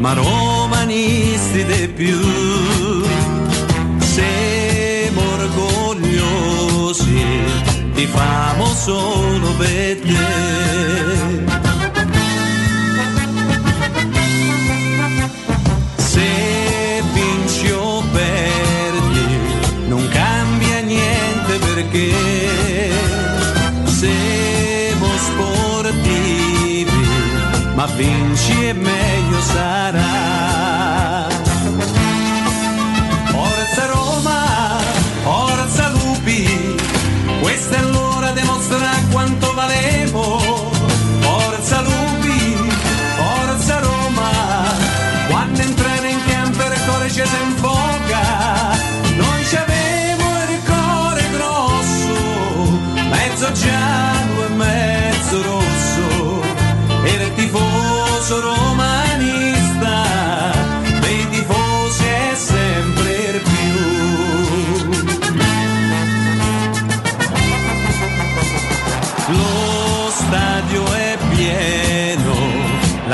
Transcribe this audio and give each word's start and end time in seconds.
ma 0.00 0.14
romanisti 0.14 1.64
di 1.64 1.88
più. 1.88 2.18
Siamo 3.98 5.20
orgogliosi, 5.34 7.24
ti 7.94 8.06
famo 8.06 8.64
solo 8.66 9.52
per 9.58 10.00
te. 10.00 10.28
Se 15.96 17.02
vinci 17.12 17.70
o 17.70 18.02
perdi, 18.10 19.38
non 19.86 20.08
cambia 20.08 20.80
niente 20.80 21.58
perché 21.58 22.14
siamo 23.84 25.08
sportivi, 25.26 27.06
ma 27.74 27.86
vinci 27.96 28.66
e 28.66 28.72
meglio 28.72 28.99
sarà. 29.40 31.28
Forza 33.26 33.86
Roma, 33.86 34.78
forza 35.22 35.88
Lupi, 35.88 36.76
questa 37.40 37.76
è 37.76 37.82
l'ora 37.82 38.30
di 38.32 38.42
mostrare 38.42 39.02
quanto 39.10 39.54
valemo. 39.54 40.38
Forza 41.20 41.80
Lupi, 41.82 42.56
forza 43.16 43.78
Roma, 43.80 44.30
quando 45.28 45.60
entrare 45.60 46.10
in 46.10 46.20
campo 46.26 46.62
il 46.62 46.80
cuore 46.86 47.10
ci 47.10 47.22
si. 47.24 47.48
Noi 49.16 49.44
ci 49.44 49.56
avevo 49.56 50.24
il 50.48 50.60
cuore 50.64 51.22
grosso, 51.32 52.70
mezzo 53.08 53.52
giallo 53.52 54.44
e 54.44 54.48
mezzo 54.54 55.42
rosso, 55.42 56.40
era 57.04 57.24
il 57.24 57.34
tifoso 57.34 58.40
romanista, 58.40 58.79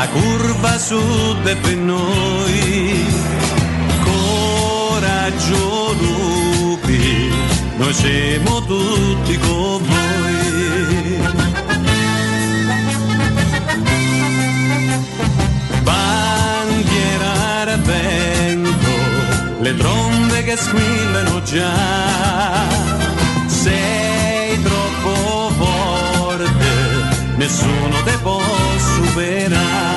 curva 0.08 0.78
sud 0.78 1.46
è 1.46 1.56
per 1.56 1.76
noi. 1.76 3.04
Coraggio 4.04 5.94
lupi, 6.00 7.32
noi 7.76 7.92
siamo 7.92 8.64
tutti 8.64 9.38
con 9.38 9.82
voi. 9.84 11.20
Bandiera 15.82 17.76
vento, 17.76 18.94
le 19.60 19.74
trombe 19.76 20.44
che 20.44 20.56
squillano 20.56 21.42
già. 21.42 22.68
Sei 23.46 24.62
troppo 24.62 25.50
forte, 25.58 26.68
nessuno 27.36 28.02
te 28.04 28.18
può 28.22 28.40
superare. 28.78 29.95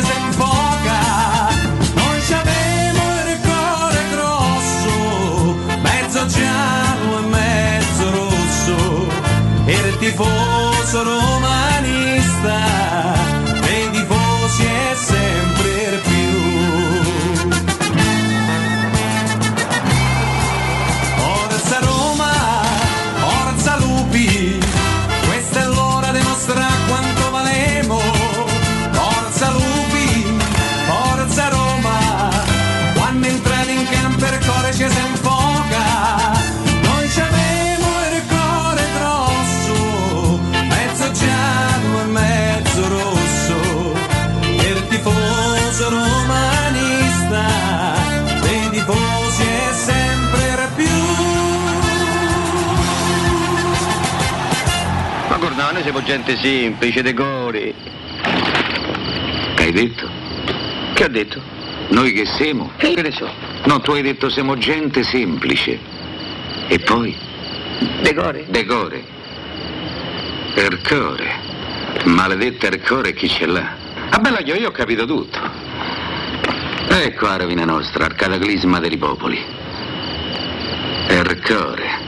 Ci 0.00 0.06
si 0.06 0.20
infoca. 0.20 1.00
Noi 1.94 2.20
abbiamo 2.40 3.02
il 3.28 3.38
cuore 3.40 4.02
grosso, 4.12 5.54
mezzo 5.80 6.26
giallo 6.26 7.18
e 7.18 7.26
mezzo 7.28 8.10
rosso, 8.10 9.06
e 9.66 9.72
il 9.72 9.98
tifoso 9.98 11.02
romanista, 11.02 12.79
noi 55.80 55.82
siamo 55.82 56.02
gente 56.02 56.36
semplice, 56.36 57.02
decori. 57.02 57.74
Che 59.54 59.62
hai 59.62 59.72
detto? 59.72 60.08
Che 60.92 61.04
ha 61.04 61.08
detto? 61.08 61.40
Noi 61.88 62.12
che 62.12 62.26
siamo? 62.26 62.70
Che 62.76 63.00
ne 63.00 63.10
so? 63.10 63.28
No, 63.64 63.80
tu 63.80 63.92
hai 63.92 64.02
detto 64.02 64.28
siamo 64.28 64.58
gente 64.58 65.02
semplice. 65.02 65.78
E 66.68 66.78
poi? 66.80 67.16
Decore. 68.02 68.44
Decore. 68.48 69.02
Ercore. 70.54 71.48
Maledetta 72.04 72.66
Ercore 72.66 73.14
chi 73.14 73.28
ce 73.28 73.46
l'ha? 73.46 73.76
Ah 74.10 74.18
bella 74.18 74.40
io, 74.40 74.56
io 74.56 74.68
ho 74.68 74.72
capito 74.72 75.06
tutto. 75.06 75.38
Ecco 76.88 77.26
la 77.26 77.36
rovina 77.36 77.64
nostra, 77.64 78.04
al 78.04 78.14
cataclisma 78.14 78.80
dei 78.80 78.98
popoli. 78.98 79.42
Ercore. 81.06 81.99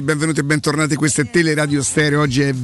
Tutti, 0.00 0.02
benvenuti 0.02 0.40
e 0.40 0.44
bentornati. 0.44 0.94
Questo 0.96 1.20
è 1.20 1.30
Teleradio 1.30 1.82
Stereo. 1.82 2.20
Oggi 2.20 2.42
è 2.42 2.54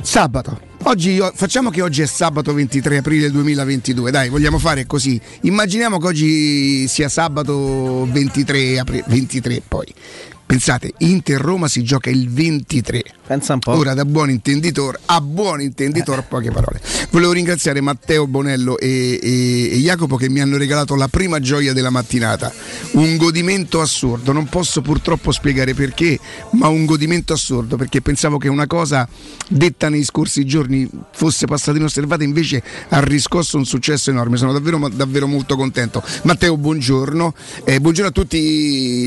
sabato. 0.00 0.60
Oggi 0.84 1.20
facciamo 1.34 1.70
che 1.70 1.82
oggi 1.82 2.02
è 2.02 2.06
sabato 2.06 2.52
23 2.54 2.98
aprile 2.98 3.30
2022. 3.30 4.10
Dai, 4.10 4.28
vogliamo 4.28 4.58
fare 4.58 4.86
così. 4.86 5.20
Immaginiamo 5.42 5.98
che 5.98 6.06
oggi 6.06 6.88
sia 6.88 7.08
sabato 7.08 8.06
23 8.10 8.78
aprile 8.78 9.04
23 9.06 9.62
poi. 9.66 9.94
Pensate, 10.44 10.92
Inter-Roma 10.98 11.66
si 11.68 11.82
gioca 11.82 12.10
il 12.10 12.28
23. 12.28 13.02
Pensa 13.26 13.54
un 13.54 13.58
po'. 13.60 13.72
Ora, 13.72 13.94
da 13.94 14.04
buon 14.04 14.30
intenditor 14.30 14.98
a 15.06 15.20
buon 15.20 15.60
intenditor, 15.60 16.24
poche 16.24 16.50
parole. 16.50 16.80
Volevo 17.12 17.32
ringraziare 17.32 17.82
Matteo 17.82 18.26
Bonello 18.26 18.78
e, 18.78 19.20
e- 19.22 19.68
e 19.70 19.76
Jacopo 19.76 20.16
che 20.16 20.30
mi 20.30 20.40
hanno 20.40 20.56
regalato 20.56 20.94
la 20.94 21.08
prima 21.08 21.40
gioia 21.40 21.74
della 21.74 21.90
mattinata. 21.90 22.50
Un 22.92 23.18
godimento 23.18 23.82
assurdo. 23.82 24.32
Non 24.32 24.46
posso 24.46 24.80
purtroppo 24.80 25.30
spiegare 25.30 25.74
perché, 25.74 26.18
ma 26.52 26.68
un 26.68 26.86
godimento 26.86 27.34
assurdo 27.34 27.76
perché 27.76 28.00
pensavo 28.00 28.38
che 28.38 28.48
una 28.48 28.66
cosa 28.66 29.06
detta 29.46 29.90
nei 29.90 30.04
scorsi 30.04 30.46
giorni 30.46 30.88
fosse 31.12 31.46
passata 31.46 31.76
inosservata, 31.76 32.24
invece 32.24 32.62
ha 32.88 33.00
riscosso 33.00 33.58
un 33.58 33.66
successo 33.66 34.08
enorme. 34.08 34.38
Sono 34.38 34.54
davvero, 34.54 34.88
davvero 34.90 35.26
molto 35.26 35.54
contento. 35.54 36.02
Matteo, 36.22 36.56
buongiorno. 36.56 37.34
Eh, 37.64 37.78
buongiorno 37.78 38.08
a 38.08 38.12
tutti 38.12 38.38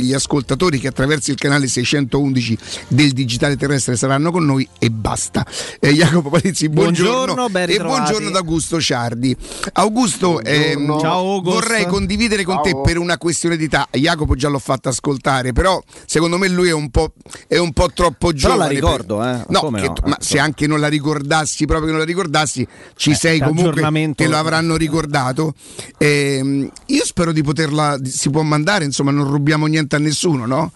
gli 0.04 0.14
ascoltatori 0.14 0.78
che 0.80 0.90
attraverso 0.90 1.32
il 1.32 1.38
canale 1.38 1.66
611 1.66 2.56
del 2.88 3.14
digitale 3.14 3.58
terrestre 3.58 3.96
saranno 3.96 4.30
con 4.30 4.46
noi 4.46 4.68
e 4.78 4.92
basta. 4.92 5.44
Eh, 5.80 5.92
Jacopo 5.92 6.30
Palizzi, 6.30 6.70
buongiorno. 6.70 7.12
Buongiorno, 7.12 7.50
ben 7.50 7.66
ritrovati. 7.66 7.94
Buongiorno 7.98 8.30
da 8.30 8.40
Augusto 8.40 8.80
Ciardi. 8.82 9.36
Augusto, 9.74 10.42
ehm, 10.42 11.00
Ciao, 11.00 11.34
Augusto. 11.34 11.60
vorrei 11.60 11.86
condividere 11.86 12.44
con 12.44 12.62
te 12.62 12.80
per 12.84 12.98
una 12.98 13.18
questione 13.18 13.58
di 13.58 13.66
età. 13.66 13.88
Jacopo 13.92 14.36
già 14.36 14.50
l'ho 14.50 14.60
fatto 14.60 14.90
ascoltare, 14.90 15.54
però 15.54 15.82
secondo 16.06 16.38
me 16.38 16.48
lui 16.48 16.70
è 16.70 16.74
un 16.74 16.90
po', 16.90 17.14
è 17.48 17.58
un 17.58 17.72
po 17.74 17.90
troppo 17.94 18.28
Però 18.28 18.38
giovane. 18.38 18.58
la 18.60 18.66
per- 18.68 18.76
ricordo, 18.76 19.24
eh. 19.24 19.46
No, 19.50 19.60
Come 19.60 19.82
che 19.82 19.88
no? 19.88 19.94
tu- 19.94 20.08
ma 20.08 20.18
Eh, 20.18 20.24
se 20.24 20.40
anche 20.40 20.68
non 20.68 20.80
la 20.80 20.88
ricordassi, 20.88 21.66
proprio 21.66 21.86
che 21.88 21.92
non 21.92 22.00
la 22.00 22.06
ricordassi, 22.06 22.68
ci 22.96 23.14
sei 23.16 23.40
comunque 23.40 24.14
che 24.16 24.28
lo 24.28 24.38
avranno 24.38 24.76
ricordato. 24.76 25.54
Ehm, 25.98 26.70
io 26.88 27.06
spero 27.06 27.32
di 27.32 27.42
poterla, 27.44 27.98
si 28.04 28.30
può 28.30 28.42
mandare, 28.42 28.86
insomma, 28.86 29.12
non 29.12 29.28
rubiamo 29.30 29.66
niente 29.68 29.96
a 29.96 30.00
nessuno, 30.00 30.46
no? 30.46 30.72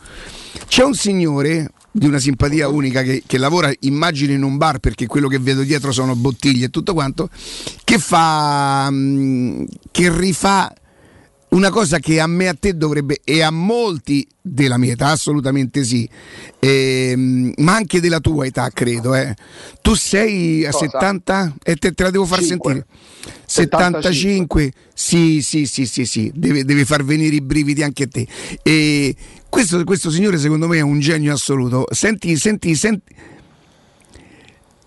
C'è 0.68 0.84
un 0.84 0.94
signore 0.94 1.72
di 1.92 2.06
una 2.06 2.20
simpatia 2.20 2.68
unica 2.68 3.02
che, 3.02 3.24
che 3.26 3.38
lavora, 3.38 3.72
immagino, 3.82 4.34
in 4.34 4.44
un 4.44 4.58
bar 4.58 4.80
perché 4.80 5.08
quello 5.08 5.28
che 5.28 5.40
vedo 5.40 5.64
dietro 5.64 5.92
sono 5.92 6.16
bottiglie 6.16 6.66
e 6.66 6.70
tutto 6.70 6.94
quanto, 6.94 7.30
che 7.84 7.98
fa, 7.98 8.88
mm, 8.92 9.64
che 9.92 10.16
rifà 10.18 10.74
una 11.50 11.72
cosa 11.72 11.98
che 11.98 12.20
a 12.20 12.28
me 12.28 12.48
a 12.48 12.54
te 12.54 12.78
dovrebbe, 12.78 13.22
e 13.24 13.42
a 13.42 13.50
molti 13.50 14.28
della 14.40 14.78
mia 14.78 14.94
età, 14.94 15.08
assolutamente 15.08 15.84
sì, 15.84 16.08
ehm, 16.60 17.54
ma 17.58 17.74
anche 17.76 18.00
della 18.00 18.20
tua 18.20 18.46
età, 18.46 18.70
credo. 18.70 19.16
eh. 19.16 19.34
Tu 19.82 19.96
sei 19.96 20.64
a 20.66 20.72
Cosa? 20.72 20.86
70? 20.86 21.56
E 21.64 21.76
te, 21.76 21.92
te 21.94 22.04
la 22.04 22.12
devo 22.12 22.26
far 22.26 22.44
Cinque. 22.44 22.72
sentire. 22.72 22.98
75? 23.46 24.74
Sì, 24.94 25.42
sì, 25.42 25.66
sì, 25.66 25.86
sì, 25.88 26.06
sì, 26.06 26.32
deve, 26.36 26.64
deve 26.64 26.86
far 26.86 27.04
venire 27.04 27.36
i 27.36 27.42
brividi 27.42 27.82
anche 27.82 28.04
a 28.04 28.08
te. 28.08 28.28
E 28.62 29.16
questo, 29.50 29.84
questo 29.84 30.10
signore 30.10 30.38
secondo 30.38 30.68
me 30.68 30.78
è 30.78 30.82
un 30.82 31.00
genio 31.00 31.34
assoluto. 31.34 31.86
Senti, 31.92 32.36
senti, 32.38 32.76
senti. 32.76 33.16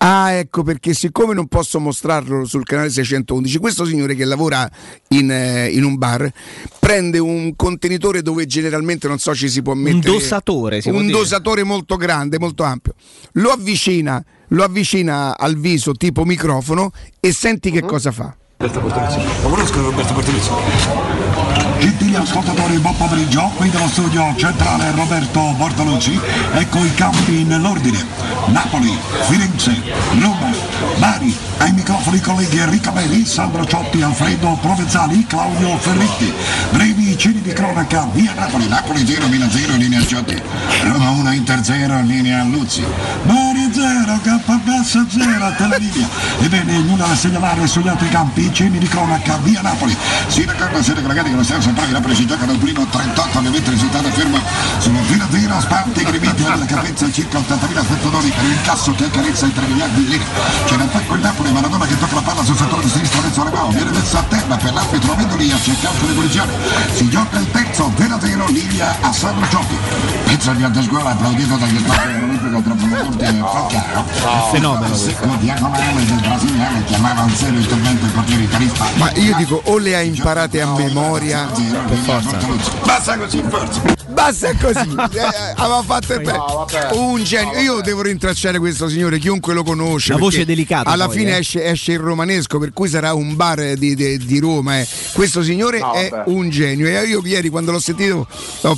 Ah, 0.05 0.31
ecco 0.31 0.63
perché 0.63 0.93
siccome 0.93 1.33
non 1.33 1.47
posso 1.47 1.79
mostrarlo 1.79 2.43
sul 2.43 2.65
canale 2.65 2.89
611, 2.89 3.57
questo 3.57 3.85
signore 3.85 4.15
che 4.15 4.25
lavora 4.25 4.69
in, 5.09 5.31
eh, 5.31 5.69
in 5.69 5.85
un 5.85 5.95
bar 5.95 6.29
prende 6.77 7.19
un 7.19 7.55
contenitore 7.55 8.21
dove 8.21 8.45
generalmente 8.45 9.07
non 9.07 9.17
so 9.17 9.33
ci 9.33 9.47
si 9.47 9.61
può 9.61 9.73
mettere 9.75 10.01
dosatore, 10.01 10.81
si 10.81 10.89
può 10.89 10.99
un 10.99 11.05
dire. 11.05 11.17
dosatore 11.17 11.63
molto 11.63 11.95
grande, 11.95 12.37
molto 12.37 12.63
ampio. 12.63 12.95
Lo 13.33 13.51
avvicina, 13.51 14.21
lo 14.49 14.63
avvicina 14.65 15.37
al 15.37 15.55
viso 15.55 15.93
tipo 15.93 16.25
microfono 16.25 16.91
e 17.21 17.31
senti 17.31 17.71
che 17.71 17.81
cosa 17.81 18.11
fa. 18.11 18.35
Roberto 18.57 18.81
Bortoluzzi. 18.81 19.41
Lo 19.41 19.49
conosco 19.49 19.81
Roberto 19.81 20.13
Bortoluzzi? 20.13 21.52
Gentili 21.83 22.15
ascoltatori, 22.15 22.77
buon 22.77 22.95
pomeriggio, 22.95 23.51
qui 23.57 23.69
dallo 23.69 23.89
studio 23.89 24.33
centrale 24.37 24.89
Roberto 24.91 25.53
Bortolucci, 25.57 26.17
ecco 26.53 26.81
i 26.81 26.93
campi 26.93 27.43
nell'ordine. 27.43 28.01
Napoli, 28.45 28.97
Firenze, 29.27 29.81
Roma, 30.17 30.49
Bari, 30.95 31.35
ai 31.57 31.73
microfoni 31.73 32.21
colleghi 32.21 32.57
Enrico 32.57 32.89
Belli, 32.91 33.25
Sandro 33.25 33.65
Ciotti, 33.65 34.01
Alfredo 34.01 34.57
Provenzali, 34.61 35.25
Claudio 35.27 35.75
Ferretti. 35.77 36.31
Brevi 36.71 37.17
cini 37.17 37.41
di 37.41 37.51
cronaca, 37.51 38.07
via 38.13 38.31
Napoli, 38.33 38.69
Napoli 38.69 39.05
0, 39.05 39.27
Milan 39.27 39.51
0, 39.51 39.75
linea 39.75 40.05
Ciotti. 40.05 40.41
Roma 40.83 41.09
1, 41.09 41.33
Inter 41.33 41.65
0, 41.65 42.01
linea 42.03 42.43
Luzzi. 42.43 42.85
Bari 43.23 43.72
0, 43.83 44.19
Campabassa 44.23 45.05
0, 45.09 45.53
Telelinea. 45.57 46.07
Ebbene, 46.39 46.77
nulla 46.79 47.05
da 47.05 47.15
segnalare 47.15 47.67
sugli 47.67 47.89
altri 47.89 48.07
campi, 48.07 48.49
cini 48.53 48.77
di 48.77 48.87
cronaca, 48.87 49.37
via 49.43 49.59
Napoli. 49.61 49.95
Si 50.27 50.39
ricorda, 50.39 50.81
siete 50.81 51.01
collegati 51.01 51.29
con 51.29 51.39
lo 51.39 51.43
stesso 51.43 51.63
centrale, 51.63 51.91
Napoli 51.91 52.15
si 52.15 52.25
gioca 52.25 52.45
da 52.45 52.53
primo 52.53 52.85
38, 52.85 53.37
ovviamente 53.37 53.69
il 53.69 53.75
risultato 53.75 54.07
è 54.07 54.11
fermo 54.11 54.39
sullo 54.79 54.99
0-0, 54.99 55.59
sparte 55.59 55.99
i 55.99 56.03
gremiti 56.05 56.43
della 56.43 56.65
capienza 56.65 57.11
circa 57.11 57.39
80.000 57.39 57.83
spettatori 57.83 58.29
per 58.29 58.43
l'incasso 58.45 58.95
che 58.95 59.03
accarezza 59.03 59.45
i 59.47 59.53
3 59.53 59.65
miliardi 59.67 60.03
di 60.03 60.09
lire. 60.11 60.23
C'è 60.65 60.73
in 60.75 60.81
attacco 60.81 61.13
il 61.15 61.21
Napoli, 61.21 61.51
Maradona 61.51 61.85
che 61.85 61.99
tocca 61.99 62.15
la 62.15 62.21
palla 62.21 62.43
sul 62.43 62.57
settore 62.57 62.83
di 62.83 62.89
sinistra 62.89 63.19
verso 63.19 63.41
Alemao, 63.41 63.69
viene 63.69 63.91
messo 63.91 64.17
a 64.17 64.23
terra 64.23 64.55
per 64.55 64.73
l'arbitro 64.73 65.13
Vendolia, 65.15 65.57
c'è 65.57 65.75
calcio 65.81 66.05
di 66.05 66.13
punizione. 66.13 66.53
Si 66.93 67.09
gioca 67.09 67.37
il 67.37 67.51
terzo 67.51 67.91
0-0, 67.97 68.51
linea 68.53 68.95
a 69.01 69.11
Sandro 69.11 69.45
Ciotti. 69.49 69.75
Pezzo 70.23 70.51
di 70.53 70.63
alta 70.63 70.81
scuola 70.81 71.09
applaudito 71.09 71.57
dagli 71.57 71.79
spazio 71.79 72.23
olimpico 72.23 72.61
tra 72.61 72.73
Promocorti 72.73 73.23
e 73.23 73.41
Falcao. 73.81 74.49
Fenomeno 74.51 74.95
Secco 74.95 75.27
diagonale 75.39 76.05
del 76.05 76.19
brasiliano 76.19 76.83
chiamava 76.85 77.21
un 77.23 77.29
serio 77.31 77.59
intervento 77.59 78.05
il 78.05 78.11
portiere 78.11 78.43
italista. 78.43 78.85
Ma 78.95 79.11
io 79.13 79.35
dico 79.37 79.61
o 79.65 79.77
le 79.77 79.95
ha 79.95 80.01
imparate 80.01 80.61
a 80.61 80.67
memoria, 80.75 81.45
Per 81.45 81.97
forza. 81.97 82.37
Basta 82.83 83.17
così, 83.17 83.43
forza. 83.49 83.81
basta 84.09 84.53
così. 84.55 84.95
Eh, 85.23 85.53
aveva 85.55 85.83
fatto 85.83 86.13
il 86.13 86.91
un 86.93 87.23
genio. 87.23 87.59
Io 87.59 87.81
devo 87.81 88.01
rintracciare 88.01 88.59
questo 88.59 88.87
signore, 88.89 89.17
chiunque 89.19 89.53
lo 89.53 89.63
conosce. 89.63 90.13
La 90.13 90.17
voce 90.19 90.45
delicata 90.45 90.89
Alla 90.89 91.05
poi, 91.07 91.17
fine 91.17 91.35
eh. 91.35 91.39
esce, 91.39 91.63
esce 91.65 91.93
il 91.93 91.99
romanesco, 91.99 92.57
per 92.59 92.73
cui 92.73 92.87
sarà 92.89 93.13
un 93.13 93.35
bar 93.35 93.73
di, 93.75 93.95
di- 93.95 94.17
di 94.17 94.39
Roma. 94.39 94.79
eh. 94.79 94.87
Questo 95.13 95.41
signore 95.43 95.79
No, 95.79 95.93
è 95.93 96.09
vabbè. 96.09 96.23
un 96.29 96.49
genio. 96.49 96.87
E 96.87 97.05
io 97.05 97.21
ieri 97.23 97.49
quando 97.49 97.71
l'ho 97.71 97.79
sentito, 97.79 98.27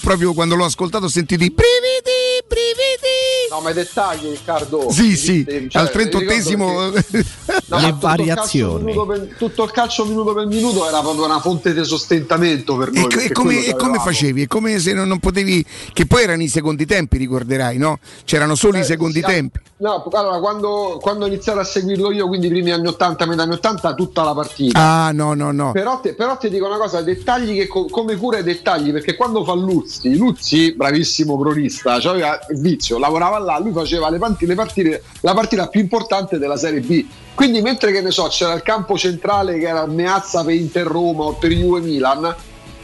proprio 0.01 0.33
quando 0.33 0.55
l'ho 0.55 0.65
ascoltato, 0.65 1.05
ho 1.05 1.09
sentito 1.09 1.43
i 1.43 1.49
brividi, 1.49 2.43
brividi. 2.47 3.49
No, 3.49 3.59
ma 3.61 3.69
i 3.69 3.73
dettagli, 3.73 4.29
Riccardo. 4.29 4.84
Sì, 4.91 5.15
sì, 5.15 5.45
Cioè, 5.69 5.81
al 5.81 5.91
trentottesimo. 5.91 6.65
mi 6.65 6.71
ricordo 6.71 6.99
che- 7.11 7.25
No, 7.67 7.77
Le 7.79 7.83
tutto 7.89 7.95
il 7.95 7.99
calcio 7.99 8.07
variazioni. 8.07 8.83
minuto 8.83 9.05
per- 9.05 9.35
tutto 9.37 9.63
il 9.63 9.71
calcio 9.71 10.05
minuto 10.05 10.33
per 10.33 10.45
minuto 10.45 10.87
era 10.87 10.99
proprio 11.01 11.25
una 11.25 11.39
fonte 11.39 11.73
di 11.73 11.83
sostentamento 11.83 12.75
per 12.77 12.89
E, 12.89 12.91
noi. 12.91 13.03
e 13.03 13.07
perché 13.07 13.31
come, 13.33 13.65
e 13.65 13.75
come 13.75 13.97
facevi? 13.99 14.43
È 14.43 14.47
come 14.47 14.79
se 14.79 14.93
non, 14.93 15.07
non 15.07 15.19
potevi. 15.19 15.65
Che 15.93 16.05
poi 16.05 16.23
erano 16.23 16.41
i 16.43 16.47
secondi 16.47 16.85
tempi, 16.85 17.17
ricorderai, 17.17 17.77
no? 17.77 17.99
C'erano 18.23 18.55
solo 18.55 18.77
i 18.77 18.81
Eh, 18.81 18.83
secondi 18.83 19.19
sì, 19.19 19.25
tempi. 19.25 19.59
No, 19.77 20.03
allora 20.13 20.39
quando, 20.39 20.99
quando 21.01 21.25
ho 21.25 21.27
iniziato 21.27 21.59
a 21.59 21.63
seguirlo 21.63 22.11
io, 22.11 22.27
quindi 22.27 22.47
i 22.47 22.49
primi 22.49 22.71
anni 22.71 22.87
80, 22.87 23.25
metà 23.25 23.41
anni 23.43 23.53
80, 23.53 23.93
tutta 23.93 24.23
la 24.23 24.33
partita. 24.33 24.79
Ah, 24.79 25.11
no, 25.11 25.33
no, 25.33 25.51
no. 25.51 25.71
Però, 25.73 25.99
te, 25.99 26.13
però 26.13 26.37
ti 26.37 26.49
dico 26.49 26.65
una 26.67 26.77
cosa, 26.77 27.01
dettagli 27.01 27.55
che 27.55 27.67
co- 27.67 27.85
come 27.89 28.15
cura 28.15 28.37
i 28.37 28.43
dettagli, 28.43 28.91
perché 28.91 29.15
quando 29.15 29.43
fa 29.43 29.53
Luzzi, 29.53 30.15
Luzzi, 30.15 30.73
bravissimo 30.75 31.37
cronista, 31.37 31.99
cioè 31.99 32.11
aveva 32.13 32.39
il 32.51 32.59
vizio, 32.61 32.97
lavorava 32.97 33.37
là, 33.39 33.59
lui 33.59 33.73
faceva 33.73 34.09
le, 34.09 34.17
panti- 34.17 34.45
le 34.45 34.55
partite, 34.55 34.74
la 35.21 35.33
partita 35.33 35.67
più 35.67 35.79
importante 35.79 36.37
della 36.37 36.57
Serie 36.57 36.81
B. 36.81 37.05
Quindi 37.33 37.61
mentre 37.61 37.91
che 37.91 38.01
ne 38.01 38.11
so, 38.11 38.27
c'era 38.27 38.53
il 38.53 38.63
campo 38.63 38.97
centrale 38.97 39.57
che 39.57 39.67
era 39.67 39.85
Meazza 39.85 40.43
per 40.43 40.55
Inter 40.55 40.87
Roma 40.87 41.23
o 41.25 41.33
per 41.33 41.51
Juve 41.51 41.81
Milan, 41.81 42.35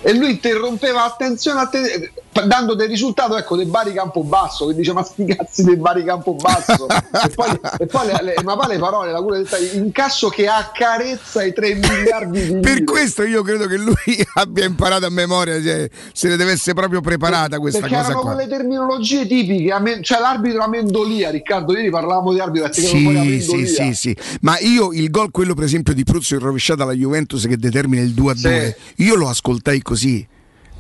e 0.01 0.13
lui 0.13 0.31
interrompeva 0.31 1.03
attenzione, 1.03 1.59
attenzione 1.59 2.11
dando 2.45 2.75
del 2.75 2.87
risultato 2.87 3.35
ecco 3.35 3.57
del 3.57 3.67
Bari 3.67 3.91
Campobasso 3.91 4.67
che 4.67 4.75
dice 4.75 4.93
ma 4.93 5.03
sti 5.03 5.25
cazzi 5.25 5.63
del 5.63 5.77
Bari 5.77 6.03
Campobasso 6.05 6.87
e 6.87 7.29
poi, 7.35 7.59
e 7.77 7.85
poi 7.87 8.05
le, 8.07 8.19
le, 8.21 8.35
ma 8.43 8.55
poi 8.55 8.67
le 8.69 8.79
parole 8.79 9.11
la 9.11 9.21
cura 9.21 9.41
incasso 9.73 10.29
che 10.29 10.47
accarezza 10.47 11.43
i 11.43 11.53
3 11.53 11.75
miliardi 11.75 12.53
di 12.53 12.59
per 12.61 12.85
questo 12.85 13.23
io 13.23 13.41
credo 13.43 13.67
che 13.67 13.77
lui 13.77 13.95
abbia 14.35 14.63
imparato 14.63 15.05
a 15.05 15.09
memoria 15.09 15.61
cioè, 15.61 15.89
se 16.13 16.29
ne 16.29 16.37
deve 16.37 16.51
essere 16.53 16.73
proprio 16.73 17.01
preparata 17.01 17.59
questa 17.59 17.81
perché 17.81 17.95
cosa 17.95 18.07
erano 18.07 18.21
qua. 18.21 18.33
quelle 18.33 18.47
terminologie 18.47 19.27
tipiche 19.27 19.99
cioè 20.01 20.19
l'arbitro 20.19 20.63
Amendolia 20.63 21.31
Riccardo 21.31 21.73
ieri 21.73 21.89
parlavamo 21.89 22.31
di 22.31 22.39
arbitro 22.39 22.71
sì, 22.71 23.41
sì, 23.41 23.67
sì, 23.67 23.93
sì, 23.93 24.17
ma 24.41 24.57
io 24.59 24.93
il 24.93 25.09
gol 25.09 25.31
quello 25.31 25.53
per 25.53 25.65
esempio 25.65 25.93
di 25.93 26.03
Pruzzo 26.03 26.35
in 26.35 26.39
rovesciata 26.39 26.83
alla 26.83 26.93
Juventus 26.93 27.45
che 27.45 27.57
determina 27.57 28.01
il 28.01 28.13
2 28.13 28.31
a 28.31 28.35
2 28.35 28.77
sì. 28.95 29.03
io 29.03 29.15
lo 29.15 29.27
ascoltai 29.27 29.81
così 29.91 30.25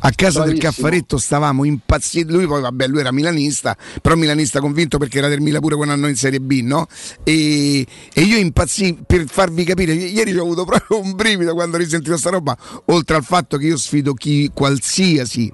a 0.03 0.11
casa 0.11 0.39
Bravissimo. 0.39 0.45
del 0.45 0.57
Caffaretto 0.59 1.17
stavamo 1.17 1.63
impazziti. 1.63 2.31
Lui 2.31 2.47
poi, 2.47 2.61
vabbè, 2.61 2.87
lui 2.87 3.01
era 3.01 3.11
milanista, 3.11 3.77
però 4.01 4.15
milanista 4.15 4.59
convinto 4.59 4.97
perché 4.97 5.19
era 5.19 5.27
del 5.27 5.41
Milan 5.41 5.61
pure 5.61 5.75
quando 5.75 5.93
andò 5.93 6.07
in 6.07 6.15
Serie 6.15 6.39
B, 6.39 6.61
no? 6.63 6.87
E, 7.23 7.85
e 8.13 8.21
io 8.21 8.37
impazzì 8.37 8.97
per 9.05 9.25
farvi 9.27 9.63
capire. 9.63 9.93
Ieri 9.93 10.35
ho 10.37 10.41
avuto 10.41 10.65
proprio 10.65 11.01
un 11.01 11.13
brivido 11.13 11.53
quando 11.53 11.75
ho 11.75 11.79
risentito 11.79 12.17
sta 12.17 12.31
roba, 12.31 12.57
oltre 12.85 13.17
al 13.17 13.23
fatto 13.23 13.57
che 13.57 13.67
io 13.67 13.77
sfido 13.77 14.13
chi 14.13 14.49
qualsiasi 14.53 15.51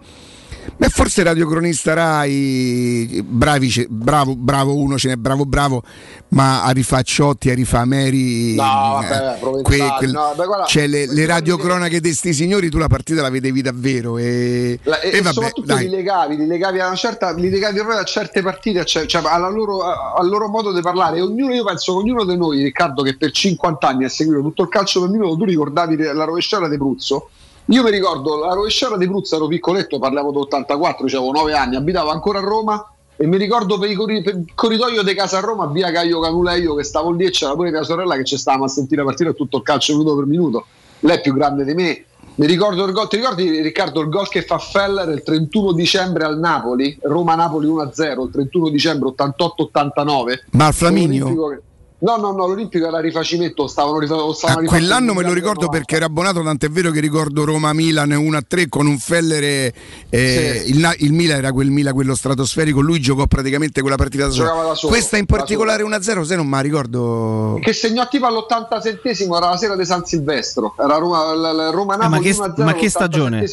Beh, 0.75 0.89
forse 0.89 1.23
radiocronista 1.23 1.93
Rai, 1.93 3.23
bravi, 3.25 3.87
bravo, 3.89 4.35
bravo 4.35 4.75
uno, 4.75 4.97
ce 4.97 5.07
n'è 5.07 5.15
bravo, 5.15 5.45
bravo, 5.45 5.81
ma 6.29 6.63
a 6.63 6.71
rifà 6.71 7.01
Ciotti, 7.01 7.49
a 7.49 7.53
rifà 7.53 7.85
Meri. 7.85 8.55
No, 8.55 8.99
vabbè, 9.01 9.39
eh, 9.41 9.61
que, 9.61 9.77
quel, 9.97 10.11
no, 10.11 10.33
beh, 10.35 10.45
guarda, 10.45 10.65
cioè 10.65 10.87
le, 10.87 11.07
le 11.07 11.25
radiocronache 11.25 11.99
di 11.99 12.13
sti 12.13 12.33
signori, 12.33 12.69
tu 12.69 12.77
la 12.77 12.87
partita 12.87 13.21
la 13.21 13.29
vedevi 13.29 13.61
davvero. 13.61 14.17
E, 14.17 14.79
la, 14.83 14.99
e, 14.99 15.17
e, 15.17 15.21
vabbè, 15.21 15.33
soprattutto 15.33 15.73
dai. 15.73 15.85
li 15.85 15.89
legavi, 15.89 16.35
li 16.35 16.45
legavi 16.45 16.79
a 16.79 16.87
una 16.87 16.95
certa, 16.95 17.31
li 17.31 17.49
legavi 17.49 17.79
a 17.79 18.03
certe 18.03 18.41
partite, 18.41 18.85
cioè, 18.85 19.05
cioè 19.05 19.21
alla 19.25 19.49
loro, 19.49 19.81
al 19.81 20.27
loro 20.27 20.47
modo 20.49 20.73
di 20.73 20.81
parlare. 20.81 21.21
Ognuno, 21.21 21.53
io 21.53 21.63
penso 21.63 21.93
che 21.93 21.99
ognuno 21.99 22.25
di 22.25 22.35
noi, 22.35 22.61
Riccardo, 22.61 23.03
che 23.03 23.15
per 23.15 23.31
50 23.31 23.87
anni 23.87 24.03
ha 24.03 24.09
seguito 24.09 24.41
tutto 24.41 24.63
il 24.63 24.69
calcio 24.69 25.01
per 25.01 25.09
minuto, 25.09 25.37
tu 25.37 25.45
ricordavi 25.45 25.97
la 25.97 26.23
rovesciata 26.25 26.67
di 26.67 26.77
Bruzzo 26.77 27.29
io 27.69 27.83
mi 27.83 27.91
ricordo 27.91 28.37
la 28.37 28.53
rovesciata 28.53 28.95
di 28.95 29.07
Bruzza, 29.07 29.35
ero 29.35 29.47
piccoletto, 29.47 29.99
parliamo 29.99 30.31
d'84, 30.31 31.03
avevo 31.03 31.31
9 31.31 31.53
anni, 31.53 31.75
abitavo 31.75 32.09
ancora 32.09 32.39
a 32.39 32.41
Roma 32.41 32.91
e 33.17 33.25
mi 33.27 33.37
ricordo 33.37 33.77
per, 33.77 33.93
per 33.95 34.35
il 34.35 34.45
corridoio 34.55 35.03
di 35.03 35.13
casa 35.13 35.39
a 35.39 35.41
Roma, 35.41 35.65
via 35.67 35.91
Caio 35.91 36.19
Canuleio, 36.19 36.75
che 36.75 36.83
stavo 36.83 37.11
lì 37.11 37.25
e 37.25 37.31
c'era 37.31 37.55
pure 37.55 37.71
mia 37.71 37.83
sorella 37.83 38.15
che 38.15 38.23
ci 38.23 38.37
stavamo 38.37 38.65
a 38.65 38.67
sentire 38.69 39.01
la 39.01 39.07
partita 39.07 39.33
tutto 39.33 39.57
il 39.57 39.63
calcio 39.63 39.97
minuto 39.97 40.15
per 40.15 40.25
minuto. 40.25 40.65
Lei 40.99 41.17
è 41.17 41.21
più 41.21 41.33
grande 41.33 41.65
di 41.65 41.73
me. 41.73 42.05
Mi 42.35 42.45
ricordo 42.45 42.85
il 42.85 42.91
gol, 42.91 43.07
ti 43.07 43.17
ricordi 43.17 43.61
Riccardo 43.61 43.99
il 43.99 44.09
gol 44.09 44.29
che 44.29 44.43
fa 44.43 44.59
Feller 44.59 45.09
il 45.09 45.23
31 45.23 45.71
dicembre 45.73 46.23
al 46.23 46.37
Napoli, 46.37 46.95
Roma-Napoli 47.01 47.67
1-0, 47.67 48.21
il 48.21 48.29
31 48.31 48.69
dicembre 48.69 49.09
88-89. 49.17 50.39
Ma 50.51 50.67
al 50.67 50.73
Flaminio? 50.73 51.61
No, 51.99 52.15
no, 52.17 52.31
no, 52.31 52.45
l'Olimpico 52.45 52.87
era 52.87 52.99
rifacimento, 52.99 53.65
stavano, 53.65 53.99
stavano 54.31 54.67
ah, 54.67 54.69
Quell'anno 54.69 55.15
me 55.15 55.23
lo 55.23 55.33
ricordo 55.33 55.65
90. 55.65 55.69
perché 55.69 55.95
ero 55.95 56.05
abbonato, 56.05 56.43
tant'è 56.43 56.69
vero 56.69 56.91
che 56.91 56.99
ricordo 56.99 57.43
Roma-Milan 57.43 58.09
1-3 58.09 58.69
con 58.69 58.85
un 58.85 58.99
Feller. 58.99 59.73
Eh, 60.07 60.61
sì. 60.63 60.71
il, 60.71 60.95
il, 60.99 61.13
Milan 61.13 61.37
era 61.39 61.51
quel 61.51 61.71
Milan, 61.71 61.95
quello 61.95 62.13
stratosferico, 62.13 62.81
lui 62.81 62.99
giocò 62.99 63.25
praticamente 63.25 63.81
quella 63.81 63.95
partita 63.95 64.27
da 64.27 64.31
solo. 64.31 64.67
da 64.67 64.75
solo. 64.75 64.93
Questa 64.93 65.17
in 65.17 65.25
particolare 65.25 65.83
1-0, 65.83 66.21
se 66.21 66.35
non 66.35 66.47
mi 66.47 66.61
ricordo. 66.61 67.57
Che 67.59 67.73
segnò 67.73 68.07
tipo 68.07 68.27
all'87esimo, 68.27 69.35
era 69.35 69.49
la 69.49 69.57
sera 69.57 69.75
di 69.75 69.85
San 69.85 70.05
Silvestro, 70.05 70.75
era 70.77 70.97
Roma, 70.97 71.71
Roma-Napoli 71.71 72.29
eh, 72.29 72.35
ma 72.35 72.53
che, 72.53 72.63
ma 72.63 72.73
che 72.73 72.89
stagione? 72.91 73.43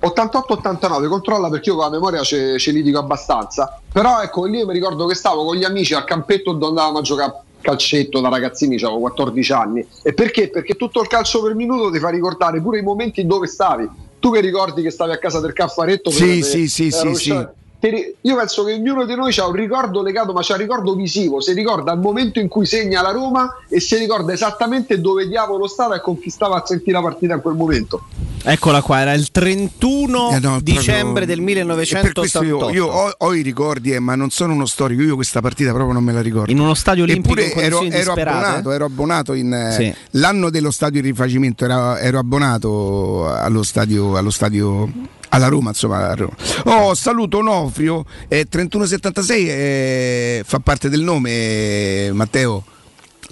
88-89, 0.00 1.08
controlla 1.08 1.48
perché 1.48 1.70
io 1.70 1.74
con 1.74 1.84
la 1.86 1.90
memoria 1.90 2.22
ce, 2.22 2.56
ce 2.58 2.70
li 2.70 2.82
dico 2.82 2.98
abbastanza. 2.98 3.80
Però 3.92 4.20
ecco, 4.20 4.44
lì 4.44 4.64
mi 4.64 4.72
ricordo 4.72 5.06
che 5.06 5.14
stavo 5.14 5.44
con 5.44 5.56
gli 5.56 5.64
amici 5.64 5.94
al 5.94 6.04
campetto 6.04 6.52
dove 6.52 6.68
andavamo 6.68 6.98
a 6.98 7.02
giocare 7.02 7.42
calcetto 7.68 8.20
da 8.20 8.30
ragazzini, 8.30 8.76
avevo 8.76 9.00
14 9.00 9.52
anni. 9.52 9.86
E 10.02 10.14
perché? 10.14 10.48
Perché 10.48 10.74
tutto 10.74 11.02
il 11.02 11.06
calcio 11.06 11.42
per 11.42 11.54
minuto 11.54 11.90
ti 11.90 11.98
fa 11.98 12.08
ricordare 12.08 12.62
pure 12.62 12.78
i 12.78 12.82
momenti 12.82 13.26
dove 13.26 13.46
stavi. 13.46 13.88
Tu 14.18 14.32
che 14.32 14.40
ricordi 14.40 14.82
che 14.82 14.90
stavi 14.90 15.12
a 15.12 15.18
casa 15.18 15.40
del 15.40 15.52
Caffaretto? 15.52 16.10
Sì, 16.10 16.42
sì, 16.42 16.66
sì, 16.68 16.90
sì, 16.90 17.14
sì. 17.14 17.46
Io 17.80 18.36
penso 18.36 18.64
che 18.64 18.72
ognuno 18.72 19.04
di 19.04 19.14
noi 19.14 19.32
ha 19.38 19.46
un 19.46 19.52
ricordo 19.52 20.02
legato, 20.02 20.32
ma 20.32 20.40
c'è 20.40 20.54
un 20.54 20.58
ricordo 20.58 20.94
visivo. 20.94 21.40
Si 21.40 21.52
ricorda 21.52 21.92
il 21.92 22.00
momento 22.00 22.40
in 22.40 22.48
cui 22.48 22.66
segna 22.66 23.02
la 23.02 23.12
Roma 23.12 23.56
e 23.68 23.78
si 23.78 23.96
ricorda 23.96 24.32
esattamente 24.32 25.00
dove 25.00 25.28
diavolo 25.28 25.68
stava 25.68 25.94
e 25.94 26.00
con 26.00 26.18
chi 26.18 26.28
stava 26.28 26.56
a 26.56 26.66
sentire 26.66 26.92
la 26.92 27.02
partita 27.02 27.34
in 27.34 27.40
quel 27.40 27.54
momento. 27.54 28.02
Eccola 28.42 28.82
qua, 28.82 29.00
era 29.00 29.12
il 29.12 29.30
31 29.30 30.30
eh 30.30 30.38
no, 30.40 30.60
dicembre 30.60 31.24
proprio... 31.24 31.26
del 31.26 31.40
1988. 31.40 32.70
Io, 32.70 32.72
io 32.72 32.86
ho, 32.86 33.14
ho, 33.16 33.34
i 33.34 33.42
ricordi, 33.42 33.92
eh, 33.92 34.00
ma 34.00 34.16
non 34.16 34.30
sono 34.30 34.54
uno 34.54 34.66
storico. 34.66 35.02
Io 35.02 35.14
questa 35.14 35.40
partita 35.40 35.72
proprio 35.72 35.92
non 35.92 36.02
me 36.02 36.12
la 36.12 36.20
ricordo. 36.20 36.50
In 36.50 36.58
uno 36.58 36.74
stadio 36.74 37.04
olimpico 37.04 37.38
Eppure 37.38 37.62
ero, 37.62 37.82
ero, 37.82 38.12
abbonato, 38.12 38.72
ero 38.72 38.84
abbonato 38.86 39.34
in, 39.34 39.52
eh, 39.52 39.72
sì. 39.72 39.94
l'anno 40.18 40.50
dello 40.50 40.72
stadio 40.72 41.00
di 41.00 41.08
rifacimento, 41.08 41.64
ero, 41.64 41.96
ero 41.96 42.18
abbonato 42.18 43.28
allo 43.28 43.62
stadio, 43.62 44.16
allo 44.16 44.30
stadio 44.30 45.16
alla 45.30 45.48
Roma, 45.48 45.70
insomma. 45.70 46.14
Roma. 46.14 46.34
Oh, 46.64 46.94
saluto 46.94 47.38
Onofrio, 47.38 48.04
eh, 48.28 48.46
3176 48.48 49.48
eh, 49.48 50.42
fa 50.44 50.58
parte 50.60 50.88
del 50.88 51.02
nome, 51.02 51.30
eh, 51.30 52.10
Matteo. 52.12 52.64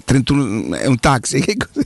31, 0.03 0.75
è 0.75 0.85
un 0.85 0.99
taxi, 0.99 1.41
che 1.41 1.57
cos'è? 1.57 1.85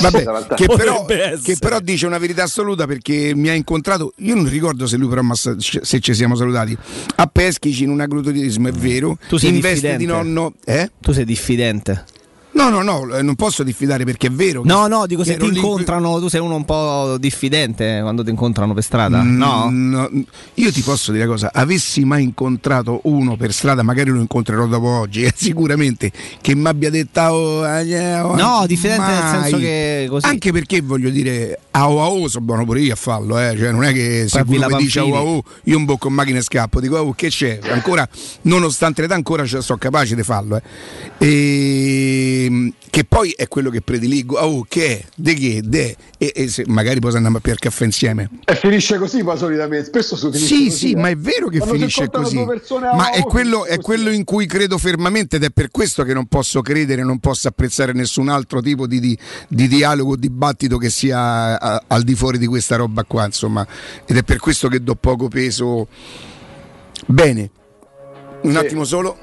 Vabbè, 0.00 0.54
che, 0.54 0.66
però, 0.66 1.04
che, 1.04 1.56
però, 1.58 1.80
dice 1.80 2.06
una 2.06 2.18
verità 2.18 2.44
assoluta 2.44 2.86
perché 2.86 3.32
mi 3.34 3.48
ha 3.48 3.54
incontrato, 3.54 4.14
io 4.18 4.34
non 4.34 4.48
ricordo 4.48 4.86
se 4.86 4.96
lui 4.96 5.08
però 5.08 5.22
se 5.34 6.00
ci 6.00 6.14
siamo 6.14 6.36
salutati, 6.36 6.76
a 7.16 7.26
Peschici 7.26 7.82
in 7.82 7.90
un 7.90 8.00
agriturismo, 8.00 8.68
è 8.68 8.72
vero, 8.72 9.18
tu 9.28 9.36
sei 9.36 9.54
in 9.54 9.60
veste 9.60 9.96
di 9.96 10.06
nonno... 10.06 10.54
Eh? 10.64 10.90
Tu 11.00 11.12
sei 11.12 11.24
diffidente. 11.24 12.04
No, 12.54 12.68
no, 12.68 12.82
no, 12.82 13.14
eh, 13.14 13.22
non 13.22 13.34
posso 13.34 13.62
diffidare 13.62 14.04
perché 14.04 14.26
è 14.26 14.30
vero. 14.30 14.62
No, 14.64 14.86
no, 14.86 15.06
dico 15.06 15.24
se 15.24 15.36
ti 15.36 15.46
incontrano, 15.46 16.18
tu 16.20 16.28
sei 16.28 16.40
uno 16.40 16.54
un 16.54 16.64
po' 16.64 17.16
diffidente 17.18 18.00
quando 18.02 18.22
ti 18.22 18.30
incontrano 18.30 18.74
per 18.74 18.82
strada. 18.82 19.22
Mm, 19.22 19.36
no? 19.36 19.68
no? 19.70 20.10
Io 20.54 20.70
ti 20.70 20.82
posso 20.82 21.12
dire 21.12 21.24
una 21.24 21.32
cosa, 21.32 21.50
avessi 21.52 22.04
mai 22.04 22.22
incontrato 22.22 23.00
uno 23.04 23.36
per 23.36 23.52
strada, 23.52 23.82
magari 23.82 24.10
lo 24.10 24.20
incontrerò 24.20 24.66
dopo 24.66 24.86
oggi, 24.86 25.22
eh, 25.22 25.32
sicuramente, 25.34 26.12
che 26.40 26.54
mi 26.54 26.68
abbia 26.68 26.90
detto... 26.90 27.20
Oh, 27.20 27.66
eh, 27.66 28.20
oh, 28.20 28.36
no, 28.36 28.64
diffidente 28.66 29.02
mai. 29.02 29.22
nel 29.22 29.42
senso 29.42 29.58
che 29.58 30.06
così. 30.10 30.26
Anche 30.26 30.52
perché 30.52 30.82
voglio 30.82 31.08
dire, 31.08 31.58
a 31.70 31.88
oh, 31.88 32.00
oh, 32.00 32.28
sono 32.28 32.44
buono 32.44 32.64
pure 32.66 32.80
io 32.80 32.92
a 32.92 32.96
farlo, 32.96 33.38
eh. 33.38 33.54
cioè, 33.56 33.70
non 33.70 33.84
è 33.84 33.92
che 33.92 34.26
se 34.28 34.42
uno 34.46 34.66
mi 34.68 34.76
dice 34.76 35.00
oh, 35.00 35.16
oh, 35.16 35.44
io 35.64 35.76
un 35.78 35.84
bocco 35.86 36.08
in 36.08 36.14
macchina 36.14 36.38
e 36.38 36.42
scappo, 36.42 36.80
dico 36.80 36.96
oh, 36.96 37.14
che 37.14 37.28
c'è? 37.28 37.60
Ancora, 37.70 38.06
nonostante 38.42 39.00
l'età, 39.00 39.14
ancora 39.14 39.46
sono 39.46 39.78
capace 39.78 40.14
di 40.14 40.22
farlo. 40.22 40.56
Eh. 41.18 41.26
E 41.26 42.41
Ehm, 42.44 42.72
che 42.90 43.04
poi 43.04 43.30
è 43.30 43.48
quello 43.48 43.70
che 43.70 43.80
prediligo. 43.80 44.38
Oh, 44.38 44.64
che 44.68 44.98
è? 44.98 45.04
De 45.14 45.34
che? 45.34 45.60
De. 45.64 45.96
E, 46.18 46.32
e 46.34 46.48
se 46.48 46.64
magari 46.66 47.00
poi 47.00 47.14
andiamo 47.14 47.38
a 47.38 47.40
bere 47.42 47.56
caffè 47.58 47.84
insieme. 47.84 48.28
E 48.44 48.54
finisce 48.54 48.98
così, 48.98 49.22
ma 49.22 49.36
solitamente. 49.36 49.86
Spesso 49.86 50.16
si 50.16 50.26
finisce 50.30 50.46
Sì, 50.46 50.64
così, 50.64 50.76
sì, 50.76 50.92
eh. 50.92 50.96
ma 50.96 51.08
è 51.08 51.16
vero 51.16 51.48
che 51.48 51.58
Quando 51.58 51.76
finisce 51.76 52.08
così. 52.10 52.44
Ma 52.94 53.10
è 53.10 53.22
quello, 53.22 53.64
è 53.64 53.78
quello, 53.78 54.10
in 54.10 54.24
cui 54.24 54.46
credo 54.46 54.78
fermamente 54.78 55.36
ed 55.36 55.44
è 55.44 55.50
per 55.50 55.70
questo 55.70 56.04
che 56.04 56.12
non 56.12 56.26
posso 56.26 56.60
credere, 56.60 57.02
non 57.02 57.18
posso 57.18 57.48
apprezzare 57.48 57.92
nessun 57.92 58.28
altro 58.28 58.60
tipo 58.60 58.86
di, 58.86 59.00
di, 59.00 59.18
di 59.48 59.68
dialogo, 59.68 60.16
dibattito 60.16 60.76
che 60.78 60.90
sia 60.90 61.58
a, 61.58 61.82
al 61.86 62.02
di 62.02 62.14
fuori 62.14 62.38
di 62.38 62.46
questa 62.46 62.76
roba 62.76 63.04
qua, 63.04 63.24
insomma. 63.24 63.66
Ed 64.04 64.16
è 64.16 64.22
per 64.22 64.38
questo 64.38 64.68
che 64.68 64.82
do 64.82 64.94
poco 64.94 65.28
peso. 65.28 65.88
Bene. 67.06 67.50
Un 68.42 68.52
sì. 68.52 68.56
attimo 68.56 68.84
solo. 68.84 69.18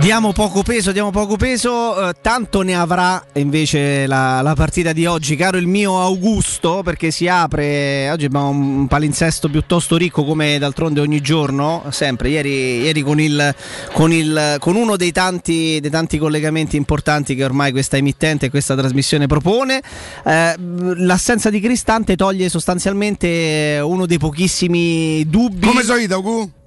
Diamo 0.00 0.32
poco 0.32 0.62
peso, 0.62 0.92
diamo 0.92 1.10
poco 1.10 1.36
peso, 1.36 2.08
eh, 2.08 2.14
tanto 2.22 2.62
ne 2.62 2.74
avrà 2.74 3.22
invece 3.34 4.06
la, 4.06 4.40
la, 4.40 4.54
partita 4.54 4.94
di 4.94 5.04
oggi, 5.04 5.36
caro 5.36 5.58
il 5.58 5.66
mio 5.66 6.00
Augusto, 6.00 6.80
perché 6.82 7.10
si 7.10 7.28
apre, 7.28 8.08
oggi 8.10 8.24
abbiamo 8.24 8.48
un 8.48 8.86
palinsesto 8.88 9.50
piuttosto 9.50 9.98
ricco 9.98 10.24
come 10.24 10.58
d'altronde 10.58 11.00
ogni 11.00 11.20
giorno, 11.20 11.84
sempre, 11.90 12.30
ieri, 12.30 12.80
ieri 12.80 13.02
con, 13.02 13.20
il, 13.20 13.54
con, 13.92 14.10
il, 14.10 14.56
con, 14.58 14.74
uno 14.74 14.96
dei 14.96 15.12
tanti, 15.12 15.78
dei 15.80 15.90
tanti, 15.90 16.16
collegamenti 16.16 16.76
importanti 16.78 17.34
che 17.34 17.44
ormai 17.44 17.70
questa 17.70 17.98
emittente 17.98 18.46
e 18.46 18.50
questa 18.50 18.74
trasmissione 18.74 19.26
propone, 19.26 19.82
eh, 20.24 20.54
l'assenza 20.96 21.50
di 21.50 21.60
Cristante 21.60 22.16
toglie 22.16 22.48
sostanzialmente 22.48 23.78
uno 23.84 24.06
dei 24.06 24.18
pochissimi 24.18 25.28
dubbi. 25.28 25.66
Come 25.66 25.82
solito, 25.82 26.14
Augusto? 26.14 26.58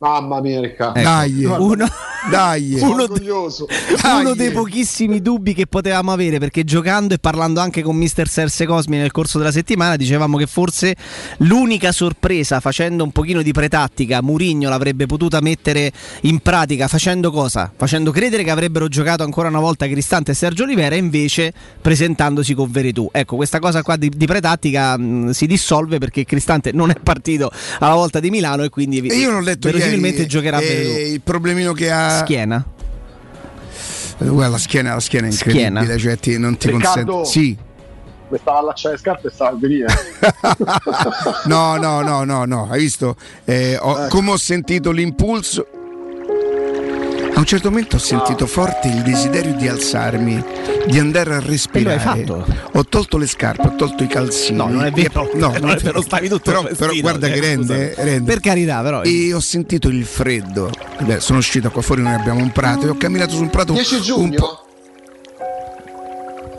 Mamma 0.00 0.40
mia, 0.40 0.60
Ecco. 0.60 0.92
Dai, 0.92 1.44
uno 1.44 1.88
Dai. 2.30 2.78
Uno. 2.80 3.06
Dai. 3.08 4.20
uno 4.20 4.34
dei 4.34 4.52
pochissimi 4.52 5.20
dubbi 5.20 5.54
che 5.54 5.66
potevamo 5.66 6.12
avere 6.12 6.38
perché 6.38 6.62
giocando 6.62 7.14
e 7.14 7.18
parlando 7.18 7.58
anche 7.58 7.82
con 7.82 7.96
Mister 7.96 8.28
Serse 8.28 8.64
Cosmi 8.64 8.96
nel 8.96 9.10
corso 9.10 9.38
della 9.38 9.50
settimana 9.50 9.96
dicevamo 9.96 10.36
che 10.36 10.46
forse 10.46 10.94
l'unica 11.38 11.90
sorpresa 11.90 12.60
facendo 12.60 13.02
un 13.02 13.10
pochino 13.10 13.42
di 13.42 13.52
pretattica 13.52 14.22
Murigno 14.22 14.68
l'avrebbe 14.68 15.06
potuta 15.06 15.40
mettere 15.40 15.90
in 16.22 16.40
pratica 16.40 16.86
facendo 16.86 17.32
cosa? 17.32 17.72
Facendo 17.74 18.12
credere 18.12 18.44
che 18.44 18.50
avrebbero 18.50 18.88
giocato 18.88 19.24
ancora 19.24 19.48
una 19.48 19.60
volta 19.60 19.86
Cristante 19.88 20.32
e 20.32 20.34
Sergio 20.34 20.64
Olivera 20.64 20.94
e 20.94 20.98
invece 20.98 21.52
presentandosi 21.80 22.54
con 22.54 22.70
Veretù. 22.70 23.08
Ecco, 23.12 23.36
questa 23.36 23.58
cosa 23.58 23.82
qua 23.82 23.96
di, 23.96 24.10
di 24.14 24.26
pretattica 24.26 24.96
mh, 24.96 25.30
si 25.30 25.46
dissolve 25.46 25.98
perché 25.98 26.24
Cristante 26.24 26.72
non 26.72 26.90
è 26.90 26.96
partito 27.02 27.50
alla 27.78 27.94
volta 27.94 28.20
di 28.20 28.30
Milano 28.30 28.62
e 28.62 28.68
quindi 28.68 28.98
E 28.98 29.16
io 29.16 29.30
l'ho 29.30 29.40
letto 29.40 29.68
verosimilmente 29.68 29.87
ieri, 29.96 30.26
giocherà 30.26 30.58
eh, 30.58 30.66
Veretù. 30.66 31.12
il 31.12 31.20
problemino 31.20 31.72
che 31.72 31.90
ha 31.90 32.18
Schiena. 32.18 32.64
Eh, 34.20 34.24
Guarda, 34.26 34.48
la 34.52 34.58
schiena, 34.58 34.94
la 34.94 35.00
schiena 35.00 35.26
è 35.28 35.30
incredibile, 35.30 35.70
Schiena. 35.84 35.96
cioè 35.98 36.16
ti- 36.18 36.38
non 36.38 36.56
ti 36.56 36.70
Riccardo. 36.70 37.12
consente. 37.22 37.28
Sì. 37.46 37.56
Mi 38.30 38.38
stava 38.38 38.58
allacciare 38.58 38.94
le 38.94 39.00
scarpe 39.00 39.28
e 39.28 39.30
stava 39.30 39.50
a 39.50 39.58
venire. 39.58 39.86
no, 41.46 41.76
no, 41.76 42.02
no, 42.02 42.24
no, 42.24 42.44
no, 42.44 42.68
hai 42.70 42.80
visto? 42.80 43.16
Eh, 43.44 43.76
ho- 43.80 44.06
come 44.08 44.32
ho 44.32 44.36
sentito 44.36 44.90
l'impulso. 44.90 45.66
A 47.38 47.42
un 47.42 47.46
certo 47.46 47.68
momento 47.70 47.94
ho 47.94 47.98
sentito 48.00 48.46
forte 48.48 48.88
il 48.88 49.00
desiderio 49.02 49.54
di 49.54 49.68
alzarmi, 49.68 50.42
di 50.88 50.98
andare 50.98 51.36
a 51.36 51.38
respirare. 51.40 51.94
E 51.94 52.26
lo 52.26 52.34
hai 52.34 52.44
fatto? 52.44 52.56
Ho 52.72 52.84
tolto 52.84 53.16
le 53.16 53.28
scarpe, 53.28 53.62
ho 53.68 53.76
tolto 53.76 54.02
i 54.02 54.08
calzini. 54.08 54.56
No, 54.56 54.66
non 54.66 54.84
è 54.84 54.90
vero. 54.90 55.30
No, 55.34 55.54
non 55.60 55.70
è 55.70 55.76
vero, 55.76 56.02
stavi 56.02 56.28
tutto 56.28 56.50
però, 56.50 56.62
vestito, 56.62 56.86
però 56.88 57.00
guarda 57.00 57.28
cioè, 57.28 57.36
che 57.36 57.40
rende, 57.40 57.90
scusa. 57.94 58.02
rende. 58.04 58.32
Per 58.32 58.40
carità, 58.40 58.82
però. 58.82 59.02
E 59.02 59.32
ho 59.32 59.38
sentito 59.38 59.86
il 59.86 60.04
freddo. 60.04 60.68
Beh, 60.98 61.20
sono 61.20 61.38
uscito 61.38 61.70
qua 61.70 61.80
fuori, 61.80 62.02
noi 62.02 62.14
abbiamo 62.14 62.40
un 62.42 62.50
prato 62.50 62.86
e 62.86 62.88
ho 62.88 62.96
camminato 62.96 63.30
su 63.36 63.42
un 63.42 63.50
prato 63.50 63.72
10 63.72 63.94
un 63.94 64.00
giugno? 64.02 64.34
po'. 64.34 64.66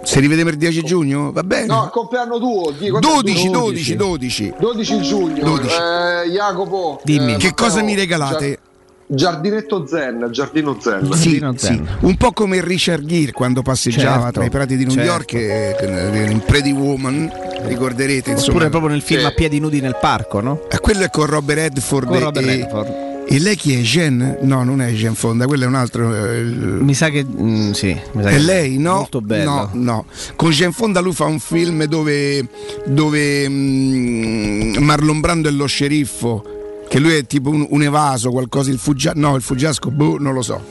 Si 0.03 0.17
rivede 0.21 0.45
per 0.45 0.55
10 0.55 0.81
giugno? 0.83 1.33
Va 1.33 1.43
bene. 1.43 1.65
No, 1.65 1.83
il 1.83 1.89
compleanno 1.89 2.39
tuo. 2.39 2.71
di- 2.71 2.87
quando 2.89 3.05
è 3.05 3.11
12, 3.21 3.43
tuo? 3.49 3.59
12, 3.59 3.95
12. 3.97 4.53
12 4.57 5.01
giugno. 5.01 5.43
12. 5.43 5.75
Eh, 5.75 6.29
Jacopo. 6.31 7.01
Dimmi. 7.03 7.33
eh, 7.33 7.37
Che 7.37 7.47
Matteo, 7.49 7.65
cosa 7.67 7.81
mi 7.83 7.95
regalate? 7.95 8.47
Gia- 8.49 8.67
giardinetto 9.11 9.87
Zen, 9.87 10.27
giardino 10.31 10.77
Zen. 10.79 11.11
Sì, 11.13 11.39
Giardino 11.39 11.53
sì. 11.57 11.65
Zen. 11.65 11.87
un 12.01 12.15
po' 12.15 12.31
come 12.31 12.63
Richard 12.63 13.03
Gere 13.05 13.31
quando 13.31 13.61
passeggiava 13.63 14.23
Certo, 14.25 14.31
tra 14.39 14.45
i 14.45 14.49
prati 14.51 14.77
di 14.77 14.85
New 14.85 14.93
certo. 14.93 15.09
York 15.09 15.33
e, 15.33 15.75
e- 15.79 16.31
in 16.31 16.41
Pretty 16.45 16.71
Woman, 16.71 17.29
ricorderete 17.63 18.29
insomma. 18.31 18.51
Oppure 18.51 18.69
proprio 18.69 18.91
nel 18.91 19.01
film 19.01 19.21
Sì. 19.21 19.25
a 19.25 19.31
piedi 19.31 19.59
nudi 19.59 19.81
nel 19.81 19.97
parco, 19.99 20.41
no? 20.41 20.61
Eh, 20.69 20.77
quello 20.79 21.03
è 21.03 21.09
con 21.09 21.25
Robert 21.25 21.57
Redford, 21.59 22.07
Con 22.07 22.15
e, 22.15 22.19
Robert 22.19 22.45
e- 22.45 22.49
Redford. 22.55 22.93
e 23.27 23.39
lei 23.39 23.55
chi 23.55 23.73
è? 23.73 23.79
Jen? 23.81 24.37
No, 24.41 24.63
non 24.63 24.79
è 24.81 24.91
Jen 24.91 25.15
Fonda, 25.15 25.47
quello 25.47 25.63
è 25.63 25.67
un 25.67 25.75
altro. 25.75 26.13
eh, 26.15 26.41
Mi 26.43 26.93
sa 26.93 27.09
che. 27.09 27.25
mm, 27.25 27.71
sì, 27.71 27.97
mi 28.13 28.21
sa 28.21 28.29
È 28.29 28.33
che 28.33 28.39
lei, 28.39 28.77
no? 28.77 28.93
Molto 28.95 29.21
bello. 29.21 29.49
No, 29.49 29.69
no. 29.73 30.05
Con 30.35 30.51
Jen 30.51 30.71
Fonda 30.71 30.99
lui 30.99 31.13
fa 31.13 31.25
un 31.25 31.39
film 31.39 31.83
dove, 31.85 32.47
dove 32.85 33.49
mm, 33.49 34.77
Marlon 34.77 35.19
Brando 35.19 35.49
è 35.49 35.51
lo 35.51 35.65
sceriffo, 35.65 36.43
che 36.89 36.99
lui 36.99 37.13
è 37.13 37.25
tipo 37.25 37.51
un, 37.51 37.65
un 37.69 37.83
evaso, 37.83 38.31
qualcosa, 38.31 38.71
il 38.71 38.79
fuggiasco. 38.79 39.19
No, 39.19 39.35
il 39.35 39.43
fuggiasco, 39.43 39.91
boh, 39.91 40.17
non 40.19 40.33
lo 40.33 40.41
so. 40.41 40.61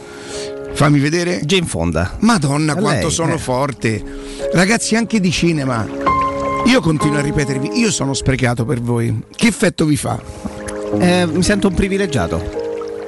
Fammi 0.73 0.99
vedere. 0.99 1.41
Jane 1.45 1.65
Fonda. 1.65 2.17
Madonna, 2.21 2.75
È 2.75 2.77
quanto 2.77 3.07
lei, 3.07 3.11
sono 3.11 3.35
eh. 3.35 3.39
forte. 3.39 4.05
Ragazzi, 4.53 4.97
anche 4.97 5.21
di 5.21 5.31
cinema. 5.31 5.87
Io 6.67 6.81
continuo 6.81 7.19
a 7.19 7.23
ripetervi, 7.23 7.79
io 7.79 7.91
sono 7.93 8.15
sprecato 8.15 8.65
per 8.65 8.81
voi. 8.81 9.25
Che 9.35 9.47
effetto 9.47 9.85
vi 9.85 9.97
fa? 9.97 10.21
Eh, 10.99 11.27
mi 11.27 11.43
sento 11.43 11.69
un 11.69 11.75
privilegiato. 11.75 12.67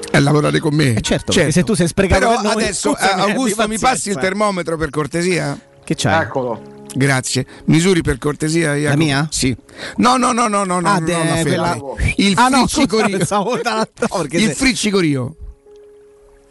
È 0.08 0.18
lavorare 0.20 0.60
con 0.60 0.74
me. 0.74 0.94
Eh 0.94 1.00
certo, 1.00 1.32
perché 1.32 1.50
se 1.50 1.64
tu 1.64 1.74
sei 1.74 1.88
sprecato 1.88 2.20
Però 2.20 2.40
per 2.40 2.44
noi, 2.44 2.62
adesso, 2.62 2.94
scusami, 2.94 3.20
eh, 3.20 3.30
Augusto, 3.32 3.68
mi 3.68 3.78
passi 3.78 4.10
il 4.10 4.16
termometro 4.16 4.76
per 4.76 4.90
cortesia? 4.90 5.58
Che 5.82 5.94
c'hai? 5.96 6.22
Eccolo. 6.22 6.79
Grazie. 6.94 7.46
Misuri 7.66 8.02
per 8.02 8.18
cortesia, 8.18 8.74
Jacopo? 8.74 8.96
mia? 9.02 9.28
Sì. 9.30 9.56
No, 9.96 10.16
no, 10.16 10.32
no, 10.32 10.48
no, 10.48 10.64
no, 10.64 10.80
no, 10.80 10.88
Ah, 10.88 10.98
no, 10.98 11.06
no, 11.22 11.42
quella-. 11.42 11.78
Il 12.16 12.34
Ah, 12.36 12.48
no, 12.48 12.66
friccicorio. 12.66 13.18
no, 13.30 14.22
il 14.30 14.50
friccicorio. 14.54 15.34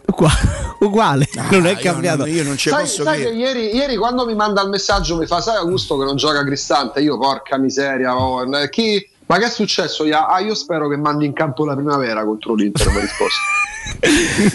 Ugua- 0.05 0.31
uguale, 0.79 1.27
non 1.51 1.67
è 1.67 1.69
Ah, 1.69 1.73
io 1.73 1.79
cambiato. 1.81 2.25
non- 2.25 2.29
Io 2.33 2.43
non 2.43 2.57
ci 2.57 2.69
Sai, 2.69 2.81
posso 2.81 3.03
sai 3.03 3.21
che 3.21 3.31
dire. 3.31 3.37
ieri, 3.45 3.75
ieri 3.75 3.95
quando 3.95 4.25
mi 4.25 4.33
manda 4.33 4.61
il 4.63 4.69
messaggio 4.69 5.15
mi 5.17 5.27
fa 5.27 5.39
sai 5.39 5.57
Augusto 5.57 5.97
che 5.99 6.03
non 6.05 6.15
gioca 6.15 6.43
Cristante 6.43 6.99
io 7.01 7.17
porca 7.19 7.57
miseria 7.59 8.17
oh, 8.17 8.43
chi 8.69 9.07
ma 9.27 9.37
che 9.37 9.45
è 9.45 9.49
successo? 9.51 10.03
Ah, 10.11 10.39
io 10.39 10.55
spero 10.55 10.89
che 10.89 10.97
mandi 10.97 11.25
in 11.25 11.33
campo 11.33 11.63
la 11.63 11.75
primavera 11.75 12.23
contro 12.25 12.55
l'Inter 12.55 12.89
mi 12.89 12.97
ha 12.97 13.01
risposto 13.01 13.39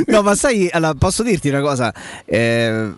No, 0.10 0.22
ma 0.22 0.34
sai, 0.34 0.68
allora, 0.72 0.94
posso 0.94 1.22
dirti 1.22 1.48
una 1.50 1.60
cosa? 1.60 1.94
Eh, 2.24 2.92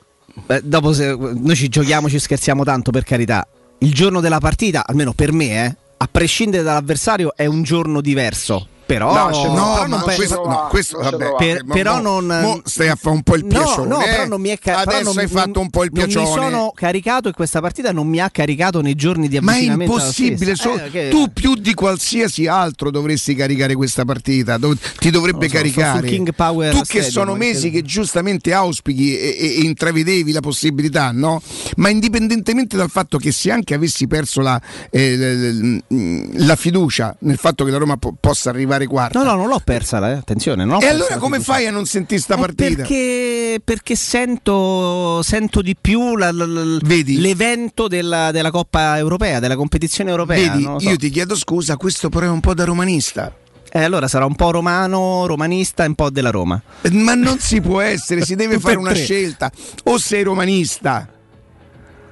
beh, 0.45 0.61
dopo 0.65 0.93
se 0.93 1.17
noi 1.17 1.55
ci 1.55 1.69
giochiamo, 1.69 2.09
ci 2.09 2.19
scherziamo 2.19 2.65
tanto, 2.65 2.91
per 2.91 3.05
carità. 3.05 3.47
Il 3.79 3.93
giorno 3.93 4.21
della 4.21 4.39
partita, 4.39 4.85
almeno 4.87 5.13
per 5.13 5.33
me, 5.33 5.65
eh, 5.65 5.77
a 5.99 6.09
prescindere 6.11 6.63
dall'avversario, 6.63 7.35
è 7.35 7.47
un 7.47 7.63
giorno 7.63 8.01
diverso. 8.01 8.69
Però, 8.87 9.13
No, 9.13 9.31
No, 9.31 9.73
però 9.75 9.87
non 9.89 10.01
questo, 10.03 10.47
no, 10.47 10.67
questo 10.71 11.01
non 11.03 11.11
vabbè. 11.11 11.35
Per- 11.37 11.65
però 11.65 12.01
mo- 12.01 12.21
non- 12.21 12.61
stai 12.65 12.87
a 12.89 12.95
fare 12.95 13.17
un 13.17 13.23
po' 13.23 13.35
il 13.35 13.43
No, 13.43 13.49
piacione. 13.49 13.89
no, 13.89 14.01
eh? 14.01 14.09
però 14.09 14.27
non 14.29 14.41
mi 14.41 14.49
è 14.51 14.59
ca- 14.59 14.79
Adesso 14.79 15.03
non 15.03 15.19
hai 15.19 15.27
fatto 15.27 15.59
un 15.61 15.71
po' 15.71 15.83
il 15.83 15.91
non 15.93 16.05
piacione. 16.05 16.25
mi 16.29 16.33
sono 16.51 16.73
caricato 16.73 17.29
e 17.29 17.33
questa 17.33 17.61
partita 17.61 17.91
non 17.91 18.07
mi 18.07 18.21
ha 18.21 18.31
caricato 18.31 18.81
nei 18.83 18.95
giorni 18.95 19.27
di 19.29 19.41
Ma 19.41 19.51
è 19.53 19.55
avvicinamento. 19.55 19.93
impossibile, 19.93 20.55
so- 20.55 20.75
Eh, 20.79 20.91
che- 20.91 21.09
tu 21.11 21.33
più 21.33 21.57
di 21.57 21.75
qualsiasi 21.75 22.47
altro 22.47 22.93
dovresti 22.93 23.35
caricare 23.35 23.75
questa 23.75 24.05
partita, 24.05 24.57
dov- 24.57 24.79
ti 24.99 25.11
dovrebbe 25.11 25.39
Non 25.41 25.49
so, 25.49 25.55
caricare. 25.57 26.07
King 26.09 26.33
Power 26.33 26.73
tu 26.73 26.83
che 26.87 27.03
sono 27.03 27.33
anche- 27.33 27.45
mesi 27.45 27.71
che 27.71 27.83
giustamente 27.83 28.53
auspichi 28.53 29.19
e, 29.19 29.37
e- 29.37 29.57
e 29.59 29.61
intravedevi 29.63 30.31
la 30.31 30.41
possibilità, 30.41 31.11
no? 31.13 31.43
Ma 31.79 31.89
indipendentemente 31.89 32.77
dal 32.77 32.91
fatto 32.91 33.19
che 33.19 33.33
se 33.33 33.51
anche 33.51 33.75
avessi 33.75 34.07
perso 34.07 34.41
la, 34.43 34.61
eh, 34.91 35.83
la 35.89 36.55
fiducia 36.55 37.17
nel 37.21 37.37
fatto 37.37 37.65
che 37.65 37.73
la 37.73 37.79
Roma 37.79 37.97
po- 37.97 38.15
possa 38.19 38.51
arrivare 38.51 38.75
quarta, 38.85 39.19
No, 39.19 39.25
no, 39.25 39.35
non 39.37 39.49
l'ho 39.49 39.61
persa, 39.65 40.07
eh. 40.11 40.13
attenzione. 40.13 40.67
Non 40.67 40.83
e 40.83 40.89
allora 40.89 41.15
la 41.15 41.19
come 41.19 41.41
fai 41.41 41.67
a 41.67 41.71
non 41.71 41.87
sentire 41.87 42.21
sta 42.21 42.35
Eh, 42.35 42.39
partita? 42.41 42.75
Perché, 42.75 43.61
perché 43.65 43.97
sento, 43.97 45.23
sento 45.23 45.63
di 45.63 45.75
più 45.81 46.17
la- 46.17 46.31
la- 46.33 46.45
la- 46.45 46.79
Vedi? 46.83 47.19
l'evento 47.19 47.89
della, 47.89 48.31
della 48.33 48.51
Coppa 48.51 48.99
Europea, 48.99 49.41
della 49.41 49.57
competizione 49.57 50.11
europea. 50.11 50.51
Vedi, 50.53 50.63
so. 50.65 50.77
io 50.81 50.97
ti 50.97 51.09
chiedo 51.09 51.35
scusa, 51.35 51.79
questo 51.79 52.11
però 52.11 52.27
è 52.27 52.31
un 52.31 52.41
po' 52.41 52.53
da 52.53 52.65
romanista. 52.65 53.35
Eh, 53.73 53.83
allora 53.83 54.09
sarà 54.09 54.25
un 54.25 54.35
po' 54.37 54.51
romano, 54.53 55.27
romanista 55.27 55.85
e 55.85 55.89
un 55.89 55.95
po' 55.95 56.09
della 56.11 56.31
Roma. 56.31 56.61
Ma 56.93 57.15
non 57.15 57.39
si 57.39 57.61
può 57.61 57.81
essere, 57.95 58.25
si 58.25 58.35
deve 58.35 58.59
fare 58.59 58.77
una 58.77 58.93
tre. 58.93 59.03
scelta. 59.03 59.51
O 59.85 59.99
sei 59.99 60.23
romanista 60.23 61.07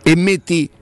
e 0.02 0.16
metti 0.16 0.68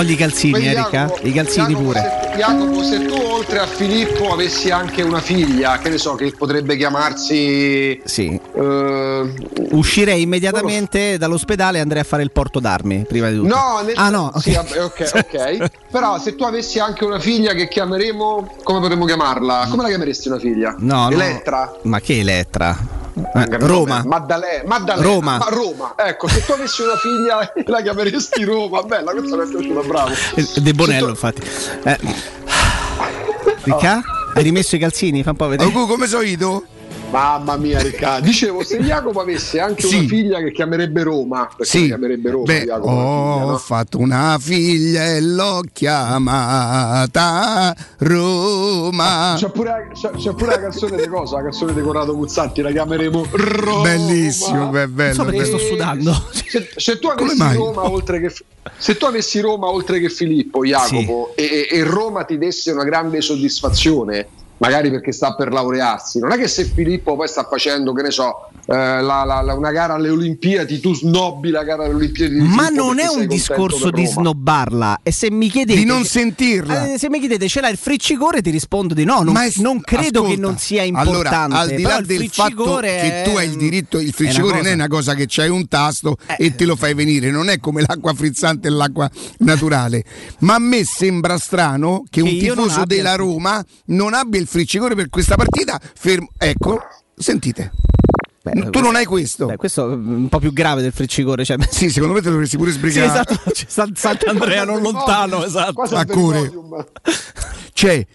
Togli 0.00 0.12
i 0.12 0.16
calzini, 0.16 0.52
Quindi, 0.52 0.68
Erika. 0.68 1.12
I 1.20 1.32
calzini 1.32 1.66
Jacopo, 1.66 1.82
pure. 1.84 2.00
se, 2.00 2.36
Jacopo 2.38 2.82
se 2.82 3.04
tu 3.04 3.14
oltre 3.20 3.58
a 3.58 3.66
Filippo 3.66 4.32
avessi 4.32 4.70
anche 4.70 5.02
una 5.02 5.20
figlia 5.20 5.76
che 5.76 5.90
ne 5.90 5.98
so 5.98 6.14
che 6.14 6.32
potrebbe 6.34 6.74
chiamarsi 6.78 8.00
Sì. 8.02 8.40
eh, 8.54 9.32
Uscirei 9.72 10.22
immediatamente 10.22 11.18
dall'ospedale 11.18 11.76
e 11.76 11.80
andrei 11.82 12.00
a 12.00 12.04
fare 12.04 12.22
il 12.22 12.30
porto 12.30 12.60
d'armi 12.60 13.04
prima 13.06 13.28
di 13.28 13.36
tutto. 13.36 13.54
No, 13.54 13.82
nel 13.84 13.92
ah, 13.96 14.08
no, 14.08 14.32
sì, 14.38 14.52
ok. 14.54 15.10
ok. 15.14 15.70
Però 15.90 16.18
se 16.18 16.34
tu 16.34 16.44
avessi 16.44 16.78
anche 16.78 17.04
una 17.04 17.18
figlia 17.18 17.52
che 17.52 17.68
chiameremo, 17.68 18.54
come 18.62 18.80
potremmo 18.80 19.04
chiamarla? 19.04 19.66
Come 19.68 19.82
la 19.82 19.88
chiameresti 19.88 20.28
una 20.28 20.38
figlia? 20.38 20.74
No, 20.78 21.10
no. 21.10 21.10
Elettra? 21.10 21.76
Ma 21.82 22.00
che 22.00 22.20
Elettra? 22.20 22.74
Eh, 23.34 23.46
Roma. 23.58 24.02
Maddalena, 24.04 24.62
Maddalena. 24.66 25.06
Roma. 25.06 25.38
Ma 25.38 25.46
Roma. 25.48 25.94
Ecco, 25.96 26.28
se 26.28 26.44
tu 26.44 26.52
avessi 26.52 26.82
una 26.82 26.96
figlia 26.96 27.52
la 27.66 27.80
chiameresti 27.82 28.44
Roma. 28.44 28.82
Bella, 28.82 29.12
questa 29.12 29.36
mi 29.36 29.42
è 29.42 29.46
piaciuta, 29.48 29.86
bravo. 29.86 30.10
Eh, 30.34 30.46
De 30.60 30.72
Bonello, 30.74 31.04
tu- 31.04 31.10
infatti. 31.10 31.42
Eh. 31.84 31.98
Ricca? 33.62 34.00
Hai 34.34 34.42
rimesso 34.42 34.76
i 34.76 34.78
calzini? 34.78 35.22
Fa 35.22 35.30
un 35.30 35.36
po' 35.36 35.48
vedere. 35.48 35.68
Augu, 35.70 35.86
come 35.86 36.06
so 36.06 36.20
io? 36.20 36.62
Mamma 37.10 37.56
mia, 37.56 37.80
Riccardo. 37.80 38.26
Dicevo, 38.26 38.62
se 38.64 38.78
Jacopo 38.78 39.20
avesse 39.20 39.60
anche 39.60 39.86
Sì. 39.86 39.98
una 39.98 40.06
figlia 40.08 40.38
che 40.40 40.52
chiamerebbe 40.52 41.02
Roma, 41.02 41.46
perché 41.48 41.64
Sì, 41.64 41.80
la 41.82 41.86
chiamerebbe 41.96 42.30
Roma, 42.30 42.44
Beh, 42.44 42.64
Jacopo, 42.64 42.90
ho 42.90 43.34
figlia, 43.38 43.50
no? 43.50 43.58
fatto 43.58 43.98
una 43.98 44.38
figlia 44.40 45.04
e 45.06 45.20
l'ho 45.20 45.60
chiamata 45.72 47.74
Roma. 47.98 49.34
C'è 49.36 49.50
pure, 49.50 49.90
c'è, 49.92 50.10
c'è 50.10 50.32
pure 50.34 50.50
la 50.52 50.60
canzone 50.60 50.96
di 50.96 51.06
cosa? 51.08 51.36
La 51.36 51.42
canzone 51.42 51.74
di 51.74 51.80
Corrado 51.80 52.14
Guzzanti, 52.16 52.62
la 52.62 52.70
chiameremo 52.70 53.26
Roma. 53.30 53.82
Bellissimo, 53.82 54.68
beh, 54.68 54.86
Non 54.86 54.94
bello. 54.94 55.14
so 55.14 55.24
perché 55.24 55.42
bello. 55.42 55.58
sto 55.58 55.66
sudando. 55.66 56.28
Se, 56.50 56.68
se 56.76 56.98
tu 56.98 57.08
Come 57.08 57.20
avessi 57.22 57.36
mai? 57.38 57.56
Roma 57.56 57.90
oltre 57.90 58.20
che 58.20 58.32
se 58.76 58.96
tu 58.96 59.04
avessi 59.04 59.40
Roma 59.40 59.68
oltre 59.68 60.00
che 60.00 60.08
Filippo, 60.10 60.64
Jacopo, 60.64 61.32
e, 61.34 61.66
e- 61.70 61.76
e 61.78 61.82
Roma 61.84 62.24
ti 62.24 62.38
desse 62.38 62.70
una 62.72 62.84
grande 62.84 63.20
soddisfazione, 63.20 64.26
magari 64.60 64.90
perché 64.90 65.12
sta 65.12 65.34
per 65.34 65.52
laurearsi. 65.52 66.18
Non 66.20 66.32
è 66.32 66.36
che 66.38 66.46
se 66.48 66.64
Filippo 66.64 67.16
poi 67.16 67.28
sta 67.28 67.46
facendo, 67.50 67.92
che 67.92 68.02
ne 68.02 68.10
so, 68.10 68.48
eh, 68.66 68.74
la, 68.74 69.24
la, 69.24 69.40
la, 69.40 69.54
una 69.54 69.72
gara 69.72 69.94
alle 69.94 70.10
Olimpiadi, 70.10 70.80
tu 70.80 70.94
snobbi 70.94 71.50
la 71.50 71.64
gara 71.64 71.84
alle 71.84 71.94
Olimpiadi. 71.94 72.34
Di 72.34 72.40
Ma 72.40 72.64
Filippo 72.66 72.84
non 72.84 72.98
è 72.98 73.08
un 73.08 73.26
discorso 73.26 73.90
di 73.90 74.06
snobbarla. 74.06 75.00
E 75.02 75.12
se 75.12 75.30
mi 75.30 75.48
chiedete. 75.48 75.78
Di 75.78 75.84
non 75.86 76.04
sentirla. 76.04 76.92
Eh, 76.92 76.98
se 76.98 77.08
mi 77.08 77.18
chiedete 77.18 77.48
ce 77.48 77.60
l'ha 77.60 77.68
il 77.70 77.78
friccicore, 77.78 78.42
ti 78.42 78.50
rispondo 78.50 78.92
di 78.94 79.04
no. 79.04 79.22
Non, 79.22 79.32
Ma 79.32 79.44
è- 79.44 79.52
non 79.56 79.80
credo 79.80 80.20
ascolta, 80.20 80.34
che 80.34 80.40
non 80.40 80.58
sia 80.58 80.82
importante. 80.82 81.54
Allora, 81.56 81.60
al 81.60 81.68
di 81.74 81.82
là 81.82 82.00
del 82.00 82.28
fatto 82.30 82.48
friccicore 82.54 82.96
che 83.00 83.30
tu 83.30 83.36
hai 83.36 83.46
il 83.46 83.54
è- 83.54 83.56
diritto, 83.56 83.98
il 83.98 84.10
è 84.10 84.12
friccicore 84.12 84.56
non 84.56 84.66
è 84.66 84.72
una 84.74 84.88
cosa 84.88 85.14
che 85.14 85.24
c'hai 85.26 85.48
un 85.48 85.66
tasto 85.68 86.16
Eh. 86.26 86.44
e 86.46 86.54
te 86.54 86.64
lo 86.66 86.76
fai 86.76 86.92
venire, 86.94 87.30
non 87.30 87.48
è 87.48 87.58
come 87.58 87.82
l'acqua 87.86 88.12
frizzante 88.12 88.68
e 88.68 88.70
l'acqua 88.70 89.10
naturale. 89.38 90.04
Ma 90.40 90.54
a 90.54 90.58
me 90.58 90.84
sembra 90.84 91.38
strano 91.38 92.04
che, 92.10 92.22
Che 92.22 92.28
un 92.28 92.38
tifoso 92.38 92.84
della 92.84 93.14
Roma 93.14 93.64
non 93.86 94.12
abbia 94.14 94.38
il 94.38 94.46
friccicore 94.50 94.94
per 94.96 95.08
questa 95.08 95.36
partita. 95.36 95.80
Fermo. 95.94 96.28
Ecco, 96.36 96.80
sentite. 97.16 97.70
Beh, 98.42 98.70
tu 98.70 98.80
non 98.80 98.96
hai 98.96 99.04
questo. 99.04 99.46
Beh, 99.46 99.56
questo 99.56 99.90
è 99.90 99.94
un 99.94 100.28
po' 100.28 100.38
più 100.38 100.52
grave 100.52 100.82
del 100.82 100.92
friccicore. 100.92 101.44
Cioè, 101.44 101.56
Sì, 101.70 101.90
secondo 101.90 102.14
me 102.14 102.20
te 102.22 102.30
dovresti 102.30 102.56
pure 102.56 102.72
sì, 102.72 102.78
sbrigare. 102.78 103.06
esatto. 103.06 103.38
c'è 103.52 103.64
San- 103.68 103.94
Sant'Andrea 103.94 104.64
non 104.64 104.80
lontano, 104.82 105.44
esatto. 105.44 105.82
A. 105.82 106.04
Cioè, 107.72 108.06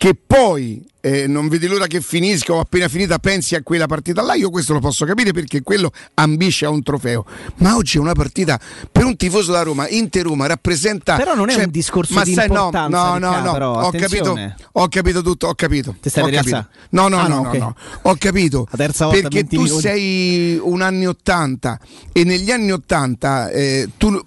che 0.00 0.14
poi 0.14 0.82
eh, 1.02 1.26
non 1.26 1.48
vedi 1.48 1.66
l'ora 1.66 1.86
che 1.86 2.00
finisca 2.00 2.54
o 2.54 2.60
appena 2.60 2.88
finita 2.88 3.18
pensi 3.18 3.54
a 3.54 3.62
quella 3.62 3.84
partita 3.84 4.22
là, 4.22 4.32
io 4.32 4.48
questo 4.48 4.72
lo 4.72 4.78
posso 4.78 5.04
capire 5.04 5.32
perché 5.32 5.60
quello 5.60 5.92
ambisce 6.14 6.64
a 6.64 6.70
un 6.70 6.82
trofeo. 6.82 7.26
Ma 7.56 7.76
oggi 7.76 7.98
è 7.98 8.00
una 8.00 8.14
partita 8.14 8.58
per 8.90 9.04
un 9.04 9.14
tifoso 9.14 9.52
da 9.52 9.60
Roma, 9.60 9.86
Inter-Roma 9.90 10.46
rappresenta... 10.46 11.16
Però 11.16 11.34
non 11.34 11.50
è 11.50 11.52
cioè, 11.52 11.64
un 11.64 11.70
discorso 11.70 12.14
ma 12.14 12.22
di 12.22 12.32
sai, 12.32 12.48
no, 12.48 12.54
importanza, 12.54 12.96
No, 12.96 13.18
no, 13.18 13.26
Riccardo, 13.26 13.44
no, 13.44 13.52
però, 13.52 13.82
ho 13.82 13.90
capito, 13.90 14.54
ho 14.72 14.88
capito 14.88 15.20
tutto, 15.20 15.48
ho 15.48 15.54
capito. 15.54 15.94
Ti 16.00 16.08
stai 16.08 16.22
ho 16.22 16.30
capito. 16.30 16.66
No, 16.88 17.08
no, 17.08 17.18
Ah, 17.18 17.28
no, 17.28 17.42
no, 17.42 17.52
no, 17.52 17.58
no, 17.58 17.74
ho 18.00 18.16
capito. 18.18 18.66
La 18.70 18.78
terza 18.78 19.04
volta, 19.04 19.20
perché 19.20 19.40
20 19.40 19.54
tu 19.54 19.62
minuti. 19.64 19.80
sei 19.82 20.58
un 20.62 20.80
anni 20.80 21.06
80 21.06 21.78
e 22.12 22.24
negli 22.24 22.50
anni 22.50 22.72
80 22.72 23.50
eh, 23.50 23.88
tu... 23.98 24.18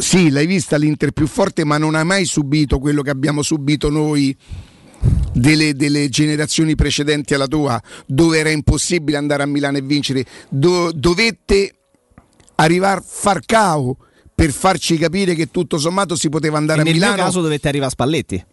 Sì, 0.00 0.30
l'hai 0.30 0.46
vista 0.46 0.76
l'Inter 0.76 1.12
più 1.12 1.26
forte, 1.26 1.64
ma 1.64 1.76
non 1.78 1.94
ha 1.94 2.04
mai 2.04 2.24
subito 2.24 2.78
quello 2.78 3.02
che 3.02 3.10
abbiamo 3.10 3.42
subito 3.42 3.90
noi 3.90 4.34
delle, 5.32 5.74
delle 5.74 6.08
generazioni 6.08 6.74
precedenti 6.74 7.34
alla 7.34 7.46
tua, 7.46 7.80
dove 8.06 8.38
era 8.38 8.50
impossibile 8.50 9.18
andare 9.18 9.42
a 9.42 9.46
Milano 9.46 9.76
e 9.76 9.82
vincere. 9.82 10.24
Do- 10.48 10.90
dovette 10.94 11.74
arrivare 12.56 13.02
Farcao 13.04 13.96
per 14.34 14.52
farci 14.52 14.96
capire 14.96 15.34
che 15.34 15.50
tutto 15.50 15.76
sommato 15.78 16.16
si 16.16 16.30
poteva 16.30 16.56
andare 16.56 16.78
E 16.78 16.82
a 16.82 16.84
nel 16.84 16.94
Milano. 16.94 17.14
mio 17.14 17.24
caso 17.24 17.40
dovete 17.42 17.68
arrivare 17.68 17.90
a 17.90 17.92
Spalletti. 17.92 18.44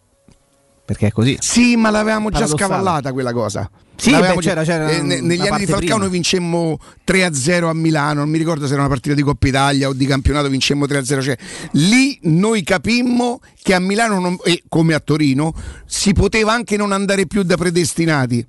Perché 0.88 1.08
è 1.08 1.12
così. 1.12 1.36
Sì, 1.38 1.76
ma 1.76 1.90
l'avevamo 1.90 2.30
già 2.30 2.46
scavallata 2.46 3.12
quella 3.12 3.34
cosa. 3.34 3.70
Sì, 3.94 4.10
beh, 4.10 4.36
c'era- 4.38 4.62
già- 4.62 4.86
c'era 4.86 4.88
eh, 4.88 5.02
negli 5.02 5.46
anni 5.46 5.58
di 5.58 5.66
Falcao 5.66 5.76
prima. 5.80 5.96
noi 5.98 6.08
vincemmo 6.08 6.78
3-0 7.04 7.68
a 7.68 7.74
Milano, 7.74 8.20
non 8.20 8.30
mi 8.30 8.38
ricordo 8.38 8.64
se 8.66 8.72
era 8.72 8.80
una 8.80 8.88
partita 8.88 9.14
di 9.14 9.20
Coppa 9.20 9.48
Italia 9.48 9.88
o 9.88 9.92
di 9.92 10.06
campionato, 10.06 10.48
vincemmo 10.48 10.86
3-0. 10.86 11.20
Cioè, 11.20 11.36
lì 11.72 12.18
noi 12.22 12.62
capimmo 12.62 13.40
che 13.62 13.74
a 13.74 13.80
Milano, 13.80 14.18
non- 14.18 14.38
e 14.44 14.62
come 14.66 14.94
a 14.94 15.00
Torino, 15.00 15.52
si 15.84 16.14
poteva 16.14 16.52
anche 16.54 16.78
non 16.78 16.92
andare 16.92 17.26
più 17.26 17.42
da 17.42 17.58
predestinati. 17.58 18.46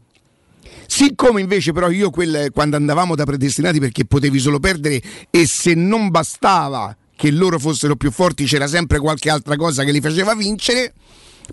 Siccome 0.87 1.41
invece 1.41 1.73
però 1.73 1.89
io 1.89 2.09
quelle- 2.09 2.51
quando 2.51 2.77
andavamo 2.77 3.15
da 3.15 3.25
predestinati 3.25 3.79
perché 3.81 4.05
potevi 4.05 4.39
solo 4.39 4.59
perdere 4.59 5.01
e 5.29 5.45
se 5.45 5.73
non 5.73 6.09
bastava 6.09 6.95
che 7.17 7.31
loro 7.31 7.59
fossero 7.59 7.97
più 7.97 8.11
forti 8.11 8.45
c'era 8.45 8.65
sempre 8.65 8.99
qualche 8.99 9.29
altra 9.29 9.57
cosa 9.57 9.83
che 9.83 9.91
li 9.91 9.99
faceva 9.99 10.33
vincere, 10.35 10.93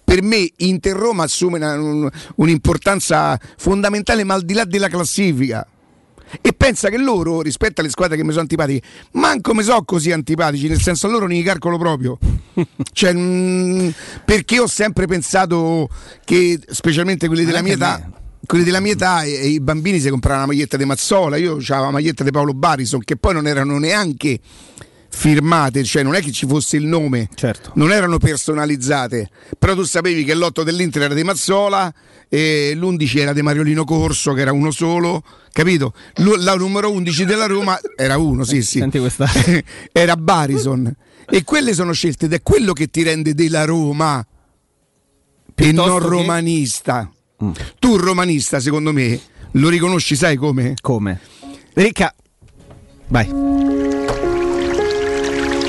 per 0.02 0.22
me 0.22 0.50
Inter 0.58 0.94
Roma 0.96 1.24
assume 1.24 1.56
una- 1.56 1.74
un- 1.74 2.10
un'importanza 2.36 3.38
fondamentale 3.56 4.24
ma 4.24 4.34
al 4.34 4.44
di 4.44 4.54
là 4.54 4.64
della 4.64 4.88
classifica. 4.88 5.66
E 6.40 6.52
pensa 6.52 6.88
che 6.88 6.98
loro, 6.98 7.40
rispetto 7.40 7.80
alle 7.80 7.90
squadre 7.90 8.16
che 8.16 8.24
mi 8.24 8.30
sono 8.30 8.40
antipatiche, 8.40 8.84
manco 9.12 9.54
mi 9.54 9.62
sono 9.62 9.84
così 9.84 10.10
antipatici, 10.10 10.66
nel 10.66 10.80
senso 10.80 11.06
loro 11.06 11.26
non 11.26 11.36
li 11.36 11.42
calcolo 11.42 11.78
proprio. 11.78 12.18
cioè, 12.92 13.12
mm, 13.12 13.88
perché 14.24 14.58
ho 14.58 14.66
sempre 14.66 15.06
pensato 15.06 15.88
che, 16.24 16.58
specialmente 16.68 17.28
quelli 17.28 17.44
della 17.44 17.62
mia 17.62 17.74
età, 17.74 18.10
quelli 18.44 18.64
della 18.64 18.80
mia 18.80 18.92
età 18.92 19.22
e, 19.22 19.34
e 19.34 19.46
i 19.48 19.60
bambini 19.60 20.00
si 20.00 20.08
compravano 20.10 20.46
la 20.46 20.52
maglietta 20.52 20.76
di 20.76 20.84
Mazzola, 20.84 21.36
io 21.36 21.52
avevo 21.52 21.84
la 21.84 21.90
maglietta 21.90 22.24
di 22.24 22.30
Paolo 22.32 22.54
Barison, 22.54 23.00
che 23.04 23.16
poi 23.16 23.32
non 23.32 23.46
erano 23.46 23.78
neanche 23.78 24.40
firmate, 25.08 25.82
cioè 25.84 26.02
non 26.02 26.14
è 26.14 26.20
che 26.20 26.32
ci 26.32 26.46
fosse 26.46 26.76
il 26.76 26.84
nome, 26.86 27.28
Certo. 27.34 27.72
non 27.74 27.90
erano 27.92 28.18
personalizzate, 28.18 29.30
però 29.58 29.74
tu 29.74 29.82
sapevi 29.84 30.24
che 30.24 30.34
l'8 30.34 30.62
dell'Inter 30.62 31.02
era 31.02 31.14
di 31.14 31.22
Mazzola 31.24 31.92
e 32.28 32.72
l'11 32.74 33.18
era 33.18 33.32
di 33.32 33.42
Mariolino 33.42 33.84
Corso, 33.84 34.32
che 34.32 34.40
era 34.42 34.52
uno 34.52 34.70
solo, 34.70 35.22
capito? 35.52 35.92
Lu- 36.16 36.36
La 36.36 36.54
numero 36.54 36.90
11 36.90 37.24
della 37.24 37.46
Roma 37.46 37.78
era 37.96 38.16
uno, 38.18 38.44
sì, 38.44 38.62
sì. 38.62 38.78
Senti 38.80 38.98
questa. 38.98 39.26
era 39.92 40.16
Barison. 40.16 40.94
E 41.28 41.42
quelle 41.44 41.72
sono 41.74 41.92
scelte 41.92 42.26
ed 42.26 42.32
è 42.34 42.42
quello 42.42 42.72
che 42.72 42.88
ti 42.88 43.02
rende 43.02 43.34
della 43.34 43.64
Roma 43.64 44.20
e 44.20 45.52
Piuttosto 45.54 45.90
non 45.90 45.98
che- 46.00 46.06
Mm. 46.06 46.10
romanista. 46.10 47.10
Tu 47.78 47.96
romanista, 47.96 48.60
secondo 48.60 48.92
me, 48.92 49.18
lo 49.52 49.68
riconosci, 49.68 50.14
sai 50.16 50.36
come? 50.36 50.74
Come? 50.80 51.20
Ricca, 51.74 52.14
vai. 53.08 54.25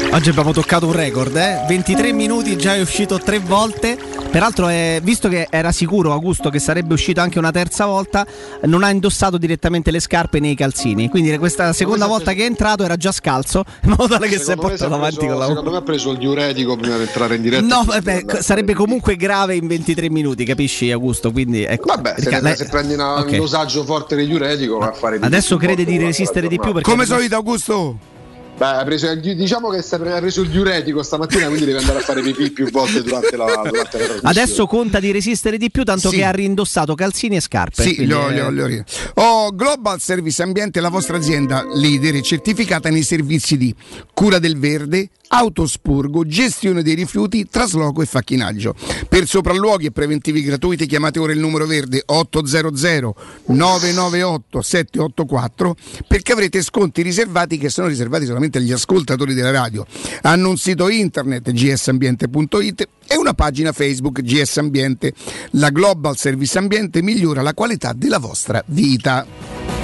Oggi 0.09 0.29
abbiamo 0.29 0.51
toccato 0.51 0.87
un 0.87 0.93
record, 0.93 1.35
eh? 1.35 1.63
23 1.67 2.11
minuti, 2.11 2.57
già 2.57 2.73
è 2.75 2.81
uscito 2.81 3.19
tre 3.19 3.37
volte. 3.39 3.97
Peraltro, 4.31 4.67
eh, 4.67 4.99
visto 5.03 5.29
che 5.29 5.47
era 5.49 5.71
sicuro 5.71 6.11
Augusto 6.11 6.49
che 6.49 6.57
sarebbe 6.59 6.93
uscito 6.93 7.21
anche 7.21 7.37
una 7.37 7.51
terza 7.51 7.85
volta, 7.85 8.25
non 8.63 8.83
ha 8.83 8.89
indossato 8.89 9.37
direttamente 9.37 9.91
le 9.91 9.99
scarpe 9.99 10.39
nei 10.39 10.55
calzini. 10.55 11.07
Quindi 11.09 11.37
questa 11.37 11.71
seconda 11.71 12.05
sa- 12.05 12.09
volta 12.11 12.33
che 12.33 12.41
è 12.41 12.45
entrato 12.45 12.83
era 12.83 12.95
già 12.95 13.11
scalzo, 13.11 13.63
in 13.83 13.89
modo 13.91 14.07
tale 14.07 14.27
che 14.27 14.39
si 14.39 14.49
è 14.51 14.55
portato 14.55 14.93
avanti 14.93 15.17
preso- 15.17 15.31
con 15.33 15.39
la 15.39 15.47
Secondo 15.47 15.71
me 15.71 15.77
ha 15.77 15.81
preso 15.81 16.11
il 16.11 16.17
diuretico 16.17 16.75
prima 16.77 16.95
di 16.95 17.03
entrare 17.03 17.35
in 17.35 17.41
diretta. 17.41 17.65
No, 17.75 17.83
vabbè, 17.85 18.23
sarebbe 18.39 18.73
comunque 18.73 19.15
grave 19.17 19.55
in 19.55 19.67
23 19.67 20.09
minuti, 20.09 20.45
capisci 20.45 20.89
Augusto? 20.91 21.31
Quindi 21.31 21.63
ecco. 21.63 21.85
Vabbè, 21.93 22.15
se, 22.17 22.29
ne- 22.31 22.41
lei- 22.41 22.55
se 22.55 22.65
prendi 22.69 22.93
una- 22.95 23.19
Ok. 23.19 23.31
un 23.33 23.37
dosaggio 23.37 23.83
forte 23.83 24.15
di 24.15 24.25
diuretico 24.25 24.77
va 24.79 24.87
a 24.87 24.93
fare 24.93 25.19
di 25.19 25.25
Adesso 25.25 25.57
crede 25.57 25.85
di 25.85 25.97
resistere 25.97 26.47
di 26.47 26.57
più 26.57 26.71
perché 26.73 26.89
Come 26.89 27.05
solito, 27.05 27.35
Augusto? 27.35 28.15
Beh, 28.57 28.65
ha 28.65 28.83
preso 28.83 29.07
il- 29.11 29.35
diciamo 29.35 29.69
che 29.69 29.77
ha 29.87 30.19
preso 30.19 30.41
il 30.41 30.49
diuretico 30.49 31.03
stamattina, 31.03 31.45
quindi 31.45 31.65
deve 31.65 31.77
andare 31.77 31.99
a 31.99 32.01
fare 32.01 32.21
pipì 32.23 32.49
più 32.49 32.69
volte 32.71 33.03
durante 33.03 33.35
la, 33.37 33.45
durante 33.69 33.99
la. 33.99 34.29
Adesso 34.29 34.65
conta 34.65 34.99
di 34.99 35.11
resistere 35.11 35.57
di 35.59 35.69
più, 35.69 35.83
tanto 35.83 36.09
Sì. 36.09 36.15
che 36.17 36.23
ha 36.23 36.31
rindossato 36.31 36.95
calzini 36.95 37.35
e 37.35 37.39
scarpe. 37.41 37.83
Sì, 37.83 38.01
ho, 38.11 38.29
li 38.49 38.59
ho 38.61 38.65
ri- 38.65 38.83
Oh, 39.15 39.53
Global 39.53 39.99
Service 40.01 40.41
Ambiente, 40.41 40.79
la 40.81 40.89
vostra 40.89 41.17
azienda 41.17 41.63
leader 41.71 42.15
e 42.15 42.23
certificata 42.23 42.89
nei 42.89 43.03
servizi 43.03 43.57
di 43.57 43.73
cura 44.11 44.39
del 44.39 44.57
verde, 44.57 45.09
autospurgo, 45.29 46.25
gestione 46.25 46.81
dei 46.81 46.95
rifiuti, 46.95 47.47
trasloco 47.49 48.01
e 48.01 48.05
facchinaggio. 48.05 48.73
Per 49.07 49.27
sopralluoghi 49.27 49.87
e 49.87 49.91
preventivi 49.91 50.41
gratuiti 50.41 50.85
chiamate 50.87 51.19
ora 51.19 51.31
il 51.33 51.39
numero 51.39 51.65
verde 51.67 52.01
800 52.05 53.13
998 53.45 54.61
784 54.61 55.75
perché 56.07 56.31
avrete 56.31 56.61
sconti 56.63 57.01
riservati 57.01 57.57
che 57.57 57.69
sono 57.69 57.87
riservati 57.87 58.25
solamente 58.25 58.45
agli 58.55 58.71
ascoltatori 58.71 59.33
della 59.33 59.51
radio. 59.51 59.85
Hanno 60.21 60.49
un 60.49 60.57
sito 60.57 60.87
internet 60.89 61.51
gsambiente.it 61.51 62.87
e 63.07 63.17
una 63.17 63.33
pagina 63.33 63.71
Facebook 63.71 64.21
GS 64.21 64.57
Ambiente. 64.57 65.13
La 65.51 65.69
Global 65.69 66.17
Service 66.17 66.57
Ambiente 66.57 67.01
migliora 67.01 67.41
la 67.41 67.53
qualità 67.53 67.93
della 67.93 68.19
vostra 68.19 68.63
vita. 68.67 69.76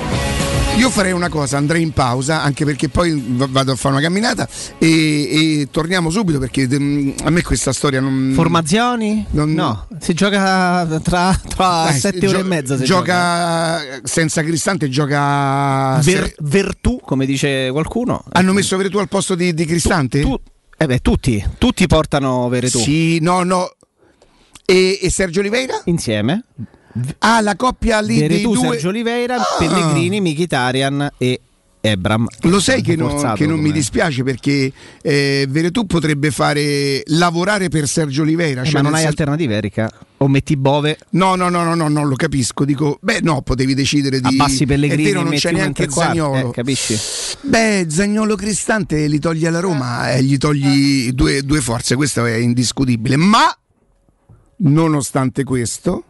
Io 0.78 0.90
farei 0.90 1.12
una 1.14 1.30
cosa, 1.30 1.58
andrei 1.58 1.82
in 1.82 1.92
pausa, 1.92 2.42
anche 2.42 2.66
perché 2.66 2.90
poi 2.90 3.24
vado 3.26 3.72
a 3.72 3.76
fare 3.76 3.94
una 3.96 4.04
camminata 4.04 4.48
e, 4.80 5.60
e 5.62 5.68
torniamo 5.72 6.10
subito 6.10 6.40
perché 6.40 6.68
mm, 6.68 7.12
a 7.24 7.30
me 7.30 7.42
questa 7.42 7.72
storia 7.72 8.02
non... 8.02 8.32
Formazioni? 8.34 9.26
Non- 9.32 9.54
No, 9.54 9.88
si 10.00 10.14
gioca 10.14 10.86
tra, 11.02 11.40
tra 11.48 11.84
Dai, 11.86 12.00
sette 12.00 12.20
gio- 12.20 12.30
ore 12.30 12.40
e 12.40 12.44
mezza. 12.44 12.76
si 12.78 12.84
gioca, 12.84 13.82
senza 14.04 14.42
Cristante, 14.44 14.90
gioca... 14.90 16.00
Ver- 16.02 16.36
Vertù, 16.40 17.00
come 17.02 17.26
dice 17.26 17.70
qualcuno. 17.72 18.24
Hanno 18.32 18.52
messo 18.52 18.76
Veretù 18.76 18.98
al 18.98 19.08
posto 19.08 19.36
di, 19.36 19.54
di 19.54 19.66
Cristante? 19.66 20.22
Tu- 20.22 20.40
eh 20.78 20.86
beh, 20.86 21.00
tutti, 21.00 21.44
tutti 21.60 21.88
portano 21.88 22.50
Veretù 22.50 22.80
Sì, 22.80 23.20
no, 23.20 23.44
no. 23.44 23.72
E, 24.66 25.00
e 25.02 25.10
Sergio 25.10 25.40
Oliveira? 25.40 25.80
insieme. 25.86 26.44
Ah, 27.20 27.42
la 27.42 27.56
coppia 27.56 28.00
lì 28.02 28.20
dei 28.20 28.28
Veretù, 28.28 28.54
due... 28.54 28.68
Sergio 28.70 28.90
Oliveira, 28.90 29.38
Pellegrini, 29.58 30.22
Mkhitaryan 30.22 31.10
e 31.18 31.40
Ebram. 31.86 32.28
Lo 32.44 32.62
sai 32.62 32.82
che, 32.82 32.96
no- 32.96 33.10
Forzato 33.10 33.36
che 33.36 33.46
non 33.46 33.60
mi 33.60 33.72
dispiace 33.72 34.24
perché 34.24 34.72
eh, 35.02 35.46
Veretù 35.50 35.86
potrebbe 35.86 36.32
fare 36.32 37.02
lavorare 37.08 37.68
per 37.68 37.88
Sergio 37.90 38.22
Oliveira. 38.22 38.62
Eh, 38.62 38.66
cioè 38.66 38.76
ma 38.76 38.82
non 38.84 38.94
hai 38.94 39.00
sen- 39.02 39.10
alternative, 39.10 39.56
Erika? 39.56 39.92
O 40.18 40.30
metti 40.30 40.56
Bove 40.56 40.98
No, 41.10 41.36
no, 41.36 41.50
no, 41.50 41.64
no, 41.64 41.76
no, 41.76 41.90
non 41.90 42.08
lo 42.08 42.16
capisco. 42.16 42.64
Dico, 42.64 43.00
beh, 43.02 43.20
no, 43.24 43.42
potevi 43.42 43.74
decidere 43.74 44.22
di. 44.22 44.28
abbassi 44.28 44.66
Pellegrini 44.66 45.04
È 45.04 45.06
vero, 45.08 45.24
non 45.24 45.34
c'è 45.34 45.52
neanche 45.52 45.90
Zagnolo. 45.90 46.50
eh, 46.50 46.52
capisci? 46.54 46.98
Beh, 47.42 47.88
Zagnolo 47.90 48.36
Cristante 48.36 49.06
li 49.08 49.20
togli 49.20 49.46
alla 49.46 49.60
Roma 49.60 50.14
e 50.14 50.24
gli 50.24 50.38
togli 50.38 51.12
due, 51.12 51.42
due 51.44 51.60
forze, 51.60 51.96
questo 51.96 52.24
è 52.26 52.36
indiscutibile. 52.36 53.18
Ma, 53.18 53.54
nonostante 54.58 55.44
questo, 55.44 56.04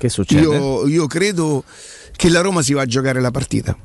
Che 0.00 0.08
succede? 0.08 0.40
Io, 0.40 0.86
io 0.88 1.06
credo 1.06 1.62
che 2.16 2.30
la 2.30 2.40
Roma 2.40 2.62
si 2.62 2.72
va 2.72 2.80
a 2.80 2.86
giocare 2.86 3.20
la 3.20 3.30
partita. 3.30 3.76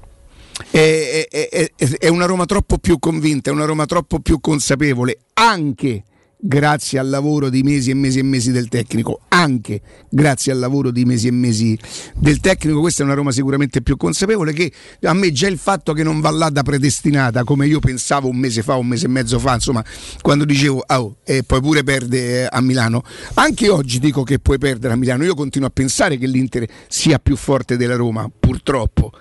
È, 0.72 1.28
è- 1.30 1.50
è- 1.50 1.72
è- 1.76 2.08
una 2.08 2.26
Roma 2.26 2.46
troppo 2.46 2.78
più 2.78 3.00
convinta, 3.00 3.50
è 3.50 3.54
una 3.54 3.66
Roma 3.66 3.86
troppo 3.86 4.20
più 4.22 4.40
consapevole, 4.40 5.18
anche 5.34 6.04
grazie 6.38 7.00
al 7.00 7.10
lavoro 7.10 7.50
di 7.50 7.64
mesi 7.64 7.90
e 7.90 7.94
mesi 7.94 8.20
e 8.20 8.24
mesi 8.24 8.52
del 8.52 8.68
tecnico, 8.68 9.22
anche 9.30 9.82
grazie 10.10 10.52
al 10.52 10.60
lavoro 10.60 10.92
di 10.92 11.06
mesi 11.06 11.28
e 11.28 11.32
mesi 11.32 11.78
del 12.16 12.40
tecnico, 12.40 12.80
questa 12.80 13.02
è 13.02 13.06
una 13.06 13.16
Roma 13.16 13.32
sicuramente 13.32 13.82
più 13.82 13.98
consapevole 13.98 14.54
che 14.54 14.72
a 15.04 15.14
me 15.14 15.32
già 15.32 15.48
il 15.48 15.58
fatto 15.58 15.94
che 15.94 16.04
non 16.04 16.20
va 16.20 16.30
là 16.30 16.50
da 16.50 16.64
predestinata 16.64 17.44
come 17.44 17.68
io 17.68 17.80
pensavo 17.80 18.28
un 18.28 18.38
mese 18.38 18.62
fa, 18.62 18.76
un 18.76 18.88
mese 18.88 19.06
e 19.06 19.10
mezzo 19.10 19.40
fa, 19.40 19.56
insomma, 19.56 19.84
quando 20.22 20.46
dicevo 20.46 20.84
oh, 20.86 21.18
e 21.24 21.44
poi 21.44 21.62
pure 21.62 21.84
perde 21.84 22.44
eh, 22.44 22.48
a 22.50 22.62
Milano, 22.62 23.04
anche 23.36 23.70
oggi 23.70 24.00
dico 24.00 24.24
che 24.24 24.40
puoi 24.40 24.58
perdere 24.58 24.94
a 24.94 24.98
Milano, 24.98 25.24
io 25.24 25.36
continuo 25.36 25.68
a 25.68 25.72
pensare 25.72 26.18
che 26.18 26.28
l'Inter 26.28 26.68
sia 26.88 27.18
più 27.20 27.36
forte 27.36 27.78
della 27.78 27.96
Roma, 27.96 28.30
purtroppo, 28.40 29.12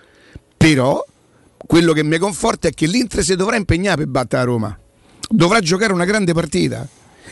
però 0.57 1.03
quello 1.57 1.93
che 1.93 2.03
mi 2.03 2.19
conforta 2.19 2.69
è 2.69 2.73
che 2.73 2.87
l'Inter 2.87 3.23
si 3.25 3.35
dovrà 3.37 3.57
impegnare 3.57 3.97
per 3.97 4.09
battere 4.09 4.45
la 4.45 4.49
Roma, 4.49 4.79
dovrà 5.29 5.61
giocare 5.61 5.93
una 5.93 6.05
grande 6.05 6.35
partita. 6.35 6.87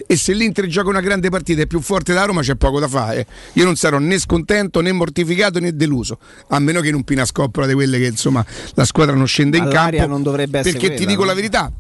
E 0.07 0.17
se 0.17 0.33
l'Inter 0.33 0.67
gioca 0.67 0.89
una 0.89 1.01
grande 1.01 1.29
partita 1.29 1.61
e 1.61 1.65
è 1.65 1.67
più 1.67 1.81
forte 1.81 2.13
della 2.13 2.25
Roma 2.25 2.41
c'è 2.41 2.55
poco 2.55 2.81
da 2.81 2.89
fare. 2.89 3.27
Io 3.55 3.65
non 3.65 3.77
sarò 3.77 3.99
né 3.99 4.19
scontento 4.19 4.81
né 4.81 4.93
mortificato 4.93 5.59
né 5.61 5.75
deluso, 5.75 6.19
a 6.49 6.59
meno 6.59 6.81
che 6.81 6.91
non 6.91 7.05
pina 7.05 7.25
scoppola 7.25 7.67
di 7.67 7.75
quelle 7.75 7.99
che 7.99 8.07
insomma 8.07 8.45
la 8.75 8.85
squadra 8.85 9.15
non 9.15 9.27
scende 9.27 9.59
in 9.59 9.65
All'aria 9.65 10.01
campo. 10.01 10.13
non 10.15 10.23
dovrebbe 10.23 10.59
essere 10.61 10.73
Perché 10.79 10.89
ti 10.89 10.95
quella, 10.97 11.11
dico 11.11 11.21
no? 11.23 11.27
la 11.29 11.35
verità, 11.35 11.73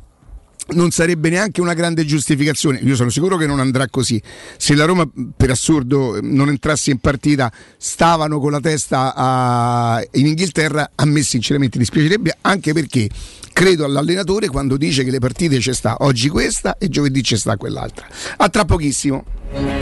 non 0.69 0.91
sarebbe 0.91 1.29
neanche 1.29 1.61
una 1.61 1.75
grande 1.75 2.05
giustificazione. 2.05 2.79
Io 2.83 2.95
sono 2.95 3.11
sicuro 3.11 3.37
che 3.37 3.47
non 3.47 3.61
andrà 3.61 3.89
così. 3.89 4.21
Se 4.57 4.75
la 4.75 4.85
Roma, 4.85 5.09
per 5.37 5.51
assurdo, 5.51 6.19
non 6.23 6.49
entrasse 6.49 6.91
in 6.91 6.99
partita, 6.99 7.53
stavano 7.77 8.39
con 8.41 8.53
la 8.53 8.61
testa 8.61 9.15
a- 9.15 10.03
in 10.13 10.27
Inghilterra, 10.27 10.93
a 10.95 11.05
me 11.05 11.23
sinceramente 11.23 11.79
dispiacerebbe, 11.79 12.39
anche 12.43 12.73
perché 12.73 13.09
credo 13.53 13.85
all'allenatore 13.85 14.49
quando 14.49 14.77
dice 14.77 15.05
che 15.05 15.11
le 15.11 15.19
partite 15.19 15.61
ci 15.61 15.73
sta 15.75 15.97
oggi 16.01 16.29
questa 16.29 16.79
e 16.79 16.89
giovedì 16.89 17.23
ci 17.23 17.37
sta 17.37 17.57
quell'altra. 17.57 18.07
A 18.37 18.49
tra 18.49 18.65
pochissimo. 18.65 19.82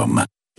Telecom. 0.00 0.39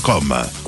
www.radioticino.com 0.00 0.67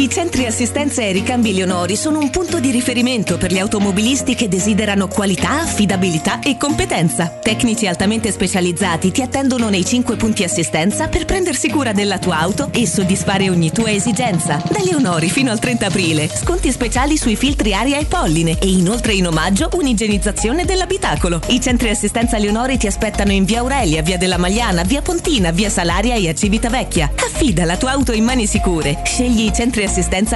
I 0.00 0.08
centri 0.08 0.46
assistenza 0.46 1.02
e 1.02 1.12
ricambi 1.12 1.52
Leonori 1.52 1.94
sono 1.94 2.20
un 2.20 2.30
punto 2.30 2.58
di 2.58 2.70
riferimento 2.70 3.36
per 3.36 3.52
gli 3.52 3.58
automobilisti 3.58 4.34
che 4.34 4.48
desiderano 4.48 5.08
qualità, 5.08 5.60
affidabilità 5.60 6.40
e 6.40 6.56
competenza. 6.56 7.26
Tecnici 7.26 7.86
altamente 7.86 8.32
specializzati 8.32 9.10
ti 9.10 9.20
attendono 9.20 9.68
nei 9.68 9.84
5 9.84 10.16
punti 10.16 10.42
assistenza 10.42 11.08
per 11.08 11.26
prendersi 11.26 11.68
cura 11.68 11.92
della 11.92 12.18
tua 12.18 12.38
auto 12.38 12.70
e 12.72 12.86
soddisfare 12.86 13.50
ogni 13.50 13.72
tua 13.72 13.90
esigenza. 13.90 14.62
Da 14.70 14.80
Leonori 14.82 15.28
fino 15.28 15.50
al 15.50 15.58
30 15.58 15.88
aprile, 15.88 16.30
sconti 16.34 16.72
speciali 16.72 17.18
sui 17.18 17.36
filtri 17.36 17.74
aria 17.74 17.98
e 17.98 18.06
polline 18.06 18.56
e 18.58 18.70
inoltre 18.70 19.12
in 19.12 19.26
omaggio 19.26 19.68
un'igienizzazione 19.74 20.64
dell'abitacolo. 20.64 21.42
I 21.48 21.60
centri 21.60 21.90
assistenza 21.90 22.38
Leonori 22.38 22.78
ti 22.78 22.86
aspettano 22.86 23.32
in 23.32 23.44
via 23.44 23.58
Aurelia, 23.58 24.00
via 24.00 24.16
della 24.16 24.38
Magliana, 24.38 24.82
via 24.82 25.02
Pontina, 25.02 25.50
via 25.50 25.68
Salaria 25.68 26.14
e 26.14 26.30
a 26.30 26.34
Civitavecchia. 26.34 27.12
Affida 27.16 27.66
la 27.66 27.76
tua 27.76 27.90
auto 27.90 28.12
in 28.12 28.24
mani 28.24 28.46
sicure. 28.46 29.02
Scegli 29.04 29.42
i 29.42 29.52
centri 29.52 29.80
Assistenza 29.80 29.88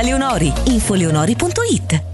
Leonori. 0.02 0.52
Infoleonori.it 0.66 2.13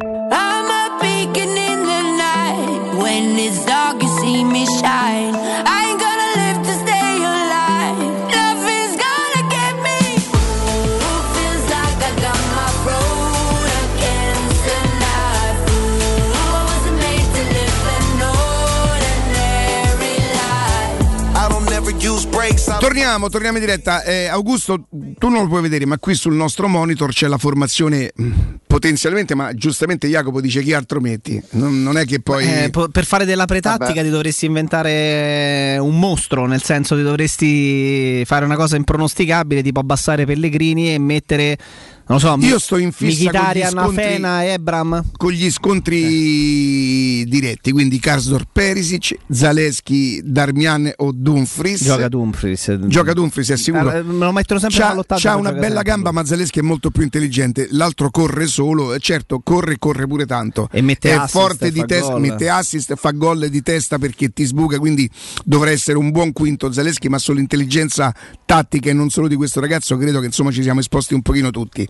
Torniamo, 22.81 23.29
torniamo 23.29 23.57
in 23.57 23.63
diretta. 23.63 24.01
Eh, 24.01 24.25
Augusto, 24.25 24.87
tu 24.89 25.29
non 25.29 25.43
lo 25.43 25.47
puoi 25.47 25.61
vedere, 25.61 25.85
ma 25.85 25.99
qui 25.99 26.15
sul 26.15 26.33
nostro 26.33 26.67
monitor 26.67 27.11
c'è 27.11 27.27
la 27.27 27.37
formazione 27.37 28.11
mh, 28.15 28.31
potenzialmente, 28.65 29.35
ma 29.35 29.53
giustamente 29.53 30.07
Jacopo 30.07 30.41
dice 30.41 30.63
chi 30.63 30.73
altro 30.73 30.99
metti. 30.99 31.39
Non, 31.51 31.83
non 31.83 31.95
è 31.99 32.05
che 32.05 32.21
poi. 32.21 32.43
Eh, 32.43 32.69
po- 32.71 32.87
per 32.89 33.05
fare 33.05 33.23
della 33.23 33.45
pretattica 33.45 33.93
Vabbè. 33.93 34.03
ti 34.03 34.09
dovresti 34.09 34.47
inventare 34.47 35.77
un 35.79 35.99
mostro, 35.99 36.47
nel 36.47 36.63
senso 36.63 36.95
ti 36.95 37.03
dovresti 37.03 38.25
fare 38.25 38.45
una 38.45 38.55
cosa 38.55 38.77
impronosticabile, 38.77 39.61
tipo 39.61 39.79
abbassare 39.79 40.25
Pellegrini 40.25 40.91
e 40.91 40.97
mettere, 40.97 41.59
non 42.07 42.19
so, 42.19 42.35
Io 42.39 42.59
sto 42.59 42.77
in 42.77 42.91
fissa 42.91 43.31
con 43.31 43.39
scontri- 43.39 44.03
Afena, 44.03 44.45
Ebram. 44.45 45.03
con 45.17 45.31
gli 45.31 45.49
scontri 45.51 47.25
diretti, 47.27 47.71
quindi 47.71 47.99
Karsdorp 47.99 48.47
Perisic, 48.51 49.17
Zaleschi, 49.29 50.21
Darmian 50.23 50.91
o 50.97 51.11
Dumfries. 51.13 51.83
Gioca 51.83 52.07
Dumfries. 52.09 52.77
Gioca 52.87 53.13
Dumfries, 53.13 53.49
è 53.51 53.57
sicuro. 53.57 53.91
Eh, 53.91 54.03
me 54.03 54.25
lo 54.25 54.31
mettono 54.31 54.59
sempre 54.59 54.79
C'ha, 54.79 54.87
ballottato 54.89 55.21
c'ha 55.21 55.35
una 55.35 55.51
bella 55.51 55.65
sempre. 55.67 55.83
gamba, 55.83 56.11
ma 56.11 56.25
Zaleschi 56.25 56.59
è 56.59 56.63
molto 56.63 56.89
più 56.91 57.03
intelligente. 57.03 57.67
L'altro 57.71 58.09
corre 58.09 58.47
solo, 58.47 58.93
eh, 58.93 58.99
certo, 58.99 59.39
corre 59.43 59.73
e 59.73 59.77
corre 59.79 60.07
pure 60.07 60.25
tanto. 60.25 60.67
E 60.71 60.81
mette 60.81 61.09
è 61.09 61.13
assist 61.13 61.29
forte 61.31 61.71
di 61.71 61.83
testa, 61.85 62.17
mette 62.17 62.49
assist, 62.49 62.95
fa 62.95 63.11
gol 63.11 63.47
di 63.49 63.61
testa 63.61 63.97
perché 63.97 64.29
ti 64.29 64.43
sbuca, 64.43 64.79
quindi 64.79 65.09
dovrà 65.45 65.71
essere 65.71 65.97
un 65.97 66.11
buon 66.11 66.31
quinto 66.33 66.71
Zaleschi, 66.71 67.09
ma 67.09 67.17
sull'intelligenza 67.17 68.13
tattica 68.45 68.89
e 68.89 68.93
non 68.93 69.09
solo 69.09 69.27
di 69.27 69.35
questo 69.35 69.59
ragazzo 69.59 69.95
credo 69.97 70.19
che 70.19 70.25
insomma 70.25 70.51
ci 70.51 70.61
siamo 70.61 70.79
esposti 70.79 71.13
un 71.13 71.21
pochino 71.21 71.51
tutti. 71.51 71.87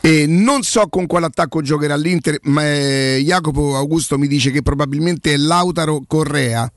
E 0.00 0.26
non 0.26 0.62
so 0.62 0.88
con 0.88 1.06
quale 1.06 1.26
attacco 1.26 1.62
giocherà 1.62 1.96
l'Inter, 1.96 2.38
ma 2.42 2.62
eh, 2.64 3.22
Jacopo 3.24 3.76
Augusto 3.76 4.18
mi 4.18 4.26
dice 4.28 4.50
che 4.50 4.62
probabilmente 4.62 5.34
è 5.34 5.36
Lautaro 5.36 6.02
Correa. 6.06 6.70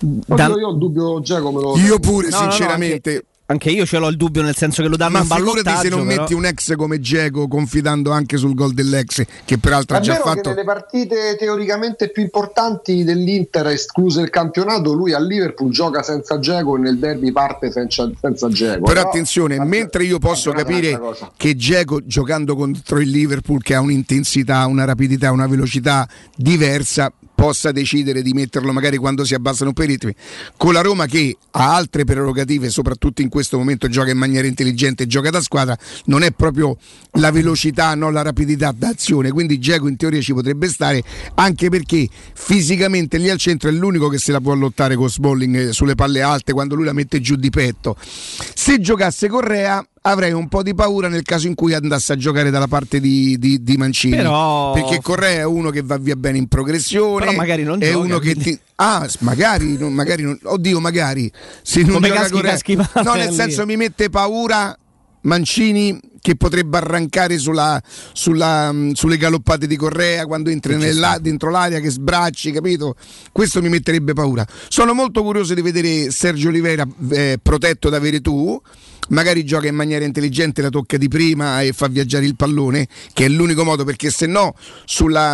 Oddio, 0.00 0.58
io 0.58 0.68
ho 0.68 0.72
dubbio 0.74 1.20
Giacomo 1.20 1.76
Io 1.76 1.98
pure, 1.98 2.28
No, 2.28 2.38
no, 2.38 2.44
no, 2.44 2.50
sinceramente. 2.50 3.10
anche, 3.10 3.26
anche 3.50 3.70
io 3.70 3.86
ce 3.86 3.96
l'ho 3.96 4.08
il 4.08 4.16
dubbio, 4.18 4.42
nel 4.42 4.54
senso 4.54 4.82
che 4.82 4.88
lo 4.88 4.96
danno 4.96 5.12
Ma 5.12 5.18
in 5.20 5.24
figurati 5.24 5.62
ballottaggio. 5.62 5.80
se 5.80 5.88
non 5.88 6.06
però- 6.06 6.20
metti 6.20 6.34
un 6.34 6.44
ex 6.44 6.76
come 6.76 7.00
Geco 7.00 7.48
confidando 7.48 8.10
anche 8.10 8.36
sul 8.36 8.52
gol 8.54 8.74
dell'ex 8.74 9.24
che 9.46 9.56
peraltro 9.56 9.96
ha 9.96 10.00
già 10.00 10.12
vero 10.12 10.24
che 10.24 10.30
fatto 10.30 10.48
nelle 10.50 10.64
partite 10.64 11.36
teoricamente 11.38 12.10
più 12.10 12.22
importanti 12.22 13.04
dell'Inter, 13.04 13.68
escluse 13.68 14.20
il 14.20 14.28
campionato, 14.28 14.92
lui 14.92 15.14
a 15.14 15.18
Liverpool 15.20 15.70
gioca 15.72 16.02
senza 16.02 16.38
Geco 16.38 16.76
e 16.76 16.80
nel 16.80 16.98
derby 16.98 17.32
parte 17.32 17.70
senza, 17.72 18.10
senza 18.20 18.48
Geco. 18.48 18.84
però 18.84 19.00
attenzione 19.00 19.58
mentre 19.64 20.04
io 20.04 20.18
posso 20.18 20.52
capire 20.52 21.00
che 21.36 21.56
Geco 21.56 22.04
giocando 22.04 22.54
contro 22.54 23.00
il 23.00 23.08
Liverpool 23.08 23.62
che 23.62 23.74
ha 23.74 23.80
un'intensità 23.80 24.66
una 24.66 24.84
rapidità 24.84 25.32
una 25.32 25.46
velocità 25.46 26.06
diversa 26.36 27.10
possa 27.38 27.70
decidere 27.70 28.20
di 28.20 28.32
metterlo 28.32 28.72
magari 28.72 28.96
quando 28.96 29.24
si 29.24 29.32
abbassano 29.32 29.72
per 29.72 29.84
i 29.84 29.92
ritmi. 29.92 30.12
Con 30.56 30.72
la 30.72 30.80
Roma 30.80 31.06
che 31.06 31.36
ha 31.52 31.76
altre 31.76 32.02
prerogative 32.02 32.68
soprattutto 32.68 33.22
in 33.22 33.28
questo 33.28 33.56
momento 33.58 33.86
gioca 33.86 34.10
in 34.10 34.18
maniera 34.18 34.48
intelligente 34.48 35.06
gioca 35.06 35.30
da 35.30 35.40
squadra 35.40 35.78
non 36.06 36.24
è 36.24 36.32
proprio 36.32 36.76
la 37.12 37.30
velocità 37.30 37.94
no, 37.94 38.10
la 38.10 38.22
rapidità 38.22 38.74
d'azione. 38.76 39.30
Quindi 39.30 39.60
Geco 39.60 39.86
in 39.86 39.96
teoria 39.96 40.20
ci 40.20 40.32
potrebbe 40.32 40.66
stare 40.66 41.00
anche 41.36 41.68
perché 41.68 42.08
fisicamente 42.34 43.18
lì 43.18 43.30
al 43.30 43.38
centro 43.38 43.68
è 43.68 43.72
l'unico 43.72 44.08
che 44.08 44.18
se 44.18 44.32
la 44.32 44.40
può 44.40 44.54
lottare 44.54 44.96
con 44.96 45.08
Smalling 45.08 45.68
eh, 45.68 45.72
sulle 45.72 45.94
palle 45.94 46.22
alte 46.22 46.52
quando 46.52 46.74
lui 46.74 46.86
la 46.86 46.92
mette 46.92 47.20
giù 47.20 47.36
di 47.36 47.50
petto. 47.50 47.96
Se 48.00 48.80
giocasse 48.80 49.28
Correa 49.28 49.86
avrei 50.10 50.32
un 50.32 50.48
po' 50.48 50.62
di 50.62 50.74
paura 50.74 51.08
nel 51.08 51.22
caso 51.22 51.46
in 51.46 51.54
cui 51.54 51.74
andasse 51.74 52.12
a 52.12 52.16
giocare 52.16 52.50
dalla 52.50 52.66
parte 52.68 53.00
di, 53.00 53.38
di- 53.38 53.62
di 53.62 53.76
Mancini 53.76 54.16
Però- 54.16 54.72
perché 54.72 55.00
Correa 55.02 55.40
è 55.40 55.44
uno 55.44 55.70
che 55.70 55.82
va 55.82 55.96
via 55.98 56.16
bene 56.16 56.38
in 56.38 56.48
progressione 56.48 57.24
Però 57.26 57.36
magari 57.36 57.62
non 57.62 57.82
è 57.82 57.86
gioca, 57.92 57.98
uno 58.04 58.18
che 58.18 58.32
quindi- 58.32 58.50
ti 58.52 58.60
ah 58.76 59.08
magari, 59.20 59.76
non- 59.78 59.92
magari 59.92 60.22
non- 60.22 60.38
oddio 60.42 60.80
magari 60.80 61.30
se 61.62 61.82
non 61.82 61.94
Come 61.94 62.08
caschi, 62.10 62.32
Correa 62.32 62.52
caschi 62.52 62.76
no 62.76 63.14
nel 63.14 63.32
senso 63.32 63.64
mi 63.66 63.76
mette 63.76 64.08
paura 64.10 64.76
Mancini 65.22 65.98
che 66.20 66.36
potrebbe 66.36 66.76
arrancare 66.76 67.38
sulla- 67.38 67.80
sulla, 68.12 68.70
mh, 68.72 68.92
sulle 68.92 69.16
galoppate 69.16 69.66
di 69.66 69.76
Correa 69.76 70.26
quando 70.26 70.50
Che 70.50 70.92
sta. 71.12 71.18
dentro 71.18 71.50
l'aria 71.50 71.80
che 71.80 71.90
sbracci, 71.90 72.50
capito? 72.52 72.94
Questo 73.32 73.60
mi 73.60 73.68
metterebbe 73.68 74.12
paura. 74.12 74.46
Sono 74.68 74.94
molto 74.94 75.22
curioso 75.22 75.54
di 75.54 75.62
vedere 75.62 76.10
Sergio 76.10 76.48
Oliveira 76.48 76.86
eh, 77.10 77.38
protetto 77.42 77.88
da 77.88 77.98
Veretù. 77.98 78.60
Magari 79.08 79.44
gioca 79.44 79.68
in 79.68 79.74
maniera 79.74 80.04
intelligente, 80.04 80.62
la 80.62 80.70
tocca 80.70 80.96
di 80.96 81.08
prima 81.08 81.62
e 81.62 81.72
fa 81.72 81.88
viaggiare 81.88 82.26
il 82.26 82.36
pallone, 82.36 82.86
che 83.12 83.24
è 83.24 83.28
l'unico 83.28 83.64
modo 83.64 83.84
perché 83.84 84.10
se 84.10 84.26
no 84.26 84.54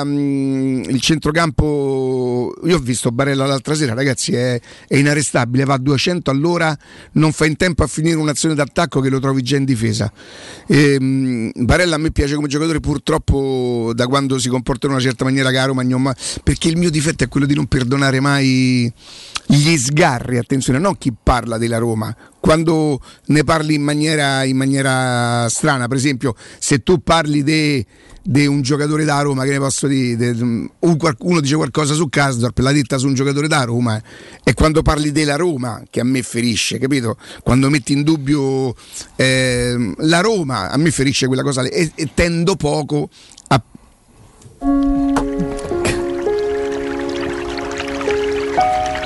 mh, 0.05 0.85
il 0.89 1.01
centrocampo 1.01 2.55
io 2.65 2.77
ho 2.77 2.81
visto 2.81 3.11
Barella 3.11 3.47
l'altra 3.47 3.75
sera, 3.75 3.95
ragazzi, 3.95 4.33
è, 4.33 4.61
è 4.87 4.97
inarrestabile, 4.97 5.65
va 5.65 5.75
a 5.75 5.79
200 5.79 6.31
all'ora, 6.31 6.77
non 7.13 7.33
fa 7.33 7.47
in 7.47 7.57
tempo 7.57 7.83
a 7.83 7.87
finire 7.87 8.17
un'azione 8.17 8.55
d'attacco 8.55 9.01
che 9.01 9.09
lo 9.09 9.21
trovi 9.21 9.43
già 9.43 9.57
in 9.57 9.65
difesa. 9.65 10.13
Ehm, 10.69 11.51
Barella 11.55 11.97
a 11.97 11.99
me 11.99 12.11
piace 12.11 12.35
come 12.35 12.49
giocatore 12.49 12.81
purtroppo 12.81 13.93
da 13.95 14.07
quando 14.07 14.39
si 14.39 14.49
comporta 14.49 14.87
in 14.87 14.93
una 14.93 15.01
certa 15.01 15.25
maniera 15.25 15.51
caro 15.51 15.75
Magnon, 15.75 16.13
perché 16.43 16.69
il 16.69 16.77
mio 16.77 16.91
difetto 16.91 17.25
è 17.25 17.29
quello 17.29 17.47
di 17.47 17.55
non 17.55 17.67
perdonare 17.67 18.21
mai 18.21 18.93
gli 19.47 19.77
sgarri, 19.77 20.39
attenzione, 20.39 20.79
non 20.79 20.97
chi 20.97 21.13
parla 21.21 21.59
della 21.59 21.79
Roma, 21.79 22.15
quando 22.45 23.01
ne 23.29 23.43
parli 23.43 23.73
in 23.73 23.81
maniera, 23.81 24.45
in 24.45 24.59
maniera 24.59 25.49
strana, 25.49 25.89
per 25.89 25.97
esempio 25.97 26.35
se 26.59 26.83
tu 26.83 27.03
parli 27.03 27.43
di 27.43 28.47
un 28.47 28.61
giocatore 28.61 29.07
da 29.07 29.23
Roma, 29.23 29.45
che 29.45 29.53
ne 29.53 29.59
posso 29.59 29.87
dire, 29.87 30.15
de- 30.15 30.69
un 30.79 30.97
qualcuno 30.99 31.41
dice 31.41 31.57
qualcosa 31.57 31.95
su 31.95 32.07
Kasdorp, 32.11 32.59
l'ha 32.59 32.73
detta 32.73 32.99
su 32.99 33.07
un 33.07 33.15
giocatore 33.15 33.49
da 33.49 33.65
Roma, 33.65 33.99
e 34.43 34.53
quando 34.53 34.83
parli 34.83 35.11
della 35.11 35.37
Roma 35.37 35.83
che 35.89 36.01
a 36.01 36.05
me 36.05 36.23
ferisce, 36.23 36.77
capito? 36.77 37.17
Quando 37.43 37.71
metti 37.71 37.95
in 37.95 38.03
dubbio 38.03 38.75
ehm, 39.17 39.95
la 40.01 40.21
Roma, 40.21 40.71
a 40.71 40.77
me 40.77 40.91
ferisce 40.91 41.27
quella 41.27 41.43
cosa 41.43 41.63
e, 41.63 41.93
e 41.95 42.11
tendo 42.13 42.57
poco 42.57 43.09
a 43.49 43.63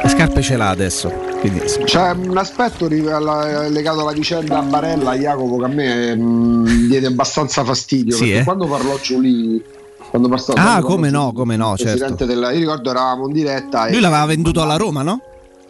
Le 0.03 0.09
scarpe 0.09 0.43
ce 0.43 0.57
l'ha 0.57 0.71
adesso. 0.71 1.28
Quindi. 1.41 1.61
C'è 1.61 2.11
un 2.13 2.37
aspetto 2.37 2.89
legato 2.89 4.01
alla 4.01 4.13
vicenda 4.13 4.61
Barella 4.63 5.15
Jacopo 5.15 5.59
che 5.59 5.65
a 5.65 5.69
me 5.69 6.17
mh, 6.17 6.87
diede 6.89 7.07
abbastanza 7.07 7.63
fastidio 7.65 8.15
Sì, 8.17 8.25
perché 8.25 8.39
eh? 8.41 8.45
quando 8.45 8.67
parlò 8.67 8.99
Giulì 9.01 9.63
quando 10.11 10.29
parlò- 10.29 10.55
Ah, 10.57 10.81
come 10.81 11.11
no, 11.11 11.33
come 11.33 11.57
no, 11.57 11.77
certo. 11.77 12.25
della, 12.25 12.51
io 12.51 12.59
ricordo 12.61 12.91
eravamo 12.91 13.27
in 13.29 13.33
diretta 13.35 13.89
Lui 13.91 14.01
l'aveva 14.01 14.25
venduto 14.27 14.63
alla 14.63 14.77
Roma, 14.77 15.03
no? 15.03 15.21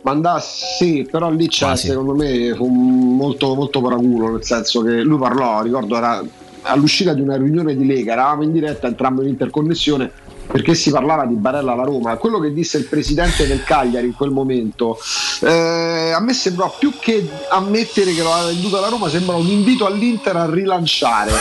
Manda, 0.02 0.40
sì, 0.40 1.06
però 1.10 1.28
lì 1.28 1.48
c'è, 1.48 1.66
Quasi. 1.66 1.88
secondo 1.88 2.14
me 2.14 2.54
fu 2.54 2.66
molto, 2.68 3.54
molto 3.54 3.82
paraculo, 3.82 4.30
nel 4.30 4.44
senso 4.44 4.80
che 4.82 5.02
lui 5.02 5.18
parlò, 5.18 5.60
ricordo, 5.60 5.96
era 5.96 6.22
all'uscita 6.62 7.12
di 7.14 7.20
una 7.20 7.36
riunione 7.36 7.76
di 7.76 7.84
Lega, 7.84 8.12
eravamo 8.12 8.44
in 8.44 8.52
diretta, 8.52 8.86
entrambi 8.86 9.22
in 9.22 9.28
interconnessione 9.28 10.10
perché 10.50 10.74
si 10.74 10.90
parlava 10.90 11.26
di 11.26 11.34
Barella 11.34 11.72
alla 11.72 11.84
Roma. 11.84 12.16
Quello 12.16 12.40
che 12.40 12.52
disse 12.52 12.78
il 12.78 12.84
presidente 12.86 13.46
del 13.46 13.62
Cagliari 13.62 14.06
in 14.06 14.14
quel 14.14 14.30
momento, 14.30 14.98
eh, 15.42 16.12
a 16.14 16.20
me 16.20 16.32
sembrò 16.32 16.74
più 16.78 16.92
che 16.98 17.28
ammettere 17.50 18.14
che 18.14 18.22
lo 18.22 18.32
aveva 18.32 18.48
venduto 18.48 18.78
alla 18.78 18.88
Roma, 18.88 19.08
sembra 19.08 19.36
un 19.36 19.46
invito 19.46 19.86
all'Inter 19.86 20.36
a 20.36 20.50
rilanciare. 20.50 21.32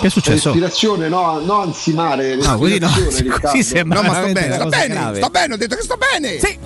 Che 0.00 0.06
è 0.06 0.10
successo? 0.10 0.50
L'ispirazione, 0.50 1.08
no, 1.08 1.40
no 1.44 1.60
ansimare, 1.60 2.36
No, 2.36 2.56
così 2.58 2.78
no, 2.78 2.90
Riccardo. 3.08 3.62
sembra 3.62 4.00
No, 4.00 4.08
ma 4.08 4.14
sto 4.14 4.32
bene, 4.32 4.58
cosa 4.58 4.68
bene, 4.68 5.14
sto 5.14 5.28
bene, 5.28 5.54
ho 5.54 5.56
detto 5.56 5.76
che 5.76 5.82
sto 5.82 5.96
bene. 5.96 6.38
Sì. 6.38 6.58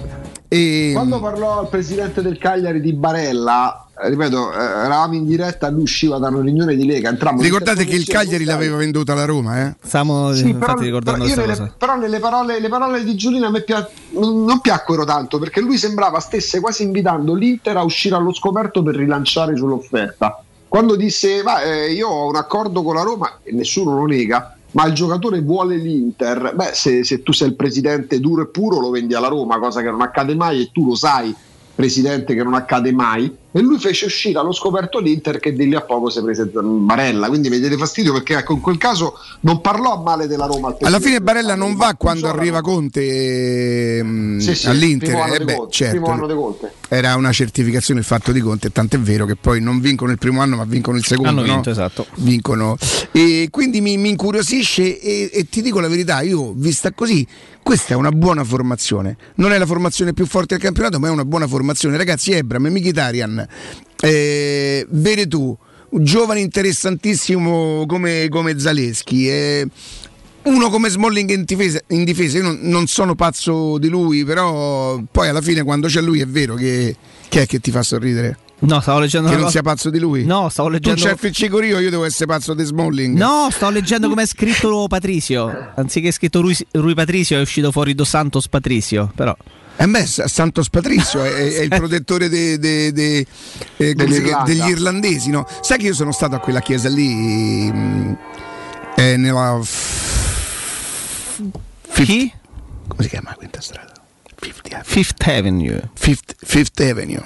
E... 0.49 0.90
Quando 0.94 1.20
parlò 1.20 1.59
al 1.61 1.68
presidente 1.68 2.22
del 2.22 2.38
Cagliari 2.38 2.80
di 2.80 2.92
Barella, 2.92 3.86
eh, 4.01 4.09
ripeto, 4.11 4.53
eh, 4.53 4.57
eravamo 4.57 5.14
in 5.14 5.26
diretta, 5.26 5.68
lui 5.70 5.82
usciva 5.82 6.18
da 6.18 6.28
una 6.28 6.40
riunione 6.42 6.76
di 6.76 6.84
Lega. 6.86 7.09
entrammo 7.09 7.42
Ricordate 7.42 7.84
che 7.84 7.97
il 7.97 8.07
Cagliari 8.07 8.44
l'aveva 8.44 8.76
venduta 8.76 9.12
alla 9.12 9.24
Roma, 9.24 9.66
eh? 9.66 9.74
Stiamo 9.82 10.32
Sì, 10.32 10.51
infatti 10.51 10.72
però, 10.72 10.80
ricordando 10.82 11.24
però 11.24 11.34
nelle, 11.40 11.57
cosa. 11.57 11.74
però 11.76 11.97
nelle 11.97 12.18
parole, 12.20 12.61
le 12.61 12.68
parole 12.68 13.03
di 13.03 13.16
Giulino 13.16 13.47
a 13.47 13.51
me 13.51 13.62
pia- 13.62 13.88
non, 14.11 14.44
non 14.44 14.61
piacquero 14.61 15.05
tanto 15.05 15.38
perché 15.38 15.61
lui 15.61 15.78
sembrava 15.78 16.20
stesse 16.20 16.61
quasi 16.61 16.84
invitando 16.84 17.34
l'Inter 17.34 17.76
a 17.78 17.82
uscire 17.82 18.14
allo 18.14 18.32
scoperto 18.32 18.82
per 18.82 18.94
rilanciare 18.94 19.57
sull'offerta. 19.57 20.40
Quando 20.68 20.97
disse 20.97 21.42
"Ma, 21.42 21.62
eh, 21.62 21.92
io 21.92 22.09
ho 22.09 22.28
un 22.28 22.36
accordo 22.36 22.82
con 22.82 22.94
la 22.97 23.03
Roma 23.03 23.38
e 23.42 23.53
nessuno 23.53 23.97
lo 23.97 24.05
nega, 24.05 24.55
ma 24.76 24.84
il 24.84 24.92
giocatore 24.92 25.40
vuole 25.40 25.76
l'Inter, 25.76 26.52
beh 26.54 26.74
se, 26.74 27.02
se 27.02 27.22
tu 27.22 27.32
sei 27.32 27.48
il 27.48 27.56
presidente 27.56 28.20
duro 28.20 28.42
e 28.42 28.48
puro 28.48 28.78
lo 28.78 28.90
vendi 28.90 29.14
alla 29.14 29.28
Roma, 29.28 29.58
cosa 29.58 29.80
che 29.80 29.90
non 29.90 30.02
accade 30.02 30.34
mai 30.34 30.60
e 30.60 30.70
tu 30.70 30.84
lo 30.84 30.94
sai 30.94 31.34
presidente 31.74 32.34
che 32.34 32.42
non 32.42 32.52
accade 32.52 32.92
mai 32.92 33.34
e 33.53 33.61
lui 33.61 33.78
fece 33.78 34.07
uscire 34.07 34.38
allo 34.38 34.53
scoperto 34.53 34.99
l'Inter 34.99 35.38
che 35.38 35.53
di 35.53 35.66
lì 35.66 35.74
a 35.74 35.80
poco 35.80 36.11
si 36.11 36.22
prese 36.22 36.51
Barella 36.53 37.28
quindi 37.28 37.49
mi 37.49 37.59
diede 37.59 37.76
fastidio 37.76 38.12
perché 38.12 38.36
ecco, 38.36 38.53
in 38.53 38.61
quel 38.61 38.76
caso 38.76 39.14
non 39.40 39.61
parlò 39.61 39.94
a 39.94 40.03
male 40.03 40.26
della 40.26 40.47
Roma 40.47 40.68
al 40.68 40.76
Alla 40.80 41.01
fine 41.01 41.20
Barella 41.20 41.55
non 41.55 41.74
va 41.74 41.94
quando 41.94 42.28
arriva 42.28 42.61
Conte 42.61 43.99
ehm, 43.99 44.38
Sì, 44.38 44.55
sì, 44.55 44.68
all'Inter. 44.68 45.09
primo 45.09 45.22
anno 45.22 45.34
Eh 45.34 45.44
beh, 45.44 45.55
Conte, 45.55 45.72
certo, 45.72 45.97
primo 45.97 46.12
anno 46.12 46.26
di 46.26 46.34
Conte. 46.34 46.72
Era 46.88 47.14
una 47.16 47.32
certificazione 47.32 48.01
il 48.01 48.07
fatto 48.07 48.32
di 48.32 48.40
Conte, 48.40 48.70
tant'è 48.70 48.99
vero 48.99 49.26
che 49.26 49.36
poi 49.36 49.61
non 49.61 49.80
vincono 49.80 50.12
il 50.12 50.18
primo 50.18 50.40
anno 50.40 50.57
ma 50.57 50.64
vincono 50.64 50.97
il 50.97 51.05
secondo. 51.05 51.30
Hanno 51.30 51.44
no? 51.44 51.53
vinto, 51.55 51.70
esatto. 51.70 52.07
Vincono. 52.16 52.76
E 53.12 53.49
quindi 53.51 53.80
mi, 53.80 53.97
mi 53.97 54.11
incuriosisce 54.11 55.01
e, 55.01 55.30
e 55.32 55.49
ti 55.49 55.62
dico 55.62 55.80
la 55.80 55.88
verità, 55.88 56.20
io 56.20 56.53
vista 56.55 56.92
così, 56.92 57.26
questa 57.62 57.94
è 57.94 57.97
una 57.97 58.11
buona 58.11 58.44
formazione. 58.44 59.16
Non 59.36 59.53
è 59.53 59.59
la 59.59 59.66
formazione 59.66 60.12
più 60.12 60.24
forte 60.26 60.55
del 60.55 60.62
campionato, 60.62 61.01
ma 61.01 61.09
è 61.09 61.11
una 61.11 61.24
buona 61.24 61.49
formazione. 61.49 61.97
Ragazzi, 61.97 62.32
Ebram, 62.32 62.66
Mkhitaryan, 62.68 63.45
eh, 64.01 64.86
Veretù, 64.90 65.57
un 65.90 66.05
giovane 66.05 66.40
interessantissimo 66.40 67.84
come, 67.86 68.28
come 68.30 68.59
Zaleschi. 68.59 69.28
eh, 69.28 69.66
uno 70.44 70.70
come 70.70 70.88
Smalling 70.88 71.30
in 71.30 71.42
difesa, 71.44 71.80
in 71.88 72.05
difesa. 72.05 72.38
io 72.38 72.44
non, 72.44 72.59
non 72.62 72.86
sono 72.86 73.14
pazzo 73.14 73.78
di 73.78 73.88
lui, 73.88 74.24
però 74.24 75.01
poi 75.11 75.28
alla 75.28 75.40
fine 75.40 75.62
quando 75.64 75.88
c'è 75.88 76.01
lui 76.01 76.20
è 76.20 76.26
vero 76.26 76.55
che, 76.55 76.94
che 77.28 77.42
è 77.42 77.47
che 77.47 77.59
ti 77.59 77.70
fa 77.70 77.82
sorridere. 77.82 78.38
No, 78.59 78.80
stavo 78.80 79.01
leggendo 79.01 79.26
Che 79.28 79.34
non 79.34 79.42
cosa- 79.44 79.59
sia 79.59 79.62
pazzo 79.62 79.90
di 79.90 79.99
lui? 79.99 80.24
No, 80.24 80.49
stavo 80.49 80.68
Tu 80.68 80.74
leggendo 80.74 81.03
c'è 81.03 81.11
il 81.11 81.18
friccicorio, 81.18 81.78
io 81.78 81.90
devo 81.90 82.05
essere 82.05 82.24
pazzo 82.26 82.55
di 82.55 82.64
Smalling. 82.64 83.14
No, 83.16 83.49
sto 83.51 83.68
leggendo 83.68 84.09
come 84.09 84.22
è 84.22 84.26
scritto 84.26 84.86
Patricio. 84.88 85.53
Anziché 85.74 86.09
è 86.09 86.11
scritto 86.12 86.40
Rui, 86.40 86.57
Rui 86.70 86.94
Patricio, 86.94 87.34
è 87.36 87.40
uscito 87.40 87.70
fuori 87.70 87.94
Dos 87.94 88.09
Santos 88.09 88.49
Patricio. 88.49 89.12
Però. 89.14 89.36
Eh 89.78 89.86
beh, 89.86 90.06
Santos 90.06 90.70
Patrizio 90.70 91.22
è, 91.22 91.32
è 91.32 91.60
il 91.60 91.68
protettore 91.76 92.28
de- 92.28 92.58
de- 92.58 92.92
de- 92.92 93.26
eh, 93.76 93.94
degli 93.94 94.68
irlandesi, 94.68 95.30
no? 95.30 95.46
Sai 95.60 95.78
che 95.78 95.86
io 95.86 95.94
sono 95.94 96.12
stato 96.12 96.34
a 96.34 96.38
quella 96.38 96.60
chiesa 96.60 96.88
lì 96.88 97.70
mh, 97.70 98.18
eh, 98.96 99.16
nella 99.16 99.60
Chi? 101.92 102.32
come 102.88 103.02
si 103.02 103.08
chiama 103.08 103.34
quinta 103.36 103.60
strada? 103.60 103.92
Fifth 104.84 105.22
Avenue. 105.26 105.90
Fifth, 105.94 106.34
Fifth 106.42 106.80
Avenue. 106.80 107.22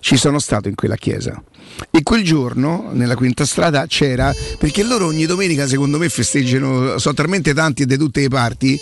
Ci 0.00 0.16
sono 0.16 0.38
stato 0.38 0.68
in 0.68 0.74
quella 0.74 0.96
chiesa. 0.96 1.42
E 1.90 2.02
quel 2.02 2.22
giorno, 2.24 2.90
nella 2.92 3.16
quinta 3.16 3.44
strada, 3.44 3.86
c'era, 3.86 4.34
perché 4.58 4.82
loro 4.82 5.06
ogni 5.06 5.26
domenica 5.26 5.66
secondo 5.66 5.98
me 5.98 6.08
festeggiano, 6.08 6.98
sono 6.98 7.14
talmente 7.14 7.54
tanti 7.54 7.84
da 7.84 7.96
tutte 7.96 8.20
le 8.20 8.28
parti, 8.28 8.78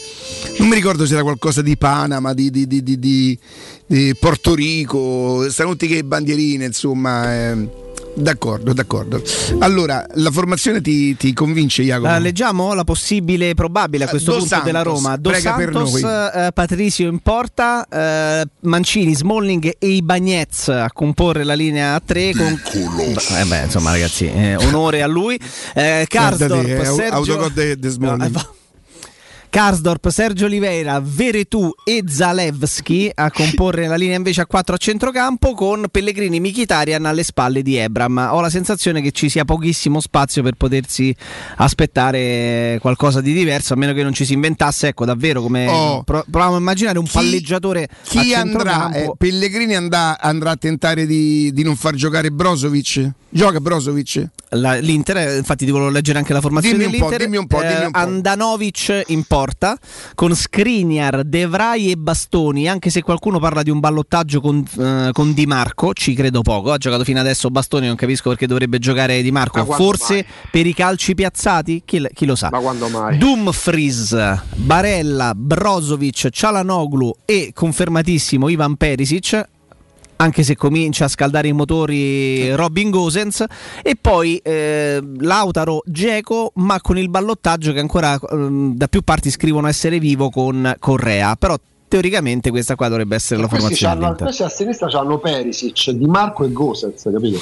non 0.58 0.68
mi 0.68 0.74
ricordo 0.74 1.06
se 1.06 1.14
era 1.14 1.22
qualcosa 1.22 1.62
di 1.62 1.76
Panama, 1.76 2.32
di, 2.34 2.50
di- 2.50 2.66
di- 2.66 2.82
di- 2.82 2.98
di- 2.98 3.38
di 3.86 4.14
Porto 4.18 4.54
Rico, 4.54 5.48
stanno 5.50 5.70
tutti 5.70 5.86
che 5.88 6.04
bandierine, 6.04 6.64
insomma. 6.66 7.34
ehm, 7.50 7.70
d'accordo, 8.14 8.72
d'accordo. 8.72 9.22
Allora, 9.58 10.06
la 10.14 10.30
formazione 10.30 10.80
ti, 10.80 11.16
ti 11.16 11.32
convince, 11.32 11.82
Jacopo? 11.82 12.12
Eh, 12.14 12.20
leggiamo 12.20 12.72
la 12.74 12.84
possibile 12.84 13.54
probabile 13.54 14.04
a 14.04 14.08
questo 14.08 14.30
Dos 14.32 14.40
punto 14.40 14.54
Santos, 14.54 14.72
della 14.72 14.82
Roma. 14.82 15.16
Dos 15.16 15.36
Santos, 15.38 15.92
noi. 16.00 16.02
eh, 16.46 16.52
Patricio 16.52 17.02
in 17.04 17.18
porta, 17.20 17.86
eh, 17.88 18.44
Mancini, 18.60 19.14
Smalling 19.14 19.74
e 19.78 19.86
Ibagnez 19.88 20.68
a 20.68 20.90
comporre 20.92 21.44
la 21.44 21.54
linea 21.54 21.94
a 21.94 22.00
3 22.04 22.32
con 22.34 22.60
Eh 23.38 23.44
beh, 23.44 23.62
insomma, 23.64 23.90
ragazzi, 23.92 24.26
eh, 24.30 24.56
onore 24.56 25.02
a 25.02 25.06
lui. 25.06 25.38
Eh, 25.74 26.04
Karsdorp, 26.08 26.50
Guarda 26.64 26.64
te, 26.76 26.80
eh, 26.80 26.84
Sergio 26.94 27.14
autogol 27.14 27.52
de- 27.52 27.76
de 27.78 27.88
Smalling. 27.90 28.32
No, 28.34 28.40
eh, 28.40 28.46
Karsdorp, 29.62 30.08
Sergio 30.08 30.46
Oliveira, 30.46 30.98
Veretù 31.04 31.70
e 31.84 32.02
Zalewski 32.06 33.10
a 33.14 33.30
comporre 33.30 33.86
la 33.86 33.96
linea 33.96 34.16
invece 34.16 34.40
a 34.40 34.46
4 34.46 34.74
a 34.74 34.78
centrocampo 34.78 35.52
con 35.52 35.88
Pellegrini 35.90 36.40
Michitarian 36.40 37.04
alle 37.04 37.22
spalle 37.22 37.60
di 37.60 37.76
Ebram. 37.76 38.28
Ho 38.32 38.40
la 38.40 38.48
sensazione 38.48 39.02
che 39.02 39.10
ci 39.10 39.28
sia 39.28 39.44
pochissimo 39.44 40.00
spazio 40.00 40.42
per 40.42 40.54
potersi 40.54 41.14
aspettare 41.56 42.78
qualcosa 42.80 43.20
di 43.20 43.34
diverso, 43.34 43.74
a 43.74 43.76
meno 43.76 43.92
che 43.92 44.02
non 44.02 44.14
ci 44.14 44.24
si 44.24 44.32
inventasse, 44.32 44.88
ecco, 44.88 45.04
davvero 45.04 45.42
come 45.42 45.68
Oh. 45.68 46.02
pro- 46.02 46.24
proviamo 46.30 46.56
a 46.56 46.58
immaginare 46.58 46.98
un 46.98 47.04
Chi- 47.04 47.12
palleggiatore 47.12 47.88
Chi 48.04 48.32
andrà? 48.32 48.90
eh, 48.92 49.12
Pellegrini 49.18 49.74
andrà, 49.76 50.18
andrà 50.18 50.52
a 50.52 50.56
tentare 50.56 51.04
di, 51.04 51.52
di 51.52 51.62
non 51.62 51.76
far 51.76 51.94
giocare 51.94 52.30
Brozovic? 52.30 53.10
Gioca 53.28 53.60
Brozovic? 53.60 54.28
La- 54.50 54.76
L'Inter, 54.78 55.16
eh, 55.18 55.36
infatti, 55.38 55.64
ti 55.66 55.70
volevo 55.70 55.90
leggere 55.90 56.18
anche 56.18 56.32
la 56.32 56.40
formazione 56.40 56.76
Dimmi 56.78 56.92
un 56.94 56.98
po', 57.00 57.08
dell'Inter. 57.10 57.26
dimmi 57.26 57.36
un 57.38 57.46
po', 57.46 57.62
Eh, 57.62 57.68
dimmi 57.68 57.84
un 57.86 57.90
po'. 57.90 57.98
Andanovic 57.98 59.02
in 59.08 59.22
porta 59.24 59.40
con 60.14 60.34
Skriniar, 60.34 61.24
De 61.24 61.46
Vrij 61.46 61.90
e 61.90 61.96
Bastoni. 61.96 62.68
Anche 62.68 62.90
se 62.90 63.02
qualcuno 63.02 63.38
parla 63.38 63.62
di 63.62 63.70
un 63.70 63.80
ballottaggio 63.80 64.40
con, 64.40 64.64
eh, 64.78 65.10
con 65.12 65.32
Di 65.32 65.46
Marco, 65.46 65.92
ci 65.92 66.14
credo 66.14 66.42
poco. 66.42 66.72
Ha 66.72 66.78
giocato 66.78 67.04
fino 67.04 67.20
adesso 67.20 67.50
Bastoni, 67.50 67.86
non 67.86 67.96
capisco 67.96 68.28
perché 68.28 68.46
dovrebbe 68.46 68.78
giocare 68.78 69.20
Di 69.22 69.30
Marco. 69.30 69.64
Forse 69.64 70.14
mai? 70.14 70.26
per 70.50 70.66
i 70.66 70.74
calci 70.74 71.14
piazzati? 71.14 71.82
Chi, 71.84 72.06
chi 72.12 72.26
lo 72.26 72.34
sa? 72.34 72.48
Ma 72.50 72.58
quando 72.58 72.88
mai? 72.88 73.18
Dumfries, 73.18 74.16
Barella, 74.56 75.32
Brozovic, 75.34 76.28
Cialanoglu 76.30 77.16
e 77.24 77.52
confermatissimo 77.54 78.48
Ivan 78.48 78.76
Perisic 78.76 79.50
anche 80.22 80.44
se 80.44 80.56
comincia 80.56 81.06
a 81.06 81.08
scaldare 81.08 81.48
i 81.48 81.52
motori 81.52 82.54
Robin 82.54 82.90
Gosens. 82.90 83.44
E 83.82 83.96
poi 84.00 84.36
eh, 84.38 85.02
Lautaro 85.18 85.82
Geco 85.84 86.52
ma 86.56 86.80
con 86.80 86.96
il 86.96 87.10
ballottaggio 87.10 87.72
che 87.72 87.80
ancora 87.80 88.18
ehm, 88.30 88.76
da 88.76 88.86
più 88.86 89.02
parti 89.02 89.30
scrivono 89.30 89.66
essere 89.66 89.98
vivo 89.98 90.30
con 90.30 90.74
Correa. 90.78 91.36
Però 91.36 91.56
teoricamente 91.88 92.50
questa 92.50 92.74
qua 92.76 92.88
dovrebbe 92.88 93.16
essere 93.16 93.40
la 93.40 93.48
questi, 93.48 93.74
formazione 93.76 94.16
questi 94.16 94.42
a 94.42 94.48
sinistra 94.48 94.88
c'hanno 94.88 95.18
Perisic, 95.18 95.90
Di 95.90 96.06
Marco 96.06 96.44
e 96.44 96.52
Gosens, 96.52 97.02
capito? 97.02 97.38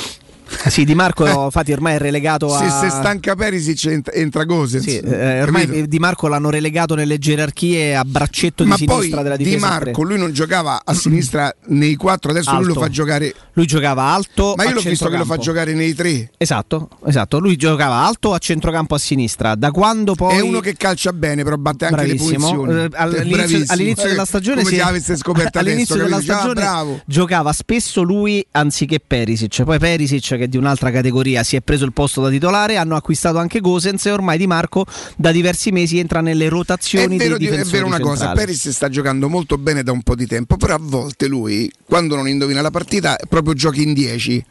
sì 0.68 0.84
Di 0.84 0.94
Marco 0.94 1.26
infatti 1.44 1.72
ormai 1.72 1.94
è 1.94 1.98
relegato 1.98 2.54
a 2.54 2.58
Se, 2.58 2.88
se 2.88 2.90
stanca 2.90 3.34
Perisic 3.34 4.02
entra, 4.12 4.44
Gosens. 4.44 4.82
Sì, 4.84 4.98
eh, 4.98 5.42
ormai 5.42 5.66
capito? 5.66 5.86
Di 5.86 5.98
Marco 5.98 6.28
l'hanno 6.28 6.50
relegato 6.50 6.94
nelle 6.94 7.18
gerarchie 7.18 7.94
a 7.96 8.04
braccetto 8.04 8.64
Ma 8.64 8.76
di 8.76 8.84
poi 8.84 8.96
sinistra 8.96 9.22
della 9.22 9.36
Di 9.36 9.44
difesa 9.44 9.66
a 9.66 9.70
Marco, 9.70 10.02
lui 10.02 10.18
non 10.18 10.32
giocava 10.32 10.82
a 10.84 10.94
sinistra 10.94 11.54
nei 11.66 11.94
quattro, 11.96 12.30
adesso 12.30 12.50
lui 12.54 12.64
lo 12.64 12.68
Alto. 12.70 12.80
fa 12.80 12.88
giocare. 12.88 13.34
Lui 13.54 13.66
giocava 13.66 14.02
alto. 14.04 14.54
Ma 14.56 14.64
io 14.64 14.70
a 14.70 14.72
l'ho 14.74 14.80
visto 14.80 15.08
che 15.08 15.16
lo 15.16 15.24
fa 15.24 15.36
giocare 15.36 15.72
nei 15.74 15.94
tre. 15.94 16.30
Esatto, 16.36 16.88
esatto. 17.06 17.38
Lui 17.38 17.56
giocava 17.56 18.06
alto 18.06 18.32
a 18.32 18.38
centrocampo 18.38 18.94
a 18.94 18.98
sinistra. 18.98 19.54
Da 19.54 19.70
quando 19.70 20.14
poi. 20.14 20.36
È 20.36 20.40
uno 20.40 20.60
che 20.60 20.74
calcia 20.74 21.12
bene, 21.12 21.42
però 21.44 21.56
batte 21.56 21.86
anche 21.86 22.04
Bravissimo. 22.06 22.50
le 22.50 22.62
punizioni. 22.64 22.82
Eh, 22.84 22.88
all'inizio, 22.94 23.64
all'inizio 23.68 24.04
Eh, 24.04 24.08
della 24.10 24.24
stagione 24.24 24.56
come 24.62 24.68
si 24.70 24.74
se 24.76 24.80
è- 24.80 24.84
l'avesse 24.84 25.16
scoperta 25.16 25.58
all'inizio 25.60 25.94
adesso, 25.94 26.08
della 26.08 26.16
capito? 26.22 26.32
Diceva, 26.32 26.38
stagione 26.54 26.60
bravo. 26.84 27.00
giocava 27.06 27.52
spesso 27.52 28.02
lui 28.02 28.44
anziché 28.52 29.00
Perisic. 29.06 29.62
Poi 29.64 29.78
Perisic, 29.78 30.39
che 30.40 30.46
è 30.46 30.48
di 30.48 30.56
un'altra 30.56 30.90
categoria, 30.90 31.42
si 31.42 31.54
è 31.56 31.60
preso 31.60 31.84
il 31.84 31.92
posto 31.92 32.22
da 32.22 32.30
titolare. 32.30 32.76
Hanno 32.76 32.96
acquistato 32.96 33.38
anche 33.38 33.60
Gosens 33.60 34.06
e 34.06 34.10
ormai 34.10 34.38
Di 34.38 34.46
Marco 34.46 34.86
da 35.16 35.30
diversi 35.30 35.70
mesi 35.70 35.98
entra 35.98 36.20
nelle 36.20 36.46
È 36.46 36.48
rotazioni 36.48 37.16
vero, 37.18 37.36
dei 37.36 37.38
di- 37.38 37.46
è 37.46 37.50
difensori 37.50 37.76
vero 37.76 37.86
una 37.86 38.00
cosa. 38.00 38.32
Peris 38.32 38.70
sta 38.70 38.88
giocando 38.88 39.28
molto 39.28 39.58
bene 39.58 39.82
da 39.82 39.92
un 39.92 40.02
po' 40.02 40.14
di 40.14 40.26
tempo, 40.26 40.56
però 40.56 40.74
a 40.74 40.80
volte 40.80 41.26
lui, 41.26 41.70
quando 41.84 42.16
non 42.16 42.26
indovina 42.26 42.62
la 42.62 42.70
partita, 42.70 43.16
proprio 43.28 43.54
giochi 43.54 43.82
in 43.82 43.92
10. 43.92 44.44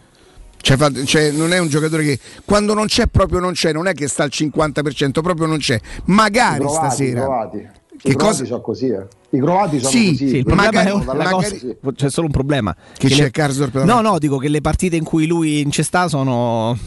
Cioè, 0.62 1.04
cioè, 1.06 1.32
non 1.32 1.54
è 1.54 1.58
un 1.58 1.70
giocatore 1.70 2.04
che 2.04 2.20
quando 2.44 2.74
non 2.74 2.86
c'è 2.86 3.08
proprio 3.08 3.40
non 3.40 3.54
c'è, 3.54 3.72
non 3.72 3.88
è 3.88 3.94
che 3.94 4.08
sta 4.08 4.24
al 4.24 4.30
50%, 4.32 5.22
proprio 5.22 5.48
non 5.48 5.58
c'è. 5.58 5.80
Magari 6.06 6.64
I 6.64 6.68
croati, 6.68 6.86
stasera. 6.88 7.22
I 7.22 7.24
croati. 7.24 7.58
Che 7.58 7.79
I 8.04 8.16
croati 8.16 8.18
cosa- 8.18 8.46
sono 8.46 8.62
così, 8.62 8.88
eh. 8.88 9.06
I 9.32 9.40
croati 9.40 9.80
sono 9.80 9.92
Sì, 9.92 10.06
così. 10.12 10.28
Sì, 10.30 10.36
il 10.38 10.44
problema 10.46 10.72
Magari- 10.72 11.02
è 11.02 11.16
la 11.16 11.30
cosa- 11.30 11.56
c'è 11.96 12.10
solo 12.10 12.26
un 12.28 12.32
problema. 12.34 12.76
Che 12.98 13.08
c'è 13.08 13.24
le- 13.24 13.32
Karsdorp 13.32 13.84
No, 13.84 14.02
no, 14.02 14.18
dico 14.20 14.38
che 14.38 14.48
le 14.48 14.62
partite 14.62 14.96
in 14.96 15.04
cui 15.04 15.26
lui 15.28 15.60
incesta 15.62 16.08
sono 16.08 16.78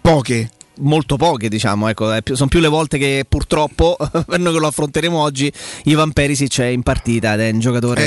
Poche. 0.00 0.50
molto 0.80 1.16
poche, 1.16 1.48
diciamo, 1.48 1.88
ecco, 1.88 2.10
sono 2.34 2.48
più 2.48 2.60
le 2.60 2.68
volte 2.68 2.98
che 2.98 3.24
purtroppo 3.28 3.96
per 4.26 4.38
noi 4.38 4.52
che 4.52 4.58
lo 4.58 4.66
affronteremo 4.66 5.18
oggi 5.18 5.50
Ivan 5.84 6.12
Perisic 6.12 6.60
è 6.60 6.66
in 6.66 6.82
partita 6.82 7.32
ed 7.34 7.40
è 7.40 7.50
un 7.50 7.60
giocatore 7.60 8.02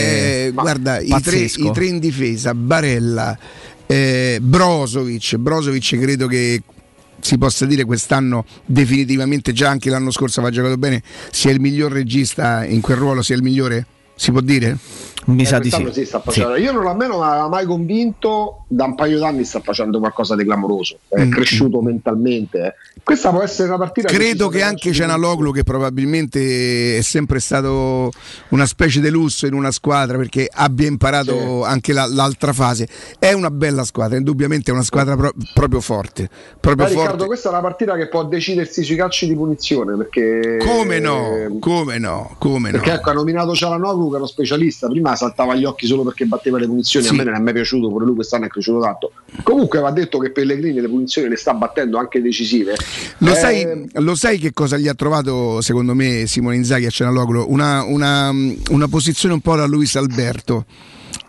Eh, 0.48 0.52
guarda, 0.54 1.00
i 1.00 1.10
tre, 1.22 1.38
i 1.40 1.72
tre 1.74 1.86
in 1.86 1.98
difesa, 2.00 2.54
Barella, 2.54 3.38
eh, 3.88 4.38
Brozovic. 4.42 5.36
Brozovic 5.38 5.98
credo 6.00 6.28
che 6.28 6.62
si 7.22 7.38
possa 7.38 7.66
dire 7.66 7.86
quest'anno 7.86 8.46
definitivamente, 8.66 9.54
già 9.54 9.70
anche 9.70 9.90
l'anno 9.90 10.12
scorso 10.12 10.40
aveva 10.40 10.56
giocato 10.56 10.78
bene, 10.78 11.02
sia 11.32 11.52
il 11.52 11.60
miglior 11.60 11.92
regista 11.92 12.66
in 12.66 12.82
quel 12.82 12.98
ruolo, 12.98 13.22
sia 13.22 13.36
il 13.36 13.44
migliore. 13.44 13.86
Si 14.16 14.32
può 14.32 14.42
dire? 14.42 14.78
Mi 15.30 15.44
Eh, 15.44 15.46
sa 15.46 15.60
di 15.60 15.70
sì. 15.70 16.06
sta 16.06 16.20
facendo- 16.20 16.56
Io 16.56 16.72
non, 16.72 16.88
a 16.88 16.94
me 16.94 17.08
non 17.08 17.22
aveva 17.22 17.48
mai 17.48 17.66
convinto, 17.66 18.64
da 18.68 18.86
un 18.86 18.96
paio 18.96 19.20
d'anni 19.20 19.44
sta 19.46 19.60
facendo 19.62 20.00
qualcosa 20.00 20.36
di 20.36 20.44
clamoroso, 20.44 21.00
è 21.08 21.24
Mm. 21.26 21.32
cresciuto 21.32 21.82
mentalmente. 21.82 22.58
eh. 22.66 22.74
Questa 23.04 23.30
può 23.30 23.42
essere 23.42 23.70
una 23.70 23.78
partita 23.78 24.08
Credo 24.08 24.50
che 24.50 24.60
sono 24.60 24.70
anche 24.70 24.92
Cianaloglu, 24.92 25.52
che 25.52 25.64
probabilmente 25.64 26.98
è 26.98 27.02
sempre 27.02 27.40
stato 27.40 28.12
una 28.50 28.66
specie 28.66 29.00
di 29.02 29.10
lusso 29.10 29.46
in 29.48 29.54
una 29.54 29.72
squadra 29.72 30.18
perché 30.18 30.48
abbia 30.52 30.88
imparato 30.88 31.64
anche 31.64 31.94
la- 31.94 32.06
l'altra 32.08 32.54
fase, 32.54 32.88
è 33.20 33.32
una 33.34 33.50
bella 33.52 33.84
squadra, 33.84 34.18
indubbiamente 34.18 34.70
è 34.72 34.74
una 34.74 34.84
squadra 34.84 35.16
pro- 35.16 35.34
proprio 35.54 35.80
forte. 35.82 36.30
Proprio 36.60 36.84
Ma 36.86 36.90
Riccardo, 36.90 37.10
forte. 37.12 37.26
questa 37.28 37.50
è 37.50 37.52
una 37.52 37.62
partita 37.62 37.96
che 37.96 38.08
può 38.08 38.26
decidersi 38.26 38.84
sui 38.84 38.96
calci 38.96 39.28
di 39.28 39.36
punizione 39.36 39.96
perché 39.96 40.58
Come 40.64 41.00
no? 41.00 41.58
Come 41.60 41.98
no? 41.98 42.36
Come 42.38 42.72
no? 42.72 42.78
Perché 42.78 42.94
ecco, 42.94 43.10
ha 43.10 43.14
nominato 43.14 43.54
Cialanoglu 43.56 44.10
che 44.10 44.16
è 44.16 44.18
uno 44.18 44.28
specialista, 44.28 44.88
prima 44.88 45.16
saltava 45.20 45.54
agli 45.54 45.66
occhi 45.66 45.86
solo 45.86 46.04
perché 46.04 46.26
batteva 46.26 46.58
le 46.58 46.66
punizioni, 46.66 47.06
Sì. 47.06 47.14
a 47.14 47.16
me 47.18 47.24
non 47.26 47.36
è 47.36 47.40
mai 47.40 47.54
piaciuto, 47.54 47.90
pure 47.90 48.06
lui 48.06 48.16
quest'anno 48.16 48.46
è 48.46 48.48
cresciuto 48.48 48.80
tanto. 48.80 49.12
Comunque 49.44 49.80
va 49.80 49.92
detto 49.92 50.18
che 50.20 50.32
Pellegrini 50.32 50.80
le 50.80 50.88
punizioni 50.88 51.28
le 51.30 51.36
sta 51.36 51.54
battendo 51.54 51.98
anche 51.98 52.22
decisive. 52.22 52.76
Lo, 53.20 53.32
Eh, 53.32 53.36
sai, 53.36 53.90
lo 53.94 54.16
sai 54.16 54.40
che 54.40 54.54
cosa 54.54 54.78
gli 54.78 54.88
ha 54.88 54.94
trovato, 54.94 55.62
secondo 55.62 55.94
me, 55.94 56.26
Simone 56.26 56.56
Inzaghi 56.56 56.86
a 56.86 56.90
Cianaloglu? 56.90 57.46
Una, 57.48 57.84
una, 57.84 58.32
una 58.70 58.88
posizione 58.88 59.34
un 59.34 59.42
po' 59.42 59.56
da 59.56 59.66
Luis 59.66 59.96
Alberto. 59.96 60.66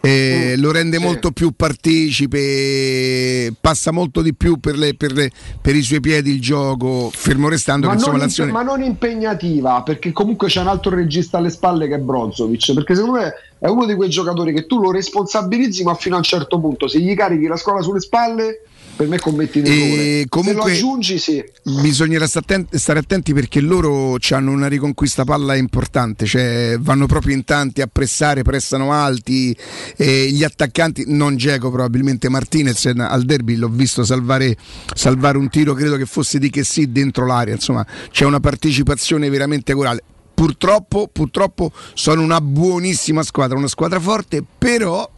Eh, 0.03 0.55
Mm, 0.57 0.61
lo 0.63 0.73
rende 0.73 0.99
molto 0.99 1.31
più 1.31 1.53
partecipe, 1.55 3.53
passa 3.61 3.91
molto 3.91 4.23
di 4.23 4.35
più 4.35 4.59
per, 4.59 4.77
le- 4.79 4.95
per 4.95 5.13
le- 5.13 5.31
per 5.61 5.77
i 5.77 5.83
suoi 5.83 6.01
piedi 6.01 6.31
il 6.31 6.41
gioco, 6.41 7.11
fermo 7.13 7.49
restando 7.49 7.87
ma, 7.87 7.93
che 7.93 7.99
insomma 7.99 8.19
l'azione... 8.19 8.51
ma 8.51 8.63
non 8.63 8.83
impegnativa, 8.83 9.83
perché 9.83 10.13
comunque 10.13 10.49
c'è 10.49 10.61
un 10.61 10.69
altro 10.69 10.95
regista 10.95 11.39
alle 11.39 11.51
spalle 11.51 11.87
che 11.89 11.97
è 11.97 11.99
Brozovic. 11.99 12.73
Perché 12.73 12.95
secondo 12.95 13.19
me 13.19 13.33
è 13.59 13.69
uno 13.69 13.85
di 13.87 13.95
quei 13.95 14.09
giocatori 14.09 14.53
che 14.55 14.67
tu 14.67 14.81
lo 14.81 14.91
responsabilizzi, 14.91 15.83
ma 15.83 15.95
fino 15.95 16.15
a 16.15 16.19
un 16.19 16.25
certo 16.25 16.59
punto, 16.59 16.89
se 16.89 16.99
gli 17.01 17.15
carichi 17.15 17.47
la 17.47 17.57
scuola 17.57 17.83
sulle 17.83 18.01
spalle, 18.01 18.63
per 19.01 19.09
me 19.09 19.19
commetti 19.19 19.61
un 19.61 19.65
errore. 19.65 20.27
comunque 20.29 20.75
se 20.75 20.81
lo 20.83 20.91
aggiungi, 20.91 21.19
sì. 21.19 21.43
Bisognerà 21.81 22.27
stare 22.27 22.99
attenti 22.99 23.33
perché 23.33 23.63
loro 23.63 24.19
hanno 24.29 24.51
una 24.51 24.67
riconquista 24.67 25.25
palla 25.25 25.57
importante, 25.57 26.27
cioè 26.27 26.77
vanno 26.79 27.07
proprio 27.07 27.35
in 27.35 27.45
tanti 27.45 27.81
a 27.81 27.87
pressare, 27.87 28.43
pressano 28.43 28.93
alti, 28.93 29.57
gli 29.97 30.45
attaccanti, 30.45 31.05
non 31.07 31.39
Geco 31.39 31.71
probabilmente 31.71 32.29
Martinez 32.29 32.93
al 32.95 33.25
derby 33.25 33.57
l'ho 33.57 33.71
visto 33.71 34.05
salvare, 34.05 34.55
salvare 34.95 35.39
un 35.39 35.49
tiro, 35.49 35.73
credo 35.73 35.97
che 35.97 36.05
fosse 36.05 36.39
di 36.39 36.51
che 36.51 36.63
sì 36.63 36.93
dentro 36.93 37.25
l'area, 37.25 37.55
insomma 37.55 37.87
c'è 38.11 38.27
una 38.27 38.41
partecipazione 38.41 39.31
veramente 39.31 39.73
corale. 39.73 40.03
Purtroppo, 40.35 41.09
purtroppo 41.11 41.73
sono 41.95 42.21
una 42.21 42.43
buonissima 42.43 43.23
squadra, 43.23 43.57
una 43.57 43.67
squadra 43.67 43.99
forte, 43.99 44.45
però 44.59 45.09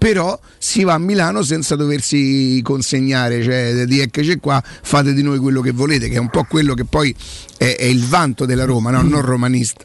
però 0.00 0.40
si 0.56 0.82
va 0.82 0.94
a 0.94 0.98
Milano 0.98 1.42
senza 1.42 1.76
doversi 1.76 2.58
consegnare, 2.64 3.42
cioè 3.42 3.84
di 3.84 4.00
eccoci 4.00 4.38
qua, 4.38 4.62
fate 4.64 5.12
di 5.12 5.22
noi 5.22 5.38
quello 5.38 5.60
che 5.60 5.72
volete, 5.72 6.08
che 6.08 6.16
è 6.16 6.18
un 6.18 6.30
po' 6.30 6.44
quello 6.44 6.72
che 6.72 6.86
poi 6.86 7.14
è, 7.58 7.76
è 7.78 7.84
il 7.84 8.06
vanto 8.06 8.46
della 8.46 8.64
Roma, 8.64 8.90
no? 8.90 9.02
non 9.02 9.20
romanista. 9.20 9.84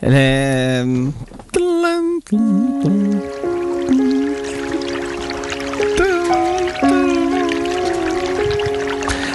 Ehm, 0.00 1.14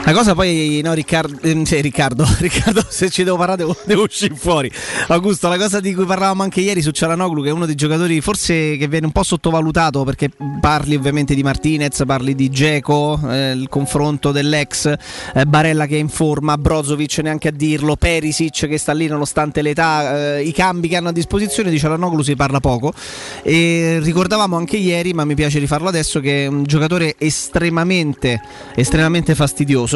La 0.07 0.13
cosa 0.13 0.33
poi, 0.33 0.79
no, 0.81 0.93
Riccardo, 0.93 1.37
ehm, 1.41 1.63
sì, 1.63 1.81
Riccardo, 1.81 2.25
Riccardo, 2.39 2.81
se 2.87 3.09
ci 3.09 3.25
devo 3.25 3.35
parlare 3.35 3.57
devo, 3.57 3.75
devo 3.83 4.03
uscire 4.03 4.35
fuori. 4.35 4.71
Augusto, 5.07 5.49
la 5.49 5.57
cosa 5.57 5.81
di 5.81 5.93
cui 5.93 6.05
parlavamo 6.05 6.43
anche 6.43 6.61
ieri 6.61 6.81
su 6.81 6.91
Cialanoglu, 6.91 7.43
che 7.43 7.49
è 7.49 7.51
uno 7.51 7.65
dei 7.65 7.75
giocatori 7.75 8.21
forse 8.21 8.77
che 8.77 8.87
viene 8.87 9.07
un 9.07 9.11
po' 9.11 9.23
sottovalutato, 9.23 10.05
perché 10.05 10.29
parli 10.61 10.95
ovviamente 10.95 11.35
di 11.35 11.43
Martinez, 11.43 12.03
parli 12.05 12.35
di 12.35 12.47
Geco, 12.47 13.19
eh, 13.29 13.51
il 13.51 13.67
confronto 13.67 14.31
dell'ex, 14.31 14.95
eh, 15.33 15.45
Barella 15.45 15.85
che 15.87 15.97
è 15.97 15.99
in 15.99 16.07
forma, 16.07 16.57
Brozovic 16.57 17.17
neanche 17.17 17.49
a 17.49 17.51
dirlo, 17.51 17.97
Perisic 17.97 18.65
che 18.65 18.77
sta 18.77 18.93
lì 18.93 19.07
nonostante 19.07 19.61
l'età, 19.61 20.37
eh, 20.37 20.43
i 20.43 20.53
cambi 20.53 20.87
che 20.87 20.95
hanno 20.95 21.09
a 21.09 21.11
disposizione, 21.11 21.69
di 21.69 21.77
Cialanoglu 21.77 22.21
si 22.21 22.37
parla 22.37 22.61
poco. 22.61 22.93
E 23.41 23.99
ricordavamo 24.01 24.55
anche 24.55 24.77
ieri, 24.77 25.11
ma 25.11 25.25
mi 25.25 25.35
piace 25.35 25.59
rifarlo 25.59 25.89
adesso, 25.89 26.21
che 26.21 26.45
è 26.45 26.47
un 26.47 26.63
giocatore 26.63 27.15
estremamente, 27.17 28.41
estremamente 28.73 29.35
fastidioso. 29.35 29.95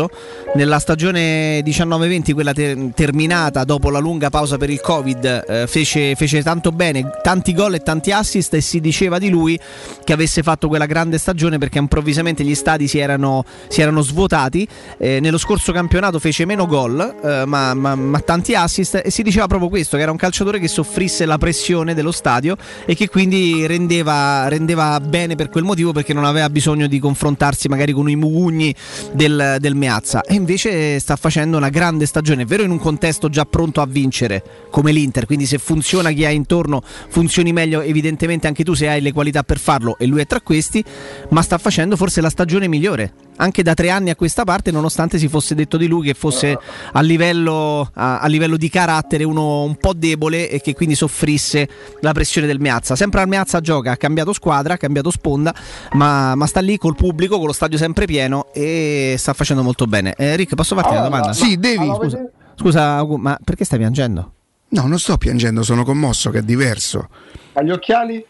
Nella 0.55 0.79
stagione 0.79 1.59
19-20, 1.61 2.33
quella 2.33 2.53
ter- 2.53 2.93
terminata 2.93 3.63
dopo 3.63 3.89
la 3.89 3.99
lunga 3.99 4.29
pausa 4.29 4.57
per 4.57 4.69
il 4.69 4.81
Covid, 4.81 5.45
eh, 5.47 5.67
fece, 5.67 6.15
fece 6.15 6.43
tanto 6.43 6.71
bene, 6.71 7.09
tanti 7.21 7.53
gol 7.53 7.75
e 7.75 7.79
tanti 7.79 8.11
assist 8.11 8.53
e 8.53 8.61
si 8.61 8.79
diceva 8.79 9.17
di 9.17 9.29
lui 9.29 9.59
che 10.03 10.13
avesse 10.13 10.43
fatto 10.43 10.67
quella 10.67 10.85
grande 10.85 11.17
stagione 11.17 11.57
perché 11.57 11.77
improvvisamente 11.77 12.43
gli 12.43 12.55
stadi 12.55 12.87
si 12.87 12.97
erano, 12.97 13.43
si 13.67 13.81
erano 13.81 14.01
svuotati. 14.01 14.67
Eh, 14.97 15.19
nello 15.19 15.37
scorso 15.37 15.71
campionato 15.71 16.19
fece 16.19 16.45
meno 16.45 16.65
gol, 16.65 17.15
eh, 17.23 17.45
ma, 17.45 17.73
ma- 17.73 17.95
ma 17.95 18.19
tanti 18.19 18.55
assist 18.55 19.01
e 19.03 19.09
si 19.09 19.23
diceva 19.23 19.47
proprio 19.47 19.69
questo, 19.69 19.97
che 19.97 20.03
era 20.03 20.11
un 20.11 20.17
calciatore 20.17 20.59
che 20.59 20.67
soffrisse 20.67 21.25
la 21.25 21.37
pressione 21.37 21.93
dello 21.93 22.11
stadio 22.11 22.55
e 22.85 22.95
che 22.95 23.07
quindi 23.09 23.65
rendeva, 23.65 24.47
rendeva 24.47 24.99
bene 24.99 25.35
per 25.35 25.49
quel 25.49 25.63
motivo 25.63 25.91
perché 25.91 26.13
non 26.13 26.25
aveva 26.25 26.49
bisogno 26.49 26.87
di 26.87 26.99
confrontarsi 26.99 27.67
magari 27.67 27.91
con 27.91 28.09
i 28.09 28.15
mugugni 28.15 28.73
del, 29.11 29.57
del 29.59 29.75
Meazza. 29.75 29.90
E 30.25 30.33
invece 30.35 30.99
sta 30.99 31.15
facendo 31.15 31.57
una 31.57 31.69
grande 31.69 32.05
stagione, 32.05 32.43
è 32.43 32.45
vero 32.45 32.63
in 32.63 32.71
un 32.71 32.79
contesto 32.79 33.29
già 33.29 33.45
pronto 33.45 33.81
a 33.81 33.85
vincere 33.85 34.43
come 34.69 34.91
l'Inter, 34.91 35.25
quindi 35.25 35.45
se 35.45 35.57
funziona 35.57 36.11
chi 36.11 36.25
hai 36.25 36.35
intorno 36.35 36.81
funzioni 37.09 37.51
meglio 37.51 37.81
evidentemente 37.81 38.47
anche 38.47 38.63
tu 38.63 38.73
se 38.73 38.87
hai 38.87 39.01
le 39.01 39.11
qualità 39.11 39.43
per 39.43 39.59
farlo 39.59 39.97
e 39.97 40.05
lui 40.05 40.21
è 40.21 40.25
tra 40.25 40.41
questi, 40.41 40.83
ma 41.29 41.41
sta 41.41 41.57
facendo 41.57 41.95
forse 41.95 42.21
la 42.21 42.29
stagione 42.29 42.67
migliore. 42.67 43.13
Anche 43.41 43.63
da 43.63 43.73
tre 43.73 43.89
anni 43.89 44.11
a 44.11 44.15
questa 44.15 44.43
parte, 44.43 44.69
nonostante 44.69 45.17
si 45.17 45.27
fosse 45.27 45.55
detto 45.55 45.75
di 45.77 45.87
lui 45.87 46.05
che 46.05 46.13
fosse 46.13 46.55
a 46.91 47.01
livello, 47.01 47.89
a, 47.91 48.19
a 48.19 48.27
livello 48.27 48.55
di 48.55 48.69
carattere 48.69 49.23
uno 49.23 49.63
un 49.63 49.77
po' 49.77 49.93
debole 49.93 50.47
e 50.47 50.61
che 50.61 50.75
quindi 50.75 50.93
soffrisse 50.93 51.67
la 52.01 52.11
pressione 52.11 52.45
del 52.45 52.59
Meazza. 52.59 52.95
Sempre 52.95 53.21
al 53.21 53.27
Meazza 53.27 53.59
gioca, 53.59 53.93
ha 53.93 53.97
cambiato 53.97 54.31
squadra, 54.31 54.75
ha 54.75 54.77
cambiato 54.77 55.09
sponda, 55.09 55.55
ma, 55.93 56.35
ma 56.35 56.45
sta 56.45 56.59
lì 56.59 56.77
col 56.77 56.95
pubblico, 56.95 57.37
con 57.37 57.47
lo 57.47 57.53
stadio 57.53 57.79
sempre 57.79 58.05
pieno 58.05 58.45
e 58.53 59.15
sta 59.17 59.33
facendo 59.33 59.63
molto 59.63 59.87
bene. 59.87 60.13
Eh, 60.17 60.35
Rick, 60.35 60.53
posso 60.53 60.75
farti 60.75 60.91
una 60.91 61.01
domanda? 61.01 61.33
Sì, 61.33 61.57
devi. 61.57 61.91
Scusa, 61.95 62.19
scusa 62.55 63.03
ma 63.17 63.39
perché 63.43 63.65
stai 63.65 63.79
piangendo? 63.79 64.33
No, 64.69 64.85
non 64.85 64.99
sto 64.99 65.17
piangendo, 65.17 65.63
sono 65.63 65.83
commosso, 65.83 66.29
che 66.29 66.37
è 66.37 66.43
diverso. 66.43 67.09
Agli 67.53 67.71
occhiali? 67.71 68.23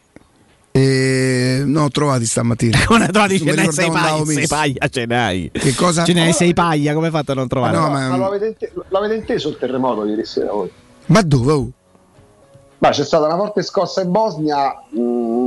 Eh, 0.74 1.64
no, 1.66 1.84
ho 1.84 1.90
trovati 1.90 2.26
stamattina. 2.26 2.80
Come? 2.88 3.08
Non 3.12 3.28
Ce 3.30 3.44
n'hai 3.44 3.72
sei 3.72 3.90
dove 3.90 4.34
sei 4.34 4.48
paia, 4.48 4.88
ce 4.90 5.06
n'hai. 5.06 5.50
Che 5.52 5.76
cosa? 5.76 6.04
Ce 6.06 6.14
n'hai 6.14 6.32
sei 6.34 6.54
paia, 6.54 6.94
come 6.94 7.08
hai 7.08 7.12
fatto 7.12 7.32
a 7.34 7.36
non 7.36 7.48
trovare? 7.48 7.76
No, 7.78 7.90
ma, 7.90 8.10
ma- 8.10 8.16
lo 8.18 8.26
avete, 8.28 8.48
inte- 8.48 8.72
l'avete 8.90 9.16
inteso 9.16 9.50
il 9.50 9.58
terremoto 9.58 10.06
ieri 10.06 10.26
sera 10.26 10.52
voi? 10.52 10.72
Ma 11.08 11.22
dove? 11.22 11.52
oh? 11.52 11.72
Ma 12.78 12.90
c'è 12.90 13.04
stata 13.04 13.26
una 13.26 13.36
forte 13.36 13.62
scossa 13.62 14.02
in 14.02 14.12
Bosnia. 14.12 14.74
mm, 14.98 15.41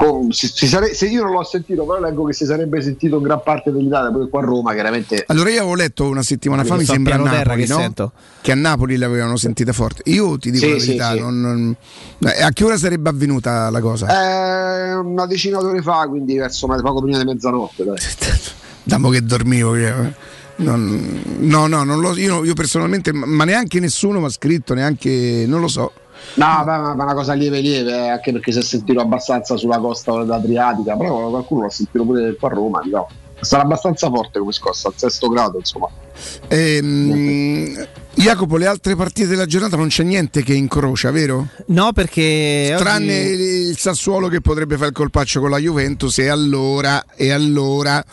con- 0.00 0.32
si- 0.32 0.46
si 0.48 0.66
sare- 0.66 0.94
se 0.94 1.06
io 1.08 1.22
non 1.24 1.32
l'ho 1.32 1.44
sentito, 1.44 1.84
però 1.84 2.00
leggo 2.00 2.24
che 2.24 2.32
si 2.32 2.46
sarebbe 2.46 2.80
sentito 2.80 3.16
in 3.16 3.22
gran 3.22 3.42
parte 3.44 3.70
dell'Italia, 3.70 4.10
poi 4.10 4.30
qua 4.30 4.40
a 4.40 4.44
Roma, 4.44 4.72
chiaramente. 4.72 5.24
Allora 5.26 5.50
io 5.50 5.58
avevo 5.60 5.74
letto 5.74 6.06
una 6.08 6.22
settimana 6.22 6.64
fa, 6.64 6.76
mi 6.76 6.84
sembra 6.86 7.16
a 7.16 7.18
Napoli, 7.18 7.64
che 7.64 7.68
no? 7.72 7.78
sento. 7.78 8.12
Che 8.40 8.50
a 8.52 8.54
Napoli 8.54 8.96
l'avevano 8.96 9.36
sentita 9.36 9.72
forte. 9.74 10.02
Io 10.10 10.38
ti 10.38 10.50
dico 10.50 10.64
Sì, 10.64 10.70
la 10.70 10.78
verità, 10.78 11.12
sì. 11.12 11.18
non- 11.20 11.40
non- 11.40 11.76
eh, 12.30 12.42
a 12.42 12.50
che 12.50 12.64
ora 12.64 12.78
sarebbe 12.78 13.10
avvenuta 13.10 13.68
la 13.68 13.80
cosa? 13.80 14.06
Eh, 14.08 14.94
una 14.94 15.26
decina 15.26 15.60
d'ore 15.60 15.82
fa, 15.82 16.06
quindi 16.08 16.38
verso 16.38 16.66
poco 16.66 17.02
prima 17.02 17.18
di 17.18 17.24
mezzanotte. 17.24 17.84
Dai. 17.84 17.96
Damo 18.82 19.10
che 19.10 19.22
dormivo. 19.22 19.72
che- 19.72 20.38
non- 20.56 21.22
no, 21.40 21.66
no, 21.66 21.84
non 21.84 22.00
lo, 22.00 22.16
io, 22.18 22.44
io 22.44 22.54
personalmente, 22.54 23.12
ma 23.12 23.44
neanche 23.44 23.80
nessuno 23.80 24.20
mi 24.20 24.26
ha 24.26 24.30
scritto, 24.30 24.74
neanche, 24.74 25.44
non 25.46 25.60
lo 25.60 25.68
so. 25.68 25.92
No, 26.34 26.46
ma, 26.46 26.64
ma- 26.64 26.94
ma 26.94 27.04
una 27.04 27.14
cosa 27.14 27.32
lieve 27.32 27.60
lieve, 27.60 27.92
eh, 27.92 28.08
anche 28.08 28.32
perché 28.32 28.52
si 28.52 28.58
è 28.58 28.62
sentito 28.62 29.00
abbastanza 29.00 29.56
sulla 29.56 29.78
costa 29.78 30.12
adriatica, 30.12 30.96
però 30.96 31.28
qualcuno 31.28 31.62
l'ha 31.62 31.70
sentito 31.70 32.04
pure 32.04 32.36
qua 32.36 32.48
a 32.48 32.52
Roma, 32.52 32.80
diciamo. 32.82 33.08
Sarà 33.40 33.62
abbastanza 33.62 34.08
forte 34.10 34.38
come 34.38 34.52
scossa, 34.52 34.88
al 34.88 34.94
sesto 34.96 35.28
grado, 35.28 35.58
insomma. 35.58 35.88
Ehm, 36.48 37.86
Jacopo, 38.14 38.56
le 38.58 38.66
altre 38.66 38.96
partite 38.96 39.28
della 39.28 39.46
giornata 39.46 39.76
non 39.76 39.88
c'è 39.88 40.02
niente 40.02 40.42
che 40.42 40.52
incrocia, 40.54 41.10
vero? 41.10 41.48
No, 41.66 41.92
perché. 41.92 42.74
Tranne 42.76 43.20
oggi- 43.22 43.42
il 43.70 43.78
Sassuolo 43.78 44.28
che 44.28 44.40
potrebbe 44.42 44.76
fare 44.76 44.88
il 44.88 44.94
colpaccio 44.94 45.40
con 45.40 45.50
la 45.50 45.58
Juventus 45.58 46.18
e 46.18 46.28
allora, 46.28 47.04
e 47.16 47.30
allora... 47.30 48.04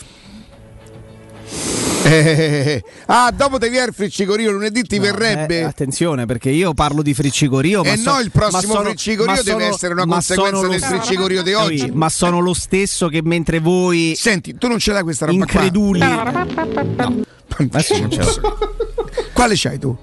Eh, 2.08 2.84
ah, 3.08 3.32
dopo 3.36 3.58
te 3.58 3.70
viene 3.70 3.88
il 3.88 3.94
friccicorio, 3.94 4.52
lunedì 4.52 4.82
ti 4.84 4.96
No, 4.98 5.04
verrebbe. 5.04 5.60
eh, 5.60 5.64
attenzione, 5.64 6.26
perché 6.26 6.50
io 6.50 6.74
parlo 6.74 7.02
di 7.02 7.14
friccicorio. 7.14 7.84
ma 7.84 7.92
E 7.92 7.98
so- 7.98 8.12
no, 8.14 8.20
il 8.22 8.32
prossimo 8.32 8.62
ma 8.62 8.80
sono- 8.80 8.84
friccicorio 8.90 9.26
ma 9.34 9.42
deve 9.42 9.52
sono- 9.64 9.74
essere 9.74 9.94
una 9.94 10.06
ma 10.06 10.14
conseguenza 10.14 10.68
del 10.68 10.82
friccicorio 10.82 11.44
di 11.44 11.54
oggi. 11.54 11.78
Sì, 11.80 11.92
ma 11.94 12.10
sono 12.10 12.40
lo 12.40 12.54
stesso 12.54 13.08
che 13.10 13.22
mentre 13.24 13.60
voi. 13.60 14.14
Senti, 14.16 14.58
tu 14.58 14.68
non 14.68 14.80
ce 14.80 14.92
l'hai 14.94 15.04
questa 15.04 15.26
roba 15.26 15.38
increduli. 15.38 16.00
qua? 16.00 16.34
Adesso 17.58 17.98
non 18.00 18.12
ce 18.12 18.20
l'ho. 18.24 18.58
Quale 19.34 19.54
c'hai 19.58 19.78
tu? 19.80 19.98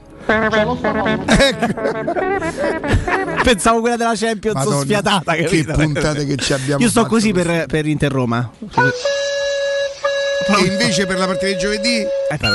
Pensavo 3.43 3.81
quella 3.81 3.97
della 3.97 4.15
Champions 4.15 4.57
Madonna, 4.57 4.81
sfiatata. 4.83 5.35
che 5.35 5.43
capito? 5.45 5.73
puntate 5.73 6.27
che 6.27 6.37
ci 6.37 6.53
abbiamo 6.53 6.83
Io 6.83 6.89
sto 6.89 7.05
così 7.07 7.33
per, 7.33 7.67
per 7.67 7.87
Inter 7.87 8.11
Roma. 8.13 8.51
E 10.47 10.65
invece 10.67 11.07
per 11.07 11.19
la 11.19 11.27
partita 11.27 11.53
di 11.53 11.59
giovedì? 11.59 12.01
Eh, 12.01 12.37
però. 12.39 12.55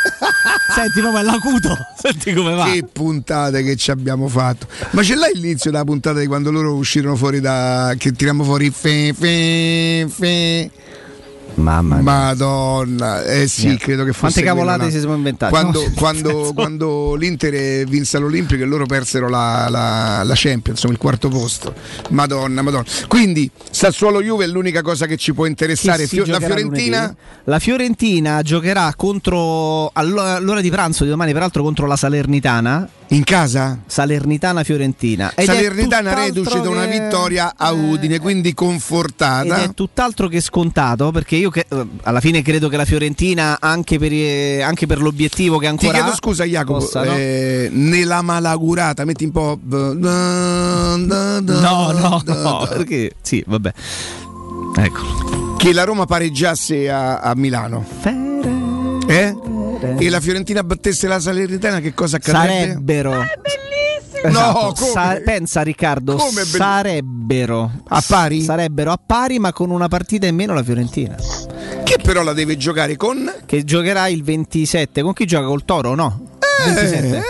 Senti, 0.74 1.00
è 1.00 1.22
l'acuto. 1.22 1.76
Senti 1.96 2.32
come 2.32 2.54
va. 2.54 2.64
Che 2.64 2.84
puntate 2.90 3.62
che 3.62 3.76
ci 3.76 3.90
abbiamo 3.90 4.28
fatto. 4.28 4.66
Ma 4.90 5.02
ce 5.02 5.14
l'hai 5.14 5.32
l'inizio 5.34 5.70
della 5.70 5.84
puntata 5.84 6.18
di 6.20 6.26
quando 6.26 6.50
loro 6.50 6.74
uscirono 6.74 7.16
fuori 7.16 7.40
da. 7.40 7.94
che 7.98 8.12
tiriamo 8.12 8.44
fuori 8.44 8.70
fe, 8.70 9.12
fe, 9.12 10.06
fe. 10.08 10.70
Mamma 11.60 11.94
mia. 11.96 12.02
Madonna, 12.02 13.24
eh 13.24 13.46
sì, 13.46 13.66
Niente. 13.66 13.84
credo 13.84 14.04
che 14.04 14.12
fosse 14.12 14.42
Quante 14.42 14.42
cavolate 14.42 14.84
là. 14.84 14.90
si 14.90 14.98
siamo 14.98 15.14
inventati? 15.14 15.52
Quando, 15.52 15.82
No, 15.82 15.92
quando- 15.94 16.52
quando 16.54 17.14
l'Inter 17.14 17.84
vinse 17.86 18.18
l'Olimpico 18.18 18.62
e 18.62 18.66
loro 18.66 18.86
persero 18.86 19.28
la, 19.28 19.68
la, 19.68 20.22
la 20.24 20.34
Champions, 20.34 20.78
insomma, 20.78 20.92
il 20.94 20.98
quarto 20.98 21.28
posto. 21.28 21.74
Madonna, 22.10 22.62
Madonna. 22.62 22.84
Quindi 23.08 23.50
Sassuolo 23.70 24.22
Juve 24.22 24.44
è 24.44 24.48
l'unica 24.48 24.82
cosa 24.82 25.06
che 25.06 25.16
ci 25.16 25.32
può 25.34 25.46
interessare. 25.46 26.06
Fio- 26.06 26.24
la 26.26 26.38
Fiorentina? 26.38 26.98
lunedì? 27.00 27.16
La 27.44 27.58
Fiorentina 27.58 28.42
giocherà 28.42 28.92
contro 28.96 29.90
all'ora 29.92 30.60
di 30.60 30.70
pranzo 30.70 31.04
di 31.04 31.10
domani, 31.10 31.32
peraltro 31.32 31.62
contro 31.62 31.86
la 31.86 31.96
Salernitana. 31.96 32.88
In 33.12 33.24
casa? 33.24 33.80
Salernitana 33.86 34.62
Fiorentina. 34.62 35.32
Ed 35.34 35.46
Salernitana 35.46 36.14
reduce 36.14 36.60
da 36.60 36.68
una 36.68 36.86
che- 36.86 37.00
vittoria 37.00 37.54
a 37.56 37.72
Udine, 37.72 38.20
quindi 38.20 38.50
Ed 38.50 38.54
confortata. 38.54 39.62
è 39.64 39.74
tutt'altro 39.74 40.28
che 40.28 40.40
scontato 40.40 41.10
perché 41.10 41.34
io 41.34 41.50
che- 41.50 41.66
eh, 41.68 41.86
alla 42.04 42.20
fine 42.20 42.40
credo 42.42 42.68
che 42.68 42.76
la 42.76 42.84
Fiorentina, 42.84 43.56
anche 43.60 43.98
per, 43.98 44.12
eh, 44.12 44.62
anche 44.62 44.86
per 44.86 45.00
l'obiettivo 45.02 45.56
che 45.58 45.64
Ti 45.64 45.70
ancora 45.70 45.92
chiedo 45.92 46.10
ha, 46.10 46.14
scusa 46.14 46.44
Jacopo, 46.44 46.78
possa, 46.78 47.02
no? 47.02 47.16
eh, 47.16 47.68
nella 47.72 48.22
malaugurata, 48.22 49.04
metti 49.04 49.24
un 49.24 49.32
po'... 49.32 49.58
No, 49.60 50.96
no, 50.96 51.40
no, 52.24 52.66
perché 52.68 53.12
sì, 53.22 53.42
vabbè. 53.44 53.72
Ecco. 54.76 55.56
Che 55.56 55.72
la 55.72 55.82
Roma 55.82 56.06
pareggiasse 56.06 56.88
a, 56.88 57.18
a 57.18 57.34
Milano. 57.34 57.84
Eh? 59.08 59.34
E 59.98 60.10
la 60.10 60.20
Fiorentina 60.20 60.62
battesse 60.62 61.06
la 61.08 61.18
Salernitana, 61.20 61.80
che 61.80 61.94
cosa 61.94 62.16
accadrebbe? 62.16 62.72
Sarebbero. 62.72 63.10
No, 64.22 64.28
Esatto, 64.28 64.74
come? 64.78 64.90
sa- 64.92 65.20
pensa 65.24 65.62
Riccardo, 65.62 66.16
Come 66.16 66.42
belli- 66.42 66.46
sarebbero 66.50 67.70
A 67.88 68.04
pari? 68.06 68.42
Sarebbero 68.42 68.92
a 68.92 69.00
pari, 69.04 69.38
ma 69.38 69.50
con 69.54 69.70
una 69.70 69.88
partita 69.88 70.26
in 70.26 70.34
meno 70.34 70.52
la 70.52 70.62
Fiorentina. 70.62 71.16
Che 71.82 71.98
però 72.02 72.22
la 72.22 72.34
deve 72.34 72.58
giocare 72.58 72.96
con... 72.96 73.32
Che 73.46 73.64
giocherà 73.64 74.08
il 74.08 74.22
27. 74.22 75.00
Con 75.00 75.14
chi 75.14 75.24
gioca? 75.24 75.46
Col 75.46 75.64
Toro? 75.64 75.94
No. 75.94 76.20
27. 76.66 77.22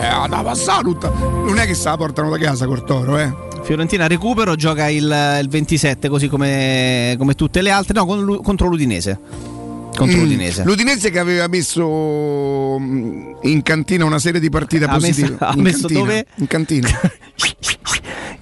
Eh, 0.00 0.06
andava 0.06 0.52
tutta. 0.82 1.08
Non 1.10 1.58
è 1.60 1.66
che 1.66 1.74
se 1.74 1.88
la 1.88 1.96
portano 1.96 2.28
da 2.30 2.38
casa 2.38 2.66
col 2.66 2.84
toro, 2.84 3.16
eh. 3.18 3.32
Fiorentina 3.62 4.08
recupero, 4.08 4.56
gioca 4.56 4.88
il, 4.88 5.38
il 5.40 5.48
27, 5.48 6.08
così 6.08 6.26
come, 6.26 7.14
come 7.16 7.34
tutte 7.34 7.62
le 7.62 7.70
altre. 7.70 7.94
No, 7.94 8.04
con 8.04 8.40
contro 8.42 8.66
l'Udinese. 8.66 9.18
Contro 10.04 10.18
Mm. 10.18 10.22
l'Udinese. 10.22 10.64
L'Udinese 10.64 11.10
che 11.10 11.18
aveva 11.18 11.46
messo 11.48 12.76
mm, 12.78 13.32
in 13.42 13.62
cantina 13.62 14.04
una 14.04 14.18
serie 14.18 14.40
di 14.40 14.48
partite 14.50 14.84
Ha 14.84 14.92
messo- 14.98 15.06
positive. 15.06 15.36
ha 15.40 15.52
in 15.54 15.62
messo 15.62 15.78
cantina, 15.88 16.00
dove? 16.00 16.26
In 16.36 16.46
cantina. 16.46 16.88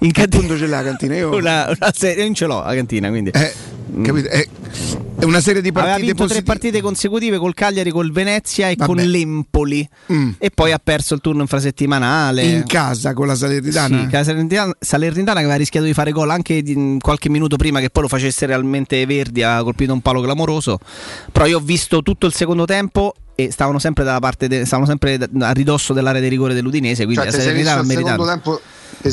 In 0.03 0.11
Che 0.11 0.27
punto 0.27 0.57
ce 0.57 0.65
l'ha 0.65 0.77
la 0.77 0.83
cantina? 0.83 1.15
Io... 1.15 1.35
Una, 1.35 1.67
una 1.67 1.91
serie, 1.93 2.23
non 2.23 2.33
ce 2.33 2.45
l'ho 2.47 2.63
la 2.63 2.73
cantina, 2.73 3.09
quindi. 3.09 3.29
Eh, 3.29 3.53
capito? 4.01 4.29
È, 4.29 4.47
è 5.19 5.23
una 5.25 5.41
serie 5.41 5.61
di 5.61 5.67
Aveva 5.69 5.85
partite 5.85 6.07
vinto 6.07 6.25
tre 6.25 6.41
partite 6.41 6.81
consecutive 6.81 7.37
col 7.37 7.53
Cagliari, 7.53 7.91
col 7.91 8.11
Venezia 8.11 8.69
e 8.69 8.75
Vabbè. 8.75 8.91
con 8.91 9.03
l'Empoli. 9.03 9.87
Mm. 10.11 10.31
E 10.39 10.49
poi 10.49 10.71
ha 10.71 10.79
perso 10.83 11.13
il 11.13 11.21
turno 11.21 11.41
infrasettimanale. 11.41 12.41
In 12.41 12.63
casa 12.65 13.13
con 13.13 13.27
la 13.27 13.35
Salernitana? 13.35 14.05
Sì, 14.05 14.11
la 14.11 14.23
Salernitana, 14.23 14.75
Salernitana 14.79 15.37
che 15.37 15.43
aveva 15.43 15.59
rischiato 15.59 15.85
di 15.85 15.93
fare 15.93 16.11
gol 16.11 16.31
anche 16.31 16.63
in 16.65 16.99
qualche 16.99 17.29
minuto 17.29 17.55
prima 17.57 17.79
che 17.79 17.91
poi 17.91 18.01
lo 18.01 18.09
facesse 18.09 18.47
realmente 18.47 19.05
Verdi, 19.05 19.43
ha 19.43 19.61
colpito 19.61 19.93
un 19.93 20.01
palo 20.01 20.21
clamoroso. 20.21 20.79
Però 21.31 21.45
io 21.45 21.57
ho 21.57 21.61
visto 21.61 22.01
tutto 22.01 22.25
il 22.25 22.33
secondo 22.33 22.65
tempo 22.65 23.13
e 23.45 23.51
stavano 23.51 23.79
sempre 23.79 24.03
dalla 24.03 24.19
parte 24.19 24.47
de- 24.47 24.65
stavano 24.65 24.87
sempre 24.87 25.17
a 25.39 25.51
ridosso 25.51 25.93
dell'area 25.93 26.21
di 26.21 26.27
rigore 26.27 26.53
dell'Udinese, 26.53 27.03
quindi 27.05 27.23
Cioè, 27.23 27.31
la 27.31 27.37
Salernitana 27.37 27.77
ha 27.77 27.81
il 27.81 27.87
meritato. 27.87 28.23
secondo 28.23 28.31
tempo, 28.31 28.61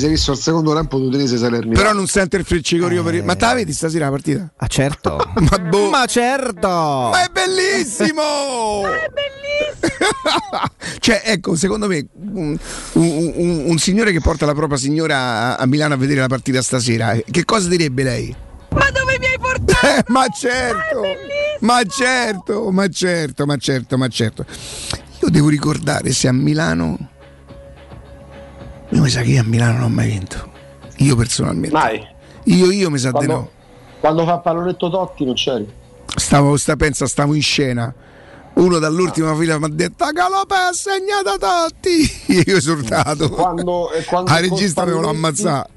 visto 0.08 0.32
il 0.32 0.38
secondo 0.38 0.74
tempo 0.74 0.98
d'Udinese 0.98 1.36
Salernitana. 1.38 1.74
Però 1.74 1.92
non 1.92 2.06
sente 2.06 2.36
il 2.36 2.44
friccicorio 2.44 3.02
per... 3.02 3.22
Ma 3.24 3.34
te 3.36 3.44
la 3.46 3.54
vedi 3.54 3.72
stasera 3.72 4.04
la 4.06 4.10
partita? 4.10 4.50
Ah 4.56 4.66
certo. 4.66 5.16
Ma 5.50 5.58
boh. 5.58 5.88
Ma 5.90 6.04
certo. 6.06 6.68
Ma 6.68 7.24
è 7.24 7.28
bellissimo! 7.32 8.82
è 8.86 9.08
bellissimo! 9.12 10.60
cioè, 11.00 11.22
ecco, 11.24 11.54
secondo 11.56 11.86
me 11.86 12.06
un, 12.32 12.56
un- 12.92 13.32
un- 13.34 13.62
un 13.66 13.78
signore 13.78 14.12
che 14.12 14.20
porta 14.20 14.46
la 14.46 14.54
propria 14.54 14.78
signora 14.78 15.56
a, 15.56 15.66
Milano 15.66 15.94
a 15.94 15.96
vedere 15.96 16.20
la 16.20 16.26
partita 16.28 16.62
stasera, 16.62 17.12
eh, 17.12 17.24
che 17.30 17.44
cosa 17.44 17.68
direbbe 17.68 18.02
lei? 18.02 18.34
Ma 18.70 18.90
dove 18.90 19.16
mi 19.18 19.26
hai 19.26 19.38
portato? 19.38 19.86
Eh, 19.86 20.04
ma 20.08 20.26
certo! 20.28 21.00
Ma 21.00 21.06
certo, 21.88 22.70
ma 22.70 22.88
certo, 22.88 23.46
ma 23.46 23.56
certo, 23.56 23.98
ma 23.98 24.08
certo. 24.08 24.44
Io 25.20 25.30
devo 25.30 25.48
ricordare 25.48 26.12
se 26.12 26.28
a 26.28 26.32
Milano. 26.32 26.96
Io 28.90 29.02
mi 29.02 29.08
sa 29.08 29.22
che 29.22 29.30
io 29.30 29.40
a 29.40 29.44
Milano 29.44 29.72
non 29.74 29.82
ho 29.82 29.88
mai 29.88 30.08
vinto. 30.08 30.50
Io 30.98 31.16
personalmente. 31.16 31.76
Mai. 31.76 32.06
Io, 32.44 32.70
io 32.70 32.90
mi 32.90 32.98
sa 32.98 33.08
di 33.08 33.14
Quando, 33.14 33.32
no. 33.32 33.50
quando 34.00 34.24
fa 34.24 34.38
pallonetto 34.38 34.88
Totti 34.88 35.24
non 35.24 35.34
c'eri. 35.34 35.70
Stavo, 36.16 36.56
sta, 36.56 36.76
pensa, 36.76 37.06
stavo 37.06 37.34
in 37.34 37.42
scena. 37.42 37.92
Uno 38.54 38.78
dall'ultima 38.78 39.36
fila 39.36 39.58
mi 39.58 39.66
ha 39.66 39.68
detto 39.68 40.04
Galopè 40.10 40.54
ha 40.54 40.72
segnato 40.72 41.36
Totti. 41.38 42.24
Io 42.46 42.54
ho 42.54 42.56
esortato. 42.56 43.28
Quando, 43.30 43.90
quando 44.06 44.30
A 44.30 44.40
regista 44.40 44.84
me 44.84 44.92
lo 44.92 45.08
ammazzato. 45.08 45.76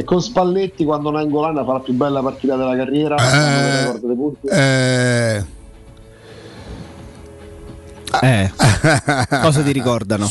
E 0.00 0.04
con 0.04 0.22
Spalletti 0.22 0.84
quando 0.86 1.10
Nainggolan 1.10 1.62
fa 1.62 1.74
la 1.74 1.80
più 1.80 1.92
bella 1.92 2.22
partita 2.22 2.56
della 2.56 2.74
carriera, 2.74 3.16
record 3.16 4.06
dei 4.06 4.16
punti. 4.16 4.46
Eh, 4.46 5.44
Eh. 8.22 8.50
Cosa 9.42 9.60
ti 9.60 9.72
ricordano? 9.72 10.28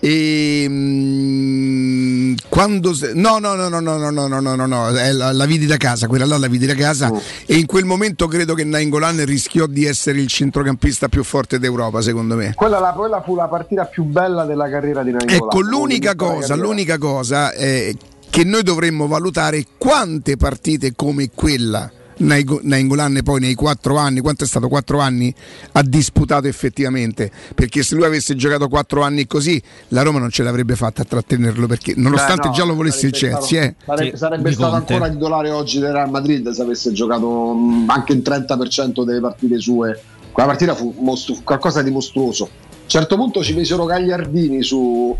E, 0.00 0.66
mm, 0.68 2.34
quando 2.48 2.92
se- 2.94 3.12
no 3.14 3.38
no 3.38 3.54
no 3.54 3.68
no 3.68 3.78
no 3.80 3.96
no 3.96 4.10
no 4.10 4.26
no 4.26 4.40
no 4.40 4.54
no 4.56 4.66
no 4.66 4.88
è 4.88 5.12
la, 5.12 5.30
la 5.32 5.46
vidi 5.46 5.64
da 5.66 5.76
casa 5.76 6.08
quella 6.08 6.26
là 6.26 6.36
la 6.38 6.48
vidi 6.48 6.66
da 6.66 6.74
casa 6.74 7.08
Oh. 7.10 7.20
e 7.46 7.54
in 7.56 7.66
quel 7.66 7.84
momento 7.84 8.26
credo 8.26 8.54
che 8.54 8.64
Nainggolan 8.64 9.24
rischiò 9.24 9.66
di 9.66 9.86
essere 9.86 10.18
il 10.20 10.26
centrocampista 10.26 11.08
più 11.08 11.22
forte 11.24 11.58
d'Europa 11.60 12.00
secondo 12.02 12.34
me 12.34 12.52
Quella, 12.54 12.80
la- 12.80 12.90
quella 12.92 13.22
fu 13.22 13.34
la 13.36 13.46
partita 13.46 13.84
più 13.84 14.02
bella 14.04 14.44
della 14.44 14.68
carriera 14.68 15.02
di 15.04 15.12
Nainggolan. 15.12 15.36
ecco 15.44 15.60
l'unica 15.60 16.14
cosa 16.16 16.54
l'unica 16.56 16.98
cosa 16.98 17.52
è 17.52 17.92
che 18.32 18.44
noi 18.44 18.62
dovremmo 18.62 19.06
valutare 19.06 19.62
quante 19.76 20.38
partite 20.38 20.94
come 20.96 21.28
quella 21.34 21.92
Nainggolan 22.16 23.20
poi 23.22 23.40
nei 23.40 23.54
quattro 23.54 23.96
anni, 23.98 24.20
quanto 24.20 24.44
è 24.44 24.46
stato 24.46 24.68
quattro 24.68 25.00
anni, 25.00 25.34
ha 25.72 25.82
disputato 25.82 26.46
effettivamente. 26.46 27.30
Perché 27.54 27.82
se 27.82 27.94
lui 27.94 28.04
avesse 28.04 28.34
giocato 28.34 28.68
quattro 28.68 29.02
anni 29.02 29.26
così, 29.26 29.60
la 29.88 30.00
Roma 30.00 30.18
non 30.18 30.30
ce 30.30 30.42
l'avrebbe 30.44 30.76
fatta 30.76 31.02
a 31.02 31.04
trattenerlo. 31.04 31.66
Perché 31.66 31.92
nonostante 31.94 32.42
Beh, 32.44 32.48
no, 32.48 32.54
già 32.54 32.64
lo 32.64 32.74
volesse 32.74 33.06
il 33.08 33.14
sarebbe 33.14 33.38
Chelsea, 33.38 33.62
eh. 33.64 33.74
stato- 33.82 33.96
Sarebbe, 33.98 34.16
sarebbe 34.16 34.52
stato 34.52 34.70
Conte. 34.70 34.92
ancora 34.94 35.10
titolare 35.10 35.50
oggi 35.50 35.78
del 35.78 35.92
Real 35.92 36.08
Madrid 36.10 36.48
se 36.52 36.62
avesse 36.62 36.92
giocato 36.92 37.52
mh, 37.52 37.84
anche 37.90 38.12
il 38.14 38.22
30% 38.24 39.04
delle 39.04 39.20
partite 39.20 39.58
sue. 39.58 40.00
Quella 40.32 40.48
partita 40.48 40.74
fu 40.74 40.94
mostru- 41.00 41.44
qualcosa 41.44 41.82
di 41.82 41.90
mostruoso. 41.90 42.44
A 42.44 42.48
un 42.48 42.88
certo 42.88 43.16
punto 43.16 43.42
ci 43.42 43.52
mesero 43.52 43.84
Gagliardini 43.84 44.62
su, 44.62 45.14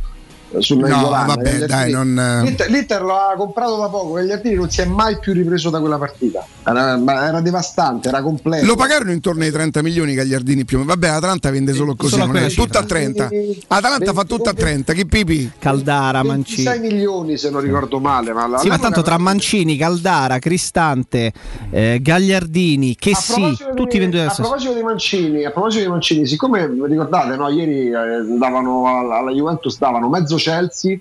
su 0.58 0.76
No, 0.78 1.08
vabbè, 1.08 1.66
dai, 1.66 1.90
non- 1.92 2.40
L'Inter, 2.44 2.70
l'Inter 2.70 3.02
l'ha 3.02 3.34
comprato 3.36 3.76
da 3.76 3.88
poco. 3.88 4.12
Gagliardini 4.14 4.54
non 4.54 4.70
si 4.70 4.80
è 4.80 4.84
mai 4.84 5.18
più 5.18 5.32
ripreso 5.32 5.70
da 5.70 5.80
quella 5.80 5.98
partita. 5.98 6.44
Era, 6.64 6.96
ma 6.96 7.26
era 7.26 7.40
devastante, 7.40 8.08
era 8.08 8.22
completo. 8.22 8.66
Lo 8.66 8.76
pagarono 8.76 9.12
intorno 9.12 9.42
ai 9.42 9.50
30 9.50 9.82
milioni 9.82 10.14
Gagliardini 10.14 10.64
più. 10.64 10.84
Vabbè, 10.84 11.08
Atalanta 11.08 11.50
vende 11.50 11.72
solo 11.72 11.94
così, 11.94 12.12
Solo 12.12 12.24
a 12.24 12.26
non 12.26 12.48
tutta 12.48 12.78
a 12.78 12.82
cifra. 12.82 12.98
30. 12.98 13.28
Atalanta 13.68 14.12
fa 14.12 14.24
tutta 14.24 14.50
a 14.50 14.54
30, 14.54 14.92
che 14.92 15.06
pipi? 15.06 15.50
Caldara, 15.58 16.22
Mancini. 16.22 16.64
26 16.64 16.90
milioni 16.92 17.36
se 17.38 17.50
non 17.50 17.60
ricordo 17.60 17.98
male. 17.98 18.32
Ma 18.32 18.58
Sì, 18.58 18.68
ma 18.68 18.78
tanto 18.78 19.02
tra 19.02 19.18
Mancini, 19.18 19.76
Caldara, 19.76 20.38
Cristante, 20.38 21.32
eh, 21.70 21.98
Gagliardini, 22.00 22.96
che 22.96 23.10
A 23.12 23.14
sì, 23.16 23.56
tutti 23.74 23.98
venduti 23.98 24.22
a 24.24 24.32
proposito 24.34 24.74
di 24.74 24.82
Mancini, 24.82 25.44
a 25.44 25.50
proposito 25.50 25.84
di 25.84 25.90
Mancini, 25.90 26.26
siccome 26.26 26.68
vi 26.68 26.80
ricordate, 26.86 27.36
no, 27.36 27.48
ieri 27.48 27.88
eh, 27.88 27.92
davano 28.38 28.86
alla, 28.98 29.18
alla 29.18 29.30
Juventus 29.32 29.78
davano 29.78 30.08
mezzo 30.08 30.38
Chelsea 30.42 30.98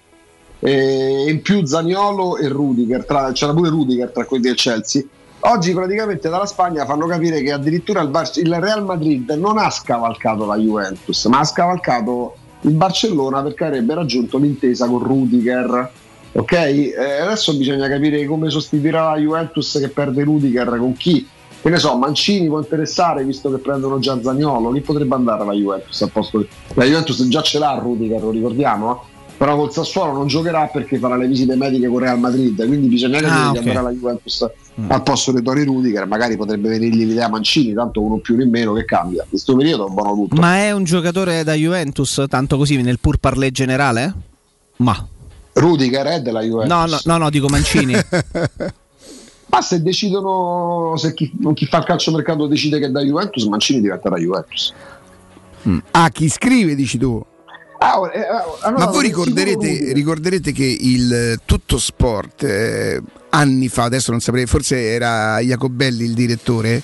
e 0.59 1.25
in 1.27 1.41
più 1.41 1.65
Zaniolo 1.65 2.37
e 2.37 2.47
Rudiger, 2.47 3.03
tra- 3.05 3.31
c'era 3.31 3.53
pure 3.53 3.69
Rudiger 3.69 4.09
tra 4.11 4.25
quelli 4.25 4.43
del 4.43 4.55
Chelsea. 4.55 5.03
Oggi 5.43 5.73
praticamente 5.73 6.29
dalla 6.29 6.45
Spagna 6.45 6.85
fanno 6.85 7.07
capire 7.07 7.41
che 7.41 7.51
addirittura 7.51 8.01
il, 8.01 8.09
Bar- 8.09 8.37
il 8.37 8.53
Real 8.53 8.85
Madrid 8.85 9.27
non 9.31 9.57
ha 9.57 9.71
scavalcato 9.71 10.45
la 10.45 10.55
Juventus, 10.55 11.25
ma 11.25 11.39
ha 11.39 11.43
scavalcato 11.43 12.35
il 12.61 12.73
Barcellona 12.73 13.41
perché 13.41 13.65
avrebbe 13.65 13.95
raggiunto 13.95 14.37
l'intesa 14.37 14.87
con 14.87 14.99
Rudiger. 14.99 15.91
Ok, 16.33 16.51
Eh, 16.51 16.93
adesso 17.19 17.57
bisogna 17.57 17.89
capire 17.89 18.23
come 18.27 18.51
sostituirà 18.51 19.11
la 19.11 19.17
Juventus 19.17 19.79
che 19.79 19.89
perde 19.89 20.23
Rudiger 20.23 20.77
con 20.77 20.93
chi. 20.95 21.27
Che 21.59 21.69
ne 21.69 21.77
so, 21.77 21.95
Mancini 21.97 22.47
può 22.47 22.59
interessare 22.59 23.23
visto 23.23 23.51
che 23.51 23.57
prendono 23.57 23.99
già 23.99 24.19
Zagnolo. 24.21 24.71
Chi 24.71 24.81
potrebbe 24.81 25.15
andare 25.15 25.41
alla 25.41 25.53
Juventus 25.53 26.01
al 26.03 26.11
posto 26.11 26.45
La 26.75 26.85
Juventus 26.85 27.27
già 27.27 27.41
ce 27.41 27.59
l'ha 27.59 27.79
Rudiger, 27.81 28.21
lo 28.21 28.29
ricordiamo? 28.29 29.03
Però 29.41 29.55
col 29.55 29.73
Sassuolo 29.73 30.11
non 30.13 30.27
giocherà 30.27 30.67
perché 30.67 30.99
farà 30.99 31.17
le 31.17 31.25
visite 31.25 31.55
mediche 31.55 31.87
con 31.87 31.97
Real 31.97 32.19
Madrid, 32.19 32.63
quindi 32.67 32.87
bisogna 32.89 33.19
capire 33.19 33.31
Ah, 33.41 33.49
di 33.49 33.57
ok. 33.57 33.65
andare 33.65 33.79
alla 33.79 33.89
Juventus 33.89 34.47
al 34.87 35.01
posto 35.01 35.31
di 35.31 35.41
Tori 35.41 35.63
Rudiger, 35.63 36.05
magari 36.05 36.37
potrebbe 36.37 36.69
venirgli 36.69 37.07
l'idea 37.07 37.27
Mancini, 37.27 37.73
tanto 37.73 38.03
uno 38.03 38.19
più 38.19 38.35
né 38.35 38.45
meno 38.45 38.73
che 38.73 38.85
cambia. 38.85 39.23
In 39.23 39.29
questo 39.29 39.55
periodo 39.55 39.87
è 39.87 39.89
un 39.89 39.95
buono 39.95 40.13
tutto. 40.13 40.39
Ma 40.39 40.57
è 40.57 40.71
un 40.71 40.83
giocatore 40.83 41.43
da 41.43 41.53
Juventus, 41.55 42.23
tanto 42.29 42.55
così 42.57 42.79
nel 42.83 42.99
pur 42.99 43.17
parler 43.17 43.49
generale? 43.49 44.13
Ma. 44.75 45.07
Rudiger 45.53 46.05
è 46.05 46.21
della 46.21 46.41
Juventus. 46.41 46.69
No, 46.71 46.85
no, 46.85 46.99
no, 47.05 47.17
no, 47.17 47.29
dico 47.31 47.47
Mancini. 47.47 47.95
Ma 49.49 49.61
se 49.63 49.81
decidono, 49.81 50.93
se 50.97 51.15
chi, 51.15 51.31
chi 51.55 51.65
fa 51.65 51.79
il 51.79 51.85
calciomercato 51.85 52.45
decide 52.45 52.77
che 52.77 52.85
è 52.85 52.89
da 52.91 53.01
Juventus, 53.01 53.43
Mancini 53.45 53.81
diventerà 53.81 54.17
Juventus. 54.17 54.71
Ah, 55.89 56.09
chi 56.09 56.29
scrive, 56.29 56.75
dici 56.75 56.99
tu? 56.99 57.25
Ah, 57.84 57.95
allora, 57.95 58.86
Ma 58.86 58.91
voi 58.91 59.01
ricorderete, 59.01 59.91
ricorderete 59.91 60.51
che 60.51 60.63
il 60.65 61.11
eh, 61.11 61.38
Tutto 61.45 61.79
Sport 61.79 62.43
eh, 62.43 63.01
anni 63.32 63.67
fa, 63.67 63.84
adesso 63.84 64.11
non 64.11 64.19
saprei, 64.19 64.45
forse 64.45 64.77
era 64.77 65.39
Jacobelli 65.39 66.03
il 66.03 66.13
direttore, 66.13 66.82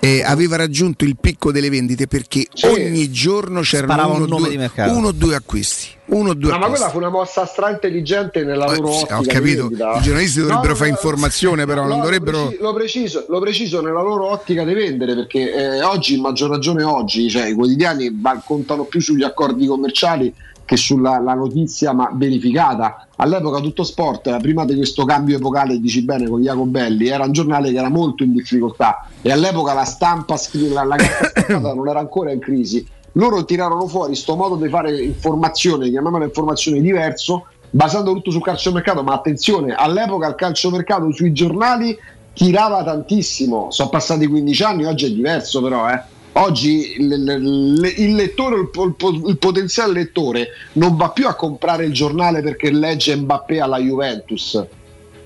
eh, 0.00 0.22
aveva 0.22 0.56
raggiunto 0.56 1.04
il 1.04 1.16
picco 1.18 1.52
delle 1.52 1.70
vendite 1.70 2.06
perché 2.06 2.46
ogni 2.64 3.10
giorno 3.10 3.60
c'erano 3.60 4.14
uno, 4.14 4.24
un 4.24 4.28
nome 4.28 4.48
due, 4.56 4.70
uno 4.88 5.08
o 5.08 5.12
due 5.12 5.34
acquisti. 5.34 6.00
Uno 6.04 6.30
o 6.30 6.34
due 6.34 6.50
No, 6.50 6.58
ma 6.58 6.68
quella 6.68 6.90
fu 6.90 6.98
una 6.98 7.08
mossa 7.08 7.46
stra 7.46 7.70
intelligente 7.70 8.44
nella 8.44 8.66
loro 8.66 8.92
sì, 8.92 9.02
ottica. 9.02 9.18
ho 9.18 9.22
capito, 9.22 9.70
i 9.70 10.00
giornalisti 10.02 10.40
dovrebbero 10.40 10.70
no, 10.70 10.74
fare 10.74 10.90
no, 10.90 10.96
informazione, 10.96 11.64
però 11.64 11.86
non 11.86 11.98
no, 11.98 12.02
dovrebbero. 12.02 12.54
Lo 12.58 12.74
preciso, 12.74 13.24
lo 13.28 13.40
preciso, 13.40 13.80
nella 13.80 14.02
loro 14.02 14.26
ottica 14.30 14.64
di 14.64 14.74
vendere 14.74 15.14
perché 15.14 15.54
eh, 15.54 15.82
oggi, 15.82 16.14
in 16.14 16.20
maggior 16.20 16.50
ragione 16.50 16.82
oggi, 16.82 17.30
cioè, 17.30 17.46
i 17.46 17.54
quotidiani 17.54 18.20
contano 18.44 18.84
più 18.84 19.00
sugli 19.00 19.22
accordi 19.22 19.66
commerciali 19.66 20.34
che 20.72 20.78
sulla 20.78 21.18
la 21.18 21.34
notizia 21.34 21.92
ma 21.92 22.10
verificata. 22.14 23.06
All'epoca 23.16 23.60
tutto 23.60 23.84
sport, 23.84 24.38
prima 24.38 24.64
di 24.64 24.74
questo 24.74 25.04
cambio 25.04 25.36
epocale, 25.36 25.78
dici 25.78 26.02
bene, 26.02 26.26
con 26.28 26.40
Jacobelli, 26.40 27.08
era 27.08 27.24
un 27.24 27.32
giornale 27.32 27.70
che 27.70 27.76
era 27.76 27.90
molto 27.90 28.22
in 28.22 28.32
difficoltà 28.32 29.06
e 29.20 29.30
all'epoca 29.30 29.74
la 29.74 29.84
stampa, 29.84 30.36
scri- 30.38 30.70
la, 30.70 30.86
stampata 30.98 31.74
non 31.74 31.88
era 31.88 32.00
ancora 32.00 32.32
in 32.32 32.40
crisi. 32.40 32.86
Loro 33.12 33.44
tirarono 33.44 33.86
fuori 33.86 34.14
sto 34.14 34.34
modo 34.34 34.56
di 34.56 34.68
fare 34.70 34.98
informazione, 35.02 35.90
chiamiamola 35.90 36.24
informazione 36.24 36.80
diverso, 36.80 37.44
basando 37.68 38.14
tutto 38.14 38.30
sul 38.30 38.42
calciomercato, 38.42 39.02
ma 39.02 39.12
attenzione, 39.12 39.74
all'epoca 39.74 40.26
il 40.28 40.34
calciomercato 40.34 41.12
sui 41.12 41.32
giornali 41.32 41.94
tirava 42.32 42.82
tantissimo, 42.82 43.66
sono 43.70 43.90
passati 43.90 44.26
15 44.26 44.62
anni, 44.62 44.84
oggi 44.86 45.04
è 45.04 45.10
diverso 45.10 45.60
però, 45.60 45.90
eh. 45.90 46.20
Oggi 46.34 46.94
il, 46.98 48.14
lettore, 48.14 48.56
il, 48.56 49.36
potenziale 49.38 49.92
lettore 49.92 50.48
non 50.74 50.96
va 50.96 51.10
più 51.10 51.26
a 51.26 51.34
comprare 51.34 51.84
il 51.84 51.92
giornale 51.92 52.40
perché 52.40 52.70
legge 52.70 53.14
Mbappé 53.14 53.60
alla 53.60 53.78
Juventus, 53.78 54.64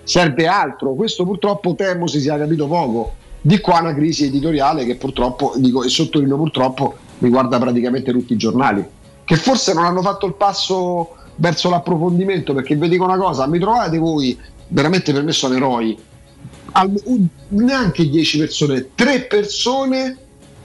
serve 0.02 0.48
altro. 0.48 0.94
Questo 0.94 1.24
purtroppo 1.24 1.76
temo 1.76 2.08
si 2.08 2.20
sia 2.20 2.36
capito 2.36 2.66
poco. 2.66 3.14
Di 3.40 3.60
qua 3.60 3.78
una 3.78 3.94
crisi 3.94 4.24
editoriale 4.24 4.84
che 4.84 4.96
purtroppo, 4.96 5.54
dico, 5.56 5.84
e 5.84 5.88
sottolineo 5.88 6.36
purtroppo, 6.36 6.96
riguarda 7.20 7.58
praticamente 7.58 8.10
tutti 8.10 8.32
i 8.32 8.36
giornali, 8.36 8.84
che 9.24 9.36
forse 9.36 9.74
non 9.74 9.84
hanno 9.84 10.02
fatto 10.02 10.26
il 10.26 10.34
passo 10.34 11.14
verso 11.36 11.70
l'approfondimento, 11.70 12.52
perché 12.52 12.74
vi 12.74 12.88
dico 12.88 13.04
una 13.04 13.16
cosa, 13.16 13.46
mi 13.46 13.60
trovate 13.60 13.98
voi, 13.98 14.36
veramente 14.66 15.12
per 15.12 15.22
me 15.22 15.30
sono 15.30 15.54
eroi, 15.54 15.96
al- 16.72 17.28
neanche 17.48 18.08
10 18.08 18.38
persone, 18.38 18.88
3 18.96 19.20
persone 19.20 20.16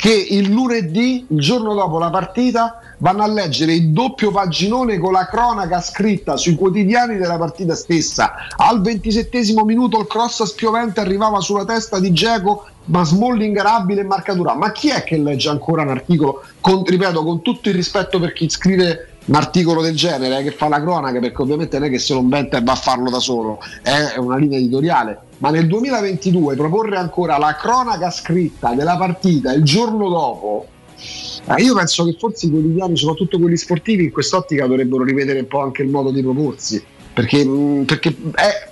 che 0.01 0.11
il 0.11 0.49
lunedì, 0.49 1.27
il 1.29 1.39
giorno 1.39 1.75
dopo 1.75 1.99
la 1.99 2.09
partita, 2.09 2.79
vanno 2.97 3.21
a 3.21 3.27
leggere 3.27 3.75
il 3.75 3.91
doppio 3.91 4.31
paginone 4.31 4.97
con 4.97 5.11
la 5.11 5.27
cronaca 5.27 5.79
scritta 5.79 6.37
sui 6.37 6.55
quotidiani 6.55 7.17
della 7.17 7.37
partita 7.37 7.75
stessa. 7.75 8.33
Al 8.57 8.81
ventisettesimo 8.81 9.63
minuto 9.63 9.99
il 9.99 10.07
cross 10.07 10.41
spiovente 10.41 11.01
arrivava 11.01 11.39
sulla 11.39 11.65
testa 11.65 11.99
di 11.99 12.11
Geco, 12.13 12.65
ma 12.85 13.03
Smalling 13.03 13.55
era 13.55 13.75
abile 13.75 14.01
in 14.01 14.07
marcatura. 14.07 14.55
Ma 14.55 14.71
chi 14.71 14.89
è 14.89 15.03
che 15.03 15.17
legge 15.17 15.49
ancora 15.49 15.83
un 15.83 15.89
articolo? 15.89 16.45
Con, 16.59 16.83
ripeto, 16.83 17.23
con 17.23 17.43
tutto 17.43 17.69
il 17.69 17.75
rispetto 17.75 18.19
per 18.19 18.33
chi 18.33 18.49
scrive 18.49 19.10
un 19.25 19.35
articolo 19.35 19.81
del 19.81 19.95
genere, 19.95 20.39
eh, 20.39 20.43
che 20.43 20.51
fa 20.51 20.67
la 20.67 20.81
cronaca, 20.81 21.19
perché 21.19 21.41
ovviamente 21.41 21.77
non 21.77 21.87
è 21.87 21.91
che 21.91 21.99
se 21.99 22.13
lo 22.13 22.19
inventa 22.19 22.57
e 22.57 22.61
va 22.61 22.71
a 22.71 22.75
farlo 22.75 23.09
da 23.09 23.19
solo, 23.19 23.59
è 23.81 24.17
una 24.17 24.37
linea 24.37 24.57
editoriale. 24.57 25.19
Ma 25.37 25.49
nel 25.49 25.67
2022 25.67 26.55
proporre 26.55 26.97
ancora 26.97 27.37
la 27.37 27.55
cronaca 27.55 28.09
scritta 28.09 28.73
della 28.73 28.97
partita 28.97 29.53
il 29.53 29.63
giorno 29.63 30.09
dopo, 30.09 30.67
eh, 31.45 31.61
io 31.61 31.75
penso 31.75 32.05
che 32.05 32.15
forse 32.17 32.47
i 32.47 32.49
quotidiani, 32.49 32.97
soprattutto 32.97 33.39
quelli 33.39 33.57
sportivi, 33.57 34.05
in 34.05 34.11
quest'ottica 34.11 34.67
dovrebbero 34.67 35.03
rivedere 35.03 35.39
un 35.39 35.47
po' 35.47 35.61
anche 35.61 35.81
il 35.81 35.89
modo 35.89 36.11
di 36.11 36.21
proporsi, 36.21 36.83
perché, 37.13 37.43
mh, 37.43 37.85
perché 37.85 38.15
è- 38.35 38.69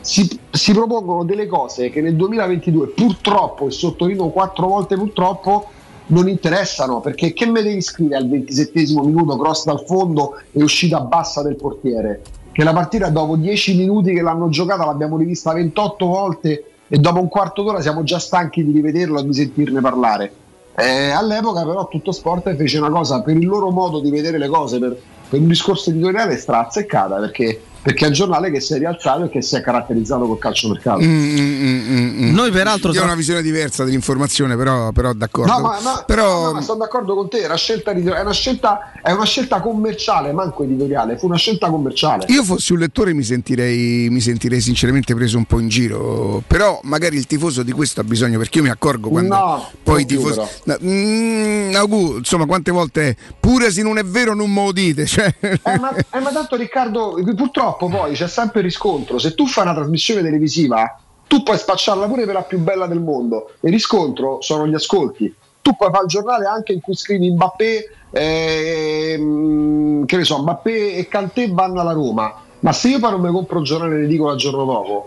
si, 0.00 0.38
si 0.50 0.72
propongono 0.72 1.24
delle 1.24 1.46
cose 1.46 1.90
che 1.90 2.00
nel 2.00 2.16
2022 2.16 2.88
purtroppo, 2.88 3.66
e 3.66 3.70
sottolineo 3.70 4.30
quattro 4.30 4.66
volte 4.66 4.96
purtroppo, 4.96 5.68
non 6.08 6.28
interessano, 6.28 7.00
perché 7.00 7.32
che 7.32 7.46
me 7.46 7.62
devi 7.62 7.80
scrivere 7.80 8.22
al 8.22 8.28
27 8.28 8.84
minuto, 9.02 9.36
cross 9.36 9.64
dal 9.64 9.82
fondo 9.86 10.40
e 10.52 10.62
uscita 10.62 11.00
bassa 11.00 11.42
del 11.42 11.56
portiere? 11.56 12.22
Che 12.52 12.64
la 12.64 12.72
partita 12.72 13.08
dopo 13.08 13.36
10 13.36 13.76
minuti 13.76 14.12
che 14.12 14.22
l'hanno 14.22 14.48
giocata 14.48 14.84
l'abbiamo 14.84 15.16
rivista 15.16 15.52
28 15.52 16.06
volte 16.06 16.64
e 16.88 16.98
dopo 16.98 17.20
un 17.20 17.28
quarto 17.28 17.62
d'ora 17.62 17.80
siamo 17.80 18.02
già 18.02 18.18
stanchi 18.18 18.64
di 18.64 18.72
rivederlo 18.72 19.20
e 19.20 19.24
di 19.24 19.34
sentirne 19.34 19.80
parlare. 19.80 20.32
Eh, 20.74 21.10
all'epoca 21.10 21.64
però 21.64 21.88
tutto 21.88 22.12
sport 22.12 22.54
fece 22.54 22.78
una 22.78 22.90
cosa 22.90 23.20
per 23.20 23.36
il 23.36 23.46
loro 23.46 23.70
modo 23.70 24.00
di 24.00 24.10
vedere 24.10 24.38
le 24.38 24.46
cose, 24.46 24.78
per, 24.78 24.96
per 25.28 25.40
un 25.40 25.48
discorso 25.48 25.90
editoriale 25.90 26.36
stra 26.36 26.66
azzeccata, 26.66 27.16
perché, 27.16 27.60
perché 27.80 28.04
è 28.04 28.08
un 28.08 28.14
giornale 28.14 28.50
che 28.50 28.60
si 28.60 28.74
è 28.74 28.78
rialzato 28.78 29.24
e 29.24 29.28
che 29.28 29.40
si 29.40 29.54
è 29.56 29.60
caratterizzato 29.60 30.26
col 30.26 30.38
calciomercato. 30.38 31.00
Mm, 31.00 32.34
Noi 32.34 32.50
peraltro 32.50 32.92
Io 32.92 33.00
ho 33.00 33.04
una 33.04 33.14
visione 33.14 33.40
diversa 33.40 33.84
dell'informazione, 33.84 34.56
però, 34.56 34.90
però 34.92 35.12
d'accordo. 35.12 35.52
No, 35.52 35.60
ma, 35.60 35.78
ma- 35.82 36.04
però 36.06 36.46
no, 36.46 36.52
ma 36.54 36.60
sono 36.60 36.78
d'accordo 36.78 37.14
con 37.14 37.28
te, 37.28 37.42
è 37.42 37.46
una, 37.46 37.56
scelta, 37.56 37.92
è, 37.92 38.20
una 38.20 38.32
scelta, 38.32 38.92
è 39.02 39.12
una 39.12 39.24
scelta 39.24 39.60
commerciale, 39.60 40.32
manco 40.32 40.64
editoriale, 40.64 41.18
fu 41.18 41.26
una 41.26 41.36
scelta 41.36 41.70
commerciale. 41.70 42.26
io 42.28 42.42
fossi 42.42 42.72
un 42.72 42.80
lettore 42.80 43.12
mi 43.12 43.22
sentirei, 43.22 44.08
mi 44.10 44.20
sentirei 44.20 44.60
sinceramente 44.60 45.14
preso 45.14 45.38
un 45.38 45.44
po' 45.44 45.60
in 45.60 45.68
giro. 45.68 46.42
Però 46.46 46.80
magari 46.82 47.16
il 47.16 47.26
tifoso 47.26 47.62
di 47.62 47.72
questo 47.72 48.00
ha 48.00 48.04
bisogno, 48.04 48.38
perché 48.38 48.58
io 48.58 48.64
mi 48.64 48.70
accorgo 48.70 49.08
quando 49.08 49.34
No, 49.34 49.70
poi 49.82 50.02
i 50.02 50.06
tifosi. 50.06 50.40
No, 50.64 50.76
mm, 50.82 51.74
Augu, 51.74 52.16
insomma, 52.18 52.46
quante 52.46 52.70
volte 52.70 53.16
pure 53.38 53.70
se 53.70 53.82
non 53.82 53.98
è 53.98 54.04
vero 54.04 54.34
non 54.34 54.52
me 54.52 54.64
lo 54.64 54.72
dite. 54.72 55.06
Cioè... 55.06 55.34
Eh, 55.40 55.78
ma, 55.78 55.94
eh, 55.94 56.20
ma 56.20 56.30
tanto 56.30 56.56
Riccardo, 56.56 57.14
purtroppo 57.36 57.67
poi 57.74 58.14
c'è 58.14 58.28
sempre 58.28 58.60
il 58.60 58.66
riscontro. 58.66 59.18
Se 59.18 59.34
tu 59.34 59.46
fai 59.46 59.64
una 59.64 59.74
trasmissione 59.74 60.22
televisiva, 60.22 60.98
tu 61.26 61.42
puoi 61.42 61.58
spacciarla 61.58 62.06
pure 62.06 62.24
per 62.24 62.34
la 62.34 62.42
più 62.42 62.58
bella 62.58 62.86
del 62.86 63.00
mondo. 63.00 63.52
Il 63.60 63.70
riscontro 63.70 64.40
sono 64.40 64.66
gli 64.66 64.74
ascolti. 64.74 65.32
Tu 65.60 65.76
puoi 65.76 65.90
fare 65.90 66.04
il 66.04 66.08
giornale 66.08 66.46
anche 66.46 66.72
in 66.72 66.80
cui 66.80 66.96
scrivi 66.96 67.30
Mbappé, 67.30 67.90
ehm, 68.10 70.06
che 70.06 70.16
ne 70.16 70.24
so, 70.24 70.38
Mbappé 70.38 70.94
e 70.94 71.08
Cantè 71.08 71.50
vanno 71.50 71.80
alla 71.80 71.92
Roma. 71.92 72.34
Ma 72.60 72.72
se 72.72 72.88
io 72.88 72.98
poi 72.98 73.10
non 73.10 73.20
mi 73.20 73.30
compro 73.30 73.58
il 73.58 73.64
giornale 73.64 73.96
e 73.96 73.98
ne 74.00 74.06
dico 74.06 74.30
il 74.32 74.38
giorno 74.38 74.64
dopo, 74.64 75.06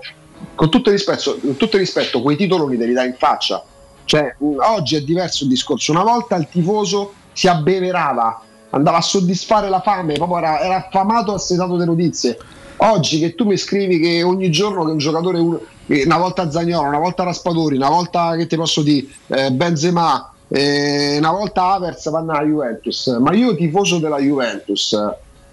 con 0.55 0.69
tutto 0.69 0.89
il 0.89 0.95
rispetto, 0.95 1.35
tutto 1.57 1.75
il 1.75 1.81
rispetto 1.81 2.21
quei 2.21 2.37
titoli 2.37 2.77
te 2.77 2.85
li 2.85 2.93
dai 2.93 3.07
in 3.07 3.15
faccia. 3.17 3.63
Cioè, 4.05 4.35
oggi 4.39 4.95
è 4.95 5.01
diverso 5.01 5.43
il 5.43 5.49
discorso. 5.49 5.91
Una 5.91 6.03
volta 6.03 6.35
il 6.35 6.47
tifoso 6.49 7.13
si 7.33 7.47
abbeverava, 7.47 8.41
andava 8.71 8.97
a 8.97 9.01
soddisfare 9.01 9.69
la 9.69 9.81
fame, 9.81 10.13
proprio 10.13 10.39
era, 10.39 10.59
era 10.59 10.75
affamato 10.85 11.33
assetato 11.33 11.77
di 11.77 11.85
notizie. 11.85 12.37
Oggi 12.77 13.19
che 13.19 13.35
tu 13.35 13.45
mi 13.45 13.57
scrivi 13.57 13.99
che 13.99 14.23
ogni 14.23 14.49
giorno 14.49 14.83
che 14.83 14.91
un 14.91 14.97
giocatore, 14.97 15.39
una 15.39 16.17
volta 16.17 16.49
Zagnolo, 16.49 16.87
una 16.87 16.97
volta 16.97 17.23
Raspadori, 17.23 17.75
una 17.75 17.89
volta 17.89 18.35
che 18.35 18.47
ti 18.47 18.55
posso 18.55 18.81
dire 18.81 19.05
eh, 19.27 19.51
Benzema, 19.51 20.33
eh, 20.47 21.17
una 21.19 21.31
volta 21.31 21.73
Avers 21.73 22.09
vanno 22.09 22.31
alla 22.31 22.43
Juventus, 22.43 23.07
ma 23.19 23.33
io 23.33 23.55
tifoso 23.55 23.99
della 23.99 24.17
Juventus, 24.17 24.97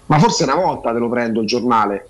ma 0.07 0.17
forse 0.17 0.43
una 0.43 0.55
volta 0.55 0.91
te 0.91 0.97
lo 0.97 1.07
prendo 1.07 1.41
il 1.41 1.47
giornale, 1.47 2.07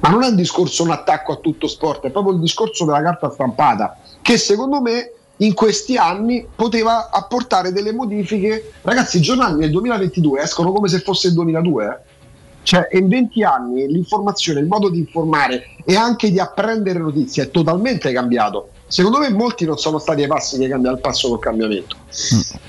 ma 0.00 0.08
non 0.08 0.24
è 0.24 0.28
un 0.28 0.36
discorso 0.36 0.82
un 0.82 0.90
attacco 0.90 1.32
a 1.32 1.36
tutto 1.36 1.68
sport, 1.68 2.06
è 2.06 2.10
proprio 2.10 2.34
il 2.34 2.40
discorso 2.40 2.84
della 2.84 3.02
carta 3.02 3.30
stampata, 3.30 3.96
che 4.22 4.38
secondo 4.38 4.80
me 4.80 5.12
in 5.38 5.54
questi 5.54 5.96
anni 5.96 6.46
poteva 6.54 7.10
apportare 7.10 7.72
delle 7.72 7.92
modifiche. 7.92 8.72
Ragazzi, 8.82 9.18
i 9.18 9.20
giornali 9.20 9.58
nel 9.58 9.70
2022 9.70 10.40
escono 10.40 10.72
come 10.72 10.88
se 10.88 11.00
fosse 11.00 11.28
il 11.28 11.34
2002. 11.34 11.84
eh. 11.84 12.14
Cioè, 12.62 12.88
in 12.92 13.08
20 13.08 13.44
anni 13.44 13.86
l'informazione, 13.86 14.60
il 14.60 14.66
modo 14.66 14.88
di 14.88 14.98
informare 14.98 15.76
e 15.84 15.94
anche 15.94 16.32
di 16.32 16.40
apprendere 16.40 16.98
notizie 16.98 17.44
è 17.44 17.50
totalmente 17.50 18.10
cambiato. 18.12 18.70
Secondo 18.88 19.18
me 19.18 19.30
molti 19.30 19.64
non 19.64 19.76
sono 19.78 19.98
stati 19.98 20.22
ai 20.22 20.28
passi 20.28 20.58
che 20.58 20.68
cambia 20.68 20.92
il 20.92 21.00
passo 21.00 21.28
col 21.28 21.40
cambiamento. 21.40 21.96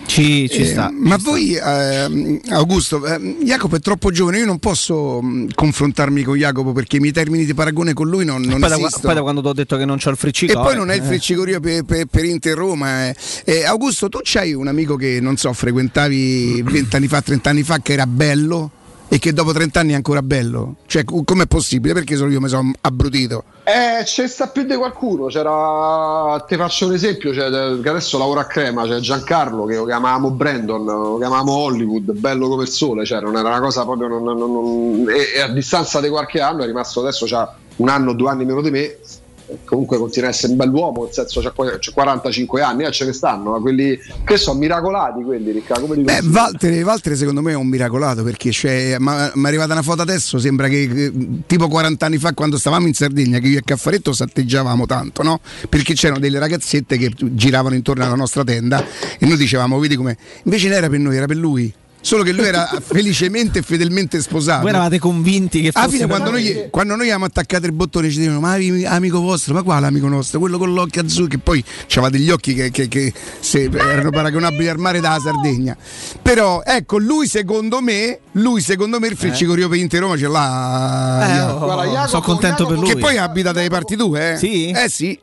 Ci, 0.07 0.49
ci 0.49 0.61
Eh, 0.61 0.65
sta. 0.65 0.89
ma 0.91 1.15
voi, 1.20 1.55
ehm, 1.55 2.39
Augusto, 2.49 3.05
ehm, 3.05 3.43
Jacopo 3.43 3.76
è 3.76 3.80
troppo 3.80 4.09
giovane, 4.09 4.39
io 4.39 4.45
non 4.45 4.57
posso 4.57 5.22
mh, 5.22 5.49
confrontarmi 5.53 6.24
con 6.24 6.36
Jacopo 6.36 6.72
perché 6.72 6.97
i 6.97 6.99
miei 6.99 7.13
termini 7.13 7.45
di 7.45 7.53
paragone 7.53 7.93
con 7.93 8.09
lui 8.09 8.26
non, 8.26 8.41
non 8.41 8.59
poi, 8.59 8.70
da, 8.70 8.76
esistono. 8.78 9.03
poi 9.03 9.13
da 9.13 9.22
quando 9.22 9.41
ti 9.41 9.47
ho 9.47 9.53
detto 9.53 9.78
che 9.78 9.86
non 9.86 9.97
c'ho 9.99 10.09
il 10.09 10.18
friccico. 10.18 10.51
E 10.51 10.55
poi 10.55 10.76
non 10.76 10.89
è 10.89 10.95
il 10.95 11.03
friccicorio 11.03 11.59
per, 11.59 11.84
per, 11.84 12.05
per 12.07 12.26
Inter 12.26 12.55
Roma. 12.57 13.07
eh. 13.09 13.15
Eh, 13.45 13.63
Augusto, 13.65 14.09
tu 14.09 14.20
c'hai 14.24 14.53
un 14.53 14.68
amico 14.68 14.95
che 14.95 15.20
non 15.22 15.38
so, 15.38 15.53
frequentavi 15.53 16.63
vent'anni 16.68 17.07
fa, 17.07 17.22
trent'anni 17.22 17.61
fa, 17.63 17.78
che 17.80 17.93
era 17.93 18.07
bello. 18.07 18.72
E 19.10 19.20
che 19.20 19.32
dopo 19.34 19.51
30 19.53 19.80
anni 19.80 19.91
è 19.93 19.95
ancora 19.95 20.22
bello. 20.22 20.76
Cioè, 20.86 21.03
co- 21.03 21.24
com'è 21.24 21.45
possibile? 21.45 21.93
Perché 21.93 22.16
solo 22.16 22.32
io 22.32 22.41
mi 22.41 22.49
sono 22.49 22.72
abbrutito. 22.82 23.43
Eh, 23.64 24.03
c'è 24.03 24.28
sta 24.28 24.47
più 24.47 24.64
di 24.64 24.76
qualcuno. 24.76 25.26
C'era. 25.26 26.43
Ti 26.47 26.55
faccio 26.55 26.88
un 26.88 26.93
esempio: 26.93 27.34
cioè, 27.34 27.49
che 27.82 27.89
adesso 27.89 28.18
lavora 28.18 28.41
a 28.41 28.45
Crema. 28.45 28.84
C'è 28.86 28.99
Giancarlo 28.99 29.66
che 29.66 29.76
lo 29.76 29.86
chiamavamo 29.86 30.32
Brandon, 30.32 30.84
lo 30.86 31.18
chiamavamo 31.18 31.51
Hollywood, 31.51 32.12
bello 32.14 32.47
come 32.47 32.64
il 32.64 32.70
sole. 32.70 33.05
Cioè, 33.05 33.22
non 33.22 33.36
era 33.36 33.49
una 33.49 33.60
cosa 33.62 33.84
proprio. 33.84 34.08
Non, 34.08 34.24
non- 34.24 34.38
non- 34.38 35.05
e, 35.10 35.38
e 35.38 35.41
a 35.41 35.49
distanza 35.49 35.99
di 36.01 36.10
qualche 36.10 36.39
anno 36.41 36.64
è 36.64 36.66
rimasto 36.66 37.01
adesso 37.01 37.26
c'ha 37.26 37.53
un 37.78 37.89
anno 37.89 38.14
due 38.14 38.30
anni 38.30 38.45
meno 38.45 38.62
di 38.62 38.72
me. 38.72 38.97
Comunque 39.66 39.98
continua 39.98 40.30
a 40.30 40.32
essere 40.32 40.52
un 40.52 40.58
bell'uomo, 40.58 41.04
nel 41.04 41.14
senso 41.14 41.41
c'ha 41.41 41.52
45 41.52 42.62
anni, 42.62 42.86
eh, 42.86 42.91
ce 42.91 43.06
ne 43.06 43.14
stanno, 43.14 43.52
ma 43.52 43.60
quelli 43.60 43.98
che 44.24 44.38
sono 44.38 44.60
miracolati 44.60 45.24
quelli, 45.24 45.52
Riccardo, 45.52 45.86
come 45.86 45.95
dico 45.98 46.12
Beh, 46.12 46.28
Walter, 46.28 46.84
Walter 46.84 47.16
secondo 47.16 47.41
me 47.41 47.52
è 47.52 47.56
un 47.56 47.68
miracolato 47.68 48.24
perché 48.24 48.52
cioè, 48.52 48.98
mi 49.00 49.10
è 49.10 49.48
arrivata 49.48 49.74
una 49.74 49.82
foto 49.82 50.02
adesso, 50.02 50.38
sembra 50.39 50.68
che 50.68 50.78
che, 50.88 51.12
tipo 51.45 51.68
40 51.68 52.06
anni 52.06 52.18
fa 52.18 52.34
quando 52.34 52.58
stavamo 52.58 52.88
in 52.88 52.93
Sardegna, 52.93 53.39
che 53.39 53.48
io 53.48 53.58
e 53.60 53.64
Caffaretto 53.64 54.14
satteggiavamo 54.14 54.86
tanto, 54.86 55.24
no? 55.24 55.39
Perché 55.70 55.93
c'erano 55.93 56.20
delle 56.20 56.39
ragazzette 56.39 56.98
che 56.98 57.12
giravano 57.16 57.76
intorno 57.76 58.04
alla 58.04 58.16
nostra 58.16 58.43
tenda 58.43 58.84
e 59.18 59.26
noi 59.26 59.38
dicevamo, 59.38 59.80
vedi 59.80 59.95
come... 59.95 60.18
Invece 60.43 60.68
non 60.68 60.78
era 60.78 60.89
per 60.89 61.00
noi, 61.00 61.16
era 61.16 61.26
per 61.26 61.38
lui. 61.38 61.74
Solo 62.08 62.24
che 62.24 62.32
lui 62.32 62.45
era 62.45 62.70
felicemente 62.82 63.60
e 63.60 63.62
fedelmente 63.64 64.22
sposato. 64.22 64.62
Voi 64.62 64.70
eravate 64.70 64.97
convinti 64.97 65.60
che 65.60 65.72
Alla 65.74 65.84
fosse 65.88 65.97
fine, 65.97 66.08
per 66.08 66.16
quando 66.16 66.32
noi, 66.32 66.68
quando 66.72 66.95
noi 66.95 67.05
abbiamo 67.08 67.26
attaccato 67.26 67.66
il 67.66 67.74
bottone, 67.74 68.10
ci 68.10 68.16
dicevano: 68.20 68.39
Ma 68.39 68.53
ami- 68.53 68.86
amico 68.86 69.20
vostro, 69.20 69.53
ma 69.53 69.62
quale 69.62 69.88
amico 69.88 70.08
nostro? 70.08 70.39
Quello 70.39 70.58
con 70.58 70.74
l'occhio 70.74 71.01
azzurro, 71.01 71.28
che 71.28 71.38
poi 71.38 71.62
aveva 71.91 72.08
degli 72.10 72.30
occhi 72.30 72.53
che, 72.53 72.72
che- 72.72 72.88
che 72.88 73.12
se- 73.41 73.70
erano 73.74 74.10
paragonabili 74.10 74.70
al 74.70 74.78
mare 74.78 75.01
dalla 75.01 75.20
Sardegna. 75.20 75.76
Però, 76.22 76.62
ecco, 76.64 76.97
lui 76.97 77.28
secondo 77.28 77.82
me, 77.82 78.20
lui 78.32 78.62
secondo 78.62 79.01
me 79.01 79.08
il 79.08 79.18
Freccico 79.18 79.53
Rio 79.53 79.68
Pinto 79.68 79.99
Roma 79.99 80.16
ce 80.16 80.28
l'ha. 80.30 81.36
Eh, 81.36 81.41
oh, 81.41 81.60
Guarda, 81.60 81.84
Jacopo- 81.84 82.08
sono 82.08 82.22
contento 82.22 82.66
per 82.68 82.78
lui. 82.78 82.88
Che 82.88 82.95
poi 82.95 83.18
abita 83.18 83.51
dai 83.51 83.68
parti 83.70 83.97
tue, 83.97 84.32
eh? 84.32 84.38
Sì? 84.38 84.70
Eh 84.70 84.88
sì. 84.88 85.20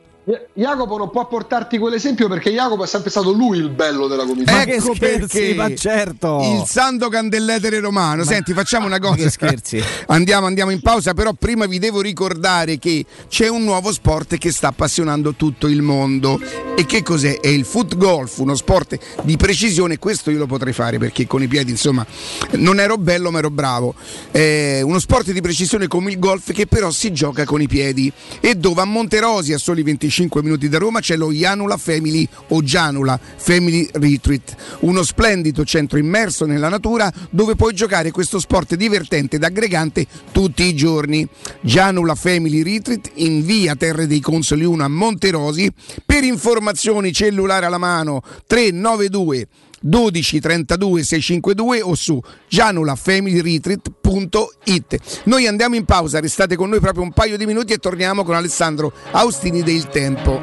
Jacopo 0.53 0.97
non 0.97 1.11
può 1.11 1.27
portarti 1.27 1.77
quell'esempio 1.77 2.27
perché 2.27 2.49
Jacopo 2.49 2.83
è 2.83 2.87
sempre 2.87 3.11
stato 3.11 3.31
lui 3.31 3.59
il 3.59 3.69
bello 3.69 4.07
della 4.07 4.25
commissione. 4.25 4.73
ecco 4.73 4.95
perché 4.97 5.53
ma 5.53 5.73
certo. 5.75 6.39
il 6.41 6.63
santo 6.67 7.09
candelletere 7.09 7.79
romano. 7.79 8.23
Senti, 8.23 8.53
facciamo 8.53 8.87
una 8.87 8.97
cosa. 8.97 9.15
che 9.17 9.29
scherzi. 9.29 9.83
Andiamo, 10.07 10.47
andiamo 10.47 10.71
in 10.71 10.81
pausa, 10.81 11.13
però 11.13 11.33
prima 11.33 11.67
vi 11.67 11.77
devo 11.77 12.01
ricordare 12.01 12.79
che 12.79 13.05
c'è 13.27 13.47
un 13.47 13.63
nuovo 13.63 13.91
sport 13.91 14.37
che 14.37 14.51
sta 14.51 14.69
appassionando 14.69 15.35
tutto 15.35 15.67
il 15.67 15.83
mondo. 15.83 16.39
E 16.75 16.85
che 16.85 17.03
cos'è? 17.03 17.39
È 17.39 17.47
il 17.47 17.63
foot 17.63 17.95
golf, 17.95 18.39
uno 18.39 18.55
sport 18.55 18.97
di 19.21 19.37
precisione. 19.37 19.99
Questo 19.99 20.31
io 20.31 20.39
lo 20.39 20.47
potrei 20.47 20.73
fare 20.73 20.97
perché 20.97 21.27
con 21.27 21.43
i 21.43 21.47
piedi, 21.47 21.69
insomma, 21.69 22.05
non 22.53 22.79
ero 22.79 22.97
bello, 22.97 23.29
ma 23.29 23.37
ero 23.37 23.51
bravo. 23.51 23.93
È 24.31 24.81
uno 24.81 24.97
sport 24.97 25.31
di 25.31 25.41
precisione 25.41 25.87
come 25.87 26.11
il 26.11 26.17
golf 26.17 26.51
che 26.51 26.65
però 26.65 26.89
si 26.89 27.11
gioca 27.13 27.45
con 27.45 27.61
i 27.61 27.67
piedi. 27.67 28.11
E 28.39 28.55
dove 28.55 28.81
a 28.81 28.85
Monterosi, 28.85 29.53
a 29.53 29.57
soli 29.59 29.83
25 29.83 30.13
minuti 30.41 30.69
da 30.69 30.77
Roma, 30.77 30.99
c'è 30.99 31.15
lo 31.15 31.31
Janula 31.31 31.77
Family 31.77 32.27
o 32.49 32.61
Gianula 32.61 33.19
Family 33.35 33.87
Retreat, 33.93 34.55
uno 34.81 35.03
splendido 35.03 35.63
centro 35.65 35.97
immerso 35.97 36.45
nella 36.45 36.69
natura 36.69 37.11
dove 37.29 37.55
puoi 37.55 37.73
giocare 37.73 38.11
questo 38.11 38.39
sport 38.39 38.75
divertente 38.75 39.35
ed 39.35 39.43
aggregante 39.43 40.05
tutti 40.31 40.63
i 40.63 40.75
giorni. 40.75 41.27
Gianula 41.61 42.15
Family 42.15 42.63
Retreat 42.63 43.11
in 43.15 43.43
via 43.43 43.75
Terre 43.75 44.07
dei 44.07 44.19
Consoli 44.19 44.63
1 44.63 44.83
a 44.83 44.87
Monterosi. 44.87 45.71
Per 46.05 46.23
informazioni 46.23 47.11
cellulare 47.11 47.65
alla 47.65 47.77
mano 47.77 48.21
392 48.47 49.47
12 49.81 50.39
32 50.39 51.03
652 51.03 51.81
o 51.81 51.95
su 51.95 52.21
gianulafamilyretreat.it 52.47 55.21
Noi 55.25 55.47
andiamo 55.47 55.75
in 55.75 55.85
pausa, 55.85 56.19
restate 56.19 56.55
con 56.55 56.69
noi 56.69 56.79
proprio 56.79 57.03
un 57.03 57.11
paio 57.11 57.37
di 57.37 57.45
minuti 57.45 57.73
e 57.73 57.77
torniamo 57.77 58.23
con 58.23 58.35
Alessandro 58.35 58.93
Austini 59.11 59.61
del 59.63 59.87
Tempo. 59.87 60.39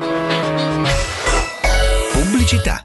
Pubblicità. 2.13 2.85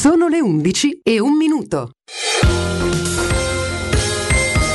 Sono 0.00 0.28
le 0.28 0.40
11 0.40 1.00
e 1.02 1.20
un 1.20 1.36
minuto. 1.36 1.90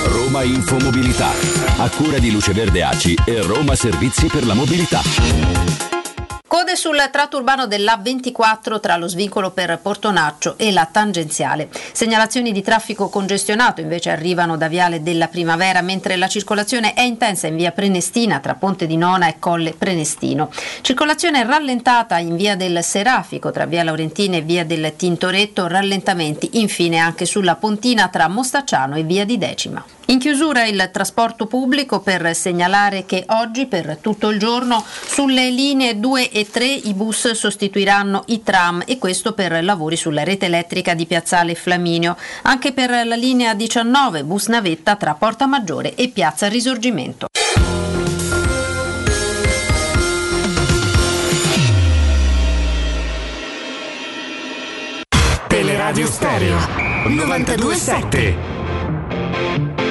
Roma 0.06 0.44
Infomobilità, 0.44 1.32
a 1.78 1.90
cura 1.90 2.20
di 2.20 2.30
Luce 2.30 2.54
Verde 2.54 2.84
ACI 2.84 3.16
e 3.26 3.42
Roma 3.42 3.74
Servizi 3.74 4.28
per 4.28 4.46
la 4.46 4.54
Mobilità. 4.54 5.95
Code 6.56 6.78
sul 6.78 7.10
tratto 7.12 7.36
urbano 7.36 7.66
dell'A24 7.66 8.80
tra 8.80 8.96
lo 8.96 9.10
svincolo 9.10 9.52
per 9.52 9.78
Portonaccio 9.78 10.58
e 10.58 10.72
la 10.72 10.88
tangenziale. 10.90 11.68
Segnalazioni 11.92 12.54
di 12.54 12.62
traffico 12.62 13.10
congestionato 13.10 13.82
invece 13.82 14.10
arrivano 14.10 14.56
da 14.56 14.70
Viale 14.70 15.04
della 15.04 15.28
Primavera, 15.28 15.82
mentre 15.82 16.16
la 16.16 16.30
circolazione 16.30 16.94
è 16.94 17.02
intensa 17.02 17.48
in 17.48 17.58
via 17.58 17.74
Prenestina 17.74 18.40
tra 18.40 18.56
Ponte 18.56 18.88
di 18.88 18.96
Nona 18.96 19.28
e 19.28 19.36
Colle 19.38 19.74
Prenestino. 19.78 20.50
Circolazione 20.80 21.44
rallentata 21.44 22.20
in 22.20 22.38
via 22.38 22.56
del 22.56 22.82
Serafico 22.86 23.52
tra 23.52 23.66
via 23.66 23.84
Laurentina 23.84 24.38
e 24.38 24.42
via 24.42 24.64
del 24.64 24.94
Tintoretto, 24.96 25.68
rallentamenti 25.68 26.52
infine 26.54 27.00
anche 27.00 27.26
sulla 27.26 27.56
Pontina 27.56 28.08
tra 28.08 28.30
Mostacciano 28.30 28.96
e 28.96 29.04
via 29.04 29.26
di 29.26 29.38
Decima. 29.38 29.84
In 30.08 30.20
chiusura 30.20 30.66
il 30.66 30.90
trasporto 30.94 31.48
pubblico 31.48 32.00
per 32.00 32.36
segnalare 32.36 33.06
che 33.06 33.24
oggi 33.30 33.66
per 33.66 33.98
tutto 34.00 34.30
il 34.30 34.38
giorno 34.38 34.84
sulle 34.86 35.50
linee 35.50 36.00
2 36.00 36.30
e 36.30 36.48
3 36.48 36.66
i 36.66 36.94
bus 36.94 37.32
sostituiranno 37.32 38.24
i 38.28 38.44
tram 38.44 38.84
e 38.86 39.00
questo 39.00 39.34
per 39.34 39.64
lavori 39.64 39.96
sulla 39.96 40.24
rete 40.24 40.46
elettrica 40.46 40.94
di 40.94 41.08
Piazzale 41.08 41.56
Flaminio. 41.56 42.16
Anche 42.44 42.72
per 42.72 42.92
la 42.92 43.16
linea 43.16 43.56
19 43.56 44.24
bus 44.24 44.48
navetta 44.48 44.96
tra 44.96 45.16
Porta 45.16 45.48
Maggiore 45.48 45.96
e 45.96 46.10
Piazza 46.10 46.48
Risorgimento. 46.48 47.26
Teleradio 55.48 56.06
Stereo 56.06 56.58
927. 57.08 59.85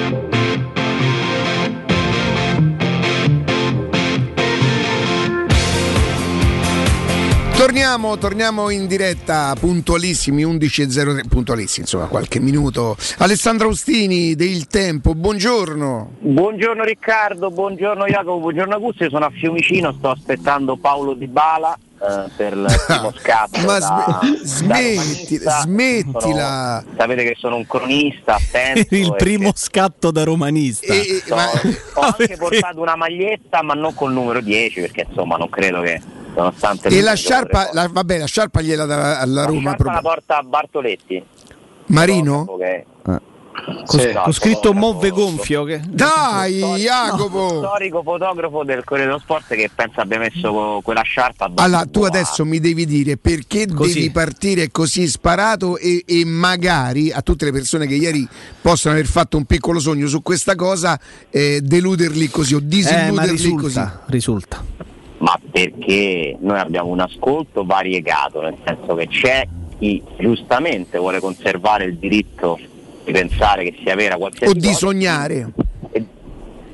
Torniamo, 7.56 8.18
torniamo 8.18 8.68
in 8.68 8.88
diretta 8.88 9.54
puntualissimi 9.58 10.44
11.03 10.44 11.28
puntualissimi 11.28 11.84
insomma 11.84 12.06
qualche 12.08 12.40
minuto. 12.40 12.96
Alessandro 13.18 13.68
Austini 13.68 14.34
del 14.34 14.66
Tempo 14.66 15.14
buongiorno. 15.14 16.16
Buongiorno 16.18 16.82
Riccardo, 16.82 17.50
buongiorno 17.50 18.06
Jacopo, 18.06 18.40
buongiorno 18.40 18.74
Augusto, 18.74 19.04
io 19.04 19.10
sono 19.10 19.26
a 19.26 19.30
Fiumicino, 19.30 19.92
sto 19.92 20.10
aspettando 20.10 20.76
Paolo 20.76 21.14
Di 21.14 21.28
Bala 21.28 21.78
eh, 22.00 22.30
per 22.36 22.52
il 22.52 22.66
primo 22.86 23.12
scatto. 23.16 23.60
Ma 23.64 23.78
da- 23.78 24.20
sme- 24.42 24.94
da 24.94 25.00
smettila, 25.02 25.50
romanista. 25.52 25.60
smettila. 25.62 26.80
Sono- 26.84 26.96
sapete 26.98 27.22
che 27.24 27.34
sono 27.38 27.56
un 27.56 27.66
cronista, 27.66 28.34
attento. 28.34 28.94
Il 28.94 29.12
e 29.12 29.16
primo 29.16 29.52
scatto 29.54 30.10
da 30.10 30.24
romanista. 30.24 30.92
che 30.92 31.22
so- 31.24 31.34
ho 31.34 32.00
anche 32.00 32.36
portato 32.36 32.80
una 32.80 32.96
maglietta, 32.96 33.62
ma 33.62 33.74
non 33.74 33.94
col 33.94 34.12
numero 34.12 34.40
10, 34.40 34.80
perché 34.80 35.06
insomma 35.08 35.36
non 35.36 35.48
credo 35.48 35.80
che 35.82 36.00
nonostante 36.34 36.88
e 36.88 37.00
la 37.00 37.14
sciarpa 37.14 37.70
la, 37.72 37.88
vabbè 37.88 38.18
la 38.18 38.26
sciarpa 38.26 38.60
gliela 38.60 38.84
dà 38.86 39.20
alla 39.20 39.42
la 39.42 39.46
Roma 39.46 39.60
sciarpa 39.70 39.92
la 39.92 40.00
porta 40.00 40.42
Bartoletti. 40.42 41.24
Marino? 41.86 42.56
Che... 42.58 42.86
Con, 43.86 44.00
Sì. 44.00 44.10
con 44.12 44.32
scritto 44.32 44.72
Move 44.72 45.10
Gonfio. 45.10 45.62
Che... 45.64 45.80
Dai 45.88 46.58
Jacopo 46.78 47.58
Storico 47.58 48.02
fotografo 48.02 48.64
del 48.64 48.82
Corriere 48.84 49.10
dello 49.10 49.20
Sport 49.22 49.54
che 49.54 49.70
pensa 49.72 50.00
abbia 50.02 50.18
messo 50.18 50.80
quella 50.82 51.02
sciarpa 51.02 51.50
allora 51.54 51.86
tu 51.86 52.02
adesso 52.02 52.44
mi 52.44 52.58
devi 52.58 52.84
dire 52.84 53.16
perché 53.16 53.66
Così. 53.66 53.94
devi 53.94 54.10
partire 54.10 54.70
così 54.70 55.06
sparato 55.06 55.76
e, 55.78 56.02
e 56.06 56.24
magari 56.24 57.12
a 57.12 57.22
tutte 57.22 57.44
le 57.44 57.52
persone 57.52 57.86
che 57.86 57.94
ieri 57.94 58.26
possono 58.60 58.94
aver 58.94 59.06
fatto 59.06 59.36
un 59.36 59.44
piccolo 59.44 59.78
sogno 59.78 60.08
su 60.08 60.20
questa 60.22 60.54
cosa 60.56 60.98
eh, 61.30 61.60
deluderli 61.62 62.28
così 62.30 62.54
o 62.54 62.58
Eh, 62.58 62.62
ma 62.62 62.68
disilluderli 62.68 63.26
così 63.54 63.78
risulta, 63.78 64.02
risulta. 64.06 64.64
ma 65.18 65.38
perché 65.50 66.36
noi 66.40 66.58
abbiamo 66.58 66.88
un 66.90 67.00
ascolto 67.00 67.64
variegato, 67.64 68.40
nel 68.42 68.56
senso 68.64 68.94
che 68.96 69.06
c'è 69.06 69.46
chi 69.78 70.02
giustamente 70.18 70.98
vuole 70.98 71.20
conservare 71.20 71.84
il 71.84 71.96
diritto 71.96 72.58
di 73.04 73.12
pensare 73.12 73.64
che 73.64 73.76
sia 73.82 73.94
vera 73.94 74.16
qualsiasi 74.16 74.52
o 74.52 74.54
di 74.58 74.66
cosa, 74.66 74.78
sognare. 74.78 75.52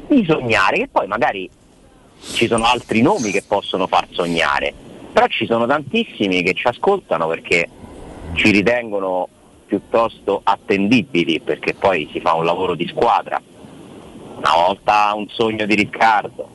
Di 0.09 0.25
sognare, 0.27 0.79
che 0.79 0.89
poi 0.89 1.07
magari 1.07 1.49
ci 2.21 2.47
sono 2.47 2.65
altri 2.65 3.03
nomi 3.03 3.31
che 3.31 3.43
possono 3.47 3.87
far 3.87 4.07
sognare, 4.11 4.73
però 5.13 5.27
ci 5.27 5.47
sono 5.47 5.67
tantissimi 5.67 6.43
che 6.43 6.55
ci 6.55 6.67
ascoltano 6.67 7.27
perché 7.27 7.69
ci 8.35 8.51
ritengono 8.51 9.29
piuttosto 9.67 10.41
attendibili, 10.43 11.41
perché 11.41 11.75
poi 11.75 12.09
si 12.13 12.21
fa 12.21 12.35
un 12.35 12.45
lavoro 12.45 12.75
di 12.75 12.87
squadra. 12.89 13.41
Una 14.37 14.53
volta 14.67 15.13
un 15.15 15.29
sogno 15.29 15.67
di 15.67 15.75
Riccardo, 15.75 16.49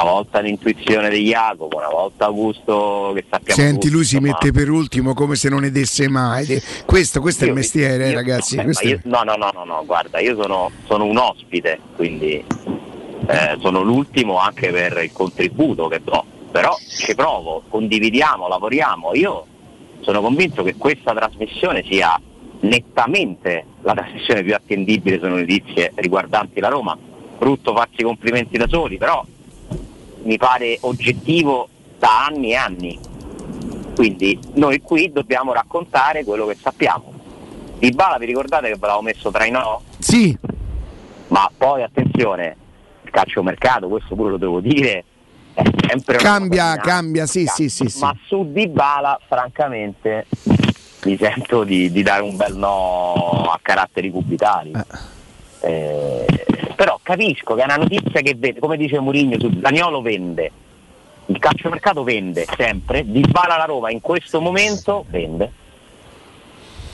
una 0.00 0.10
volta 0.10 0.40
l'intuizione 0.40 1.10
di 1.10 1.22
Jacopo, 1.24 1.76
una 1.76 1.88
volta 1.88 2.24
Augusto 2.24 3.12
che 3.14 3.24
sappiamo 3.28 3.60
Senti, 3.60 3.90
lui 3.90 4.04
si 4.04 4.16
insomma. 4.16 4.32
mette 4.40 4.50
per 4.52 4.70
ultimo 4.70 5.12
come 5.12 5.34
se 5.36 5.50
non 5.50 5.60
ne 5.60 5.70
desse 5.70 6.08
mai. 6.08 6.46
Questo, 6.86 7.20
questo 7.20 7.42
è 7.42 7.46
il 7.46 7.52
Io- 7.52 7.56
mestiere, 7.58 8.06
eh, 8.06 8.08
io- 8.08 8.14
ragazzi. 8.14 8.56
ma 8.56 8.62
è- 8.62 8.86
io- 8.86 9.00
no, 9.04 9.22
no, 9.22 9.34
no, 9.36 9.50
no, 9.52 9.64
no, 9.64 9.82
guarda, 9.84 10.18
io 10.20 10.34
sono, 10.40 10.70
sono 10.86 11.04
un 11.04 11.18
ospite, 11.18 11.78
quindi 11.96 12.42
eh, 13.26 13.56
sono 13.60 13.82
l'ultimo 13.82 14.38
anche 14.38 14.70
per 14.70 14.98
il 15.02 15.12
contributo 15.12 15.88
che 15.88 16.00
do, 16.02 16.24
però 16.50 16.74
ci 16.88 17.14
provo, 17.14 17.62
condividiamo, 17.68 18.48
lavoriamo. 18.48 19.14
Io 19.14 19.46
sono 20.00 20.20
convinto 20.22 20.62
che 20.62 20.74
questa 20.76 21.12
trasmissione 21.12 21.84
sia 21.88 22.18
nettamente 22.60 23.64
la 23.82 23.92
trasmissione 23.92 24.42
più 24.42 24.54
attendibile 24.54 25.18
sulle 25.18 25.40
notizie 25.40 25.92
riguardanti 25.96 26.60
la 26.60 26.68
Roma. 26.68 26.96
Brutto 27.38 27.74
farsi 27.74 28.02
complimenti 28.02 28.56
da 28.56 28.66
soli, 28.68 28.96
però 28.98 29.24
mi 30.22 30.36
pare 30.36 30.78
oggettivo 30.82 31.68
da 31.98 32.26
anni 32.26 32.52
e 32.52 32.54
anni. 32.56 32.98
Quindi 33.94 34.38
noi 34.54 34.80
qui 34.80 35.12
dobbiamo 35.12 35.52
raccontare 35.52 36.24
quello 36.24 36.46
che 36.46 36.56
sappiamo. 36.60 37.12
Di 37.78 37.90
Bala 37.90 38.18
vi 38.18 38.26
ricordate 38.26 38.68
che 38.68 38.74
ve 38.74 38.86
l'avevo 38.86 39.02
messo 39.02 39.30
tra 39.30 39.44
i 39.44 39.50
no? 39.50 39.82
Sì. 39.98 40.36
Ma 41.28 41.50
poi 41.56 41.82
attenzione, 41.82 42.56
il 43.02 43.10
calciomercato, 43.10 43.88
questo 43.88 44.14
pure 44.14 44.30
lo 44.30 44.36
devo 44.36 44.60
dire, 44.60 45.04
è 45.54 45.62
sempre 45.86 46.16
Cambia, 46.16 46.76
cambia, 46.76 47.26
sì, 47.26 47.46
sì, 47.46 47.68
sì, 47.68 47.88
sì. 47.88 48.00
Ma 48.00 48.16
su 48.26 48.50
Di 48.52 48.68
Bala, 48.68 49.18
francamente, 49.26 50.26
mi 51.04 51.16
sento 51.16 51.64
di, 51.64 51.90
di 51.90 52.02
dare 52.02 52.22
un 52.22 52.36
bel 52.36 52.56
no 52.56 53.50
a 53.50 53.58
caratteri 53.60 54.10
cubitali. 54.10 54.72
Eh, 55.60 56.26
però 56.74 56.98
capisco 57.02 57.54
che 57.54 57.62
è 57.62 57.64
una 57.64 57.76
notizia 57.76 58.20
che 58.20 58.34
vede, 58.36 58.60
come 58.60 58.76
dice 58.76 58.98
Mourinho, 58.98 59.38
su 59.38 59.48
Daniolo 59.48 60.00
vende. 60.00 60.50
Il 61.26 61.38
calciomercato 61.38 62.02
vende 62.02 62.46
sempre, 62.56 63.04
Di 63.04 63.24
Bala 63.28 63.56
la 63.56 63.64
Roma 63.64 63.90
in 63.90 64.00
questo 64.00 64.40
momento 64.40 65.04
vende. 65.08 65.52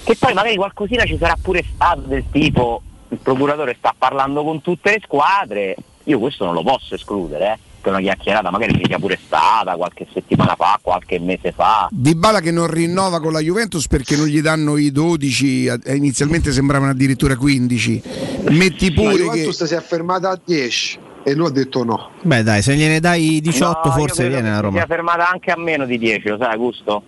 Che 0.05 0.17
poi 0.17 0.33
magari 0.33 0.57
qualcosina 0.57 1.05
ci 1.05 1.17
sarà 1.19 1.37
pure 1.41 1.63
stato 1.63 2.01
del 2.03 2.25
tipo 2.31 2.83
il 3.09 3.19
procuratore 3.19 3.75
sta 3.79 3.95
parlando 3.97 4.45
con 4.45 4.61
tutte 4.61 4.91
le 4.91 5.01
squadre, 5.03 5.77
io 6.05 6.19
questo 6.19 6.45
non 6.45 6.55
lo 6.55 6.63
posso 6.63 6.95
escludere, 6.95 7.53
eh, 7.53 7.59
che 7.89 7.97
una 7.97 8.01
chiacchierata 8.01 8.51
magari 8.51 8.75
ci 8.75 8.83
sia 8.87 8.99
pure 8.99 9.19
stata 9.25 9.75
qualche 9.77 10.07
settimana 10.13 10.55
fa, 10.57 10.79
qualche 10.81 11.19
mese 11.19 11.53
fa. 11.53 11.89
Di 11.91 12.15
Bala 12.15 12.41
che 12.41 12.51
non 12.51 12.67
rinnova 12.69 13.21
con 13.21 13.33
la 13.33 13.41
Juventus 13.41 13.87
perché 13.89 14.17
non 14.17 14.27
gli 14.27 14.41
danno 14.41 14.77
i 14.77 14.91
12, 14.93 15.67
eh, 15.67 15.95
inizialmente 15.97 16.53
sembravano 16.53 16.91
addirittura 16.93 17.37
15. 17.37 18.03
Metti 18.51 18.95
La 18.95 19.01
pure 19.01 19.15
che 19.17 19.23
Juventus 19.23 19.65
si 19.65 19.75
è 19.75 19.81
fermata 19.81 20.31
a 20.31 20.41
10 20.45 20.99
e 21.25 21.35
lui 21.35 21.47
ha 21.47 21.51
detto 21.51 21.85
no. 21.85 22.11
Beh, 22.23 22.43
dai, 22.43 22.63
se 22.63 22.75
gliene 22.75 23.01
dai 23.01 23.41
18, 23.41 23.89
No, 23.89 23.95
forse 23.95 24.29
viene 24.29 24.43
che 24.45 24.49
la 24.49 24.55
si 24.57 24.61
Roma. 24.63 24.77
sia 24.77 24.87
fermata 24.87 25.31
anche 25.31 25.51
a 25.51 25.57
meno 25.59 25.85
di 25.85 25.99
10, 25.99 26.29
lo 26.29 26.37
sai 26.39 26.53
Augusto? 26.53 27.03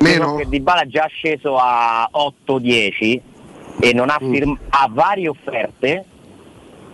Meno? 0.00 0.36
Che 0.36 0.46
Di 0.48 0.60
Bala 0.60 0.82
è 0.82 0.86
già 0.86 1.06
sceso 1.08 1.58
a 1.58 2.08
8-10 2.10 3.20
e 3.80 3.92
non 3.92 4.08
ha, 4.10 4.18
Mm. 4.22 4.32
firm- 4.32 4.58
ha 4.70 4.88
varie 4.90 5.28
offerte, 5.28 6.04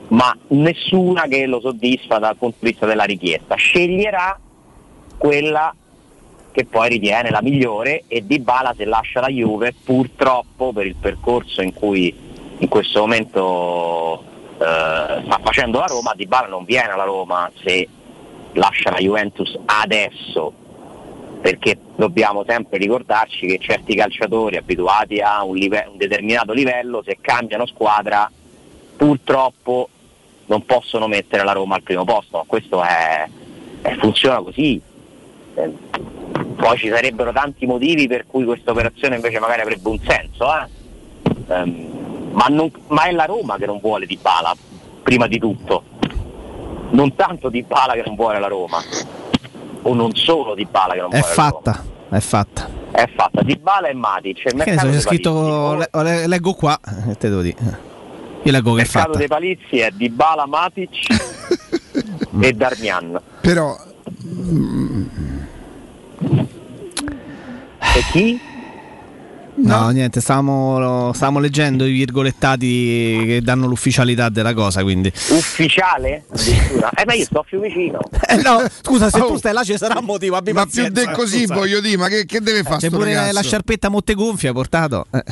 ma 0.08 0.36
nessuna 0.48 1.22
che 1.22 1.46
lo 1.46 1.60
soddisfa 1.60 2.18
dal 2.18 2.36
punto 2.36 2.56
di 2.60 2.70
vista 2.70 2.86
della 2.86 3.04
richiesta. 3.04 3.54
Sceglierà 3.56 4.38
quella 5.16 5.74
che 6.52 6.64
poi 6.64 6.88
ritiene 6.88 7.30
la 7.30 7.42
migliore 7.42 8.04
e 8.06 8.24
Di 8.24 8.38
Bala 8.38 8.72
se 8.74 8.86
lascia 8.86 9.20
la 9.20 9.28
Juve 9.28 9.74
purtroppo 9.84 10.72
per 10.72 10.86
il 10.86 10.94
percorso 10.94 11.60
in 11.60 11.74
cui 11.74 12.14
in 12.58 12.68
questo 12.68 13.00
momento 13.00 14.24
eh, 14.54 15.22
sta 15.24 15.40
facendo 15.42 15.80
la 15.80 15.84
Roma, 15.84 16.14
Di 16.16 16.26
Bala 16.26 16.46
non 16.46 16.64
viene 16.64 16.92
alla 16.92 17.04
Roma 17.04 17.50
se 17.62 17.86
lascia 18.52 18.90
la 18.90 18.96
Juventus 18.96 19.54
adesso 19.66 20.52
perché 21.42 21.78
dobbiamo 21.94 22.42
sempre 22.46 22.78
ricordarci 22.78 23.46
che 23.46 23.58
certi 23.60 23.94
calciatori 23.94 24.56
abituati 24.56 25.20
a 25.20 25.44
un, 25.44 25.56
live- 25.56 25.88
un 25.90 25.98
determinato 25.98 26.54
livello 26.54 27.02
se 27.04 27.18
cambiano 27.20 27.66
squadra 27.66 28.30
purtroppo 28.96 29.90
non 30.46 30.64
possono 30.64 31.06
mettere 31.08 31.44
la 31.44 31.52
Roma 31.52 31.74
al 31.76 31.82
primo 31.82 32.04
posto, 32.04 32.38
ma 32.38 32.44
questo 32.46 32.82
è, 32.82 33.28
è- 33.82 33.96
funziona 33.96 34.40
così. 34.42 34.80
Eh, 35.54 35.72
poi 36.56 36.76
ci 36.78 36.88
sarebbero 36.88 37.32
tanti 37.32 37.66
motivi 37.66 38.06
per 38.06 38.26
cui 38.26 38.44
questa 38.44 38.70
operazione 38.70 39.16
invece 39.16 39.38
magari 39.38 39.60
avrebbe 39.62 39.88
un 39.88 39.98
senso, 40.06 40.46
eh. 40.54 40.68
Ehm, 41.48 42.28
ma, 42.32 42.46
non- 42.48 42.70
ma 42.88 43.04
è 43.04 43.12
la 43.12 43.24
Roma 43.24 43.56
che 43.56 43.66
non 43.66 43.78
vuole 43.80 44.06
Di 44.06 44.18
Bala, 44.20 44.54
prima 45.02 45.26
di 45.26 45.38
tutto. 45.38 45.82
Non 46.90 47.14
tanto 47.16 47.48
Di 47.48 47.62
Bala 47.62 47.94
che 47.94 48.02
non 48.06 48.14
vuole 48.14 48.38
la 48.38 48.46
Roma, 48.46 48.78
o 49.82 49.94
non 49.94 50.14
solo 50.14 50.54
Di 50.54 50.64
Bala 50.66 50.94
che 50.94 51.00
non 51.00 51.12
È 51.12 51.18
vuole 51.20 51.34
la 51.36 51.42
Roma. 51.48 51.50
fatta, 51.62 51.84
è 52.16 52.20
fatta. 52.20 52.68
È 52.92 53.08
fatta 53.14 53.42
Di 53.42 53.56
Bala 53.56 53.88
e 53.88 53.94
Matic. 53.94 54.42
Che 54.42 54.70
ne 54.70 54.78
so, 54.78 54.88
c'è 54.90 55.00
scritto, 55.00 55.74
le- 55.74 55.88
le- 56.02 56.26
leggo 56.28 56.52
qua, 56.54 56.78
e 57.10 57.16
te 57.16 57.28
devo 57.28 57.42
dire. 57.42 57.85
Io 58.46 58.52
leggo 58.52 58.74
che 58.74 58.82
è 58.82 58.84
Il 58.84 58.90
mercato 58.92 59.06
fatta. 59.06 59.18
dei 59.18 59.26
palizzi 59.28 59.78
è 59.78 59.90
Di 59.92 60.08
Bala, 60.08 60.46
Matic 60.46 60.90
e 62.40 62.52
Darmian. 62.52 63.20
Però 63.40 63.76
E 67.94 68.00
chi? 68.12 68.40
No, 69.58 69.88
niente, 69.88 70.20
stavamo, 70.20 71.12
stavamo 71.14 71.38
leggendo 71.38 71.86
i 71.86 71.92
virgolettati 71.92 73.22
che 73.24 73.40
danno 73.42 73.66
l'ufficialità 73.66 74.28
della 74.28 74.52
cosa, 74.52 74.82
quindi. 74.82 75.08
Ufficiale? 75.08 76.24
Addirittura? 76.30 76.90
Eh 76.90 77.04
ma 77.06 77.14
io 77.14 77.24
sto 77.24 77.38
a 77.38 77.44
Fiumicino. 77.46 77.98
Eh 78.28 78.36
no, 78.42 78.62
scusa, 78.82 79.08
se 79.08 79.18
Oh. 79.18 79.28
tu 79.28 79.36
stai 79.38 79.54
là 79.54 79.64
ci 79.64 79.74
sarà 79.78 79.98
un 79.98 80.04
motivo, 80.04 80.36
abbi 80.36 80.52
Ma 80.52 80.66
più 80.66 80.82
pazienza, 80.82 81.06
di 81.06 81.12
così 81.16 81.38
scusa. 81.46 81.54
voglio 81.54 81.80
dire, 81.80 81.96
ma 81.96 82.08
che, 82.08 82.26
che 82.26 82.40
deve 82.42 82.62
fare 82.64 82.76
C'è 82.80 82.88
sto 82.88 82.98
pure 82.98 83.14
ragazzo? 83.14 83.32
la 83.32 83.42
sciarpetta 83.42 83.88
Montegonfia 83.88 84.52
portato. 84.52 85.06
Eh. 85.10 85.24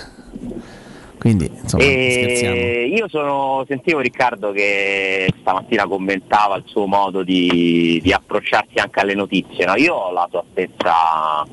Quindi, 1.25 1.51
insomma. 1.63 1.83
E 1.83 2.93
io 2.95 3.09
sono, 3.09 3.65
sentivo 3.67 4.01
Riccardo 4.01 4.53
che 4.53 5.33
stamattina 5.41 5.87
commentava 5.87 6.57
il 6.57 6.65
suo 6.67 6.85
modo 6.85 7.23
di, 7.23 7.99
di 8.03 8.13
approcciarsi 8.13 8.77
anche 8.77 9.01
alle 9.01 9.15
notizie. 9.15 9.65
no? 9.65 9.75
Io 9.77 10.11
la 10.13 10.29
sua 10.31 10.45
stessa, 10.51 11.47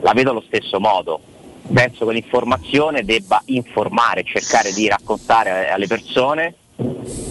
la 0.00 0.12
vedo 0.14 0.30
allo 0.30 0.42
stesso 0.46 0.80
modo. 0.80 1.20
Penso 1.70 2.06
che 2.06 2.14
l'informazione 2.14 3.04
debba 3.04 3.42
informare, 3.44 4.24
cercare 4.24 4.72
di 4.72 4.88
raccontare 4.88 5.68
alle 5.68 5.86
persone 5.86 6.54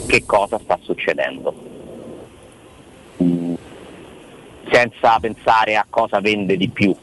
che 0.06 0.24
cosa 0.28 0.60
sta 0.64 0.78
succedendo. 0.80 1.56
Senza 4.72 5.18
pensare 5.20 5.76
a 5.76 5.88
cosa 5.90 6.20
vende 6.20 6.56
di 6.56 6.70
più. 6.70 6.96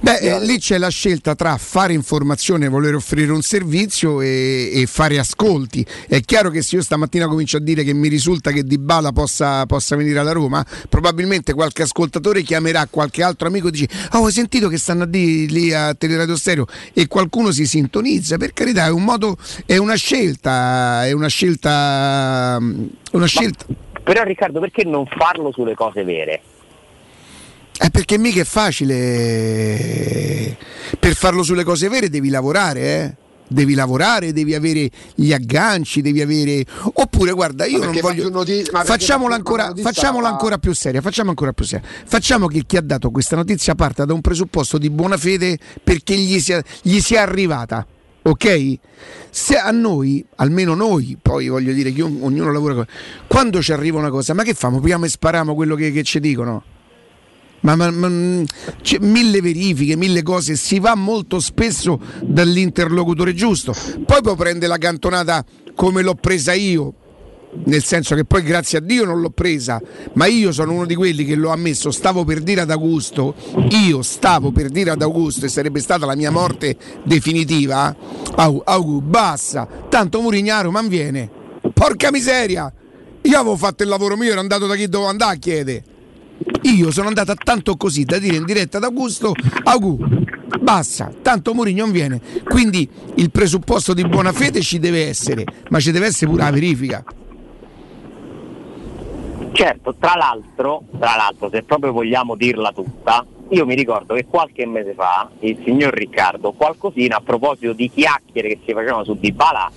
Beh, 0.00 0.18
eh, 0.18 0.44
lì 0.44 0.58
c'è 0.58 0.78
la 0.78 0.88
scelta 0.88 1.34
tra 1.34 1.56
fare 1.56 1.92
informazione, 1.92 2.68
voler 2.68 2.94
offrire 2.94 3.32
un 3.32 3.42
servizio 3.42 4.20
e, 4.20 4.70
e 4.72 4.86
fare 4.86 5.18
ascolti. 5.18 5.84
È 6.08 6.20
chiaro 6.20 6.50
che 6.50 6.62
se 6.62 6.76
io 6.76 6.82
stamattina 6.82 7.26
comincio 7.26 7.56
a 7.56 7.60
dire 7.60 7.82
che 7.82 7.92
mi 7.92 8.08
risulta 8.08 8.50
che 8.50 8.62
Di 8.62 8.78
Bala 8.78 9.12
possa, 9.12 9.66
possa 9.66 9.96
venire 9.96 10.18
alla 10.18 10.32
Roma, 10.32 10.64
probabilmente 10.88 11.54
qualche 11.54 11.82
ascoltatore 11.82 12.42
chiamerà 12.42 12.86
qualche 12.88 13.22
altro 13.22 13.48
amico 13.48 13.68
e 13.68 13.70
dice 13.70 13.88
Oh, 14.12 14.26
hai 14.26 14.32
sentito 14.32 14.68
che 14.68 14.78
stanno 14.78 15.04
a 15.04 15.06
dire 15.06 15.52
lì 15.52 15.72
a 15.72 15.94
Teleradio 15.94 16.36
Stereo? 16.36 16.66
E 16.92 17.06
qualcuno 17.08 17.50
si 17.50 17.66
sintonizza, 17.66 18.36
per 18.36 18.52
carità, 18.52 18.86
è 18.86 18.90
un 18.90 19.04
modo, 19.04 19.36
è 19.64 19.76
una 19.76 19.94
scelta, 19.94 21.04
è 21.06 21.12
una 21.12 21.28
scelta... 21.28 22.58
Una 23.12 23.26
scelta. 23.26 23.64
Però 24.02 24.22
Riccardo, 24.22 24.60
perché 24.60 24.84
non 24.84 25.04
farlo 25.06 25.50
sulle 25.50 25.74
cose 25.74 26.04
vere? 26.04 26.40
È 27.78 27.90
perché 27.90 28.18
mica 28.18 28.40
è 28.40 28.44
facile. 28.44 30.56
Per 30.98 31.14
farlo 31.14 31.42
sulle 31.42 31.64
cose 31.64 31.88
vere 31.88 32.08
devi 32.08 32.30
lavorare, 32.30 32.80
eh? 32.80 33.14
Devi 33.48 33.74
lavorare, 33.74 34.32
devi 34.32 34.54
avere 34.54 34.90
gli 35.14 35.32
agganci, 35.32 36.00
devi 36.00 36.20
avere. 36.20 36.64
Oppure, 36.94 37.32
guarda, 37.32 37.64
io 37.64 37.78
non 37.78 37.92
voglio. 38.00 38.22
più 38.22 38.32
noti- 38.32 38.64
ma 38.72 38.80
perché 38.80 38.86
facciamola, 38.86 39.36
fa 39.36 39.42
più 39.42 39.52
ancora, 39.52 39.66
notizia- 39.68 39.92
facciamola 39.92 40.28
ancora 40.28 40.58
più 40.58 40.74
seria. 40.74 41.00
Facciamo 41.00 41.28
ancora 41.30 41.52
più 41.52 41.64
seria. 41.64 41.88
Facciamo 42.04 42.46
che 42.48 42.64
chi 42.66 42.76
ha 42.76 42.80
dato 42.80 43.10
questa 43.10 43.36
notizia 43.36 43.74
parta 43.76 44.04
da 44.04 44.12
un 44.14 44.20
presupposto 44.20 44.78
di 44.78 44.90
buona 44.90 45.16
fede 45.16 45.58
perché 45.84 46.16
gli 46.16 46.40
sia, 46.40 46.60
gli 46.82 46.98
sia 46.98 47.22
arrivata. 47.22 47.86
Ok? 48.22 48.78
Se 49.30 49.56
a 49.56 49.70
noi, 49.70 50.24
almeno 50.36 50.74
noi, 50.74 51.16
poi 51.20 51.46
voglio 51.46 51.72
dire 51.72 51.92
che 51.92 52.02
ognuno 52.02 52.50
lavora. 52.50 52.84
Quando 53.28 53.62
ci 53.62 53.72
arriva 53.72 53.98
una 53.98 54.10
cosa, 54.10 54.34
ma 54.34 54.42
che 54.42 54.54
famo? 54.54 54.82
E 54.82 55.08
spariamo 55.08 55.54
quello 55.54 55.76
che, 55.76 55.92
che 55.92 56.02
ci 56.02 56.18
dicono? 56.18 56.64
Ma, 57.60 57.74
ma- 57.74 57.90
ma- 57.90 58.44
c'è 58.82 58.98
mille 59.00 59.40
verifiche, 59.40 59.96
mille 59.96 60.22
cose, 60.22 60.56
si 60.56 60.78
va 60.78 60.94
molto 60.94 61.40
spesso 61.40 62.00
dall'interlocutore 62.22 63.34
giusto. 63.34 63.74
Poi 64.04 64.20
può 64.22 64.34
prendere 64.34 64.68
la 64.68 64.78
cantonata 64.78 65.44
come 65.74 66.02
l'ho 66.02 66.14
presa 66.14 66.52
io, 66.52 66.94
nel 67.64 67.82
senso 67.82 68.14
che 68.14 68.24
poi 68.24 68.42
grazie 68.42 68.78
a 68.78 68.80
Dio 68.80 69.04
non 69.04 69.20
l'ho 69.20 69.30
presa, 69.30 69.80
ma 70.14 70.26
io 70.26 70.52
sono 70.52 70.72
uno 70.72 70.86
di 70.86 70.94
quelli 70.94 71.24
che 71.24 71.34
l'ho 71.34 71.50
ammesso, 71.50 71.90
stavo 71.90 72.24
per 72.24 72.40
dire 72.40 72.60
ad 72.60 72.70
Augusto, 72.70 73.34
io 73.70 74.02
stavo 74.02 74.52
per 74.52 74.68
dire 74.68 74.90
ad 74.90 75.02
Augusto 75.02 75.46
e 75.46 75.48
sarebbe 75.48 75.80
stata 75.80 76.06
la 76.06 76.14
mia 76.14 76.30
morte 76.30 76.76
definitiva, 77.04 77.94
Au, 78.36 79.00
basta, 79.00 79.66
tanto 79.88 80.20
Murignaro, 80.20 80.70
ma 80.70 80.82
viene, 80.82 81.28
porca 81.72 82.10
miseria! 82.10 82.72
Io 83.22 83.38
avevo 83.38 83.56
fatto 83.56 83.82
il 83.82 83.88
lavoro 83.88 84.16
mio, 84.16 84.30
ero 84.30 84.40
andato 84.40 84.66
da 84.66 84.76
chi 84.76 84.88
dovevo 84.88 85.10
andare 85.10 85.34
a 85.34 85.38
chiedere. 85.38 85.84
Io 86.62 86.90
sono 86.90 87.08
andato 87.08 87.34
tanto 87.34 87.76
così 87.76 88.04
da 88.04 88.18
dire 88.18 88.36
in 88.36 88.44
diretta 88.44 88.78
ad 88.78 88.84
Augusto, 88.84 89.32
Augu, 89.64 89.98
basta, 90.60 91.12
tanto 91.22 91.54
Mourinho 91.54 91.84
non 91.84 91.92
viene. 91.92 92.20
Quindi 92.44 92.88
il 93.16 93.30
presupposto 93.30 93.94
di 93.94 94.06
buona 94.06 94.32
fede 94.32 94.60
ci 94.60 94.78
deve 94.78 95.06
essere, 95.06 95.44
ma 95.70 95.80
ci 95.80 95.92
deve 95.92 96.06
essere 96.06 96.30
pure 96.30 96.42
la 96.42 96.50
verifica. 96.50 97.04
Certo, 99.52 99.94
tra 99.98 100.16
l'altro, 100.16 100.82
tra 100.98 101.16
l'altro, 101.16 101.48
se 101.50 101.62
proprio 101.62 101.92
vogliamo 101.92 102.34
dirla 102.34 102.72
tutta, 102.72 103.24
io 103.50 103.64
mi 103.64 103.74
ricordo 103.74 104.14
che 104.14 104.26
qualche 104.26 104.66
mese 104.66 104.92
fa 104.92 105.30
il 105.40 105.58
signor 105.64 105.94
Riccardo 105.94 106.52
qualcosina 106.52 107.16
a 107.16 107.20
proposito 107.20 107.72
di 107.72 107.90
chiacchiere 107.90 108.48
che 108.48 108.58
si 108.66 108.72
facevano 108.72 109.04
su 109.04 109.16
Dybala, 109.18 109.70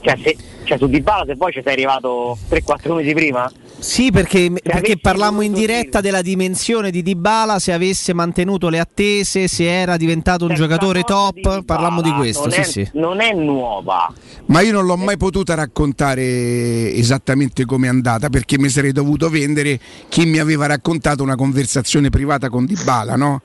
cioè, 0.00 0.36
cioè 0.64 0.78
su 0.78 0.88
Dybala 0.88 1.24
se 1.24 1.36
poi 1.36 1.52
ci 1.52 1.62
sei 1.62 1.72
arrivato 1.72 2.36
3-4 2.50 2.94
mesi 2.94 3.14
prima, 3.14 3.50
Sì, 3.78 4.10
perché, 4.10 4.50
perché 4.62 4.98
parlammo 4.98 5.42
in 5.42 5.52
diretta 5.52 6.00
della 6.00 6.22
dimensione 6.22 6.90
di 6.90 7.02
Dybala, 7.02 7.58
se 7.58 7.72
avesse 7.72 8.14
mantenuto 8.14 8.68
le 8.68 8.78
attese, 8.78 9.48
se 9.48 9.70
era 9.70 9.96
diventato 9.96 10.46
un 10.46 10.54
giocatore 10.54 11.02
top, 11.02 11.64
parlammo 11.64 12.00
di 12.00 12.10
questo, 12.12 12.42
non, 12.42 12.52
sì 12.52 12.60
è, 12.60 12.64
sì. 12.64 12.88
non 12.94 13.20
è 13.20 13.32
nuova. 13.34 14.12
Ma 14.46 14.60
io 14.60 14.72
non 14.72 14.86
l'ho 14.86 14.96
mai 14.96 15.16
potuta 15.16 15.54
raccontare 15.54 16.92
esattamente 16.94 17.64
come 17.64 17.86
è 17.86 17.90
andata 17.90 18.28
perché 18.28 18.58
mi 18.58 18.68
sarei 18.68 18.92
dovuto 18.92 19.28
vendere 19.28 19.78
chi 20.08 20.24
mi 20.24 20.38
aveva 20.38 20.66
raccontato 20.66 21.22
una 21.22 21.34
conversazione 21.34 22.10
privata 22.10 22.48
con 22.48 22.64
Dybala, 22.64 23.16
no? 23.16 23.40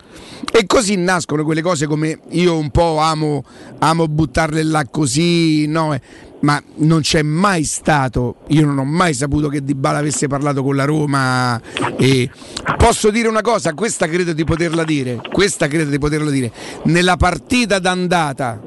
E 0.51 0.65
così 0.65 0.95
nascono 0.95 1.43
quelle 1.43 1.61
cose 1.61 1.87
come 1.87 2.19
io 2.29 2.57
un 2.57 2.69
po' 2.69 2.99
amo, 2.99 3.43
amo 3.79 4.07
buttarle 4.07 4.63
là 4.63 4.85
così, 4.89 5.65
no? 5.67 5.97
Ma 6.41 6.61
non 6.77 7.01
c'è 7.01 7.21
mai 7.21 7.63
stato, 7.63 8.37
io 8.47 8.65
non 8.65 8.79
ho 8.79 8.83
mai 8.83 9.13
saputo 9.13 9.47
che 9.47 9.63
Dybala 9.63 9.99
avesse 9.99 10.27
parlato 10.27 10.63
con 10.63 10.75
la 10.75 10.85
Roma 10.85 11.61
e 11.97 12.29
posso 12.77 13.11
dire 13.11 13.27
una 13.27 13.41
cosa, 13.41 13.73
questa 13.75 14.07
credo 14.07 14.33
di 14.33 14.43
poterla 14.43 14.83
dire, 14.83 15.21
questa 15.31 15.67
credo 15.67 15.91
di 15.91 15.99
poterla 15.99 16.31
dire. 16.31 16.51
Nella 16.85 17.15
partita 17.15 17.77
d'andata 17.77 18.59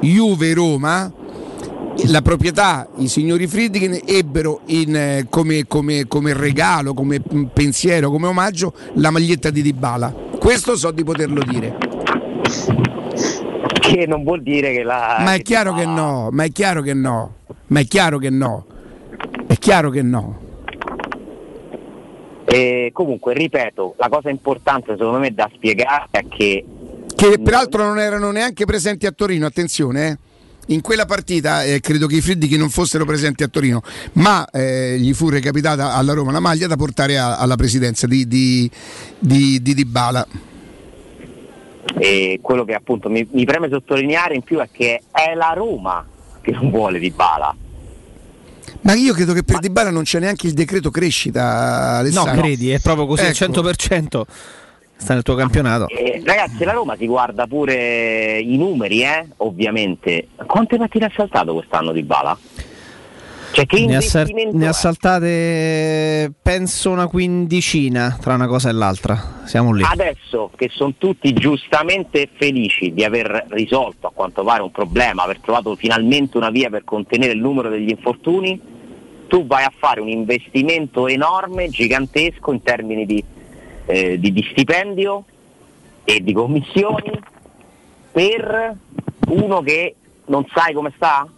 Juve-Roma 0.00 1.12
la 2.08 2.22
proprietà, 2.22 2.88
i 2.96 3.08
signori 3.08 3.46
Friedkin 3.46 4.00
ebbero 4.04 4.60
in, 4.66 4.94
eh, 4.94 5.26
come, 5.30 5.66
come- 5.66 6.06
come 6.06 6.32
regalo, 6.34 6.92
come 6.92 7.22
pensiero, 7.52 8.10
come 8.10 8.26
omaggio 8.26 8.74
la 8.94 9.10
maglietta 9.10 9.50
di 9.50 9.62
Dybala. 9.62 10.12
Questo 10.38 10.76
so 10.76 10.90
di 10.90 11.04
poterlo 11.04 11.40
dire. 11.42 11.76
Che 13.86 14.06
non 14.06 14.24
vuol 14.24 14.42
dire 14.42 14.72
che 14.72 14.82
la. 14.82 15.18
Ma 15.20 15.34
è 15.34 15.42
chiaro 15.42 15.74
che 15.74 15.84
no, 15.84 16.30
ma 16.32 16.44
è 16.44 16.50
chiaro 16.50 16.80
che 16.80 16.94
no, 16.94 17.34
ma 17.66 17.80
è 17.80 17.84
chiaro 17.84 18.16
che 18.18 18.30
no. 18.30 18.64
È 19.46 19.56
chiaro 19.58 19.90
che 19.90 20.00
no. 20.00 20.40
E 22.46 22.90
comunque, 22.94 23.34
ripeto, 23.34 23.96
la 23.98 24.08
cosa 24.08 24.30
importante 24.30 24.94
secondo 24.96 25.18
me 25.18 25.34
da 25.34 25.50
spiegare 25.54 26.06
è 26.10 26.26
che 26.26 26.64
Che 27.14 27.38
peraltro 27.42 27.84
non 27.84 27.98
erano 27.98 28.30
neanche 28.30 28.64
presenti 28.64 29.04
a 29.04 29.12
Torino, 29.12 29.44
attenzione, 29.44 30.08
eh. 30.08 30.18
In 30.68 30.80
quella 30.80 31.04
partita 31.04 31.62
eh, 31.62 31.80
credo 31.80 32.06
che 32.06 32.16
i 32.16 32.20
Friedkin 32.22 32.58
non 32.58 32.70
fossero 32.70 33.04
presenti 33.04 33.42
a 33.42 33.48
Torino, 33.48 33.82
ma 34.14 34.48
eh, 34.50 34.96
gli 34.98 35.12
fu 35.12 35.28
recapitata 35.28 35.92
alla 35.92 36.14
Roma 36.14 36.32
la 36.32 36.40
maglia 36.40 36.66
da 36.66 36.76
portare 36.76 37.18
a- 37.18 37.36
alla 37.36 37.56
presidenza 37.56 38.06
di, 38.06 38.26
di, 38.26 38.70
di, 39.18 39.60
di 39.60 39.74
Dybala. 39.74 40.26
E 41.98 42.38
quello 42.42 42.64
che 42.64 42.74
appunto 42.74 43.08
mi, 43.08 43.26
mi 43.32 43.44
preme 43.44 43.68
sottolineare 43.68 44.34
in 44.34 44.42
più 44.42 44.58
è 44.58 44.68
che 44.70 45.02
è 45.10 45.34
la 45.34 45.52
Roma 45.54 46.04
che 46.40 46.50
non 46.52 46.70
vuole 46.70 46.98
di 46.98 47.10
Bala. 47.10 47.54
Ma 48.82 48.92
io 48.94 49.14
credo 49.14 49.32
che 49.32 49.42
per 49.44 49.60
Dybala 49.60 49.90
non 49.90 50.02
c'è 50.02 50.18
neanche 50.20 50.46
il 50.46 50.52
decreto 50.52 50.90
crescita, 50.90 51.40
No, 51.92 51.96
Alessandro. 51.98 52.42
credi, 52.42 52.70
è 52.70 52.80
proprio 52.80 53.06
così, 53.06 53.22
al 53.22 53.28
Ecco. 53.38 53.62
100% 53.62 54.22
sta 54.96 55.14
nel 55.14 55.22
tuo 55.22 55.34
campionato. 55.34 55.88
Eh, 55.88 56.20
ragazzi, 56.24 56.64
la 56.64 56.72
Roma 56.72 56.94
si 56.96 57.06
guarda 57.06 57.46
pure 57.46 58.38
i 58.38 58.56
numeri, 58.58 59.02
eh, 59.02 59.26
ovviamente. 59.38 60.28
Quante 60.46 60.76
partite 60.76 61.06
ha 61.06 61.12
saltato 61.14 61.54
quest'anno 61.54 61.92
di 61.92 62.02
Bala? 62.02 62.36
Cioè, 63.54 63.66
che 63.66 63.76
Ne 63.76 63.82
investimento 63.82 64.56
ne 64.56 64.66
ha 64.66 64.70
è? 64.70 64.72
saltate 64.72 66.32
penso 66.42 66.90
una 66.90 67.06
quindicina 67.06 68.16
tra 68.20 68.34
una 68.34 68.48
cosa 68.48 68.68
e 68.68 68.72
l'altra. 68.72 69.42
Siamo 69.44 69.72
lì. 69.72 69.82
Adesso 69.84 70.50
che 70.56 70.68
sono 70.72 70.94
tutti 70.98 71.32
giustamente 71.32 72.28
felici 72.34 72.92
di 72.92 73.04
aver 73.04 73.46
risolto 73.50 74.08
a 74.08 74.10
quanto 74.12 74.42
pare 74.42 74.62
un 74.62 74.72
problema, 74.72 75.22
aver 75.22 75.38
trovato 75.38 75.76
finalmente 75.76 76.36
una 76.36 76.50
via 76.50 76.68
per 76.68 76.82
contenere 76.82 77.32
il 77.32 77.38
numero 77.40 77.68
degli 77.68 77.90
infortuni, 77.90 78.60
tu 79.28 79.46
vai 79.46 79.62
a 79.62 79.72
fare 79.76 80.00
un 80.00 80.08
investimento 80.08 81.06
enorme, 81.06 81.68
gigantesco 81.68 82.50
in 82.52 82.62
termini 82.62 83.06
di, 83.06 83.22
eh, 83.86 84.18
di- 84.18 84.32
di 84.32 84.46
stipendio 84.50 85.24
e 86.04 86.20
di 86.22 86.32
commissioni 86.32 87.12
per 88.10 88.76
uno 89.28 89.60
che 89.60 89.94
non 90.26 90.44
sai 90.52 90.72
come 90.74 90.92
sta? 90.96 91.28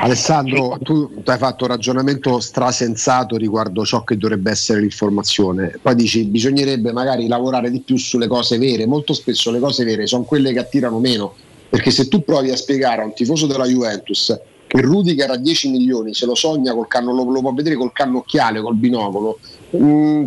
Alessandro, 0.00 0.78
tu 0.82 1.22
tu 1.22 1.30
hai 1.30 1.38
fatto 1.38 1.64
un 1.64 1.70
ragionamento 1.70 2.40
strasensato 2.40 3.36
riguardo 3.36 3.84
ciò 3.84 4.04
che 4.04 4.16
dovrebbe 4.16 4.50
essere 4.50 4.80
l'informazione. 4.80 5.78
Poi 5.82 5.94
dici 5.94 6.24
bisognerebbe 6.24 6.92
magari 6.92 7.26
lavorare 7.26 7.70
di 7.70 7.80
più 7.80 7.96
sulle 7.96 8.26
cose 8.26 8.58
vere. 8.58 8.86
Molto 8.86 9.12
spesso 9.12 9.50
le 9.50 9.58
cose 9.58 9.84
vere 9.84 10.06
sono 10.06 10.22
quelle 10.22 10.52
che 10.52 10.60
attirano 10.60 10.98
meno. 10.98 11.34
Perché 11.68 11.90
se 11.90 12.08
tu 12.08 12.22
provi 12.22 12.50
a 12.50 12.56
spiegare 12.56 13.02
a 13.02 13.04
un 13.04 13.12
tifoso 13.12 13.46
della 13.46 13.66
Juventus 13.66 14.38
che 14.66 14.80
Rudiger 14.80 15.30
a 15.30 15.36
10 15.36 15.70
milioni 15.70 16.14
se 16.14 16.26
lo 16.26 16.34
sogna 16.34 16.74
col 16.74 16.88
canno, 16.88 17.12
lo, 17.12 17.24
lo 17.24 17.40
può 17.40 17.52
vedere 17.52 17.74
col 17.74 17.92
cannocchiale, 17.92 18.60
col 18.60 18.76
binocolo. 18.76 19.38
mm, 19.76 20.24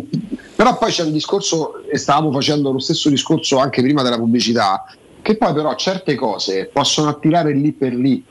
però 0.54 0.76
poi 0.76 0.90
c'è 0.90 1.04
un 1.04 1.12
discorso, 1.12 1.82
e 1.88 1.96
stavamo 1.96 2.30
facendo 2.32 2.72
lo 2.72 2.80
stesso 2.80 3.08
discorso 3.08 3.58
anche 3.58 3.82
prima 3.82 4.02
della 4.02 4.18
pubblicità, 4.18 4.84
che 5.22 5.36
poi 5.36 5.52
però 5.54 5.74
certe 5.76 6.16
cose 6.16 6.68
possono 6.72 7.08
attirare 7.08 7.54
lì 7.54 7.72
per 7.72 7.94
lì 7.94 8.22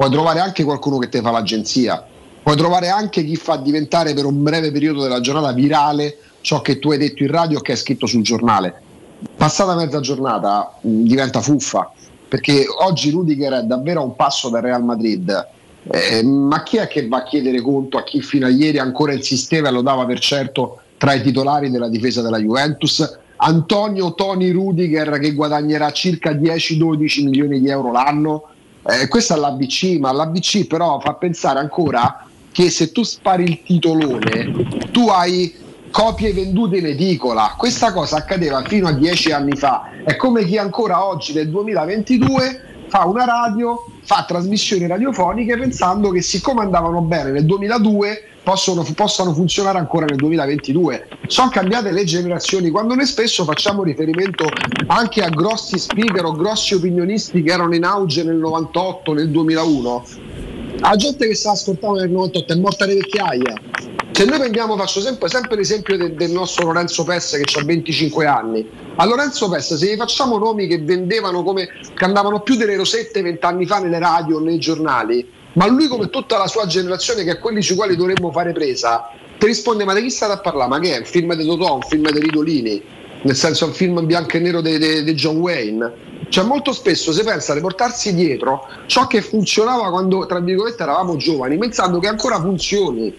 puoi 0.00 0.10
trovare 0.10 0.40
anche 0.40 0.64
qualcuno 0.64 0.96
che 0.96 1.10
ti 1.10 1.20
fa 1.20 1.30
l'agenzia, 1.30 2.02
puoi 2.42 2.56
trovare 2.56 2.88
anche 2.88 3.22
chi 3.22 3.36
fa 3.36 3.56
diventare 3.56 4.14
per 4.14 4.24
un 4.24 4.42
breve 4.42 4.72
periodo 4.72 5.02
della 5.02 5.20
giornata 5.20 5.52
virale 5.52 6.16
ciò 6.40 6.62
che 6.62 6.78
tu 6.78 6.90
hai 6.90 6.96
detto 6.96 7.22
in 7.22 7.30
radio 7.30 7.58
o 7.58 7.60
che 7.60 7.72
hai 7.72 7.76
scritto 7.76 8.06
sul 8.06 8.22
giornale. 8.22 8.80
Passata 9.36 9.74
mezza 9.74 10.00
giornata 10.00 10.78
mh, 10.80 11.02
diventa 11.02 11.42
fuffa, 11.42 11.92
perché 12.26 12.64
oggi 12.78 13.10
Rudiger 13.10 13.52
è 13.52 13.62
davvero 13.64 14.00
a 14.00 14.04
un 14.04 14.16
passo 14.16 14.48
dal 14.48 14.62
Real 14.62 14.82
Madrid. 14.82 15.48
Eh, 15.82 16.22
ma 16.22 16.62
chi 16.62 16.78
è 16.78 16.88
che 16.88 17.06
va 17.06 17.18
a 17.18 17.22
chiedere 17.24 17.60
conto 17.60 17.98
a 17.98 18.02
chi 18.02 18.22
fino 18.22 18.46
a 18.46 18.48
ieri 18.48 18.78
ancora 18.78 19.12
insisteva 19.12 19.68
e 19.68 19.72
lo 19.72 19.82
dava 19.82 20.06
per 20.06 20.18
certo 20.18 20.80
tra 20.96 21.12
i 21.12 21.20
titolari 21.20 21.70
della 21.70 21.90
difesa 21.90 22.22
della 22.22 22.38
Juventus? 22.38 23.18
Antonio 23.36 24.14
Tony 24.14 24.50
Rudiger 24.50 25.18
che 25.18 25.34
guadagnerà 25.34 25.90
circa 25.92 26.30
10-12 26.30 27.22
milioni 27.22 27.60
di 27.60 27.68
euro 27.68 27.92
l'anno. 27.92 28.44
Eh, 28.82 29.08
questa 29.08 29.34
è 29.34 29.38
l'ABC, 29.38 29.98
ma 29.98 30.12
l'ABC 30.12 30.66
però 30.66 31.00
fa 31.00 31.14
pensare 31.14 31.58
ancora 31.58 32.26
che 32.52 32.70
se 32.70 32.92
tu 32.92 33.02
spari 33.02 33.44
il 33.44 33.62
titolone, 33.62 34.88
tu 34.90 35.08
hai 35.08 35.54
copie 35.90 36.32
vendute 36.32 36.78
in 36.78 36.86
edicola. 36.86 37.54
Questa 37.56 37.92
cosa 37.92 38.16
accadeva 38.16 38.62
fino 38.62 38.88
a 38.88 38.92
dieci 38.92 39.32
anni 39.32 39.56
fa. 39.56 39.90
È 40.04 40.16
come 40.16 40.44
chi 40.44 40.56
ancora 40.56 41.04
oggi, 41.04 41.32
nel 41.34 41.50
2022, 41.50 42.86
fa 42.88 43.04
una 43.04 43.24
radio, 43.24 43.84
fa 44.02 44.24
trasmissioni 44.26 44.86
radiofoniche 44.86 45.56
pensando 45.56 46.10
che 46.10 46.22
siccome 46.22 46.62
andavano 46.62 47.00
bene 47.02 47.30
nel 47.30 47.44
2002 47.44 48.29
possono, 48.42 48.86
possano 48.94 49.32
funzionare 49.32 49.78
ancora 49.78 50.06
nel 50.06 50.16
2022. 50.16 51.08
Sono 51.26 51.50
cambiate 51.50 51.92
le 51.92 52.04
generazioni, 52.04 52.70
quando 52.70 52.94
noi 52.94 53.06
spesso 53.06 53.44
facciamo 53.44 53.82
riferimento 53.82 54.46
anche 54.86 55.22
a 55.22 55.28
grossi 55.28 55.78
speaker 55.78 56.24
o 56.24 56.32
grossi 56.32 56.74
opinionisti 56.74 57.42
che 57.42 57.52
erano 57.52 57.74
in 57.74 57.84
auge 57.84 58.22
nel 58.24 58.36
98, 58.36 59.12
nel 59.12 59.30
2001. 59.30 60.04
La 60.78 60.96
gente 60.96 61.26
che 61.26 61.34
sta 61.34 61.50
ascoltando 61.50 62.00
nel 62.00 62.10
98 62.10 62.52
è 62.52 62.56
morta 62.56 62.86
di 62.86 62.94
vecchiaia. 62.94 63.54
Se 64.12 64.24
noi 64.26 64.38
prendiamo, 64.38 64.76
faccio 64.76 65.00
sempre, 65.00 65.28
sempre 65.28 65.56
l'esempio 65.56 65.96
del, 65.96 66.14
del 66.14 66.30
nostro 66.30 66.66
Lorenzo 66.66 67.04
Pessa 67.04 67.38
che 67.38 67.58
ha 67.58 67.64
25 67.64 68.26
anni. 68.26 68.68
A 68.96 69.06
Lorenzo 69.06 69.48
Pessa, 69.48 69.76
se 69.76 69.90
gli 69.90 69.96
facciamo 69.96 70.36
nomi 70.36 70.66
che 70.66 70.78
vendevano 70.78 71.42
come 71.42 71.68
che 71.94 72.04
andavano 72.04 72.40
più 72.40 72.56
delle 72.56 72.76
rosette 72.76 73.22
vent'anni 73.22 73.64
fa 73.64 73.78
nelle 73.78 73.98
radio 73.98 74.36
o 74.36 74.40
nei 74.40 74.58
giornali, 74.58 75.26
ma 75.54 75.66
lui 75.66 75.88
come 75.88 76.10
tutta 76.10 76.38
la 76.38 76.46
sua 76.46 76.66
generazione, 76.66 77.24
che 77.24 77.32
è 77.32 77.38
quelli 77.38 77.62
sui 77.62 77.76
quali 77.76 77.96
dovremmo 77.96 78.30
fare 78.30 78.52
presa, 78.52 79.10
ti 79.38 79.46
risponde: 79.46 79.84
Ma 79.84 79.94
di 79.94 80.02
chi 80.02 80.10
state 80.10 80.32
a 80.32 80.38
parlare? 80.38 80.68
Ma 80.68 80.78
che 80.78 80.94
è? 80.94 80.98
Un 80.98 81.04
film 81.04 81.34
di 81.34 81.44
Totò, 81.44 81.74
un 81.74 81.82
film 81.82 82.10
di 82.10 82.20
Ridolini, 82.20 82.82
nel 83.22 83.36
senso 83.36 83.66
un 83.66 83.72
film 83.72 84.04
bianco 84.06 84.36
e 84.36 84.40
nero 84.40 84.60
di 84.60 85.14
John 85.14 85.38
Wayne. 85.38 86.08
Cioè, 86.28 86.44
molto 86.44 86.72
spesso 86.72 87.12
si 87.12 87.24
pensa 87.24 87.54
di 87.54 87.60
portarsi 87.60 88.14
dietro 88.14 88.64
ciò 88.86 89.08
che 89.08 89.20
funzionava 89.20 89.90
quando, 89.90 90.26
tra 90.26 90.38
virgolette, 90.38 90.82
eravamo 90.82 91.16
giovani, 91.16 91.58
pensando 91.58 91.98
che 91.98 92.06
ancora 92.06 92.38
funzioni. 92.40 93.12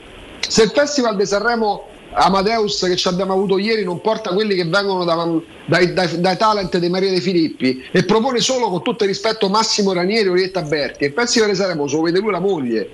Se 0.48 0.64
il 0.64 0.70
Festival 0.70 1.18
di 1.18 1.26
Sanremo 1.26 1.88
Amadeus 2.14 2.80
che 2.82 2.96
ci 2.96 3.08
abbiamo 3.08 3.34
avuto 3.34 3.58
ieri 3.58 3.84
non 3.84 4.02
porta 4.02 4.34
quelli 4.34 4.56
che 4.56 4.66
vengono 4.66 5.06
da- 5.06 5.28
dai, 5.66 5.94
dai- 5.94 6.20
dai 6.20 6.38
talent 6.38 6.78
di 6.78 6.90
Maria 6.90 7.10
De 7.10 7.22
Filippi 7.22 7.84
e 7.92 8.04
propone 8.04 8.40
solo 8.40 8.70
con 8.70 8.84
tutto 8.84 9.04
il 9.04 9.10
rispetto 9.10 9.50
Massimo 9.50 9.94
Ranieri 9.94 10.28
e 10.28 10.32
Orietta 10.32 10.62
Berti, 10.62 11.06
il 11.06 11.14
Festival 11.14 11.50
di 11.50 11.56
Sanremo 11.56 11.88
se 11.88 11.96
lo 11.96 12.02
vede 12.02 12.20
lui 12.20 12.32
la 12.32 12.40
moglie. 12.40 12.90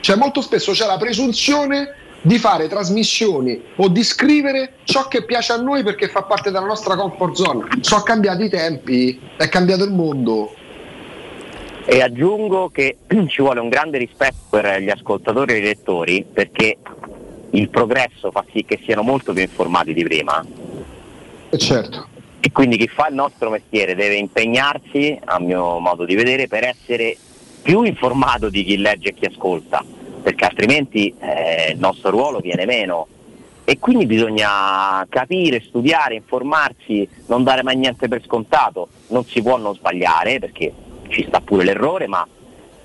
Cioè 0.00 0.16
molto 0.16 0.40
spesso 0.40 0.72
c'è 0.72 0.86
la 0.86 0.96
presunzione 0.96 1.94
di 2.22 2.38
fare 2.38 2.66
trasmissioni 2.66 3.62
o 3.76 3.88
di 3.88 4.02
scrivere 4.02 4.74
ciò 4.84 5.06
che 5.06 5.24
piace 5.24 5.52
a 5.52 5.56
noi 5.56 5.84
perché 5.84 6.08
fa 6.08 6.22
parte 6.22 6.50
della 6.50 6.66
nostra 6.66 6.96
comfort 6.96 7.34
zone. 7.34 7.64
Sono 7.80 8.02
cambiati 8.02 8.44
i 8.44 8.48
tempi, 8.48 9.18
è 9.36 9.48
cambiato 9.48 9.84
il 9.84 9.92
mondo. 9.92 10.54
E 11.84 12.02
aggiungo 12.02 12.68
che 12.70 12.96
ci 13.28 13.42
vuole 13.42 13.60
un 13.60 13.68
grande 13.68 13.98
rispetto 13.98 14.36
per 14.50 14.80
gli 14.82 14.90
ascoltatori 14.90 15.54
e 15.54 15.58
i 15.58 15.62
lettori 15.62 16.26
perché 16.30 16.78
il 17.56 17.68
progresso 17.68 18.30
fa 18.30 18.44
sì 18.52 18.64
che 18.64 18.80
siano 18.84 19.02
molto 19.02 19.32
più 19.32 19.42
informati 19.42 19.92
di 19.92 20.04
prima. 20.04 20.44
E 21.48 21.58
certo. 21.58 22.08
E 22.40 22.52
quindi 22.52 22.76
chi 22.76 22.86
fa 22.86 23.08
il 23.08 23.14
nostro 23.14 23.50
mestiere 23.50 23.94
deve 23.94 24.16
impegnarsi, 24.16 25.18
a 25.24 25.40
mio 25.40 25.78
modo 25.78 26.04
di 26.04 26.14
vedere, 26.14 26.46
per 26.46 26.64
essere 26.64 27.16
più 27.62 27.82
informato 27.82 28.48
di 28.48 28.62
chi 28.62 28.76
legge 28.76 29.08
e 29.08 29.14
chi 29.14 29.24
ascolta, 29.24 29.84
perché 30.22 30.44
altrimenti 30.44 31.12
eh, 31.18 31.72
il 31.72 31.78
nostro 31.78 32.10
ruolo 32.10 32.38
viene 32.38 32.64
meno. 32.64 33.08
E 33.64 33.80
quindi 33.80 34.06
bisogna 34.06 35.04
capire, 35.08 35.60
studiare, 35.60 36.14
informarsi, 36.14 37.08
non 37.26 37.42
dare 37.42 37.64
mai 37.64 37.76
niente 37.76 38.06
per 38.06 38.22
scontato. 38.24 38.88
Non 39.08 39.24
si 39.24 39.42
può 39.42 39.56
non 39.56 39.74
sbagliare, 39.74 40.38
perché 40.38 40.72
ci 41.08 41.24
sta 41.26 41.40
pure 41.40 41.64
l'errore, 41.64 42.06
ma 42.06 42.24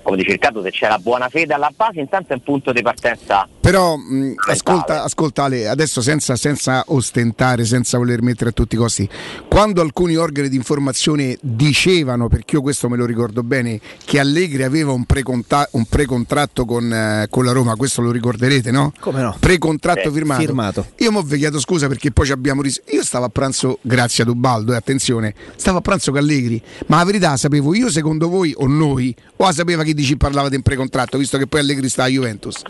come 0.02 0.16
dice 0.16 0.32
Riccardo, 0.32 0.62
se 0.62 0.70
c'è 0.70 0.88
la 0.88 0.98
buona 0.98 1.28
fede 1.28 1.54
alla 1.54 1.72
base, 1.74 2.00
intanto 2.00 2.32
è 2.32 2.34
un 2.34 2.42
punto 2.42 2.72
di 2.72 2.82
partenza. 2.82 3.48
Però 3.60 3.96
mh, 3.96 4.34
ascolta, 4.48 5.02
ascolta 5.04 5.44
Ale, 5.44 5.68
adesso 5.68 6.00
senza, 6.00 6.36
senza 6.36 6.84
ostentare, 6.88 7.64
senza 7.64 7.98
voler 7.98 8.22
mettere 8.22 8.50
a 8.50 8.52
tutti 8.52 8.74
i 8.74 8.78
costi, 8.78 9.08
quando 9.48 9.80
alcuni 9.80 10.16
organi 10.16 10.48
di 10.48 10.56
informazione 10.56 11.36
dicevano, 11.40 12.28
perché 12.28 12.56
io 12.56 12.62
questo 12.62 12.88
me 12.88 12.96
lo 12.96 13.06
ricordo 13.06 13.42
bene, 13.42 13.80
che 14.04 14.18
Allegri 14.18 14.62
aveva 14.64 14.92
un, 14.92 15.04
preconta- 15.04 15.68
un 15.72 15.84
precontratto 15.84 16.64
con, 16.64 16.92
eh, 16.92 17.26
con 17.30 17.44
la 17.44 17.52
Roma, 17.52 17.76
questo 17.76 18.00
lo 18.02 18.10
ricorderete, 18.10 18.70
no? 18.70 18.92
Come 18.98 19.22
no? 19.22 19.36
Precontratto 19.38 20.08
Sì, 20.08 20.14
firmato. 20.14 20.40
firmato. 20.40 20.86
Io 20.98 21.12
mi 21.12 21.18
ho 21.18 21.22
chiesto 21.24 21.60
scusa 21.60 21.86
perché 21.88 22.10
poi 22.10 22.26
ci 22.26 22.32
abbiamo 22.32 22.62
ris- 22.62 22.80
Io 22.90 23.04
stavo 23.04 23.26
a 23.26 23.28
pranzo, 23.28 23.78
grazie 23.82 24.24
ad 24.24 24.30
Ubaldo, 24.30 24.72
e 24.72 24.76
attenzione, 24.76 25.34
stavo 25.56 25.78
a 25.78 25.80
pranzo 25.80 26.10
con 26.10 26.20
Allegri, 26.20 26.60
ma 26.86 26.96
la 26.96 27.04
verità 27.04 27.36
sapevo 27.36 27.74
io 27.74 27.88
secondo 27.90 28.28
voi 28.28 28.52
o 28.56 28.66
noi, 28.66 29.14
o 29.36 29.44
la 29.44 29.52
sapeva 29.52 29.82
chi 29.84 29.91
dici 29.94 30.16
parlava 30.16 30.48
di 30.48 30.56
un 30.56 30.62
precontratto, 30.62 31.18
visto 31.18 31.38
che 31.38 31.46
poi 31.46 31.60
Allegri 31.60 31.88
sta 31.88 32.04
a 32.04 32.08
Juventus. 32.08 32.62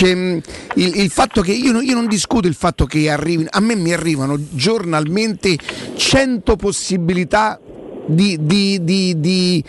Mh, 0.00 0.38
il, 0.74 1.00
il 1.00 1.10
fatto 1.10 1.40
che 1.40 1.52
io, 1.52 1.80
io 1.80 1.94
non 1.94 2.06
discuto 2.06 2.46
il 2.46 2.54
fatto 2.54 2.86
che 2.86 3.10
arrivino, 3.10 3.48
a 3.52 3.60
me 3.60 3.74
mi 3.74 3.92
arrivano 3.92 4.38
giornalmente 4.50 5.56
100 5.96 6.56
possibilità 6.56 7.60
di, 8.06 8.38
di- 8.40 8.82
di- 8.82 9.14
di- 9.18 9.64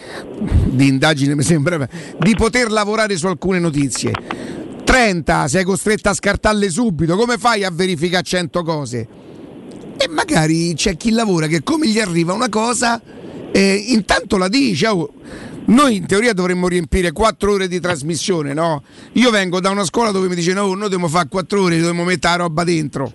indagine, 0.77 1.35
mi 1.35 1.43
sembra, 1.43 1.87
di 2.19 2.35
poter 2.35 2.71
lavorare 2.71 3.17
su 3.17 3.27
alcune 3.27 3.59
notizie. 3.59 4.13
30, 4.83 5.47
sei 5.47 5.63
costretta 5.63 6.11
a 6.11 6.13
scartarle 6.13 6.69
subito, 6.69 7.15
come 7.15 7.37
fai 7.37 7.63
a 7.63 7.69
verificare 7.71 8.23
100 8.23 8.63
cose? 8.63 9.07
E 9.97 10.07
magari 10.07 10.73
c'è 10.73 10.95
chi 10.97 11.11
lavora 11.11 11.47
che 11.47 11.61
come 11.61 11.87
gli 11.87 11.99
arriva 11.99 12.33
una 12.33 12.49
cosa, 12.49 13.01
eh, 13.51 13.83
intanto 13.87 14.37
la 14.37 14.47
dice. 14.47 14.87
oh, 14.87 15.11
noi 15.69 15.97
in 15.97 16.07
teoria 16.07 16.33
dovremmo 16.33 16.67
riempire 16.67 17.11
4 17.11 17.51
ore 17.51 17.67
di 17.67 17.79
trasmissione, 17.79 18.53
no? 18.53 18.83
Io 19.13 19.29
vengo 19.29 19.59
da 19.59 19.69
una 19.69 19.83
scuola 19.83 20.11
dove 20.11 20.27
mi 20.27 20.35
dice 20.35 20.53
no, 20.53 20.65
noi 20.67 20.81
dobbiamo 20.81 21.07
fare 21.07 21.27
4 21.29 21.61
ore, 21.61 21.77
dobbiamo 21.77 22.03
mettere 22.03 22.37
la 22.37 22.43
roba 22.43 22.63
dentro. 22.63 23.11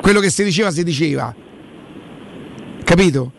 Quello 0.00 0.20
che 0.20 0.30
si 0.30 0.44
diceva 0.44 0.70
si 0.70 0.82
diceva. 0.82 1.34
Capito? 2.82 3.32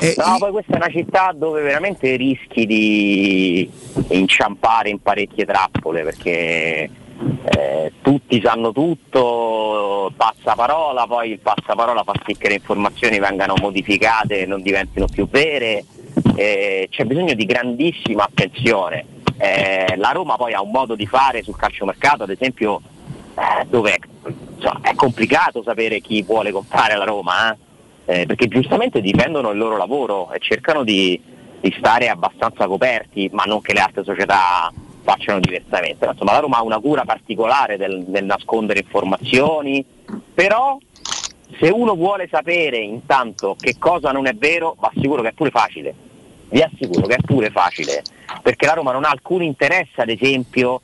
Eh, 0.00 0.14
No, 0.16 0.36
poi 0.38 0.50
questa 0.52 0.74
è 0.74 0.76
una 0.76 0.88
città 0.88 1.34
dove 1.34 1.62
veramente 1.62 2.14
rischi 2.16 2.66
di 2.66 3.68
inciampare 4.08 4.90
in 4.90 5.00
parecchie 5.00 5.44
trappole 5.44 6.02
perché 6.02 6.90
eh, 7.44 7.92
tutti 8.02 8.40
sanno 8.44 8.72
tutto, 8.72 10.12
passaparola, 10.16 11.06
poi 11.06 11.32
il 11.32 11.38
passaparola 11.38 12.02
fa 12.04 12.12
sì 12.26 12.36
che 12.36 12.48
le 12.48 12.54
informazioni 12.54 13.18
vengano 13.18 13.54
modificate 13.60 14.40
e 14.40 14.46
non 14.46 14.62
diventino 14.62 15.06
più 15.06 15.28
vere, 15.28 15.84
eh, 16.36 16.88
c'è 16.90 17.04
bisogno 17.04 17.34
di 17.34 17.44
grandissima 17.44 18.24
attenzione. 18.24 19.04
Eh, 19.38 19.94
la 19.96 20.10
Roma 20.10 20.36
poi 20.36 20.52
ha 20.52 20.62
un 20.62 20.70
modo 20.70 20.94
di 20.94 21.06
fare 21.06 21.42
sul 21.42 21.56
calciomercato, 21.56 22.22
ad 22.22 22.30
esempio, 22.30 22.80
eh, 23.34 23.64
dove 23.66 23.98
insomma, 24.54 24.80
è 24.82 24.94
complicato 24.94 25.62
sapere 25.62 26.00
chi 26.00 26.22
vuole 26.22 26.52
comprare 26.52 26.96
la 26.96 27.04
Roma, 27.04 27.52
eh? 27.52 27.56
Eh, 28.04 28.26
perché 28.26 28.48
giustamente 28.48 29.00
difendono 29.00 29.50
il 29.50 29.58
loro 29.58 29.76
lavoro 29.76 30.32
e 30.32 30.38
cercano 30.40 30.82
di, 30.82 31.20
di 31.60 31.74
stare 31.78 32.08
abbastanza 32.08 32.66
coperti, 32.66 33.30
ma 33.32 33.44
non 33.44 33.60
che 33.60 33.72
le 33.72 33.80
altre 33.80 34.02
società 34.02 34.72
facciano 35.02 35.38
diversamente. 35.38 36.06
Insomma, 36.06 36.32
la 36.32 36.40
Roma 36.40 36.58
ha 36.58 36.62
una 36.62 36.80
cura 36.80 37.04
particolare 37.04 37.76
del, 37.76 38.04
nel 38.08 38.24
nascondere 38.24 38.80
informazioni, 38.80 39.84
però 40.34 40.76
se 41.58 41.68
uno 41.68 41.94
vuole 41.94 42.28
sapere 42.30 42.78
intanto 42.78 43.56
che 43.58 43.76
cosa 43.78 44.10
non 44.12 44.26
è 44.26 44.34
vero, 44.34 44.76
va 44.78 44.90
sicuro 44.94 45.22
che 45.22 45.28
è 45.28 45.32
pure 45.32 45.50
facile. 45.50 45.94
Vi 46.48 46.60
assicuro 46.60 47.06
che 47.06 47.14
è 47.14 47.22
pure 47.24 47.50
facile, 47.50 48.02
perché 48.42 48.66
la 48.66 48.74
Roma 48.74 48.92
non 48.92 49.04
ha 49.04 49.08
alcun 49.08 49.42
interesse, 49.42 50.02
ad 50.02 50.10
esempio, 50.10 50.82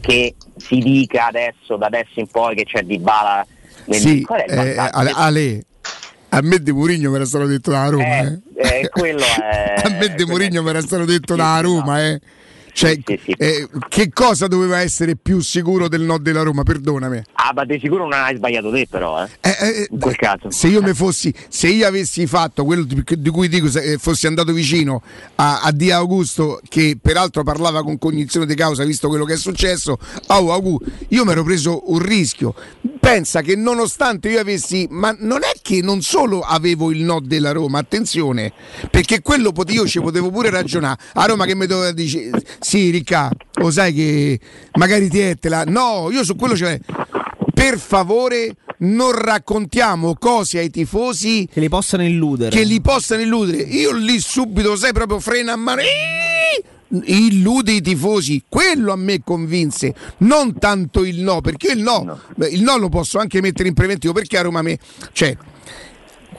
che 0.00 0.34
si 0.56 0.78
dica 0.78 1.26
adesso, 1.26 1.76
da 1.76 1.86
adesso 1.86 2.20
in 2.20 2.26
poi, 2.26 2.54
che 2.54 2.64
c'è 2.64 2.82
Di 2.82 2.98
Bala 2.98 3.46
nel 3.84 4.00
Sì, 4.00 4.22
Qual 4.22 4.40
è 4.40 4.44
il 4.50 4.58
eh? 4.58 5.12
Ale, 5.14 5.64
a 6.30 6.40
me 6.42 6.58
di 6.58 6.72
Murigno 6.72 7.10
mi 7.10 7.16
era 7.16 7.26
stato 7.26 7.46
detto 7.46 7.70
da 7.70 7.88
Roma. 7.88 8.20
Eh, 8.20 8.38
Eh, 8.56 8.88
quello 8.92 9.24
è... 9.24 9.74
a 9.82 9.88
me 9.90 10.14
di 10.14 10.24
Murigno 10.24 10.62
mi 10.62 10.70
era 10.70 10.80
stato 10.80 11.04
detto 11.04 11.34
da 11.34 11.60
Roma. 11.60 12.02
Eh. 12.02 12.20
Cioè, 12.80 12.98
eh, 13.36 13.68
che 13.88 14.08
cosa 14.08 14.46
doveva 14.46 14.80
essere 14.80 15.14
più 15.14 15.40
sicuro 15.40 15.86
del 15.86 16.00
no 16.00 16.16
della 16.16 16.40
Roma? 16.40 16.62
Perdonami. 16.62 17.22
Ah, 17.34 17.52
ma 17.54 17.66
di 17.66 17.78
sicuro 17.78 18.04
non 18.04 18.14
hai 18.14 18.36
sbagliato 18.36 18.70
te 18.70 18.86
però, 18.88 19.22
eh. 19.22 19.86
in 19.90 19.98
quel 19.98 20.16
caso. 20.16 20.50
Se 20.50 20.66
io, 20.68 20.80
mi 20.80 20.94
fossi, 20.94 21.30
se 21.50 21.68
io 21.68 21.86
avessi 21.86 22.26
fatto 22.26 22.64
quello 22.64 22.84
di, 22.84 23.28
cui 23.28 23.48
dico, 23.48 23.68
se 23.68 23.82
eh, 23.82 23.98
fossi 23.98 24.26
andato 24.26 24.54
vicino 24.54 25.02
a, 25.34 25.60
a 25.60 25.72
Di 25.72 25.90
Augusto, 25.90 26.58
che 26.66 26.96
peraltro 26.98 27.42
parlava 27.42 27.82
con 27.82 27.98
cognizione 27.98 28.46
di 28.46 28.54
causa, 28.54 28.82
visto 28.84 29.08
quello 29.08 29.26
che 29.26 29.34
è 29.34 29.36
successo, 29.36 29.98
oh, 30.28 30.50
Augu, 30.50 30.80
io 31.08 31.24
mi 31.26 31.32
ero 31.32 31.44
preso 31.44 31.82
un 31.92 31.98
rischio. 31.98 32.54
Pensa 32.98 33.42
che 33.42 33.56
nonostante 33.56 34.30
io 34.30 34.40
avessi, 34.40 34.86
ma 34.88 35.14
non 35.18 35.40
è 35.42 35.52
che 35.60 35.82
non 35.82 36.00
solo 36.00 36.40
avevo 36.40 36.90
il 36.90 37.02
no 37.02 37.20
della 37.20 37.52
Roma, 37.52 37.78
attenzione, 37.78 38.52
perché 38.90 39.20
quello 39.20 39.52
pote- 39.52 39.72
io 39.72 39.86
ci 39.86 40.00
potevo 40.00 40.30
pure 40.30 40.48
ragionare. 40.48 40.98
A 41.14 41.26
Roma 41.26 41.44
che 41.44 41.54
mi 41.54 41.66
doveva 41.66 41.92
dire, 41.92 42.30
sì, 42.70 42.90
Ricca, 42.90 43.28
lo 43.54 43.72
sai 43.72 43.92
che 43.92 44.38
magari 44.74 45.08
ti 45.08 45.18
ettela. 45.18 45.64
No, 45.64 46.08
io 46.12 46.22
su 46.22 46.36
quello 46.36 46.54
c'è 46.54 46.78
per 47.52 47.80
favore 47.80 48.54
non 48.78 49.10
raccontiamo 49.10 50.14
cose 50.14 50.60
ai 50.60 50.70
tifosi 50.70 51.48
che 51.52 51.58
li 51.58 51.68
possano 51.68 52.04
illudere. 52.04 52.54
Che 52.54 52.62
li 52.62 52.80
possano 52.80 53.22
illudere. 53.22 53.62
Io 53.62 53.92
lì 53.92 54.20
subito, 54.20 54.76
sai, 54.76 54.92
proprio 54.92 55.18
frena 55.18 55.54
a 55.54 55.56
mano. 55.56 55.82
Illude 57.02 57.72
i 57.72 57.80
tifosi, 57.80 58.44
quello 58.48 58.92
a 58.92 58.96
me 58.96 59.20
convinse, 59.24 59.92
non 60.18 60.56
tanto 60.56 61.02
il 61.02 61.22
no, 61.22 61.40
perché 61.40 61.72
il 61.72 61.82
no, 61.82 62.20
beh, 62.36 62.50
il 62.50 62.62
no 62.62 62.76
lo 62.76 62.88
posso 62.88 63.18
anche 63.18 63.40
mettere 63.40 63.66
in 63.66 63.74
preventivo 63.74 64.12
perché 64.12 64.38
a 64.38 64.42
Roma 64.42 64.62
me, 64.62 64.78
cioè, 65.10 65.36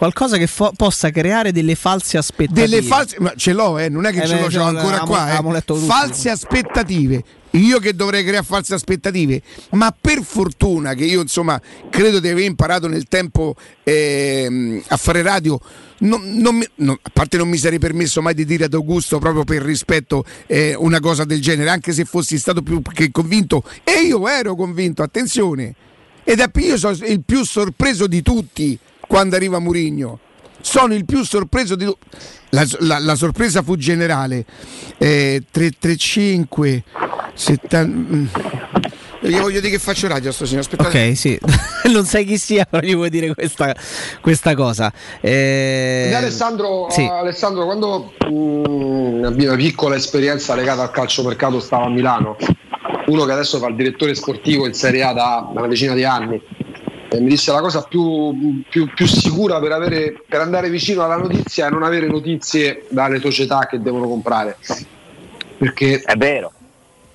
Qualcosa 0.01 0.37
che 0.37 0.47
fo- 0.47 0.71
possa 0.75 1.11
creare 1.11 1.51
delle 1.51 1.75
false 1.75 2.17
aspettative. 2.17 2.67
delle 2.67 2.81
false, 2.81 3.17
ma 3.19 3.33
ce 3.35 3.53
l'ho, 3.53 3.77
eh, 3.77 3.87
non 3.87 4.07
è 4.07 4.11
che 4.11 4.23
Eh 4.23 4.25
ce 4.25 4.33
beh, 4.33 4.41
l'ho, 4.41 4.49
ce 4.49 4.57
l'ho 4.57 4.63
ancora 4.63 4.97
qua. 5.01 5.37
eh. 5.37 5.51
letto 5.51 5.75
tutto. 5.75 5.85
False 5.85 6.27
aspettative. 6.27 7.23
Io 7.51 7.77
che 7.77 7.93
dovrei 7.93 8.23
creare 8.23 8.43
false 8.43 8.73
aspettative, 8.73 9.43
ma 9.73 9.95
per 9.95 10.23
fortuna 10.23 10.95
che 10.95 11.05
io 11.05 11.21
insomma 11.21 11.61
credo 11.91 12.19
di 12.19 12.29
aver 12.29 12.45
imparato 12.45 12.87
nel 12.87 13.03
tempo 13.07 13.53
ehm, 13.83 14.81
a 14.87 14.97
fare 14.97 15.21
radio, 15.21 15.59
non- 15.99 16.33
non 16.33 16.55
mi- 16.55 16.67
non- 16.77 16.97
a 16.99 17.09
parte 17.13 17.37
non 17.37 17.47
mi 17.47 17.57
sarei 17.57 17.77
permesso 17.77 18.23
mai 18.23 18.33
di 18.33 18.43
dire 18.45 18.63
ad 18.65 18.73
Augusto 18.73 19.19
proprio 19.19 19.43
per 19.43 19.61
rispetto 19.61 20.25
eh, 20.47 20.73
una 20.75 20.99
cosa 20.99 21.25
del 21.25 21.41
genere, 21.43 21.69
anche 21.69 21.91
se 21.93 22.05
fossi 22.05 22.39
stato 22.39 22.63
più 22.63 22.81
che 22.91 23.11
convinto, 23.11 23.63
e 23.83 23.99
io 24.07 24.27
ero 24.27 24.55
convinto, 24.55 25.03
attenzione, 25.03 25.75
ed 26.23 26.39
è 26.39 26.49
io 26.55 26.77
sono 26.77 26.97
il 27.05 27.21
più 27.23 27.45
sorpreso 27.45 28.07
di 28.07 28.23
tutti 28.23 28.79
quando 29.11 29.35
arriva 29.35 29.59
Murigno. 29.59 30.19
Sono 30.61 30.93
il 30.93 31.03
più 31.03 31.25
sorpreso 31.25 31.75
di 31.75 31.83
tutti. 31.83 32.07
La, 32.51 32.65
la- 32.79 32.99
la 32.99 33.15
sorpresa 33.15 33.61
fu 33.61 33.75
generale. 33.75 34.45
Eh, 34.97 35.43
335 35.51 36.83
70 37.33 37.85
mm. 37.85 38.25
Gli 39.23 39.37
voglio 39.37 39.59
dire 39.59 39.69
che 39.69 39.79
faccio 39.79 40.07
radio 40.07 40.29
a 40.29 40.33
sto 40.33 40.45
signore. 40.45 40.65
Aspettate. 40.65 41.09
Ok, 41.09 41.17
sì. 41.17 41.37
non 41.91 42.05
sai 42.05 42.23
chi 42.23 42.37
sia, 42.37 42.63
però 42.63 42.87
gli 42.87 42.95
vuoi 42.95 43.09
dire 43.09 43.33
questa, 43.33 43.75
questa 44.21 44.55
cosa. 44.55 44.93
Eh, 45.19 46.09
Alessandro, 46.15 46.87
sì. 46.89 47.03
Alessandro, 47.03 47.65
quando 47.65 48.13
mm, 48.29 49.21
la 49.21 49.29
mia 49.31 49.55
piccola 49.55 49.95
esperienza 49.95 50.55
legata 50.55 50.83
al 50.83 50.91
calciomercato 50.91 51.59
stava 51.59 51.85
a 51.85 51.89
Milano, 51.89 52.37
uno 53.07 53.25
che 53.25 53.31
adesso 53.33 53.59
fa 53.59 53.67
il 53.67 53.75
direttore 53.75 54.15
sportivo 54.15 54.65
in 54.65 54.73
Serie 54.73 55.03
A 55.03 55.11
da 55.11 55.51
una 55.53 55.67
decina 55.67 55.93
di 55.93 56.05
anni, 56.05 56.41
e 57.13 57.19
mi 57.19 57.27
disse 57.27 57.51
la 57.51 57.59
cosa 57.59 57.81
più, 57.81 58.63
più- 58.69 58.89
più 58.93 59.05
sicura 59.05 59.59
per, 59.59 59.73
avere- 59.73 60.23
per 60.25 60.39
andare 60.39 60.69
vicino 60.69 61.03
alla 61.03 61.17
notizia 61.17 61.67
è 61.67 61.69
non 61.69 61.83
avere 61.83 62.07
notizie 62.07 62.85
dalle 62.87 63.19
società 63.19 63.67
che 63.69 63.81
devono 63.81 64.07
comprare. 64.07 64.55
Perché 65.57 65.99
è 65.99 66.15
vero, 66.15 66.53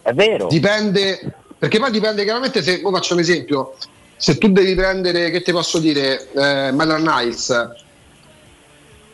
è 0.02 0.12
vero. 0.12 0.48
Dipende, 0.48 1.32
perché 1.56 1.78
poi 1.78 1.90
dipende 1.90 2.24
chiaramente 2.24 2.62
se, 2.62 2.82
faccio 2.82 3.14
un 3.14 3.20
esempio, 3.20 3.74
se 4.16 4.36
tu 4.36 4.48
devi 4.48 4.74
prendere, 4.74 5.31
che 5.31 5.40
ti 5.40 5.51
posso 5.51 5.78
dire, 5.78 6.31
eh, 6.31 6.73
Maitland 6.73 7.06
Niles, 7.06 7.68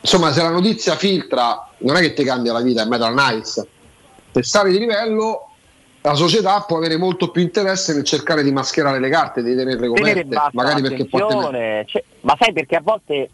insomma 0.01 0.33
se 0.33 0.43
la 0.43 0.51
notizia 0.51 0.97
filtra, 0.97 1.71
non 1.79 1.95
è 1.95 2.01
che 2.01 2.13
ti 2.13 2.25
cambia 2.25 2.53
la 2.53 2.61
vita, 2.61 2.83
è 2.83 2.87
Maitland 2.87 3.17
Niles. 3.17 3.67
Se 4.33 4.43
sali 4.43 4.73
di 4.73 4.81
livello, 4.81 5.52
la 6.03 6.15
società 6.15 6.61
può 6.66 6.79
avere 6.79 6.97
molto 6.97 7.31
più 7.31 7.43
interesse 7.43 7.95
nel 7.95 8.05
cercare 8.05 8.43
di 8.43 8.51
mascherare 8.51 8.99
le 8.99 9.09
carte, 9.09 9.43
di 9.43 9.55
tenerle 9.55 9.89
tenere 9.93 10.24
coperte, 10.24 10.24
bassa 10.24 10.51
magari 10.53 10.83
perché 10.83 11.07
può 11.07 11.27
tenere... 11.27 11.85
cioè, 11.87 12.03
ma 12.23 12.37
sai 12.39 12.53
perché 12.53 12.77
a 12.77 12.81
volte 12.83 13.31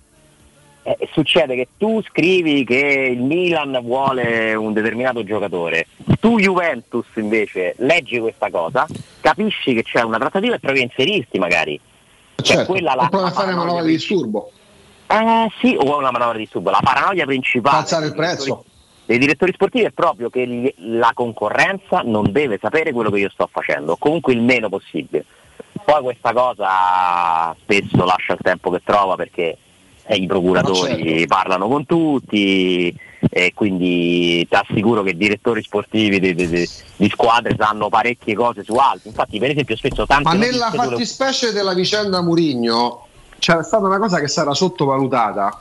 eh, 0.83 1.09
succede 1.13 1.55
che 1.55 1.69
tu 1.79 2.03
scrivi 2.03 2.65
che 2.65 3.11
il 3.11 3.23
Milan 3.23 3.79
vuole 3.83 4.55
un 4.55 4.75
determinato 4.75 5.25
giocatore, 5.25 5.87
tu 6.21 6.39
Juventus 6.39 7.07
invece 7.15 7.75
leggi 7.79 8.19
questa 8.19 8.51
cosa, 8.51 8.87
capisci 9.21 9.73
che 9.73 9.83
c'è 9.83 10.03
una 10.03 10.19
trattativa 10.19 10.55
e 10.55 10.59
provi 10.59 10.81
a 10.81 10.83
inserirti 10.83 11.39
magari. 11.39 11.81
Cioè, 12.37 12.57
Certo, 12.57 12.73
quella 12.73 12.95
la, 12.95 13.09
la 13.11 13.31
fare 13.31 13.53
una 13.53 13.65
manovra 13.65 13.83
di 13.83 13.93
disturbo. 13.93 14.51
Eh 15.07 15.51
sì, 15.61 15.75
o 15.75 15.97
una 15.97 16.11
manovra 16.11 16.35
di 16.37 16.45
disturbo. 16.45 16.71
La 16.71 16.81
paranoia 16.83 17.25
principale 17.25 17.79
Alzare 17.79 18.07
il 18.07 18.15
prezzo. 18.15 18.65
Dei 19.09 19.17
direttori 19.17 19.55
sportivi 19.55 19.87
è 19.87 19.91
proprio 19.91 20.29
che 20.29 20.47
gli- 20.47 20.75
la 20.99 21.13
concorrenza 21.15 22.03
non 22.05 22.31
deve 22.31 22.59
sapere 22.61 22.93
quello 22.93 23.11
che 23.11 23.21
io 23.21 23.31
sto 23.31 23.49
facendo, 23.51 23.97
comunque 23.97 24.35
il 24.35 24.43
meno 24.43 24.69
possibile. 24.69 25.25
Poi 25.83 26.03
questa 26.03 26.35
cosa 26.35 27.57
spesso 27.59 28.05
lascia 28.05 28.35
il 28.35 28.41
tempo 28.43 28.69
che 28.71 28.83
trova 28.85 29.15
perché 29.17 29.57
eh, 30.05 30.15
i 30.15 30.27
procuratori 30.27 31.03
certo. 31.03 31.27
parlano 31.27 31.69
con 31.69 31.87
tutti 31.87 32.95
e 33.31 33.53
quindi 33.55 34.47
ti 34.47 34.55
assicuro 34.55 35.03
che 35.03 35.11
i 35.11 35.17
direttori 35.17 35.63
sportivi 35.63 36.21
di, 36.21 36.35
di- 36.35 36.47
di- 36.47 37.09
squadre 37.09 37.57
sanno 37.59 37.89
parecchie 37.89 38.35
cose 38.35 38.63
su 38.63 38.75
altri. 38.75 39.09
Infatti, 39.09 39.39
per 39.39 39.53
esempio, 39.53 39.75
spesso 39.75 40.05
tante 40.05 40.29
Ma 40.29 40.35
nella 40.35 40.71
fattispecie 40.71 41.53
della 41.53 41.73
vicenda 41.73 42.21
Murigno 42.21 43.07
c'era 43.39 43.63
stata 43.63 43.87
una 43.87 43.99
cosa 43.99 44.21
che 44.21 44.29
sarà 44.29 44.53
sottovalutata. 44.53 45.59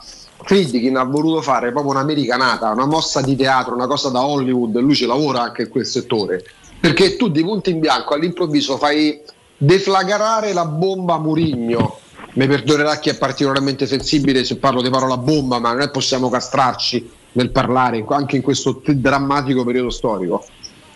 Friedkin 0.48 0.96
ha 0.96 1.04
voluto 1.04 1.42
fare 1.42 1.72
proprio 1.72 1.92
un'americanata, 1.92 2.70
una 2.70 2.86
mossa 2.86 3.20
di 3.20 3.36
teatro, 3.36 3.74
una 3.74 3.86
cosa 3.86 4.08
da 4.08 4.24
Hollywood, 4.24 4.78
lui 4.78 4.94
ci 4.94 5.04
lavora 5.04 5.42
anche 5.42 5.64
in 5.64 5.68
quel 5.68 5.84
settore. 5.84 6.42
Perché 6.80 7.16
tu 7.16 7.28
di 7.28 7.42
punto 7.42 7.68
in 7.68 7.80
bianco 7.80 8.14
all'improvviso 8.14 8.78
fai 8.78 9.20
deflagrare 9.58 10.54
la 10.54 10.64
bomba 10.64 11.18
Murigno. 11.18 11.98
Mi 12.32 12.46
perdonerà 12.46 12.98
chi 12.98 13.10
è 13.10 13.18
particolarmente 13.18 13.86
sensibile 13.86 14.42
se 14.42 14.56
parlo 14.56 14.80
di 14.80 14.88
parola 14.88 15.18
bomba, 15.18 15.58
ma 15.58 15.72
non 15.72 15.82
è 15.82 15.90
possiamo 15.90 16.30
castrarci 16.30 17.10
nel 17.32 17.50
parlare 17.50 18.02
anche 18.08 18.36
in 18.36 18.42
questo 18.42 18.80
drammatico 18.82 19.64
periodo 19.64 19.90
storico. 19.90 20.42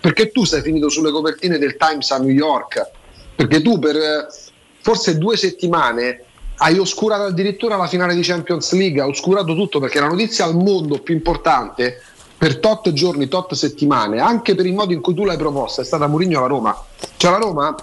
Perché 0.00 0.30
tu 0.30 0.44
sei 0.46 0.62
finito 0.62 0.88
sulle 0.88 1.10
copertine 1.10 1.58
del 1.58 1.76
Times 1.76 2.10
a 2.10 2.16
New 2.16 2.32
York, 2.32 2.90
perché 3.36 3.60
tu 3.60 3.78
per 3.78 3.96
eh, 3.96 4.26
forse 4.80 5.18
due 5.18 5.36
settimane 5.36 6.24
hai 6.62 6.78
oscurato 6.78 7.24
addirittura 7.24 7.76
la 7.76 7.88
finale 7.88 8.14
di 8.14 8.22
Champions 8.22 8.72
League, 8.72 9.00
hai 9.00 9.08
oscurato 9.08 9.54
tutto 9.56 9.80
perché 9.80 9.98
la 9.98 10.06
notizia 10.06 10.44
al 10.44 10.54
mondo 10.54 11.00
più 11.00 11.12
importante 11.12 12.00
per 12.38 12.58
tot 12.58 12.92
giorni, 12.92 13.26
tot 13.26 13.54
settimane, 13.54 14.20
anche 14.20 14.54
per 14.54 14.66
il 14.66 14.72
modo 14.72 14.92
in 14.92 15.00
cui 15.00 15.12
tu 15.12 15.24
l'hai 15.24 15.36
proposta, 15.36 15.82
è 15.82 15.84
stata 15.84 16.06
Mourinho 16.06 16.38
alla 16.38 16.46
Roma. 16.46 16.84
Cioè 17.16 17.32
la 17.32 17.38
Roma 17.38 17.74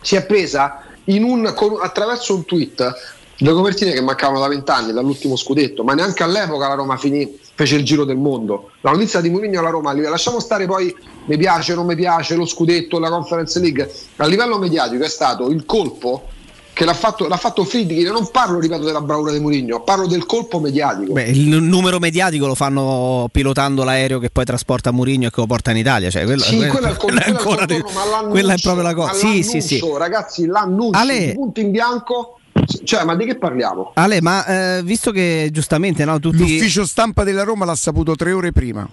si 0.00 0.14
è 0.14 0.24
presa 0.24 0.82
un- 1.06 1.52
attraverso 1.80 2.34
un 2.34 2.44
tweet 2.44 3.18
le 3.42 3.52
copertine 3.52 3.92
che 3.92 4.02
mancavano 4.02 4.38
da 4.38 4.48
vent'anni 4.48 4.92
dall'ultimo 4.92 5.34
scudetto, 5.34 5.82
ma 5.82 5.94
neanche 5.94 6.22
all'epoca 6.22 6.68
la 6.68 6.74
Roma 6.74 6.96
finì, 6.96 7.38
fece 7.54 7.76
il 7.76 7.84
giro 7.84 8.04
del 8.04 8.18
mondo. 8.18 8.70
La 8.82 8.92
notizia 8.92 9.20
di 9.20 9.30
Mourinho 9.30 9.58
alla 9.58 9.70
Roma, 9.70 9.92
lasciamo 9.94 10.40
stare 10.40 10.66
poi 10.66 10.94
mi 11.24 11.36
piace, 11.36 11.74
non 11.74 11.86
mi 11.86 11.96
piace, 11.96 12.36
lo 12.36 12.44
scudetto, 12.44 12.98
la 12.98 13.08
Conference 13.08 13.58
League, 13.58 13.90
a 14.16 14.26
livello 14.26 14.58
mediatico 14.58 15.02
è 15.02 15.08
stato 15.08 15.48
il 15.48 15.64
colpo 15.64 16.28
che 16.72 16.84
l'ha 16.84 16.94
fatto, 16.94 17.28
l'ha 17.28 17.36
fatto 17.36 17.64
Friedkin, 17.64 18.06
non 18.08 18.30
parlo, 18.30 18.58
ripeto, 18.58 18.84
della 18.84 19.00
bravura 19.00 19.32
di 19.32 19.40
Mourinho, 19.40 19.82
parlo 19.82 20.06
del 20.06 20.24
colpo 20.24 20.58
mediatico. 20.60 21.12
Beh, 21.12 21.24
il 21.24 21.48
n- 21.48 21.68
numero 21.68 21.98
mediatico 21.98 22.46
lo 22.46 22.54
fanno 22.54 23.28
pilotando 23.30 23.84
l'aereo 23.84 24.18
che 24.18 24.30
poi 24.30 24.44
trasporta 24.44 24.90
Murigno 24.90 25.28
e 25.28 25.30
che 25.30 25.40
lo 25.40 25.46
porta 25.46 25.70
in 25.72 25.76
Italia. 25.76 26.08
Cioè, 26.10 26.24
quello, 26.24 26.42
Sì, 26.42 26.56
quello- 26.56 26.70
quella 26.70 26.86
è 26.88 26.90
il 26.90 26.96
con- 26.96 27.08
quella 27.10 27.24
è 27.24 27.28
ancora 27.30 27.66
di- 27.66 27.80
contorno, 27.80 27.98
ma 27.98 28.04
l'annuncio- 28.06 28.30
quella 28.30 28.52
è 28.54 28.58
proprio 28.60 28.82
la 28.84 28.94
cosa. 28.94 29.12
Sì, 29.14 29.42
sì, 29.42 29.60
sì. 29.60 29.80
Ragazzi, 29.98 30.46
l'annuncio 30.46 30.98
Ale- 30.98 31.32
punto 31.34 31.60
in 31.60 31.70
bianco, 31.70 32.38
cioè, 32.84 33.04
ma 33.04 33.14
di 33.16 33.26
che 33.26 33.36
parliamo? 33.36 33.92
Ale, 33.94 34.20
ma 34.22 34.46
eh, 34.78 34.82
visto 34.82 35.10
che 35.10 35.48
giustamente 35.52 36.04
no, 36.04 36.18
tutti 36.18 36.38
L'ufficio 36.38 36.86
stampa 36.86 37.24
della 37.24 37.42
Roma 37.42 37.64
l'ha 37.66 37.74
saputo 37.74 38.14
tre 38.14 38.32
ore 38.32 38.52
prima. 38.52 38.88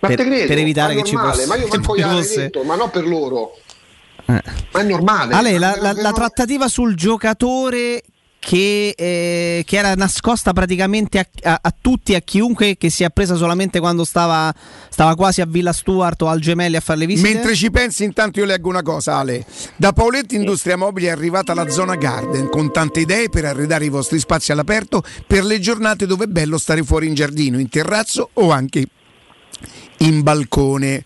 Ma 0.00 0.06
Per- 0.06 0.16
te 0.16 0.24
credo, 0.24 0.46
per 0.46 0.58
evitare 0.58 0.94
che 0.94 1.02
ci 1.02 1.14
normale, 1.14 1.34
fosse- 1.38 1.46
ma 1.48 1.56
io 1.56 1.66
manco 1.68 1.96
gliel'avrei 1.96 2.18
fosse- 2.22 2.40
detto, 2.42 2.62
ma 2.62 2.76
non 2.76 2.90
per 2.90 3.04
loro. 3.08 3.52
Eh. 4.30 4.42
Ma 4.72 4.80
è 4.80 4.84
normale. 4.84 5.34
Ale, 5.34 5.58
la, 5.58 5.76
la- 5.80 5.92
la 5.94 6.12
trattativa 6.12 6.68
sul 6.68 6.94
giocatore 6.94 8.02
che, 8.40 8.94
eh, 8.96 9.64
che 9.66 9.76
era 9.76 9.94
nascosta 9.94 10.52
praticamente 10.52 11.18
a, 11.18 11.26
a- 11.42 11.58
a 11.62 11.74
tutti, 11.78 12.14
a 12.14 12.20
chiunque, 12.20 12.76
che 12.76 12.88
si 12.90 13.04
è 13.04 13.10
presa 13.10 13.34
solamente 13.36 13.80
quando 13.80 14.04
stava, 14.04 14.54
stava 14.90 15.14
quasi 15.16 15.40
a 15.40 15.46
Villa 15.46 15.72
Stuart 15.72 16.20
o 16.22 16.28
al 16.28 16.40
Gemelli 16.40 16.76
a 16.76 16.80
fare 16.80 16.98
le 17.00 17.06
visite. 17.06 17.26
Mentre 17.32 17.54
ci 17.54 17.70
pensi, 17.70 18.04
intanto 18.04 18.38
io 18.38 18.44
leggo 18.44 18.68
una 18.68 18.82
cosa, 18.82 19.16
Ale. 19.16 19.44
Da 19.76 19.92
Paoletti 19.92 20.36
Industria 20.36 20.76
Mobili 20.76 21.06
è 21.06 21.10
arrivata 21.10 21.54
la 21.54 21.68
zona 21.70 21.96
Garden 21.96 22.48
con 22.50 22.70
tante 22.70 23.00
idee 23.00 23.28
per 23.30 23.46
arredare 23.46 23.86
i 23.86 23.90
vostri 23.90 24.18
spazi 24.18 24.52
all'aperto 24.52 25.02
per 25.26 25.42
le 25.42 25.58
giornate 25.58 26.06
dove 26.06 26.24
è 26.24 26.28
bello 26.28 26.58
stare 26.58 26.82
fuori 26.84 27.06
in 27.08 27.14
giardino, 27.14 27.58
in 27.58 27.68
terrazzo 27.70 28.28
o 28.34 28.50
anche 28.50 28.86
in 29.98 30.22
balcone. 30.22 31.04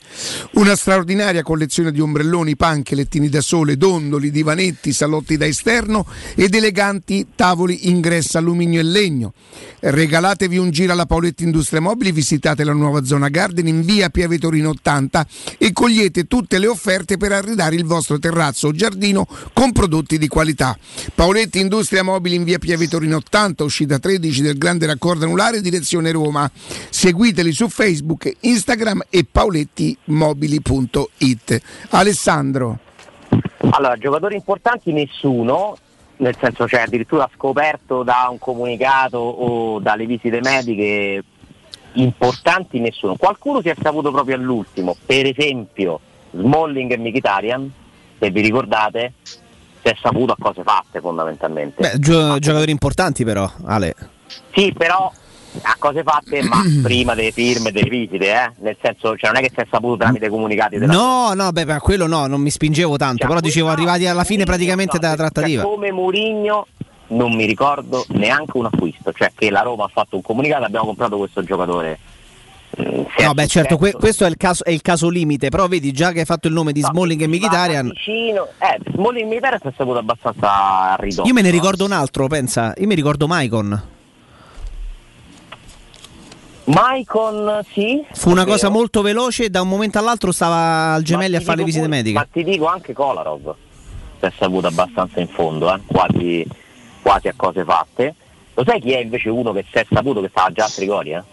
Una 0.53 0.77
straordinaria 0.77 1.43
collezione 1.43 1.93
di 1.93 2.01
ombrelloni, 2.01 2.57
panche, 2.57 2.95
lettini 2.95 3.29
da 3.29 3.41
sole, 3.41 3.77
dondoli, 3.77 4.31
divanetti, 4.31 4.93
salotti 4.93 5.37
da 5.37 5.47
esterno 5.47 6.07
ed 6.35 6.55
eleganti 6.55 7.29
tavoli 7.35 7.89
ingresso 7.89 8.39
alluminio 8.39 8.81
e 8.81 8.85
legno. 8.85 9.33
Regalatevi 9.81 10.59
un 10.59 10.71
giro 10.71 10.93
alla 10.93 11.07
Paoletti 11.07 11.45
Industria 11.45 11.81
Mobili, 11.81 12.13
visitate 12.13 12.65
la 12.65 12.73
nuova 12.73 13.05
zona 13.05 13.29
Garden 13.29 13.67
in 13.67 13.83
via 13.83 14.11
Piave 14.11 14.39
Torino 14.39 14.71
80 14.71 15.27
e 15.59 15.73
cogliete 15.73 16.25
tutte 16.25 16.59
le 16.59 16.67
offerte 16.67 17.17
per 17.17 17.33
arredare 17.33 17.77
il 17.77 17.85
vostro 17.85 18.19
terrazzo 18.19 18.69
o 18.69 18.73
giardino 18.73 19.27
con 19.53 19.73
prodotti 19.73 20.19
di 20.19 20.29
qualità. 20.29 20.79
Paoletti 21.15 21.59
Industria 21.61 22.03
Mobili 22.03 22.37
in 22.37 22.45
via 22.45 22.59
Piave 22.59 22.89
Torino 22.89 23.17
80, 23.17 23.65
uscita 23.65 23.99
13 23.99 24.43
del 24.43 24.59
grande 24.59 24.87
raccordo 24.87 25.25
anulare, 25.25 25.61
direzione 25.61 26.13
Roma. 26.13 26.51
Seguiteli 26.91 27.53
su 27.53 27.69
Facebook, 27.69 28.31
Instagram 28.41 28.82
e 29.11 29.27
paolettimobili.it. 29.31 31.63
Alessandro. 31.91 32.79
Allora, 33.71 33.97
giocatori 33.97 34.35
importanti 34.35 34.93
nessuno, 34.93 35.77
nel 36.17 36.37
senso 36.39 36.67
c'è 36.67 36.83
addirittura 36.83 37.31
scoperto 37.35 38.03
da 38.03 38.29
un 38.31 38.39
comunicato 38.39 39.19
o 39.19 39.79
dalle 39.81 40.05
visite 40.07 40.41
mediche 40.41 41.23
importanti 41.95 42.81
nessuno. 42.81 43.17
Qualcuno 43.17 43.61
si 43.61 43.69
è 43.69 43.75
saputo 43.81 44.11
proprio 44.11 44.37
all'ultimo, 44.37 44.97
per 45.05 45.27
esempio 45.27 46.01
Smalling 46.33 46.93
e 46.93 46.99
Mkhitaryan, 46.99 47.73
se 48.19 48.31
vi 48.31 48.41
ricordate, 48.41 49.13
si 49.25 49.89
è 49.89 49.97
saputo 50.01 50.33
a 50.33 50.37
cose 50.39 50.63
fatte 50.63 51.01
fondamentalmente. 51.01 51.83
Beh, 51.83 51.99
gio- 51.99 52.39
giocatori 52.39 52.71
importanti 52.71 53.25
però, 53.25 53.51
Ale. 53.65 53.95
Sì, 54.55 54.73
però 54.77 55.13
a 55.61 55.77
cose 55.79 56.03
fatte, 56.03 56.43
ma 56.43 56.63
prima 56.83 57.15
delle 57.15 57.33
firme 57.33 57.71
delle 57.73 57.89
visite, 57.89 58.33
eh? 58.33 58.53
nel 58.61 58.77
senso 58.81 59.17
cioè, 59.17 59.31
non 59.31 59.43
è 59.43 59.47
che 59.47 59.53
si 59.55 59.61
è 59.61 59.67
saputo 59.71 59.97
tramite 59.99 60.29
comunicati 60.29 60.79
della 60.79 60.93
No, 60.93 61.35
no, 61.35 61.51
beh, 61.53 61.65
ma 61.65 61.81
quello 61.81 62.07
no, 62.07 62.27
non 62.27 62.41
mi 62.41 62.51
spingevo 62.51 62.97
tanto, 62.97 63.27
però 63.27 63.41
dicevo 63.41 63.69
arrivati 63.69 64.07
alla 64.07 64.25
fine 64.25 64.45
praticamente 64.45 64.99
della 64.99 65.17
trattativa. 65.17 65.63
Cioè, 65.63 65.71
come 65.71 65.93
Murigno 65.93 66.67
non 67.09 67.35
mi 67.35 67.45
ricordo 67.45 68.05
neanche 68.09 68.57
un 68.57 68.67
acquisto, 68.67 69.13
cioè 69.13 69.33
che 69.35 69.51
la 69.51 69.61
Roma 69.61 69.85
ha 69.85 69.91
fatto 69.93 70.17
un 70.17 70.23
comunicato 70.23 70.65
abbiamo 70.65 70.87
comprato 70.87 71.19
questo 71.19 71.43
giocatore. 71.43 71.99
Se 72.75 73.25
No, 73.25 73.35
beh, 73.35 73.47
certo, 73.49 73.77
que- 73.77 73.93
questo 73.93 74.25
è 74.25 74.29
il, 74.29 74.39
caso, 74.39 74.65
è 74.65 74.71
il 74.71 74.81
caso 74.81 75.11
limite, 75.11 75.51
però 75.51 75.69
vedi 75.69 75.93
già 75.93 76.11
che 76.11 76.21
hai 76.21 76.25
fatto 76.25 76.49
il 76.49 76.55
nome 76.55 76.73
di 76.73 76.81
Smalling 76.81 77.21
e 77.21 77.29
Mkhitaryan. 77.29 77.89
vicino, 77.89 78.49
eh, 78.59 78.81
Smalling 78.95 79.27
e 79.27 79.27
Mkhitaryan 79.27 79.61
si 79.61 79.67
è 79.69 79.73
saputo 79.77 79.99
abbastanza 79.99 80.93
a 80.93 80.97
ridosso. 80.99 81.29
Io 81.29 81.35
me 81.35 81.43
ne 81.43 81.51
ricordo 81.51 81.85
un 81.85 81.93
altro, 81.93 82.27
pensa, 82.29 82.73
io 82.79 82.87
mi 82.87 82.95
ricordo 82.95 83.27
Maicon. 83.27 83.92
Maicon 86.65 87.61
sì. 87.73 88.05
Fu 88.13 88.31
una 88.31 88.45
cosa 88.45 88.69
vero. 88.69 88.79
molto 88.79 89.03
veloce, 89.03 89.51
da 89.51 89.63
un 89.63 89.69
momento 89.69 89.99
all'altro 89.99 90.33
stava 90.33 90.95
al 90.95 91.03
Gemelli 91.03 91.37
a 91.37 91.41
fare 91.41 91.59
le 91.59 91.65
visite 91.65 91.85
pure- 91.85 91.97
mediche. 91.97 92.19
Ma 92.19 92.27
ti 92.31 92.45
dico 92.45 92.67
anche 92.67 92.93
Kolarov 92.93 93.55
si 94.23 94.29
è 94.29 94.33
saputo 94.39 94.69
abbastanza 94.69 95.21
in 95.21 95.27
fondo, 95.27 95.75
eh, 95.75 95.81
quasi, 95.85 96.47
quasi 97.03 97.29
a 97.29 97.35
cose 97.37 97.65
fatte. 97.65 98.15
Lo 98.55 98.65
sai 98.65 98.81
chi 98.81 98.93
è 98.93 98.99
invece 98.99 99.29
uno 99.31 99.53
che 99.53 99.65
si 99.69 99.79
è 99.79 99.87
saputo 99.91 100.21
che 100.21 100.29
stava 100.29 100.51
già 100.53 100.65
a 100.65 100.69
Trigoria? 100.69 101.25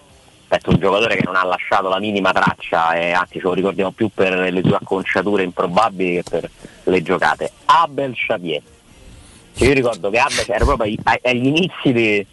Aspetta, 0.41 0.71
un 0.71 0.79
giocatore 0.79 1.15
che 1.15 1.23
non 1.23 1.35
ha 1.35 1.43
lasciato 1.43 1.89
la 1.89 1.99
minima 1.99 2.31
traccia 2.31 2.93
e 2.93 3.11
anzi 3.11 3.37
ce 3.37 3.43
lo 3.43 3.53
ricordiamo 3.53 3.91
più 3.91 4.09
per 4.11 4.51
le 4.51 4.61
sue 4.63 4.75
acconciature 4.75 5.43
improbabili 5.43 6.15
che 6.15 6.23
per 6.27 6.49
le 6.83 7.01
giocate. 7.03 7.51
Abel. 7.65 8.15
Cioè, 8.15 8.61
io 9.67 9.73
ricordo 9.73 10.09
che 10.09 10.17
Abel 10.17 10.45
era 10.47 10.65
proprio 10.65 10.95
agli 11.21 11.45
inizi 11.45 11.93
di... 11.93 12.25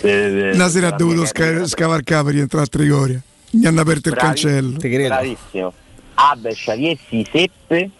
de- 0.00 0.50
Una 0.54 0.68
sera 0.68 0.86
ha 0.88 0.90
della 0.90 0.96
dovuto 0.96 1.18
mia 1.20 1.26
sca- 1.26 1.42
carriera. 1.44 1.66
scavalcare 1.66 2.24
per 2.24 2.32
rientrare 2.34 2.64
a 2.64 2.68
Trigoria. 2.68 3.22
Mi 3.50 3.66
hanno 3.66 3.80
aperto 3.80 4.08
il 4.08 4.14
Bravi- 4.14 4.26
cancello. 4.40 4.76
Bravissimo. 4.78 5.72
Abel 6.14 6.54
Xavier 6.54 6.96
si 7.08 7.26
seppe 7.30 7.90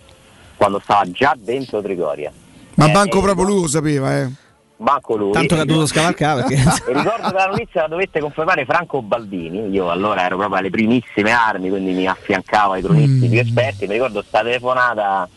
quando 0.57 0.81
stava 0.83 1.11
già 1.11 1.35
dentro 1.39 1.81
Trigoria. 1.83 2.33
Ma 2.75 2.89
Eh, 2.89 2.93
Banco 2.93 3.21
proprio 3.21 3.45
lui 3.45 3.61
lo 3.63 3.69
sapeva, 3.69 4.17
eh. 4.21 4.29
Manco 4.79 5.17
lui. 5.17 5.31
Tanto 5.33 5.55
che 5.55 5.61
ha 5.61 5.65
dovuto 5.65 5.87
scavalcare 5.87 6.43
perché... 6.43 6.57
E 6.91 6.93
ricordo 6.93 7.29
che 7.29 7.35
la 7.35 7.47
notizia 7.47 7.83
la 7.83 7.89
dovette 7.89 8.21
confermare 8.21 8.65
Franco 8.65 9.01
Baldini, 9.03 9.69
io 9.71 9.91
allora 9.91 10.25
ero 10.25 10.37
proprio 10.37 10.59
alle 10.59 10.71
primissime 10.71 11.31
armi, 11.31 11.69
quindi 11.69 11.93
mi 11.93 12.07
affiancavo 12.07 12.73
ai 12.73 12.83
cronisti 12.83 13.29
più 13.29 13.39
esperti, 13.39 13.87
mi 13.87 13.93
ricordo 13.95 14.23
sta 14.27 14.43
telefonata, 14.43 15.29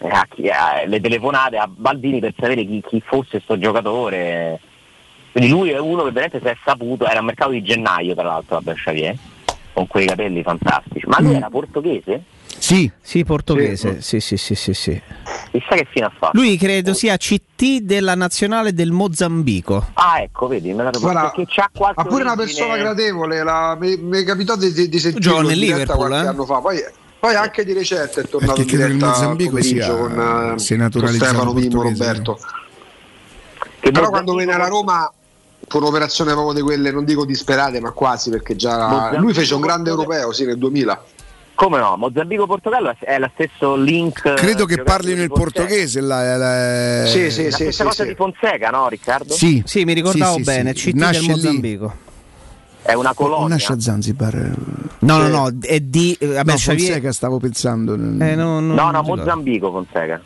eh, 0.00 0.08
a 0.08 0.26
chi- 0.28 0.48
a- 0.48 0.84
le 0.86 1.00
telefonate 1.00 1.56
a 1.56 1.68
Baldini 1.72 2.18
per 2.18 2.34
sapere 2.36 2.64
chi, 2.64 2.82
chi 2.86 3.00
fosse 3.06 3.40
sto 3.40 3.56
giocatore. 3.58 4.58
Quindi 5.32 5.50
lui 5.50 5.70
è 5.70 5.78
uno 5.78 6.04
che 6.04 6.10
veramente 6.10 6.40
si 6.40 6.46
è 6.46 6.56
saputo, 6.64 7.06
era 7.06 7.18
a 7.20 7.22
mercato 7.22 7.50
di 7.52 7.62
gennaio 7.62 8.14
tra 8.14 8.24
l'altro 8.24 8.58
a 8.58 8.62
Xavier, 8.74 9.16
con 9.72 9.86
quei 9.86 10.06
capelli 10.06 10.42
fantastici. 10.42 11.06
Ma 11.06 11.20
lui 11.20 11.32
Mm. 11.32 11.36
era 11.36 11.48
portoghese? 11.48 12.22
Sì. 12.58 12.90
Sì, 13.00 13.24
portoghese. 13.24 14.02
Sì, 14.02 14.20
sì, 14.20 14.36
sì, 14.36 14.54
sì, 14.54 14.74
sì. 14.74 15.00
Chissà 15.50 15.74
che 15.74 15.86
fine 15.90 16.04
ha 16.06 16.12
fatto. 16.16 16.38
Lui 16.38 16.56
credo 16.58 16.92
sia 16.94 17.16
CT 17.16 17.80
della 17.80 18.14
nazionale 18.14 18.72
del 18.74 18.90
Mozambico. 18.92 19.88
Ah 19.94 20.20
ecco, 20.20 20.46
vedi, 20.48 20.72
me 20.74 20.84
la 20.84 20.90
Guarda, 20.90 21.20
perché 21.22 21.44
c'ha 21.48 21.68
qualche 21.74 22.02
Ma 22.02 22.08
pure 22.08 22.22
una 22.22 22.32
origine- 22.32 22.58
persona 22.66 22.76
gradevole, 22.82 23.42
la- 23.42 23.76
mi, 23.80 23.96
mi 23.96 24.22
capitò 24.24 24.54
di, 24.56 24.72
di, 24.72 24.88
di 24.88 24.98
Gioca 24.98 25.42
nel 25.42 25.52
in 25.54 25.58
diretta 25.60 25.76
Liverpool, 25.94 25.96
qualche 26.08 26.24
eh? 26.26 26.28
anno 26.28 26.44
fa. 26.44 26.58
Poi, 26.60 26.78
poi 27.18 27.34
anche 27.34 27.64
di 27.64 27.72
recente 27.72 28.20
è 28.20 28.24
tornato 28.28 28.54
Perché 28.54 28.60
in 28.62 28.66
che 28.68 28.74
il 28.84 28.92
diretta 28.92 29.06
Mozambico 29.06 29.60
sia- 29.62 29.88
con, 29.96 30.10
eh, 30.12 30.14
con 30.66 30.76
naturalizzato 30.76 31.30
Stefano 31.32 31.52
Mimmo 31.54 31.82
Roberto. 31.82 32.38
Però 33.80 34.08
quando 34.10 34.34
venne 34.34 34.52
alla 34.54 34.68
Roma 34.68 35.12
fu 35.72 35.78
un'operazione 35.78 36.32
proprio 36.32 36.52
di 36.52 36.60
quelle, 36.60 36.90
non 36.90 37.06
dico 37.06 37.24
disperate, 37.24 37.80
ma 37.80 37.92
quasi 37.92 38.28
perché 38.28 38.56
già 38.56 38.86
Mozambico, 38.88 39.22
lui 39.22 39.32
fece 39.32 39.54
un 39.54 39.62
grande 39.62 39.88
europeo, 39.88 40.30
sì, 40.30 40.44
nel 40.44 40.58
2000. 40.58 41.02
Come 41.54 41.78
no? 41.78 41.96
Mozambico-Portogallo 41.96 42.94
è 43.00 43.18
lo 43.18 43.30
stesso 43.32 43.74
link. 43.74 44.34
Credo 44.34 44.66
che 44.66 44.82
parlino 44.82 45.22
il 45.22 45.30
portoghese. 45.30 46.02
La, 46.02 46.36
la- 46.36 47.02
la 47.04 47.06
stessa 47.06 47.84
cosa 47.84 48.04
di 48.04 48.14
Fonseca, 48.14 48.68
no 48.68 48.88
Riccardo? 48.88 49.32
Sì, 49.32 49.62
Sì, 49.64 49.84
mi 49.84 49.94
ricordavo 49.94 50.32
Sì, 50.36 50.38
sì, 50.38 50.44
bene, 50.44 50.74
sì. 50.74 50.92
Nasce 50.94 51.20
del 51.20 51.22
lì. 51.28 51.30
Mozambico. 51.30 51.94
È 52.82 52.92
una 52.92 53.14
colonia. 53.14 53.48
Nasce 53.48 53.72
a 53.72 53.80
Zanzibar. 53.80 54.34
No, 54.98 55.16
no, 55.16 55.28
no, 55.28 55.50
è 55.62 55.80
di... 55.80 56.14
eh, 56.20 56.26
Vabbè, 56.26 56.50
no, 56.52 56.58
Fonseca 56.58 57.12
stavo 57.12 57.38
pensando. 57.38 57.94
Eh, 57.94 57.98
no, 58.34 58.60
no, 58.60 58.74
No, 58.74 58.90
no. 58.90 59.02
Mozambico 59.02 59.70
Fonseca. 59.70 60.20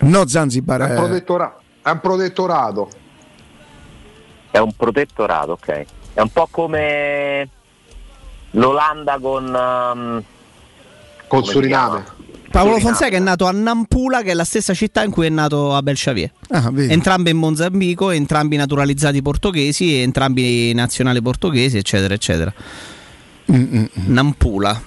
No, 0.00 0.26
Zanzibar. 0.26 0.80
È 0.80 0.84
un, 0.84 0.90
eh. 0.90 0.94
protettora- 0.94 1.58
è 1.82 1.90
un 1.90 2.00
protettorato. 2.00 2.88
È 4.50 4.58
un 4.58 4.72
protettorato, 4.72 5.52
ok. 5.52 5.84
È 6.14 6.20
un 6.20 6.30
po' 6.30 6.48
come 6.50 7.48
l'Olanda 8.52 9.18
con. 9.20 9.54
um, 9.54 10.22
Con 11.26 11.44
Suriname. 11.44 12.18
Paolo. 12.50 12.80
Fonseca 12.80 13.16
è 13.16 13.20
nato 13.20 13.46
a 13.46 13.52
Nampula, 13.52 14.22
che 14.22 14.32
è 14.32 14.34
la 14.34 14.42
stessa 14.42 14.74
città 14.74 15.04
in 15.04 15.12
cui 15.12 15.26
è 15.26 15.28
nato 15.28 15.72
Abel 15.72 15.94
Xavier. 15.94 16.32
Ah. 16.48 16.68
Entrambi 16.76 17.30
in 17.30 17.36
Mozambico, 17.36 18.10
entrambi 18.10 18.56
naturalizzati 18.56 19.22
portoghesi, 19.22 20.00
entrambi 20.00 20.74
nazionali 20.74 21.22
portoghesi, 21.22 21.78
eccetera, 21.78 22.12
eccetera. 22.12 22.52
Mm, 23.52 23.54
mm, 23.54 23.78
mm. 23.78 23.86
Nampula. 24.06 24.82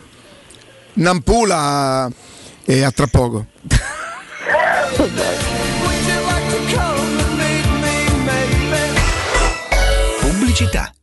Nampula 0.95 2.11
e 2.65 2.84
a 2.84 2.91
tra 2.91 3.07
poco. 3.07 3.45
Pubblicità. 10.54 11.03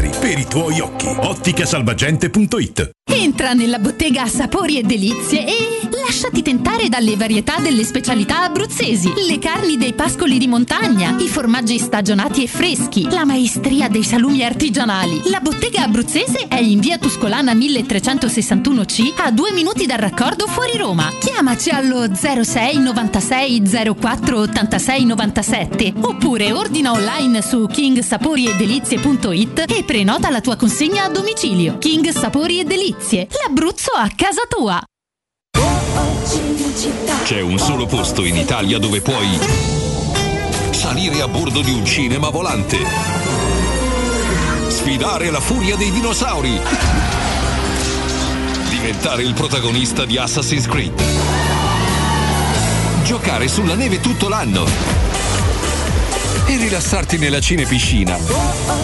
per 0.00 0.38
i 0.38 0.44
tuoi 0.44 0.78
occhi. 0.80 1.06
Otticasalvagente.it 1.06 2.90
Entra 3.08 3.54
nella 3.54 3.78
bottega 3.78 4.26
sapori 4.26 4.78
e 4.78 4.82
delizie 4.82 5.46
e 5.46 5.88
lasciati 6.04 6.42
tentare 6.42 6.88
dalle 6.88 7.16
varietà 7.16 7.58
delle 7.60 7.82
specialità 7.84 8.42
abruzzesi, 8.42 9.12
le 9.26 9.38
carni 9.38 9.78
dei 9.78 9.94
pascoli 9.94 10.38
di 10.38 10.46
montagna, 10.46 11.16
i 11.18 11.28
formaggi 11.28 11.78
stagionati 11.78 12.42
e 12.42 12.46
freschi, 12.46 13.08
la 13.10 13.24
maestria 13.24 13.88
dei 13.88 14.02
salumi 14.02 14.44
artigianali. 14.44 15.22
La 15.30 15.40
bottega 15.40 15.82
abruzzese 15.82 16.48
è 16.48 16.58
in 16.58 16.80
via 16.80 16.98
Tuscolana 16.98 17.54
1361C 17.54 19.14
a 19.16 19.30
due 19.30 19.52
minuti 19.52 19.86
dal 19.86 19.98
raccordo 19.98 20.46
fuori 20.46 20.76
Roma. 20.76 21.10
Chiamaci 21.18 21.70
allo 21.70 22.14
06 22.14 22.78
96 22.78 23.62
04 23.98 24.38
86 24.40 25.04
97 25.04 25.92
oppure 26.00 26.52
ordina 26.52 26.92
online 26.92 27.40
su 27.40 27.66
kingsaporiedelizie.it 27.66 29.64
e 29.68 29.84
prenota 29.86 30.28
la 30.28 30.42
tua 30.42 30.56
consegna 30.56 31.04
a 31.04 31.08
domicilio. 31.08 31.78
King 31.78 32.10
Sapori 32.10 32.60
e 32.60 32.64
Delizie, 32.64 33.28
l'Abruzzo 33.42 33.92
a 33.92 34.10
casa 34.14 34.42
tua. 34.46 34.82
C'è 37.22 37.40
un 37.40 37.56
solo 37.58 37.86
posto 37.86 38.24
in 38.24 38.36
Italia 38.36 38.78
dove 38.78 39.00
puoi 39.00 39.38
salire 40.72 41.22
a 41.22 41.28
bordo 41.28 41.62
di 41.62 41.72
un 41.72 41.86
cinema 41.86 42.28
volante, 42.28 42.78
sfidare 44.68 45.30
la 45.30 45.40
furia 45.40 45.76
dei 45.76 45.90
dinosauri, 45.90 46.60
diventare 48.68 49.22
il 49.22 49.34
protagonista 49.34 50.04
di 50.04 50.18
Assassin's 50.18 50.66
Creed, 50.66 51.02
giocare 53.04 53.48
sulla 53.48 53.74
neve 53.74 54.00
tutto 54.00 54.28
l'anno 54.28 55.05
e 56.46 56.56
rilassarti 56.56 57.18
nella 57.18 57.40
cinepiscina. 57.40 58.16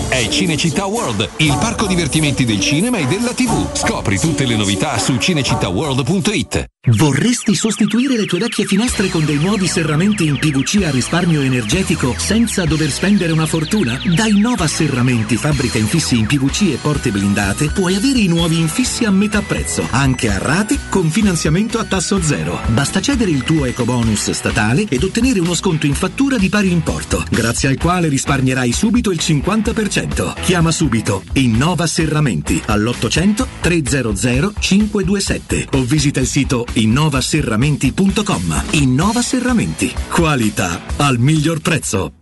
È 0.08 0.28
Cinecittà 0.28 0.86
World, 0.86 1.28
il 1.38 1.56
parco 1.58 1.86
divertimenti 1.86 2.44
del 2.44 2.60
cinema 2.60 2.98
e 2.98 3.06
della 3.06 3.32
TV. 3.32 3.74
Scopri 3.74 4.18
tutte 4.18 4.44
le 4.44 4.56
novità 4.56 4.98
su 4.98 5.16
cinecittàworld.it. 5.16 6.66
Vorresti 6.84 7.54
sostituire 7.54 8.16
le 8.16 8.26
tue 8.26 8.40
vecchie 8.40 8.64
finestre 8.64 9.08
con 9.08 9.24
dei 9.24 9.36
nuovi 9.36 9.68
serramenti 9.68 10.26
in 10.26 10.36
PVC 10.36 10.82
a 10.82 10.90
risparmio 10.90 11.40
energetico 11.40 12.12
senza 12.18 12.64
dover 12.64 12.90
spendere 12.90 13.30
una 13.30 13.46
fortuna? 13.46 14.00
Da 14.16 14.26
Innova 14.26 14.66
Serramenti, 14.66 15.36
fabbrica 15.36 15.78
infissi 15.78 16.18
in 16.18 16.26
PVC 16.26 16.72
e 16.72 16.78
porte 16.82 17.12
blindate, 17.12 17.68
puoi 17.68 17.94
avere 17.94 18.18
i 18.18 18.26
nuovi 18.26 18.58
infissi 18.58 19.04
a 19.04 19.12
metà 19.12 19.42
prezzo, 19.42 19.86
anche 19.90 20.28
a 20.28 20.38
rate 20.38 20.76
con 20.88 21.08
finanziamento 21.08 21.78
a 21.78 21.84
tasso 21.84 22.20
zero. 22.20 22.60
Basta 22.70 23.00
cedere 23.00 23.30
il 23.30 23.44
tuo 23.44 23.64
ecobonus 23.64 24.32
statale 24.32 24.84
ed 24.88 25.04
ottenere 25.04 25.38
uno 25.38 25.54
sconto 25.54 25.86
in 25.86 25.94
fattura 25.94 26.36
di 26.36 26.48
pari 26.48 26.72
importo, 26.72 27.24
grazie 27.52 27.68
al 27.68 27.76
quale 27.76 28.08
risparmierai 28.08 28.72
subito 28.72 29.10
il 29.10 29.18
50%. 29.20 30.40
Chiama 30.40 30.70
subito 30.70 31.22
Innova 31.34 31.86
Serramenti 31.86 32.60
all'800 32.64 33.46
300 33.60 34.54
527 34.58 35.68
o 35.72 35.82
visita 35.82 36.20
il 36.20 36.26
sito 36.26 36.66
innovaserramenti.com. 36.72 38.64
Innova 38.70 39.20
Serramenti. 39.20 39.92
Qualità 40.08 40.80
al 40.96 41.18
miglior 41.18 41.60
prezzo. 41.60 42.21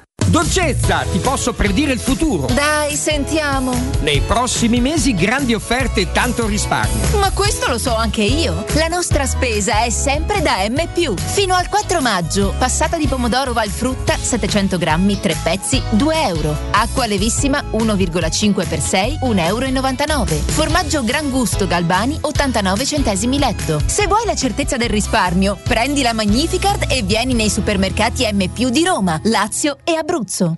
Dolcezza, 0.27 1.05
ti 1.11 1.19
posso 1.19 1.53
predire 1.53 1.91
il 1.91 1.99
futuro. 1.99 2.47
Dai, 2.53 2.95
sentiamo. 2.95 3.73
Nei 4.01 4.21
prossimi 4.21 4.79
mesi 4.79 5.13
grandi 5.13 5.53
offerte 5.53 6.01
e 6.01 6.11
tanto 6.11 6.45
risparmio. 6.45 7.17
Ma 7.19 7.31
questo 7.31 7.67
lo 7.67 7.77
so 7.77 7.95
anche 7.95 8.21
io. 8.21 8.65
La 8.75 8.87
nostra 8.87 9.25
spesa 9.25 9.83
è 9.83 9.89
sempre 9.89 10.41
da 10.41 10.57
M. 10.69 10.79
Fino 11.15 11.55
al 11.55 11.67
4 11.67 12.01
maggio. 12.01 12.53
Passata 12.57 12.97
di 12.97 13.07
pomodoro 13.07 13.51
Valfrutta 13.53 14.15
700 14.17 14.77
grammi, 14.77 15.19
3 15.19 15.35
pezzi, 15.43 15.81
2 15.89 16.21
euro. 16.27 16.55
Acqua 16.71 17.05
levissima 17.07 17.63
1,5 17.71 18.67
per 18.67 18.79
6, 18.79 19.19
1,99 19.23 20.09
euro. 20.09 20.25
Formaggio 20.45 21.03
Gran 21.03 21.29
Gusto 21.29 21.67
Galbani 21.67 22.17
89 22.21 22.85
centesimi 22.85 23.37
letto. 23.37 23.81
Se 23.85 24.07
vuoi 24.07 24.25
la 24.25 24.35
certezza 24.35 24.77
del 24.77 24.89
risparmio, 24.89 25.57
prendi 25.61 26.01
la 26.01 26.13
Magnificard 26.13 26.85
e 26.87 27.01
vieni 27.01 27.33
nei 27.33 27.49
supermercati 27.49 28.27
M. 28.31 28.69
di 28.69 28.83
Roma, 28.85 29.19
Lazio 29.23 29.77
e 29.83 29.95
Abruzzo. 29.95 30.10
Abruzzo. 30.11 30.57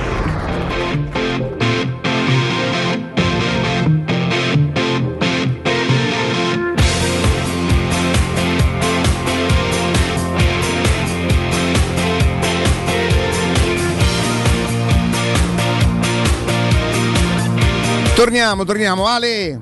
Torniamo, 18.21 18.65
torniamo. 18.65 19.07
Ale, 19.07 19.59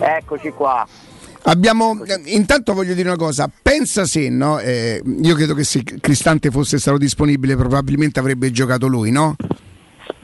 Eccoci 0.00 0.50
qua. 0.50 0.84
abbiamo. 1.42 1.96
Intanto 2.24 2.74
voglio 2.74 2.92
dire 2.94 3.06
una 3.08 3.16
cosa. 3.16 3.48
Pensa 3.62 4.04
se, 4.04 4.28
no? 4.28 4.58
eh, 4.58 5.00
io 5.22 5.34
credo 5.36 5.54
che 5.54 5.62
se 5.62 5.84
Cristante 5.84 6.50
fosse 6.50 6.80
stato 6.80 6.98
disponibile, 6.98 7.54
probabilmente 7.54 8.18
avrebbe 8.18 8.50
giocato 8.50 8.88
lui, 8.88 9.12
no? 9.12 9.36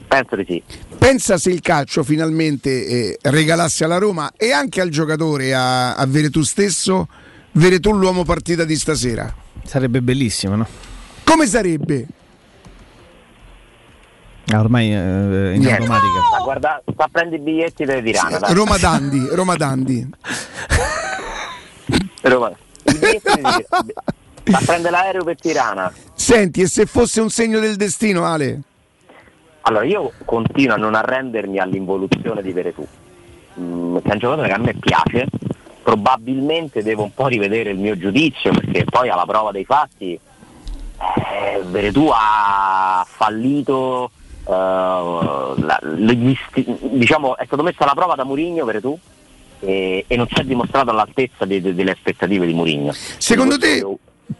Penso 0.05 0.35
di 0.35 0.45
sì. 0.45 0.61
Pensa 0.97 1.37
se 1.37 1.49
il 1.49 1.61
calcio 1.61 2.03
finalmente 2.03 2.85
eh, 2.85 3.17
regalasse 3.21 3.85
alla 3.85 3.99
Roma 3.99 4.33
e 4.35 4.51
anche 4.51 4.81
al 4.81 4.89
giocatore, 4.89 5.53
a, 5.53 5.95
a 5.95 6.05
Veretù 6.05 6.41
stesso, 6.41 7.07
Veretù 7.53 7.93
l'uomo 7.93 8.25
partita 8.25 8.65
di 8.65 8.75
stasera. 8.75 9.33
Sarebbe 9.63 10.01
bellissimo, 10.01 10.57
no? 10.57 10.67
Come 11.23 11.47
sarebbe? 11.47 12.05
Ah, 14.53 14.59
ormai 14.59 14.93
eh, 14.93 14.95
in 14.95 15.59
Niente. 15.59 15.71
automatica. 15.71 16.19
Sta, 16.31 16.43
guarda- 16.43 16.81
sta 16.89 17.03
a 17.03 17.09
prendere 17.11 17.41
i 17.41 17.43
biglietti 17.43 17.83
delle 17.85 18.01
Tirana. 18.01 18.39
dai. 18.39 18.53
Roma 18.53 18.77
Dandi, 18.77 19.27
Roma 19.31 19.55
Dandi. 19.55 20.09
Roma. 22.21 22.51
Sta 22.83 24.57
a 24.57 24.61
prendere 24.65 24.91
l'aereo 24.91 25.23
per 25.25 25.37
Tirana. 25.39 25.91
Senti, 26.13 26.61
e 26.61 26.67
se 26.67 26.85
fosse 26.85 27.19
un 27.19 27.29
segno 27.29 27.59
del 27.59 27.75
destino, 27.75 28.23
Ale? 28.25 28.61
Allora, 29.61 29.83
io 29.83 30.13
continuo 30.23 30.75
a 30.75 30.77
non 30.77 30.95
arrendermi 30.95 31.59
all'involuzione 31.59 32.41
di 32.41 32.53
Veretù. 32.53 32.87
Mm, 33.59 33.97
che 33.97 34.09
è 34.09 34.13
un 34.13 34.19
giocatore 34.19 34.47
che 34.47 34.53
a 34.53 34.57
me 34.59 34.73
piace. 34.75 35.27
Probabilmente 35.83 36.83
devo 36.83 37.03
un 37.03 37.13
po' 37.13 37.27
rivedere 37.27 37.71
il 37.71 37.79
mio 37.79 37.97
giudizio 37.97 38.51
perché 38.51 38.85
poi 38.85 39.09
alla 39.09 39.25
prova 39.25 39.51
dei 39.51 39.65
fatti 39.65 40.13
eh, 40.99 41.61
Veretù 41.65 42.09
ha 42.13 43.05
fallito. 43.07 44.11
Eh, 44.47 45.61
la- 45.61 45.79
sti- 46.49 46.77
diciamo, 46.93 47.37
è 47.37 47.45
stato 47.45 47.63
messo 47.63 47.83
alla 47.83 47.93
prova 47.93 48.15
da 48.15 48.23
Mourinho 48.23 48.65
Veretù 48.65 48.97
e, 49.59 50.05
e 50.07 50.15
non 50.15 50.27
si 50.27 50.39
è 50.39 50.43
dimostrato 50.43 50.89
all'altezza 50.91 51.45
de- 51.45 51.61
de- 51.61 51.75
delle 51.75 51.91
aspettative 51.91 52.45
di 52.45 52.53
Mourinho. 52.53 52.93
Secondo 53.17 53.57
te 53.57 53.85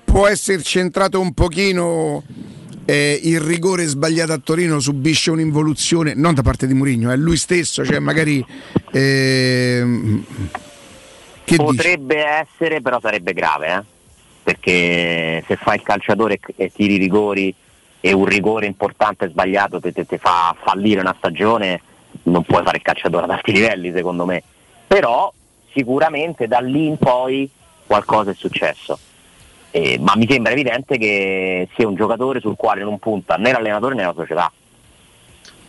può 0.03 0.27
essere 0.27 0.61
centrato 0.63 1.19
un 1.19 1.33
pochino 1.33 2.23
eh, 2.85 3.19
il 3.23 3.41
rigore 3.41 3.85
sbagliato 3.85 4.31
a 4.31 4.37
Torino 4.37 4.79
subisce 4.79 5.29
un'involuzione, 5.31 6.13
non 6.13 6.33
da 6.33 6.41
parte 6.41 6.67
di 6.67 6.73
Mourinho, 6.73 7.11
è 7.11 7.17
lui 7.17 7.35
stesso, 7.37 7.83
cioè 7.83 7.99
magari... 7.99 8.43
ehm, 8.91 10.23
che 11.43 11.55
dici? 11.55 11.63
Potrebbe 11.63 12.25
essere, 12.25 12.81
però 12.81 12.99
sarebbe 13.01 13.33
grave, 13.33 13.67
eh? 13.73 13.83
perché 14.43 15.43
se 15.45 15.57
fai 15.57 15.75
il 15.77 15.81
calciatore 15.83 16.35
e- 16.35 16.53
e 16.65 16.71
tiri 16.73 16.93
i 16.93 16.97
rigori 16.97 17.53
e 17.99 18.13
un 18.13 18.25
rigore 18.25 18.65
importante 18.65 19.29
sbagliato 19.29 19.79
ti 19.79 19.93
fa 20.17 20.55
fallire 20.63 21.01
una 21.01 21.15
stagione, 21.17 21.81
non 22.23 22.43
puoi 22.43 22.63
fare 22.63 22.77
il 22.77 22.83
calciatore 22.83 23.25
ad 23.25 23.31
alti 23.31 23.51
livelli 23.51 23.91
secondo 23.91 24.25
me. 24.25 24.43
Però 24.85 25.31
sicuramente 25.73 26.47
da 26.47 26.59
lì 26.59 26.87
in 26.87 26.97
poi 26.97 27.49
qualcosa 27.85 28.31
è 28.31 28.35
successo. 28.35 28.97
Eh, 29.71 29.99
ma 29.99 30.15
mi 30.15 30.27
sembra 30.29 30.53
evidente 30.53 30.97
che 30.97 31.67
sia 31.75 31.87
un 31.87 31.95
giocatore 31.95 32.39
sul 32.39 32.55
quale 32.55 32.83
non 32.83 32.99
punta 32.99 33.35
né 33.35 33.51
l'allenatore 33.51 33.95
né 33.95 34.03
la 34.03 34.13
società. 34.15 34.51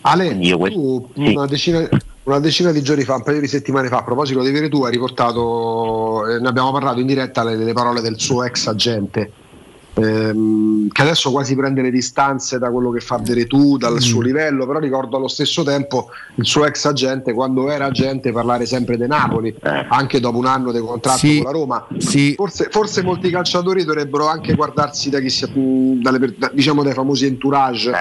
Ale, 0.03 0.39
tu 0.39 1.11
sì. 1.15 1.35
una, 1.35 1.47
decina, 1.47 1.89
una 2.23 2.39
decina 2.39 2.71
di 2.71 2.83
giorni 2.83 3.03
fa, 3.03 3.17
un 3.17 3.23
paio 3.25 3.41
di 3.41 3.49
settimane 3.49 3.89
fa, 3.89 3.99
a 3.99 4.05
proposito 4.05 4.43
di 4.43 4.51
Veretù, 4.51 4.83
hai 4.83 4.93
riportato, 4.93 6.27
eh, 6.27 6.39
ne 6.39 6.49
abbiamo 6.49 6.71
parlato 6.73 7.01
in 7.01 7.07
diretta, 7.07 7.43
le, 7.43 7.57
le 7.57 7.73
parole 7.73 8.01
del 8.01 8.19
suo 8.19 8.45
ex 8.45 8.69
agente, 8.69 9.33
ehm, 10.03 10.89
che 10.89 11.03
adesso 11.03 11.31
quasi 11.31 11.55
prende 11.55 11.83
le 11.83 11.91
distanze 11.91 12.59
da 12.59 12.71
quello 12.71 12.91
che 12.91 13.01
fa 13.01 13.19
Veretù, 13.19 13.77
dal 13.77 13.95
Mm. 13.95 13.97
suo 13.99 14.21
livello, 14.21 14.67
però 14.67 14.79
ricordo 14.79 15.17
allo 15.17 15.29
stesso 15.29 15.63
tempo 15.63 16.09
il 16.37 16.45
suo 16.47 16.65
ex 16.67 16.85
agente, 16.85 17.33
quando 17.33 17.71
era 17.71 17.87
agente, 17.87 18.33
parlare 18.33 18.67
sempre 18.67 18.97
di 18.97 19.07
Napoli, 19.07 19.55
anche 19.89 20.21
dopo 20.21 20.39
un 20.39 20.47
anno 20.47 20.73
di 20.73 20.79
contratto 20.81 21.19
Sì, 21.19 21.37
con 21.37 21.45
la 21.47 21.51
Roma. 21.59 21.87
sì. 21.99 22.35
Forse, 22.35 22.69
forse 22.71 23.03
molti 23.03 23.31
calciatori 23.31 23.85
dovrebbero 23.85 24.27
anche 24.29 24.55
guardarsi 24.55 25.11
da 25.11 25.21
chi 25.21 25.31
si, 25.31 25.45
mh, 25.45 26.01
dalle 26.01 26.35
da- 26.37 26.51
diciamo 26.53 26.83
dai 26.83 26.93
famosi 26.95 27.27
entourage, 27.27 27.91
che 27.91 27.97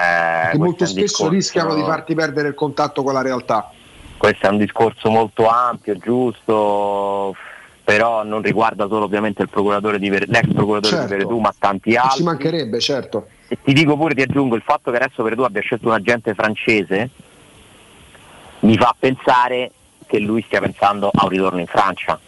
questo 0.50 0.58
molto 0.58 0.86
spesso 0.86 1.28
rischiano 1.28 1.74
di 1.74 1.82
farti 1.82 2.14
perdere 2.14 2.48
il 2.48 2.54
contatto 2.54 3.02
con 3.02 3.12
la 3.12 3.22
realtà. 3.22 3.70
Questo 4.16 4.46
è 4.46 4.50
un 4.50 4.58
discorso 4.58 5.10
molto 5.10 5.46
ampio, 5.48 5.96
giusto, 5.96 7.34
però 7.88 8.22
non 8.22 8.42
riguarda 8.42 8.86
solo 8.86 9.06
ovviamente 9.06 9.40
il 9.40 9.48
procuratore 9.48 9.98
di 9.98 10.10
Ver- 10.10 10.28
l'ex 10.28 10.52
procuratore 10.52 10.94
Certo. 10.94 11.06
di 11.06 11.10
Veretù, 11.14 11.38
ma 11.38 11.54
tanti 11.58 11.92
Ci 11.92 11.96
altri. 11.96 12.22
mancherebbe, 12.22 12.80
certo. 12.80 13.28
E 13.48 13.56
ti 13.64 13.72
dico 13.72 13.96
pure, 13.96 14.12
ti 14.14 14.20
aggiungo, 14.20 14.56
il 14.56 14.62
fatto 14.62 14.90
che 14.90 14.98
adesso 14.98 15.22
Veretù 15.22 15.40
abbia 15.40 15.62
scelto 15.62 15.86
un 15.88 15.94
agente 15.94 16.34
francese 16.34 17.08
mi 18.60 18.76
fa 18.76 18.94
pensare 18.98 19.70
che 20.06 20.18
lui 20.18 20.42
stia 20.46 20.60
pensando 20.60 21.08
a 21.10 21.22
un 21.24 21.30
ritorno 21.30 21.60
in 21.60 21.66
Francia. 21.66 22.20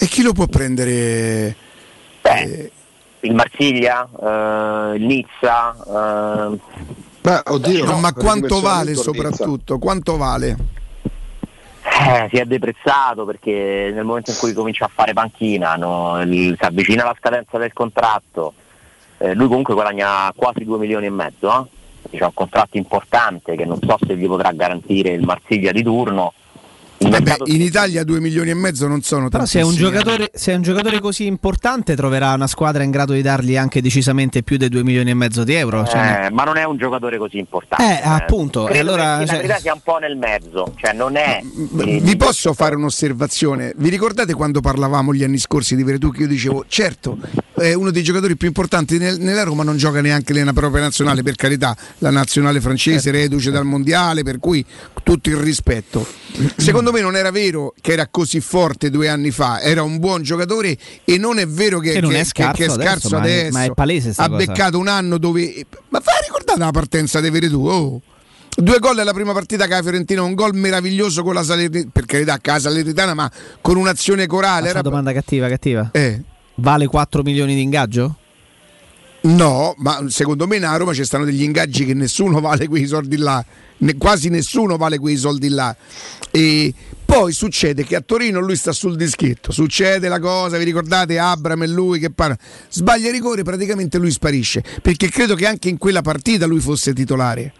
E 0.00 0.06
chi 0.06 0.22
lo 0.22 0.32
può 0.32 0.48
prendere? 0.48 1.54
Beh, 2.20 2.72
il 3.20 3.34
Marsiglia, 3.36 4.02
eh, 4.20 4.96
il 4.96 5.04
Nizza. 5.04 5.76
eh, 6.50 6.58
Beh, 7.20 7.42
oddio, 7.44 7.84
No, 7.84 7.98
ma 8.00 8.12
quanto 8.14 8.60
vale 8.60 8.96
soprattutto? 8.96 9.78
Quanto 9.78 10.16
vale? 10.16 10.56
Eh, 11.98 12.28
si 12.30 12.36
è 12.36 12.44
deprezzato 12.44 13.24
perché 13.24 13.90
nel 13.92 14.04
momento 14.04 14.30
in 14.30 14.36
cui 14.38 14.52
comincia 14.52 14.84
a 14.84 14.90
fare 14.92 15.12
panchina, 15.12 15.74
no, 15.74 16.22
si 16.24 16.56
avvicina 16.58 17.02
alla 17.02 17.16
scadenza 17.18 17.58
del 17.58 17.72
contratto, 17.72 18.54
eh, 19.18 19.34
lui 19.34 19.48
comunque 19.48 19.74
guadagna 19.74 20.32
quasi 20.34 20.64
2 20.64 20.78
milioni 20.78 21.06
e 21.06 21.10
mezzo, 21.10 21.68
eh? 22.10 22.16
c'è 22.16 22.24
un 22.24 22.34
contratto 22.34 22.76
importante 22.76 23.56
che 23.56 23.64
non 23.64 23.78
so 23.80 23.98
se 24.06 24.16
gli 24.16 24.26
potrà 24.26 24.52
garantire 24.52 25.10
il 25.10 25.24
Marsiglia 25.24 25.72
di 25.72 25.82
turno. 25.82 26.32
Vabbè, 27.00 27.36
in 27.44 27.60
Italia 27.62 28.02
2 28.02 28.18
milioni 28.20 28.50
e 28.50 28.54
mezzo 28.54 28.86
non 28.88 29.02
sono 29.02 29.28
Però 29.28 29.44
se 29.44 29.60
è, 29.60 29.62
un 29.62 29.68
tantissimi. 29.70 29.92
giocatore, 29.92 30.30
se 30.34 30.52
è 30.52 30.54
un 30.56 30.62
giocatore 30.62 31.00
così 31.00 31.26
importante 31.26 31.94
troverà 31.94 32.32
una 32.32 32.46
squadra 32.48 32.82
in 32.82 32.90
grado 32.90 33.12
di 33.12 33.22
dargli 33.22 33.56
anche 33.56 33.80
decisamente 33.80 34.42
più 34.42 34.56
dei 34.56 34.68
2 34.68 34.82
milioni 34.82 35.10
e 35.10 35.14
mezzo 35.14 35.44
di 35.44 35.54
euro. 35.54 35.86
cioè- 35.86 36.24
Eh, 36.26 36.30
ma 36.32 36.42
non 36.44 36.56
è 36.56 36.64
un 36.64 36.76
giocatore 36.76 37.16
così 37.18 37.38
importante. 37.38 37.84
Eh, 37.84 38.00
appunto, 38.02 38.66
e 38.68 38.72
Credo 38.72 38.92
allora, 38.92 39.18
che 39.18 39.26
cioè- 39.26 39.34
la 39.36 39.42
verità 39.42 39.58
sia 39.60 39.72
un 39.74 39.80
po' 39.82 39.98
nel 39.98 40.16
mezzo, 40.16 40.74
cioè 40.76 40.92
non 40.92 41.16
è. 41.16 41.40
eh, 41.86 42.00
Vi 42.00 42.16
posso 42.16 42.52
fare 42.52 42.74
un'osservazione? 42.74 43.72
Vi 43.76 43.88
ricordate 43.90 44.34
quando 44.34 44.60
parlavamo 44.60 45.14
gli 45.14 45.22
anni 45.22 45.38
scorsi 45.38 45.76
di 45.76 45.84
Veretù 45.84 46.10
che 46.10 46.22
io 46.22 46.28
dicevo, 46.28 46.64
certo, 46.68 47.16
è 47.54 47.72
uno 47.74 47.90
dei 47.90 48.02
giocatori 48.02 48.36
più 48.36 48.48
importanti 48.48 48.98
nel- 48.98 49.18
nella 49.20 49.44
Roma, 49.44 49.62
non 49.62 49.76
gioca 49.76 50.00
neanche 50.00 50.32
nella 50.32 50.52
propria 50.52 50.82
nazionale, 50.82 51.22
per 51.22 51.36
carità, 51.36 51.76
la 51.98 52.10
nazionale 52.10 52.60
francese 52.60 53.10
reduce 53.12 53.50
dal 53.52 53.64
mondiale, 53.64 54.22
per 54.24 54.38
cui 54.40 54.64
tutto 55.04 55.28
il 55.28 55.36
rispetto. 55.36 56.06
Secondo 56.56 56.87
me 56.92 57.00
non 57.00 57.16
era 57.16 57.30
vero 57.30 57.74
che 57.80 57.92
era 57.92 58.06
così 58.08 58.40
forte 58.40 58.90
due 58.90 59.08
anni 59.08 59.30
fa, 59.30 59.60
era 59.60 59.82
un 59.82 59.98
buon 59.98 60.22
giocatore 60.22 60.76
e 61.04 61.18
non 61.18 61.38
è 61.38 61.46
vero 61.46 61.78
che, 61.80 61.92
Che 61.92 62.00
non 62.00 62.14
è 62.14 62.18
che- 62.18 62.24
scarso 62.24 62.52
che 62.56 62.64
è 62.64 62.68
adesso, 62.68 62.80
scarso 62.80 63.08
ma 63.10 63.16
è- 63.16 63.20
adesso. 63.20 63.52
ma 63.58 63.64
è 63.64 63.70
palese 63.72 64.08
ha 64.16 64.28
cosa. 64.28 64.36
beccato 64.36 64.78
un 64.78 64.88
anno 64.88 65.18
dove... 65.18 65.66
Ma 65.88 66.00
fai 66.00 66.14
ricordare 66.26 66.58
la 66.58 66.70
partenza 66.70 67.20
di 67.20 67.30
Veretù? 67.30 67.66
Oh. 67.66 68.00
Due 68.56 68.78
gol 68.80 68.98
alla 68.98 69.12
prima 69.12 69.32
partita 69.32 69.66
che 69.66 69.74
la 69.74 69.82
Fiorentina, 69.82 70.22
un 70.22 70.34
gol 70.34 70.54
meraviglioso 70.54 71.22
con 71.22 71.32
la 71.34 71.44
Salernitana, 71.44 71.90
per 71.92 72.06
carità, 72.06 72.32
a 72.34 72.38
casa 72.38 72.68
Salernitana, 72.70 73.14
ma 73.14 73.30
con 73.60 73.76
un'azione 73.76 74.26
corale. 74.26 74.64
Era... 74.68 74.80
una 74.80 74.88
domanda 74.88 75.12
cattiva, 75.12 75.48
cattiva. 75.48 75.90
Eh. 75.92 76.20
Vale 76.56 76.86
4 76.88 77.22
milioni 77.22 77.54
di 77.54 77.62
ingaggio? 77.62 78.16
No, 79.28 79.74
ma 79.78 80.02
secondo 80.08 80.46
me 80.46 80.56
a 80.56 80.76
Roma 80.76 80.94
ci 80.94 81.04
stanno 81.04 81.26
degli 81.26 81.42
ingaggi 81.42 81.84
che 81.84 81.92
nessuno 81.92 82.40
vale 82.40 82.66
quei 82.66 82.86
soldi 82.86 83.18
là, 83.18 83.44
Ne- 83.78 83.96
quasi 83.96 84.30
nessuno 84.30 84.76
vale 84.78 84.98
quei 84.98 85.16
soldi 85.16 85.48
là. 85.48 85.76
E 86.30 86.72
poi 87.04 87.32
succede 87.32 87.84
che 87.84 87.96
a 87.96 88.00
Torino 88.00 88.40
lui 88.40 88.56
sta 88.56 88.72
sul 88.72 88.96
dischetto, 88.96 89.52
succede 89.52 90.08
la 90.08 90.18
cosa, 90.18 90.56
vi 90.56 90.64
ricordate 90.64 91.18
Abram 91.18 91.62
e 91.62 91.68
lui 91.68 91.98
che 91.98 92.10
parla, 92.10 92.36
sbaglia 92.70 93.10
rigore, 93.10 93.42
praticamente 93.42 93.98
lui 93.98 94.10
sparisce, 94.10 94.64
perché 94.80 95.10
credo 95.10 95.34
che 95.34 95.46
anche 95.46 95.68
in 95.68 95.76
quella 95.76 96.02
partita 96.02 96.46
lui 96.46 96.60
fosse 96.60 96.94
titolare. 96.94 97.52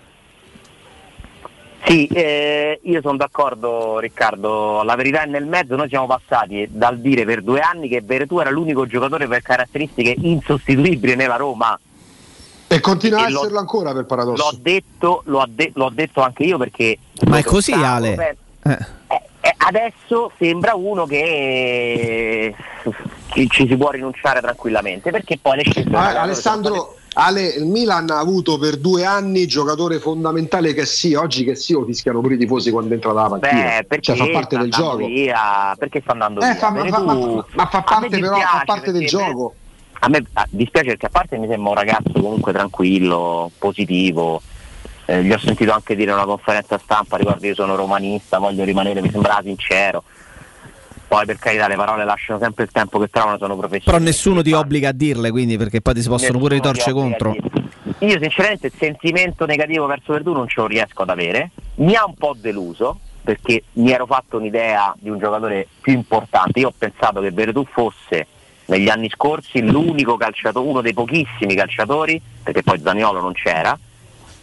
Sì, 1.84 2.06
eh, 2.08 2.80
io 2.82 3.00
sono 3.00 3.16
d'accordo 3.16 3.98
Riccardo, 3.98 4.82
la 4.82 4.94
verità 4.96 5.22
è 5.22 5.26
nel 5.26 5.46
mezzo, 5.46 5.74
noi 5.76 5.88
siamo 5.88 6.06
passati 6.06 6.66
dal 6.70 6.98
dire 6.98 7.24
per 7.24 7.42
due 7.42 7.60
anni 7.60 7.88
che 7.88 8.02
Veretù 8.02 8.38
era 8.40 8.50
l'unico 8.50 8.86
giocatore 8.86 9.26
per 9.26 9.40
caratteristiche 9.42 10.14
insostituibili 10.18 11.14
nella 11.14 11.36
Roma. 11.36 11.78
E 12.66 12.80
continua 12.80 13.24
a 13.24 13.30
l'ho- 13.30 13.38
esserlo 13.40 13.58
ancora 13.60 13.94
per 13.94 14.04
paradosso. 14.04 14.50
L'ho 14.50 14.58
detto, 14.60 15.22
l'ho, 15.26 15.46
de- 15.48 15.70
l'ho 15.74 15.90
detto 15.94 16.20
anche 16.20 16.42
io 16.42 16.58
perché... 16.58 16.98
Ma 17.26 17.38
è 17.38 17.42
così, 17.44 17.72
Ale? 17.72 18.14
beh, 18.14 18.36
Eh. 18.70 18.78
eh, 19.40 19.54
adesso 19.56 20.30
sembra 20.36 20.74
uno 20.74 21.06
che, 21.06 22.54
che 23.28 23.46
ci 23.48 23.66
si 23.66 23.76
può 23.76 23.90
rinunciare 23.90 24.40
tranquillamente 24.40 25.10
perché 25.10 25.38
poi 25.40 25.56
le 25.56 25.62
scelte... 25.62 25.88
Magari 25.88 26.12
sono 26.12 26.24
Alessandro, 26.24 26.96
Ale, 27.20 27.46
il 27.46 27.64
Milan 27.64 28.08
ha 28.10 28.20
avuto 28.20 28.58
per 28.58 28.76
due 28.76 29.04
anni 29.04 29.48
giocatore 29.48 29.98
fondamentale 29.98 30.72
che 30.72 30.86
sì, 30.86 31.14
oggi 31.14 31.42
che 31.42 31.56
sì 31.56 31.72
lo 31.72 31.84
fischiano 31.84 32.20
pure 32.20 32.34
i 32.34 32.38
tifosi 32.38 32.70
quando 32.70 32.94
entra 32.94 33.12
dalla 33.12 33.28
panchina. 33.28 33.62
Beh, 33.62 33.84
perché 33.88 34.14
cioè, 34.14 34.16
fa 34.16 34.28
parte 34.30 34.56
del 34.56 34.70
gioco. 34.70 34.96
Via? 34.98 35.74
Perché 35.76 36.00
sta 36.00 36.12
andando 36.12 36.40
Eh, 36.42 36.44
via? 36.44 36.54
fa- 36.54 36.70
ma, 36.70 36.86
fa, 36.86 37.00
ma- 37.00 37.44
ma 37.54 37.66
fa 37.66 37.82
parte 37.82 38.20
però 38.20 38.38
fa 38.38 38.62
parte 38.64 38.92
del 38.92 39.06
gioco. 39.08 39.54
A 39.98 40.08
me 40.08 40.24
ah, 40.34 40.46
dispiace 40.48 40.90
perché 40.90 41.06
a 41.06 41.10
parte 41.10 41.36
mi 41.38 41.48
sembra 41.48 41.70
un 41.70 41.76
ragazzo 41.76 42.12
comunque 42.12 42.52
tranquillo, 42.52 43.50
positivo. 43.58 44.40
Eh, 45.06 45.24
gli 45.24 45.32
ho 45.32 45.38
sentito 45.38 45.72
anche 45.72 45.96
dire 45.96 46.12
in 46.12 46.18
una 46.18 46.26
conferenza 46.26 46.78
stampa, 46.78 47.16
ricordo 47.16 47.44
io 47.44 47.54
sono 47.54 47.74
romanista, 47.74 48.38
voglio 48.38 48.62
rimanere, 48.62 49.02
mi 49.02 49.10
sembrava 49.10 49.40
sincero. 49.42 50.04
Poi 51.08 51.24
per 51.24 51.38
carità 51.38 51.66
le 51.68 51.76
parole 51.76 52.04
lasciano 52.04 52.38
sempre 52.38 52.64
il 52.64 52.70
tempo 52.70 52.98
che 52.98 53.08
trovano, 53.08 53.38
sono 53.38 53.56
professionisti. 53.56 53.90
Però 53.90 54.02
nessuno 54.02 54.42
ti 54.42 54.52
obbliga 54.52 54.90
a 54.90 54.92
dirle, 54.92 55.30
quindi 55.30 55.56
perché 55.56 55.80
poi 55.80 55.94
ti 55.94 56.02
si 56.02 56.08
possono 56.08 56.38
pure 56.38 56.56
Nessuno 56.56 56.72
ritorcere 56.72 56.92
ti 56.92 56.98
obbliga 56.98 57.16
contro. 57.16 58.06
Io 58.06 58.20
sinceramente 58.20 58.66
il 58.66 58.74
sentimento 58.78 59.46
negativo 59.46 59.86
verso 59.86 60.12
Verdù 60.12 60.32
non 60.32 60.46
ce 60.46 60.60
lo 60.60 60.66
riesco 60.66 61.02
ad 61.02 61.08
avere, 61.08 61.50
mi 61.76 61.94
ha 61.94 62.04
un 62.04 62.14
po' 62.14 62.36
deluso 62.38 63.00
perché 63.22 63.64
mi 63.74 63.90
ero 63.90 64.06
fatto 64.06 64.36
un'idea 64.36 64.94
di 64.98 65.10
un 65.10 65.18
giocatore 65.18 65.66
più 65.80 65.92
importante, 65.92 66.60
io 66.60 66.68
ho 66.68 66.74
pensato 66.76 67.20
che 67.20 67.30
Verdù 67.30 67.66
fosse 67.70 68.26
negli 68.66 68.88
anni 68.88 69.08
scorsi 69.10 69.62
l'unico 69.62 70.16
calciatore, 70.16 70.66
uno 70.66 70.80
dei 70.80 70.92
pochissimi 70.92 71.54
calciatori, 71.54 72.20
perché 72.42 72.62
poi 72.62 72.80
Zaniolo 72.80 73.20
non 73.20 73.32
c'era, 73.32 73.78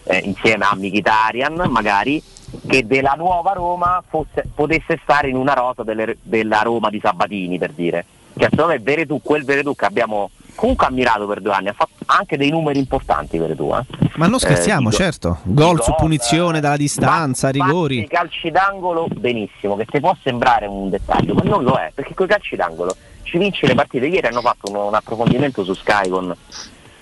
eh, 0.03 0.17
insieme 0.23 0.65
a 0.65 0.75
Mkhitaryan 0.75 1.63
magari, 1.69 2.21
che 2.67 2.85
della 2.85 3.13
nuova 3.17 3.51
Roma 3.53 4.03
fosse- 4.07 4.45
potesse 4.53 4.99
stare 5.03 5.29
in 5.29 5.35
una 5.35 5.53
rosa 5.53 5.83
delle- 5.83 6.17
della 6.21 6.61
Roma 6.61 6.89
di 6.89 6.99
Sabatini 7.01 7.57
per 7.57 7.71
dire. 7.71 8.05
Cioè 8.37 8.49
secondo 8.49 8.73
me 8.73 8.79
Veretù, 8.79 9.21
quel 9.21 9.45
Veretù 9.45 9.75
che 9.75 9.85
abbiamo 9.85 10.29
comunque 10.55 10.85
ammirato 10.87 11.25
per 11.25 11.39
due 11.41 11.53
anni, 11.53 11.69
ha 11.69 11.73
fatto 11.73 11.91
anche 12.07 12.35
dei 12.37 12.49
numeri 12.49 12.79
importanti 12.79 13.37
Veretù. 13.37 13.73
Eh. 13.73 13.85
Ma 14.15 14.27
non 14.27 14.39
scherziamo, 14.39 14.89
Eh, 14.89 14.91
certo. 14.93 15.39
Gol 15.43 15.81
su 15.81 15.93
punizione 15.95 16.59
dalla 16.59 16.75
distanza, 16.77 17.49
rigori. 17.49 17.99
I 17.99 18.07
calci 18.07 18.51
d'angolo 18.51 19.07
benissimo, 19.09 19.75
che 19.77 19.85
ti 19.85 19.99
può 20.01 20.15
sembrare 20.21 20.65
un 20.65 20.89
dettaglio, 20.89 21.33
ma 21.33 21.43
non 21.43 21.63
lo 21.63 21.75
è, 21.75 21.91
perché 21.93 22.13
con 22.13 22.25
i 22.25 22.29
calci 22.29 22.55
d'angolo 22.57 22.95
ci 23.23 23.37
vince 23.37 23.67
le 23.67 23.75
partite. 23.75 24.07
Ieri 24.07 24.27
hanno 24.27 24.41
fatto 24.41 24.69
un, 24.69 24.77
un 24.77 24.93
approfondimento 24.93 25.63
su 25.63 25.73
Sky 25.73 26.09
con 26.09 26.35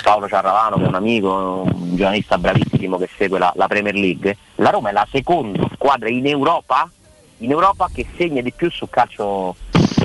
Paolo 0.03 0.27
Ciarravano, 0.27 0.75
che 0.75 0.83
è 0.83 0.87
un 0.87 0.95
amico, 0.95 1.63
un 1.65 1.95
giornalista 1.95 2.37
bravissimo 2.37 2.97
che 2.97 3.09
segue 3.17 3.39
la, 3.39 3.51
la 3.55 3.67
Premier 3.67 3.95
League. 3.95 4.37
La 4.55 4.69
Roma 4.69 4.89
è 4.89 4.91
la 4.91 5.07
seconda 5.09 5.65
squadra 5.73 6.09
in 6.09 6.27
Europa, 6.27 6.89
in 7.37 7.49
Europa 7.49 7.89
che 7.91 8.05
segna 8.17 8.41
di 8.41 8.51
più 8.51 8.69
sul 8.69 8.89
calcio 8.89 9.55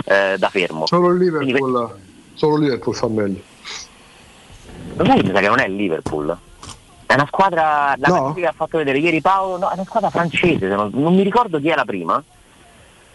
eh, 0.04 0.36
da 0.38 0.48
fermo. 0.48 0.86
Solo 0.86 1.10
il 1.10 1.18
Liverpool, 1.18 1.94
solo 2.34 2.56
il 2.56 2.62
Liverpool 2.62 2.94
fa 2.94 3.08
meglio. 3.08 3.42
Lo 4.94 5.04
sai, 5.04 5.22
mi 5.22 5.32
sa 5.32 5.40
che 5.40 5.48
non 5.48 5.58
è 5.58 5.66
il 5.66 5.74
Liverpool. 5.74 6.38
È 7.04 7.14
una 7.14 7.26
squadra, 7.26 7.94
la 7.96 8.08
No? 8.08 8.34
che 8.34 8.46
ha 8.46 8.52
fatto 8.52 8.78
vedere 8.78 8.98
ieri 8.98 9.20
Paolo, 9.20 9.58
no, 9.58 9.70
è 9.70 9.74
una 9.74 9.84
squadra 9.84 10.10
francese, 10.10 10.68
se 10.68 10.74
non, 10.74 10.90
non 10.94 11.14
mi 11.14 11.22
ricordo 11.22 11.58
chi 11.58 11.68
è 11.68 11.74
la 11.74 11.84
prima, 11.84 12.22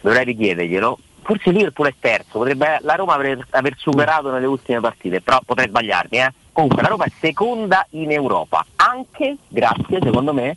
dovrei 0.01 0.26
richiederglielo. 0.26 0.97
Forse 1.22 1.51
Liverpool 1.51 1.88
è 1.88 1.93
terzo, 1.97 2.39
potrebbe 2.39 2.80
la 2.81 2.95
Roma 2.95 3.14
aver, 3.14 3.45
aver 3.51 3.76
superato 3.77 4.30
nelle 4.30 4.45
ultime 4.45 4.81
partite, 4.81 5.22
però 5.22 5.39
potrei 5.45 5.69
sbagliarmi. 5.69 6.18
Eh. 6.18 6.34
Comunque 6.53 6.84
la 6.84 6.88
Roma 6.88 7.05
è 7.05 7.11
seconda 7.19 7.85
in 7.91 8.11
Europa, 8.11 8.63
anche 8.75 9.38
grazie, 9.47 9.99
secondo 10.01 10.34
me, 10.34 10.55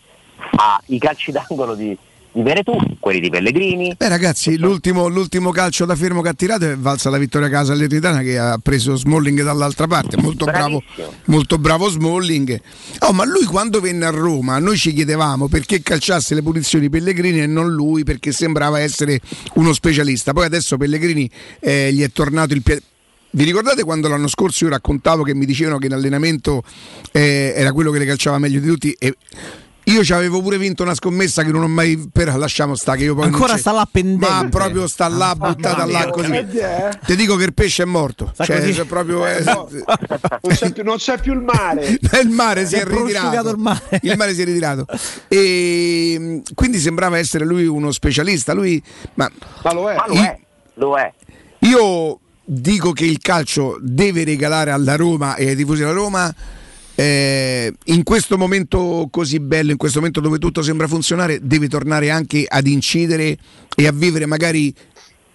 ai 0.57 0.99
calci 0.99 1.33
d'angolo 1.33 1.75
di, 1.75 1.97
di 2.33 2.43
Veretù, 2.43 2.77
quelli 3.01 3.19
di 3.19 3.31
Pellegrini. 3.31 3.95
Beh 3.97 4.09
ragazzi, 4.09 4.59
l'ultimo, 4.59 5.09
l'ultimo 5.09 5.53
calcio 5.53 5.87
da 5.87 5.97
fermo 5.97 6.21
che 6.21 6.29
ha 6.29 6.35
tirato 6.35 6.71
è 6.71 6.77
valsa 6.77 7.09
la 7.09 7.17
vittoria 7.17 7.47
a 7.47 7.51
casa 7.51 7.73
all'Eternitana 7.73 8.21
che 8.21 8.39
ha 8.39 8.59
preso 8.63 8.95
Smalling 8.95 9.43
dall'altra 9.43 9.87
parte, 9.87 10.19
molto 10.19 10.45
bravo, 10.45 10.83
molto 11.25 11.57
bravo 11.57 11.89
Smalling. 11.89 12.61
Oh, 12.99 13.13
ma 13.15 13.25
lui 13.25 13.45
quando 13.45 13.81
venne 13.81 14.05
a 14.05 14.11
Roma 14.11 14.59
noi 14.59 14.77
ci 14.77 14.93
chiedevamo 14.93 15.49
perché 15.49 15.81
calciasse 15.81 16.35
le 16.35 16.43
punizioni 16.43 16.91
Pellegrini 16.91 17.41
e 17.41 17.47
non 17.47 17.71
lui 17.71 18.05
perché 18.05 18.33
sembrava 18.33 18.81
essere 18.81 19.19
uno 19.55 19.73
specialista. 19.73 20.35
Poi 20.35 20.45
adesso 20.45 20.77
Pellegrini 20.77 21.29
eh, 21.59 21.91
gli 21.91 22.03
è 22.03 22.11
tornato 22.11 22.53
il 22.53 22.61
piede. 22.61 22.83
Vi 23.31 23.45
ricordate 23.45 23.85
quando 23.85 24.09
l'anno 24.09 24.29
scorso 24.29 24.65
io 24.65 24.71
raccontavo 24.71 25.23
che 25.23 25.35
mi 25.35 25.45
dicevano 25.45 25.79
che 25.79 25.87
in 25.87 25.93
allenamento 25.93 26.63
eh, 27.13 27.53
era 27.55 27.73
quello 27.73 27.91
che 27.91 27.99
le 27.99 28.07
calciava 28.07 28.39
meglio 28.39 28.61
di 28.61 28.67
tutti? 28.69 28.97
E 28.99 29.15
io 29.89 30.03
ci 30.03 30.13
avevo 30.15 30.41
pure 30.43 30.59
vinto 30.59 30.83
una 30.83 30.95
scommessa 30.95 31.45
che 31.45 31.53
non 31.53 31.63
ho 31.63 31.69
mai. 31.69 32.09
Però 32.13 32.37
lasciamo 32.39 32.75
sta 32.75 32.97
che 32.97 33.05
io 33.05 33.15
poi. 33.15 33.25
Ancora 33.27 33.57
sta 33.59 33.71
là 33.73 33.87
pendente. 33.89 34.27
Ma 34.27 34.49
proprio 34.49 34.87
sta 34.89 35.07
là 35.07 35.35
buttata 35.37 35.85
là 35.85 36.09
così. 36.11 36.45
Ti 37.05 37.15
dico 37.15 37.37
che 37.37 37.45
il 37.45 37.55
pesce 37.55 37.83
è 37.83 37.87
morto. 37.87 38.31
Sta 38.33 38.45
Cioè, 38.47 38.65
così. 38.65 38.85
proprio 38.85 39.25
è- 39.27 39.43
Non 39.45 39.67
c'è 40.55 40.73
più, 40.73 40.83
non 40.83 40.97
c'è 40.97 41.21
più 41.21 41.35
il 41.35 41.41
mare. 41.41 41.87
il 42.23 42.31
mare 42.31 42.67
si 42.67 42.75
è 42.75 42.81
è 42.81 42.85
ritirato. 42.85 43.51
il 43.51 43.59
mare. 43.59 44.01
Il 44.03 44.17
mare 44.17 44.35
si 44.35 44.43
è 44.43 44.45
ritirato. 44.45 44.87
E 45.29 46.43
quindi 46.55 46.79
sembrava 46.79 47.19
essere 47.19 47.45
lui 47.45 47.67
uno 47.67 47.93
specialista. 47.93 48.55
Lui, 48.55 48.83
ma 49.15 49.31
Ma 49.63 49.73
lo 49.73 49.89
è. 49.91 49.95
Ma 49.95 50.05
lo 50.09 50.15
è, 50.15 50.39
lo 50.75 50.97
è. 50.97 51.13
io 51.61 52.21
dico 52.47 52.93
che 52.93 53.05
il 53.05 53.19
calcio 53.19 53.77
deve 53.81 54.25
regalare 54.25 54.71
alla 54.71 54.95
Roma 54.95 55.35
e 55.35 55.49
ai 55.49 55.57
tifosi 55.57 55.81
della 55.81 55.93
Roma 55.93 56.35
eh, 56.95 57.75
in 57.85 58.03
questo 58.05 58.39
momento 58.39 59.09
così 59.11 59.39
bello, 59.39 59.71
in 59.71 59.77
questo 59.77 59.99
momento 59.99 60.21
dove 60.21 60.39
tutto 60.39 60.63
sembra 60.63 60.87
funzionare, 60.89 61.41
devi 61.43 61.69
tornare 61.69 62.11
anche 62.11 62.47
ad 62.49 62.67
incidere 62.67 63.37
e 63.75 63.87
a 63.87 63.93
vivere 63.93 64.25
magari 64.25 64.75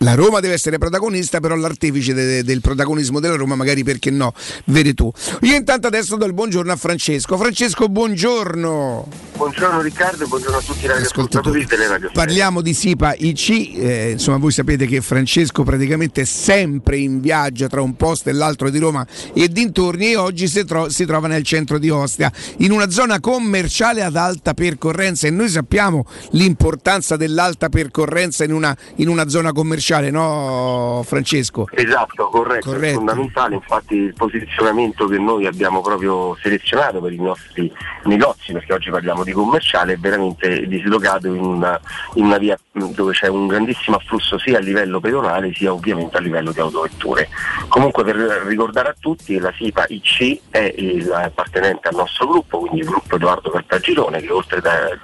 la 0.02 0.16
Roma 0.16 0.40
deve 0.40 0.54
essere 0.54 0.78
protagonista, 0.78 1.40
però 1.40 1.56
l'artefice 1.56 2.14
de- 2.14 2.44
del 2.44 2.62
protagonismo 2.62 3.20
della 3.20 3.36
Roma, 3.36 3.56
magari 3.56 3.84
perché 3.84 4.10
no, 4.12 4.34
vedi 4.66 4.94
tu. 4.94 5.12
Io 5.42 5.56
intanto 5.56 5.88
adesso 5.88 6.16
do 6.16 6.26
il 6.26 6.34
buongiorno 6.34 6.72
a 6.72 6.76
Francesco. 6.76 7.38
Francesco, 7.38 7.88
buongiorno. 7.88 9.30
Buongiorno 9.42 9.82
Riccardo 9.82 10.28
buongiorno 10.28 10.58
a 10.58 10.62
tutti 10.62 10.86
i 10.86 10.88
radioascoltatori 10.88 11.66
delle 11.66 11.88
radio. 11.88 12.12
Parliamo 12.14 12.62
di 12.62 12.76
SIPA 12.76 13.16
IC, 13.18 13.50
eh, 13.50 14.12
insomma 14.12 14.38
voi 14.38 14.52
sapete 14.52 14.86
che 14.86 15.02
Francesco 15.02 15.64
praticamente 15.64 16.22
è 16.22 16.26
sempre 16.26 16.98
in 16.98 17.20
viaggio 17.20 17.66
tra 17.68 17.82
un 17.82 17.96
posto 17.96 18.30
e 18.30 18.34
l'altro 18.34 18.70
di 18.70 18.78
Roma 18.78 19.04
e 19.34 19.48
dintorni 19.48 20.12
e 20.12 20.16
oggi 20.16 20.48
si, 20.48 20.64
tro- 20.64 20.90
si 20.90 21.06
trova 21.06 21.28
nel 21.28 21.42
centro 21.42 21.80
di 21.80 21.90
Ostia, 21.90 22.32
in 22.58 22.72
una 22.72 22.92
zona 22.92 23.20
commerciale 23.20 24.04
ad 24.04 24.16
alta 24.16 24.54
percorrenza 24.54 25.26
e 25.26 25.32
noi 25.32 25.50
sappiamo 25.50 26.06
l'importanza 26.32 27.18
dell'alta 27.18 27.70
percorrenza 27.70 28.44
in 28.44 28.54
una, 28.54 28.78
in 28.98 29.08
una 29.08 29.28
zona 29.28 29.52
commerciale, 29.54 29.91
no 30.00 31.04
Francesco? 31.06 31.68
Esatto, 31.72 32.28
corretto, 32.30 32.70
è 32.70 32.74
Corretto. 32.74 32.96
fondamentale, 32.98 33.56
infatti 33.56 33.96
il 33.96 34.14
posizionamento 34.14 35.08
che 35.08 35.18
noi 35.18 35.46
abbiamo 35.46 35.82
proprio 35.82 36.36
selezionato 36.42 37.02
per 37.02 37.12
i 37.12 37.18
nostri 37.18 37.72
negozi, 38.06 38.54
perché 38.54 38.74
oggi 38.74 38.90
parliamo 38.90 39.24
di 39.24 39.32
commerciale, 39.32 39.94
è 39.94 39.98
veramente 39.98 40.68
dislocato 40.68 41.28
in 41.28 41.44
una, 41.44 41.80
in 42.16 42.26
una 42.26 42.38
via 42.38 42.58
dove 42.72 43.14
c'è 43.14 43.28
un 43.28 43.48
grandissimo 43.48 43.98
afflusso 43.98 44.38
sia 44.40 44.58
a 44.58 44.62
livello 44.62 45.00
pedonale 45.00 45.54
sia 45.54 45.74
ovviamente 45.74 46.18
a 46.18 46.22
livello 46.22 46.52
di 46.52 46.60
autovetture. 46.60 47.28
Comunque 47.68 48.04
per 48.04 48.16
ricordare 48.16 48.90
a 48.90 48.96
tutti 49.00 49.38
la 49.40 49.52
SIPA 49.56 49.86
IC 49.90 50.40
è 50.50 50.74
il 50.78 51.12
appartenente 51.12 51.88
al 51.90 51.96
nostro 51.96 52.28
gruppo, 52.28 52.60
quindi 52.60 52.80
il 52.80 52.86
gruppo 52.86 53.16
Edoardo 53.16 53.50
Cartagirone 53.50 54.22
che 54.22 54.32
oltre 54.32 54.62
da 54.62 54.98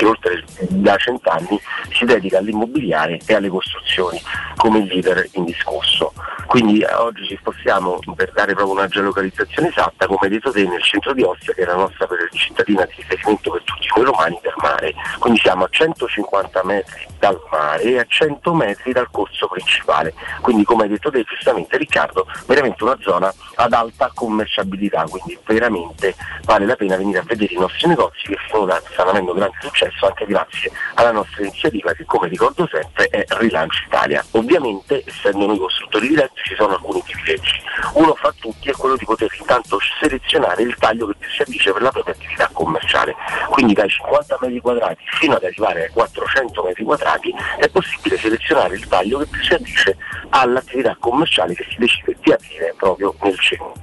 che 0.00 0.06
oltre 0.06 0.42
da 0.70 0.96
cent'anni 0.96 1.60
si 1.92 2.06
dedica 2.06 2.38
all'immobiliare 2.38 3.20
e 3.26 3.34
alle 3.34 3.50
costruzioni 3.50 4.18
come 4.56 4.86
leader 4.86 5.28
indiscusso. 5.32 6.14
Quindi 6.46 6.80
eh, 6.80 6.94
oggi 6.94 7.26
ci 7.26 7.36
spostiamo 7.38 7.98
per 8.16 8.32
dare 8.32 8.54
proprio 8.54 8.74
una 8.74 8.88
geolocalizzazione 8.88 9.68
esatta, 9.68 10.06
come 10.06 10.20
hai 10.22 10.30
detto 10.30 10.50
te, 10.50 10.64
nel 10.64 10.82
centro 10.82 11.12
di 11.12 11.22
Ostia, 11.22 11.52
che 11.52 11.62
è 11.62 11.66
la 11.66 11.74
nostra 11.74 12.06
per- 12.06 12.28
cittadina 12.32 12.84
di 12.86 12.94
riferimento 12.96 13.50
per 13.50 13.62
tutti 13.62 13.88
noi 13.94 14.04
romani 14.06 14.38
del 14.42 14.54
mare. 14.56 14.94
Quindi 15.18 15.38
siamo 15.38 15.64
a 15.64 15.68
150 15.70 16.64
metri 16.64 17.06
dal 17.18 17.38
mare 17.50 17.82
e 17.82 17.98
a 17.98 18.04
100 18.08 18.54
metri 18.54 18.92
dal 18.92 19.10
corso 19.10 19.48
principale. 19.48 20.14
Quindi 20.40 20.64
come 20.64 20.84
hai 20.84 20.88
detto 20.88 21.10
te 21.10 21.22
giustamente 21.24 21.76
Riccardo, 21.76 22.26
veramente 22.46 22.82
una 22.82 22.96
zona 23.00 23.32
ad 23.56 23.72
alta 23.74 24.10
commerciabilità, 24.14 25.04
quindi 25.08 25.38
veramente 25.44 26.14
vale 26.44 26.64
la 26.64 26.74
pena 26.74 26.96
venire 26.96 27.18
a 27.18 27.24
vedere 27.24 27.52
i 27.52 27.58
nostri 27.58 27.86
negozi 27.86 28.26
che 28.26 28.38
stanno 28.46 29.10
avendo 29.10 29.34
grande 29.34 29.56
successo 29.60 29.89
anche 30.00 30.26
grazie 30.26 30.70
alla 30.94 31.12
nostra 31.12 31.42
iniziativa 31.42 31.92
che 31.92 32.04
come 32.04 32.28
ricordo 32.28 32.68
sempre 32.70 33.08
è 33.08 33.24
Rilancio 33.28 33.84
Italia. 33.86 34.24
Ovviamente 34.32 35.02
essendo 35.06 35.46
noi 35.46 35.58
costruttori 35.58 36.08
diretti 36.08 36.40
ci 36.44 36.54
sono 36.54 36.74
alcuni 36.74 37.02
privilegi. 37.02 37.60
Uno 37.94 38.14
fra 38.14 38.32
tutti 38.38 38.68
è 38.68 38.72
quello 38.72 38.96
di 38.96 39.04
poter 39.04 39.34
intanto 39.38 39.78
selezionare 40.00 40.62
il 40.62 40.74
taglio 40.76 41.06
che 41.06 41.14
più 41.18 41.28
si 41.28 41.42
addice 41.42 41.72
per 41.72 41.82
la 41.82 41.90
propria 41.90 42.14
attività 42.14 42.48
commerciale. 42.52 43.14
Quindi 43.50 43.74
dai 43.74 43.88
50 43.88 44.38
metri 44.40 44.60
quadrati 44.60 45.02
fino 45.18 45.34
ad 45.34 45.44
arrivare 45.44 45.84
ai 45.84 45.90
400 45.90 46.62
metri 46.62 46.84
quadrati 46.84 47.34
è 47.58 47.68
possibile 47.68 48.16
selezionare 48.18 48.74
il 48.74 48.86
taglio 48.86 49.18
che 49.18 49.26
più 49.26 49.42
si 49.42 49.54
addice 49.54 49.96
all'attività 50.30 50.96
commerciale 50.98 51.54
che 51.54 51.66
si 51.68 51.76
decide 51.78 52.16
di 52.20 52.32
aprire 52.32 52.74
proprio 52.76 53.14
nel 53.22 53.38
centro. 53.38 53.74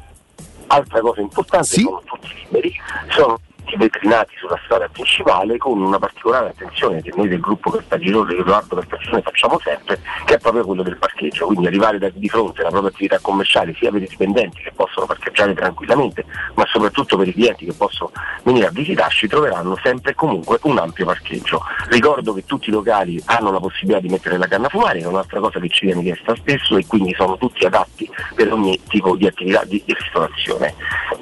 Altra 0.68 1.00
cosa 1.00 1.22
importante, 1.22 1.68
sono 1.68 2.02
tutti 2.04 2.34
liberi, 2.44 2.76
sono 3.10 3.40
vetrinati 3.76 4.34
sulla 4.38 4.60
strada 4.64 4.88
principale 4.88 5.58
con 5.58 5.82
una 5.82 6.00
particolare 6.00 6.50
attenzione 6.50 7.02
che 7.02 7.12
noi 7.16 7.28
del 7.28 7.40
gruppo 7.40 7.72
Cartagirone 7.72 8.36
e 8.36 8.40
Edoardo 8.40 8.76
Cartagirone 8.76 9.22
facciamo 9.22 9.60
sempre, 9.60 10.00
che 10.26 10.36
è 10.36 10.40
proprio 10.40 10.66
quello 10.66 10.84
del 10.84 10.98
parcheggio, 10.98 11.48
quindi 11.48 11.68
arrivare 11.68 11.98
da, 11.98 12.10
di 12.14 12.30
fronte 12.30 12.62
alla 12.62 12.70
propria 12.70 12.92
attività 12.92 13.20
commerciale 13.20 13.74
sia 13.78 13.92
per 13.92 14.02
i 14.02 14.08
dipendenti 14.08 14.62
che 14.62 14.72
possono 14.74 15.06
parcheggiare 15.06 15.54
tranquillamente, 15.54 16.26
ma 16.56 16.66
soprattutto 16.68 17.18
per 17.18 17.28
i 17.28 17.34
clienti 17.34 17.66
che 17.66 17.74
possono 17.74 18.12
venire 18.44 18.68
a 18.68 18.72
visitarci 18.72 19.28
troveranno 19.28 19.78
sempre 19.84 20.12
e 20.12 20.16
comunque 20.16 20.60
un 20.64 20.78
ampio 20.78 21.06
parcheggio. 21.06 21.62
Ricordo 21.90 22.34
che 22.34 22.46
tutti 22.46 22.70
i 22.70 22.72
locali 22.72 23.22
hanno 23.26 23.52
la 23.52 23.60
possibilità 23.60 24.00
di 24.00 24.10
mettere 24.10 24.38
la 24.38 24.48
canna 24.48 24.68
a 24.68 24.70
fumare, 24.70 25.00
che 25.00 25.06
è 25.06 25.08
un'altra 25.08 25.40
cosa 25.40 25.60
che 25.60 25.70
ci 25.70 25.86
viene 25.86 26.02
chiesta 26.04 26.36
spesso 26.36 26.78
e 26.78 26.86
quindi 26.86 27.14
sono 27.14 27.38
tutti 27.38 27.66
adatti 27.66 28.10
per 28.36 28.52
ogni 28.52 28.80
tipo 28.88 29.16
di 29.16 29.28
attività 29.28 29.64
di 29.64 29.84
ristorazione. 29.86 30.76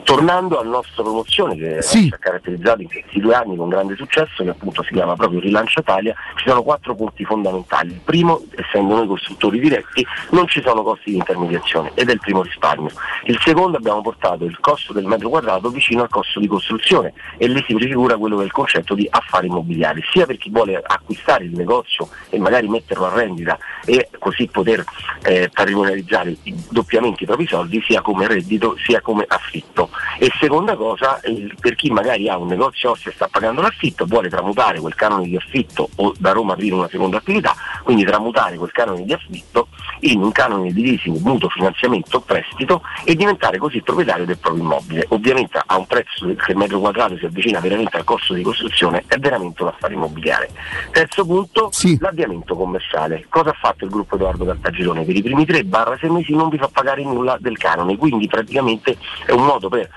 Tornando 0.04 0.60
alla 0.60 0.70
nostra 0.70 1.04
promozione 1.04 1.56
che 1.56 1.82
ci 1.82 2.14
ha 2.14 2.18
caratterizzato 2.36 2.82
in 2.82 2.88
questi 2.88 3.20
due 3.20 3.36
anni 3.36 3.56
con 3.56 3.70
grande 3.70 3.96
successo, 3.96 4.44
che 4.44 4.50
appunto 4.50 4.84
si 4.84 4.94
chiama 4.94 5.16
proprio 5.16 5.40
Rilancio 5.40 5.80
Italia, 5.80 6.14
ci 6.36 6.48
sono 6.48 6.64
quattro 6.64 6.96
punti 6.96 7.24
fondamentali. 7.26 7.92
Il 7.92 8.02
primo, 8.04 8.44
essendo 8.56 8.96
noi 8.96 9.08
costruttori 9.08 9.60
diretti, 9.60 10.06
non 10.32 10.48
ci 10.48 10.62
sono 10.62 10.84
costi 10.84 11.12
di 11.12 11.18
intermediazione 11.18 11.92
ed 11.94 12.10
è 12.10 12.14
il 12.14 12.20
primo 12.20 12.42
risparmio. 12.42 12.90
Il 13.26 13.40
secondo 13.42 13.78
abbiamo 13.78 14.02
portato 14.02 14.46
il 14.46 14.60
costo 14.60 14.94
del 14.94 15.06
metro 15.06 15.30
quadrato 15.30 15.70
vicino 15.70 16.04
al 16.04 16.10
costo 16.10 16.40
di 16.40 16.48
costruzione 16.48 17.14
e 17.38 17.48
lì 17.48 17.64
si 17.66 17.74
prefigura 17.74 18.18
quello 18.18 18.38
che 18.38 18.44
è 18.44 18.46
il 18.46 18.52
concetto 18.52 18.94
di 18.94 19.08
affari 19.10 19.48
immobiliari, 19.48 20.04
sia 20.12 20.26
per 20.26 20.38
chi 20.38 20.50
vuole 20.50 20.82
acquistare 20.82 21.46
il 21.46 21.52
negozio 21.52 22.10
e 22.30 22.40
magari 22.40 22.68
metterlo 22.68 23.06
a 23.06 23.14
rendita 23.14 23.58
e 23.86 24.10
così 24.20 24.48
poter 24.48 24.84
eh, 25.24 25.50
patrimonializzare 25.52 26.36
doppiamente 26.70 27.24
i 27.24 27.26
propri 27.26 27.48
soldi 27.48 27.82
sia 27.86 28.02
come 28.02 28.28
reddito 28.28 28.76
sia 28.78 29.02
come 29.02 29.26
affitto. 29.28 29.90
E 30.20 30.32
seconda 30.40 30.76
cosa, 30.76 31.20
per 31.60 31.76
chi 31.76 31.90
magari 31.90 32.25
ha 32.30 32.38
un 32.38 32.48
negozio 32.48 32.92
Ostia 32.92 33.12
e 33.12 33.14
sta 33.14 33.28
pagando 33.28 33.62
l'affitto, 33.62 34.06
vuole 34.06 34.30
tramutare 34.30 34.80
quel 34.80 34.96
canone 34.96 35.26
di 35.26 35.36
affitto 35.36 35.90
o 35.96 36.14
da 36.18 36.32
Roma 36.32 36.54
aprire 36.54 36.76
una 36.76 36.90
seconda 36.90 37.18
attività, 37.18 37.56
quindi 37.84 38.04
tramutare 38.04 38.58
quel 38.58 38.72
canone 38.72 39.04
di 39.04 39.14
affitto 39.14 39.68
in 40.02 40.22
un 40.22 40.32
canone 40.32 40.72
di 40.72 40.82
leasing, 40.82 41.18
mutuo, 41.22 41.50
finanziamento, 41.50 42.22
prestito 42.22 42.82
e 43.04 43.16
diventare 43.16 43.58
così 43.58 43.82
proprietario 43.82 44.26
del 44.26 44.38
proprio 44.38 44.64
immobile. 44.64 45.06
Ovviamente 45.10 45.62
a 45.66 45.78
un 45.78 45.86
prezzo 45.86 46.26
che 46.26 46.52
il 46.52 46.58
metro 46.58 46.80
quadrato 46.80 47.18
si 47.18 47.26
avvicina 47.26 47.60
veramente 47.60 47.98
al 47.98 48.04
costo 48.04 48.34
di 48.34 48.44
costruzione 48.44 49.04
è 49.08 49.18
veramente 49.18 49.62
un 49.62 49.70
affare 49.70 49.94
immobiliare. 49.94 50.50
Terzo 50.92 51.26
punto, 51.26 51.72
l'avviamento 52.00 52.56
commerciale. 52.56 53.26
Cosa 53.30 53.50
ha 53.50 53.58
fatto 53.60 53.86
il 53.86 53.92
gruppo 53.92 54.16
Edoardo 54.16 54.46
Cartagirone? 54.46 55.04
Per 55.04 55.16
i 55.16 55.22
primi 55.22 55.44
3-6 55.44 56.12
mesi 56.12 56.36
non 56.36 56.50
vi 56.50 56.58
fa 56.58 56.70
pagare 56.72 57.04
nulla 57.04 57.38
del 57.40 57.58
canone, 57.58 57.98
quindi 57.98 58.28
praticamente 58.28 58.98
è 59.26 59.32
un 59.32 59.46
modo 59.46 59.70
per 59.70 59.90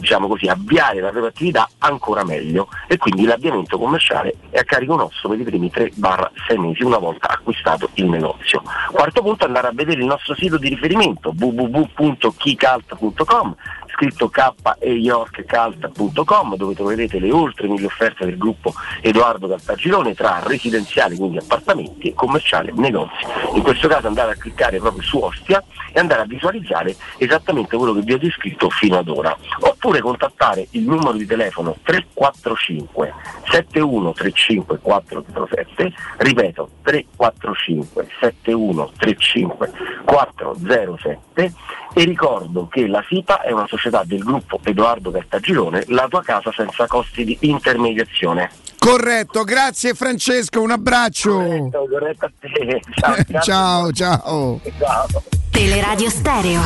diciamo 0.00 0.26
così, 0.26 0.46
avviare 0.46 1.00
la 1.00 1.10
propria 1.10 1.30
attività 1.30 1.68
ancora 1.78 2.24
meglio 2.24 2.66
e 2.88 2.96
quindi 2.96 3.24
l'avviamento 3.24 3.78
commerciale 3.78 4.34
è 4.50 4.58
a 4.58 4.64
carico 4.64 4.96
nostro 4.96 5.28
per 5.28 5.38
i 5.38 5.44
primi 5.44 5.70
3-6 5.72 6.58
mesi 6.58 6.82
una 6.82 6.98
volta 6.98 7.28
acquistato 7.28 7.90
il 7.94 8.06
negozio. 8.06 8.64
Quarto 8.90 9.22
punto 9.22 9.44
andare 9.44 9.68
a 9.68 9.72
vedere 9.72 10.00
il 10.00 10.06
nostro 10.06 10.34
sito 10.34 10.58
di 10.58 10.68
riferimento 10.68 11.32
www.keycalt.com 11.38 13.54
scritto 14.00 14.30
k-e-yorkcalt.com 14.30 16.56
dove 16.56 16.74
troverete 16.74 17.18
le 17.18 17.30
oltre 17.30 17.68
mille 17.68 17.84
offerte 17.84 18.24
del 18.24 18.38
gruppo 18.38 18.72
Edoardo 19.02 19.46
Caltagirone 19.46 20.14
tra 20.14 20.40
residenziali, 20.42 21.16
quindi 21.16 21.36
appartamenti 21.36 22.08
e 22.08 22.14
commerciali, 22.14 22.72
negozi. 22.74 23.26
In 23.54 23.62
questo 23.62 23.88
caso 23.88 24.06
andare 24.06 24.32
a 24.32 24.36
cliccare 24.36 24.78
proprio 24.78 25.02
su 25.02 25.18
Ostia 25.18 25.62
e 25.92 26.00
andare 26.00 26.22
a 26.22 26.24
visualizzare 26.24 26.96
esattamente 27.18 27.76
quello 27.76 27.92
che 27.92 28.00
vi 28.00 28.14
ho 28.14 28.18
descritto 28.18 28.70
fino 28.70 28.96
ad 28.96 29.08
ora. 29.08 29.36
Oppure 29.60 30.00
contattare 30.00 30.66
il 30.70 30.84
numero 30.84 31.12
di 31.12 31.26
telefono 31.26 31.76
345 31.82 33.12
7135 33.50 34.78
407, 34.80 35.92
ripeto 36.18 36.70
345 36.82 38.06
7135 38.18 39.70
407 40.04 41.52
e 41.92 42.04
ricordo 42.04 42.68
che 42.68 42.86
la 42.86 43.04
SIPA 43.06 43.42
è 43.42 43.50
una 43.50 43.66
società 43.66 43.89
del 44.04 44.20
gruppo 44.20 44.60
Edoardo 44.64 45.10
Cartagirone, 45.10 45.84
la 45.88 46.06
tua 46.08 46.22
casa 46.22 46.52
senza 46.52 46.86
costi 46.86 47.24
di 47.24 47.36
intermediazione. 47.40 48.50
Corretto, 48.78 49.44
grazie 49.44 49.92
Francesco, 49.94 50.62
un 50.62 50.70
abbraccio. 50.70 51.34
Corretto, 51.34 51.86
corretto 51.90 52.24
a 52.24 52.30
te. 52.38 52.80
Ciao, 52.94 53.16
ciao, 53.42 53.92
ciao. 53.92 54.60
Ciao. 54.78 55.06
Teleradio 55.50 56.08
Stereo 56.08 56.62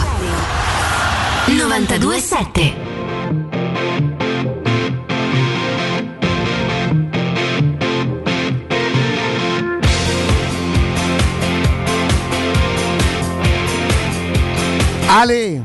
927 1.47 2.95
Ale, 15.07 15.63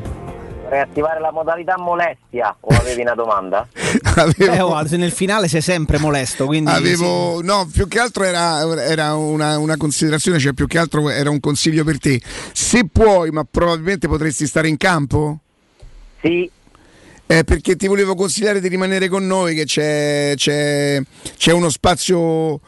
Vorrei 0.69 0.83
attivare 0.83 1.19
la 1.19 1.31
modalità 1.31 1.79
molestia 1.79 2.55
o 2.59 2.75
avevi 2.75 3.01
una 3.01 3.15
domanda? 3.15 3.67
Eh, 4.19 4.57
guarda, 4.57 4.87
se 4.87 4.97
nel 4.97 5.11
finale 5.11 5.47
sei 5.47 5.61
sempre 5.61 5.97
molesto, 5.97 6.45
quindi 6.45 6.69
Avevo, 6.69 7.41
no, 7.41 7.67
più 7.71 7.87
che 7.87 7.99
altro 7.99 8.23
era, 8.23 8.59
era 8.83 9.15
una, 9.15 9.57
una 9.57 9.77
considerazione, 9.77 10.39
cioè 10.39 10.51
più 10.51 10.67
che 10.67 10.77
altro 10.77 11.09
era 11.09 11.29
un 11.29 11.39
consiglio 11.39 11.83
per 11.85 11.99
te. 11.99 12.21
Se 12.51 12.85
puoi, 12.91 13.31
ma 13.31 13.45
probabilmente 13.49 14.07
potresti 14.07 14.45
stare 14.45 14.67
in 14.67 14.75
campo? 14.77 15.39
Sì. 16.21 16.49
Eh, 17.25 17.43
perché 17.45 17.77
ti 17.77 17.87
volevo 17.87 18.13
consigliare 18.13 18.59
di 18.59 18.67
rimanere 18.67 19.07
con 19.07 19.25
noi, 19.25 19.55
che 19.55 19.63
c'è, 19.63 20.33
c'è, 20.35 21.01
c'è 21.37 21.53
uno 21.53 21.69
spazio 21.69 22.59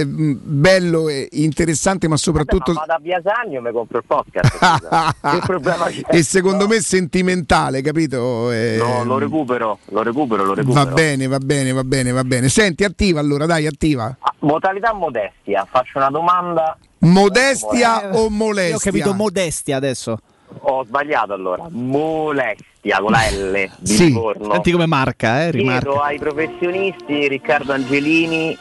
eh, 0.00 0.06
bello 0.06 1.08
e 1.08 1.28
interessante, 1.32 2.06
ma 2.06 2.16
soprattutto. 2.16 2.72
Ma 2.72 2.80
vado 2.80 2.92
a 2.92 2.98
Via 3.02 3.20
Sagno 3.24 3.58
e 3.58 3.62
mi 3.62 3.72
compro 3.72 3.98
il 3.98 4.04
podcast. 4.06 4.56
scusa. 4.56 5.14
che 5.32 5.38
problema 5.44 5.86
c'è? 5.86 6.02
e 6.08 6.22
secondo 6.22 6.68
me 6.68 6.80
sentimentale, 6.80 7.82
capito? 7.82 8.52
Eh, 8.52 8.76
No, 8.78 9.02
lo 9.04 9.18
recupero, 9.18 9.78
lo 9.86 10.02
recupero, 10.02 10.44
lo 10.44 10.54
recupero. 10.54 10.84
Va 10.84 10.92
bene, 10.92 11.26
va 11.26 11.38
bene, 11.38 11.72
va 11.72 11.82
bene, 11.82 12.12
va 12.12 12.22
bene. 12.22 12.48
Senti, 12.48 12.84
attiva 12.84 13.18
allora, 13.18 13.46
dai, 13.46 13.66
attiva. 13.66 14.16
Ah, 14.20 14.32
Modalità 14.40 14.92
modestia, 14.94 15.66
faccio 15.68 15.98
una 15.98 16.10
domanda. 16.10 16.78
Modestia 17.00 18.10
o 18.10 18.12
Io 18.12 18.18
ho 18.26 18.30
molestia? 18.30 18.78
capito 18.92 19.14
modestia 19.14 19.76
adesso. 19.76 20.18
Ho 20.60 20.84
sbagliato 20.84 21.32
allora. 21.32 21.66
Molestia 21.70 22.98
con 23.00 23.10
la 23.10 23.28
L 23.30 23.70
di 23.78 23.86
Sì, 23.92 24.04
Livorno. 24.06 24.52
senti 24.52 24.70
come 24.70 24.86
marca, 24.86 25.46
eh, 25.46 25.50
Chiedo 25.50 25.56
rimarca. 25.58 26.02
ai 26.04 26.18
professionisti 26.18 27.28
Riccardo 27.28 27.72
Angelini, 27.72 28.56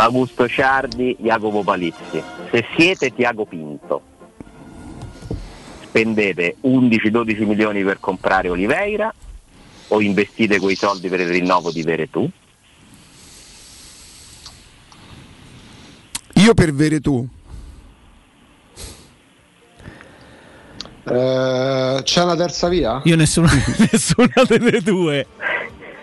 Augusto 0.00 0.48
Ciardi, 0.48 1.14
Jacopo 1.20 1.62
Palizzi. 1.62 2.22
Se 2.50 2.64
siete 2.74 3.12
Tiago 3.14 3.44
Pinto, 3.44 4.00
spendete 5.82 6.56
11-12 6.62 7.44
milioni 7.44 7.84
per 7.84 8.00
comprare 8.00 8.48
Oliveira 8.48 9.12
o 9.88 10.00
investite 10.00 10.58
quei 10.58 10.74
soldi 10.74 11.08
per 11.08 11.20
il 11.20 11.28
rinnovo 11.28 11.70
di 11.70 11.82
Veretù? 11.82 12.28
Io 16.34 16.54
per 16.54 16.72
Veretù. 16.72 17.28
Eh, 21.04 22.00
c'è 22.02 22.22
una 22.22 22.36
terza 22.36 22.68
via? 22.68 23.02
Io 23.04 23.16
nessuna, 23.16 23.50
nessuna 23.92 24.44
delle 24.48 24.80
due. 24.80 25.26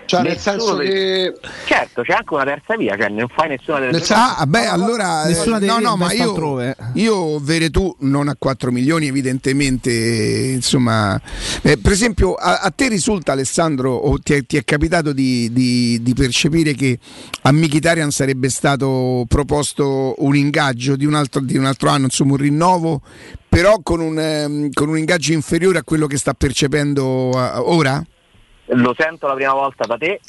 Cioè, 0.07 0.21
nel 0.23 0.37
senso 0.37 0.75
dei- 0.75 0.87
che. 0.89 1.33
Certo, 1.65 2.01
c'è 2.01 2.13
anche 2.13 2.33
una 2.33 2.43
terza 2.45 2.75
via, 2.77 2.95
cioè 2.97 3.09
non 3.09 3.27
fai 3.27 3.49
nessuna 3.49 3.79
delle 3.79 3.91
due. 3.91 3.99
senso- 3.99 4.13
Ah, 4.37 4.45
beh, 4.47 4.65
allora 4.65 5.25
Nessuna 5.25 5.57
eh, 5.57 5.59
delle 5.59 5.71
no, 5.73 5.79
no, 5.79 5.95
ma 5.97 6.03
investe 6.05 6.23
io, 6.23 6.29
altrove. 6.29 6.75
io 6.93 7.39
Veretù 7.39 7.95
non 7.99 8.27
a 8.29 8.35
4 8.39 8.71
milioni, 8.71 9.07
evidentemente, 9.07 9.91
insomma, 9.91 11.19
eh, 11.61 11.77
per 11.77 11.91
esempio, 11.91 12.33
a, 12.35 12.59
a 12.59 12.71
te 12.71 12.87
risulta 12.87 13.33
Alessandro, 13.33 13.91
o 13.93 14.17
ti 14.19 14.33
è, 14.33 14.45
ti 14.45 14.57
è 14.57 14.63
capitato 14.63 15.11
di, 15.13 15.51
di- 15.51 15.99
di 16.01 16.13
percepire 16.13 16.73
che 16.73 16.97
a 17.43 17.51
Mkhitaryan 17.51 18.11
sarebbe 18.11 18.49
stato 18.49 19.25
proposto 19.27 20.15
un 20.19 20.35
ingaggio 20.35 20.95
di 20.95 21.05
un 21.05 21.13
altro, 21.15 21.41
di 21.41 21.57
un 21.57 21.65
altro 21.65 21.89
anno, 21.89 22.05
insomma, 22.05 22.31
un 22.33 22.37
rinnovo, 22.37 23.01
però 23.49 23.79
con 23.83 23.99
un, 23.99 24.17
ehm, 24.19 24.69
con 24.71 24.89
un 24.89 24.97
ingaggio 24.97 25.33
inferiore 25.33 25.79
a 25.79 25.83
quello 25.83 26.07
che 26.07 26.17
sta 26.17 26.33
percependo 26.33 27.31
eh, 27.33 27.51
ora? 27.59 28.01
Lo 28.71 28.93
sento 28.97 29.27
la 29.27 29.33
prima 29.33 29.53
volta 29.53 29.85
da 29.85 29.97
te 29.97 30.19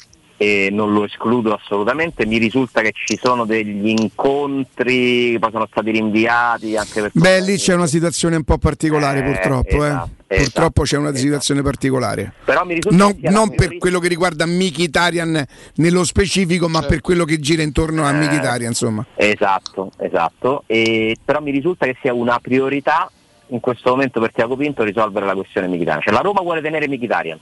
e 0.41 0.69
non 0.71 0.93
lo 0.93 1.03
escludo 1.03 1.53
assolutamente. 1.53 2.25
Mi 2.25 2.37
risulta 2.37 2.79
che 2.81 2.93
ci 2.93 3.19
sono 3.21 3.43
degli 3.45 3.89
incontri 3.89 5.31
che 5.33 5.37
poi 5.39 5.51
sono 5.51 5.67
stati 5.69 5.91
rinviati 5.91 6.77
anche 6.77 7.01
per 7.01 7.11
Beh, 7.13 7.41
lì 7.41 7.57
c'è 7.57 7.73
una 7.73 7.87
situazione 7.87 8.37
un 8.37 8.43
po' 8.43 8.57
particolare, 8.57 9.19
Eh, 9.19 9.23
purtroppo. 9.23 9.83
eh. 9.83 9.87
esatto, 9.89 10.09
Purtroppo 10.29 10.81
c'è 10.83 10.95
esatto, 10.95 11.09
una 11.09 11.17
situazione 11.17 11.61
particolare. 11.61 12.33
Però 12.45 12.63
mi 12.63 12.75
risulta 12.75 12.95
Non, 12.97 13.17
non 13.19 13.53
per 13.55 13.77
quello 13.77 13.99
che 13.99 14.07
riguarda 14.07 14.45
Mkhitaryan 14.45 15.45
nello 15.75 16.03
specifico, 16.05 16.69
ma 16.69 16.83
per 16.83 17.01
quello 17.01 17.25
che 17.25 17.39
gira 17.39 17.61
intorno 17.63 18.05
a 18.05 18.11
Eh, 18.11 18.25
Mkhitaryan, 18.25 18.69
insomma. 18.69 19.05
Esatto, 19.15 19.91
esatto. 19.97 20.63
E, 20.67 21.17
però 21.25 21.41
mi 21.41 21.51
risulta 21.51 21.85
che 21.85 21.97
sia 22.01 22.13
una 22.13 22.39
priorità 22.39 23.11
in 23.47 23.59
questo 23.59 23.89
momento 23.89 24.19
per 24.21 24.31
Tiago 24.31 24.55
Pinto 24.55 24.83
risolvere 24.83 25.25
la 25.25 25.33
questione 25.33 25.67
Mkhitaryan. 25.67 26.01
Cioè 26.03 26.13
la 26.13 26.21
Roma 26.21 26.41
vuole 26.41 26.61
tenere 26.61 26.87
Mkhitaryan. 26.87 27.39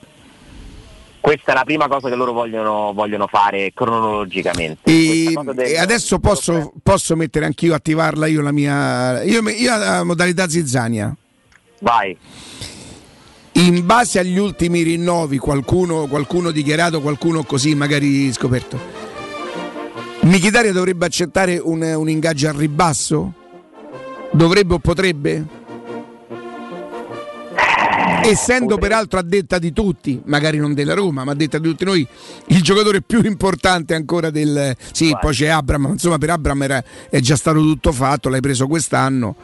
Questa 1.27 1.51
è 1.51 1.55
la 1.55 1.65
prima 1.65 1.89
cosa 1.89 2.07
che 2.07 2.15
loro 2.15 2.31
vogliono, 2.31 2.93
vogliono 2.93 3.27
fare 3.27 3.73
cronologicamente. 3.73 4.89
E, 4.89 5.33
del- 5.43 5.59
e 5.59 5.77
adesso 5.77 6.19
posso, 6.19 6.71
posso 6.81 7.17
mettere 7.17 7.43
anch'io, 7.43 7.73
attivarla 7.73 8.27
io 8.27 8.41
la 8.41 8.53
mia. 8.53 9.21
Io, 9.23 9.41
io 9.49 9.77
la 9.77 10.05
modalità 10.05 10.47
zizzania. 10.47 11.13
Vai. 11.81 12.17
In 13.51 13.85
base 13.85 14.19
agli 14.19 14.37
ultimi 14.37 14.83
rinnovi, 14.83 15.37
qualcuno, 15.37 16.07
qualcuno 16.07 16.49
dichiarato, 16.51 17.01
qualcuno 17.01 17.43
così 17.43 17.75
magari 17.75 18.31
scoperto. 18.31 18.79
Mkhitaryan 20.21 20.73
dovrebbe 20.73 21.07
accettare 21.07 21.57
un, 21.57 21.81
un 21.81 22.07
ingaggio 22.07 22.47
al 22.47 22.53
ribasso? 22.53 23.33
Dovrebbe 24.31 24.75
o 24.75 24.79
potrebbe? 24.79 25.56
Essendo 28.23 28.77
peraltro 28.77 29.19
a 29.19 29.21
detta 29.21 29.57
di 29.59 29.71
tutti, 29.73 30.21
magari 30.25 30.57
non 30.57 30.73
della 30.73 30.93
Roma, 30.93 31.23
ma 31.23 31.31
a 31.31 31.35
detta 31.35 31.57
di 31.59 31.67
tutti 31.69 31.85
noi, 31.85 32.05
il 32.47 32.61
giocatore 32.61 33.01
più 33.01 33.21
importante 33.23 33.93
ancora 33.95 34.29
del... 34.29 34.75
Sì, 34.91 35.15
poi 35.19 35.33
c'è 35.33 35.47
Abram, 35.47 35.81
ma 35.83 35.89
insomma 35.89 36.17
per 36.17 36.29
Abram 36.31 36.61
era- 36.63 36.83
è 37.09 37.19
già 37.19 37.35
stato 37.35 37.59
tutto 37.59 37.91
fatto, 37.91 38.29
l'hai 38.29 38.41
preso 38.41 38.67
quest'anno. 38.67 39.35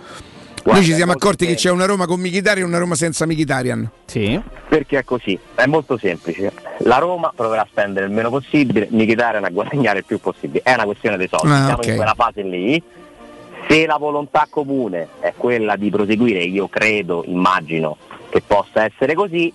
Guarda, 0.64 0.80
noi 0.80 0.90
ci 0.90 0.96
siamo 0.96 1.12
accorti 1.12 1.46
che 1.46 1.56
c'è 1.56 1.70
una 1.70 1.86
Roma 1.86 2.06
con 2.06 2.20
Mkhitaryan 2.22 2.66
e 2.66 2.70
una 2.70 2.78
Roma 2.78 2.96
senza 2.96 3.26
Mkhitaryan. 3.26 3.90
Sì. 4.06 4.42
Perché 4.70 5.00
è 5.00 5.04
così, 5.04 5.38
è 5.56 5.66
molto 5.66 5.98
semplice. 5.98 6.54
La 6.80 6.98
Roma 7.00 7.34
proverà 7.36 7.62
a 7.64 7.68
spendere 7.70 8.06
il 8.06 8.14
meno 8.14 8.30
possibile, 8.30 8.88
Mkhitaryan 8.90 9.44
a 9.44 9.50
guadagnare 9.50 10.00
il 10.00 10.06
più 10.06 10.20
possibile. 10.20 10.62
È 10.64 10.74
una 10.74 10.86
questione 10.86 11.18
dei 11.18 11.28
soldi, 11.30 11.52
Ah, 11.54 11.66
siamo 11.66 11.74
ok. 11.80 11.88
in 11.88 11.96
quella 11.96 12.14
fase 12.16 12.44
lì. 12.44 12.82
Se 13.68 13.86
la 13.86 13.98
volontà 13.98 14.48
comune 14.50 15.08
è 15.20 15.34
quella 15.38 15.76
di 15.78 15.90
proseguire, 15.90 16.44
io 16.44 16.68
credo, 16.68 17.24
immagino 17.28 17.98
che 18.34 18.42
possa 18.42 18.84
essere 18.84 19.14
così, 19.14 19.54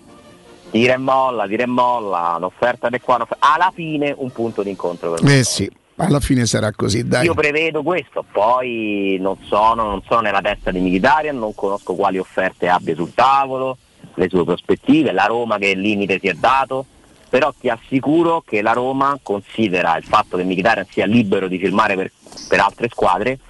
tira 0.71 0.95
e 0.95 0.99
molla, 0.99 1.49
tira 1.49 1.65
e 1.65 1.67
molla, 1.67 2.35
un'offerta 2.37 2.89
di 2.89 3.01
qua, 3.01 3.17
un'offerta- 3.17 3.53
alla 3.53 3.73
fine 3.75 4.15
un 4.17 4.31
punto 4.31 4.63
d'incontro 4.63 5.15
per 5.15 5.25
me. 5.25 5.41
Eh 5.41 5.43
sì, 5.43 5.69
alla 5.97 6.21
fine 6.21 6.47
sarà 6.47 6.71
così, 6.71 7.05
dai. 7.09 7.25
Io 7.25 7.35
prevedo 7.35 7.83
questo, 7.83 8.25
poi 8.31 9.17
non 9.19 9.37
sono, 9.47 9.83
non 9.83 10.03
sono 10.07 10.21
nella 10.21 10.41
testa 10.41 10.71
di 10.71 10.79
Mkhitaryan, 10.79 11.37
non 11.37 11.57
conosco 11.57 11.97
quali 11.97 12.19
offerte 12.19 12.69
abbia 12.69 12.95
sul 12.95 13.13
tavolo, 13.15 13.79
le 14.15 14.29
sue 14.29 14.45
prospettive, 14.45 15.11
la 15.11 15.25
Roma 15.25 15.59
che 15.59 15.75
limite 15.75 16.21
si 16.21 16.29
è 16.29 16.35
dato, 16.35 16.87
però 17.29 17.53
ti 17.59 17.69
assicuro 17.69 18.45
che 18.47 18.63
la 18.63 18.75
Roma 18.75 19.19
considera 19.21 19.97
il 19.97 20.05
fatto 20.05 20.37
che 20.37 20.45
Mkhitaryan 20.45 20.87
sia 20.89 21.05
libero 21.05 21.49
di 21.49 21.59
firmare 21.59 21.97
per, 21.97 22.13
per 22.49 22.61
altre 22.61 22.89
squadre 22.89 23.41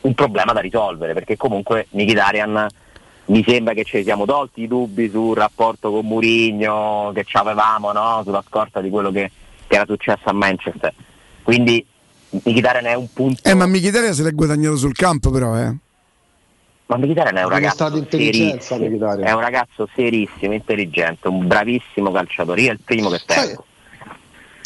un 0.00 0.14
problema 0.14 0.54
da 0.54 0.60
risolvere, 0.60 1.12
perché 1.12 1.36
comunque 1.36 1.86
Mkhitaryan 1.90 2.66
mi 3.26 3.44
sembra 3.46 3.74
che 3.74 3.84
ci 3.84 4.02
siamo 4.02 4.24
tolti 4.24 4.62
i 4.62 4.68
dubbi 4.68 5.08
sul 5.08 5.36
rapporto 5.36 5.90
con 5.90 6.06
Murigno 6.06 7.12
che 7.14 7.24
ci 7.24 7.36
avevamo 7.36 7.92
no? 7.92 8.22
sulla 8.24 8.42
scorta 8.46 8.80
di 8.80 8.90
quello 8.90 9.10
che, 9.10 9.30
che 9.66 9.76
era 9.76 9.84
successo 9.86 10.28
a 10.28 10.32
Manchester. 10.32 10.92
Quindi 11.42 11.84
Mkhitaryan 12.30 12.86
è 12.86 12.94
un 12.94 13.12
punto. 13.12 13.48
Eh, 13.48 13.54
ma 13.54 13.66
Mkhitaryan 13.66 14.14
se 14.14 14.22
l'è 14.22 14.32
guadagnato 14.32 14.76
sul 14.76 14.94
campo 14.94 15.30
però, 15.30 15.56
eh. 15.56 15.74
Ma 16.86 16.96
Mkhitaryan 16.96 17.36
è 17.36 17.44
un 17.44 17.50
ragazzo 17.50 17.86
è 17.86 19.32
un 19.32 19.40
ragazzo 19.40 19.88
serissimo, 19.94 20.52
intelligente, 20.54 21.28
un 21.28 21.46
bravissimo 21.46 22.10
calciatore. 22.10 22.60
Io 22.62 22.70
è 22.70 22.72
il 22.72 22.80
primo 22.84 23.10
che 23.10 23.20
tengo. 23.24 23.64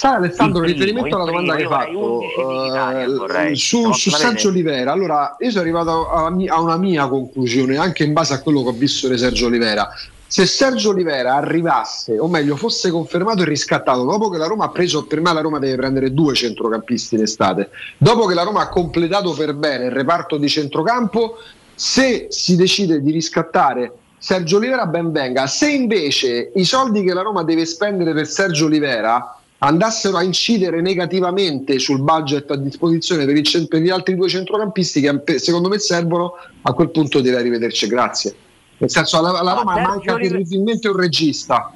Sai 0.05 0.16
Alessandro, 0.16 0.64
Il 0.64 0.74
riferimento 0.74 1.16
alla 1.16 1.24
domanda 1.24 1.55
che 1.55 1.62
hai 1.62 1.68
fatto 1.68 1.98
11 1.98 2.43
Mkhitaryan, 2.43 3.01
eh, 3.01 3.14
vorrei. 3.14 3.56
su, 3.56 3.90
su 3.94 4.10
Sergio? 4.10 4.48
Olivera, 4.48 4.93
allora 4.93 5.35
io 5.39 5.48
sono 5.48 5.62
arrivato 5.62 6.10
a, 6.10 6.26
a 6.26 6.60
una 6.60 6.76
mia 6.76 7.09
conclusione 7.09 7.78
anche 7.78 8.05
in 8.05 8.12
base 8.12 8.35
a 8.35 8.43
quello 8.43 8.62
che 8.64 8.68
ho 8.68 8.72
visto 8.72 9.09
di 9.09 9.16
Sergio 9.16 9.47
Olivera. 9.47 9.89
Se 10.26 10.44
Sergio 10.44 10.90
Olivera 10.90 11.36
arrivasse, 11.36 12.18
o 12.18 12.28
meglio 12.28 12.56
fosse 12.56 12.90
confermato 12.90 13.40
e 13.40 13.44
riscattato, 13.47 14.05
dopo 14.05 14.28
che 14.28 14.36
la 14.36 14.47
Roma 14.47 14.66
ha 14.66 14.68
preso, 14.68 15.06
per 15.06 15.22
me 15.22 15.32
la 15.32 15.40
Roma 15.40 15.59
deve 15.59 15.76
prendere 15.76 16.12
due 16.12 16.35
centrocampisti 16.35 17.14
in 17.14 17.22
estate, 17.22 17.70
dopo 17.97 18.26
che 18.26 18.35
la 18.35 18.43
Roma 18.43 18.60
ha 18.60 18.68
completato 18.68 19.32
per 19.32 19.55
bene 19.55 19.86
il 19.86 19.93
reparto 19.93 20.36
di 20.36 20.51
centrocampo, 20.51 21.39
se 21.74 22.26
si 22.28 22.56
decide 22.56 23.01
di 23.01 23.10
riscattare 23.10 23.90
Sergio 24.18 24.59
Olivera 24.59 24.85
ben 24.85 25.12
venga, 25.12 25.47
se 25.47 25.70
invece 25.70 26.52
i 26.56 26.64
soldi 26.64 27.02
che 27.02 27.14
la 27.14 27.22
Roma 27.22 27.43
deve 27.43 27.64
spendere 27.64 28.12
per 28.12 28.26
Sergio 28.26 28.66
Olivera 28.66 29.39
andassero 29.65 30.16
a 30.16 30.23
incidere 30.23 30.81
negativamente 30.81 31.78
sul 31.78 32.01
budget 32.03 32.51
a 32.51 32.57
disposizione 32.57 33.24
per, 33.24 33.36
il 33.36 33.69
per 33.69 33.81
gli 33.81 33.91
altri 33.91 34.15
due 34.15 34.28
centrocampisti 34.28 35.01
che 35.01 35.39
secondo 35.39 35.69
me 35.69 35.78
servono, 35.78 36.35
a 36.62 36.73
quel 36.73 36.91
punto 36.91 37.20
direi 37.20 37.41
arrivederci, 37.41 37.86
grazie. 37.86 38.35
Nel 38.77 38.91
senso, 38.91 39.19
alla, 39.19 39.39
alla 39.39 39.55
Ma 39.55 39.61
Roma 39.61 39.74
Sergio 39.74 39.89
manca 39.89 40.15
terribilmente 40.16 40.89
un 40.89 40.97
regista. 40.97 41.73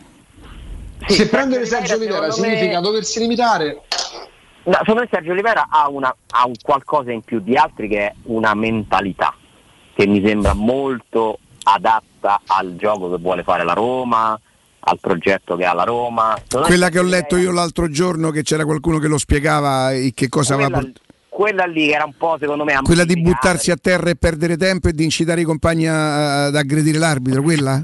Sì, 1.07 1.15
Se 1.15 1.29
prendere 1.29 1.65
Sergio 1.65 1.95
Olivera 1.95 2.31
secondo 2.31 2.49
me- 2.49 2.57
significa 2.57 2.81
doversi 2.81 3.19
limitare, 3.21 3.83
No, 4.65 4.75
secondo 4.81 5.01
me 5.01 5.09
Sergio 5.11 5.31
Olivera 5.31 5.69
ha, 5.71 5.89
una- 5.89 6.15
ha 6.33 6.47
un 6.47 6.53
qualcosa 6.61 7.11
in 7.11 7.23
più 7.23 7.41
di 7.41 7.57
altri 7.57 7.89
che 7.89 7.99
è 8.09 8.15
una 8.25 8.53
mentalità 8.53 9.35
che 9.95 10.07
mi 10.07 10.23
sembra 10.23 10.53
molto 10.53 11.39
adatta 11.63 12.43
al 12.47 12.77
gioco 12.77 13.11
che 13.11 13.17
vuole 13.17 13.43
fare 13.45 13.65
la 13.65 13.73
Roma, 13.73 14.39
al 14.89 14.99
progetto 15.01 15.57
che 15.57 15.65
ha 15.65 15.75
la 15.75 15.85
Roma. 15.85 16.35
Me 16.55 16.61
Quella 16.63 16.89
che 16.89 16.99
ho 16.99 17.03
letto 17.03 17.35
Olivera- 17.35 17.53
io 17.53 17.61
l'altro 17.61 17.89
giorno 17.91 18.31
che 18.31 18.43
c'era 18.43 18.65
qualcuno 18.65 18.99
che 18.99 19.09
lo 19.09 19.19
spiegava 19.19 19.93
e 19.93 20.13
che 20.15 20.29
cosa 20.29 20.55
aveva 20.55 20.71
quella, 20.71 20.83
portato. 20.83 21.15
quella 21.29 21.65
lì 21.67 21.93
era 21.93 22.05
un 22.05 22.15
po' 22.17 22.37
secondo 22.41 22.65
me 22.65 22.79
Quella 22.83 23.05
di 23.05 23.21
buttarsi 23.21 23.71
a 23.71 23.77
terra 23.77 24.11
e 24.11 24.17
perdere 24.17 24.57
tempo 24.57 24.89
e 24.89 24.93
di 24.93 25.05
incitare 25.05 25.43
i 25.43 25.45
compagni 25.45 25.87
ad 25.87 26.55
aggredire 26.55 26.99
l'arbitro, 26.99 27.43
quella? 27.43 27.83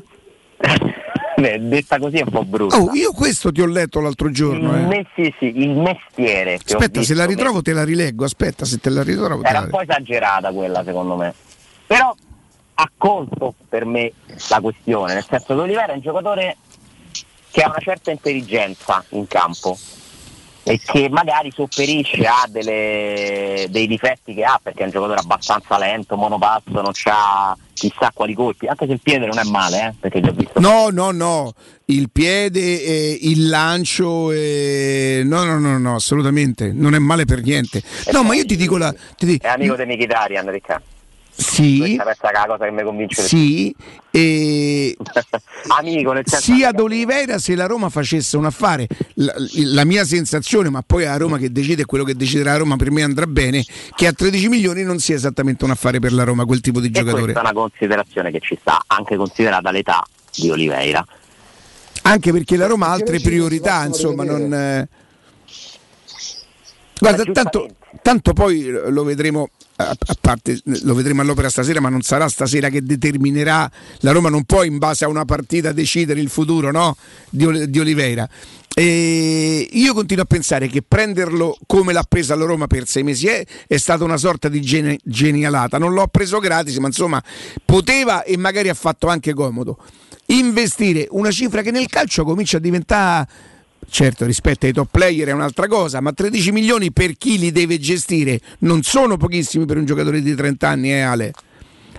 Beh, 1.36 1.58
detta 1.68 1.98
così 1.98 2.18
è 2.18 2.22
un 2.22 2.30
po' 2.30 2.44
brutta. 2.44 2.76
Oh, 2.76 2.94
io 2.94 3.12
questo 3.12 3.50
ti 3.50 3.60
ho 3.60 3.66
letto 3.66 4.00
l'altro 4.00 4.30
giorno. 4.30 4.76
il, 4.76 4.84
eh. 4.84 4.86
me- 4.86 5.06
sì, 5.14 5.34
sì, 5.38 5.52
il 5.58 5.76
mestiere. 5.76 6.54
Aspetta, 6.54 7.02
se 7.02 7.14
la 7.14 7.26
ritrovo 7.26 7.60
te 7.60 7.72
la 7.72 7.84
rileggo. 7.84 8.24
Aspetta, 8.24 8.64
se 8.64 8.78
te 8.78 8.88
la 8.88 9.02
ritrovo 9.02 9.42
Era 9.42 9.60
un 9.60 9.68
po' 9.68 9.80
esagerata 9.80 10.52
quella 10.52 10.84
secondo 10.84 11.16
me. 11.16 11.34
Però 11.86 12.14
ha 12.76 12.90
colto 12.96 13.54
per 13.68 13.84
me 13.84 14.12
la 14.48 14.60
questione, 14.60 15.14
nel 15.14 15.24
senso 15.28 15.54
che 15.54 15.60
Oliveira 15.60 15.92
è 15.92 15.96
un 15.96 16.00
giocatore 16.00 16.56
che 17.54 17.62
ha 17.62 17.68
una 17.68 17.78
certa 17.78 18.10
intelligenza 18.10 19.04
in 19.10 19.28
campo 19.28 19.78
e 20.64 20.80
che 20.84 21.08
magari 21.08 21.52
sopperisce 21.54 22.26
a 22.26 22.46
delle- 22.48 23.66
dei 23.70 23.86
difetti 23.86 24.34
che 24.34 24.42
ha 24.42 24.58
perché 24.60 24.80
è 24.80 24.84
un 24.86 24.90
giocatore 24.90 25.20
abbastanza 25.20 25.78
lento, 25.78 26.16
monopasso, 26.16 26.70
non 26.72 26.90
ha 27.04 27.56
chissà 27.72 28.10
quali 28.12 28.34
colpi, 28.34 28.66
anche 28.66 28.86
se 28.86 28.92
il 28.94 29.00
piede 29.00 29.26
non 29.26 29.38
è 29.38 29.44
male, 29.44 29.86
eh, 29.86 29.94
perché 30.00 30.18
gli 30.20 30.26
ho 30.26 30.32
visto 30.32 30.58
No, 30.58 30.88
no, 30.90 31.12
no, 31.12 31.52
il 31.86 32.10
piede, 32.10 32.82
eh, 32.82 33.18
il 33.22 33.48
lancio, 33.48 34.32
eh, 34.32 35.22
no, 35.24 35.44
no, 35.44 35.60
no, 35.60 35.78
no, 35.78 35.94
assolutamente, 35.94 36.72
non 36.72 36.96
è 36.96 36.98
male 36.98 37.24
per 37.24 37.40
niente. 37.42 37.80
No, 38.10 38.24
ma 38.24 38.34
io 38.34 38.44
ti 38.44 38.56
dico 38.56 38.76
la... 38.76 38.92
ti 39.16 39.26
dico- 39.26 39.46
è 39.46 39.50
amico 39.50 39.76
di 39.76 39.84
Mkhitaryan, 39.84 40.50
Riccardo. 40.50 40.86
Sì, 41.36 41.98
Questa 42.00 42.28
è 42.28 42.32
la 42.32 42.44
cosa 42.46 42.64
che 42.64 42.70
mi 42.70 42.82
convince 42.84 43.22
sì, 43.22 43.74
e 44.10 44.96
amico 45.76 46.12
nel 46.12 46.22
senso 46.24 46.52
sia 46.52 46.68
ad 46.68 46.78
Oliveira 46.78 47.38
se 47.38 47.56
la 47.56 47.66
Roma 47.66 47.88
facesse 47.88 48.36
un 48.36 48.44
affare, 48.44 48.86
la, 49.14 49.34
la 49.72 49.84
mia 49.84 50.04
sensazione, 50.04 50.70
ma 50.70 50.82
poi 50.86 51.02
è 51.02 51.06
la 51.06 51.16
Roma 51.16 51.36
che 51.38 51.50
decide 51.50 51.86
quello 51.86 52.04
che 52.04 52.14
deciderà 52.14 52.52
la 52.52 52.58
Roma 52.58 52.76
per 52.76 52.92
me 52.92 53.02
andrà 53.02 53.26
bene, 53.26 53.64
che 53.96 54.06
a 54.06 54.12
13 54.12 54.48
milioni 54.48 54.84
non 54.84 55.00
sia 55.00 55.16
esattamente 55.16 55.64
un 55.64 55.70
affare 55.72 55.98
per 55.98 56.12
la 56.12 56.22
Roma 56.22 56.44
quel 56.44 56.60
tipo 56.60 56.78
di 56.78 56.86
E 56.86 56.90
giocatore. 56.90 57.22
questa 57.22 57.40
è 57.40 57.42
una 57.42 57.52
considerazione 57.52 58.30
che 58.30 58.38
ci 58.38 58.56
sta, 58.60 58.84
anche 58.86 59.16
considerata 59.16 59.72
l'età 59.72 60.06
di 60.32 60.50
Oliveira. 60.50 61.04
Anche 62.02 62.32
perché 62.32 62.56
la 62.56 62.66
Roma 62.66 62.88
ha 62.88 62.92
altre 62.92 63.18
priorità, 63.18 63.84
insomma, 63.84 64.22
non... 64.22 64.52
eh. 64.52 64.88
Guarda, 67.00 67.24
tanto, 67.32 67.68
tanto 68.02 68.32
poi 68.32 68.64
lo 68.64 69.04
vedremo, 69.04 69.50
a, 69.76 69.96
parte 70.20 70.60
lo 70.64 70.94
vedremo 70.94 71.22
all'opera 71.22 71.48
stasera, 71.48 71.80
ma 71.80 71.88
non 71.88 72.02
sarà 72.02 72.28
stasera 72.28 72.68
che 72.68 72.82
determinerà 72.82 73.70
la 74.00 74.12
Roma 74.12 74.28
non 74.28 74.44
può 74.44 74.62
in 74.62 74.78
base 74.78 75.04
a 75.04 75.08
una 75.08 75.24
partita 75.24 75.72
decidere 75.72 76.20
il 76.20 76.28
futuro 76.28 76.70
no? 76.70 76.96
di, 77.30 77.70
di 77.70 77.78
Oliveira. 77.78 78.28
E 78.76 79.68
io 79.70 79.94
continuo 79.94 80.24
a 80.24 80.26
pensare 80.26 80.66
che 80.66 80.82
prenderlo 80.82 81.56
come 81.64 81.92
l'ha 81.92 82.04
presa 82.08 82.34
la 82.34 82.44
Roma 82.44 82.66
per 82.66 82.88
sei 82.88 83.04
mesi 83.04 83.28
è, 83.28 83.44
è 83.68 83.76
stata 83.76 84.02
una 84.02 84.16
sorta 84.16 84.48
di 84.48 84.60
gene- 84.60 84.98
genialata. 85.04 85.78
Non 85.78 85.92
l'ho 85.92 86.08
preso 86.08 86.40
gratis, 86.40 86.76
ma 86.78 86.88
insomma 86.88 87.22
poteva 87.64 88.24
e 88.24 88.36
magari 88.36 88.68
ha 88.68 88.74
fatto 88.74 89.06
anche 89.06 89.32
comodo. 89.32 89.78
Investire 90.26 91.06
una 91.10 91.30
cifra 91.30 91.62
che 91.62 91.70
nel 91.70 91.86
calcio 91.86 92.24
comincia 92.24 92.56
a 92.56 92.60
diventare 92.60 93.28
Certo, 93.88 94.24
rispetto 94.24 94.66
ai 94.66 94.72
top 94.72 94.88
player 94.90 95.28
è 95.28 95.32
un'altra 95.32 95.66
cosa, 95.68 96.00
ma 96.00 96.12
13 96.12 96.52
milioni 96.52 96.92
per 96.92 97.16
chi 97.16 97.38
li 97.38 97.52
deve 97.52 97.78
gestire 97.78 98.40
non 98.60 98.82
sono 98.82 99.16
pochissimi 99.16 99.66
per 99.66 99.76
un 99.76 99.84
giocatore 99.84 100.20
di 100.20 100.34
30 100.34 100.68
anni, 100.68 100.92
eh 100.92 101.00
Ale? 101.00 101.32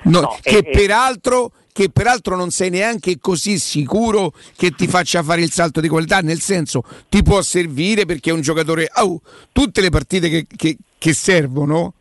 No, 0.03 0.19
No, 0.21 0.37
che, 0.41 0.49
e- 0.49 0.57
e- 0.57 0.69
peraltro, 0.71 1.51
che 1.71 1.89
peraltro 1.89 2.35
non 2.35 2.51
sei 2.51 2.69
neanche 2.69 3.17
così 3.19 3.57
sicuro 3.59 4.33
che 4.55 4.71
ti 4.71 4.87
faccia 4.87 5.23
fare 5.23 5.41
il 5.41 5.51
salto 5.51 5.79
di 5.81 5.87
qualità, 5.87 6.19
nel 6.19 6.41
senso 6.41 6.83
ti 7.09 7.23
può 7.23 7.41
servire 7.41 8.05
perché 8.05 8.29
è 8.29 8.33
un 8.33 8.41
giocatore... 8.41 8.89
Oh, 8.95 9.21
tutte 9.51 9.81
le 9.81 9.89
partite 9.89 10.29
che, 10.29 10.45
che- 10.55 10.77
che 10.97 11.13
servono 11.13 11.93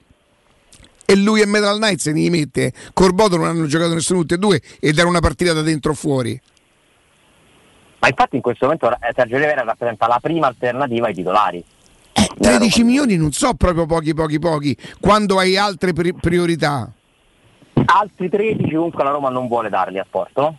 e 1.06 1.14
lui 1.16 1.40
e 1.42 1.46
Metal 1.46 1.76
Knight 1.76 1.98
se 2.00 2.12
ne 2.12 2.30
mette. 2.30 2.72
Corbodo 2.94 3.36
non 3.36 3.46
hanno 3.46 3.66
giocato 3.66 3.92
nessuno 3.94 4.20
tutti 4.20 4.34
e 4.34 4.38
due 4.38 4.60
ed 4.80 4.98
era 4.98 5.06
una 5.06 5.20
partita 5.20 5.52
da 5.52 5.62
dentro 5.62 5.92
o 5.92 5.94
fuori. 5.94 6.40
Ma 8.04 8.10
infatti 8.10 8.36
in 8.36 8.42
questo 8.42 8.66
momento 8.66 8.94
Sergio 9.14 9.36
Oliveira 9.36 9.62
rappresenta 9.62 10.06
la 10.06 10.18
prima 10.20 10.46
alternativa 10.46 11.06
ai 11.06 11.14
titolari. 11.14 11.64
13 12.38 12.84
milioni 12.84 13.16
non 13.16 13.32
so 13.32 13.54
proprio 13.54 13.86
pochi 13.86 14.14
pochi 14.14 14.38
pochi 14.38 14.76
quando 15.00 15.38
hai 15.38 15.56
altre 15.56 15.92
pri- 15.92 16.14
priorità 16.14 16.90
Altri 17.86 18.28
13 18.28 18.72
comunque 18.74 19.02
la 19.02 19.10
Roma 19.10 19.30
non 19.30 19.48
vuole 19.48 19.68
darli 19.68 19.98
a 19.98 20.06
Porto. 20.08 20.54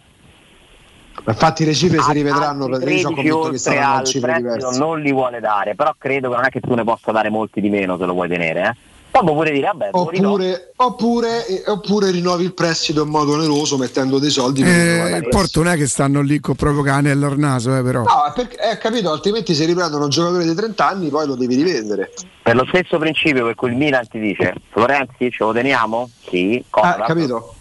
Infatti 1.27 1.65
le 1.65 1.73
cifre 1.73 2.01
si 2.01 2.11
rivedranno, 2.11 2.65
Altri 2.65 2.79
perché 2.79 2.93
io 2.93 3.01
sono 3.01 3.13
13 3.13 3.15
convinto 3.15 3.39
che 3.39 3.45
oltre 3.45 3.57
saranno 3.57 4.03
cifre 4.03 4.35
diverse. 4.35 4.77
non 4.79 4.99
li 4.99 5.11
vuole 5.11 5.39
dare, 5.39 5.75
però 5.75 5.93
credo 5.97 6.29
che 6.29 6.35
non 6.35 6.45
è 6.45 6.49
che 6.49 6.59
tu 6.59 6.73
ne 6.73 6.83
possa 6.83 7.11
dare 7.11 7.29
molti 7.29 7.61
di 7.61 7.69
meno 7.69 7.97
se 7.97 8.05
lo 8.05 8.13
vuoi 8.13 8.27
tenere. 8.27 8.61
Eh. 8.63 8.75
Poi 9.15 9.23
puoi 9.23 9.35
pure 9.35 9.51
dire, 9.51 9.67
vabbè, 9.67 9.89
rinnovo. 10.09 10.33
Oppure, 10.33 10.73
oppure, 10.75 11.47
eh, 11.47 11.63
oppure 11.67 12.11
rinnovi 12.11 12.43
il 12.43 12.53
prestito 12.53 13.03
in 13.03 13.09
modo 13.09 13.31
oneroso 13.31 13.77
mettendo 13.77 14.19
dei 14.19 14.29
soldi 14.29 14.61
eh, 14.61 15.19
il 15.21 15.27
Porto 15.29 15.63
non 15.63 15.71
è 15.71 15.77
che 15.77 15.87
stanno 15.87 16.19
lì 16.19 16.41
con 16.41 16.55
proprio 16.55 16.83
cane 16.83 17.11
al 17.11 17.33
naso 17.37 17.77
eh, 17.77 17.81
però 17.81 18.01
No, 18.01 18.31
perché, 18.35 18.57
eh, 18.71 18.77
capito, 18.77 19.09
altrimenti 19.13 19.53
se 19.53 19.63
riprendono 19.63 20.03
un 20.03 20.09
giocatore 20.09 20.43
di 20.43 20.53
30 20.53 20.85
anni 20.85 21.07
poi 21.07 21.27
lo 21.27 21.35
devi 21.35 21.55
rivendere. 21.55 22.11
Per 22.43 22.55
lo 22.57 22.65
stesso 22.67 22.97
principio 22.97 23.45
per 23.45 23.55
cui 23.55 23.69
il 23.69 23.77
Milan 23.77 24.05
ti 24.07 24.19
dice 24.19 24.53
Florenzi 24.69 25.31
ce 25.31 25.43
lo 25.45 25.53
teniamo? 25.53 26.09
Sì, 26.27 26.61
Ah, 26.71 26.95
capito? 27.05 27.55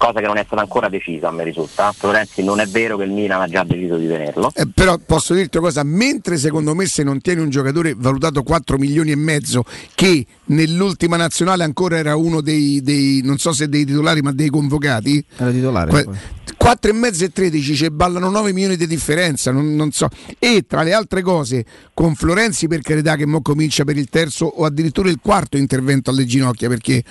Cosa 0.00 0.18
che 0.20 0.26
non 0.26 0.38
è 0.38 0.44
stata 0.46 0.62
ancora 0.62 0.88
decisa, 0.88 1.28
a 1.28 1.30
me 1.30 1.44
risulta. 1.44 1.92
Florenzi 1.92 2.42
non 2.42 2.58
è 2.58 2.66
vero 2.66 2.96
che 2.96 3.04
il 3.04 3.10
Milan 3.10 3.42
ha 3.42 3.46
già 3.48 3.64
deciso 3.64 3.96
di 3.98 4.06
tenerlo. 4.06 4.50
Eh, 4.54 4.66
però 4.74 4.96
posso 4.96 5.34
dirti 5.34 5.58
una 5.58 5.66
cosa, 5.66 5.82
mentre 5.82 6.38
secondo 6.38 6.74
me 6.74 6.86
se 6.86 7.02
non 7.02 7.20
tieni 7.20 7.42
un 7.42 7.50
giocatore 7.50 7.94
valutato 7.94 8.42
4 8.42 8.78
milioni 8.78 9.10
e 9.10 9.16
mezzo, 9.16 9.62
che 9.94 10.24
nell'ultima 10.46 11.18
nazionale 11.18 11.64
ancora 11.64 11.98
era 11.98 12.16
uno 12.16 12.40
dei, 12.40 12.80
dei- 12.82 13.20
non 13.22 13.36
so 13.36 13.52
se 13.52 13.68
dei 13.68 13.84
titolari, 13.84 14.22
ma 14.22 14.32
dei 14.32 14.48
convocati, 14.48 15.22
Era 15.36 15.50
titolare. 15.50 15.90
Que- 15.90 16.04
poi. 16.04 16.16
4 16.56 16.90
e 16.90 16.94
mezzo 16.94 17.24
e 17.24 17.30
13 17.30 17.74
ci 17.74 17.90
ballano 17.90 18.28
9 18.28 18.52
milioni 18.52 18.76
di 18.76 18.86
differenza, 18.86 19.50
non, 19.50 19.74
non 19.74 19.92
so. 19.92 20.08
E 20.38 20.64
tra 20.68 20.82
le 20.82 20.92
altre 20.92 21.22
cose, 21.22 21.64
con 21.94 22.14
Florenzi 22.14 22.68
per 22.68 22.82
carità 22.82 23.16
che 23.16 23.24
mo 23.24 23.40
comincia 23.40 23.84
per 23.84 23.96
il 23.96 24.08
terzo 24.10 24.44
o 24.44 24.64
addirittura 24.66 25.08
il 25.08 25.18
quarto 25.22 25.56
intervento 25.56 26.10
alle 26.10 26.26
ginocchia, 26.26 26.68
perché 26.68 27.02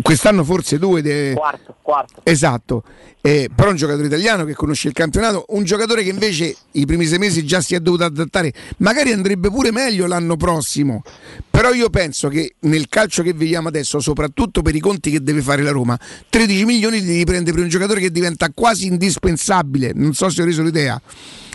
quest'anno 0.00 0.42
forse 0.42 0.78
due... 0.78 1.02
de- 1.02 1.34
Quarto, 1.34 1.74
quarto. 1.82 2.20
Esatto, 2.34 2.82
Eh, 3.20 3.48
però 3.54 3.70
un 3.70 3.76
giocatore 3.76 4.06
italiano 4.06 4.44
che 4.44 4.54
conosce 4.54 4.88
il 4.88 4.92
campionato, 4.92 5.46
un 5.50 5.62
giocatore 5.62 6.02
che 6.02 6.10
invece 6.10 6.54
i 6.72 6.84
primi 6.84 7.06
sei 7.06 7.18
mesi 7.18 7.46
già 7.46 7.62
si 7.62 7.74
è 7.74 7.80
dovuto 7.80 8.04
adattare, 8.04 8.52
magari 8.78 9.12
andrebbe 9.12 9.50
pure 9.50 9.70
meglio 9.70 10.06
l'anno 10.06 10.36
prossimo, 10.36 11.02
però 11.48 11.72
io 11.72 11.88
penso 11.88 12.28
che 12.28 12.56
nel 12.62 12.88
calcio 12.88 13.22
che 13.22 13.32
viviamo 13.32 13.68
adesso, 13.68 14.00
soprattutto 14.00 14.60
per 14.62 14.74
i 14.74 14.80
conti 14.80 15.10
che 15.10 15.22
deve 15.22 15.40
fare 15.40 15.62
la 15.62 15.70
Roma, 15.70 15.98
13 16.28 16.64
milioni 16.64 17.00
li 17.00 17.06
devi 17.06 17.24
prendere 17.24 17.54
per 17.54 17.62
un 17.62 17.70
giocatore 17.70 18.00
che 18.00 18.10
diventa 18.10 18.50
quasi 18.52 18.86
indispensabile, 18.88 19.92
non 19.94 20.12
so 20.12 20.28
se 20.28 20.42
ho 20.42 20.44
reso 20.44 20.62
l'idea. 20.62 21.00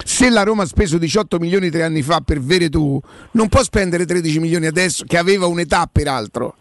Se 0.03 0.29
la 0.29 0.43
Roma 0.43 0.63
ha 0.63 0.65
speso 0.65 0.97
18 0.97 1.37
milioni 1.39 1.69
tre 1.69 1.83
anni 1.83 2.01
fa 2.01 2.21
per 2.21 2.41
Veretù, 2.41 2.99
non 3.31 3.49
può 3.49 3.61
spendere 3.61 4.05
13 4.05 4.39
milioni 4.39 4.65
adesso, 4.65 5.03
che 5.05 5.17
aveva 5.17 5.45
un'età 5.45 5.87
peraltro 5.91 6.55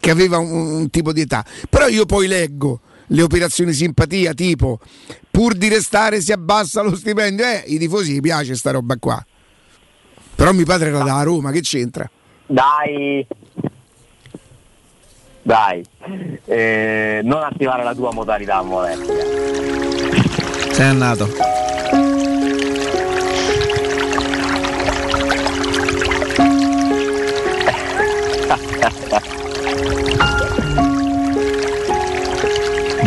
che 0.00 0.10
aveva 0.10 0.38
un, 0.38 0.50
un 0.52 0.90
tipo 0.90 1.12
di 1.12 1.22
età. 1.22 1.44
Però 1.68 1.88
io 1.88 2.06
poi 2.06 2.28
leggo 2.28 2.80
le 3.08 3.22
operazioni 3.22 3.72
simpatia 3.72 4.32
tipo 4.34 4.80
pur 5.30 5.54
di 5.54 5.68
restare 5.68 6.20
si 6.20 6.32
abbassa 6.32 6.82
lo 6.82 6.96
stipendio, 6.96 7.44
eh, 7.44 7.62
i 7.66 7.78
tifosi 7.78 8.12
gli 8.12 8.20
piace 8.20 8.56
sta 8.56 8.72
roba 8.72 8.96
qua. 8.96 9.24
Però 10.34 10.52
mio 10.52 10.64
padre 10.64 10.88
era 10.88 11.02
da 11.02 11.22
Roma, 11.22 11.50
che 11.50 11.60
c'entra? 11.60 12.08
Dai, 12.46 13.26
dai, 15.42 15.84
Eh, 16.44 17.20
non 17.24 17.42
attivare 17.42 17.82
la 17.82 17.94
tua 17.94 18.12
modalità 18.12 18.62
molestia. 18.62 19.14
Sei 20.72 20.86
andato. 20.86 21.28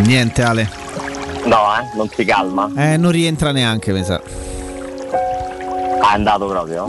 Niente 0.01 0.43
Ale. 0.43 0.69
No, 1.45 1.57
eh, 1.77 1.95
non 1.95 2.09
si 2.09 2.25
calma. 2.25 2.69
Eh, 2.75 2.97
non 2.97 3.11
rientra 3.11 3.51
neanche, 3.51 3.93
mi 3.93 4.03
sa. 4.03 4.19
È 4.21 6.13
andato 6.13 6.47
proprio. 6.47 6.87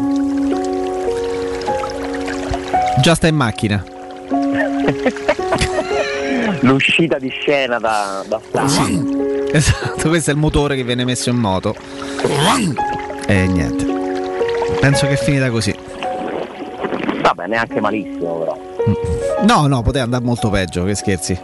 Già 3.01 3.15
sta 3.15 3.29
in 3.29 3.37
macchina. 3.37 3.85
L'uscita 6.61 7.19
di 7.19 7.29
scena 7.29 7.79
da, 7.79 8.25
da 8.27 8.41
strada. 8.41 9.21
Esatto, 9.53 10.09
questo 10.09 10.31
è 10.31 10.33
il 10.33 10.39
motore 10.39 10.77
che 10.77 10.83
viene 10.83 11.05
messo 11.05 11.29
in 11.29 11.37
moto. 11.37 11.75
E 13.27 13.47
niente. 13.47 13.85
Penso 14.81 15.07
che 15.07 15.13
è 15.13 15.17
finita 15.17 15.51
così. 15.51 15.77
Vabbè, 17.21 17.49
neanche 17.49 17.79
malissimo 17.79 18.39
però. 18.39 18.57
No, 19.43 19.67
no, 19.67 19.83
poteva 19.83 20.05
andare 20.05 20.25
molto 20.25 20.49
peggio, 20.49 20.85
che 20.85 20.95
scherzi. 20.95 21.39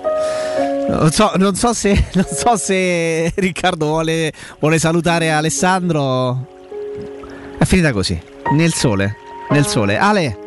Non 0.89 1.11
so, 1.11 1.33
non 1.37 1.55
so 1.55 1.73
se, 1.73 1.93
non 2.15 2.25
so 2.25 2.57
se 2.57 3.31
Riccardo 3.37 3.87
vuole, 3.87 4.33
vuole 4.59 4.79
salutare 4.79 5.31
Alessandro. 5.31 6.47
È 7.59 7.65
finita 7.65 7.93
così. 7.93 8.21
Nel 8.53 8.73
sole. 8.73 9.17
Nel 9.51 9.67
sole. 9.67 9.99
Ale, 9.99 10.39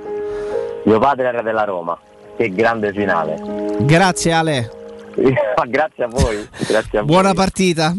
Mio 0.86 1.00
padre 1.00 1.28
era 1.28 1.42
della 1.42 1.64
Roma. 1.64 1.98
Che 2.38 2.50
grande 2.50 2.92
finale. 2.92 3.76
grazie 3.82 4.32
Ale. 4.32 4.72
Grazie 5.68 6.06
a 6.06 6.08
voi. 6.08 6.48
Grazie 6.68 7.00
a 7.00 7.04
Buona 7.04 7.28
voi. 7.30 7.36
partita. 7.36 7.94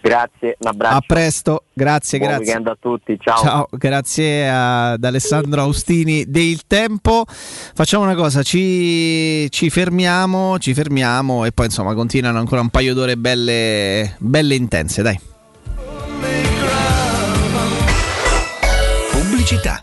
Grazie, 0.00 0.56
un 0.60 0.68
abbraccio. 0.68 0.96
A 0.96 1.02
presto, 1.06 1.62
grazie, 1.72 2.18
Buon 2.18 2.30
grazie. 2.30 2.46
weekend 2.46 2.66
a 2.68 2.76
tutti, 2.80 3.18
ciao. 3.20 3.36
Ciao, 3.42 3.68
grazie 3.70 4.48
ad 4.48 5.02
Alessandro 5.04 5.62
Austini 5.62 6.24
del 6.28 6.62
Tempo. 6.66 7.24
Facciamo 7.26 8.04
una 8.04 8.14
cosa, 8.14 8.42
ci, 8.42 9.50
ci 9.50 9.70
fermiamo, 9.70 10.58
ci 10.58 10.74
fermiamo 10.74 11.44
e 11.44 11.52
poi 11.52 11.66
insomma 11.66 11.94
continuano 11.94 12.38
ancora 12.38 12.60
un 12.60 12.68
paio 12.68 12.94
d'ore 12.94 13.16
belle, 13.16 14.14
belle 14.18 14.54
intense, 14.54 15.02
dai. 15.02 15.18
Pubblicità. 19.10 19.82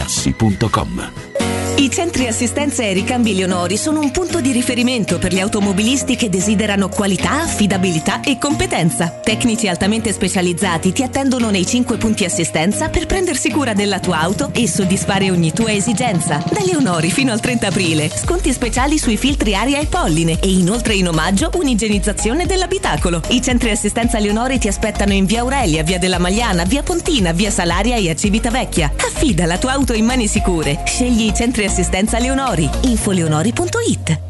materassi.com 0.00 1.49
i 1.80 1.88
centri 1.90 2.26
assistenza 2.26 2.82
e 2.82 2.92
ricambi 2.92 3.34
Leonori 3.34 3.78
sono 3.78 4.00
un 4.00 4.10
punto 4.10 4.42
di 4.42 4.52
riferimento 4.52 5.16
per 5.18 5.32
gli 5.32 5.40
automobilisti 5.40 6.14
che 6.14 6.28
desiderano 6.28 6.90
qualità, 6.90 7.40
affidabilità 7.40 8.20
e 8.20 8.36
competenza. 8.36 9.08
Tecnici 9.08 9.66
altamente 9.66 10.12
specializzati 10.12 10.92
ti 10.92 11.02
attendono 11.02 11.48
nei 11.48 11.64
5 11.64 11.96
punti 11.96 12.26
assistenza 12.26 12.90
per 12.90 13.06
prendersi 13.06 13.50
cura 13.50 13.72
della 13.72 13.98
tua 13.98 14.20
auto 14.20 14.50
e 14.52 14.68
soddisfare 14.68 15.30
ogni 15.30 15.54
tua 15.54 15.72
esigenza. 15.72 16.44
Da 16.52 16.60
Leonori 16.62 17.10
fino 17.10 17.32
al 17.32 17.40
30 17.40 17.68
aprile, 17.68 18.10
sconti 18.14 18.52
speciali 18.52 18.98
sui 18.98 19.16
filtri 19.16 19.54
aria 19.54 19.78
e 19.78 19.86
polline 19.86 20.38
e 20.38 20.50
inoltre 20.50 20.92
in 20.92 21.08
omaggio 21.08 21.50
un'igienizzazione 21.54 22.44
dell'abitacolo. 22.44 23.22
I 23.28 23.40
centri 23.40 23.70
assistenza 23.70 24.18
Leonori 24.18 24.58
ti 24.58 24.68
aspettano 24.68 25.14
in 25.14 25.24
via 25.24 25.40
Aurelia, 25.40 25.82
via 25.82 25.98
della 25.98 26.18
Magliana, 26.18 26.64
via 26.64 26.82
Pontina, 26.82 27.32
via 27.32 27.50
Salaria 27.50 27.96
e 27.96 28.10
a 28.10 28.14
Civitavecchia. 28.14 28.92
Affida 28.98 29.46
la 29.46 29.56
tua 29.56 29.72
auto 29.72 29.94
in 29.94 30.04
mani 30.04 30.28
sicure. 30.28 30.82
Scegli 30.84 31.22
i 31.22 31.32
centri 31.34 31.62
assistenza 31.62 31.68
Leonori. 32.18 32.68
Infoleonori.it 32.82 34.29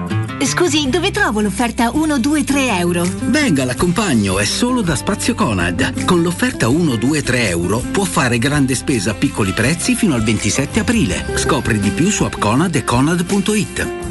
Scusi, 0.45 0.89
dove 0.89 1.11
trovo 1.11 1.41
l'offerta 1.41 1.91
1, 1.91 2.17
2, 2.17 2.43
3 2.43 2.77
euro? 2.77 3.05
Venga, 3.25 3.63
l'accompagno, 3.63 4.39
è 4.39 4.45
solo 4.45 4.81
da 4.81 4.95
Spazio 4.95 5.35
Conad. 5.35 6.03
Con 6.05 6.21
l'offerta 6.21 6.67
1, 6.67 6.95
2, 6.95 7.21
3 7.21 7.49
euro 7.49 7.77
può 7.77 8.03
fare 8.03 8.37
grande 8.37 8.75
spesa 8.75 9.11
a 9.11 9.13
piccoli 9.13 9.51
prezzi 9.51 9.95
fino 9.95 10.15
al 10.15 10.23
27 10.23 10.79
aprile. 10.79 11.25
Scopri 11.35 11.79
di 11.79 11.89
più 11.91 12.09
su 12.09 12.23
appconad 12.23 12.75
e 12.75 12.83
conad.it. 12.83 14.10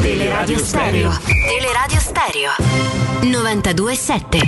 Teleradio 0.00 0.58
Stereo. 0.58 1.10
Teleradio 1.24 1.98
Stereo. 1.98 2.50
92.7. 3.20 4.38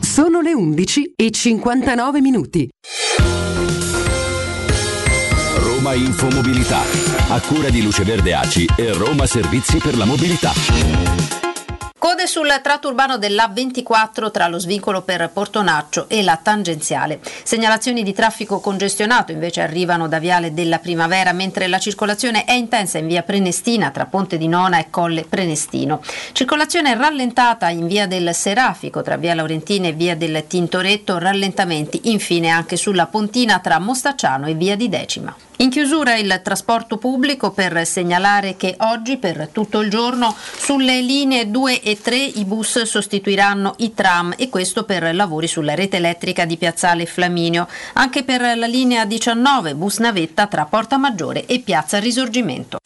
Sono 0.00 0.40
le 0.40 0.54
11 0.54 1.12
e 1.16 1.30
59 1.30 2.20
minuti. 2.20 2.68
Roma 5.56 5.94
Infomobilità. 5.94 6.82
A 7.28 7.40
cura 7.40 7.70
di 7.70 7.82
Luce 7.82 8.04
Verde 8.04 8.34
Aci 8.34 8.66
e 8.76 8.92
Roma 8.92 9.26
Servizi 9.26 9.78
per 9.78 9.96
la 9.96 10.04
Mobilità. 10.04 10.52
Code 12.04 12.26
sul 12.26 12.60
tratto 12.62 12.88
urbano 12.88 13.16
dell'A24 13.16 14.30
tra 14.30 14.46
lo 14.46 14.58
svincolo 14.58 15.00
per 15.00 15.30
Portonaccio 15.32 16.04
e 16.10 16.22
la 16.22 16.36
tangenziale. 16.36 17.18
Segnalazioni 17.42 18.02
di 18.02 18.12
traffico 18.12 18.60
congestionato 18.60 19.32
invece 19.32 19.62
arrivano 19.62 20.06
da 20.06 20.18
Viale 20.18 20.52
della 20.52 20.80
Primavera, 20.80 21.32
mentre 21.32 21.66
la 21.66 21.78
circolazione 21.78 22.44
è 22.44 22.52
intensa 22.52 22.98
in 22.98 23.06
via 23.06 23.22
Prenestina 23.22 23.90
tra 23.90 24.04
Ponte 24.04 24.36
di 24.36 24.48
Nona 24.48 24.80
e 24.80 24.90
Colle 24.90 25.24
Prenestino. 25.24 26.02
Circolazione 26.32 26.94
rallentata 26.94 27.70
in 27.70 27.86
via 27.86 28.06
del 28.06 28.34
Serafico 28.34 29.00
tra 29.00 29.16
via 29.16 29.32
Laurentina 29.32 29.88
e 29.88 29.92
via 29.92 30.14
del 30.14 30.44
Tintoretto, 30.46 31.16
rallentamenti 31.16 32.10
infine 32.10 32.50
anche 32.50 32.76
sulla 32.76 33.06
Pontina 33.06 33.60
tra 33.60 33.78
Mostacciano 33.78 34.46
e 34.46 34.52
via 34.52 34.76
di 34.76 34.90
Decima. 34.90 35.34
In 35.58 35.70
chiusura 35.70 36.16
il 36.16 36.40
trasporto 36.42 36.96
pubblico 36.96 37.52
per 37.52 37.86
segnalare 37.86 38.56
che 38.56 38.74
oggi 38.78 39.18
per 39.18 39.48
tutto 39.52 39.80
il 39.80 39.88
giorno 39.88 40.34
sulle 40.36 41.00
linee 41.00 41.48
2 41.48 41.80
e 41.80 42.00
3 42.00 42.16
i 42.16 42.44
bus 42.44 42.82
sostituiranno 42.82 43.74
i 43.78 43.94
tram 43.94 44.34
e 44.36 44.48
questo 44.48 44.82
per 44.84 45.14
lavori 45.14 45.46
sulla 45.46 45.74
rete 45.74 45.98
elettrica 45.98 46.44
di 46.44 46.56
Piazzale 46.56 47.06
Flaminio. 47.06 47.68
Anche 47.92 48.24
per 48.24 48.40
la 48.56 48.66
linea 48.66 49.04
19 49.04 49.76
bus 49.76 49.98
navetta 49.98 50.48
tra 50.48 50.64
Porta 50.64 50.96
Maggiore 50.96 51.46
e 51.46 51.60
Piazza 51.60 52.00
Risorgimento. 52.00 52.78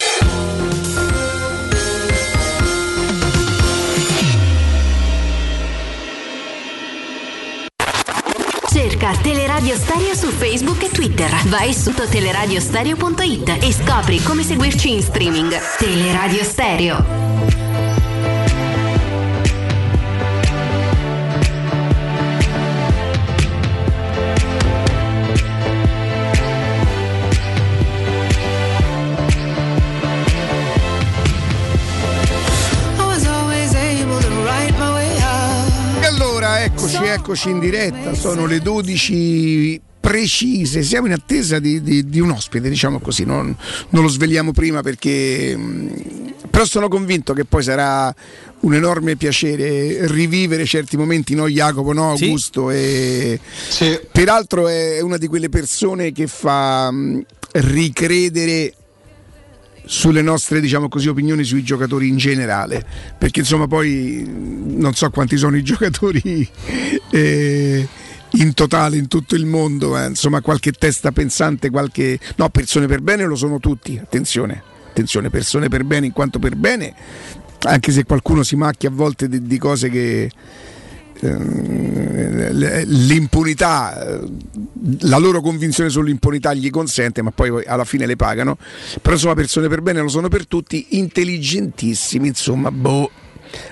Cerca 8.99 9.17
Teleradio 9.23 9.77
Stereo 9.77 10.13
su 10.13 10.27
Facebook 10.27 10.83
e 10.83 10.91
Twitter. 10.91 11.31
Vai 11.47 11.73
su 11.73 11.95
teleradiostereo.it 11.95 13.59
e 13.63 13.73
scopri 13.73 14.21
come 14.25 14.43
seguirci 14.43 14.93
in 14.93 15.03
streaming. 15.03 15.57
Teleradio 15.79 16.43
Stereo. 16.43 17.68
Eccoci, 36.69 36.97
eccoci 37.05 37.51
in 37.51 37.59
diretta, 37.61 38.15
sono 38.15 38.45
le 38.47 38.61
12 38.61 39.81
precise, 40.01 40.83
siamo 40.83 41.07
in 41.07 41.13
attesa 41.13 41.59
di, 41.59 41.83
di- 41.83 42.09
di 42.09 42.21
un 42.21 42.31
ospite, 42.31 42.69
diciamo 42.69 42.99
così, 42.99 43.25
non, 43.25 43.55
non 43.91 44.03
lo 44.03 44.09
svegliamo 44.09 44.53
prima 44.53 44.83
perché... 44.83 45.57
mh, 45.57 46.35
Però 46.51 46.65
sono 46.65 46.89
convinto 46.89 47.33
che 47.33 47.45
poi 47.45 47.63
sarà 47.63 48.15
un 48.61 48.75
enorme 48.75 49.17
piacere 49.17 50.07
rivivere 50.09 50.65
certi 50.67 50.97
momenti, 50.97 51.35
no 51.35 51.49
Jacopo, 51.49 51.93
no 51.93 52.11
Augusto? 52.11 52.71
E... 52.71 53.39
Peraltro 54.13 54.69
è 54.69 55.01
una 55.01 55.17
di 55.17 55.27
quelle 55.27 55.49
persone 55.49 56.13
che 56.13 56.27
fa 56.27 56.91
mh, 56.91 57.25
ricredere 57.53 58.75
sulle 59.89 60.21
nostre 60.21 60.61
diciamo 60.61 60.91
così, 60.91 61.09
opinioni 61.09 61.45
sui 61.45 61.63
giocatori 61.63 62.09
in 62.09 62.19
generale. 62.19 62.85
Perché 63.17 63.41
insomma 63.41 63.67
poi 63.67 64.23
mh, 64.23 64.79
non 64.79 64.93
so 64.93 65.09
quanti 65.09 65.39
sono 65.39 65.57
i 65.57 65.63
giocatori 65.65 66.47
eh, 67.11 67.89
in 68.33 68.55
totale 68.55 68.99
in 68.99 69.09
tutto 69.09 69.35
il 69.35 69.47
mondo 69.47 69.99
eh, 69.99 70.09
insomma 70.09 70.43
qualche 70.43 70.73
testa 70.73 71.13
pensante 71.13 71.71
qualche 71.71 72.21
no 72.37 72.51
persone 72.51 72.87
per 72.87 73.01
bene 73.01 73.25
lo 73.25 73.35
sono 73.35 73.59
tutti 73.59 73.99
attenzione. 74.01 74.63
Attenzione 74.91 75.31
persone 75.31 75.69
per 75.69 75.85
bene 75.85 76.07
in 76.07 76.13
quanto 76.13 76.39
per 76.39 76.55
bene 76.55 76.95
anche 77.61 77.91
se 77.91 78.05
qualcuno 78.05 78.43
si 78.43 78.57
macchia 78.57 78.89
a 78.89 78.93
volte 78.93 79.29
di, 79.29 79.43
di 79.43 79.59
cose 79.59 79.89
che 79.89 80.31
l'impunità, 82.87 84.07
eh, 84.07 84.21
la 85.01 85.19
loro 85.19 85.41
convinzione 85.41 85.91
sull'impunità 85.91 86.55
gli 86.55 86.71
consente, 86.71 87.23
ma 87.23 87.31
poi 87.31 87.65
alla 87.65 87.85
fine 87.85 88.07
le 88.07 88.17
pagano. 88.17 88.57
Però 89.01 89.15
insomma, 89.15 89.35
persone 89.35 89.69
per 89.69 89.81
bene 89.83 90.01
lo 90.01 90.09
sono 90.09 90.29
per 90.29 90.47
tutti, 90.47 90.87
intelligentissimi, 90.91 92.29
insomma, 92.29 92.71
boh. 92.71 93.11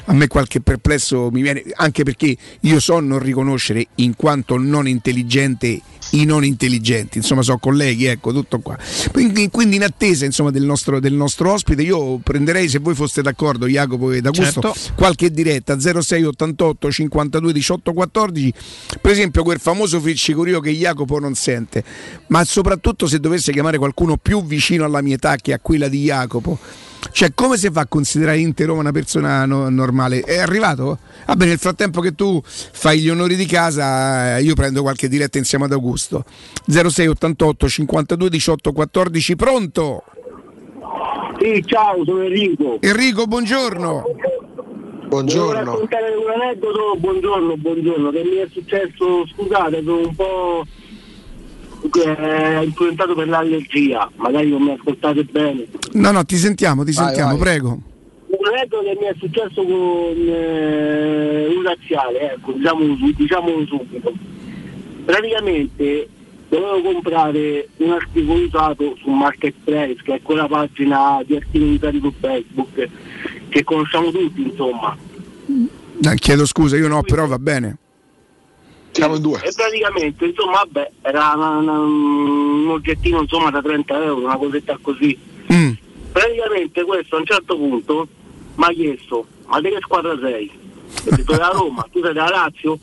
A 0.06 0.14
me 0.14 0.26
qualche 0.26 0.62
perplesso 0.62 1.28
mi 1.30 1.42
viene, 1.42 1.62
anche 1.74 2.02
perché 2.02 2.34
io 2.60 2.80
so 2.80 2.98
non 2.98 3.18
riconoscere 3.18 3.86
in 3.96 4.16
quanto 4.16 4.56
non 4.56 4.88
intelligente 4.88 5.82
i 6.20 6.24
non 6.24 6.44
intelligenti, 6.44 7.18
insomma 7.18 7.42
sono 7.42 7.58
colleghi, 7.58 8.06
ecco 8.06 8.32
tutto 8.32 8.60
qua. 8.60 8.76
Quindi, 9.12 9.48
quindi 9.50 9.76
in 9.76 9.84
attesa 9.84 10.24
insomma, 10.24 10.50
del, 10.50 10.64
nostro, 10.64 11.00
del 11.00 11.14
nostro 11.14 11.52
ospite 11.52 11.82
io 11.82 12.18
prenderei, 12.18 12.68
se 12.68 12.78
voi 12.78 12.94
foste 12.94 13.22
d'accordo 13.22 13.66
Jacopo 13.66 14.12
ed 14.12 14.26
Augusto, 14.26 14.72
Certo. 14.72 14.94
qualche 14.94 15.30
diretta 15.30 15.78
0688 15.78 16.90
52 16.90 17.52
18 17.52 17.92
14 17.92 18.52
per 19.00 19.12
esempio 19.12 19.42
quel 19.42 19.58
famoso 19.58 20.00
friccicorio 20.00 20.60
che 20.60 20.70
Jacopo 20.70 21.18
non 21.18 21.34
sente 21.34 21.84
ma 22.28 22.44
soprattutto 22.44 23.06
se 23.06 23.18
dovesse 23.20 23.52
chiamare 23.52 23.78
qualcuno 23.78 24.16
più 24.16 24.44
vicino 24.44 24.84
alla 24.84 25.02
mia 25.02 25.14
età 25.14 25.36
che 25.36 25.52
a 25.52 25.58
quella 25.60 25.88
di 25.88 26.02
Jacopo 26.04 26.58
cioè 27.12 27.32
come 27.34 27.56
si 27.56 27.70
fa 27.70 27.82
a 27.82 27.86
considerare 27.86 28.38
Inter 28.38 28.66
Roma 28.66 28.80
una 28.80 28.92
persona 28.92 29.44
no- 29.46 29.68
normale 29.68 30.20
è 30.20 30.38
arrivato? 30.38 30.98
Vabbè 31.26 31.46
nel 31.46 31.58
frattempo 31.58 32.00
che 32.00 32.14
tu 32.14 32.40
fai 32.44 33.00
gli 33.00 33.08
onori 33.08 33.36
di 33.36 33.46
casa 33.46 34.36
eh, 34.36 34.42
io 34.42 34.54
prendo 34.54 34.82
qualche 34.82 35.08
diretta 35.08 35.38
insieme 35.38 35.64
ad 35.64 35.72
Augusto 35.72 36.24
0688 36.66 37.68
52 37.68 38.28
18 38.28 38.72
14 38.72 39.36
pronto? 39.36 40.04
Sì, 41.38 41.62
ciao, 41.66 42.02
sono 42.04 42.22
Enrico. 42.22 42.78
Enrico 42.80 43.26
buongiorno 43.26 44.04
Volevo 45.08 45.52
raccontare 45.52 46.14
un 46.14 46.28
aneddoto, 46.28 46.96
buongiorno, 46.98 47.56
buongiorno, 47.56 48.10
che 48.10 48.22
mi 48.24 48.36
è 48.36 48.48
successo, 48.50 49.26
scusate, 49.28 49.82
sono 49.82 50.08
un 50.08 50.14
po' 50.14 50.66
eh, 52.04 52.64
influenzato 52.64 53.14
per 53.14 53.28
l'allergia, 53.28 54.10
magari 54.16 54.50
non 54.50 54.62
mi 54.62 54.72
ascoltate 54.72 55.24
bene. 55.24 55.66
no 55.92 56.10
no 56.10 56.24
ti 56.24 56.36
sentiamo 56.36 56.84
ti 56.84 56.92
Vai, 56.92 57.04
sentiamo 57.04 57.30
vai. 57.30 57.38
prego 57.40 57.78
Un 58.28 58.46
aneddoto 58.52 58.82
che 58.84 58.96
mi 59.00 59.06
è 59.06 59.14
successo 59.18 59.62
con 59.62 60.28
eh, 60.28 61.46
un 61.54 61.62
laziale, 61.62 62.32
ecco, 62.32 62.52
diciamo, 62.52 62.80
diciamo 63.16 63.64
subito. 63.66 64.12
Praticamente 65.04 66.08
dovevo 66.48 66.80
comprare 66.82 67.68
un 67.76 67.92
articolo 67.92 68.40
usato 68.44 68.96
su 69.00 69.10
Marketplace, 69.10 69.96
che 70.02 70.14
è 70.14 70.22
quella 70.22 70.46
pagina 70.48 71.22
di 71.24 71.36
articoli 71.36 71.74
usati 71.74 72.00
su 72.00 72.12
Facebook, 72.18 72.88
che 73.48 73.64
conosciamo 73.64 74.10
tutti, 74.10 74.42
insomma. 74.42 74.96
Eh, 76.02 76.14
chiedo 76.16 76.44
scusa 76.44 76.76
io 76.76 76.88
no 76.88 77.02
però 77.02 77.26
va 77.26 77.38
bene 77.38 77.78
Siamo 78.96 79.18
due. 79.18 79.40
E 79.42 79.52
praticamente, 79.54 80.24
insomma, 80.26 80.52
vabbè, 80.64 80.90
era 81.02 81.32
una- 81.34 81.56
una- 81.58 81.78
un 81.80 82.68
oggettino 82.70 83.20
insomma 83.20 83.50
da 83.50 83.60
30 83.62 84.02
euro, 84.02 84.24
una 84.24 84.36
cosetta 84.36 84.78
così. 84.80 85.16
Mm. 85.52 85.70
Praticamente 86.12 86.82
questo 86.84 87.16
a 87.16 87.18
un 87.18 87.26
certo 87.26 87.56
punto 87.56 88.08
mi 88.54 88.64
ha 88.64 88.68
chiesto, 88.70 89.26
ma 89.46 89.60
di 89.60 89.68
che 89.68 89.78
squadra 89.82 90.18
sei? 90.20 90.50
Ho 91.06 91.14
detto 91.14 91.32
della 91.32 91.48
Roma, 91.52 91.86
tu 91.92 92.00
sei 92.02 92.12
della 92.14 92.28
Lazio? 92.30 92.78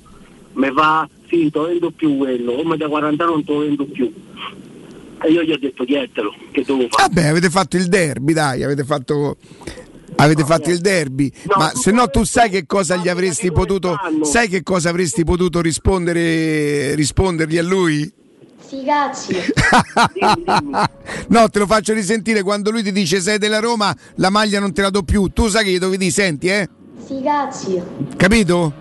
Mi 0.53 0.71
fa, 0.71 1.09
sì, 1.29 1.41
non 1.41 1.49
te 1.51 1.57
lo 1.59 1.65
vendo 1.65 1.89
più 1.91 2.15
quello, 2.17 2.53
come 2.53 2.77
da 2.77 2.87
40 2.87 3.25
non 3.25 3.43
te 3.43 3.51
lo 3.53 3.59
vendo 3.59 3.85
più. 3.85 4.13
E 5.25 5.31
io 5.31 5.41
gli 5.41 5.51
ho 5.51 5.57
detto 5.57 5.83
dietelo, 5.83 6.33
che 6.51 6.63
devo 6.63 6.85
fare? 6.89 7.07
Vabbè, 7.07 7.27
avete 7.27 7.49
fatto 7.49 7.75
il 7.77 7.87
derby, 7.87 8.33
dai, 8.33 8.61
avete 8.61 8.83
fatto. 8.83 9.37
Avete 10.15 10.43
fatto 10.43 10.69
il 10.69 10.79
derby, 10.79 11.31
ma 11.57 11.71
se 11.73 11.91
no 11.91 12.07
tu 12.09 12.23
sai 12.23 12.49
che 12.49 12.65
cosa 12.65 12.95
gli 12.95 13.09
avresti 13.09 13.51
potuto. 13.51 13.95
Sai 14.21 14.47
che 14.47 14.63
cosa 14.63 14.89
avresti 14.89 15.23
potuto 15.23 15.61
rispondere 15.61 16.95
rispondergli 16.95 17.57
a 17.57 17.63
lui? 17.63 18.11
Sti 18.59 18.83
cazzi. 18.85 19.35
No, 21.27 21.49
te 21.49 21.59
lo 21.59 21.65
faccio 21.65 21.93
risentire 21.93 22.41
quando 22.43 22.69
lui 22.69 22.83
ti 22.83 22.91
dice 22.91 23.19
sei 23.19 23.37
della 23.37 23.59
Roma, 23.59 23.95
la 24.15 24.29
maglia 24.29 24.59
non 24.59 24.73
te 24.73 24.81
la 24.81 24.89
do 24.89 25.03
più. 25.03 25.27
Tu 25.27 25.47
sai 25.47 25.63
che 25.63 25.71
gli 25.71 25.77
devi 25.79 25.97
dire, 25.97 26.11
senti, 26.11 26.47
eh? 26.47 26.69
Sì, 27.05 27.21
cazzi. 27.23 27.81
Capito? 28.15 28.73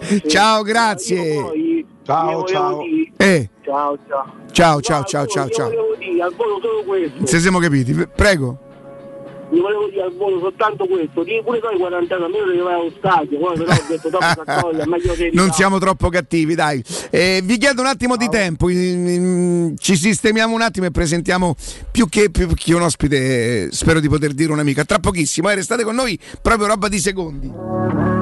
Sì. 0.00 0.22
Ciao, 0.26 0.62
grazie. 0.62 1.40
Poi 1.40 1.86
Ciao, 2.08 2.44
ciao. 2.44 2.80
Eh, 3.18 3.50
Ciao, 3.62 3.98
ciao. 4.08 4.32
ciao, 4.50 4.80
ciao, 4.80 5.00
No, 5.00 5.04
ciao, 5.04 5.26
ciao, 5.26 5.48
ciao. 5.48 5.70
Se 7.24 7.38
siamo 7.38 7.58
capiti, 7.58 7.92
prego. 8.14 8.67
Io 9.50 9.62
volevo 9.62 9.88
dire 9.88 10.02
al 10.02 10.14
volo 10.14 10.38
soltanto 10.40 10.86
questo. 10.86 11.22
Di 11.22 11.40
pure 11.42 11.60
noi 11.62 11.78
40 11.78 12.14
anni 12.14 12.32
devi 12.46 12.58
vai 12.58 12.74
allo 12.74 12.92
stadio. 12.98 13.38
Poi 13.38 13.56
però 13.56 13.72
ho 13.72 13.84
detto 13.88 14.10
s'accoglie, 14.44 14.82
è 14.82 14.86
meglio 14.86 15.12
che 15.14 15.30
Non 15.32 15.50
siamo 15.52 15.78
troppo 15.78 16.08
cattivi, 16.08 16.54
dai. 16.54 16.82
Eh, 17.10 17.40
vi 17.42 17.56
chiedo 17.56 17.80
un 17.80 17.86
attimo 17.86 18.16
di 18.16 18.28
tempo, 18.28 18.68
ci 18.68 19.96
sistemiamo 19.96 20.54
un 20.54 20.62
attimo 20.62 20.86
e 20.86 20.90
presentiamo 20.90 21.54
più 21.90 22.08
che, 22.08 22.30
più 22.30 22.48
che 22.54 22.74
un 22.74 22.82
ospite, 22.82 23.16
eh, 23.16 23.68
spero 23.70 24.00
di 24.00 24.08
poter 24.08 24.32
dire 24.32 24.52
un'amica. 24.52 24.84
Tra 24.84 24.98
pochissimo, 24.98 25.48
eh, 25.50 25.54
restate 25.54 25.84
con 25.84 25.94
noi, 25.94 26.18
proprio 26.42 26.66
roba 26.66 26.88
di 26.88 26.98
secondi. 26.98 28.17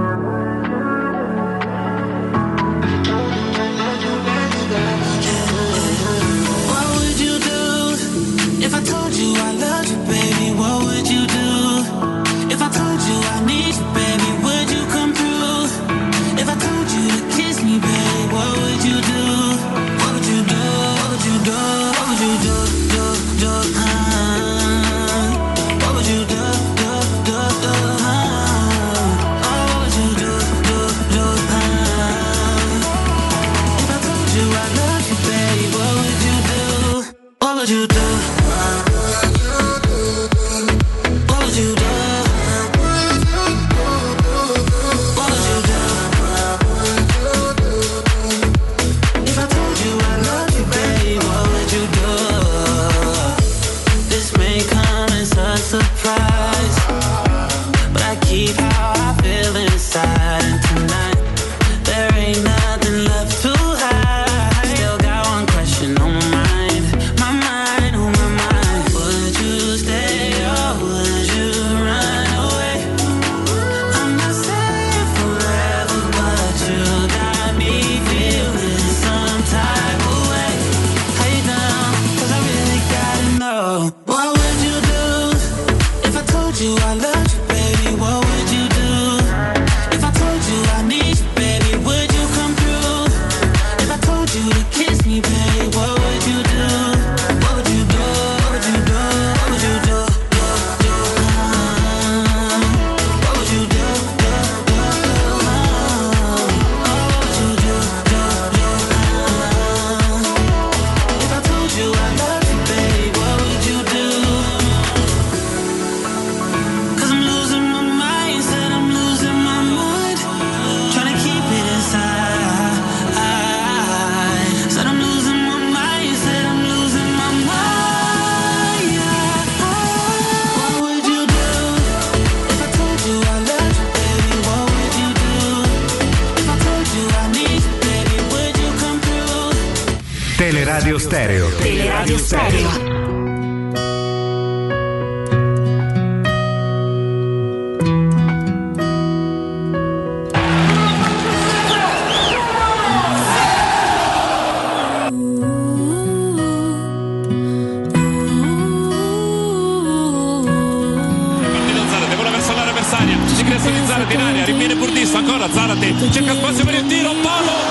Ancora 165.96 166.06
Zarate, 166.06 166.10
cerca 166.10 166.34
spazio 166.34 166.64
per 166.64 166.74
il 166.74 166.86
tiro, 166.86 167.12
palo, 167.22 167.65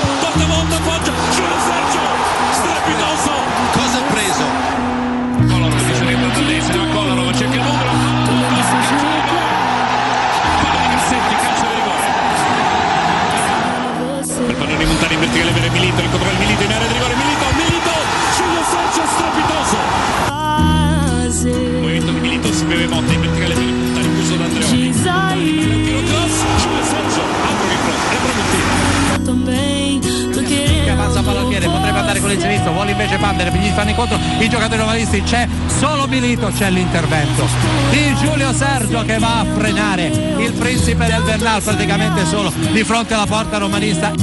il 32.35 32.41
sinistro, 32.41 32.71
vuole 32.71 32.91
invece 32.91 33.17
Pandere, 33.17 33.51
gli 33.51 33.69
fanno 33.69 33.89
incontro 33.89 34.19
i 34.39 34.49
giocatori 34.49 34.79
romanisti, 34.79 35.23
c'è 35.23 35.47
solo 35.67 36.07
Milito, 36.07 36.51
c'è 36.55 36.69
l'intervento 36.69 37.47
di 37.91 38.15
Giulio 38.15 38.53
Sergio 38.53 39.03
che 39.03 39.17
va 39.17 39.39
a 39.39 39.45
frenare 39.45 40.35
il 40.37 40.53
principe 40.53 41.05
del 41.07 41.23
Bernal 41.23 41.61
praticamente 41.61 42.25
solo 42.25 42.51
di 42.71 42.83
fronte 42.83 43.13
alla 43.13 43.25
porta 43.25 43.57
romanista. 43.57 44.13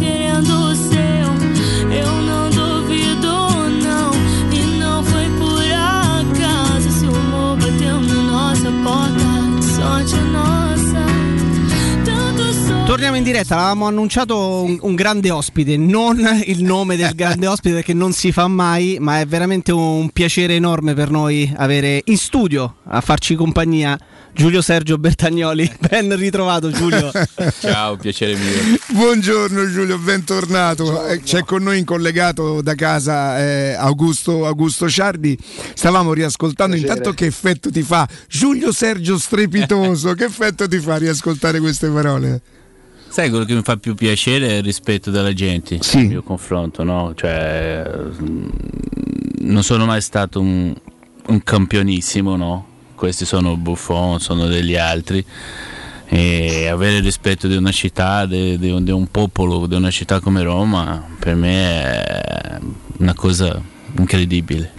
Torniamo 12.92 13.16
in 13.16 13.22
diretta, 13.22 13.54
avevamo 13.54 13.86
annunciato 13.86 14.64
un, 14.64 14.76
un 14.82 14.94
grande 14.94 15.30
ospite, 15.30 15.78
non 15.78 16.20
il 16.44 16.62
nome 16.62 16.94
del 16.98 17.14
grande 17.14 17.46
ospite 17.46 17.76
perché 17.76 17.94
non 17.94 18.12
si 18.12 18.32
fa 18.32 18.48
mai, 18.48 18.98
ma 19.00 19.18
è 19.18 19.24
veramente 19.24 19.72
un 19.72 20.10
piacere 20.10 20.56
enorme 20.56 20.92
per 20.92 21.08
noi 21.08 21.50
avere 21.56 22.02
in 22.04 22.18
studio 22.18 22.76
a 22.84 23.00
farci 23.00 23.34
compagnia 23.34 23.98
Giulio 24.34 24.60
Sergio 24.60 24.98
Bertagnoli. 24.98 25.72
Ben 25.88 26.14
ritrovato 26.16 26.70
Giulio. 26.70 27.10
Ciao, 27.60 27.96
piacere 27.96 28.34
mio. 28.34 28.78
Buongiorno 28.88 29.70
Giulio, 29.70 29.96
bentornato. 29.96 31.06
Eh, 31.06 31.22
C'è 31.22 31.44
con 31.44 31.62
noi 31.62 31.78
in 31.78 31.86
collegato 31.86 32.60
da 32.60 32.74
casa 32.74 33.38
eh, 33.38 33.72
Augusto, 33.72 34.44
Augusto 34.44 34.86
Ciardi. 34.90 35.34
Stavamo 35.72 36.12
riascoltando 36.12 36.76
Piacere. 36.76 36.98
intanto 36.98 37.16
che 37.16 37.24
effetto 37.24 37.70
ti 37.70 37.80
fa 37.80 38.06
Giulio 38.28 38.70
Sergio 38.70 39.16
strepitoso. 39.16 40.12
che 40.12 40.24
effetto 40.24 40.68
ti 40.68 40.78
fa 40.78 40.98
riascoltare 40.98 41.58
queste 41.58 41.88
parole? 41.88 42.42
Sai 43.12 43.28
quello 43.28 43.44
che 43.44 43.54
mi 43.54 43.60
fa 43.62 43.76
più 43.76 43.94
piacere 43.94 44.48
è 44.48 44.52
il 44.54 44.62
rispetto 44.62 45.10
della 45.10 45.34
gente 45.34 45.76
Sì. 45.82 45.98
il 45.98 46.08
mio 46.08 46.22
confronto, 46.22 46.82
no? 46.82 47.12
Cioè, 47.14 47.84
mm, 48.22 48.48
non 49.40 49.62
sono 49.62 49.84
mai 49.84 50.00
stato 50.00 50.40
un, 50.40 50.74
un 51.26 51.42
campionissimo, 51.42 52.36
no? 52.36 52.66
Questi 52.94 53.26
sono 53.26 53.54
Buffon, 53.58 54.18
sono 54.18 54.46
degli 54.46 54.76
altri. 54.76 55.22
E 56.06 56.68
avere 56.68 56.96
il 56.96 57.02
rispetto 57.02 57.48
di 57.48 57.56
una 57.56 57.70
città, 57.70 58.24
di, 58.24 58.58
di 58.58 58.70
un, 58.70 58.82
di 58.82 58.90
un 58.90 59.06
popolo, 59.10 59.66
di 59.66 59.74
una 59.74 59.90
città 59.90 60.20
come 60.20 60.42
Roma, 60.42 61.04
per 61.18 61.34
me 61.34 62.02
è 62.02 62.58
una 62.98 63.12
cosa 63.14 63.60
incredibile. 63.98 64.72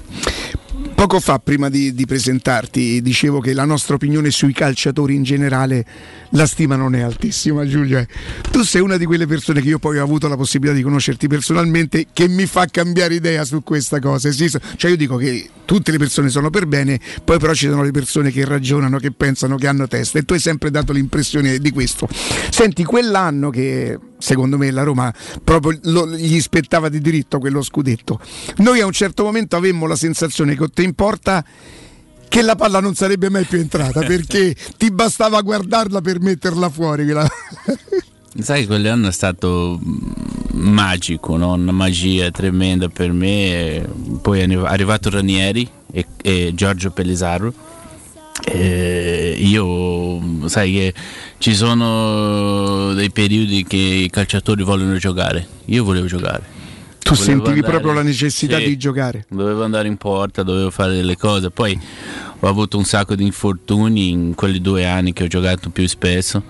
Poco 0.96 1.20
fa, 1.20 1.40
prima 1.40 1.70
di, 1.70 1.94
di 1.94 2.06
presentarti, 2.06 3.02
dicevo 3.02 3.40
che 3.40 3.54
la 3.54 3.66
nostra 3.66 3.96
opinione 3.96 4.32
sui 4.32 4.54
calciatori 4.54 5.16
in 5.16 5.24
generale, 5.24 5.86
la 6.30 6.46
stima 6.46 6.76
non 6.76 6.96
è 6.96 7.02
altissima, 7.02 7.66
Giulio. 7.66 7.98
eh. 7.98 8.08
Tu 8.52 8.64
sei 8.64 8.82
una 8.82 8.96
di 8.96 9.06
quelle 9.06 9.28
persone 9.28 9.62
che 9.62 9.68
io 9.68 9.80
poi 9.80 9.98
ho 9.98 10.04
avuto 10.04 10.28
la 10.28 10.38
possibilità 10.38 10.76
di 10.78 10.84
conoscerti 10.84 11.28
personalmente, 11.28 12.08
che 12.14 12.30
mi 12.30 12.46
fa 12.46 12.68
cambiare 12.68 13.16
idea 13.16 13.44
su 13.44 13.64
questa 13.64 14.00
cosa. 14.00 14.32
Sì, 14.32 14.48
so- 14.48 14.60
cioè 14.78 14.92
io 14.92 14.98
dico 14.98 15.18
che 15.18 15.50
tutte 15.66 15.92
le 15.92 15.98
persone 15.98 16.30
sono 16.30 16.50
per 16.50 16.68
bene, 16.68 17.00
poi 17.24 17.38
però 17.38 17.54
ci 17.54 17.68
sono 17.68 17.84
le 17.84 17.92
persone 17.92 18.32
che 18.32 18.46
ragionano, 18.46 18.98
che 18.98 19.12
pensano, 19.12 19.58
che 19.58 19.68
hanno 19.68 19.88
testa. 19.88 20.20
E 20.20 20.24
tu 20.24 20.34
hai 20.34 20.40
sempre 20.40 20.72
dato 20.72 20.94
l'impressione 20.94 21.58
di 21.58 21.72
questo. 21.72 22.08
Senti, 22.50 22.84
quell'anno 22.86 23.50
che 23.50 24.00
secondo 24.24 24.58
me 24.58 24.72
la 24.72 24.84
Roma 24.84 25.14
proprio 25.44 25.78
lo- 25.84 26.08
gli 26.08 26.40
spettava 26.40 26.88
di 26.88 27.02
diritto 27.02 27.40
quello 27.40 27.62
scudetto. 27.62 28.20
Noi 28.58 28.80
a 28.80 28.86
un 28.86 28.94
certo 28.94 29.24
momento 29.24 29.58
avemmo 29.58 29.86
la 29.86 29.98
sensazione 29.98 30.56
che 30.56 30.66
te 30.70 30.84
in 30.84 30.94
porta 30.94 31.44
che 32.30 32.42
la 32.42 32.56
palla 32.56 32.80
non 32.80 32.96
sarebbe 32.96 33.30
mai 33.30 33.44
più 33.44 33.60
entrata 33.60 34.00
perché 34.08 34.56
ti 34.78 34.90
bastava 34.92 35.42
guardarla 35.42 36.00
per 36.00 36.22
metterla 36.22 36.70
fuori. 36.70 37.06
Sai, 38.40 38.66
quell'anno 38.66 39.10
è 39.10 39.12
stato 39.12 39.80
mm, 39.84 39.98
magico, 40.54 41.36
no? 41.36 41.54
una 41.54 41.74
magia 41.74 42.32
tremenda 42.32 42.88
per 42.88 43.12
me. 43.12 43.88
Poi 44.22 44.40
è 44.40 44.44
arri- 44.44 44.66
arrivato 44.66 45.10
Ranieri 45.10 45.70
e, 45.92 46.08
e 46.22 46.52
Giorgio 46.56 46.92
Pellisaro. 46.92 47.54
E 48.46 49.36
io, 49.38 50.48
sai 50.50 50.74
che 50.74 50.94
ci 51.44 51.56
sono 51.56 52.94
dei 52.94 53.12
periodi 53.12 53.66
che 53.66 53.76
i 53.76 54.10
calciatori 54.10 54.64
vogliono 54.64 54.96
giocare. 54.96 55.46
Io 55.66 55.84
volevo 55.84 56.06
giocare. 56.06 56.42
Tu 57.00 57.10
Volevo 57.16 57.22
sentivi 57.22 57.56
andare- 57.56 57.70
proprio 57.70 57.92
la 57.92 58.02
necessità 58.02 58.60
Sì. 58.60 58.64
di 58.64 58.78
giocare. 58.78 59.26
Dovevo 59.28 59.66
andare 59.66 59.90
in 59.90 59.98
porta, 59.98 60.42
dovevo 60.42 60.70
fare 60.72 60.94
delle 60.96 61.18
cose. 61.18 61.50
Poi 61.50 61.78
ho 62.40 62.48
avuto 62.48 62.78
un 62.78 62.86
sacco 62.86 63.14
di 63.16 63.26
infortuni 63.26 64.08
in 64.08 64.36
quelli 64.36 64.62
due 64.62 64.86
anni 64.86 65.12
che 65.12 65.26
ho 65.26 65.28
giocato 65.28 65.70
più 65.70 65.86
spesso, 65.86 66.42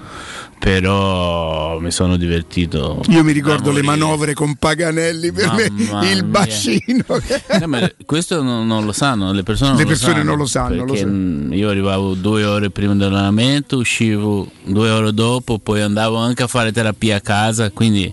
però 0.59 1.79
mi 1.79 1.91
sono 1.91 2.15
divertito. 2.17 3.01
Io 3.09 3.23
mi 3.23 3.31
ricordo 3.31 3.71
le 3.71 3.81
manovre 3.83 4.33
con 4.33 4.55
Paganelli 4.55 5.31
per 5.31 5.51
me, 5.53 5.69
Mamma 5.69 6.09
il 6.09 6.23
mia. 6.23 6.23
bacino. 6.23 7.03
Eh, 7.63 7.65
ma 7.67 7.89
questo 8.05 8.41
non, 8.41 8.65
non 8.65 8.85
lo 8.85 8.91
sanno, 8.91 9.31
le 9.31 9.43
persone 9.43 9.69
non 9.71 9.77
Le 9.77 9.83
lo 9.83 9.89
persone 9.89 10.13
sanno. 10.15 10.29
non 10.29 10.37
lo 10.37 10.45
sanno, 10.45 10.85
lo 10.85 10.95
so. 10.95 11.05
mm, 11.05 11.53
io 11.53 11.69
arrivavo 11.69 12.13
due 12.15 12.43
ore 12.45 12.69
prima 12.69 12.93
dell'allenamento, 12.95 13.77
uscivo 13.77 14.49
due 14.63 14.89
ore 14.89 15.13
dopo, 15.13 15.59
poi 15.59 15.81
andavo 15.81 16.17
anche 16.17 16.43
a 16.43 16.47
fare 16.47 16.71
terapia 16.71 17.17
a 17.17 17.21
casa, 17.21 17.69
quindi 17.71 18.11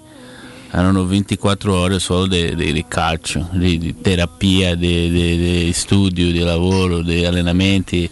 erano 0.73 1.05
24 1.07 1.75
ore 1.75 1.99
solo 1.99 2.27
di, 2.27 2.55
di- 2.55 2.85
calcio, 2.87 3.49
di, 3.53 3.79
di 3.79 4.01
terapia, 4.01 4.75
di, 4.75 5.11
di- 5.11 5.37
di 5.67 5.73
studio, 5.73 6.31
di 6.31 6.39
lavoro, 6.41 7.03
di 7.03 7.25
allenamenti, 7.25 8.09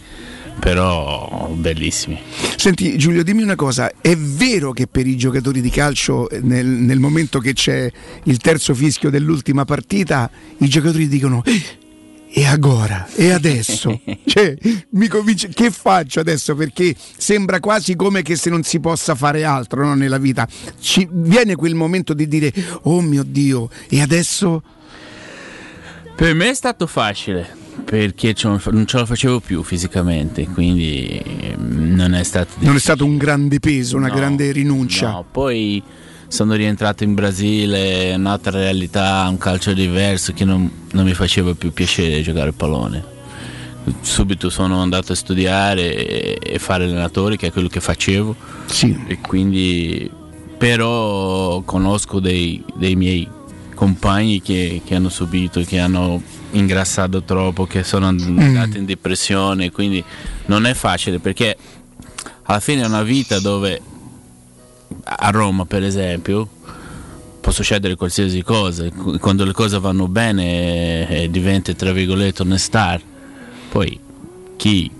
però 0.58 1.48
bellissimi. 1.54 2.20
Senti 2.56 2.96
Giulio, 2.98 3.22
dimmi 3.22 3.42
una 3.42 3.54
cosa, 3.54 3.90
è 4.00 4.16
vero 4.16 4.72
che 4.72 4.86
per 4.86 5.06
i 5.06 5.16
giocatori 5.16 5.60
di 5.60 5.70
calcio 5.70 6.28
eh, 6.28 6.40
nel, 6.40 6.66
nel 6.66 6.98
momento 6.98 7.38
che 7.38 7.52
c'è 7.52 7.90
il 8.24 8.36
terzo 8.38 8.74
fischio 8.74 9.10
dell'ultima 9.10 9.64
partita, 9.64 10.30
i 10.58 10.68
giocatori 10.68 11.08
dicono 11.08 11.42
"Eh, 11.44 11.62
e 12.30 12.44
agora? 12.44 13.08
E 13.14 13.30
adesso? 13.32 14.00
cioè, 14.26 14.54
mi 14.90 15.08
convince, 15.08 15.48
che 15.48 15.70
faccio 15.70 16.20
adesso? 16.20 16.54
Perché 16.54 16.94
sembra 17.16 17.58
quasi 17.60 17.96
come 17.96 18.22
che 18.22 18.36
se 18.36 18.50
non 18.50 18.62
si 18.62 18.80
possa 18.80 19.14
fare 19.14 19.44
altro 19.44 19.84
no, 19.84 19.94
nella 19.94 20.18
vita. 20.18 20.46
Ci 20.78 21.08
viene 21.10 21.56
quel 21.56 21.74
momento 21.74 22.12
di 22.12 22.28
dire 22.28 22.52
oh 22.82 23.00
mio 23.00 23.22
Dio, 23.22 23.70
e 23.88 24.02
adesso? 24.02 24.62
Per 26.14 26.34
me 26.34 26.50
è 26.50 26.54
stato 26.54 26.86
facile 26.86 27.66
perché 27.88 28.34
non 28.42 28.86
ce 28.86 28.98
la 28.98 29.06
facevo 29.06 29.40
più 29.40 29.62
fisicamente, 29.62 30.46
quindi 30.48 31.22
mm, 31.58 31.94
non 31.94 32.12
è 32.12 32.22
stato 32.22 32.50
Non 32.58 32.76
è 32.76 32.78
stato 32.78 33.06
un 33.06 33.16
grande 33.16 33.60
peso, 33.60 33.96
una 33.96 34.08
No, 34.08 34.14
grande 34.14 34.52
rinuncia. 34.52 35.10
No, 35.10 35.24
poi 35.30 35.82
sono 36.28 36.52
rientrato 36.52 37.04
in 37.04 37.14
Brasile, 37.14 38.12
un'altra 38.14 38.58
realtà, 38.58 39.26
un 39.30 39.38
calcio 39.38 39.72
diverso 39.72 40.34
che 40.34 40.44
non, 40.44 40.70
non 40.92 41.06
mi 41.06 41.14
faceva 41.14 41.54
più 41.54 41.72
piacere 41.72 42.20
giocare 42.20 42.50
a 42.50 42.52
pallone. 42.54 43.04
Subito 44.02 44.50
sono 44.50 44.82
andato 44.82 45.12
a 45.12 45.16
studiare 45.16 45.94
e, 45.94 46.38
e 46.42 46.58
fare 46.58 46.84
allenatore, 46.84 47.36
che 47.36 47.46
è 47.46 47.52
quello 47.52 47.68
che 47.68 47.80
facevo. 47.80 48.36
E 49.06 49.18
quindi 49.22 50.10
però 50.58 51.62
conosco 51.62 52.20
dei, 52.20 52.62
dei 52.76 52.96
miei 52.96 53.26
compagni 53.74 54.42
che, 54.42 54.82
che 54.84 54.94
hanno 54.94 55.08
subito, 55.08 55.62
che 55.62 55.78
hanno 55.78 56.20
ingrassato 56.52 57.22
troppo, 57.22 57.66
che 57.66 57.82
sono 57.84 58.06
andati 58.06 58.78
in 58.78 58.84
depressione, 58.84 59.70
quindi 59.70 60.02
non 60.46 60.66
è 60.66 60.74
facile 60.74 61.18
perché 61.18 61.56
alla 62.44 62.60
fine 62.60 62.82
è 62.82 62.86
una 62.86 63.02
vita 63.02 63.38
dove 63.40 63.80
a 65.04 65.30
Roma 65.30 65.66
per 65.66 65.82
esempio 65.82 66.48
può 67.40 67.52
succedere 67.52 67.94
qualsiasi 67.94 68.42
cosa 68.42 68.88
Qu- 68.90 69.18
quando 69.18 69.44
le 69.44 69.52
cose 69.52 69.78
vanno 69.78 70.08
bene 70.08 71.08
eh, 71.08 71.30
diventa 71.30 71.72
tra 71.74 71.92
virgolette 71.92 72.42
una 72.42 72.56
star 72.56 73.00
poi 73.68 73.98
chi 74.56 74.90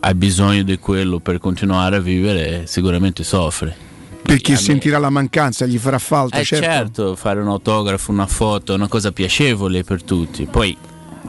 ha 0.00 0.14
bisogno 0.14 0.62
di 0.62 0.78
quello 0.78 1.18
per 1.18 1.38
continuare 1.38 1.96
a 1.96 2.00
vivere 2.00 2.66
sicuramente 2.66 3.22
soffre 3.22 3.87
Perché 4.34 4.56
sentirà 4.56 4.98
la 4.98 5.10
mancanza, 5.10 5.64
gli 5.66 5.78
farà 5.78 5.98
falta, 5.98 6.38
eh 6.38 6.44
certo. 6.44 6.64
certo, 6.64 7.16
fare 7.16 7.40
un 7.40 7.48
autografo, 7.48 8.10
una 8.10 8.26
foto 8.26 8.72
è 8.72 8.76
una 8.76 8.88
cosa 8.88 9.10
piacevole 9.10 9.84
per 9.84 10.02
tutti. 10.02 10.46
Poi, 10.46 10.76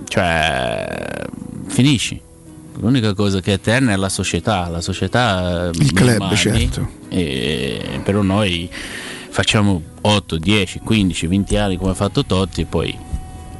cioè, 0.07 1.25
finisci. 1.67 2.21
L'unica 2.81 3.13
cosa 3.13 3.41
che 3.41 3.51
è 3.51 3.53
eterna 3.55 3.93
è 3.93 3.95
la 3.95 4.09
società. 4.09 4.67
La 4.67 4.81
società 4.81 5.69
Il 5.73 5.91
club, 5.91 6.13
rimane, 6.13 6.35
certo. 6.35 6.89
E 7.09 7.99
però 8.03 8.21
noi 8.21 8.69
facciamo 9.29 9.81
8, 10.01 10.37
10, 10.37 10.79
15, 10.79 11.27
20 11.27 11.55
anni 11.57 11.77
come 11.77 11.91
ha 11.91 11.95
fatto 11.95 12.25
Totti 12.25 12.61
e 12.61 12.65
poi, 12.65 12.95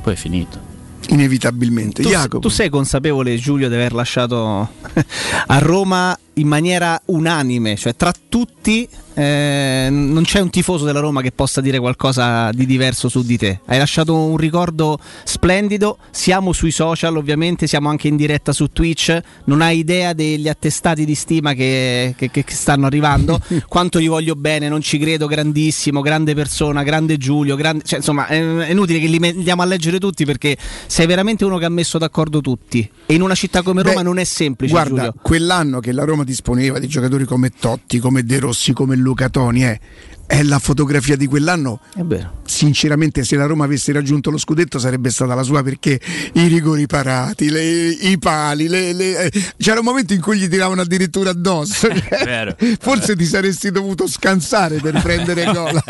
poi 0.01 0.13
è 0.13 0.15
finito. 0.17 0.67
Inevitabilmente. 1.09 2.03
Tu, 2.03 2.39
tu 2.39 2.49
sei 2.49 2.69
consapevole, 2.69 3.37
Giulio, 3.37 3.67
di 3.67 3.75
aver 3.75 3.93
lasciato 3.93 4.69
a 5.47 5.57
Roma 5.59 6.17
in 6.39 6.47
maniera 6.47 6.99
unanime, 7.05 7.75
cioè 7.75 7.95
tra 7.95 8.13
tutti 8.29 8.87
eh, 9.13 9.87
non 9.91 10.23
c'è 10.23 10.39
un 10.39 10.49
tifoso 10.49 10.85
della 10.85 11.01
Roma 11.01 11.21
che 11.21 11.31
possa 11.33 11.59
dire 11.59 11.77
qualcosa 11.79 12.51
di 12.51 12.65
diverso 12.65 13.09
su 13.09 13.23
di 13.23 13.37
te. 13.37 13.59
Hai 13.65 13.77
lasciato 13.77 14.15
un 14.15 14.37
ricordo 14.37 14.97
splendido, 15.25 15.97
siamo 16.09 16.53
sui 16.53 16.71
social 16.71 17.17
ovviamente, 17.17 17.67
siamo 17.67 17.89
anche 17.89 18.07
in 18.07 18.15
diretta 18.15 18.53
su 18.53 18.67
Twitch, 18.71 19.19
non 19.45 19.61
hai 19.61 19.79
idea 19.79 20.13
degli 20.13 20.47
attestati 20.47 21.03
di 21.03 21.15
stima 21.15 21.53
che, 21.53 22.15
che- 22.17 22.29
che- 22.29 22.45
stanno 22.47 22.85
arrivando, 22.85 23.39
quanto 23.67 23.99
gli 23.99 24.07
voglio 24.07 24.35
bene, 24.35 24.69
non 24.69 24.81
ci 24.81 24.97
credo, 24.97 25.27
grandissimo, 25.27 26.01
grande 26.01 26.33
persona, 26.33 26.83
grande 26.83 27.17
Giulio, 27.17 27.55
grande... 27.55 27.83
cioè, 27.83 27.99
insomma 27.99 28.27
è, 28.27 28.69
inutile 28.69 28.99
che 28.99 29.07
li 29.07 29.19
mettiamo 29.19 29.61
a 29.61 29.65
leggere 29.65 29.99
tutti 29.99 30.23
perché 30.23 30.55
sei 30.87 31.05
veramente 31.07 31.43
uno 31.43 31.57
che 31.57 31.65
ha 31.65 31.69
messo 31.69 31.97
d'accordo 31.97 32.39
tutti 32.39 32.89
e 33.05 33.13
in 33.13 33.21
una 33.21 33.35
città 33.35 33.63
come 33.63 33.81
Roma 33.81 33.97
Beh, 33.97 34.03
non 34.03 34.17
è 34.17 34.23
semplice. 34.23 34.71
Guarda, 34.71 34.95
Giulio. 34.95 35.13
quell'anno 35.21 35.79
che 35.79 35.91
la 35.91 36.05
Roma 36.05 36.23
disponeva 36.29 36.77
di 36.79 36.87
giocatori 36.87 37.25
come 37.25 37.49
Totti, 37.49 37.97
come 37.99 38.23
De 38.23 38.39
Rossi, 38.39 38.71
come 38.71 38.95
Luca 38.95 39.29
Toni, 39.29 39.65
eh, 39.65 39.79
è 40.27 40.43
la 40.43 40.59
fotografia 40.59 41.15
di 41.17 41.25
quell'anno. 41.25 41.79
È 41.95 42.01
vero. 42.03 42.41
Sinceramente, 42.45 43.23
se 43.23 43.35
la 43.35 43.47
Roma 43.47 43.65
avesse 43.65 43.91
raggiunto 43.91 44.29
lo 44.29 44.37
scudetto, 44.37 44.77
sarebbe 44.77 45.09
stata 45.09 45.33
la 45.33 45.41
sua 45.41 45.63
perché 45.63 45.99
i 46.33 46.45
rigori 46.45 46.85
parati, 46.85 47.49
le- 47.49 47.89
i 47.89 48.17
pali, 48.19 48.67
le- 48.67 48.93
le- 48.93 49.23
eh, 49.23 49.31
c'era 49.57 49.79
un 49.79 49.85
momento 49.85 50.13
in 50.13 50.21
cui 50.21 50.37
gli 50.37 50.47
tiravano 50.47 50.81
addirittura 50.81 51.31
addosso. 51.31 51.87
vero. 52.23 52.55
Forse 52.79 53.15
ti 53.15 53.25
saresti 53.25 53.71
dovuto 53.71 54.07
scansare 54.07 54.79
per 54.79 55.01
prendere 55.03 55.45
gol. 55.51 55.81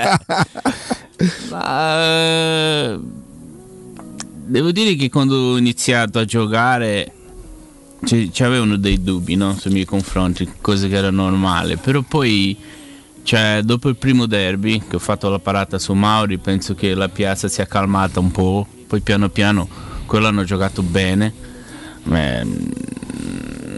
Ma, 1.49 2.01
eh, 2.01 2.99
devo 4.45 4.71
dire 4.71 4.95
che 4.95 5.09
quando 5.09 5.35
ho 5.35 5.57
iniziato 5.57 6.17
a 6.19 6.23
giocare 6.23 7.11
ci, 8.05 8.29
c'avevano 8.31 8.77
dei 8.77 9.01
dubbi 9.01 9.35
no, 9.35 9.55
sui 9.57 9.71
miei 9.71 9.85
confronti, 9.85 10.49
cose 10.61 10.87
che 10.87 10.95
era 10.95 11.09
normale, 11.09 11.77
però 11.77 12.01
poi 12.01 12.57
cioè, 13.23 13.61
dopo 13.63 13.89
il 13.89 13.95
primo 13.95 14.25
derby 14.25 14.81
che 14.87 14.95
ho 14.95 14.99
fatto 14.99 15.29
la 15.29 15.39
parata 15.39 15.77
su 15.77 15.93
Mauri 15.93 16.37
penso 16.37 16.73
che 16.73 16.93
la 16.95 17.09
piazza 17.09 17.47
si 17.47 17.61
è 17.61 17.67
calmata 17.67 18.19
un 18.19 18.31
po', 18.31 18.65
poi 18.87 19.01
piano 19.01 19.29
piano 19.29 19.67
quello 20.05 20.27
hanno 20.27 20.43
giocato 20.43 20.81
bene, 20.81 21.31
Ma, 22.03 22.43
mm, 22.43 22.71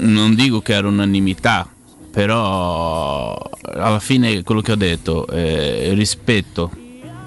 non 0.07 0.35
dico 0.35 0.61
che 0.61 0.73
era 0.73 0.87
unanimità, 0.87 1.67
però 2.11 3.35
alla 3.61 3.99
fine 3.99 4.41
quello 4.43 4.61
che 4.61 4.71
ho 4.71 4.77
detto, 4.77 5.27
eh, 5.27 5.89
il 5.89 5.97
rispetto 5.97 6.71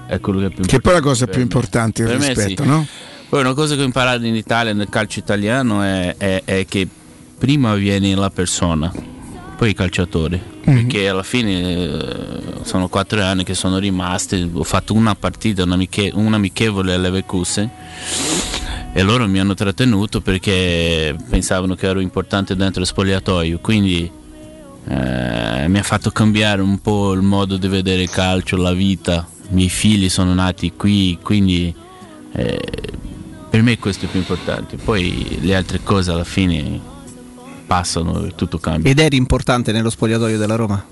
è 0.07 0.19
quello 0.19 0.39
che 0.39 0.45
è 0.47 0.49
più 0.49 0.63
che 0.65 0.79
poi 0.79 0.93
è 0.93 0.95
la 0.95 1.01
cosa 1.01 1.27
più 1.27 1.41
importante, 1.41 2.01
il 2.01 2.07
me 2.07 2.33
rispetto, 2.33 2.63
sì. 2.63 2.69
no? 2.69 2.87
Poi 3.27 3.39
una 3.41 3.53
cosa 3.53 3.75
che 3.75 3.81
ho 3.81 3.85
imparato 3.85 4.25
in 4.25 4.35
Italia 4.35 4.73
nel 4.73 4.89
calcio 4.89 5.19
italiano 5.19 5.81
è, 5.81 6.15
è- 6.17 6.41
è 6.45 6.65
che 6.65 6.87
prima 7.37 7.73
viene 7.75 8.15
la 8.15 8.29
persona, 8.29 8.91
poi 9.57 9.71
i 9.71 9.73
calciatori. 9.73 10.41
Perché 10.63 11.09
alla 11.09 11.23
fine 11.23 11.61
eh, 11.61 12.39
sono 12.63 12.87
quattro 12.87 13.21
anni 13.23 13.43
che 13.43 13.53
sono 13.53 13.77
rimasti, 13.77 14.49
ho 14.53 14.63
fatto 14.63 14.93
una 14.93 15.15
partita, 15.15 15.63
un, 15.63 15.73
amiche- 15.73 16.11
un 16.13 16.33
amichevole 16.33 16.93
a 16.93 16.97
Leverkusen 16.97 17.69
e 18.93 19.01
loro 19.03 19.27
mi 19.27 19.39
hanno 19.39 19.53
trattenuto 19.53 20.21
perché 20.21 21.15
pensavano 21.29 21.75
che 21.75 21.87
ero 21.87 21.99
importante 21.99 22.55
dentro 22.55 22.79
lo 22.79 22.85
spogliatoio. 22.85 23.59
Quindi 23.59 24.09
eh, 24.87 25.65
mi 25.67 25.77
ha 25.79 25.83
fatto 25.83 26.09
cambiare 26.11 26.61
un 26.61 26.79
po' 26.79 27.11
il 27.13 27.21
modo 27.21 27.57
di 27.57 27.67
vedere 27.67 28.03
il 28.03 28.09
calcio, 28.09 28.55
la 28.57 28.73
vita. 28.73 29.27
I 29.49 29.53
miei 29.53 29.69
figli 29.69 30.09
sono 30.09 30.33
nati 30.33 30.73
qui, 30.75 31.17
quindi 31.21 31.71
eh, 32.31 32.59
per 33.55 33.63
me 33.63 33.79
questo 33.79 34.03
è 34.03 34.09
più 34.09 34.19
importante. 34.19 34.75
Poi 34.75 35.37
le 35.39 35.55
altre 35.55 35.79
cose 35.81 36.11
alla 36.11 36.25
fine 36.25 36.77
passano 37.65 38.25
e 38.25 38.35
tutto 38.35 38.57
cambia. 38.57 38.91
Ed 38.91 38.99
eri 38.99 39.15
importante 39.15 39.71
nello 39.71 39.89
spogliatoio 39.89 40.37
della 40.37 40.55
Roma? 40.55 40.85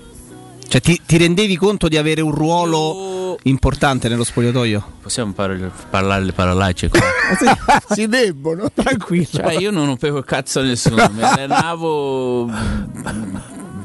Cioè 0.66 0.80
ti, 0.80 0.98
ti 1.04 1.18
rendevi 1.18 1.56
conto 1.56 1.88
di 1.88 1.98
avere 1.98 2.22
un 2.22 2.30
ruolo 2.30 3.36
importante 3.42 4.08
nello 4.08 4.24
spogliatoio? 4.24 4.92
Possiamo 5.02 5.32
par- 5.32 5.72
parlare 5.90 6.24
le 6.24 6.32
parolacce 6.32 6.88
qua? 6.88 7.00
si 7.94 8.08
debbono, 8.08 8.70
tranquillo. 8.72 9.26
Cioè, 9.30 9.58
io 9.58 9.70
non 9.70 9.84
rompevo 9.84 10.16
il 10.16 10.24
cazzo 10.24 10.60
a 10.60 10.62
nessuno, 10.62 11.06
mi 11.12 11.20
allenavo 11.22 12.50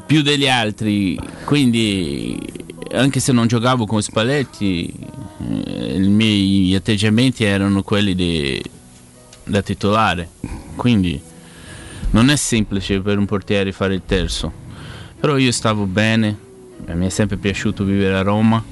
più 0.06 0.22
degli 0.22 0.48
altri, 0.48 1.20
quindi 1.44 2.40
anche 2.92 3.20
se 3.20 3.32
non 3.32 3.46
giocavo 3.46 3.84
con 3.84 4.00
Spalletti, 4.00 4.90
eh, 5.64 5.94
i 5.94 6.08
miei 6.08 6.74
atteggiamenti 6.74 7.44
erano 7.44 7.82
quelli 7.82 8.14
di- 8.14 8.62
da 9.44 9.62
titolare. 9.62 10.28
Quindi 10.76 11.20
non 12.10 12.28
è 12.28 12.36
semplice 12.36 13.00
per 13.00 13.18
un 13.18 13.26
portiere 13.26 13.72
fare 13.72 13.94
il 13.94 14.02
terzo. 14.04 14.52
Però 15.18 15.36
io 15.36 15.52
stavo 15.52 15.84
bene, 15.84 16.38
mi 16.94 17.06
è 17.06 17.10
sempre 17.10 17.36
piaciuto 17.36 17.84
vivere 17.84 18.16
a 18.16 18.22
Roma, 18.22 18.64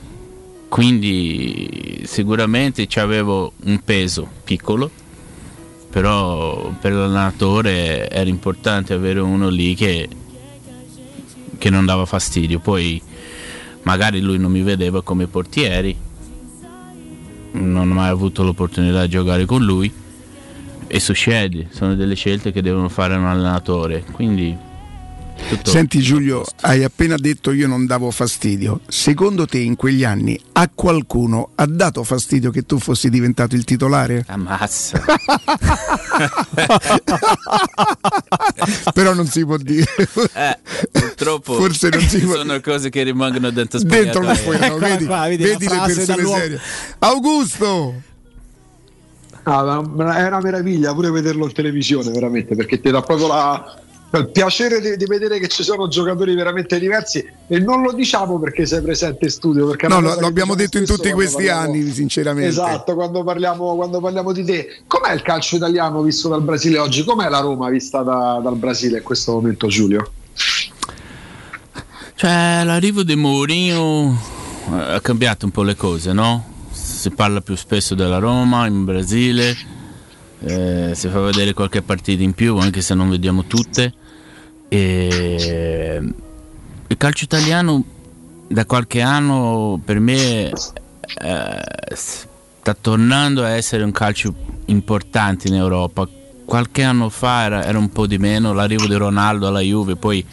quindi 0.68 2.02
sicuramente 2.04 2.86
avevo 2.96 3.52
un 3.64 3.80
peso 3.84 4.28
piccolo, 4.44 4.90
però 5.90 6.72
per 6.80 6.92
l'allenatore 6.92 8.08
era 8.10 8.28
importante 8.28 8.92
avere 8.92 9.20
uno 9.20 9.48
lì 9.48 9.74
che, 9.74 10.08
che 11.58 11.70
non 11.70 11.84
dava 11.84 12.06
fastidio. 12.06 12.60
Poi 12.60 13.00
magari 13.82 14.20
lui 14.20 14.38
non 14.38 14.50
mi 14.50 14.62
vedeva 14.62 15.02
come 15.02 15.26
portieri, 15.26 15.96
non 17.52 17.90
ho 17.90 17.94
mai 17.94 18.08
avuto 18.08 18.42
l'opportunità 18.42 19.02
di 19.02 19.08
giocare 19.08 19.44
con 19.44 19.64
lui 19.64 19.92
e 20.86 21.00
succede, 21.00 21.68
sono 21.70 21.94
delle 21.94 22.14
scelte 22.14 22.50
che 22.52 22.62
devono 22.62 22.88
fare 22.88 23.14
un 23.16 23.26
allenatore. 23.26 24.04
Quindi 24.12 24.56
tutto- 25.48 25.70
Senti 25.70 26.01
Giulio, 26.01 26.44
hai 26.62 26.82
appena 26.85 27.16
detto 27.16 27.52
io 27.52 27.66
non 27.69 27.86
davo 27.86 28.10
fastidio. 28.10 28.81
Secondo 28.89 29.47
te 29.47 29.59
in 29.59 29.77
quegli 29.77 30.05
anni 30.05 30.39
a 30.52 30.69
qualcuno 30.74 31.51
ha 31.55 31.66
dato 31.66 32.02
fastidio 32.05 32.51
che 32.51 32.62
tu 32.62 32.78
fossi 32.78 33.09
diventato 33.10 33.55
il 33.55 33.65
titolare? 33.65 34.24
Ammazza. 34.28 35.02
Però 38.93 39.15
non 39.15 39.27
si 39.27 39.44
può 39.44 39.56
dire. 39.56 39.85
Eh, 40.35 40.59
purtroppo 40.90 41.55
Forse 41.55 41.89
non 41.90 42.01
si 42.01 42.19
può 42.20 42.35
sono 42.36 42.60
cose 42.60 42.89
che 42.90 43.02
rimangono 43.02 43.51
dentro 43.51 43.78
Dentro 43.81 44.23
lo 44.23 44.35
spogliatoio. 44.35 44.36
spogliatoio, 44.36 44.78
vedi, 44.89 45.05
qua, 45.06 45.28
vedi 45.28 45.43
vedi 45.44 45.69
le 45.69 45.81
persone 45.85 46.24
serie. 46.27 46.60
Augusto! 46.98 48.02
Ah, 49.44 49.81
è 49.81 50.27
una 50.27 50.40
meraviglia 50.40 50.93
pure 50.93 51.10
vederlo 51.10 51.47
in 51.47 51.52
televisione, 51.52 52.10
veramente, 52.10 52.55
perché 52.55 52.81
ti 52.81 52.90
dà 52.90 53.01
proprio 53.01 53.28
la- 53.28 53.81
il 54.10 54.28
piacere 54.30 54.80
di, 54.80 54.97
di 54.97 55.05
vedere 55.05 55.39
che 55.39 55.48
ci 55.48 55.62
sono 55.62 55.86
giocatori 55.89 56.35
veramente 56.35 56.78
diversi 56.78 57.22
e 57.47 57.59
non 57.59 57.82
lo 57.82 57.93
diciamo 57.93 58.39
perché 58.39 58.64
sei 58.64 58.80
presente 58.80 59.26
in 59.26 59.30
studio. 59.30 59.66
Perché 59.68 59.86
No, 59.89 60.01
lo, 60.01 60.12
abbiamo 60.12 60.30
diciamo 60.30 60.55
detto 60.55 60.78
in 60.78 60.86
tutti 60.86 61.10
questi 61.12 61.44
parliamo- 61.44 61.60
anni, 61.72 61.90
sinceramente. 61.93 62.48
Esatto, 62.48 62.94
quando 62.94 63.22
parliamo, 63.22 63.74
quando 63.76 64.01
parliamo 64.01 64.32
di 64.32 64.44
te. 64.44 64.80
Com'è 64.86 65.12
il 65.12 65.20
calcio 65.22 65.56
italiano 65.56 66.01
visto 66.02 66.28
dal 66.28 66.43
Brasile 66.43 66.78
oggi? 66.78 67.05
Com'è 67.05 67.28
la 67.28 67.40
Roma 67.40 67.68
vista 67.68 68.02
da- 68.02 68.40
dal 68.43 68.56
Brasile 68.56 68.98
in 68.98 69.02
questo 69.05 69.32
momento, 69.32 69.66
Giulio? 69.66 70.10
Cioè, 72.14 72.62
l'arrivo 72.64 73.02
di 73.05 73.14
Mourinho 73.14 74.18
eh, 74.72 74.94
ha 74.94 75.01
cambiato 75.01 75.44
un 75.44 75.52
po' 75.52 75.62
le 75.62 75.76
cose, 75.76 76.12
no? 76.12 76.44
Si 76.72 77.10
parla 77.10 77.40
più 77.40 77.55
spesso 77.56 77.94
della 77.94 78.18
Roma 78.18 78.66
in 78.66 78.85
Brasile, 78.85 79.56
eh, 80.40 80.93
si 80.94 81.09
fa 81.09 81.20
vedere 81.20 81.52
qualche 81.52 81.82
partita 81.82 82.23
in 82.23 82.32
più, 82.32 82.56
anche 82.56 82.81
se 82.81 82.94
non 82.94 83.10
vediamo 83.10 83.44
tutte. 83.44 83.93
E 84.69 86.01
il 86.86 86.97
calcio 86.97 87.24
italiano 87.24 87.85
da 88.47 88.65
qualche 88.65 89.01
anno 89.01 89.81
per 89.85 90.01
me 90.01 90.51
eh, 90.51 91.62
sta 91.93 92.77
tornando 92.81 93.43
a 93.44 93.51
essere 93.51 93.82
un 93.82 93.93
calcio 93.93 94.35
importante 94.66 95.48
in 95.48 95.55
Europa. 95.55 96.09
Qualche 96.44 96.82
anno 96.82 97.09
fa 97.10 97.44
era, 97.44 97.65
era 97.65 97.78
un 97.78 97.90
po' 97.90 98.06
di 98.06 98.19
meno, 98.19 98.52
l'arrivo 98.52 98.86
di 98.86 98.94
Ronaldo 98.94 99.48
alla 99.48 99.60
Juve, 99.60 99.97
poi 99.97 100.24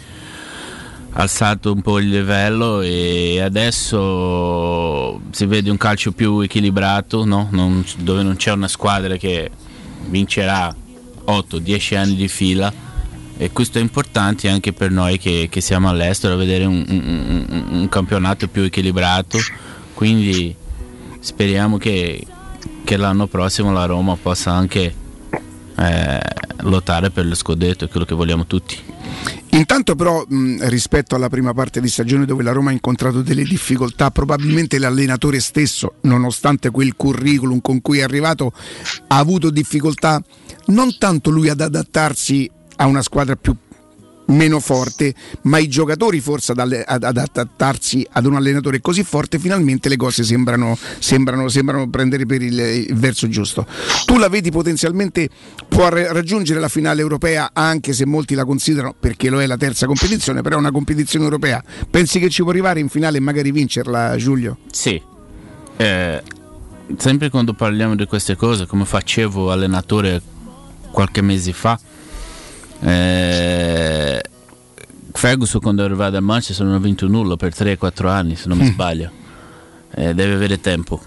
alzato 1.18 1.72
un 1.72 1.82
po' 1.82 2.00
il 2.00 2.10
livello 2.10 2.82
e 2.82 3.40
adesso 3.42 5.22
si 5.32 5.46
vede 5.46 5.70
un 5.70 5.78
calcio 5.78 6.12
più 6.12 6.40
equilibrato, 6.42 7.26
no? 7.26 7.48
Non- 7.52 7.86
dove 8.00 8.24
non 8.24 8.36
c'è 8.36 8.52
una 8.52 8.68
squadra 8.68 9.16
che 9.16 9.50
vincerà 10.08 10.74
8-10 11.26 11.98
anni 11.98 12.16
di 12.16 12.28
fila. 12.28 12.72
E 13.38 13.52
questo 13.52 13.80
è 13.80 13.82
importante 13.82 14.48
anche 14.50 14.72
per 14.72 14.92
noi 14.92 15.18
che, 15.20 15.48
che 15.50 15.60
siamo 15.60 15.90
all'estero, 15.90 16.38
vedere 16.38 16.64
un, 16.64 16.86
un- 16.88 17.66
un- 17.72 17.90
campionato 17.90 18.48
più 18.48 18.62
equilibrato, 18.64 19.38
quindi 19.94 20.56
speriamo 21.20 21.78
che, 21.78 22.26
che 22.86 22.96
l'anno 22.96 23.28
prossimo 23.28 23.74
la 23.74 23.84
Roma 23.86 24.16
possa 24.16 24.52
anche 24.54 24.94
eh, 25.78 26.20
lottare 26.62 27.10
per 27.12 27.26
lo 27.26 27.36
scudetto, 27.36 27.86
è 27.86 27.88
quello 27.88 28.06
che 28.06 28.16
vogliamo 28.16 28.46
tutti. 28.46 28.78
Intanto 29.52 29.96
però 29.96 30.26
mh, 30.28 30.68
rispetto 30.68 31.16
alla 31.16 31.30
prima 31.30 31.54
parte 31.54 31.80
di 31.80 31.88
stagione 31.88 32.26
dove 32.26 32.44
la 32.44 32.52
Roma 32.52 32.72
ha 32.72 32.74
incontrato 32.74 33.22
delle 33.22 33.44
difficoltà, 33.44 34.12
probabilmente 34.12 34.78
l'allenatore 34.78 35.40
stesso, 35.40 35.96
nonostante 36.02 36.72
quel 36.72 36.96
curriculum 36.96 37.62
con 37.62 37.82
cui 37.82 38.00
è 38.00 38.04
arrivato, 38.04 38.52
ha 39.08 39.18
avuto 39.18 39.50
difficoltà 39.50 40.22
non 40.68 40.98
tanto 40.98 41.30
lui 41.30 41.50
ad 41.50 41.62
adattarsi 41.62 42.50
a 42.78 42.88
una 42.88 43.02
squadra 43.02 43.36
più 43.36 43.56
meno 44.28 44.60
forte, 44.60 45.14
ma 45.44 45.58
i 45.58 45.68
giocatori 45.68 46.20
forse 46.20 46.54
ad, 46.54 46.60
ad- 46.60 47.04
ad 47.04 47.18
adattarsi 47.18 48.06
ad 48.12 48.26
un 48.26 48.36
allenatore 48.36 48.82
così 48.82 49.04
forte, 49.04 49.40
finalmente 49.40 49.90
le 49.90 49.98
cose 49.98 50.24
sembrano, 50.24 50.78
sembrano, 51.00 51.48
sembrano 51.48 51.90
prendere 51.90 52.26
per 52.26 52.42
il, 52.42 52.60
il 52.60 52.96
verso 52.96 53.28
giusto. 53.28 53.66
Tu 54.06 54.18
la 54.18 54.30
vedi 54.30 54.52
potenzialmente 54.52 55.30
può 55.68 55.90
ra- 55.90 56.12
raggiungere 56.12 56.60
la 56.60 56.70
finale 56.70 57.02
europea, 57.02 57.52
anche 57.54 57.94
se 57.94 58.06
molti 58.06 58.36
la 58.36 58.46
considerano, 58.46 58.96
perché 59.00 59.30
lo 59.30 59.42
è 59.42 59.46
la 59.46 59.58
terza 59.58 59.86
competizione, 59.86 60.42
però 60.42 60.56
è 60.56 60.60
una 60.60 60.72
competizione 60.72 61.26
europea. 61.26 61.64
Pensi 61.90 62.20
che 62.20 62.30
ci 62.30 62.42
può 62.42 62.52
arrivare 62.52 62.80
in 62.80 62.90
finale 62.90 63.18
e 63.18 63.22
magari 63.22 63.52
vincerla, 63.52 64.16
Giulio? 64.18 64.58
Sì, 64.72 65.02
Eh, 65.78 66.24
sempre 66.98 67.30
quando 67.30 67.54
parliamo 67.54 67.96
di 67.96 68.06
queste 68.06 68.38
cose, 68.38 68.66
come 68.66 68.86
facevo 68.86 69.52
allenatore 69.52 70.22
qualche 70.92 71.22
mese 71.22 71.52
fa, 71.52 71.78
eh, 72.86 74.22
Ferguson 75.12 75.62
quando 75.62 75.82
è 75.82 75.86
arrivato 75.86 76.18
a 76.18 76.22
Manchester 76.22 76.66
non 76.66 76.76
ha 76.76 76.80
vinto 76.80 77.08
nulla 77.08 77.36
per 77.36 77.54
3-4 77.54 78.08
anni, 78.10 78.36
se 78.36 78.48
non 78.48 78.58
mi 78.58 78.66
Mm. 78.66 78.72
sbaglio. 78.72 79.10
Eh, 79.96 80.14
deve 80.14 80.34
avere 80.34 80.60
tempo. 80.60 81.02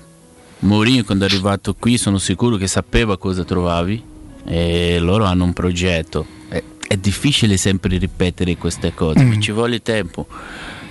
Mourinho 0.61 1.05
quando 1.05 1.25
è 1.25 1.29
arrivato 1.29 1.75
qui 1.75 1.99
sono 1.99 2.19
sicuro 2.19 2.57
che 2.57 2.67
sapeva 2.67 3.17
cosa 3.19 3.45
trovavi 3.45 4.03
e 4.45 4.99
loro 4.99 5.25
hanno 5.25 5.45
un 5.45 5.53
progetto. 5.53 6.27
È, 6.49 6.63
è 6.89 6.97
difficile 6.97 7.57
sempre 7.57 7.97
ripetere 7.99 8.57
queste 8.57 8.93
cose, 8.95 9.23
Mm. 9.23 9.41
ci 9.41 9.53
vuole 9.53 9.83
tempo 9.83 10.27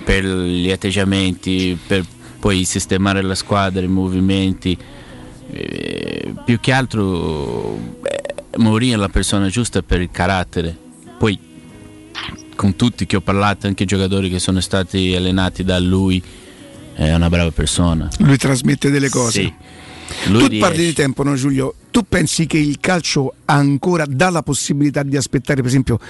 per 0.04 0.24
gli 0.24 0.70
atteggiamenti, 0.70 1.76
per 1.86 2.04
poi 2.38 2.64
sistemare 2.64 3.20
la 3.20 3.34
squadra, 3.34 3.82
i 3.82 3.88
movimenti. 3.88 4.78
Eh, 5.50 6.34
più 6.44 6.60
che 6.60 6.72
altro 6.72 7.74
eh, 7.74 7.97
Mourinho 8.58 8.94
è 8.94 8.98
la 8.98 9.08
persona 9.08 9.48
giusta 9.48 9.82
per 9.82 10.00
il 10.00 10.10
carattere. 10.10 10.76
Poi 11.18 11.38
con 12.54 12.74
tutti 12.76 13.06
che 13.06 13.16
ho 13.16 13.20
parlato, 13.20 13.66
anche 13.66 13.84
i 13.84 13.86
giocatori 13.86 14.28
che 14.28 14.38
sono 14.38 14.60
stati 14.60 15.14
allenati 15.14 15.62
da 15.62 15.78
lui, 15.78 16.22
è 16.94 17.14
una 17.14 17.28
brava 17.28 17.52
persona. 17.52 18.08
Lui 18.18 18.36
trasmette 18.36 18.90
delle 18.90 19.08
cose. 19.08 19.42
Sì. 19.42 19.54
Lui 20.30 20.42
tu 20.42 20.48
riesce. 20.48 20.68
parli 20.68 20.84
di 20.86 20.92
tempo, 20.92 21.22
no 21.22 21.34
Giulio? 21.34 21.74
Tu 21.90 22.02
pensi 22.08 22.46
che 22.46 22.58
il 22.58 22.78
calcio 22.80 23.34
ancora 23.44 24.04
dà 24.06 24.30
la 24.30 24.42
possibilità 24.42 25.02
di 25.02 25.16
aspettare, 25.16 25.60
per 25.60 25.70
esempio, 25.70 26.00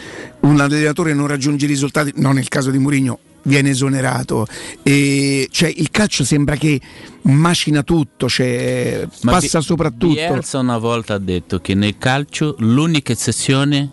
un 0.41 0.59
allenatore 0.59 1.13
non 1.13 1.27
raggiunge 1.27 1.67
i 1.67 1.69
risultati, 1.69 2.13
non 2.17 2.35
nel 2.35 2.49
caso 2.49 2.71
di 2.71 2.79
Mourinho, 2.79 3.19
viene 3.43 3.71
esonerato. 3.71 4.47
E, 4.83 5.49
cioè, 5.51 5.73
il 5.75 5.91
calcio 5.91 6.25
sembra 6.25 6.57
che 6.57 6.81
macina 7.23 7.83
tutto, 7.83 8.29
cioè, 8.29 9.07
Ma 9.23 9.33
passa 9.33 9.59
Bi- 9.59 9.65
soprattutto. 9.65 10.15
Bielsa 10.15 10.59
una 10.59 10.79
volta 10.79 11.15
ha 11.15 11.19
detto 11.19 11.61
che 11.61 11.75
nel 11.75 11.99
calcio 11.99 12.55
l'unica 12.59 13.13
eccezione 13.13 13.91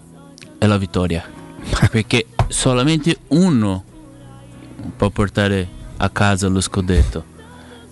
è 0.58 0.66
la 0.66 0.78
vittoria. 0.78 1.24
Perché 1.92 2.28
solamente 2.48 3.18
uno 3.30 3.84
può 4.96 5.10
portare 5.10 5.68
a 5.98 6.10
casa 6.10 6.48
lo 6.48 6.62
scudetto. 6.62 7.34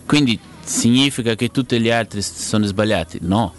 Quindi 0.06 0.38
significa 0.64 1.36
che 1.36 1.50
tutti 1.50 1.80
gli 1.80 1.90
altri 1.90 2.22
sono 2.22 2.66
sbagliati? 2.66 3.20
No. 3.22 3.54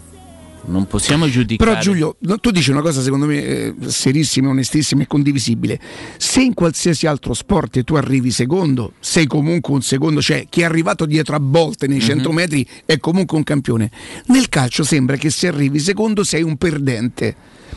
Non 0.66 0.86
possiamo 0.86 1.28
giudicare. 1.28 1.70
Però 1.70 1.82
Giulio, 1.82 2.16
tu 2.40 2.50
dici 2.50 2.70
una 2.70 2.80
cosa 2.80 3.02
secondo 3.02 3.26
me 3.26 3.42
eh, 3.44 3.74
serissima, 3.86 4.48
onestissima 4.48 5.02
e 5.02 5.06
condivisibile. 5.06 5.78
Se 6.16 6.40
in 6.42 6.54
qualsiasi 6.54 7.06
altro 7.06 7.34
sport 7.34 7.84
tu 7.84 7.94
arrivi 7.96 8.30
secondo, 8.30 8.92
sei 9.00 9.26
comunque 9.26 9.74
un 9.74 9.82
secondo, 9.82 10.22
cioè 10.22 10.46
chi 10.48 10.62
è 10.62 10.64
arrivato 10.64 11.04
dietro 11.04 11.36
a 11.36 11.40
volte 11.42 11.86
nei 11.86 12.00
100 12.00 12.30
Mhm. 12.30 12.34
metri 12.34 12.66
è 12.86 12.98
comunque 12.98 13.36
un 13.36 13.44
campione. 13.44 13.90
Nel 14.26 14.48
calcio 14.48 14.84
sembra 14.84 15.16
che 15.16 15.28
se 15.30 15.48
arrivi 15.48 15.78
secondo 15.78 16.24
sei 16.24 16.42
un 16.42 16.56
perdente. 16.56 17.34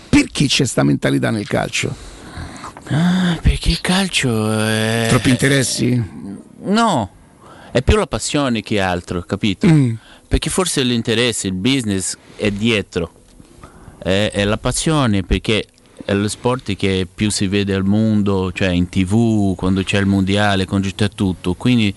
Perché 0.09 0.45
c'è 0.47 0.65
sta 0.65 0.83
mentalità 0.83 1.29
nel 1.29 1.47
calcio? 1.47 1.93
Ah, 2.89 3.37
perché 3.41 3.69
il 3.69 3.81
calcio 3.81 4.49
è... 4.51 5.07
Troppi 5.09 5.29
interessi? 5.29 6.01
No, 6.63 7.09
è 7.71 7.81
più 7.81 7.97
la 7.97 8.07
passione 8.07 8.61
che 8.61 8.79
altro, 8.79 9.21
capito? 9.23 9.67
Mm. 9.67 9.93
Perché 10.27 10.49
forse 10.49 10.83
l'interesse, 10.83 11.47
il 11.47 11.53
business 11.53 12.15
è 12.35 12.51
dietro. 12.51 13.11
È, 13.97 14.29
è 14.33 14.43
la 14.43 14.57
passione 14.57 15.23
perché 15.23 15.65
è 16.05 16.13
lo 16.13 16.27
sport 16.27 16.75
che 16.75 17.07
più 17.13 17.29
si 17.31 17.47
vede 17.47 17.73
al 17.73 17.83
mondo, 17.85 18.51
cioè 18.51 18.69
in 18.69 18.89
tv, 18.89 19.55
quando 19.55 19.83
c'è 19.83 19.99
il 19.99 20.05
mondiale, 20.05 20.65
quando 20.65 20.89
c'è 20.93 21.09
tutto. 21.09 21.53
Quindi 21.53 21.93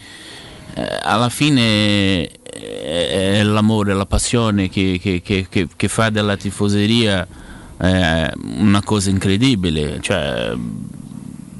eh, 0.74 0.98
alla 1.02 1.28
fine 1.28 2.26
è, 2.28 3.38
è 3.38 3.42
l'amore, 3.42 3.94
la 3.94 4.06
passione 4.06 4.68
che, 4.68 4.98
che- 5.02 5.20
che- 5.22 5.46
che- 5.48 5.68
che 5.76 5.88
fa 5.88 6.10
della 6.10 6.36
tifoseria 6.36 7.26
eh, 7.82 8.32
una 8.58 8.82
cosa 8.82 9.10
incredibile. 9.10 9.98
Cioè, 10.00 10.52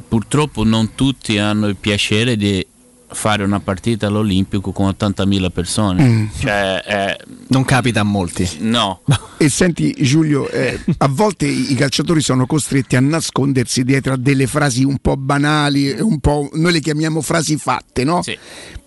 purtroppo 0.09 0.65
non 0.65 0.95
tutti 0.95 1.39
hanno 1.39 1.67
il 1.69 1.77
piacere 1.77 2.37
di 2.37 2.65
fare 3.13 3.43
una 3.43 3.61
partita 3.61 4.07
all'Olimpico 4.07 4.73
con 4.73 4.89
80.000 4.89 5.51
persone. 5.51 6.03
Mm. 6.03 6.27
Cioè, 6.39 6.83
eh, 6.87 7.25
Non 7.49 7.65
capita 7.65 8.01
a 8.01 8.05
molti. 8.05 8.49
no. 8.61 9.03
E 9.37 9.49
senti 9.49 9.95
Giulio, 9.99 10.49
eh, 10.51 10.79
a 10.99 11.09
volte 11.09 11.47
i 11.47 11.75
calciatori 11.75 12.21
sono 12.21 12.47
costretti 12.47 12.97
a 12.97 13.01
nascondersi 13.01 13.85
dietro 13.85 14.13
a 14.13 14.17
delle 14.17 14.47
frasi 14.47 14.85
un 14.85 14.99
po' 14.99 15.17
banali, 15.17 15.91
un 15.99 16.19
po', 16.21 16.49
noi 16.55 16.73
le 16.73 16.81
chiamiamo 16.81 17.21
frasi 17.21 17.57
fatte, 17.57 18.05
no? 18.05 18.23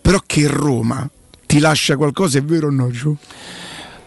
Però 0.02 0.20
che 0.26 0.48
Roma 0.48 1.10
ti 1.46 1.60
lascia 1.60 1.98
qualcosa, 1.98 2.38
è 2.38 2.44
vero 2.44 2.68
o 2.68 2.72
no 2.72 2.90
Giù? 2.92 3.16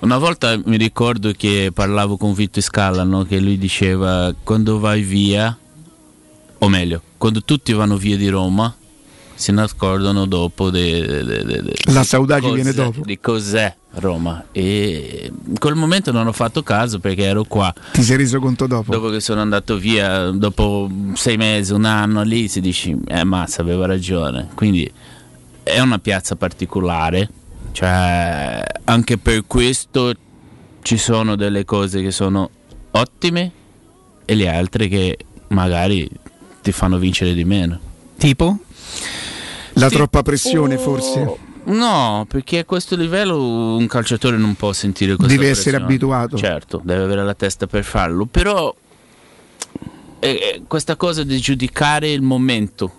Una 0.01 0.19
volta 0.19 0.61
mi 0.67 0.77
ricordo 0.77 1.33
che 1.37 1.71
parlavo 1.73 2.17
con 2.17 2.35
Vito 2.35 2.61
Scala, 2.61 3.03
no? 3.03 3.25
che 3.25 3.41
lui 3.41 3.57
diceva 3.59 4.35
quando 4.45 4.79
vai 4.79 5.03
via, 5.03 5.57
o 6.59 6.69
meglio, 6.69 7.03
quando 7.17 7.43
tutti 7.43 7.73
vanno 7.73 7.97
via 7.97 8.17
di 8.17 8.29
Roma, 8.29 8.75
si 9.37 9.53
nascondono 9.53 10.25
dopo 10.27 10.71
de- 10.71 11.07
de- 11.07 11.45
de- 11.45 11.63
de- 11.63 11.75
La 11.93 12.03
cos'è- 12.49 12.55
viene 12.55 12.73
dopo. 12.73 13.01
Di 13.05 13.21
cos'è 13.21 13.75
Roma. 13.99 14.47
E 14.51 15.31
in 15.47 15.59
quel 15.59 15.75
momento 15.75 16.11
non 16.11 16.27
ho 16.27 16.33
fatto 16.33 16.63
caso 16.63 16.99
perché 16.99 17.23
ero 17.25 17.45
qua. 17.45 17.73
Ti 17.93 18.03
sei 18.03 18.17
reso 18.17 18.41
conto 18.41 18.67
dopo? 18.67 18.91
Dopo 18.91 19.09
che 19.11 19.21
sono 19.21 19.41
andato 19.41 19.77
via, 19.77 20.31
dopo 20.31 20.91
sei 21.15 21.37
mesi, 21.37 21.73
un 21.73 21.85
anno 21.85 22.23
lì, 22.23 22.49
si 22.49 22.61
dice, 22.61 22.97
eh 23.07 23.25
mazza, 23.25 23.63
aveva 23.63 23.87
ragione. 23.87 24.49
Quindi 24.55 24.91
è 25.63 25.79
una 25.81 25.99
piazza 25.99 26.35
particolare, 26.37 27.29
cioè 27.73 28.63
anche 28.85 29.19
per 29.19 29.45
questo 29.47 30.13
ci 30.83 30.97
sono 30.97 31.37
delle 31.37 31.65
cose 31.65 32.01
che 32.03 32.11
sono 32.11 32.49
ottime 32.93 33.51
e 34.25 34.35
le 34.35 34.49
altre 34.49 34.89
che 34.89 35.19
magari 35.49 36.09
ti 36.63 36.73
fanno 36.73 36.97
vincere 36.99 37.35
di 37.35 37.45
meno. 37.45 37.79
Tipo? 38.17 38.59
La 39.75 39.89
troppa 39.91 40.23
pressione 40.23 40.79
forse? 40.79 41.37
No, 41.65 42.25
perché 42.29 42.61
a 42.61 42.65
questo 42.65 42.95
livello 42.97 43.77
un 43.77 43.87
calciatore 43.89 44.37
non 44.37 44.55
può 44.55 44.73
sentire 44.73 45.17
questa 45.17 45.35
Deve 45.35 45.49
essere 45.51 45.79
pressione. 45.79 45.85
abituato. 45.85 46.37
Certo, 46.37 46.81
deve 46.85 47.03
avere 47.03 47.25
la 47.25 47.35
testa 47.35 47.67
per 47.67 47.83
farlo, 47.85 48.25
però 48.27 48.75
eh, 50.21 50.29
eh, 50.29 50.63
questa 50.67 50.97
cosa 50.97 51.25
di 51.25 51.39
giudicare 51.41 52.11
il 52.11 52.23
momento, 52.23 52.93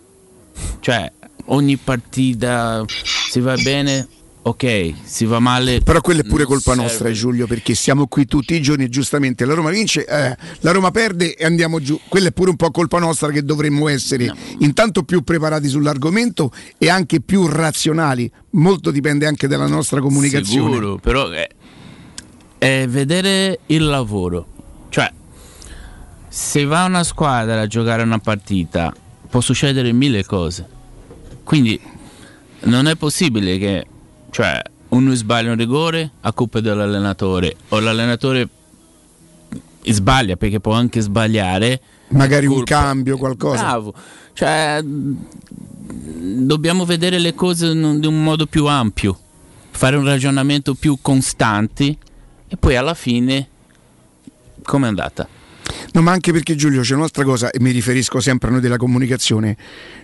cioè 0.82 1.12
ogni 1.46 1.78
partita 1.78 2.84
si 3.30 3.40
va 3.40 3.56
bene, 3.56 4.08
ok, 4.48 4.94
si 5.04 5.26
va 5.26 5.40
male. 5.40 5.82
Però 5.82 6.02
quella 6.02 6.22
è 6.22 6.24
pure 6.24 6.46
colpa 6.46 6.72
serve. 6.72 6.82
nostra, 6.82 7.10
eh, 7.10 7.14
Giulio, 7.14 7.48
perché 7.48 7.76
siamo 7.76 8.08
qui 8.08 8.26
tutti 8.26 8.56
i 8.56 8.62
giorni 8.62 8.86
e 8.86 8.90
giustamente 8.90 9.46
la 9.46 9.54
Roma 9.54 9.70
vince, 9.70 10.06
eh, 10.06 10.36
la 10.60 10.72
Roma 10.72 10.92
perde 10.92 11.36
e 11.36 11.46
andiamo 11.46 11.80
giù. 11.80 12.00
Quella 12.08 12.30
è 12.30 12.32
pure 12.32 12.50
un 12.50 12.56
po' 12.56 12.72
colpa 12.72 13.00
nostra 13.00 13.30
che 13.30 13.44
dovremmo 13.44 13.88
essere 13.88 14.32
intanto 14.60 15.04
più 15.04 15.24
preparati 15.24 15.68
sull'argomento 15.68 16.52
e 16.78 16.90
anche 16.90 17.22
più 17.22 17.48
razionali. 17.48 18.32
Molto 18.52 18.92
dipende 18.92 19.26
anche 19.26 19.48
dalla 19.48 19.68
nostra 19.68 20.00
comunicazione. 20.00 20.72
Sicuro, 20.72 20.98
però 20.98 21.30
è, 21.30 21.48
è 22.58 22.86
vedere 22.88 23.60
il 23.68 23.84
lavoro. 23.84 24.48
Cioè, 24.90 25.12
se 26.28 26.66
va 26.66 26.86
una 26.86 27.04
squadra 27.04 27.62
a 27.62 27.68
giocare 27.68 28.04
una 28.04 28.20
partita, 28.20 28.94
può 29.30 29.42
succedere 29.42 29.92
mille 29.92 30.24
cose. 30.26 30.76
Quindi 31.44 31.80
non 32.62 32.88
è 32.88 32.96
possibile 32.96 33.58
che 33.58 33.86
cioè, 34.30 34.62
uno 34.90 35.14
sbaglia 35.14 35.52
un 35.52 35.58
rigore 35.58 36.12
a 36.22 36.34
colpa 36.34 36.60
dell'allenatore 36.60 37.56
o 37.70 37.80
l'allenatore 37.80 38.48
sbaglia 39.84 40.36
perché 40.36 40.60
può 40.60 40.74
anche 40.74 41.02
sbagliare. 41.02 41.82
Magari 42.10 42.46
un 42.46 42.64
cambio, 42.64 43.18
qualcosa. 43.18 43.64
Bravo. 43.64 43.94
Cioè, 44.34 44.80
dobbiamo 44.84 46.86
vedere 46.86 47.20
le 47.20 47.34
cose 47.34 47.68
in 47.68 48.02
un 48.04 48.24
modo 48.24 48.46
più 48.46 48.68
ampio, 48.68 49.18
fare 49.72 49.96
un 49.96 50.06
ragionamento 50.06 50.76
più 50.76 51.00
costante 51.02 51.98
e 52.48 52.58
poi 52.58 52.76
alla 52.76 52.94
fine 52.94 53.50
come 54.68 54.86
è 54.86 54.90
andata? 54.90 55.28
No, 55.94 56.02
ma 56.02 56.12
anche 56.12 56.32
perché 56.32 56.56
Giulio 56.56 56.82
c'è 56.82 56.96
un'altra 56.96 57.24
cosa, 57.24 57.50
e 57.50 57.60
mi 57.60 57.72
riferisco 57.72 58.20
sempre 58.20 58.50
a 58.50 58.52
noi 58.52 58.62
della 58.62 58.78
comunicazione. 58.78 59.56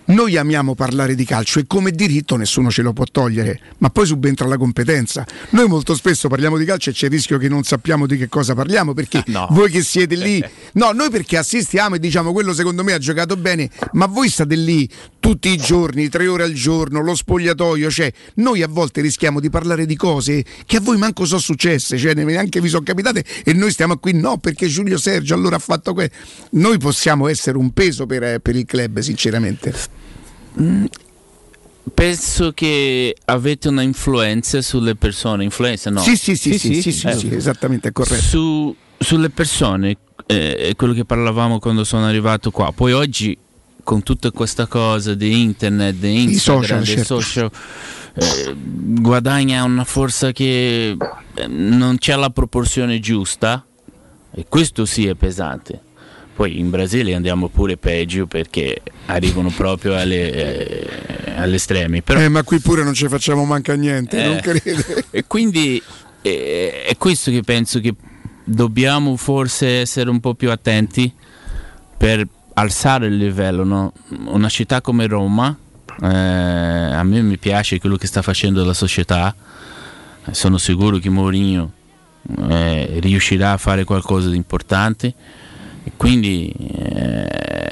Noi 0.06 0.36
amiamo 0.36 0.74
parlare 0.74 1.14
di 1.14 1.24
calcio 1.24 1.58
e 1.58 1.66
come 1.66 1.90
diritto 1.90 2.36
nessuno 2.36 2.70
ce 2.70 2.82
lo 2.82 2.92
può 2.92 3.04
togliere, 3.10 3.60
ma 3.78 3.90
poi 3.90 4.06
subentra 4.06 4.46
la 4.46 4.56
competenza. 4.56 5.24
Noi 5.50 5.68
molto 5.68 5.94
spesso 5.94 6.28
parliamo 6.28 6.58
di 6.58 6.64
calcio 6.64 6.90
e 6.90 6.92
c'è 6.92 7.06
il 7.06 7.12
rischio 7.12 7.38
che 7.38 7.48
non 7.48 7.62
sappiamo 7.62 8.06
di 8.06 8.16
che 8.16 8.28
cosa 8.28 8.54
parliamo, 8.54 8.92
perché 8.92 9.22
voi 9.50 9.70
che 9.70 9.82
siete 9.82 10.14
lì, 10.16 10.44
no, 10.72 10.92
noi 10.92 11.10
perché 11.10 11.36
assistiamo 11.36 11.94
e 11.94 11.98
diciamo 11.98 12.32
quello 12.32 12.52
secondo 12.52 12.82
me 12.82 12.92
ha 12.92 12.98
giocato 12.98 13.36
bene, 13.36 13.70
ma 13.92 14.06
voi 14.06 14.28
state 14.28 14.56
lì 14.56 14.88
tutti 15.20 15.48
i 15.48 15.56
giorni, 15.56 16.08
tre 16.08 16.26
ore 16.26 16.42
al 16.42 16.52
giorno, 16.52 17.00
lo 17.00 17.14
spogliatoio, 17.14 17.90
cioè 17.90 18.12
noi 18.34 18.62
a 18.62 18.68
volte 18.68 19.00
rischiamo 19.00 19.40
di 19.40 19.48
parlare 19.48 19.86
di 19.86 19.96
cose 19.96 20.44
che 20.66 20.76
a 20.76 20.80
voi 20.80 20.98
manco 20.98 21.24
sono 21.24 21.40
successe, 21.40 21.96
cioè 21.96 22.14
neanche 22.14 22.60
vi 22.60 22.68
sono 22.68 22.82
capitate 22.82 23.24
e 23.42 23.52
noi 23.52 23.70
stiamo 23.70 23.96
qui, 23.96 24.12
no, 24.12 24.38
perché 24.38 24.66
Giulio 24.66 24.98
Sergio 24.98 25.34
allora 25.34 25.56
ha 25.56 25.60
fatto 25.60 25.73
questo. 25.80 26.14
Noi 26.50 26.78
possiamo 26.78 27.28
essere 27.28 27.56
un 27.58 27.72
peso 27.72 28.06
per, 28.06 28.22
eh, 28.22 28.40
per 28.40 28.56
il 28.56 28.64
club, 28.64 29.00
sinceramente. 29.00 29.72
Penso 31.92 32.52
che 32.52 33.14
avete 33.26 33.68
una 33.68 33.82
influenza 33.82 34.62
sulle 34.62 34.94
persone, 34.94 35.44
influenza 35.44 35.90
no? 35.90 36.00
Sì, 36.00 36.16
sì, 36.16 36.36
sì, 36.36 36.58
sì, 36.58 36.80
sì, 36.80 36.92
sì, 36.92 37.12
sì, 37.12 37.34
esattamente, 37.34 37.88
è 37.88 37.92
corretto. 37.92 38.22
Su- 38.22 38.76
sulle 38.98 39.30
persone, 39.30 39.96
eh, 40.26 40.56
è 40.56 40.76
quello 40.76 40.92
che 40.94 41.04
parlavamo 41.04 41.58
quando 41.58 41.84
sono 41.84 42.06
arrivato 42.06 42.50
qua. 42.50 42.72
Poi 42.72 42.92
oggi 42.92 43.36
con 43.82 44.02
tutta 44.02 44.30
questa 44.30 44.66
cosa 44.66 45.14
di 45.14 45.42
internet, 45.42 45.94
di 45.96 46.22
Instagram, 46.22 46.62
social, 46.62 46.82
dei 46.82 46.96
certo. 46.96 47.20
social, 47.20 47.50
eh, 48.14 48.54
guadagna 48.56 49.62
una 49.62 49.84
forza 49.84 50.32
che 50.32 50.96
eh, 51.34 51.46
non 51.46 51.98
c'è 51.98 52.16
la 52.16 52.30
proporzione 52.30 52.98
giusta 52.98 53.64
e 54.34 54.46
questo 54.48 54.84
sì 54.84 55.06
è 55.06 55.14
pesante. 55.14 55.80
Poi 56.34 56.58
in 56.58 56.68
Brasile 56.68 57.14
andiamo 57.14 57.48
pure 57.48 57.76
peggio 57.76 58.26
perché 58.26 58.82
arrivano 59.06 59.50
proprio 59.50 59.96
alle, 59.96 60.32
eh, 60.32 61.32
agli 61.36 61.54
estremi. 61.54 62.02
Però, 62.02 62.18
Eh, 62.18 62.28
ma 62.28 62.42
qui 62.42 62.58
pure 62.58 62.82
non 62.82 62.92
ci 62.92 63.06
facciamo 63.06 63.44
manca 63.44 63.74
niente, 63.74 64.20
Eh. 64.20 64.26
non 64.26 64.40
crede. 64.40 65.04
e 65.10 65.24
quindi 65.28 65.80
eh, 66.22 66.82
è 66.88 66.96
questo 66.96 67.30
che 67.30 67.42
penso 67.42 67.78
che 67.78 67.94
dobbiamo 68.42 69.16
forse 69.16 69.80
essere 69.80 70.10
un 70.10 70.18
po' 70.18 70.34
più 70.34 70.50
attenti 70.50 71.12
per 71.96 72.26
alzare 72.54 73.06
il 73.06 73.16
livello. 73.16 73.62
no? 73.62 73.92
Una 74.26 74.48
città 74.48 74.80
come 74.80 75.06
Roma, 75.06 75.56
eh, 76.02 76.06
a 76.06 77.02
me 77.04 77.22
mi 77.22 77.38
piace 77.38 77.78
quello 77.78 77.96
che 77.96 78.08
sta 78.08 78.22
facendo 78.22 78.64
la 78.64 78.74
società, 78.74 79.32
sono 80.32 80.58
sicuro 80.58 80.98
che 80.98 81.10
Mourinho 81.10 81.70
eh, 82.48 82.98
riuscirà 83.00 83.52
a 83.52 83.56
fare 83.56 83.84
qualcosa 83.84 84.28
di 84.30 84.36
importante 84.36 85.14
e 85.84 85.92
quindi 85.96 86.50
eh, 86.50 87.68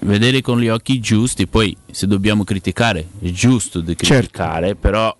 vedere 0.00 0.40
con 0.42 0.60
gli 0.60 0.68
occhi 0.68 1.00
giusti, 1.00 1.46
poi 1.46 1.76
se 1.90 2.06
dobbiamo 2.06 2.44
criticare 2.44 3.06
è 3.20 3.28
giusto 3.30 3.80
di 3.80 3.96
Certo. 3.96 4.06
criticare, 4.14 4.74
però 4.74 5.14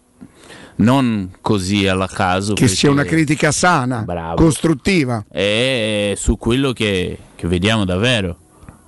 non 0.78 1.30
così 1.40 1.86
alla 1.88 2.06
caso. 2.06 2.52
Che 2.52 2.68
sia 2.68 2.90
una 2.90 3.04
critica 3.04 3.50
sana, 3.50 4.02
Bravo. 4.02 4.36
costruttiva. 4.36 5.24
è 5.28 6.12
su 6.16 6.36
quello 6.36 6.72
che, 6.72 7.16
che 7.34 7.48
vediamo 7.48 7.84
davvero 7.86 8.36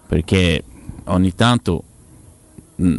perché 0.07 0.63
ogni 1.05 1.35
tanto 1.35 1.83
mm, 2.83 2.97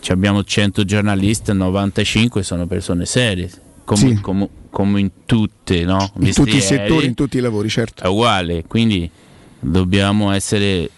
ci 0.00 0.12
abbiamo 0.12 0.44
100 0.44 0.84
giornalisti 0.84 1.52
95 1.52 2.42
sono 2.42 2.66
persone 2.66 3.04
serie 3.06 3.50
come, 3.84 3.98
Sì. 4.00 4.20
come- 4.20 4.48
come 4.76 5.00
in 5.00 5.10
tutte 5.24 5.86
no? 5.86 6.12
In 6.20 6.34
tutti 6.34 6.54
i 6.54 6.60
settori, 6.60 7.06
in 7.06 7.14
tutti 7.14 7.38
i 7.38 7.40
lavori, 7.40 7.70
certo. 7.70 8.02
è 8.02 8.08
uguale 8.08 8.64
quindi 8.66 9.10
dobbiamo 9.58 10.32
essere 10.32 10.90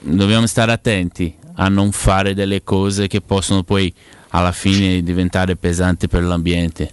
dobbiamo 0.00 0.46
stare 0.46 0.72
attenti 0.72 1.36
a 1.56 1.68
non 1.68 1.92
fare 1.92 2.32
delle 2.32 2.64
cose 2.64 3.06
che 3.06 3.20
possono 3.20 3.64
poi 3.64 3.92
alla 4.28 4.52
fine 4.52 5.02
diventare 5.02 5.56
pesanti 5.56 6.08
per 6.08 6.22
l'ambiente 6.22 6.90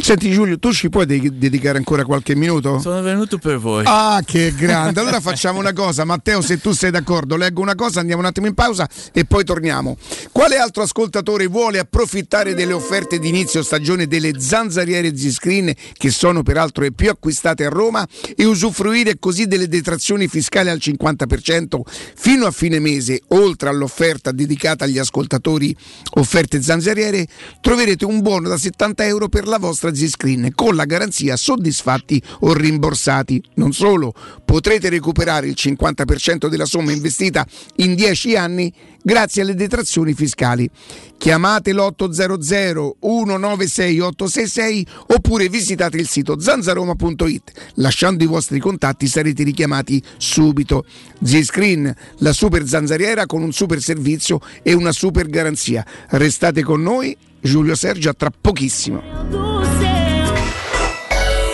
Senti 0.00 0.30
Giulio, 0.30 0.58
tu 0.58 0.72
ci 0.72 0.88
puoi 0.88 1.06
de- 1.06 1.30
dedicare 1.32 1.78
ancora 1.78 2.04
qualche 2.04 2.34
minuto? 2.34 2.80
sono 2.80 3.00
venuto 3.02 3.38
per 3.38 3.58
voi 3.58 3.84
Ah, 3.86 4.20
che 4.24 4.52
grande! 4.56 5.00
Allora 5.00 5.20
facciamo 5.20 5.58
una 5.58 5.72
cosa, 5.72 6.04
Matteo, 6.04 6.40
se 6.40 6.60
tu 6.60 6.72
sei 6.72 6.90
d'accordo, 6.90 7.36
leggo 7.36 7.60
una 7.60 7.74
cosa, 7.74 8.00
andiamo 8.00 8.20
un 8.20 8.26
attimo 8.26 8.46
in 8.46 8.54
pausa 8.54 8.88
e 9.12 9.24
poi 9.24 9.44
torniamo. 9.44 9.96
Quale 10.30 10.56
altro 10.56 10.82
ascoltatore 10.82 11.46
vuole 11.46 11.78
approfittare 11.78 12.54
delle 12.54 12.72
offerte 12.72 13.18
di 13.18 13.28
inizio 13.28 13.62
stagione 13.62 14.06
delle 14.06 14.38
zanzariere 14.38 15.16
Z-Screen, 15.16 15.72
che 15.92 16.10
sono 16.10 16.42
peraltro 16.42 16.82
le 16.82 16.92
più 16.92 17.10
acquistate 17.10 17.64
a 17.64 17.68
Roma, 17.68 18.06
e 18.36 18.44
usufruire 18.44 19.18
così 19.18 19.46
delle 19.46 19.68
detrazioni 19.68 20.28
fiscali 20.28 20.68
al 20.68 20.78
50% 20.78 21.80
fino 22.14 22.46
a 22.46 22.50
fine 22.50 22.78
mese, 22.78 23.20
oltre 23.28 23.68
all'offerta 23.68 24.32
dedicata 24.32 24.84
agli 24.84 24.98
ascoltatori 24.98 25.74
offerte 26.14 26.60
zanzariere, 26.62 27.26
troverete 27.60 28.04
un 28.04 28.20
buono 28.20 28.48
da 28.48 28.56
70 28.58 29.06
euro 29.06 29.28
per 29.28 29.46
la 29.46 29.58
vostra 29.62 29.94
Z-Screen 29.94 30.50
con 30.54 30.74
la 30.74 30.84
garanzia 30.84 31.36
soddisfatti 31.36 32.20
o 32.40 32.52
rimborsati. 32.52 33.40
Non 33.54 33.72
solo, 33.72 34.12
potrete 34.44 34.88
recuperare 34.88 35.46
il 35.46 35.54
50% 35.56 36.48
della 36.48 36.66
somma 36.66 36.90
investita 36.90 37.46
in 37.76 37.94
10 37.94 38.36
anni 38.36 38.72
grazie 39.02 39.42
alle 39.42 39.54
detrazioni 39.54 40.14
fiscali. 40.14 40.68
Chiamate 41.16 41.72
l'800 41.72 42.90
196 43.00 44.00
866 44.00 44.86
oppure 45.08 45.48
visitate 45.48 45.96
il 45.96 46.08
sito 46.08 46.38
zanzaroma.it. 46.40 47.52
Lasciando 47.74 48.24
i 48.24 48.26
vostri 48.26 48.58
contatti 48.58 49.06
sarete 49.06 49.44
richiamati 49.44 50.02
subito. 50.16 50.84
Z-Screen, 51.22 51.94
la 52.18 52.32
super 52.32 52.66
zanzariera 52.66 53.26
con 53.26 53.42
un 53.42 53.52
super 53.52 53.80
servizio 53.80 54.40
e 54.62 54.72
una 54.72 54.90
super 54.90 55.28
garanzia. 55.28 55.86
Restate 56.08 56.64
con 56.64 56.82
noi, 56.82 57.16
Giulio 57.42 57.74
Sergio 57.74 58.08
a 58.08 58.14
tra 58.14 58.30
pochissimo. 58.30 59.02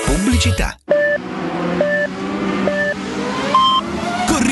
Pubblicità. 0.04 0.76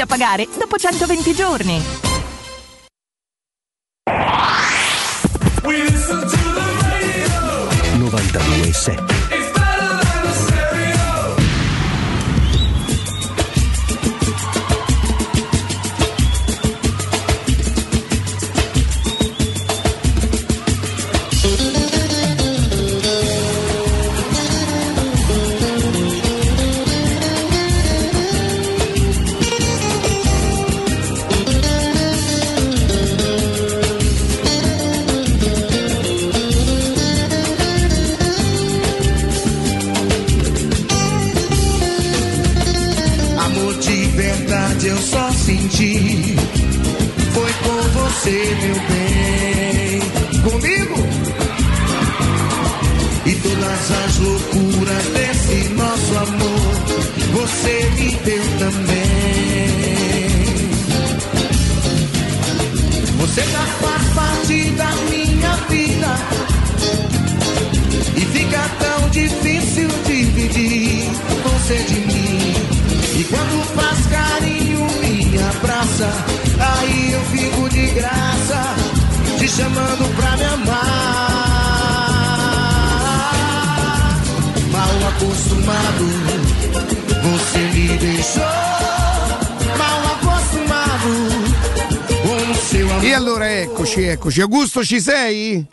a 0.00 0.06
pagare 0.06 0.48
dopo 0.56 0.76
120 0.76 1.34
giorni. 1.34 1.82
92.7 7.98 9.39
você, 48.30 48.56
meu 48.62 48.78
bem. 48.88 50.00
Comigo? 50.42 50.94
E 53.26 53.34
todas 53.34 53.90
as 53.90 54.16
loucuras 54.18 55.04
desse 55.06 55.68
nosso 55.70 56.16
amor, 56.16 56.74
você 57.32 57.90
me 57.96 58.10
deu 58.24 58.42
também. 58.58 59.70
Você 63.18 63.42
já 63.42 63.64
faz 63.80 64.02
parte 64.14 64.70
da 64.70 64.92
minha 65.10 65.56
vida. 65.68 66.16
E 68.16 68.20
fica 68.20 68.70
tão 68.78 69.10
difícil 69.10 69.88
dividir 70.06 71.10
você 71.42 71.76
de 71.84 72.00
mim. 72.00 72.54
E 73.18 73.24
quando 73.24 73.64
faz 73.74 74.06
carinho, 74.06 74.86
me 75.00 75.38
abraça. 75.42 76.29
Graça, 77.94 78.74
te 79.38 79.48
chamando 79.48 80.16
pra 80.16 80.36
me 80.36 80.44
amar. 80.44 81.30
Mal 84.70 85.08
acostumado, 85.08 86.06
você 87.22 87.58
me 87.58 87.88
deixou. 87.98 88.42
Mal 89.76 90.00
acostumado 90.14 91.12
com 92.22 92.50
o 92.50 92.54
seu 92.54 92.90
amor. 92.90 93.04
E 93.04 93.14
allora 93.14 93.52
eccoci, 93.62 94.00
eccoci. 94.04 94.42
Augusto, 94.42 94.84
ci 94.84 95.00
sei? 95.00 95.66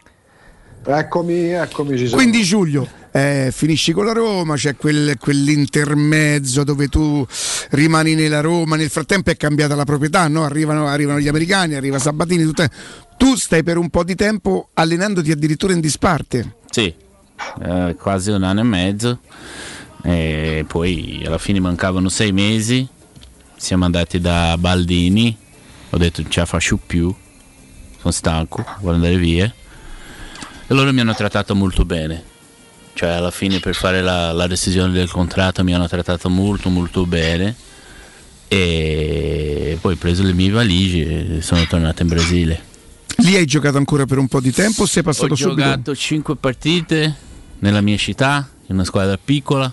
Eccomi, 0.89 1.49
eccomi, 1.49 1.97
ci 1.97 2.05
sono. 2.07 2.21
Quindi 2.21 2.43
Giulio, 2.43 2.87
eh, 3.11 3.49
finisci 3.53 3.91
con 3.91 4.05
la 4.05 4.13
Roma, 4.13 4.55
c'è 4.55 4.77
quel- 4.77 5.17
quell'intermezzo 5.19 6.63
dove 6.63 6.87
tu 6.87 7.27
rimani 7.71 8.15
nella 8.15 8.39
Roma, 8.39 8.77
nel 8.77 8.89
frattempo 8.89 9.29
è 9.29 9.35
cambiata 9.35 9.75
la 9.75 9.83
proprietà, 9.83 10.29
no? 10.29 10.45
arrivano, 10.45 10.87
arrivano 10.87 11.19
gli 11.19 11.27
americani, 11.27 11.75
arriva 11.75 11.99
Sabatini, 11.99 12.43
tutte- 12.43 12.69
tu 13.17 13.35
stai 13.35 13.63
per 13.63 13.77
un 13.77 13.89
po' 13.89 14.05
di 14.05 14.15
tempo 14.15 14.69
allenandoti 14.75 15.29
addirittura 15.29 15.73
in 15.73 15.81
disparte. 15.81 16.55
Sì, 16.69 16.93
eh, 17.63 17.95
quasi 17.99 18.31
un 18.31 18.43
anno 18.43 18.61
e 18.61 18.63
mezzo. 18.63 19.19
E 20.03 20.63
poi 20.65 21.21
alla 21.25 21.37
fine 21.37 21.59
mancavano 21.59 22.07
sei 22.07 22.31
mesi. 22.31 22.87
Siamo 23.57 23.83
andati 23.83 24.21
da 24.21 24.55
Baldini. 24.57 25.35
Ho 25.89 25.97
detto 25.97 26.21
non 26.21 26.31
ce 26.31 26.39
la 26.39 26.45
faccio 26.45 26.77
più. 26.77 27.13
Sono 27.99 28.13
stanco, 28.13 28.63
voglio 28.79 28.95
andare 28.95 29.17
via. 29.17 29.53
E 30.69 30.73
loro 30.73 30.91
mi 30.91 30.99
hanno 30.99 31.13
trattato 31.13 31.55
molto 31.55 31.85
bene. 31.85 32.35
Cioè 32.93 33.09
alla 33.09 33.31
fine 33.31 33.59
per 33.59 33.75
fare 33.75 34.01
la, 34.01 34.31
la 34.31 34.47
decisione 34.47 34.91
del 34.91 35.09
contratto 35.09 35.63
mi 35.63 35.73
hanno 35.73 35.87
trattato 35.87 36.29
molto 36.29 36.69
molto 36.69 37.05
bene. 37.05 37.55
E 38.49 39.77
poi 39.79 39.93
ho 39.93 39.97
preso 39.97 40.23
le 40.23 40.33
mie 40.33 40.49
valigie 40.49 41.37
e 41.37 41.41
sono 41.41 41.65
tornato 41.67 42.01
in 42.01 42.07
Brasile. 42.07 42.61
Lì 43.17 43.35
hai 43.35 43.45
giocato 43.45 43.77
ancora 43.77 44.05
per 44.05 44.17
un 44.17 44.27
po' 44.27 44.39
di 44.39 44.51
tempo 44.51 44.83
o 44.83 44.85
sei 44.85 45.03
passato 45.03 45.33
Ho 45.33 45.35
subito? 45.35 45.61
giocato 45.61 45.95
5 45.95 46.35
partite 46.35 47.15
nella 47.59 47.81
mia 47.81 47.97
città, 47.97 48.47
in 48.67 48.75
una 48.75 48.83
squadra 48.83 49.17
piccola, 49.23 49.71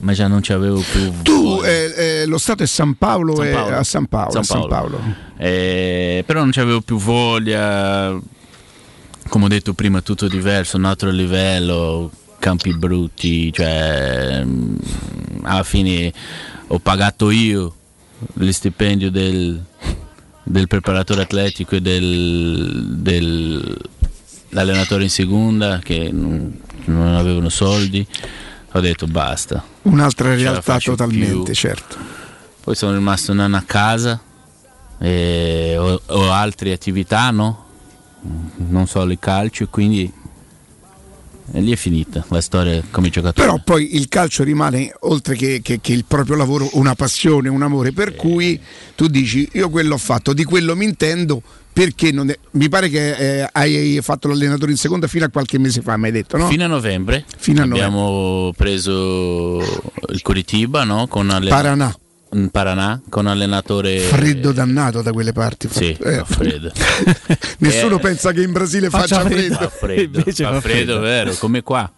ma 0.00 0.12
già 0.12 0.26
non 0.28 0.42
ci 0.42 0.52
avevo 0.52 0.80
più. 0.80 1.12
Tu, 1.22 1.62
eh, 1.64 1.92
eh, 1.96 2.26
lo 2.26 2.38
Stato 2.38 2.62
è 2.62 2.66
San 2.66 2.94
Paolo, 2.96 3.34
San 3.36 3.50
Paolo. 3.52 3.76
a 3.76 3.84
San 3.84 4.06
Paolo. 4.06 4.30
San 4.32 4.40
a 4.40 4.44
San 4.44 4.68
Paolo. 4.68 4.96
Paolo. 4.98 5.14
Eh, 5.36 6.22
però 6.26 6.40
non 6.40 6.52
ci 6.52 6.60
avevo 6.60 6.80
più 6.80 6.96
voglia. 6.96 8.18
Come 9.30 9.44
ho 9.44 9.48
detto 9.48 9.74
prima, 9.74 10.00
tutto 10.00 10.26
diverso, 10.26 10.76
un 10.76 10.86
altro 10.86 11.08
livello, 11.10 12.10
campi 12.40 12.76
brutti, 12.76 13.52
cioè 13.52 14.42
mm, 14.44 14.74
alla 15.42 15.62
fine 15.62 16.12
ho 16.66 16.80
pagato 16.80 17.30
io 17.30 17.72
lo 18.32 18.52
stipendio 18.52 19.08
del, 19.08 19.62
del 20.42 20.66
preparatore 20.66 21.22
atletico 21.22 21.76
e 21.76 21.80
del, 21.80 22.86
dell'allenatore 24.48 25.04
in 25.04 25.10
seconda 25.10 25.78
che 25.78 26.10
non, 26.10 26.60
non 26.86 27.14
avevano 27.14 27.50
soldi. 27.50 28.04
Ho 28.72 28.80
detto 28.80 29.06
basta. 29.06 29.64
Un'altra 29.82 30.34
realtà 30.34 30.78
totalmente, 30.78 31.44
più. 31.44 31.54
certo. 31.54 31.96
Poi 32.62 32.74
sono 32.74 32.94
rimasto 32.94 33.30
un 33.30 33.38
anno 33.38 33.58
a 33.58 33.62
casa, 33.64 34.20
e 34.98 35.76
ho, 35.78 36.00
ho 36.04 36.32
altre 36.32 36.72
attività, 36.72 37.30
no? 37.30 37.68
Non 38.22 38.86
solo 38.86 39.12
il 39.12 39.18
calcio, 39.18 39.66
quindi 39.68 40.12
e 41.52 41.60
lì 41.60 41.72
è 41.72 41.76
finita 41.76 42.24
la 42.28 42.40
storia 42.40 42.80
come 42.92 43.08
giocatore. 43.10 43.44
Però 43.48 43.60
poi 43.64 43.96
il 43.96 44.06
calcio 44.08 44.44
rimane, 44.44 44.94
oltre 45.00 45.34
che, 45.34 45.60
che- 45.62 45.80
che 45.80 45.92
il 45.92 46.04
proprio 46.04 46.36
lavoro, 46.36 46.68
una 46.74 46.94
passione, 46.94 47.48
un 47.48 47.62
amore. 47.62 47.92
Per 47.92 48.14
cui 48.14 48.60
tu 48.94 49.08
dici, 49.08 49.48
io 49.54 49.68
quello 49.68 49.94
ho 49.94 49.98
fatto, 49.98 50.32
di 50.32 50.44
quello 50.44 50.76
mi 50.76 50.84
intendo, 50.84 51.42
perché 51.72 52.12
non 52.12 52.30
è- 52.30 52.38
mi 52.52 52.68
pare 52.68 52.88
che 52.88 53.40
eh, 53.40 53.48
hai 53.50 53.98
fatto 54.00 54.28
l'allenatore 54.28 54.70
in 54.70 54.76
seconda 54.76 55.08
fino 55.08 55.24
a 55.24 55.28
qualche 55.28 55.58
mese 55.58 55.80
fa, 55.80 55.96
mi 55.96 56.06
hai 56.06 56.12
detto, 56.12 56.36
no? 56.36 56.46
Fino 56.46 56.64
a 56.64 56.68
novembre 56.68 57.24
Fino 57.36 57.62
a 57.62 57.64
abbiamo 57.64 58.52
preso 58.56 59.58
il 60.12 60.22
Curitiba 60.22 60.84
no? 60.84 61.08
con 61.08 61.30
alle- 61.30 61.48
Paranà. 61.48 61.92
In 62.32 62.50
Paranà 62.50 63.00
con 63.08 63.26
allenatore 63.26 63.98
Freddo 63.98 64.52
dannato 64.52 65.02
da 65.02 65.12
quelle 65.12 65.32
parti. 65.32 65.68
Sì, 65.70 65.96
Eh, 66.00 66.18
fa 66.18 66.24
freddo. 66.24 66.70
Nessuno 67.58 67.96
Eh, 67.96 68.00
pensa 68.00 68.32
che 68.32 68.42
in 68.42 68.52
Brasile 68.52 68.88
faccia, 68.88 69.20
freddo. 69.20 69.54
Fa 69.56 69.68
freddo, 69.68 70.20
fa 70.20 70.32
freddo, 70.32 70.60
freddo. 70.60 71.00
vero, 71.00 71.32
come 71.34 71.62
qua. 71.62 71.90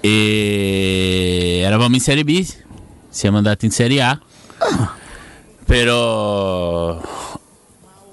E 0.00 1.60
eravamo 1.62 1.94
in 1.94 2.00
Serie 2.00 2.24
B, 2.24 2.46
siamo 3.10 3.36
andati 3.36 3.66
in 3.66 3.70
Serie 3.70 4.00
A, 4.02 4.18
però 5.64 7.00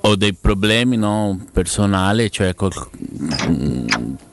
ho 0.02 0.16
dei 0.16 0.34
problemi 0.34 0.98
no, 0.98 1.40
personali, 1.54 2.30
cioè 2.32 2.54
col- 2.56 2.72
mm, 3.48 3.86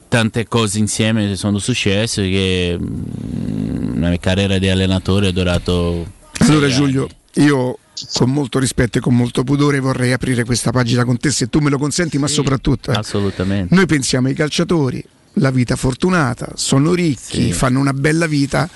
tante 0.08 0.46
cose 0.48 0.78
insieme 0.78 1.34
sono 1.36 1.58
successe 1.58 2.28
che 2.28 2.76
mm, 2.78 4.00
la 4.00 4.08
mia 4.08 4.18
carriera 4.18 4.58
di 4.58 4.68
allenatore 4.68 5.28
è 5.28 5.32
durato... 5.32 6.22
Allora 6.46 6.68
Giulio, 6.68 7.08
io 7.34 7.78
con 8.14 8.30
molto 8.30 8.58
rispetto 8.58 8.98
e 8.98 9.00
con 9.00 9.14
molto 9.16 9.44
pudore 9.44 9.80
vorrei 9.80 10.12
aprire 10.12 10.44
questa 10.44 10.70
pagina 10.72 11.04
con 11.04 11.16
te 11.18 11.30
se 11.30 11.48
tu 11.48 11.60
me 11.60 11.70
lo 11.70 11.78
consenti, 11.78 12.18
ma 12.18 12.26
soprattutto 12.26 12.90
eh, 12.92 13.66
noi 13.70 13.86
pensiamo 13.86 14.28
ai 14.28 14.34
calciatori, 14.34 15.02
la 15.34 15.50
vita 15.50 15.76
fortunata, 15.76 16.52
sono 16.54 16.92
ricchi, 16.92 17.44
Sì. 17.46 17.52
fanno 17.52 17.80
una 17.80 17.92
bella 17.92 18.26
vita. 18.26 18.68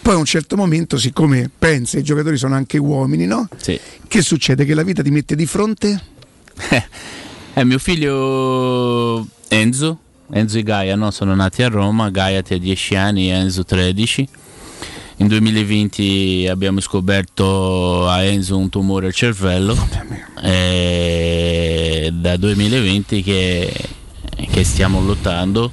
Poi 0.00 0.14
a 0.14 0.18
un 0.18 0.24
certo 0.24 0.56
momento, 0.56 0.98
siccome 0.98 1.50
pensa 1.58 1.98
i 1.98 2.02
giocatori 2.04 2.36
sono 2.36 2.54
anche 2.54 2.78
uomini, 2.78 3.26
no? 3.26 3.48
Sì. 3.56 3.78
Che 4.06 4.22
succede? 4.22 4.64
Che 4.64 4.74
la 4.74 4.84
vita 4.84 5.02
ti 5.02 5.10
mette 5.10 5.34
di 5.34 5.46
fronte? 5.46 6.00
Eh, 7.54 7.64
mio 7.64 7.78
figlio 7.78 9.26
Enzo, 9.48 9.98
Enzo 10.30 10.58
e 10.58 10.62
Gaia 10.62 10.94
no? 10.94 11.10
sono 11.10 11.34
nati 11.34 11.62
a 11.62 11.68
Roma, 11.68 12.10
Gaia 12.10 12.38
ha 12.48 12.56
10 12.56 12.94
anni, 12.94 13.30
Enzo 13.30 13.64
13. 13.64 14.28
In 15.18 15.28
2020 15.28 16.46
abbiamo 16.46 16.80
scoperto 16.80 18.06
a 18.06 18.22
Enzo 18.22 18.58
un 18.58 18.68
tumore 18.68 19.06
al 19.06 19.14
cervello. 19.14 19.74
E 20.42 22.10
da 22.12 22.36
2020 22.36 23.22
che, 23.22 23.72
che 24.50 24.62
stiamo 24.62 25.00
lottando, 25.00 25.72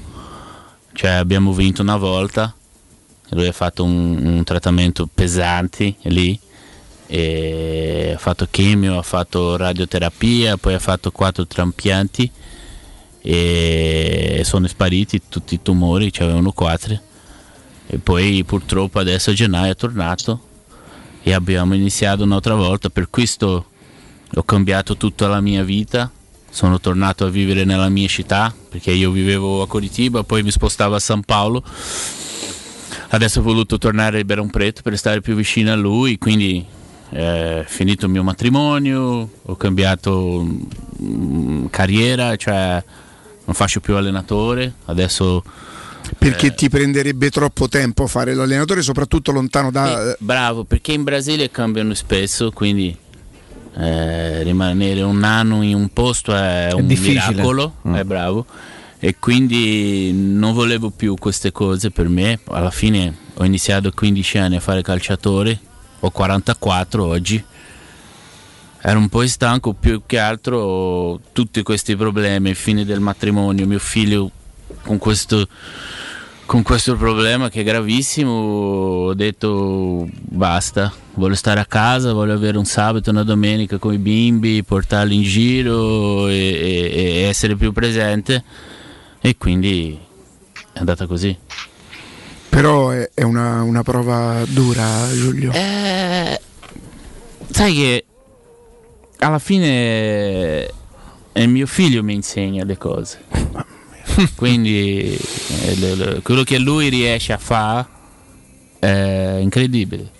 cioè 0.93 1.11
abbiamo 1.11 1.51
vinto 1.51 1.81
una 1.81 1.97
volta, 1.97 2.55
lui 3.31 3.47
ha 3.47 3.51
fatto 3.51 3.83
un, 3.83 4.25
un 4.25 4.43
trattamento 4.45 5.09
pesante 5.13 5.95
lì, 6.03 6.39
ha 7.09 8.17
fatto 8.17 8.47
chemio, 8.49 8.97
ha 8.97 9.03
fatto 9.03 9.57
radioterapia, 9.57 10.55
poi 10.55 10.75
ha 10.75 10.79
fatto 10.79 11.11
quattro 11.11 11.45
trapianti 11.45 12.31
e 13.19 14.41
sono 14.45 14.67
spariti 14.67 15.23
tutti 15.27 15.55
i 15.55 15.61
tumori, 15.61 16.13
ce 16.13 16.23
avevano 16.23 16.53
quattro 16.53 17.11
e 17.87 17.97
poi 17.97 18.43
purtroppo 18.45 18.99
adesso 18.99 19.33
gennaio 19.33 19.71
è 19.71 19.75
tornato 19.75 20.47
e 21.21 21.33
abbiamo 21.33 21.73
iniziato 21.73 22.23
un'altra 22.23 22.55
volta, 22.55 22.89
per 22.89 23.09
questo 23.09 23.65
ho 24.35 24.43
cambiato 24.43 24.97
tutta 24.97 25.27
la 25.27 25.41
mia 25.41 25.63
vita, 25.63 26.11
sono 26.49 26.79
tornato 26.79 27.25
a 27.25 27.29
vivere 27.29 27.63
nella 27.63 27.89
mia 27.89 28.07
città 28.07 28.53
perché 28.69 28.91
io 28.91 29.11
vivevo 29.11 29.61
a 29.61 29.67
Curitiba, 29.67 30.23
poi 30.23 30.43
mi 30.43 30.51
spostavo 30.51 30.95
a 30.95 30.99
San 30.99 31.23
Paolo. 31.23 31.63
Adesso 33.09 33.39
ho 33.39 33.43
voluto 33.43 33.77
tornare 33.77 34.17
a 34.17 34.21
Ribeirão 34.21 34.49
Preto 34.49 34.81
per 34.81 34.97
stare 34.97 35.21
più 35.21 35.35
vicino 35.35 35.71
a 35.71 35.75
lui, 35.75 36.17
quindi 36.17 36.65
eh, 37.11 37.63
finito 37.67 38.05
il 38.05 38.11
mio 38.11 38.23
matrimonio, 38.23 39.29
ho 39.41 39.55
cambiato 39.55 40.45
mm, 41.01 41.67
carriera, 41.67 42.35
cioè 42.35 42.83
non 43.45 43.55
faccio 43.55 43.79
più 43.79 43.95
allenatore, 43.95 44.73
adesso 44.85 45.43
Perché 46.17 46.47
Eh. 46.47 46.53
ti 46.55 46.69
prenderebbe 46.69 47.29
troppo 47.29 47.67
tempo 47.67 48.07
fare 48.07 48.33
l'allenatore, 48.33 48.81
soprattutto 48.81 49.31
lontano 49.31 49.71
da... 49.71 50.11
Eh, 50.11 50.15
bravo, 50.19 50.63
perché 50.63 50.91
in 50.93 51.03
Brasile 51.03 51.49
cambiano 51.51 51.93
spesso, 51.93 52.51
quindi 52.51 52.95
eh, 53.77 54.43
rimanere 54.43 55.01
un 55.01 55.23
anno 55.23 55.61
in 55.63 55.75
un 55.75 55.89
posto 55.89 56.35
è, 56.35 56.71
un 56.73 56.85
difficile. 56.87 57.29
miracolo, 57.29 57.75
Mm. 57.87 57.95
è 57.95 58.03
bravo. 58.03 58.45
E 58.99 59.17
quindi 59.19 60.11
non 60.13 60.53
volevo 60.53 60.89
più 60.89 61.15
queste 61.15 61.51
cose 61.51 61.91
per 61.91 62.07
me. 62.07 62.39
Alla 62.45 62.71
fine 62.71 63.13
ho 63.33 63.43
iniziato 63.43 63.89
a 63.89 63.91
15 63.93 64.37
anni 64.37 64.55
a 64.55 64.59
fare 64.61 64.81
calciatore, 64.81 65.59
ho 65.99 66.09
44 66.09 67.05
oggi. 67.05 67.43
Ero 68.85 68.99
un 68.99 69.09
po' 69.09 69.25
stanco, 69.27 69.73
più 69.73 70.03
che 70.05 70.19
altro 70.19 71.19
tutti 71.33 71.63
questi 71.63 71.95
problemi, 71.95 72.53
fine 72.53 72.85
del 72.85 72.99
matrimonio, 73.01 73.65
mio 73.65 73.79
figlio 73.79 74.29
con 74.83 74.97
questo 74.97 75.47
con 76.45 76.61
questo 76.61 76.95
problema 76.97 77.49
che 77.49 77.61
è 77.61 77.63
gravissimo 77.63 78.31
ho 78.31 79.13
detto 79.13 80.07
basta, 80.11 80.91
voglio 81.15 81.35
stare 81.35 81.59
a 81.59 81.65
casa, 81.65 82.13
voglio 82.13 82.33
avere 82.33 82.57
un 82.57 82.65
sabato, 82.65 83.09
una 83.09 83.23
domenica 83.23 83.77
con 83.77 83.93
i 83.93 83.97
bimbi, 83.97 84.63
portarli 84.63 85.15
in 85.15 85.23
giro 85.23 86.27
e, 86.27 86.35
e- 86.35 86.91
e 86.93 87.21
essere 87.23 87.55
più 87.55 87.71
presente 87.71 88.43
e 89.21 89.37
quindi 89.37 89.97
è 90.73 90.79
andata 90.79 91.07
così. 91.07 91.35
Però 92.49 92.89
è, 92.89 93.09
è 93.13 93.23
una, 93.23 93.63
una 93.63 93.81
prova 93.81 94.43
dura, 94.47 94.85
Giulio. 95.13 95.51
Eh, 95.53 96.39
sai 97.49 97.73
che 97.73 98.05
alla 99.19 99.39
fine 99.39 100.65
è 101.31 101.45
mio 101.47 101.65
figlio 101.65 102.03
mi 102.03 102.13
insegna 102.13 102.63
le 102.63 102.77
cose. 102.77 103.21
Quindi 104.35 105.17
eh, 105.61 106.19
quello 106.21 106.43
che 106.43 106.59
lui 106.59 106.89
riesce 106.89 107.33
a 107.33 107.37
fare 107.37 107.85
è 108.79 109.37
incredibile. 109.39 110.11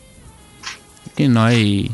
E 1.13 1.27
noi 1.27 1.89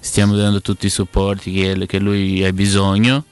stiamo 0.00 0.34
dando 0.36 0.60
tutti 0.60 0.86
i 0.86 0.90
supporti 0.90 1.52
che, 1.52 1.86
che 1.86 1.98
lui 1.98 2.44
ha 2.44 2.52
bisogno 2.52 3.24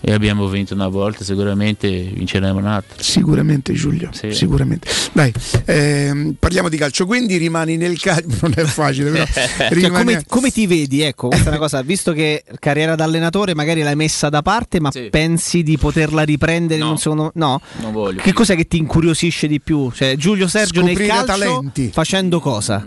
e 0.00 0.12
abbiamo 0.12 0.46
vinto 0.48 0.74
una 0.74 0.88
volta, 0.88 1.24
sicuramente 1.24 1.88
vinceremo 1.90 2.58
un'altra. 2.58 3.02
Sicuramente 3.02 3.72
Giulio, 3.72 4.10
Sì. 4.12 4.32
sicuramente. 4.32 4.88
Dai, 5.12 5.32
ehm, 5.64 6.34
parliamo 6.38 6.68
di 6.68 6.76
calcio, 6.76 7.04
quindi 7.06 7.36
rimani 7.36 7.76
nel 7.76 7.98
calcio, 8.00 8.26
non 8.42 8.52
è 8.56 8.64
facile 8.64 9.10
però. 9.10 9.24
Cioè, 9.58 9.68
rimani- 9.70 10.04
come, 10.04 10.24
come 10.26 10.50
ti 10.50 10.66
vedi? 10.66 11.00
Ecco, 11.02 11.28
questa 11.28 11.46
è 11.46 11.48
una 11.50 11.58
cosa, 11.58 11.82
visto 11.82 12.12
che 12.12 12.44
carriera 12.58 12.94
da 12.94 13.04
allenatore 13.04 13.54
magari 13.54 13.82
l'hai 13.82 13.96
messa 13.96 14.28
da 14.28 14.42
parte, 14.42 14.80
ma 14.80 14.90
Sì. 14.90 15.08
pensi 15.10 15.62
di 15.62 15.76
poterla 15.76 16.22
riprendere 16.22 16.80
in 16.80 16.86
un 16.86 16.98
secondo 16.98 17.30
No. 17.34 17.60
Non 17.80 17.92
voglio. 17.92 18.22
Che 18.22 18.32
cos'è 18.32 18.54
che 18.56 18.66
ti 18.68 18.76
incuriosisce 18.78 19.46
di 19.48 19.60
più? 19.60 19.90
Cioè, 19.90 20.16
Giulio 20.16 20.46
Sergio 20.48 20.80
nel 20.80 20.90
Scoprire 20.96 21.12
calcio 21.12 21.26
talenti. 21.26 21.90
facendo 21.92 22.40
cosa? 22.40 22.86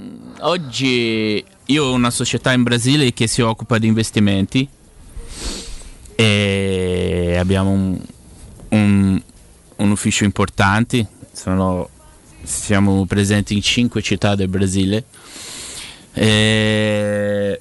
Oggi 0.56 1.44
io 1.66 1.84
ho 1.86 1.94
una 1.94 2.10
società 2.10 2.52
in 2.52 2.64
Brasile 2.64 3.14
che 3.14 3.28
si 3.28 3.42
occupa 3.42 3.78
di 3.78 3.88
investimenti 3.88 4.68
e 6.22 7.36
abbiamo 7.38 7.72
un, 7.72 8.00
un- 8.70 9.22
un 9.78 9.92
ufficio 9.92 10.24
importante, 10.24 11.08
sono- 11.34 11.90
siamo 12.44 13.06
presenti 13.06 13.56
in 13.56 13.62
cinque 13.62 14.02
città 14.02 14.36
del 14.36 14.48
Brasile. 14.48 15.04
E 16.14 17.60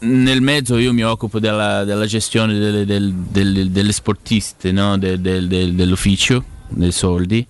nel 0.00 0.40
mezzo 0.40 0.76
io 0.78 0.92
mi 0.92 1.02
occupo 1.02 1.40
della, 1.40 1.82
della 1.84 2.06
gestione 2.06 2.56
delle, 2.56 2.84
del- 2.84 3.12
del- 3.12 3.70
delle 3.70 3.92
sportiste, 3.92 4.70
no? 4.70 4.96
Del- 4.98 5.20
del- 5.20 5.48
del- 5.48 5.74
dell'ufficio, 5.74 6.44
dei 6.68 6.92
soldi, 6.92 7.44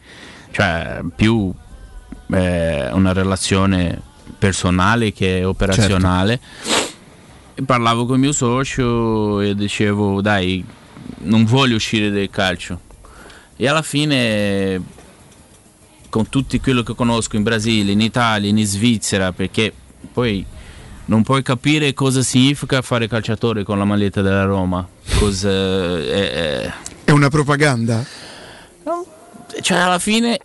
cioè 0.53 1.01
più 1.15 1.53
eh, 2.31 2.91
una 2.93 3.13
relazione 3.13 4.01
personale 4.39 5.13
che 5.13 5.45
operazionale. 5.45 6.35
E 6.35 6.41
parlavo 7.65 8.07
con 8.07 8.15
il 8.17 8.21
mio 8.21 8.33
socio 8.33 9.41
e 9.41 9.55
dicevo 9.55 10.21
dai, 10.21 10.65
non 11.23 11.45
voglio 11.45 11.77
uscire 11.77 12.11
del 12.11 12.31
calcio. 12.31 12.81
E 13.57 13.67
alla 13.69 13.83
fine, 13.83 14.81
con 16.09 16.29
tutti 16.29 16.61
quello 16.61 16.83
che 16.83 16.95
conosco 16.95 17.37
in 17.37 17.43
Brasile, 17.43 17.93
in 17.93 18.01
Italia, 18.01 18.49
in 18.49 18.65
Svizzera, 18.65 19.33
perché 19.33 19.73
poi 20.13 20.45
non 21.07 21.23
puoi 21.23 21.43
capire 21.43 21.93
cosa 21.95 22.23
significa 22.23 22.83
fare 22.83 23.09
calciatore 23.09 23.65
con 23.65 23.79
la 23.79 23.85
maglietta 23.85 24.21
della 24.23 24.45
Roma. 24.45 24.87
Cosa, 25.19 25.49
è- 25.51 26.31
è- 26.65 26.73
È 27.05 27.11
una 27.11 27.29
propaganda? 27.31 28.05
cioè 29.61 29.79
alla 29.79 29.99
fine 29.99 30.39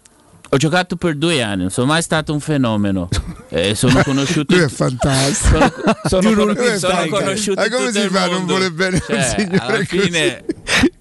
ho 0.53 0.57
giocato 0.57 0.95
per 0.95 1.15
due 1.15 1.41
anni, 1.41 1.63
non 1.63 1.71
sono 1.71 1.87
mai 1.87 2.01
stato 2.03 2.31
un 2.31 2.39
fenomeno. 2.39 3.09
Eh, 3.53 3.75
sono 3.75 4.01
conosciuto. 4.01 4.55
Lui 4.55 4.63
è 4.63 4.67
fantastico. 4.67 5.59
Sono, 5.59 5.95
sono 6.05 6.29
Giuro, 6.33 6.55
con- 6.55 6.77
sono 6.79 7.05
conosciuto 7.07 7.61
Ma 7.61 7.69
come 7.69 7.91
si 7.91 8.07
fa 8.09 8.23
a 8.23 8.27
non 8.27 8.47
voler 8.47 8.71
bene 8.71 8.97
a 8.97 9.01
un 9.07 9.15
Cioè, 9.21 9.35
signore 9.37 9.85
fine 9.85 10.43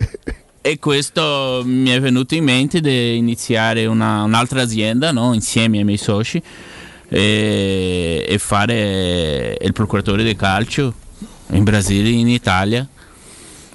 e 0.61 0.79
questo 0.79 1.63
mi 1.65 1.89
è 1.89 1.99
venuto 1.99 2.35
in 2.35 2.45
mente 2.45 2.83
di 2.83 3.17
iniziare 3.17 3.87
una- 3.87 4.25
un'altra 4.25 4.61
azienda 4.61 5.13
no? 5.13 5.33
insieme 5.33 5.79
ai 5.79 5.85
miei 5.85 5.97
soci 5.97 6.43
e, 7.09 8.27
e 8.29 8.39
fare 8.39 9.57
il 9.59 9.73
procuratore 9.73 10.23
del 10.23 10.37
calcio 10.37 10.93
in 11.53 11.65
Brasile 11.65 12.09
e 12.11 12.13
in 12.13 12.29
Italia 12.29 12.87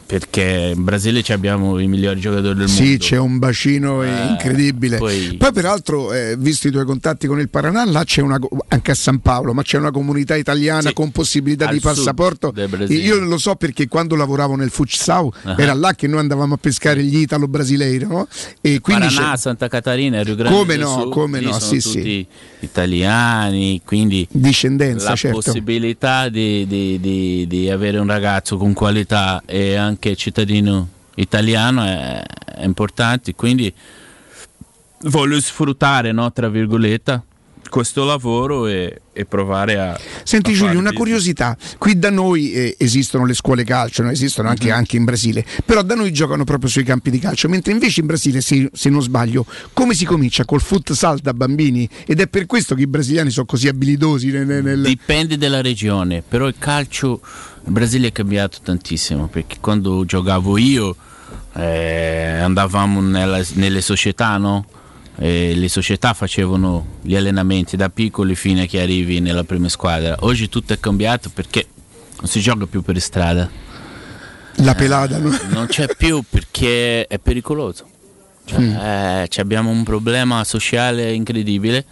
perché 0.07 0.71
in 0.73 0.85
Brasile 0.85 1.21
ci 1.21 1.33
abbiamo 1.33 1.77
i 1.79 1.87
migliori 1.87 2.19
giocatori 2.21 2.55
del 2.57 2.69
Sì, 2.69 2.83
mondo. 2.83 2.97
c'è 2.99 3.17
un 3.17 3.37
bacino 3.39 4.03
eh, 4.03 4.27
incredibile. 4.29 4.97
poi- 4.97 5.35
Poi, 5.37 5.51
peraltro, 5.51 6.13
eh, 6.13 6.35
visto 6.37 6.69
i 6.69 6.71
tuoi 6.71 6.85
contatti 6.85 7.27
con 7.27 7.39
il 7.41 7.49
Paranà, 7.49 7.83
là 7.85 8.03
c'è 8.05 8.21
una, 8.21 8.39
anche 8.69 8.91
a 8.91 8.95
San 8.95 9.19
Paolo, 9.19 9.53
ma 9.53 9.63
c'è 9.63 9.77
una 9.77 9.91
comunità 9.91 10.35
italiana 10.37 10.87
Sì, 10.87 10.93
con 10.93 11.11
possibilità 11.11 11.65
di 11.67 11.79
sud 11.79 11.83
passaporto. 11.93 12.53
Io 12.87 13.19
lo 13.19 13.37
so 13.37 13.55
perché 13.55 13.89
quando 13.89 14.15
lavoravo 14.15 14.55
nel 14.55 14.69
Futsal 14.69 15.29
Ah. 15.43 15.55
era 15.57 15.73
là 15.73 15.93
che 15.93 16.07
noi 16.07 16.19
andavamo 16.19 16.53
a 16.53 16.57
pescare 16.57 17.03
gli 17.03 17.17
italo-brasileiri, 17.17 18.05
no? 18.07 18.27
E 18.61 18.79
quindi 18.79 19.07
Paraná, 19.13 19.31
c'è- 19.31 19.37
Santa 19.37 19.67
Catarina, 19.67 20.23
Rio 20.23 20.35
Grande 20.35 20.57
Come 20.57 20.75
no, 20.77 20.87
Sul, 21.01 21.11
come 21.11 21.39
no, 21.41 21.59
sì, 21.59 21.79
tutti 21.81 22.25
italiani, 22.61 23.81
quindi 23.83 24.25
discendenza, 24.31 25.09
la 25.09 25.15
certo. 25.15 25.41
possibilità 25.41 26.29
di, 26.29 26.65
di- 26.65 26.97
di- 27.01 27.45
di 27.47 27.69
avere 27.69 27.97
un 27.97 28.07
ragazzo 28.07 28.55
con 28.55 28.71
qualità 28.73 29.41
e 29.45 29.75
anche 29.75 29.95
cittadino 30.15 30.89
italiano 31.15 31.83
è, 31.83 32.23
è 32.55 32.63
importante, 32.63 33.35
quindi 33.35 33.73
voglio 35.01 35.39
sfruttare, 35.39 36.11
no, 36.11 36.31
tra 36.31 36.49
virgolette, 36.49 37.21
questo 37.69 38.03
lavoro 38.05 38.67
e, 38.67 39.01
e 39.13 39.25
provare 39.25 39.79
a... 39.79 39.99
Senti 40.23 40.51
a 40.51 40.53
Giulio, 40.53 40.79
una 40.79 40.93
curiosità, 40.93 41.57
qui 41.77 41.97
da 41.97 42.09
noi 42.09 42.51
eh, 42.51 42.75
esistono 42.79 43.25
le 43.25 43.33
scuole 43.33 43.63
calcio, 43.63 44.03
no? 44.03 44.09
esistono 44.11 44.49
anche, 44.49 44.67
Mhm. 44.67 44.73
anche 44.73 44.95
in 44.97 45.03
Brasile, 45.05 45.45
però 45.65 45.81
da 45.81 45.95
noi 45.95 46.11
giocano 46.11 46.43
proprio 46.43 46.69
sui 46.69 46.83
campi 46.83 47.09
di 47.09 47.19
calcio, 47.19 47.47
mentre 47.49 47.71
invece 47.71 48.01
in 48.01 48.05
Brasile, 48.07 48.41
se, 48.41 48.69
se 48.73 48.89
non 48.89 49.01
sbaglio, 49.01 49.45
come 49.73 49.93
si 49.93 50.05
comincia? 50.05 50.45
Col 50.45 50.61
futsal 50.61 51.19
da 51.19 51.33
bambini 51.33 51.87
ed 52.05 52.19
è 52.21 52.27
per 52.27 52.45
questo 52.45 52.75
che 52.75 52.81
i 52.83 52.87
brasiliani 52.87 53.29
sono 53.29 53.45
così 53.45 53.67
abilidosi 53.67 54.29
nel... 54.31 54.45
nel- 54.63 54.81
Dipende 54.81 55.37
dalla 55.37 55.61
regione, 55.61 56.23
però 56.27 56.47
il 56.47 56.55
calcio 56.57 57.21
in 57.65 57.73
Brasile 57.73 58.07
è 58.07 58.11
cambiato 58.11 58.59
tantissimo 58.63 59.27
perché 59.27 59.57
quando 59.59 60.05
giocavo 60.05 60.57
io 60.57 60.95
eh, 61.53 62.39
andavamo 62.41 63.01
nella- 63.01 63.43
nelle 63.53 63.81
società, 63.81 64.37
no? 64.37 64.65
E 65.19 65.55
le 65.55 65.67
società 65.67 66.13
facevano 66.13 66.97
gli 67.01 67.15
allenamenti 67.15 67.75
da 67.75 67.89
piccoli 67.89 68.35
fino 68.35 68.61
a 68.61 68.65
che 68.65 68.81
arrivi 68.81 69.19
nella 69.19 69.43
prima 69.43 69.67
squadra. 69.69 70.15
Oggi 70.19 70.47
tutto 70.47 70.73
è 70.73 70.79
cambiato 70.79 71.29
perché 71.33 71.65
non 72.19 72.27
si 72.27 72.39
gioca 72.39 72.65
più 72.67 72.81
per 72.83 72.99
strada. 73.01 73.49
La 74.61 74.75
pelata, 74.75 75.17
no? 75.17 75.35
Non 75.49 75.65
c'è 75.67 75.87
più 75.95 76.23
perché 76.27 77.07
è 77.07 77.19
pericoloso. 77.19 77.85
Cioè, 78.45 78.59
Mm. 78.59 78.75
eh, 78.75 79.29
abbiamo 79.37 79.69
un 79.69 79.83
problema 79.83 80.43
sociale 80.43 81.11
incredibile. 81.13 81.85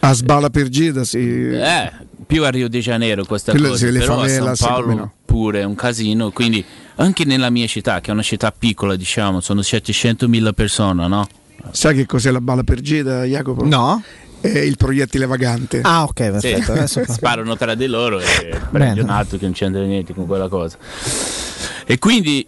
A 0.00 0.12
sbala 0.12 0.50
per 0.50 0.68
gita, 0.68 1.04
sì. 1.04 1.18
Eh, 1.18 1.92
più 2.26 2.44
a 2.44 2.50
Rio 2.50 2.68
de 2.68 2.80
Janeiro 2.80 3.24
questa 3.24 3.52
Quello 3.52 3.68
cosa, 3.68 3.86
però 3.90 4.14
a 4.14 4.26
favelas, 4.26 4.58
San 4.58 4.68
Paolo 4.68 4.94
no. 4.94 5.12
pure 5.24 5.60
è 5.60 5.64
un 5.64 5.74
casino, 5.74 6.30
quindi 6.30 6.64
anche 6.96 7.24
nella 7.24 7.48
mia 7.50 7.66
città, 7.66 8.00
che 8.00 8.10
è 8.10 8.12
una 8.12 8.22
città 8.22 8.50
piccola, 8.52 8.96
diciamo, 8.96 9.40
sono 9.40 9.60
700.000 9.60 10.52
persone, 10.52 11.06
no? 11.06 11.28
Sai 11.70 11.94
che 11.94 12.06
cos'è 12.06 12.30
la 12.30 12.40
bala 12.40 12.62
per 12.62 12.80
gita, 12.80 13.24
Jacopo? 13.24 13.64
No. 13.64 14.02
È 14.40 14.58
il 14.58 14.76
proiettile 14.76 15.24
vagante. 15.26 15.80
Ah, 15.82 16.02
ok, 16.04 16.20
Sì, 16.38 16.50
perfetto. 16.50 16.72
Adesso 16.72 17.02
sparano 17.08 17.56
tra 17.56 17.74
di 17.74 17.86
loro 17.86 18.20
e 18.20 18.24
Bene. 18.42 18.68
prendi 18.70 19.00
un 19.00 19.08
altro 19.08 19.38
che 19.38 19.44
non 19.44 19.54
c'entra 19.54 19.82
niente 19.82 20.12
con 20.12 20.26
quella 20.26 20.48
cosa. 20.48 20.76
E 21.86 21.98
quindi 21.98 22.46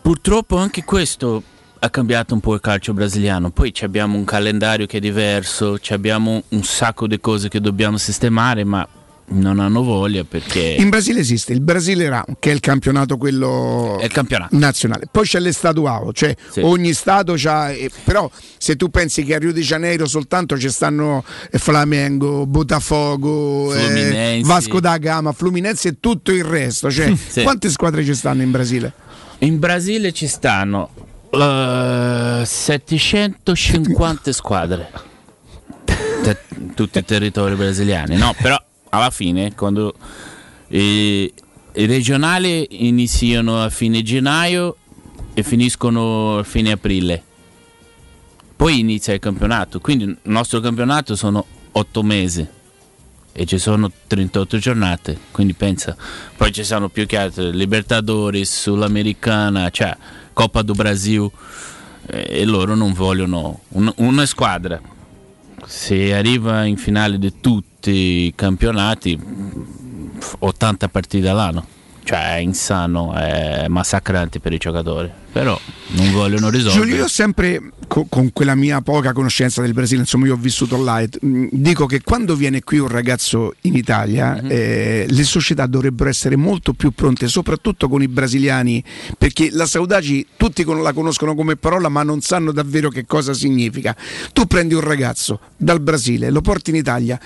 purtroppo 0.00 0.56
anche 0.56 0.84
questo 0.84 1.42
ha 1.78 1.90
cambiato 1.90 2.32
un 2.32 2.40
po' 2.40 2.54
il 2.54 2.60
calcio 2.60 2.94
brasiliano. 2.94 3.50
Poi 3.50 3.74
ci 3.74 3.84
abbiamo 3.84 4.16
un 4.16 4.24
calendario 4.24 4.86
che 4.86 4.96
è 4.96 5.00
diverso, 5.00 5.78
ci 5.78 5.92
abbiamo 5.92 6.42
un 6.48 6.62
sacco 6.62 7.06
di 7.06 7.20
cose 7.20 7.48
che 7.48 7.60
dobbiamo 7.60 7.98
sistemare, 7.98 8.64
ma 8.64 8.86
non 9.26 9.58
hanno 9.58 9.82
voglia 9.82 10.22
perché 10.24 10.60
In 10.78 10.90
Brasile 10.90 11.20
esiste 11.20 11.52
il 11.52 11.60
Brasile 11.60 12.08
Round, 12.08 12.36
che 12.38 12.50
è 12.50 12.52
il 12.54 12.60
campionato 12.60 13.16
quello 13.16 13.98
è 13.98 14.04
il 14.04 14.12
campionato. 14.12 14.56
nazionale. 14.58 15.06
Poi 15.10 15.24
c'è 15.24 15.38
l'estatuao, 15.40 16.12
cioè 16.12 16.34
Sì. 16.50 16.60
ogni 16.60 16.92
stato 16.92 17.34
c'ha. 17.36 17.70
eh, 17.72 17.90
però 18.04 18.30
se 18.58 18.76
tu 18.76 18.90
pensi 18.90 19.24
che 19.24 19.34
a 19.34 19.38
Rio 19.38 19.52
de 19.52 19.60
Janeiro 19.62 20.06
soltanto 20.06 20.58
ci 20.58 20.68
stanno 20.68 21.24
eh, 21.50 21.58
Flamengo, 21.58 22.46
Botafogo, 22.46 23.74
eh. 23.74 24.42
Vasco 24.44 24.78
da 24.80 24.98
Gama, 24.98 25.32
Fluminense 25.32 25.88
e 25.88 25.96
tutto 26.00 26.30
il 26.30 26.44
resto. 26.44 26.90
Cioè, 26.90 27.12
Sì. 27.26 27.42
quante 27.42 27.70
squadre 27.70 28.04
ci 28.04 28.14
stanno 28.14 28.42
in 28.42 28.50
Brasile? 28.50 28.92
In 29.38 29.58
Brasile 29.58 30.12
ci 30.12 30.26
stanno 30.28 30.90
eh, 31.30 32.42
750 32.44 34.32
squadre, 34.32 34.90
tutti 36.74 36.98
i 36.98 37.04
territori 37.04 37.54
brasiliani. 37.54 38.16
No, 38.16 38.34
però 38.40 38.56
alla 38.96 39.10
fine, 39.10 39.54
quando 39.54 39.94
eh, 40.68 41.32
i 41.76 41.86
regionali 41.86 42.66
iniziano 42.86 43.62
a 43.62 43.68
fine 43.70 44.02
gennaio 44.02 44.76
e 45.34 45.42
finiscono 45.42 46.38
a 46.38 46.42
fine 46.44 46.72
aprile, 46.72 47.22
poi 48.56 48.78
inizia 48.78 49.12
il 49.12 49.20
campionato. 49.20 49.80
Quindi 49.80 50.04
il 50.04 50.18
nostro 50.24 50.60
campionato 50.60 51.16
sono 51.16 51.44
8 51.72 52.02
mesi 52.02 52.46
e 53.36 53.44
ci 53.46 53.58
sono 53.58 53.90
38 54.06 54.58
giornate, 54.58 55.18
quindi 55.32 55.54
pensa, 55.54 55.96
poi 56.36 56.52
ci 56.52 56.62
sono 56.62 56.88
più 56.88 57.04
che 57.04 57.16
altro 57.16 57.50
Libertadores, 57.50 58.60
Sudamericana, 58.60 59.70
cioè 59.70 59.96
Coppa 60.32 60.62
do 60.62 60.72
Brasil 60.74 61.28
eh, 62.06 62.26
e 62.28 62.44
loro 62.44 62.76
non 62.76 62.92
vogliono 62.92 63.62
un- 63.70 63.92
una 63.96 64.24
squadra. 64.26 64.80
Se 65.66 66.14
arriva 66.14 66.64
in 66.64 66.76
finale 66.76 67.18
di 67.18 67.32
tutti 67.84 67.92
i 67.98 68.32
campionati, 68.34 69.18
80 70.38 70.88
partite 70.88 71.28
all'anno. 71.28 71.66
Cioè 72.02 72.34
è 72.34 72.38
insano, 72.38 73.14
è 73.14 73.66
massacrante 73.68 74.38
per 74.38 74.52
i 74.52 74.58
giocatori. 74.58 75.10
Però 75.32 75.58
non 75.92 76.12
vogliono 76.12 76.50
risolvere. 76.50 76.82
Giulio, 76.84 76.96
io 76.96 77.08
sempre, 77.08 77.60
co- 77.88 78.04
con 78.10 78.30
quella 78.32 78.54
mia 78.54 78.82
poca 78.82 79.12
conoscenza 79.14 79.62
del 79.62 79.72
Brasile, 79.72 80.02
insomma, 80.02 80.26
io 80.26 80.34
ho 80.34 80.38
vissuto 80.38 80.82
là, 80.82 81.00
e, 81.00 81.08
mh, 81.18 81.46
dico 81.50 81.86
che 81.86 82.02
quando 82.02 82.36
viene 82.36 82.62
qui 82.62 82.78
un 82.78 82.88
ragazzo 82.88 83.54
in 83.62 83.74
Italia, 83.74 84.34
Mhm. 84.40 84.48
eh, 84.50 85.06
le 85.08 85.24
società 85.24 85.64
dovrebbero 85.66 86.10
essere 86.10 86.36
molto 86.36 86.74
più 86.74 86.90
pronte, 86.90 87.26
soprattutto 87.26 87.88
con 87.88 88.02
i 88.02 88.08
brasiliani, 88.08 88.84
perché 89.16 89.48
la 89.50 89.64
saudagi 89.66 90.26
tutti 90.36 90.62
la 90.64 90.92
conoscono 90.92 91.34
come 91.34 91.56
parola, 91.56 91.88
ma 91.88 92.02
non 92.02 92.20
sanno 92.20 92.52
davvero 92.52 92.90
che 92.90 93.06
cosa 93.06 93.32
significa. 93.32 93.96
Tu 94.34 94.44
prendi 94.46 94.74
un 94.74 94.82
ragazzo 94.82 95.40
dal 95.56 95.80
Brasile, 95.80 96.28
lo 96.30 96.42
porti 96.42 96.68
in 96.70 96.76
Italia. 96.76 97.18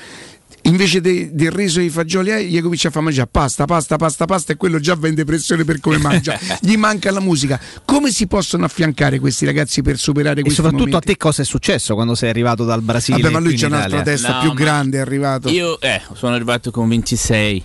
Invece 0.69 1.01
de- 1.01 1.31
del 1.33 1.51
riso 1.51 1.81
e 1.81 1.85
i 1.85 1.89
fagioli, 1.91 2.31
eh, 2.31 2.45
gli 2.45 2.61
comincia 2.61 2.89
a 2.89 2.91
fare 2.91 3.05
mangiare 3.07 3.29
pasta, 3.31 3.65
pasta, 3.65 3.97
pasta, 3.97 4.25
pasta 4.27 4.53
e 4.53 4.57
quello 4.57 4.79
già 4.79 4.95
va 4.97 5.09
in 5.09 5.15
depressione 5.15 5.65
per 5.65 5.81
come 5.81 5.97
mangia. 5.99 6.39
Gli 6.61 6.77
manca 6.77 7.11
la 7.11 7.21
musica. 7.21 7.59
Come 7.85 8.11
si 8.11 8.27
possono 8.27 8.67
affiancare 8.67 9.19
questi 9.19 9.47
ragazzi 9.47 9.81
per 9.83 9.97
superare 9.97 10.41
E 10.41 10.43
questi 10.43 10.57
soprattutto 10.61 10.85
momenti? 10.91 11.09
a 11.11 11.13
te 11.13 11.17
cosa 11.17 11.43
è 11.43 11.45
successo 11.45 11.95
quando 11.95 12.15
sei 12.15 12.29
arrivato 12.29 12.65
dal 12.65 12.83
Brasile? 12.83 13.21
Vabbè, 13.23 13.33
ma 13.33 13.39
lui 13.41 13.55
in 13.55 13.65
un'altra 13.65 13.87
Italia? 14.01 14.03
testa 14.05 14.33
No, 14.35 14.41
più 14.41 14.53
grande, 14.53 14.99
è 14.99 15.01
arrivato. 15.01 15.49
Io 15.49 15.81
eh, 15.81 16.03
sono 16.13 16.35
arrivato 16.35 16.71
con 16.71 16.87
26, 16.89 17.63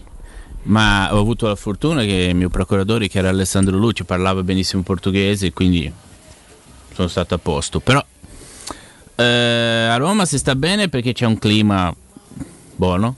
ma 0.63 1.13
ho 1.13 1.19
avuto 1.19 1.47
la 1.47 1.55
fortuna 1.55 2.03
che 2.03 2.27
il 2.29 2.35
mio 2.35 2.49
procuratore, 2.49 3.09
che 3.09 3.17
era 3.17 3.29
Alessandro 3.29 3.77
Lucci, 3.77 4.05
parlava 4.05 4.43
benissimo 4.43 4.81
portoghese, 4.81 5.51
quindi 5.51 5.91
sono 6.93 7.07
stato 7.09 7.33
a 7.35 7.37
posto. 7.37 7.81
Però 7.81 8.01
eh, 9.15 9.23
a 9.23 9.97
Roma 9.97 10.25
si 10.25 10.37
sta 10.37 10.55
bene 10.55 10.87
perché 10.87 11.11
c'è 11.11 11.25
un 11.25 11.37
clima 11.37 11.93
buono 12.83 13.15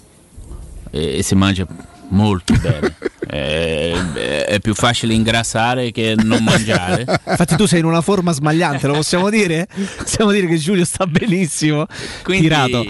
e, 0.92 1.18
e 1.18 1.24
si 1.24 1.34
mangia 1.34 1.66
molto 2.10 2.54
bene. 2.62 2.96
È, 3.26 4.46
è 4.46 4.60
più 4.60 4.76
facile 4.76 5.16
ingrassare 5.16 5.92
che 5.92 6.14
non 6.16 6.44
mangiare. 6.44 7.06
Infatti 7.28 7.56
tu 7.56 7.66
sei 7.66 7.80
in 7.80 7.86
una 7.86 8.02
forma 8.02 8.32
smagliante, 8.32 8.86
lo 8.86 8.94
possiamo 8.94 9.30
dire? 9.32 9.68
Possiamo 9.98 10.32
dire 10.32 10.48
che 10.48 10.58
Giulio 10.58 10.86
sta 10.86 11.08
benissimo, 11.08 11.88
Quindi, 12.24 12.44
tirato. 12.44 12.86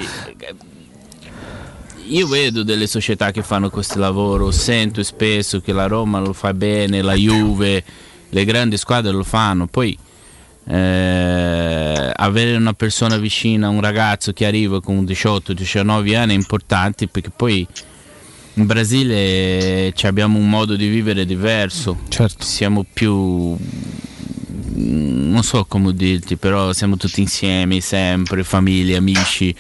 Io 2.08 2.28
vedo 2.28 2.64
delle 2.64 2.86
società 2.86 3.32
che 3.32 3.42
fanno 3.42 3.70
questo 3.70 3.98
lavoro, 3.98 4.52
sento 4.52 5.02
spesso 5.02 5.62
che 5.62 5.72
la 5.72 5.88
Roma 5.88 6.20
lo 6.20 6.34
fa 6.34 6.54
bene, 6.54 7.02
la 7.02 7.16
Juve, 7.16 7.84
le 8.30 8.45
grandi 8.45 8.78
squadre 8.78 9.12
lo 9.12 9.24
fanno, 9.24 9.66
poi 9.66 9.98
eh, 10.68 12.11
avere 12.14 12.56
una 12.56 12.74
persona 12.74 13.18
vicina, 13.18 13.69
un 13.69 13.82
ragazzo 13.82 14.34
che 14.34 14.45
arriva 14.45 14.82
con 14.82 15.03
18-19 15.03 16.16
anni 16.16 16.34
è 16.34 16.35
importante 16.35 17.08
perché 17.08 17.30
poi 17.30 17.68
in 18.58 18.66
Brasile 18.66 19.92
ci 19.95 20.08
abbiamo 20.08 20.38
un 20.38 20.50
modo 20.50 20.76
di 20.76 20.88
vivere 20.88 21.26
diverso, 21.26 22.00
siamo 22.40 22.85
più 22.92 23.58
non 24.76 25.44
so 25.44 25.66
come 25.66 25.94
dirti, 25.94 26.38
però 26.38 26.72
siamo 26.74 26.98
tutti 26.98 27.22
insieme, 27.22 27.82
sempre, 27.82 28.44
famiglie, 28.44 28.95
amici. 28.95 29.53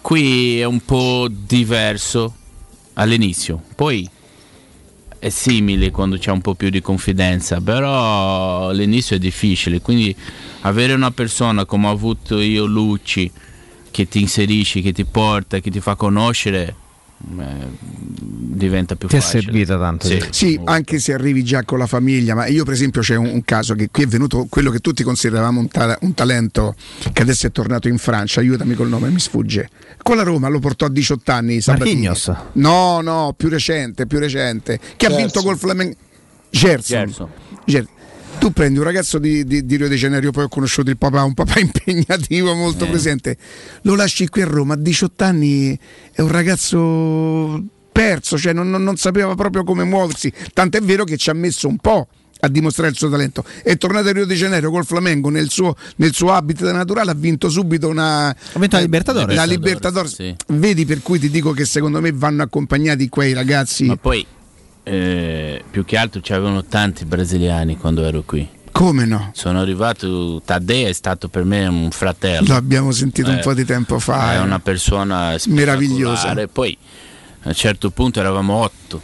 Qui 0.00 0.60
è 0.60 0.64
un 0.64 0.80
po' 0.84 1.28
diverso 1.28 2.36
all'inizio, 2.94 3.60
poi 3.74 4.08
è 5.22 5.28
simile 5.28 5.92
quando 5.92 6.18
c'è 6.18 6.32
un 6.32 6.40
po' 6.40 6.56
più 6.56 6.68
di 6.68 6.80
confidenza, 6.80 7.60
però 7.60 8.70
all'inizio 8.70 9.14
è 9.14 9.20
difficile, 9.20 9.80
quindi 9.80 10.12
avere 10.62 10.94
una 10.94 11.12
persona 11.12 11.64
come 11.64 11.86
ho 11.86 11.90
avuto 11.92 12.40
io 12.40 12.64
Lucci 12.64 13.30
che 13.92 14.08
ti 14.08 14.20
inserisci, 14.20 14.82
che 14.82 14.90
ti 14.90 15.04
porta, 15.04 15.60
che 15.60 15.70
ti 15.70 15.78
fa 15.78 15.94
conoscere, 15.94 16.74
diventa 17.24 18.96
più 18.96 19.08
Ti 19.08 19.16
è 19.16 19.20
facile. 19.20 19.42
servita 19.42 19.78
tanto. 19.78 20.06
Sì. 20.06 20.22
Sì, 20.30 20.60
anche 20.64 20.98
se 20.98 21.12
arrivi 21.12 21.42
già 21.44 21.62
con 21.64 21.78
la 21.78 21.86
famiglia, 21.86 22.34
ma 22.34 22.46
io 22.46 22.64
per 22.64 22.74
esempio 22.74 23.00
c'è 23.00 23.16
un, 23.16 23.26
un 23.26 23.44
caso 23.44 23.74
che 23.74 23.88
qui 23.90 24.04
è 24.04 24.06
venuto 24.06 24.46
quello 24.48 24.70
che 24.70 24.78
tutti 24.80 25.02
consideravamo 25.02 25.60
un, 25.60 25.68
ta- 25.68 25.96
un 26.02 26.14
talento 26.14 26.74
che 27.12 27.22
adesso 27.22 27.46
è 27.46 27.52
tornato 27.52 27.88
in 27.88 27.98
Francia, 27.98 28.40
aiutami 28.40 28.74
col 28.74 28.88
nome, 28.88 29.08
mi 29.10 29.20
sfugge. 29.20 29.68
Con 30.02 30.16
la 30.16 30.22
Roma 30.22 30.48
lo 30.48 30.58
portò 30.58 30.86
a 30.86 30.90
18 30.90 31.32
anni 31.32 31.60
Sabatini. 31.60 32.06
Marquinhos. 32.06 32.36
No, 32.54 33.00
no, 33.00 33.34
più 33.36 33.48
recente, 33.48 34.06
più 34.06 34.18
recente, 34.18 34.78
che 34.96 35.06
ha 35.06 35.08
Gerson. 35.08 35.16
vinto 35.18 35.42
col 35.42 35.58
Flamengo. 35.58 35.94
Gerson. 36.50 36.98
Gerson. 36.98 37.28
Ger- 37.64 37.86
Tu 38.42 38.50
prendi 38.52 38.78
un 38.78 38.84
ragazzo 38.84 39.18
di, 39.20 39.44
di- 39.44 39.64
di 39.64 39.76
Rio 39.76 39.86
de 39.86 39.94
Janeiro, 39.94 40.32
poi 40.32 40.42
ho 40.44 40.48
conosciuto 40.48 40.90
il 40.90 40.96
papà, 40.98 41.22
un 41.22 41.32
papà 41.32 41.60
impegnativo, 41.62 42.52
molto 42.54 42.86
Eh. 42.86 42.88
presente. 42.88 43.36
Lo 43.82 43.94
lasci 43.94 44.26
qui 44.28 44.42
a 44.42 44.46
Roma, 44.46 44.74
a 44.74 44.76
18 44.76 45.22
anni 45.22 45.78
è 46.10 46.20
un 46.22 46.26
ragazzo 46.28 47.62
perso, 47.92 48.36
cioè 48.36 48.52
non, 48.52 48.68
non- 48.68 48.82
non 48.82 48.96
sapeva 48.96 49.32
proprio 49.36 49.62
come 49.62 49.84
muoversi. 49.84 50.32
Tant'è 50.52 50.80
vero 50.80 51.04
che 51.04 51.16
ci 51.18 51.30
ha 51.30 51.34
messo 51.34 51.68
un 51.68 51.76
po' 51.76 52.08
a 52.40 52.48
dimostrare 52.48 52.90
il 52.90 52.96
suo 52.96 53.08
talento. 53.08 53.44
È 53.62 53.76
tornato 53.76 54.08
a 54.08 54.12
Rio 54.12 54.26
de 54.26 54.34
Janeiro 54.34 54.72
col 54.72 54.84
Flamengo 54.84 55.30
nel 55.30 55.48
suo, 55.48 55.76
nel 55.98 56.12
suo 56.12 56.32
habitat 56.32 56.72
naturale, 56.72 57.12
ha 57.12 57.14
vinto 57.14 57.48
subito 57.48 57.86
una. 57.86 58.26
Ha 58.30 58.58
vinto 58.58 58.74
la 58.74 58.82
Libertadores. 58.82 59.36
La 59.36 59.44
Libertadores. 59.44 60.14
sì. 60.16 60.34
Vedi 60.48 60.84
per 60.84 61.00
cui 61.00 61.20
ti 61.20 61.30
dico 61.30 61.52
che 61.52 61.64
secondo 61.64 62.00
me 62.00 62.10
vanno 62.10 62.42
accompagnati 62.42 63.08
quei 63.08 63.34
ragazzi. 63.34 63.84
Ma 63.84 63.96
poi, 63.96 64.26
eh, 64.84 65.62
più 65.70 65.84
che 65.84 65.96
altro 65.96 66.20
c'erano 66.20 66.64
tanti 66.64 67.04
brasiliani 67.04 67.76
quando 67.76 68.04
ero 68.04 68.22
qui. 68.22 68.48
Come 68.72 69.04
no? 69.04 69.30
Sono 69.34 69.60
arrivato, 69.60 70.40
Taddei 70.44 70.84
è 70.84 70.92
stato 70.92 71.28
per 71.28 71.44
me 71.44 71.66
un 71.66 71.90
fratello. 71.90 72.48
Lo 72.48 72.54
abbiamo 72.54 72.90
sentito 72.90 73.30
un 73.30 73.36
Eh, 73.36 73.40
po' 73.40 73.52
di 73.54 73.64
tempo 73.66 73.98
fa. 73.98 74.32
È 74.32 74.36
eh. 74.36 74.40
una 74.40 74.58
persona 74.60 75.36
Meravigliosa. 75.48 76.34
Poi 76.50 76.76
a 77.42 77.48
un 77.48 77.54
certo 77.54 77.90
punto 77.90 78.18
eravamo 78.20 78.54
otto 78.54 79.00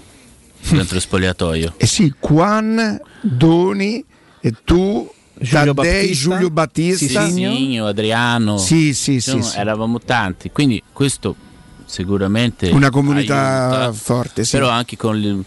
dentro 0.70 0.98
spogliatoio. 0.98 1.74
Eh 1.76 1.86
sì, 1.86 2.12
Juan, 2.18 2.98
Doni 3.20 4.02
e 4.40 4.54
tu, 4.64 5.10
Giulio 5.34 5.74
Taddei, 5.74 5.74
Battista, 5.74 6.30
Giulio 6.30 6.50
Battista. 6.50 7.24
Sisinho, 7.26 7.86
Adriano. 7.86 8.56
Sì, 8.56 8.94
sì, 8.94 9.20
sì, 9.20 9.32
Insomma, 9.34 9.42
sì. 9.42 9.58
Eravamo 9.58 10.00
tanti, 10.00 10.50
quindi 10.50 10.82
questo 10.92 11.36
sicuramente 11.84 12.68
Una 12.70 12.90
comunità 12.90 13.68
aiuta. 13.82 13.92
forte, 13.92 14.44
sì. 14.44 14.56
Però 14.56 14.68
anche 14.68 14.96
con, 14.96 15.16
il, 15.16 15.22
con 15.24 15.44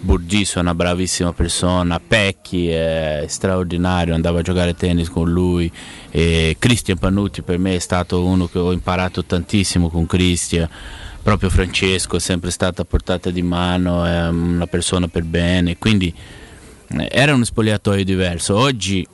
Burgiso 0.00 0.58
è 0.58 0.60
una 0.60 0.74
bravissima 0.74 1.32
persona, 1.32 1.98
Pecchi 1.98 2.68
è 2.68 3.24
straordinario, 3.26 4.14
andavo 4.14 4.38
a 4.38 4.42
giocare 4.42 4.74
tennis 4.74 5.08
con 5.08 5.30
lui 5.30 5.70
e 6.10 6.56
Cristian 6.58 6.98
Pannucci 6.98 7.42
per 7.42 7.58
me 7.58 7.76
è 7.76 7.78
stato 7.78 8.24
uno 8.24 8.46
che 8.46 8.58
ho 8.58 8.72
imparato 8.72 9.24
tantissimo 9.24 9.88
con 9.88 10.06
Cristian. 10.06 10.68
Proprio 11.22 11.50
Francesco 11.50 12.16
è 12.16 12.20
sempre 12.20 12.50
stato 12.50 12.82
a 12.82 12.84
portata 12.84 13.30
di 13.30 13.42
mano, 13.42 14.04
è 14.04 14.28
una 14.28 14.66
persona 14.66 15.08
per 15.08 15.22
bene, 15.22 15.78
quindi 15.78 16.12
eh, 16.88 17.08
era 17.10 17.34
uno 17.34 17.44
spogliatoio 17.44 18.04
diverso. 18.04 18.56
Oggi 18.56 19.06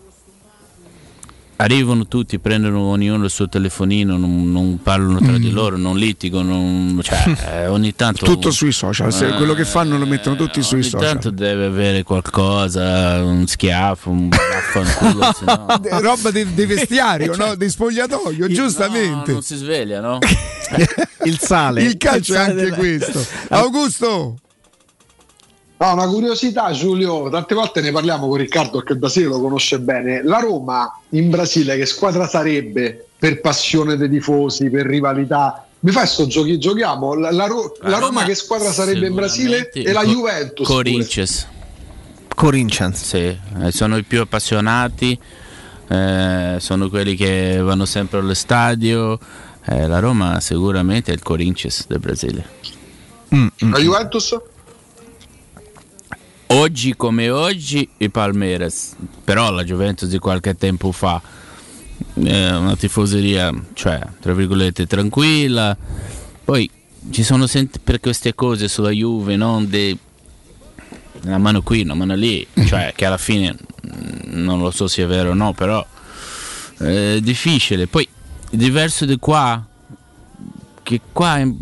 arrivano 1.61 2.07
tutti, 2.07 2.39
prendono 2.39 2.81
ognuno 2.83 3.25
il 3.25 3.31
suo 3.31 3.49
telefonino, 3.49 4.17
non, 4.17 4.51
non 4.53 4.81
parlano 4.83 5.19
tra 5.21 5.37
di 5.39 5.51
loro, 5.51 5.77
non 5.77 5.97
litigano, 5.99 7.03
cioè, 7.03 7.35
eh, 7.53 7.67
ogni 7.67 7.95
tanto... 7.97 8.25
Tutto 8.25 8.51
sui 8.51 8.71
social, 8.73 9.13
se- 9.13 9.27
Eh, 9.29 9.35
quello 9.37 9.55
che 9.55 9.65
fanno 9.65 9.99
lo 9.99 10.07
mettono 10.07 10.37
tutti 10.37 10.63
sui 10.63 10.79
ogni 10.79 10.89
social. 10.89 11.09
tanto 11.09 11.31
deve 11.31 11.67
avere 11.67 12.03
qualcosa, 12.05 13.23
un 13.25 13.47
schiaffo, 13.47 14.11
un 14.11 14.29
vaffanculo, 14.29 15.33
se 15.37 15.45
no- 15.45 15.79
De- 15.83 16.01
roba 16.01 16.31
di, 16.31 16.55
di 16.55 16.65
vestiario, 16.67 17.35
no? 17.37 17.55
di 17.57 17.69
spogliatoio, 17.69 18.47
No, 18.47 18.53
giustamente. 18.55 19.33
non 19.33 19.43
si 19.43 19.57
sveglia, 19.57 20.01
no? 20.01 20.19
Il 21.25 21.39
sale. 21.41 21.83
Il 21.83 21.97
calcio 21.97 22.35
è 22.35 22.37
sale 22.37 22.51
anche 22.51 22.63
della- 22.65 22.77
questo. 22.77 23.27
Augusto, 23.49 24.37
No, 25.81 25.93
una 25.93 26.09
curiosità, 26.09 26.73
Giulio, 26.73 27.31
tante 27.31 27.55
volte 27.55 27.81
ne 27.81 27.93
parliamo 27.93 28.27
con 28.27 28.39
Riccardo 28.39 28.81
che 28.81 28.95
il 28.95 28.99
Brasile 28.99 29.27
lo 29.27 29.41
conosce 29.41 29.79
bene. 29.79 30.25
La 30.25 30.41
Roma 30.41 30.93
in 31.11 31.31
Brasile 31.31 31.77
che 31.77 31.87
squadra 31.87 32.27
sarebbe 32.27 33.07
per 33.17 33.41
passione 33.41 33.97
dei 33.97 34.09
tifosi, 34.11 34.71
per 34.71 34.87
rivalità? 34.87 35.65
Mi 35.81 35.93
fai 35.93 36.09
sto 36.09 36.27
giochi, 36.27 36.59
giochiamo? 36.59 37.15
La, 37.15 37.31
la 37.31 37.47
Ro- 37.47 37.77
la 37.83 37.99
Roma, 37.99 38.25
che 38.25 38.35
squadra 38.35 38.73
sarebbe 38.73 39.07
in 39.07 39.15
Brasile? 39.15 39.71
E 39.71 39.93
la 39.93 40.03
Co- 40.03 40.09
Juventus? 40.09 40.67
pure. 40.67 40.83
Corinthians. 40.83 41.47
Corinthians. 42.35 43.05
Sì, 43.05 43.39
eh, 43.63 43.71
sono 43.71 43.97
i 43.97 44.03
più 44.03 44.21
appassionati, 44.21 45.17
eh, 45.87 46.57
sono 46.59 46.89
quelli 46.89 47.15
che 47.15 47.59
vanno 47.63 47.85
sempre 47.85 48.19
allo 48.19 48.35
stadio. 48.35 49.17
Eh, 49.65 49.87
la 49.87 50.01
Roma 50.01 50.41
sicuramente 50.41 51.13
è 51.13 51.15
il 51.15 51.23
Corinthians 51.23 51.87
del 51.87 52.01
Brasile. 52.01 52.45
La 53.29 53.79
Juventus? 53.79 54.37
Oggi 56.51 56.97
come 56.97 57.29
oggi 57.29 57.87
i 57.99 58.09
Palmeiras, 58.09 58.97
però 59.23 59.51
la 59.51 59.65
Juventus 59.65 60.09
di 60.09 60.19
qualche 60.19 60.57
tempo 60.57 60.93
fa 60.93 61.21
è 62.15 62.51
una 62.51 62.75
tifoseria, 62.75 63.53
cioè, 63.75 64.01
tra 64.19 64.33
virgolette, 64.33 64.87
tranquilla. 64.87 65.77
Poi 66.43 66.71
ci 67.11 67.23
sono 67.23 67.47
sempre 67.47 68.01
queste 68.01 68.35
cose 68.35 68.67
sulla 68.67 68.91
Juve, 68.91 69.37
non 69.37 69.69
de- 69.69 69.97
una 71.25 71.37
mano 71.37 71.61
qui, 71.61 71.83
una 71.83 71.95
mano 71.95 72.15
lì, 72.15 72.47
cioè 72.65 72.95
che 72.97 73.05
alla 73.05 73.19
fine 73.19 73.55
mm, 73.55 74.43
non 74.43 74.61
lo 74.61 74.71
so 74.71 74.87
se 74.87 75.03
è 75.03 75.07
vero 75.07 75.31
o 75.31 75.35
no, 75.35 75.53
però 75.53 75.85
è 76.79 77.19
difficile. 77.21 77.89
Poi 77.89 78.09
diverso 78.51 79.05
di 79.05 79.19
qua, 79.19 79.63
che 80.83 81.01
qua 81.13 81.41
eh, 81.41 81.55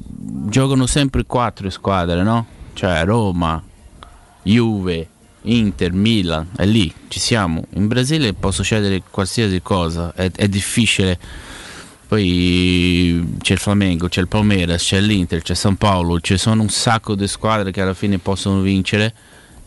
giocano 0.49 0.87
sempre 0.87 1.25
quattro 1.25 1.69
squadre, 1.71 2.23
no? 2.23 2.47
Cioè 2.73 3.05
Roma, 3.05 3.61
Juve, 4.47 5.09
Inter, 5.43 5.93
Milan, 5.93 6.51
è 6.57 6.65
lì, 6.65 6.93
ci 7.09 7.19
siamo. 7.19 7.65
In 7.75 7.89
Brasile 7.89 8.33
può 8.33 8.51
succedere 8.51 9.03
qualsiasi 9.11 9.61
cosa, 9.61 10.13
è, 10.15 10.31
è 10.31 10.49
difficile. 10.49 11.19
Poi 12.07 13.37
c'è 13.41 13.55
il 13.55 13.59
Flamengo, 13.59 14.07
c'è 14.07 14.21
il 14.21 14.29
Palmeiras, 14.29 14.85
c'è 14.85 15.01
l'Inter, 15.01 15.43
c'è 15.43 15.55
San 15.55 15.77
Paolo, 15.77 16.21
ci 16.21 16.39
sono 16.39 16.63
un 16.63 16.69
sacco 16.69 17.17
di 17.17 17.27
squadre 17.27 17.73
che 17.73 17.81
alla 17.81 17.95
fine 17.95 18.19
possono 18.19 18.61
vincere, 18.61 19.13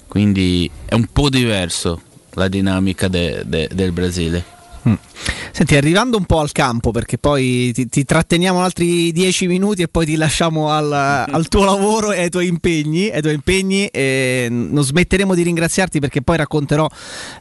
quindi 0.08 0.70
è 0.86 0.94
un 0.94 1.08
po' 1.12 1.30
diverso 1.30 2.02
la 2.36 2.48
dinamica 2.48 3.10
de- 3.10 3.44
de- 3.46 3.70
del 3.74 3.92
Brasile. 3.92 4.59
Mm. 4.90 4.94
Senti, 5.52 5.76
arrivando 5.76 6.18
un 6.18 6.26
po' 6.26 6.40
al 6.40 6.52
campo, 6.52 6.92
perché 6.92 7.18
poi 7.18 7.72
ti, 7.74 7.88
ti 7.88 8.04
tratteniamo 8.06 8.62
altri 8.62 9.12
dieci 9.12 9.48
minuti 9.48 9.82
e 9.82 9.88
poi 9.88 10.06
ti 10.06 10.16
lasciamo 10.16 10.70
al, 10.72 10.92
al 10.92 11.48
tuo 11.48 11.66
lavoro 11.66 12.12
e 12.12 12.22
ai 12.22 12.30
tuoi 12.30 12.48
impegni. 12.48 13.10
Ai 13.10 13.22
tuoi 13.22 13.34
impegni 13.34 13.90
non 14.50 14.84
smetteremo 14.84 15.36
di 15.36 15.44
ringraziarti 15.44 16.00
perché 16.00 16.22
poi 16.22 16.38
racconterò, 16.38 16.88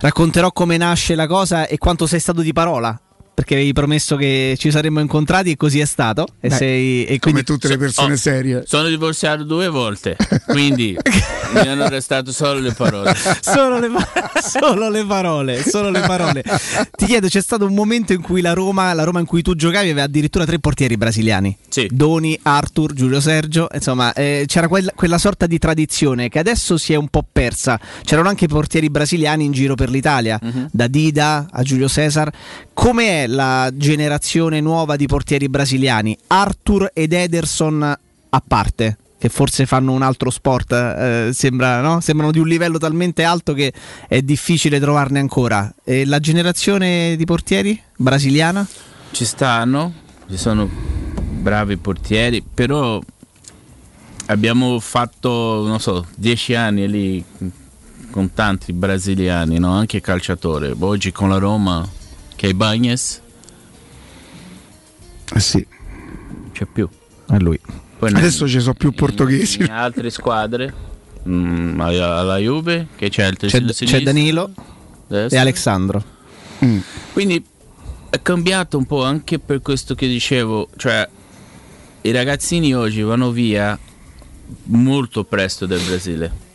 racconterò 0.00 0.52
come 0.52 0.76
nasce 0.76 1.14
la 1.14 1.26
cosa 1.26 1.66
e 1.66 1.78
quanto 1.78 2.06
sei 2.06 2.20
stato 2.20 2.40
di 2.40 2.52
parola. 2.52 2.98
Perché 3.38 3.54
avevi 3.54 3.72
promesso 3.72 4.16
che 4.16 4.56
ci 4.58 4.72
saremmo 4.72 4.98
incontrati 4.98 5.52
e 5.52 5.56
così 5.56 5.78
è 5.78 5.84
stato. 5.84 6.26
E 6.40 6.48
Beh, 6.48 6.56
sei, 6.56 7.04
e 7.04 7.20
come 7.20 7.20
quindi- 7.20 7.44
tutte 7.44 7.68
le 7.68 7.78
persone 7.78 8.14
Oh, 8.14 8.16
serie. 8.16 8.64
Sono 8.66 8.88
divorziato 8.88 9.44
due 9.44 9.68
volte, 9.68 10.16
quindi 10.48 10.96
mi 11.52 11.60
hanno 11.60 11.88
restato 11.88 12.32
solo 12.32 12.58
le 12.58 12.72
parole. 12.72 13.14
solo, 13.40 13.78
le, 13.78 13.90
solo 14.42 14.90
le 14.90 15.04
parole, 15.04 15.62
solo 15.62 15.90
le 15.90 16.00
parole. 16.00 16.42
Ti 16.90 17.06
chiedo, 17.06 17.28
c'è 17.28 17.40
stato 17.40 17.64
un 17.64 17.74
momento 17.74 18.12
in 18.12 18.22
cui 18.22 18.40
la 18.40 18.54
Roma, 18.54 18.92
la 18.92 19.04
Roma 19.04 19.20
in 19.20 19.26
cui 19.26 19.40
tu 19.42 19.54
giocavi, 19.54 19.90
aveva 19.90 20.02
addirittura 20.06 20.44
tre 20.44 20.58
portieri 20.58 20.96
brasiliani. 20.96 21.56
Doni, 21.90 22.36
Arthur, 22.42 22.92
Giulio 22.92 23.20
Sergio. 23.20 23.68
Insomma, 23.72 24.12
eh, 24.14 24.46
c'era 24.48 24.66
quella, 24.66 24.90
quella 24.96 25.18
sorta 25.18 25.46
di 25.46 25.58
tradizione 25.58 26.28
che 26.28 26.40
adesso 26.40 26.76
si 26.76 26.92
è 26.92 26.96
un 26.96 27.06
po' 27.06 27.24
persa. 27.30 27.78
C'erano 28.02 28.30
anche 28.30 28.48
portieri 28.48 28.90
brasiliani 28.90 29.44
in 29.44 29.52
giro 29.52 29.76
per 29.76 29.90
l'Italia, 29.90 30.40
da 30.72 30.88
Dida 30.88 31.46
a 31.52 31.62
Giulio 31.62 31.86
Cesar. 31.88 32.32
Come 32.74 33.24
è 33.24 33.26
la 33.28 33.70
generazione 33.74 34.60
nuova 34.60 34.96
di 34.96 35.06
portieri 35.06 35.48
brasiliani? 35.48 36.16
Arthur 36.28 36.90
ed 36.92 37.12
Ederson 37.12 37.82
a 38.30 38.42
parte 38.46 38.96
che 39.18 39.28
forse 39.28 39.66
fanno 39.66 39.92
un 39.92 40.02
altro 40.02 40.30
sport, 40.30 40.72
eh, 40.72 41.30
sembra, 41.32 41.80
no? 41.80 42.00
sembrano 42.00 42.30
di 42.30 42.38
un 42.38 42.46
livello 42.46 42.78
talmente 42.78 43.24
alto 43.24 43.52
che 43.52 43.72
è 44.06 44.22
difficile 44.22 44.78
trovarne 44.78 45.18
ancora. 45.18 45.72
E 45.82 46.04
la 46.06 46.20
generazione 46.20 47.16
di 47.16 47.24
portieri 47.24 47.80
brasiliana? 47.96 48.64
Ci 49.10 49.24
stanno, 49.24 49.92
ci 50.30 50.36
sono 50.36 50.70
bravi 51.40 51.76
portieri, 51.78 52.42
però 52.42 53.00
abbiamo 54.26 54.78
fatto, 54.78 55.66
non 55.66 55.80
so, 55.80 56.06
dieci 56.14 56.54
anni 56.54 56.88
lì 56.88 57.24
con 58.10 58.32
tanti 58.32 58.72
brasiliani, 58.72 59.58
no? 59.58 59.72
anche 59.72 60.00
calciatori. 60.00 60.74
Oggi 60.78 61.10
con 61.10 61.28
la 61.28 61.38
Roma, 61.38 61.86
che 62.38 62.50
è 62.50 62.52
Bagnes, 62.52 63.20
Eh 65.34 65.40
sì. 65.40 65.66
c'è 66.52 66.66
più. 66.72 66.88
È 67.28 67.36
lui. 67.38 67.58
Poi 67.98 68.12
Adesso 68.12 68.46
ci 68.46 68.60
sono 68.60 68.74
più 68.74 68.92
portoghesi. 68.92 69.62
in 69.62 69.70
altre 69.72 70.08
squadre, 70.10 70.72
mm, 71.28 71.80
alla 71.80 72.16
alla 72.18 72.36
Juve, 72.38 72.86
che 72.94 73.08
c'è 73.10 73.26
il 73.26 73.36
C'è, 73.36 73.60
c'è 73.64 74.02
Danilo 74.02 74.52
destra. 75.08 75.36
e 75.36 75.40
Alexandro. 75.40 76.04
Quindi 77.12 77.44
è 78.08 78.22
cambiato 78.22 78.78
un 78.78 78.86
po' 78.86 79.02
anche 79.02 79.40
per 79.40 79.60
questo 79.62 79.96
che 79.96 80.06
dicevo, 80.06 80.68
cioè 80.76 81.08
i 82.02 82.10
ragazzini 82.12 82.72
oggi 82.72 83.02
vanno 83.02 83.32
via 83.32 83.76
molto 84.66 85.24
presto 85.24 85.66
del 85.66 85.80
Brasile 85.80 86.46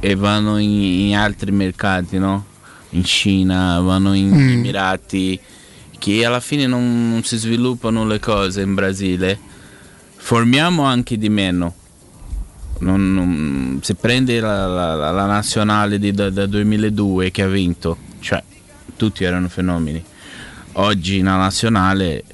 e 0.00 0.14
vanno 0.14 0.56
in, 0.56 0.70
in 1.08 1.14
altri 1.16 1.52
mercati, 1.52 2.16
no? 2.18 2.46
In 2.94 3.04
Cina, 3.04 3.80
vanno 3.80 4.12
in 4.14 4.28
Mm. 4.30 4.48
Emirati, 4.50 5.38
che 5.98 6.24
alla 6.24 6.40
fine 6.40 6.66
non, 6.66 7.10
non 7.10 7.22
si 7.24 7.36
sviluppano 7.36 8.06
le 8.06 8.18
cose 8.20 8.62
in 8.62 8.74
Brasile. 8.74 9.38
Formiamo 10.16 10.84
anche 10.84 11.16
di 11.18 11.28
meno. 11.28 11.74
Non- 12.80 13.12
non- 13.14 13.78
se 13.82 13.94
prende 13.94 14.38
la, 14.40 14.66
la- 14.66 15.10
la- 15.12 15.26
nazionale 15.26 15.98
di, 15.98 16.12
da, 16.12 16.30
da 16.30 16.46
2002 16.46 17.30
che 17.30 17.42
ha 17.42 17.48
vinto, 17.48 17.96
cioè 18.20 18.42
tutti 18.96 19.24
erano 19.24 19.48
fenomeni. 19.48 20.02
Oggi 20.72 21.22
nella 21.22 21.36
nazionale 21.36 22.24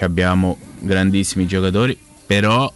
abbiamo 0.00 0.58
grandissimi 0.80 1.46
giocatori, 1.46 1.96
però 2.26 2.70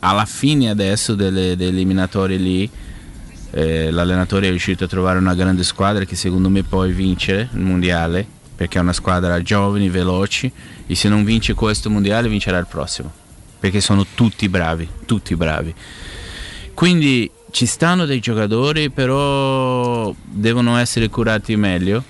alla 0.00 0.24
fine 0.24 0.70
adesso 0.70 1.14
delle, 1.14 1.56
delle 1.56 1.70
eliminatorie 1.70 2.36
lì 2.38 2.70
eh, 3.50 3.90
l'allenatore 3.90 4.46
è 4.46 4.50
riuscito 4.50 4.84
a 4.84 4.88
trovare 4.88 5.18
una 5.18 5.34
grande 5.34 5.62
squadra 5.62 6.04
che 6.04 6.16
secondo 6.16 6.48
me 6.48 6.62
può 6.62 6.84
vincere 6.84 7.48
il 7.52 7.60
mondiale 7.60 8.26
perché 8.56 8.78
è 8.78 8.80
una 8.80 8.92
squadra 8.92 9.40
giovani, 9.42 9.88
veloci 9.88 10.50
e 10.86 10.94
se 10.94 11.08
non 11.08 11.24
vince 11.24 11.54
questo 11.54 11.90
mondiale 11.90 12.28
vincerà 12.28 12.58
il 12.58 12.66
prossimo 12.66 13.12
perché 13.58 13.80
sono 13.80 14.06
tutti 14.14 14.48
bravi, 14.48 14.88
tutti 15.06 15.34
bravi. 15.34 15.74
Quindi 16.74 17.30
ci 17.50 17.66
stanno 17.66 18.04
dei 18.04 18.20
giocatori 18.20 18.90
però 18.90 20.14
devono 20.24 20.76
essere 20.76 21.08
curati 21.08 21.56
meglio 21.56 22.02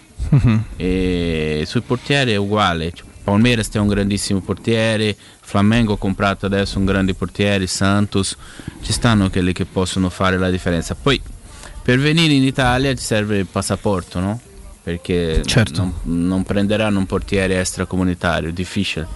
e 0.77 1.63
sui 1.67 1.81
portieri 1.83 2.33
è 2.33 2.37
uguale. 2.37 2.93
Cioè, 2.93 3.07
Palmeiras 3.27 3.71
è 3.73 3.79
un 3.79 3.89
grandissimo 3.89 4.41
portiere, 4.41 5.17
Flamengo 5.47 5.93
ha 5.93 5.97
comprato 5.97 6.45
adesso 6.47 6.77
un 6.77 6.85
grande 6.85 7.15
portiere, 7.15 7.69
Santos, 7.69 8.37
ci 8.83 8.93
stanno 8.93 9.31
quelli 9.31 9.53
che 9.53 9.65
possono 9.65 10.11
fare 10.11 10.39
la 10.39 10.51
differenza. 10.51 10.97
Poi 11.01 11.23
per 11.83 12.01
venire 12.01 12.33
in 12.33 12.43
Italia 12.43 12.93
ti 12.93 13.01
serve 13.01 13.39
il 13.39 13.47
passaporto, 13.47 14.19
no? 14.19 14.41
Perché 14.83 15.45
Certo. 15.45 15.93
non, 16.03 16.27
non 16.27 16.43
prenderanno 16.43 16.99
un 16.99 17.07
portiere 17.07 17.61
extracomunitario, 17.61 18.53
difficile. 18.53 19.07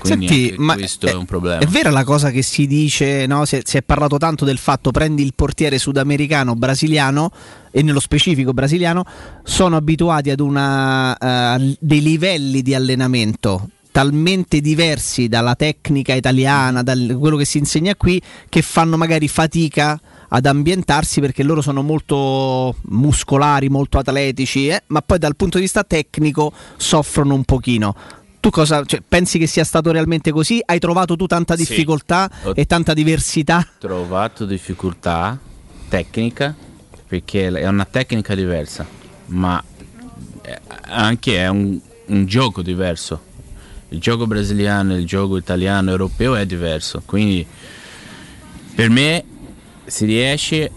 Quindi 0.00 0.26
Senti, 0.26 0.54
ma 0.58 0.74
questo 0.74 1.06
è, 1.06 1.14
un 1.14 1.26
problema. 1.26 1.58
È 1.58 1.66
vera 1.66 1.90
la 1.90 2.02
cosa 2.02 2.32
che 2.32 2.42
si 2.42 2.66
dice, 2.66 3.26
no? 3.26 3.44
si, 3.44 3.56
è, 3.56 3.60
si 3.62 3.76
è 3.76 3.82
parlato 3.82 4.18
tanto 4.18 4.44
del 4.44 4.58
fatto 4.58 4.90
prendi 4.90 5.22
il 5.22 5.32
portiere 5.36 5.78
sudamericano, 5.78 6.56
brasiliano 6.56 7.30
e 7.70 7.82
nello 7.82 8.00
specifico 8.00 8.52
brasiliano, 8.52 9.04
sono 9.44 9.76
abituati 9.76 10.30
ad 10.30 10.40
una, 10.40 11.16
eh, 11.16 11.76
dei 11.78 12.02
livelli 12.02 12.62
di 12.62 12.74
allenamento 12.74 13.68
talmente 13.96 14.60
diversi 14.60 15.26
dalla 15.26 15.54
tecnica 15.54 16.12
italiana, 16.12 16.82
da 16.82 16.92
quello 17.18 17.38
che 17.38 17.46
si 17.46 17.56
insegna 17.56 17.94
qui, 17.96 18.20
che 18.50 18.60
fanno 18.60 18.98
magari 18.98 19.26
fatica 19.26 19.98
ad 20.28 20.44
ambientarsi 20.44 21.18
perché 21.22 21.42
loro 21.42 21.62
sono 21.62 21.80
molto 21.80 22.74
muscolari, 22.88 23.70
molto 23.70 23.96
atletici, 23.96 24.68
eh, 24.68 24.82
ma 24.88 25.00
poi 25.00 25.16
dal 25.16 25.34
punto 25.34 25.56
di 25.56 25.62
vista 25.62 25.82
tecnico 25.82 26.52
soffrono 26.76 27.32
un 27.32 27.44
pochino. 27.44 27.94
Tu 28.38 28.50
cosa 28.50 28.84
cioè, 28.84 29.00
pensi 29.00 29.38
che 29.38 29.46
sia 29.46 29.64
stato 29.64 29.90
realmente 29.92 30.30
così? 30.30 30.60
Hai 30.62 30.78
trovato 30.78 31.16
tu 31.16 31.24
tanta 31.26 31.56
Sì. 31.56 31.64
difficoltà 31.64 32.30
Ho- 32.42 32.52
e 32.54 32.66
tanta 32.66 32.92
diversità? 32.92 33.66
trovato 33.78 34.44
difficoltà 34.44 35.38
tecnica 35.88 36.54
perché 37.08 37.48
è 37.48 37.66
una 37.66 37.86
tecnica 37.86 38.34
diversa, 38.34 38.86
ma 39.28 39.64
anche 40.82 41.38
è 41.38 41.48
un, 41.48 41.80
un 42.08 42.26
gioco 42.26 42.60
diverso. 42.60 43.32
Il 43.90 44.00
gioco 44.00 44.26
brasiliano 44.26 44.94
e 44.94 44.98
il 44.98 45.06
gioco 45.06 45.36
italiano 45.36 45.90
europeo 45.90 46.34
è 46.34 46.44
diverso, 46.44 47.02
quindi 47.04 47.46
per 48.74 48.90
me 48.90 49.24
si 49.84 50.04
riesce 50.04 50.70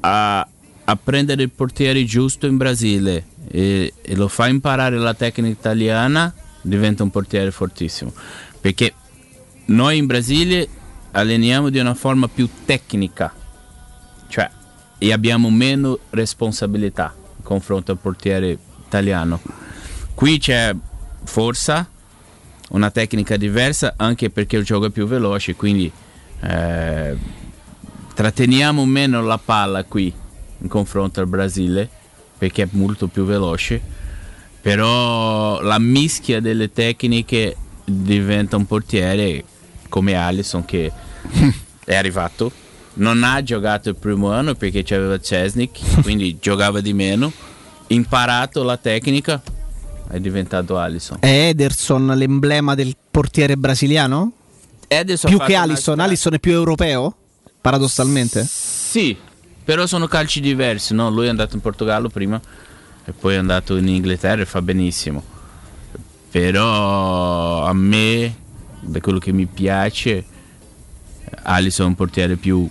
a, 0.00 0.40
a 0.84 0.96
prendere 0.96 1.42
il 1.42 1.50
portiere 1.50 2.04
giusto 2.04 2.46
in 2.46 2.56
Brasile 2.56 3.26
e, 3.48 3.92
e 4.00 4.16
lo 4.16 4.28
fa 4.28 4.46
imparare 4.46 4.96
la 4.98 5.14
tecnica 5.14 5.48
italiana, 5.48 6.32
diventa 6.62 7.02
un 7.02 7.10
portiere 7.10 7.50
fortissimo. 7.50 8.12
Perché 8.60 8.94
noi 9.66 9.98
in 9.98 10.06
Brasile 10.06 10.68
alleniamo 11.10 11.70
di 11.70 11.78
una 11.78 11.94
forma 11.94 12.28
più 12.28 12.48
tecnica, 12.64 13.34
cioè 14.28 14.48
e 15.02 15.12
abbiamo 15.12 15.50
meno 15.50 15.98
responsabilità 16.10 17.14
in 17.38 17.42
confronto 17.42 17.90
al 17.90 17.98
portiere 17.98 18.56
italiano. 18.86 19.40
Qui 20.14 20.38
c'è 20.38 20.74
forza, 21.30 21.88
una 22.70 22.90
tecnica 22.90 23.36
diversa 23.36 23.94
anche 23.96 24.30
perché 24.30 24.56
il 24.56 24.64
gioco 24.64 24.86
è 24.86 24.90
più 24.90 25.06
veloce, 25.06 25.54
quindi 25.54 25.90
eh, 26.40 27.16
tratteniamo 28.12 28.84
meno 28.84 29.22
la 29.22 29.38
palla 29.38 29.84
qui 29.84 30.12
in 30.58 30.68
confronto 30.68 31.20
al 31.20 31.28
Brasile 31.28 31.88
perché 32.36 32.64
è 32.64 32.68
molto 32.72 33.06
più 33.06 33.24
veloce, 33.24 33.80
però 34.60 35.60
la 35.60 35.78
mischia 35.78 36.40
delle 36.40 36.72
tecniche 36.72 37.56
diventa 37.84 38.56
un 38.56 38.66
portiere 38.66 39.44
come 39.88 40.14
Alisson 40.14 40.64
che 40.64 40.90
è 41.84 41.94
arrivato, 41.94 42.50
non 42.94 43.22
ha 43.22 43.40
giocato 43.42 43.88
il 43.88 43.96
primo 43.96 44.32
anno 44.32 44.54
perché 44.56 44.82
c'aveva 44.82 45.20
Cesnik, 45.20 46.02
quindi 46.02 46.38
giocava 46.40 46.80
di 46.80 46.92
meno, 46.92 47.32
imparato 47.88 48.64
la 48.64 48.76
tecnica, 48.76 49.40
è 50.10 50.18
diventato 50.18 50.76
Alisson. 50.76 51.18
È 51.20 51.48
Ederson 51.48 52.06
l'emblema 52.16 52.74
del 52.74 52.96
portiere 53.10 53.56
brasiliano? 53.56 54.32
Ederson 54.88 55.30
più 55.30 55.38
che 55.38 55.44
fatto 55.44 55.56
una 55.56 55.72
Alisson, 55.72 56.00
Alisson 56.00 56.34
è 56.34 56.38
più 56.40 56.52
europeo? 56.52 57.14
Paradossalmente? 57.60 58.44
Sì, 58.44 59.16
però 59.62 59.86
sono 59.86 60.08
calci 60.08 60.40
diversi, 60.40 60.94
no? 60.94 61.10
Lui 61.10 61.26
è 61.26 61.28
andato 61.28 61.54
in 61.54 61.60
Portogallo 61.60 62.08
prima 62.08 62.40
e 63.04 63.12
poi 63.12 63.34
è 63.34 63.36
andato 63.36 63.76
in 63.76 63.86
Inghilterra 63.86 64.42
e 64.42 64.46
fa 64.46 64.60
benissimo. 64.60 65.22
Però 66.30 67.64
a 67.64 67.72
me, 67.72 68.36
da 68.80 69.00
quello 69.00 69.18
che 69.18 69.32
mi 69.32 69.46
piace, 69.46 70.24
Alisson 71.42 71.86
è 71.86 71.88
un 71.88 71.94
portiere 71.94 72.36
più 72.36 72.68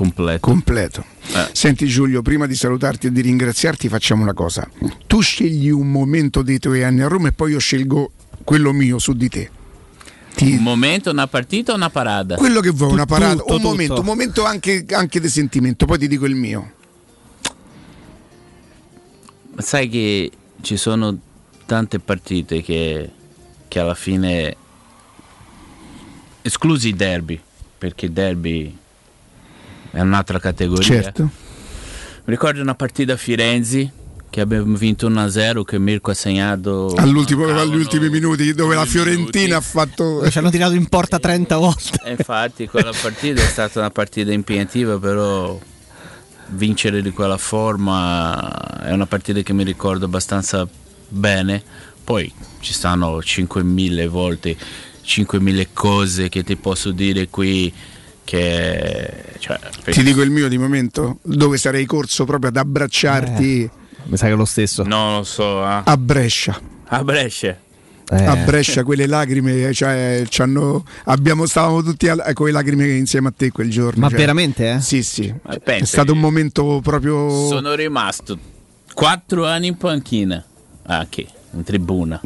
completo. 0.00 0.40
Completo. 0.40 1.04
Senti 1.52 1.86
Giulio, 1.86 2.22
prima 2.22 2.46
di 2.46 2.54
salutarti 2.54 3.08
e 3.08 3.12
di 3.12 3.20
ringraziarti 3.20 3.90
facciamo 3.90 4.22
una 4.22 4.32
cosa. 4.32 4.66
Tu 5.06 5.20
scegli 5.20 5.68
un 5.68 5.90
momento 5.90 6.40
dei 6.40 6.58
tuoi 6.58 6.82
anni 6.82 7.02
a 7.02 7.08
Roma 7.08 7.28
e 7.28 7.32
poi 7.32 7.52
io 7.52 7.58
scelgo 7.58 8.10
quello 8.42 8.72
mio 8.72 8.98
su 8.98 9.12
di 9.12 9.28
te. 9.28 9.50
Un 10.40 10.62
momento, 10.62 11.10
una 11.10 11.26
partita 11.26 11.72
o 11.72 11.74
una 11.74 11.90
parata? 11.90 12.36
Quello 12.36 12.60
che 12.60 12.70
vuoi, 12.70 12.92
una 12.92 13.04
parata, 13.04 13.36
tutto, 13.36 13.56
un 13.56 13.60
momento, 13.60 13.94
tutto. 13.94 14.00
un 14.00 14.06
momento 14.06 14.44
anche, 14.46 14.86
anche 14.90 15.20
di 15.20 15.28
sentimento, 15.28 15.84
poi 15.84 15.98
ti 15.98 16.08
dico 16.08 16.24
il 16.24 16.34
mio. 16.34 16.72
Ma 19.52 19.60
sai 19.60 19.90
che 19.90 20.30
ci 20.62 20.78
sono 20.78 21.18
tante 21.66 21.98
partite 21.98 22.62
che, 22.62 23.10
che 23.68 23.78
alla 23.78 23.94
fine, 23.94 24.56
esclusi 26.40 26.88
i 26.88 26.94
derby, 26.94 27.38
perché 27.76 28.06
il 28.06 28.12
derby 28.12 28.78
è 29.90 30.00
un'altra 30.00 30.38
categoria. 30.38 31.02
Certo. 31.02 31.22
Mi 31.22 32.36
ricordo 32.36 32.60
una 32.60 32.74
partita 32.74 33.14
a 33.14 33.16
Firenze 33.16 33.92
che 34.30 34.40
abbiamo 34.40 34.76
vinto 34.76 35.10
1-0 35.10 35.64
che 35.64 35.78
Mirko 35.80 36.12
ha 36.12 36.14
segnato 36.14 36.94
All'ultimo, 36.96 37.46
agli 37.46 37.74
ultimi 37.74 38.08
minuti 38.08 38.54
dove 38.54 38.76
la 38.76 38.84
Fiorentina 38.84 39.56
ha 39.56 39.60
fatto... 39.60 40.28
Ci 40.30 40.38
hanno 40.38 40.50
tirato 40.50 40.74
in 40.74 40.86
porta 40.86 41.18
30 41.18 41.56
volte. 41.56 42.00
E 42.04 42.10
infatti 42.12 42.68
quella 42.68 42.92
partita 42.92 43.42
è 43.42 43.46
stata 43.46 43.80
una 43.80 43.90
partita 43.90 44.30
impegnativa, 44.32 44.98
però 44.98 45.58
vincere 46.50 47.02
di 47.02 47.10
quella 47.10 47.38
forma 47.38 48.82
è 48.84 48.92
una 48.92 49.06
partita 49.06 49.40
che 49.40 49.52
mi 49.52 49.64
ricordo 49.64 50.04
abbastanza 50.04 50.66
bene. 51.08 51.60
Poi 52.04 52.32
ci 52.60 52.72
stanno 52.72 53.18
5.000 53.18 54.06
volte, 54.06 54.56
5.000 55.04 55.66
cose 55.72 56.28
che 56.28 56.44
ti 56.44 56.54
posso 56.54 56.92
dire 56.92 57.28
qui 57.28 57.72
che... 58.30 59.12
Cioè, 59.40 59.58
Ti 59.90 60.04
dico 60.04 60.22
il 60.22 60.30
mio 60.30 60.46
di 60.48 60.56
momento, 60.56 61.18
dove 61.22 61.56
sarei 61.56 61.84
corso 61.84 62.24
proprio 62.24 62.50
ad 62.50 62.56
abbracciarti 62.58 63.68
Mi 64.04 64.16
sa 64.16 64.26
che 64.26 64.32
è 64.32 64.36
lo 64.36 64.44
stesso. 64.44 64.84
Non 64.84 65.16
lo 65.16 65.22
so, 65.24 65.64
ah. 65.64 65.82
a 65.84 65.96
Brescia. 65.96 66.60
a 66.84 67.02
Brescia. 67.02 67.58
A 68.08 68.36
Brescia 68.36 68.84
quelle 68.84 69.06
lacrime, 69.06 69.72
cioè, 69.72 70.24
abbiamo, 71.04 71.46
stavamo 71.46 71.82
tutti 71.82 72.08
a- 72.08 72.28
eh, 72.28 72.32
con 72.32 72.46
le 72.46 72.52
lacrime 72.52 72.88
insieme 72.88 73.28
a 73.28 73.32
te 73.36 73.50
quel 73.50 73.70
giorno. 73.70 74.00
Ma 74.00 74.08
cioè. 74.08 74.18
veramente, 74.18 74.74
eh? 74.74 74.80
Sì, 74.80 75.02
sì. 75.02 75.32
È 75.64 75.84
stato 75.84 76.12
un 76.12 76.18
momento 76.18 76.80
proprio... 76.82 77.46
Sono 77.48 77.74
rimasto 77.74 78.38
quattro 78.94 79.46
anni 79.46 79.68
in 79.68 79.76
panchina, 79.76 80.44
ah, 80.84 81.06
che 81.08 81.26
in 81.52 81.64
tribuna. 81.64 82.20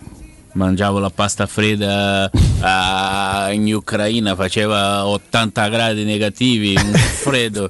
Mangiavo 0.54 1.00
la 1.00 1.10
pasta 1.10 1.46
fredda 1.46 2.30
ah, 2.60 3.48
in 3.52 3.74
Ucraina, 3.74 4.36
faceva 4.36 5.04
80 5.04 5.68
gradi 5.68 6.04
negativi, 6.04 6.76
un 6.76 6.92
freddo. 6.92 7.68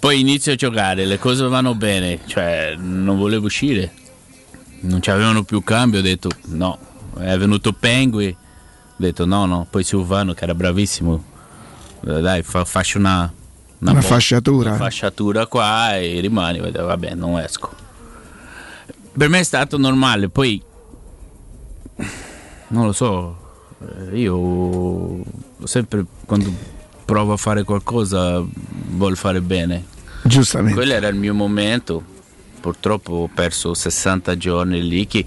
Poi 0.00 0.18
inizio 0.18 0.52
a 0.52 0.56
giocare, 0.56 1.04
le 1.04 1.18
cose 1.20 1.44
vanno 1.46 1.74
bene, 1.76 2.18
cioè 2.26 2.74
non 2.76 3.16
volevo 3.16 3.46
uscire. 3.46 3.92
Non 4.80 4.98
c'avevano 5.00 5.44
più 5.44 5.62
cambio, 5.62 6.00
ho 6.00 6.02
detto 6.02 6.30
no. 6.46 6.78
È 7.16 7.36
venuto 7.38 7.72
Pengui, 7.72 8.28
ho 8.28 8.94
detto 8.96 9.24
no, 9.24 9.46
no. 9.46 9.66
Poi 9.70 9.84
Silvano 9.84 10.34
che 10.34 10.42
era 10.44 10.54
bravissimo, 10.54 11.24
Eh, 12.06 12.20
Dai, 12.20 12.42
fa- 12.42 12.64
faccio 12.64 12.98
una, 12.98 13.32
Una 13.78 13.92
bo- 13.92 14.00
fasciatura. 14.00 14.70
una 14.70 14.78
fasciatura 14.78 15.46
qua 15.46 15.96
e 15.96 16.18
rimani, 16.18 16.58
vabbè, 16.58 17.14
non 17.14 17.38
esco. 17.38 17.72
Per 19.16 19.28
me 19.28 19.38
è 19.40 19.44
stato 19.44 19.78
normale, 19.78 20.28
poi 20.28 20.60
non 22.68 22.86
lo 22.86 22.92
so, 22.92 23.36
eh, 24.10 24.18
io 24.18 25.22
sempre 25.64 26.04
quando 26.26 26.52
provo 27.04 27.32
a 27.32 27.36
fare 27.36 27.64
qualcosa 27.64 28.42
voglio 28.90 29.14
fare 29.16 29.40
bene. 29.40 29.84
Giustamente. 30.22 30.74
Quello 30.74 30.92
era 30.92 31.08
il 31.08 31.16
mio 31.16 31.34
momento. 31.34 32.02
Purtroppo 32.60 33.12
ho 33.14 33.30
perso 33.32 33.72
60 33.72 34.36
giorni 34.36 34.86
lì. 34.86 35.06
Che 35.06 35.24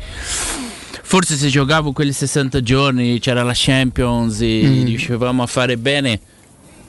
forse 1.01 1.35
se 1.35 1.48
giocavo 1.48 1.91
quelli 1.91 2.11
60 2.11 2.61
giorni 2.61 3.19
c'era 3.19 3.41
la 3.43 3.53
Champions 3.56 4.41
e 4.41 4.61
Mm. 4.64 4.85
riuscivamo 4.85 5.41
a 5.41 5.48
fare 5.48 5.77
bene, 5.77 6.19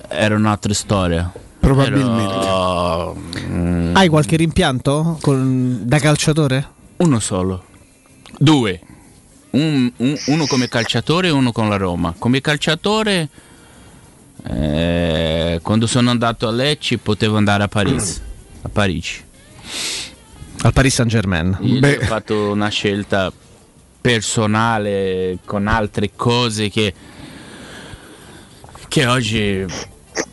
era 0.08 0.34
un'altra 0.34 0.74
storia. 0.74 1.32
Probabilmente. 1.60 2.34
Però, 2.34 3.14
mm, 3.14 3.94
Hai 3.96 4.08
qualche 4.08 4.36
rimpianto 4.36 5.16
con- 5.22 5.80
da 5.84 5.98
calciatore? 6.00 6.68
Uno 6.98 7.20
solo. 7.20 7.64
Due. 8.36 8.80
Un- 9.52 9.92
un- 9.96 10.18
uno 10.26 10.46
come 10.46 10.68
calciatore 10.68 11.28
e 11.28 11.30
uno 11.30 11.52
con 11.52 11.68
la 11.68 11.76
Roma. 11.76 12.14
Come 12.18 12.40
calciatore, 12.40 13.28
eh, 14.48 15.58
quando 15.62 15.86
sono 15.86 16.10
andato 16.10 16.48
a 16.48 16.50
Lecce 16.50 16.98
potevo 16.98 17.36
andare 17.36 17.62
a 17.64 17.68
Parigi. 17.68 18.14
A 18.62 18.68
Parigi. 18.68 19.22
Al 20.62 20.72
Paris 20.72 20.94
Saint 20.94 21.10
Germain. 21.10 21.58
Ho 21.60 22.04
fatto 22.06 22.50
una 22.52 22.68
scelta 22.68 23.32
personale 24.00 25.38
con 25.44 25.66
altre 25.66 26.10
cose 26.16 26.68
che, 26.70 26.94
che 28.88 29.06
oggi 29.06 29.64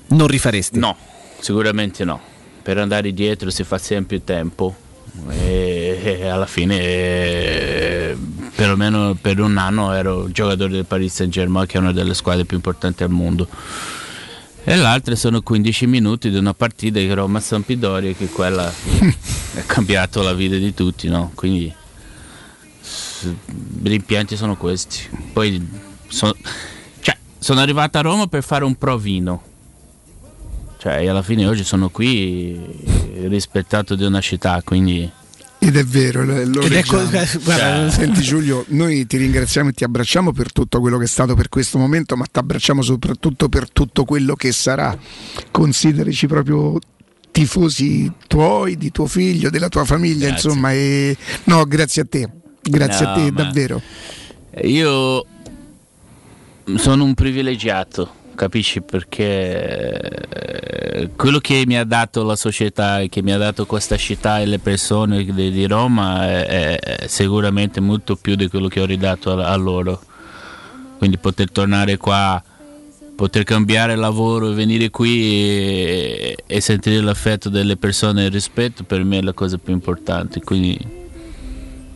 non 0.08 0.28
rifaresti. 0.28 0.80
No, 0.80 0.96
sicuramente 1.40 2.04
no. 2.06 2.20
Per 2.62 2.78
andare 2.78 3.12
dietro 3.14 3.50
si 3.50 3.64
fa 3.64 3.78
sempre 3.78 4.24
tempo 4.24 4.76
e, 5.30 6.00
e 6.04 6.28
alla 6.28 6.46
fine 6.46 8.16
perlomeno 8.60 9.16
per 9.16 9.40
un 9.40 9.56
anno 9.56 9.94
ero 9.94 10.30
giocatore 10.30 10.72
del 10.72 10.86
Paris 10.86 11.14
Saint 11.14 11.32
Germain 11.32 11.66
che 11.66 11.78
è 11.78 11.80
una 11.80 11.94
delle 11.94 12.14
squadre 12.14 12.44
più 12.44 12.58
importanti 12.58 13.04
al 13.04 13.10
mondo. 13.10 13.48
E 14.66 14.76
l'altra 14.76 15.16
sono 15.16 15.42
15 15.42 15.88
minuti 15.88 16.30
di 16.30 16.36
una 16.36 16.54
partita 16.54 17.00
di 17.00 17.10
Roma 17.14 17.40
Sampdoria 17.40 18.12
che 18.12 18.28
quella 18.28 18.66
ha 18.68 19.62
cambiato 19.66 20.22
la 20.22 20.34
vita 20.34 20.58
di 20.58 20.74
tutti, 20.74 21.08
no? 21.08 21.32
Quindi 21.36 21.74
i 23.24 23.36
rimpianti 23.82 24.36
sono 24.36 24.58
questi. 24.58 25.08
Poi 25.32 25.66
so- 26.10 26.36
cioè, 27.00 27.16
sono 27.38 27.62
arrivato 27.62 27.98
a 27.98 28.02
Roma 28.02 28.28
per 28.28 28.44
fare 28.44 28.66
un 28.66 28.76
provino. 28.76 29.42
Cioè, 30.80 31.08
alla 31.08 31.24
fine 31.24 31.48
oggi 31.48 31.64
sono 31.64 31.88
qui 31.88 32.60
rispettato 33.24 33.96
di 33.96 34.04
una 34.04 34.20
città, 34.20 34.62
quindi 34.66 35.10
Ed 35.62 35.76
è 35.76 35.84
vero, 35.84 36.24
lo 36.24 36.34
Ed 36.62 36.72
è 36.72 36.76
leggiamo. 36.76 37.04
co- 37.04 37.40
guarda- 37.44 37.90
Senti 37.90 38.22
Giulio, 38.22 38.64
noi 38.70 39.06
ti 39.06 39.18
ringraziamo 39.18 39.70
e 39.70 39.74
ti 39.74 39.84
abbracciamo 39.84 40.32
per 40.32 40.52
tutto 40.54 40.80
quello 40.80 40.98
che 40.98 41.04
è 41.04 41.08
stato 41.08 41.36
per 41.36 41.50
questo 41.50 41.78
momento, 41.78 42.16
ma 42.16 42.26
ti 42.32 42.40
abbracciamo 42.40 42.82
soprattutto 42.82 43.50
per 43.50 43.70
tutto 43.70 44.06
quello 44.06 44.36
che 44.36 44.52
sarà. 44.54 44.98
Considerici 45.52 46.28
proprio 46.28 46.80
tifosi 47.32 48.12
tuoi, 48.28 48.78
di 48.78 48.90
tuo 48.92 49.06
figlio, 49.06 49.50
della 49.50 49.68
tua 49.70 49.84
famiglia, 49.86 50.28
Grazie. 50.30 50.50
insomma. 50.50 50.72
E... 50.74 51.18
No, 51.46 51.66
grazie 51.66 52.02
a 52.04 52.06
te, 52.10 52.30
grazie 52.62 53.06
No, 53.06 53.12
a 53.12 53.16
te, 53.16 53.32
davvero. 53.32 53.82
Io 54.64 55.26
sono 56.76 57.04
un 57.04 57.14
privilegiato, 57.14 58.14
capisci? 58.40 58.82
Perché 58.82 60.00
eh, 60.00 61.10
quello 61.18 61.40
che 61.40 61.64
mi 61.68 61.78
ha 61.78 61.84
dato 61.84 62.24
la 62.24 62.38
società, 62.38 63.02
che 63.10 63.22
mi 63.22 63.34
ha 63.34 63.38
dato 63.38 63.66
questa 63.66 63.98
città 63.98 64.40
e 64.40 64.46
le 64.46 64.60
persone 64.60 65.26
di, 65.26 65.52
di 65.52 65.68
Roma 65.68 66.26
è, 66.26 66.80
è 66.80 67.08
sicuramente 67.08 67.82
molto 67.82 68.16
più 68.16 68.36
di 68.36 68.48
quello 68.48 68.70
che 68.70 68.80
ho 68.80 68.86
ridato 68.86 69.32
a, 69.32 69.52
a 69.52 69.56
loro. 69.58 70.02
Quindi 70.98 71.18
poter 71.18 71.52
tornare 71.52 71.98
qua, 71.98 72.42
poter 73.16 73.44
cambiare 73.44 73.98
lavoro 73.98 74.52
e 74.52 74.54
venire 74.54 74.90
qui 74.90 75.22
e, 75.22 76.38
e 76.48 76.62
sentire 76.62 77.02
l'affetto 77.02 77.50
delle 77.50 77.76
persone 77.76 78.24
e 78.24 78.26
il 78.28 78.32
rispetto 78.32 78.84
per 78.86 79.04
me 79.04 79.18
è 79.18 79.22
la 79.22 79.34
cosa 79.34 79.58
più 79.58 79.74
importante. 79.74 80.42
Quindi 80.42 80.80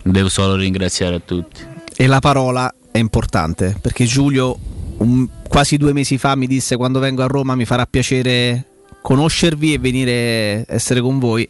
devo 0.03 0.27
solo 0.27 0.55
ringraziare 0.55 1.15
a 1.15 1.21
tutti. 1.23 1.61
E 1.95 2.07
la 2.07 2.19
parola 2.19 2.73
è 2.91 2.97
importante 2.97 3.77
perché 3.79 4.03
Giulio 4.03 4.71
un- 5.03 5.27
quasi 5.47 5.77
due 5.77 5.93
mesi 5.93 6.17
fa 6.17 6.35
mi 6.35 6.47
disse 6.47 6.75
quando 6.77 6.99
vengo 6.99 7.21
a 7.23 7.27
Roma 7.27 7.55
mi 7.55 7.65
farà 7.65 7.85
piacere 7.85 8.65
conoscervi 9.01 9.73
e 9.73 9.77
venire 9.79 10.65
a 10.67 10.73
essere 10.73 11.01
con 11.01 11.19
voi. 11.19 11.47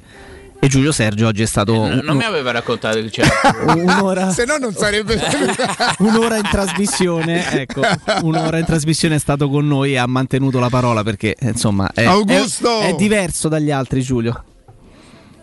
E 0.59 0.67
Giulio 0.69 0.93
Sergio 0.93 1.27
oggi 1.27 1.41
è 1.41 1.45
stato 1.45 1.73
Non, 1.73 1.90
non 2.03 2.09
un- 2.11 2.17
mi 2.17 2.23
aveva 2.23 2.51
raccontato 2.51 2.95
che 3.01 3.09
c'era 3.11 3.30
un'ora, 3.75 4.32
Se 4.32 4.45
no 4.45 4.56
non 4.57 4.73
sarebbe 4.73 5.19
un'ora 5.99 6.38
in 6.38 6.48
trasmissione. 6.49 7.51
Ecco, 7.61 7.82
un'ora 8.22 8.59
in 8.59 8.65
trasmissione 8.65 9.15
è 9.15 9.19
stato 9.19 9.49
con 9.49 9.67
noi 9.67 9.91
e 9.93 9.98
ha 9.98 10.07
mantenuto 10.07 10.59
la 10.59 10.69
parola 10.69 11.03
perché 11.03 11.35
insomma 11.41 11.91
è, 11.93 12.06
Augusto! 12.06 12.80
è- 12.80 12.91
è 12.91 12.95
diverso 12.95 13.49
dagli 13.49 13.72
altri, 13.72 14.01
Giulio. 14.01 14.43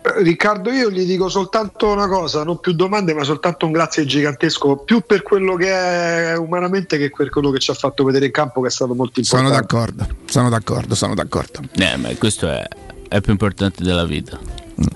Eh, 0.03 0.23
Riccardo, 0.23 0.71
io 0.71 0.89
gli 0.89 1.05
dico 1.05 1.29
soltanto 1.29 1.91
una 1.91 2.07
cosa, 2.07 2.43
non 2.43 2.59
più 2.59 2.73
domande, 2.73 3.13
ma 3.13 3.23
soltanto 3.23 3.65
un 3.65 3.71
grazie 3.71 4.05
gigantesco, 4.05 4.77
più 4.77 5.01
per 5.01 5.21
quello 5.21 5.55
che 5.55 5.69
è 5.71 6.37
umanamente 6.37 6.97
che 6.97 7.11
per 7.15 7.29
quello 7.29 7.51
che 7.51 7.59
ci 7.59 7.69
ha 7.71 7.75
fatto 7.75 8.03
vedere 8.03 8.25
in 8.25 8.31
campo, 8.31 8.61
che 8.61 8.67
è 8.67 8.71
stato 8.71 8.95
molto 8.95 9.23
Sono 9.23 9.43
importante. 9.43 9.75
d'accordo, 9.75 10.15
sono 10.25 10.49
d'accordo, 10.49 10.95
sono 10.95 11.13
d'accordo. 11.13 11.59
Eh, 11.77 11.97
ma 11.97 12.09
questo 12.17 12.49
è, 12.49 12.65
è 13.07 13.21
più 13.21 13.31
importante 13.31 13.83
della 13.83 14.05
vita. 14.05 14.39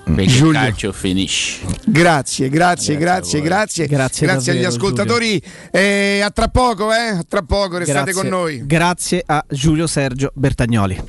Perché 0.04 0.26
Giulio. 0.26 0.58
il 0.60 0.66
calcio 0.66 0.92
finisce. 0.92 1.60
Grazie, 1.84 2.48
grazie, 2.48 2.96
grazie, 2.96 3.40
grazie. 3.40 3.86
Grazie 3.86 4.26
agli 4.26 4.62
davvero, 4.62 4.68
ascoltatori. 4.68 5.42
Eh, 5.70 6.20
a 6.24 6.30
tra 6.30 6.48
poco, 6.48 6.92
eh? 6.92 7.18
A 7.18 7.24
tra 7.28 7.42
poco, 7.42 7.78
restate 7.78 8.10
Grazie. 8.10 8.20
con 8.20 8.26
noi. 8.28 8.66
Grazie 8.66 9.22
a 9.24 9.44
Giulio 9.48 9.86
Sergio 9.86 10.32
Bertagnoli. 10.34 11.00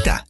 Pubblicità. 0.00 0.29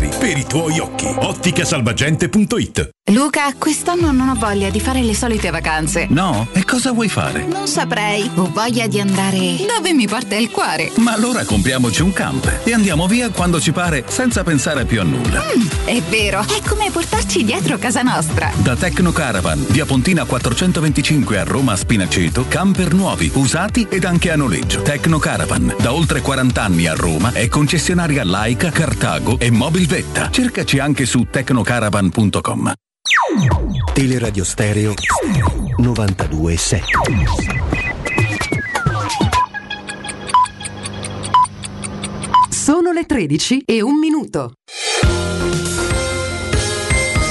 per 0.00 0.38
i 0.38 0.46
tuoi 0.46 0.78
occhi. 0.78 1.06
Otticasalvagente.it 1.06 2.90
Luca, 3.10 3.52
quest'anno 3.58 4.12
non 4.12 4.28
ho 4.28 4.34
voglia 4.36 4.70
di 4.70 4.78
fare 4.78 5.02
le 5.02 5.14
solite 5.14 5.50
vacanze. 5.50 6.06
No? 6.08 6.46
E 6.52 6.64
cosa 6.64 6.92
vuoi 6.92 7.08
fare? 7.08 7.44
Non 7.44 7.66
saprei. 7.66 8.30
Ho 8.36 8.48
voglia 8.52 8.86
di 8.86 9.00
andare 9.00 9.56
dove 9.66 9.92
mi 9.92 10.06
porta 10.06 10.36
il 10.36 10.50
cuore. 10.50 10.92
Ma 10.98 11.12
allora 11.12 11.44
compriamoci 11.44 12.00
un 12.00 12.12
camper 12.12 12.60
e 12.62 12.72
andiamo 12.72 13.08
via 13.08 13.28
quando 13.30 13.60
ci 13.60 13.72
pare 13.72 14.04
senza 14.06 14.44
pensare 14.44 14.84
più 14.84 15.00
a 15.00 15.04
nulla. 15.04 15.42
Mm, 15.42 15.66
è 15.84 16.00
vero, 16.02 16.40
è 16.42 16.66
come 16.66 16.90
portarci 16.92 17.44
dietro 17.44 17.76
casa 17.76 18.02
nostra. 18.02 18.52
Da 18.58 18.76
Tecno 18.76 19.10
Caravan, 19.10 19.66
via 19.68 19.84
Pontina 19.84 20.24
425 20.24 21.38
a 21.38 21.44
Roma 21.44 21.74
Spinaceto, 21.74 22.46
camper 22.46 22.94
nuovi, 22.94 23.30
usati 23.34 23.84
ed 23.90 24.04
anche 24.04 24.30
a 24.30 24.36
noleggio. 24.36 24.80
Tecno 24.82 25.18
Caravan, 25.18 25.74
da 25.80 25.92
oltre 25.92 26.20
40 26.20 26.62
anni 26.62 26.86
a 26.86 26.94
Roma, 26.94 27.32
è 27.32 27.48
concessionaria 27.48 28.24
Laica, 28.24 28.70
Cartago 28.70 29.40
e 29.40 29.50
Mobilvetta. 29.82 30.30
Cercaci 30.30 30.78
anche 30.78 31.06
su 31.06 31.26
tecnocaravan.com. 31.28 32.72
Teleradio 33.92 34.44
Stereo 34.44 34.94
927. 35.78 36.84
Sono 42.48 42.92
le 42.92 43.04
13 43.06 43.62
e 43.64 43.82
un 43.82 43.98
minuto. 43.98 44.52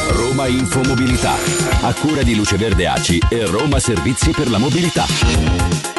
Roma 0.09 0.47
Infomobilità, 0.47 1.35
a 1.83 1.93
cura 1.93 2.21
di 2.21 2.35
Luce 2.35 2.57
Verde 2.57 2.85
Aci 2.85 3.17
e 3.29 3.45
Roma 3.45 3.79
Servizi 3.79 4.31
per 4.31 4.49
la 4.49 4.57
Mobilità. 4.57 5.90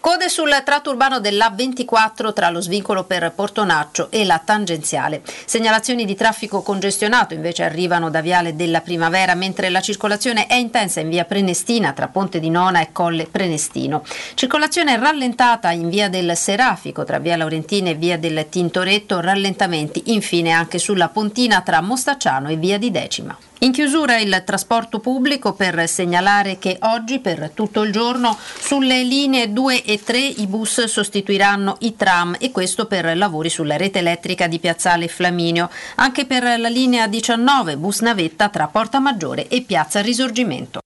Code 0.00 0.30
sul 0.30 0.50
tratto 0.64 0.88
urbano 0.88 1.18
dell'A24 1.20 2.32
tra 2.32 2.48
lo 2.48 2.62
svincolo 2.62 3.04
per 3.04 3.30
Portonaccio 3.34 4.10
e 4.10 4.24
la 4.24 4.40
tangenziale. 4.42 5.20
Segnalazioni 5.44 6.06
di 6.06 6.14
traffico 6.14 6.62
congestionato 6.62 7.34
invece 7.34 7.64
arrivano 7.64 8.08
da 8.08 8.22
Viale 8.22 8.56
della 8.56 8.80
Primavera, 8.80 9.34
mentre 9.34 9.68
la 9.68 9.82
circolazione 9.82 10.46
è 10.46 10.54
intensa 10.54 11.00
in 11.00 11.10
via 11.10 11.26
Prenestina 11.26 11.92
tra 11.92 12.08
Ponte 12.08 12.40
di 12.40 12.48
Nona 12.48 12.80
e 12.80 12.92
Colle 12.92 13.26
Prenestino. 13.26 14.02
Circolazione 14.32 14.96
rallentata 14.96 15.70
in 15.70 15.90
via 15.90 16.08
del 16.08 16.34
Serafico 16.34 17.04
tra 17.04 17.18
via 17.18 17.36
Laurentina 17.36 17.90
e 17.90 17.94
via 17.94 18.16
del 18.16 18.46
Tintoretto, 18.48 19.20
rallentamenti 19.20 20.04
infine 20.06 20.50
anche 20.50 20.78
sulla 20.78 21.10
Pontina 21.10 21.60
tra 21.60 21.82
Mostacciano 21.82 22.48
e 22.48 22.56
via 22.56 22.78
di 22.78 22.90
Decima. 22.90 23.36
In 23.62 23.72
chiusura 23.72 24.16
il 24.16 24.42
trasporto 24.46 25.00
pubblico 25.00 25.52
per 25.52 25.86
segnalare 25.86 26.58
che 26.58 26.78
oggi 26.80 27.18
per 27.18 27.50
tutto 27.52 27.82
il 27.82 27.92
giorno 27.92 28.38
sulle 28.58 29.02
linee 29.02 29.52
2 29.52 29.84
e 29.84 30.00
3 30.02 30.18
i 30.18 30.46
bus 30.46 30.84
sostituiranno 30.84 31.76
i 31.80 31.94
tram 31.94 32.36
e 32.40 32.52
questo 32.52 32.86
per 32.86 33.14
lavori 33.18 33.50
sulla 33.50 33.76
rete 33.76 33.98
elettrica 33.98 34.46
di 34.46 34.58
Piazzale 34.58 35.08
Flaminio. 35.08 35.68
Anche 35.96 36.24
per 36.24 36.58
la 36.58 36.70
linea 36.70 37.06
19 37.06 37.76
bus 37.76 38.00
navetta 38.00 38.48
tra 38.48 38.66
Porta 38.66 38.98
Maggiore 38.98 39.46
e 39.48 39.60
Piazza 39.60 40.00
Risorgimento. 40.00 40.80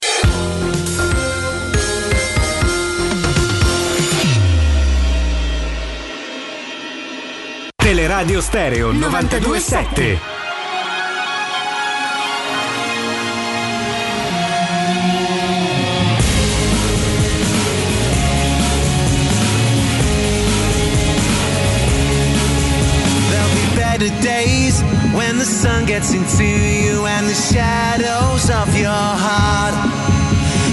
Teleradio 7.76 8.40
Stereo 8.40 8.90
927. 8.90 10.43
The 25.44 25.50
sun 25.50 25.84
gets 25.84 26.14
into 26.14 26.42
you 26.42 27.04
and 27.04 27.28
the 27.28 27.36
shadows 27.36 28.48
of 28.48 28.64
your 28.72 28.88
heart. 28.88 29.76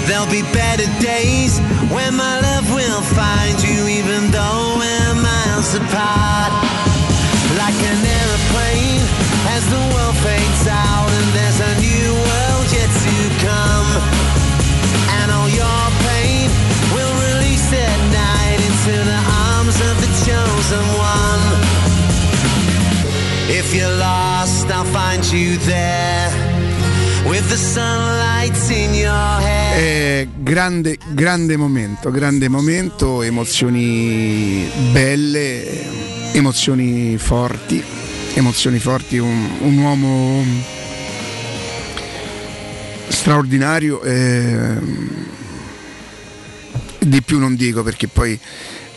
There'll 0.08 0.32
be 0.32 0.40
better 0.48 0.88
days 0.96 1.60
when 1.92 2.16
my 2.16 2.40
love 2.40 2.64
will 2.72 3.04
find 3.12 3.52
you 3.60 3.84
even 4.00 4.32
though 4.32 4.80
we're 4.80 5.14
miles 5.20 5.76
apart. 5.76 6.52
Like 7.60 7.76
an 7.84 8.00
aeroplane 8.00 9.04
as 9.52 9.62
the 9.68 9.82
world 9.92 10.16
fades 10.24 10.64
out 10.64 11.08
and 11.20 11.28
there's 11.36 11.60
a 11.60 11.72
new 11.84 12.08
world 12.16 12.66
yet 12.72 12.88
to 12.88 13.16
come. 13.44 13.90
And 15.20 15.28
all 15.36 15.52
your 15.52 15.84
pain 16.08 16.48
will 16.96 17.14
release 17.28 17.68
at 17.76 18.00
night 18.08 18.60
into 18.64 18.94
the 19.04 19.20
arms 19.52 19.76
of 19.84 19.94
the 20.00 20.10
chosen 20.24 20.84
one. 20.96 21.44
If 23.52 23.74
you're 23.76 23.96
lost, 24.00 24.21
Eh, 29.74 30.28
grande, 30.36 30.98
grande 31.14 31.56
momento, 31.56 32.10
grande 32.10 32.50
momento, 32.50 33.22
emozioni 33.22 34.68
belle, 34.90 36.34
emozioni 36.34 37.16
forti, 37.16 37.82
emozioni 38.34 38.78
forti, 38.78 39.16
un, 39.16 39.48
un 39.60 39.78
uomo 39.78 40.44
straordinario. 43.08 44.02
eh, 44.02 44.78
di 46.98 47.22
più 47.22 47.38
non 47.38 47.56
dico 47.56 47.82
perché 47.82 48.06
poi 48.06 48.38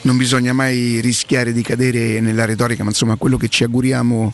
non 0.02 0.18
bisogna 0.18 0.52
mai 0.52 1.00
rischiare 1.00 1.54
di 1.54 1.62
cadere 1.62 2.20
nella 2.20 2.44
retorica, 2.44 2.84
ma 2.84 2.90
insomma 2.90 3.16
quello 3.16 3.38
che 3.38 3.48
ci 3.48 3.64
auguriamo 3.64 4.34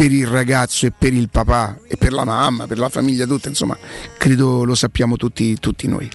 per 0.00 0.12
il 0.12 0.26
ragazzo 0.26 0.86
e 0.86 0.92
per 0.96 1.12
il 1.12 1.28
papà 1.28 1.76
e 1.86 1.98
per 1.98 2.14
la 2.14 2.24
mamma, 2.24 2.66
per 2.66 2.78
la 2.78 2.88
famiglia 2.88 3.26
tutta, 3.26 3.50
insomma, 3.50 3.76
credo 4.16 4.64
lo 4.64 4.74
sappiamo 4.74 5.16
tutti, 5.16 5.58
tutti 5.58 5.86
noi. 5.88 6.08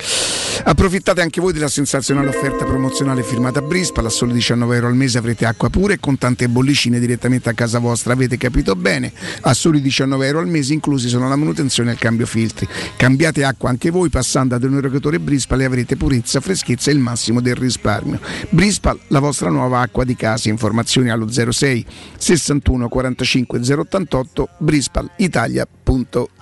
Approfittate 0.63 1.21
anche 1.21 1.41
voi 1.41 1.53
della 1.53 1.67
sensazionale 1.67 2.29
offerta 2.29 2.65
promozionale 2.65 3.23
firmata 3.23 3.59
a 3.59 3.61
Brispal, 3.61 4.05
a 4.05 4.09
solo 4.09 4.31
19 4.31 4.75
euro 4.75 4.87
al 4.87 4.95
mese 4.95 5.17
avrete 5.17 5.45
acqua 5.45 5.69
pura 5.69 5.93
e 5.93 5.99
con 5.99 6.17
tante 6.17 6.47
bollicine 6.47 6.99
direttamente 6.99 7.49
a 7.49 7.53
casa 7.53 7.79
vostra, 7.79 8.13
avete 8.13 8.37
capito 8.37 8.75
bene? 8.75 9.11
A 9.41 9.53
soli 9.53 9.81
19 9.81 10.25
euro 10.25 10.39
al 10.39 10.47
mese 10.47 10.73
inclusi 10.73 11.09
sono 11.09 11.27
la 11.27 11.35
manutenzione 11.35 11.89
e 11.89 11.93
il 11.93 11.99
cambio 11.99 12.25
filtri. 12.25 12.67
Cambiate 12.95 13.43
acqua 13.43 13.69
anche 13.69 13.89
voi 13.89 14.09
passando 14.09 14.55
ad 14.55 14.63
un 14.63 14.77
erogatore 14.77 15.19
Brispal 15.19 15.61
e 15.61 15.65
avrete 15.65 15.97
purezza, 15.97 16.39
freschezza 16.39 16.89
e 16.89 16.93
il 16.93 16.99
massimo 16.99 17.41
del 17.41 17.55
risparmio. 17.55 18.19
Brispal, 18.49 18.99
la 19.07 19.19
vostra 19.19 19.49
nuova 19.49 19.81
acqua 19.81 20.03
di 20.03 20.15
casa, 20.15 20.49
informazioni 20.49 21.09
allo 21.09 21.27
06 21.29 21.85
61 22.17 22.87
45 22.87 23.59
088 23.59 24.49
brispalitalia.it. 24.59 26.34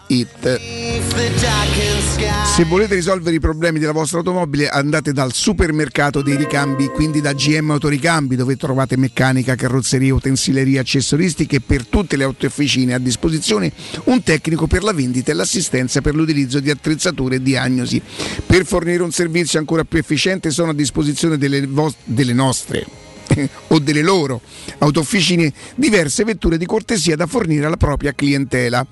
Se 2.45 2.65
volete 2.65 2.93
risolvere 2.95 3.35
i 3.35 3.39
problemi 3.39 3.79
della 3.79 3.93
vostra 3.93 4.19
automobile 4.19 4.67
andate 4.67 5.11
dal 5.11 5.33
supermercato 5.33 6.21
dei 6.21 6.35
ricambi, 6.35 6.87
quindi 6.87 7.19
da 7.19 7.33
GM 7.33 7.71
Autoricambi 7.71 8.35
dove 8.35 8.55
trovate 8.55 8.97
meccanica, 8.97 9.55
carrozzeria, 9.55 10.13
utensileria, 10.13 10.81
accessoristiche 10.81 11.55
e 11.55 11.61
per 11.61 11.87
tutte 11.87 12.15
le 12.15 12.25
autofficine 12.25 12.93
a 12.93 12.99
disposizione 12.99 13.71
un 14.05 14.21
tecnico 14.21 14.67
per 14.67 14.83
la 14.83 14.93
vendita 14.93 15.31
e 15.31 15.35
l'assistenza 15.35 16.01
per 16.01 16.15
l'utilizzo 16.15 16.59
di 16.59 16.69
attrezzature 16.69 17.35
e 17.35 17.41
diagnosi. 17.41 18.01
Per 18.45 18.65
fornire 18.65 19.03
un 19.03 19.11
servizio 19.11 19.57
ancora 19.57 19.83
più 19.83 19.97
efficiente 19.97 20.51
sono 20.51 20.71
a 20.71 20.75
disposizione 20.75 21.37
delle, 21.37 21.65
vos- 21.65 21.95
delle 22.03 22.33
nostre 22.33 23.01
o 23.67 23.79
delle 23.79 24.01
loro 24.01 24.41
autofficine 24.79 25.51
diverse 25.75 26.23
vetture 26.23 26.57
di 26.57 26.65
cortesia 26.65 27.15
da 27.15 27.27
fornire 27.27 27.65
alla 27.65 27.77
propria 27.77 28.13
clientela. 28.13 28.85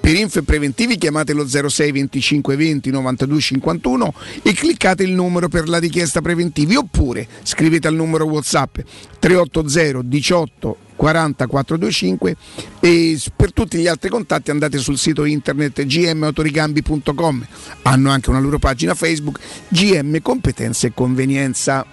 Per 0.00 0.14
info 0.14 0.40
e 0.40 0.42
preventivi 0.42 0.96
chiamate 0.96 1.32
lo 1.32 1.46
06 1.46 1.92
25 1.92 2.56
20 2.56 2.90
92 2.90 3.40
51 3.40 4.14
e 4.42 4.52
cliccate 4.52 5.02
il 5.02 5.12
numero 5.12 5.48
per 5.48 5.68
la 5.68 5.78
richiesta 5.78 6.20
preventivi 6.20 6.76
oppure 6.76 7.26
scrivete 7.42 7.88
al 7.88 7.94
numero 7.94 8.24
WhatsApp 8.26 8.78
380 9.18 10.02
18 10.02 10.76
40 10.98 11.46
425 11.46 12.36
e 12.80 13.20
per 13.36 13.52
tutti 13.52 13.78
gli 13.78 13.86
altri 13.86 14.10
contatti 14.10 14.50
andate 14.50 14.78
sul 14.78 14.98
sito 14.98 15.24
internet 15.24 15.86
gmautoricambi.com 15.86 17.46
hanno 17.82 18.10
anche 18.10 18.30
una 18.30 18.40
loro 18.40 18.58
pagina 18.58 18.94
Facebook 18.94 19.38
GM 19.68 20.20
Competenza 20.20 20.88
e 20.88 20.92
Convenienza 20.92 21.86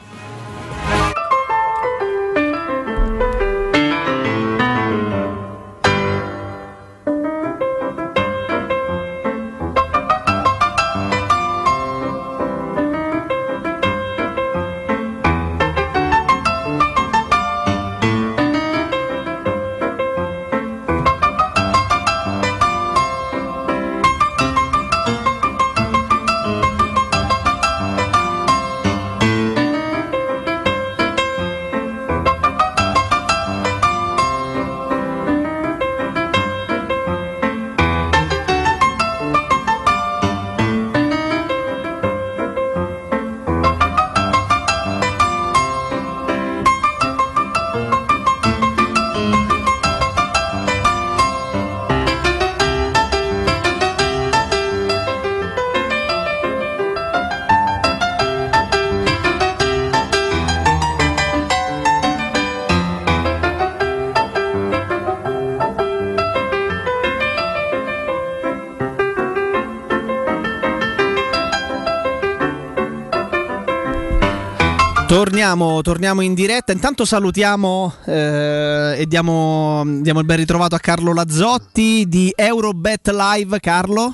Torniamo, 75.56 75.82
torniamo 75.82 76.20
in 76.22 76.34
diretta. 76.34 76.74
Intanto 76.74 77.06
salutiamo 77.06 77.94
eh, 78.08 78.96
e 78.98 79.06
diamo, 79.08 79.84
diamo 80.02 80.20
il 80.20 80.26
ben 80.26 80.36
ritrovato 80.36 80.76
a 80.76 80.80
Carlo 80.80 81.14
Lazzotti 81.14 82.10
di 82.10 82.30
Eurobet 82.36 83.08
Live. 83.12 83.62
Carlo? 83.62 84.14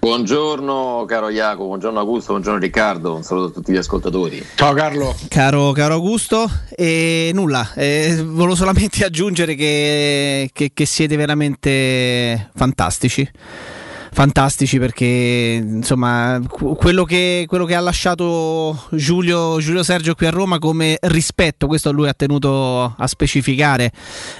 Buongiorno 0.00 1.04
caro 1.06 1.30
Jacopo, 1.30 1.66
buongiorno 1.66 2.00
Augusto, 2.00 2.32
buongiorno 2.32 2.58
Riccardo, 2.58 3.14
un 3.14 3.22
saluto 3.22 3.46
a 3.46 3.52
tutti 3.52 3.70
gli 3.72 3.76
ascoltatori. 3.76 4.44
Ciao 4.56 4.72
Carlo. 4.72 5.14
Caro, 5.28 5.70
caro 5.70 5.94
Augusto, 5.94 6.50
e 6.74 7.30
nulla, 7.34 7.72
eh, 7.74 8.20
volevo 8.24 8.56
solamente 8.56 9.04
aggiungere 9.06 9.54
che, 9.54 10.50
che- 10.52 10.72
che 10.74 10.86
siete 10.86 11.14
veramente 11.16 12.50
fantastici. 12.56 13.28
Fantastici 14.10 14.78
perché 14.78 15.04
insomma 15.60 16.40
qu- 16.46 16.76
quello 16.76 17.04
che, 17.04 17.44
quello 17.46 17.64
che 17.64 17.74
ha 17.74 17.80
lasciato 17.80 18.86
Giulio, 18.90 19.60
Giulio 19.60 19.82
Sergio 19.82 20.14
qui 20.14 20.26
a 20.26 20.30
Roma 20.30 20.58
come 20.58 20.98
rispetto, 21.02 21.66
questo 21.66 21.92
lui 21.92 22.08
ha 22.08 22.14
tenuto 22.14 22.94
a 22.96 23.06
specificare, 23.06 23.92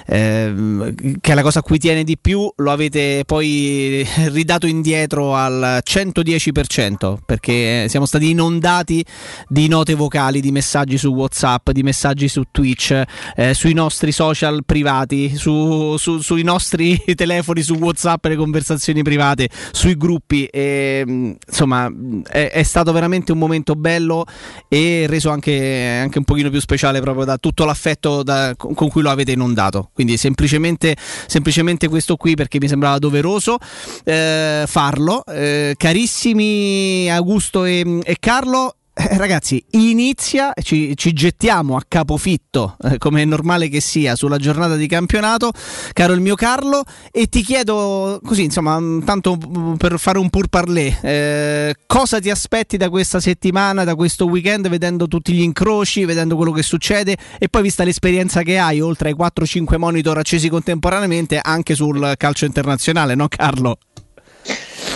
ehm, 0.07 1.17
che 1.21 1.31
è 1.31 1.35
la 1.35 1.41
cosa 1.41 1.59
a 1.59 1.61
cui 1.61 1.77
tiene 1.77 2.03
di 2.03 2.17
più, 2.17 2.51
lo 2.57 2.71
avete 2.71 3.23
poi 3.25 4.05
ridato 4.27 4.67
indietro 4.67 5.35
al 5.35 5.79
110% 5.83 7.17
perché 7.25 7.87
siamo 7.87 8.05
stati 8.05 8.29
inondati 8.29 9.03
di 9.47 9.67
note 9.67 9.93
vocali, 9.95 10.41
di 10.41 10.51
messaggi 10.51 10.97
su 10.97 11.09
WhatsApp, 11.09 11.69
di 11.71 11.83
messaggi 11.83 12.27
su 12.27 12.43
Twitch, 12.51 13.01
eh, 13.35 13.53
sui 13.53 13.73
nostri 13.73 14.11
social 14.11 14.63
privati, 14.65 15.35
su- 15.35 15.95
su- 15.97 16.19
sui 16.19 16.43
nostri 16.43 17.01
telefoni, 17.15 17.61
su 17.61 17.75
WhatsApp, 17.75 18.25
le 18.25 18.35
conversazioni 18.35 19.03
private, 19.03 19.49
sui 19.71 19.95
gruppi. 19.95 20.45
E, 20.45 21.03
mh, 21.05 21.35
insomma, 21.47 21.91
è, 22.27 22.49
è 22.51 22.63
stato 22.63 22.91
veramente 22.91 23.31
un 23.31 23.37
momento 23.37 23.75
bello 23.75 24.25
e 24.67 25.05
reso 25.07 25.29
anche, 25.29 25.99
anche 26.01 26.17
un 26.17 26.23
pochino 26.23 26.49
più 26.49 26.59
speciale 26.59 27.01
proprio 27.01 27.25
da 27.25 27.37
tutto 27.37 27.65
l'affetto 27.65 28.23
da- 28.23 28.55
con 28.57 28.73
con 28.79 28.87
cui 28.87 29.01
lo 29.01 29.09
avete 29.09 29.33
inondato. 29.33 29.89
Quindi 29.93 30.15
semplicemente, 30.15 30.95
semplicemente 31.27 31.89
questo 31.89 32.15
qui 32.15 32.35
perché 32.35 32.59
mi 32.61 32.69
sembrava 32.69 32.97
doveroso 32.97 33.57
eh, 34.05 34.63
farlo. 34.65 35.23
Eh, 35.25 35.75
carissimi 35.77 37.09
Augusto 37.11 37.65
e, 37.65 37.99
e 38.01 38.15
Carlo. 38.19 38.78
Eh, 38.99 39.17
ragazzi, 39.17 39.63
inizia, 39.71 40.51
ci, 40.61 40.91
ci 40.97 41.13
gettiamo 41.13 41.77
a 41.77 41.83
capofitto, 41.87 42.75
eh, 42.83 42.97
come 42.97 43.21
è 43.21 43.25
normale 43.25 43.69
che 43.69 43.79
sia, 43.79 44.13
sulla 44.17 44.37
giornata 44.37 44.75
di 44.75 44.87
campionato, 44.87 45.53
caro 45.93 46.11
il 46.11 46.19
mio 46.19 46.35
Carlo, 46.35 46.83
e 47.09 47.27
ti 47.27 47.41
chiedo 47.41 48.19
così, 48.25 48.43
insomma, 48.43 48.77
mm, 48.77 49.03
tanto 49.03 49.37
per 49.77 49.97
fare 49.97 50.19
un 50.19 50.29
pur 50.29 50.47
parler, 50.49 50.97
eh, 51.01 51.75
cosa 51.87 52.19
ti 52.19 52.29
aspetti 52.29 52.75
da 52.75 52.89
questa 52.89 53.21
settimana, 53.21 53.85
da 53.85 53.95
questo 53.95 54.25
weekend, 54.25 54.67
vedendo 54.67 55.07
tutti 55.07 55.31
gli 55.31 55.43
incroci, 55.43 56.03
vedendo 56.03 56.35
quello 56.35 56.51
che 56.51 56.63
succede, 56.63 57.15
e 57.37 57.47
poi 57.47 57.61
vista 57.61 57.85
l'esperienza 57.85 58.41
che 58.41 58.57
hai, 58.57 58.81
oltre 58.81 59.09
ai 59.09 59.15
4-5 59.15 59.77
monitor 59.77 60.17
accesi 60.17 60.49
contemporaneamente, 60.49 61.39
anche 61.41 61.73
sul 61.73 62.15
calcio 62.17 62.43
internazionale, 62.43 63.15
no 63.15 63.29
Carlo? 63.29 63.77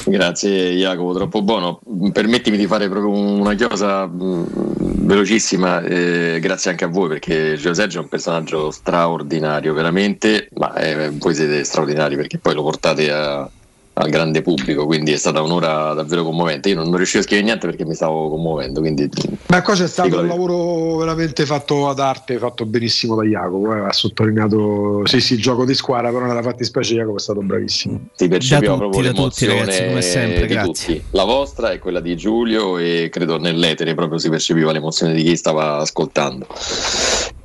Grazie 0.06 0.72
Jacopo, 0.73 1.14
troppo 1.14 1.41
buono. 1.41 1.80
Permettimi 2.11 2.57
di 2.57 2.67
fare 2.67 2.90
proprio 2.90 3.11
una 3.11 3.53
chiosa 3.53 4.06
mh, 4.06 5.06
velocissima, 5.06 5.82
eh, 5.82 6.40
grazie 6.41 6.72
anche 6.72 6.83
a 6.83 6.88
voi 6.88 7.07
perché 7.07 7.56
Gio 7.56 7.73
Sergio 7.73 7.99
è 7.99 8.01
un 8.03 8.09
personaggio 8.09 8.69
straordinario, 8.72 9.73
veramente, 9.73 10.49
ma 10.56 10.73
eh, 10.75 11.09
voi 11.11 11.33
siete 11.33 11.64
straordinari 11.64 12.15
perché 12.15 12.38
poi 12.38 12.53
lo 12.53 12.64
portate 12.64 13.11
a, 13.11 13.49
al 13.95 14.09
grande 14.09 14.41
pubblico, 14.41 14.85
quindi 14.85 15.11
è 15.11 15.17
stata 15.17 15.41
un'ora 15.41 15.93
davvero 15.93 16.23
commovente. 16.23 16.69
Io 16.69 16.75
non, 16.75 16.85
non 16.85 16.95
riuscivo 16.97 17.19
a 17.22 17.25
scrivere 17.25 17.45
niente 17.47 17.67
perché 17.67 17.85
mi 17.85 17.93
stavo 17.93 18.30
commuovendo. 18.30 18.80
Quindi, 18.80 19.07
Ma 19.47 19.61
qua 19.61 19.75
c'è 19.75 19.88
stato 19.88 20.15
un 20.17 20.22
la- 20.27 20.33
lavoro 20.33 20.95
veramente 20.97 21.45
fatto 21.45 21.88
ad 21.88 21.99
arte, 21.99 22.38
fatto 22.39 22.65
benissimo 22.65 23.15
da 23.15 23.23
Jacopo. 23.23 23.73
eh, 23.75 23.80
ha 23.81 23.93
sottolineato 23.93 25.01
sì, 25.05 25.22
sì, 25.22 25.33
il 25.35 25.41
gioco 25.41 25.63
di 25.65 25.75
squadra, 25.75 26.11
però 26.11 26.25
nella 26.25 26.41
fattispecie 26.41 26.95
Jacopo 26.95 27.17
è 27.17 27.22
stato 27.22 27.41
bravissimo. 27.41 27.99
si 28.13 28.27
percepiva 28.27 28.77
proprio 28.77 29.01
da 29.01 29.07
tutti, 29.09 29.15
l'emozione 29.45 29.59
ragazzi, 29.59 29.85
come 29.85 30.01
sempre, 30.01 30.45
di 30.47 30.53
grazie. 30.53 30.95
tutti. 30.95 31.03
La 31.11 31.23
vostra 31.25 31.72
è 31.72 31.80
quella 31.80 31.99
di 31.99 32.15
Giulio 32.17 32.77
e 32.80 33.09
credo 33.11 33.38
nell'etere 33.38 33.93
proprio 33.93 34.17
si 34.17 34.30
percepiva 34.30 34.72
l'emozione 34.72 35.13
di 35.13 35.23
chi 35.23 35.35
stava 35.35 35.77
ascoltando. 35.77 36.47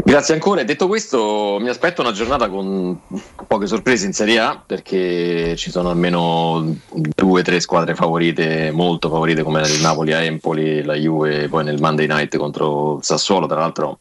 Grazie 0.08 0.32
ancora. 0.32 0.64
Detto 0.64 0.86
questo, 0.86 1.58
mi 1.60 1.68
aspetto 1.68 2.00
una 2.00 2.12
giornata 2.12 2.48
con 2.48 2.98
poche 3.46 3.66
sorprese 3.66 4.06
in 4.06 4.14
Serie 4.14 4.38
A 4.38 4.58
perché 4.64 5.54
ci 5.54 5.70
sono 5.70 5.90
almeno 5.90 6.76
due 6.90 7.40
o 7.40 7.44
tre 7.44 7.60
squadre 7.60 7.94
favorite, 7.94 8.70
molto 8.70 9.10
favorite 9.10 9.42
come 9.42 9.60
il 9.60 9.82
Napoli 9.82 10.14
a 10.14 10.22
Empoli, 10.22 10.82
la 10.82 10.94
Juve 10.94 11.50
poi 11.50 11.62
nel 11.62 11.78
Monday 11.78 12.06
Night 12.06 12.38
contro 12.38 13.00
Sassuolo. 13.02 13.46
Tra 13.46 13.58
l'altro 13.58 13.98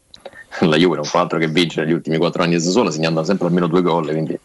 la 0.61 0.77
Juve 0.77 0.95
non 0.95 1.03
fa 1.03 1.19
altro 1.19 1.40
che 1.40 1.50
vincere 1.50 1.86
negli 1.86 1.95
ultimi 1.95 2.16
quattro 2.16 2.42
anni 2.42 2.56
a 2.56 2.61
Sassuolo, 2.61 2.90
segnando 2.90 3.22
sempre 3.26 3.48
almeno 3.48 3.68
due 3.68 3.82
gol, 3.82 4.08
quindi 4.08 4.40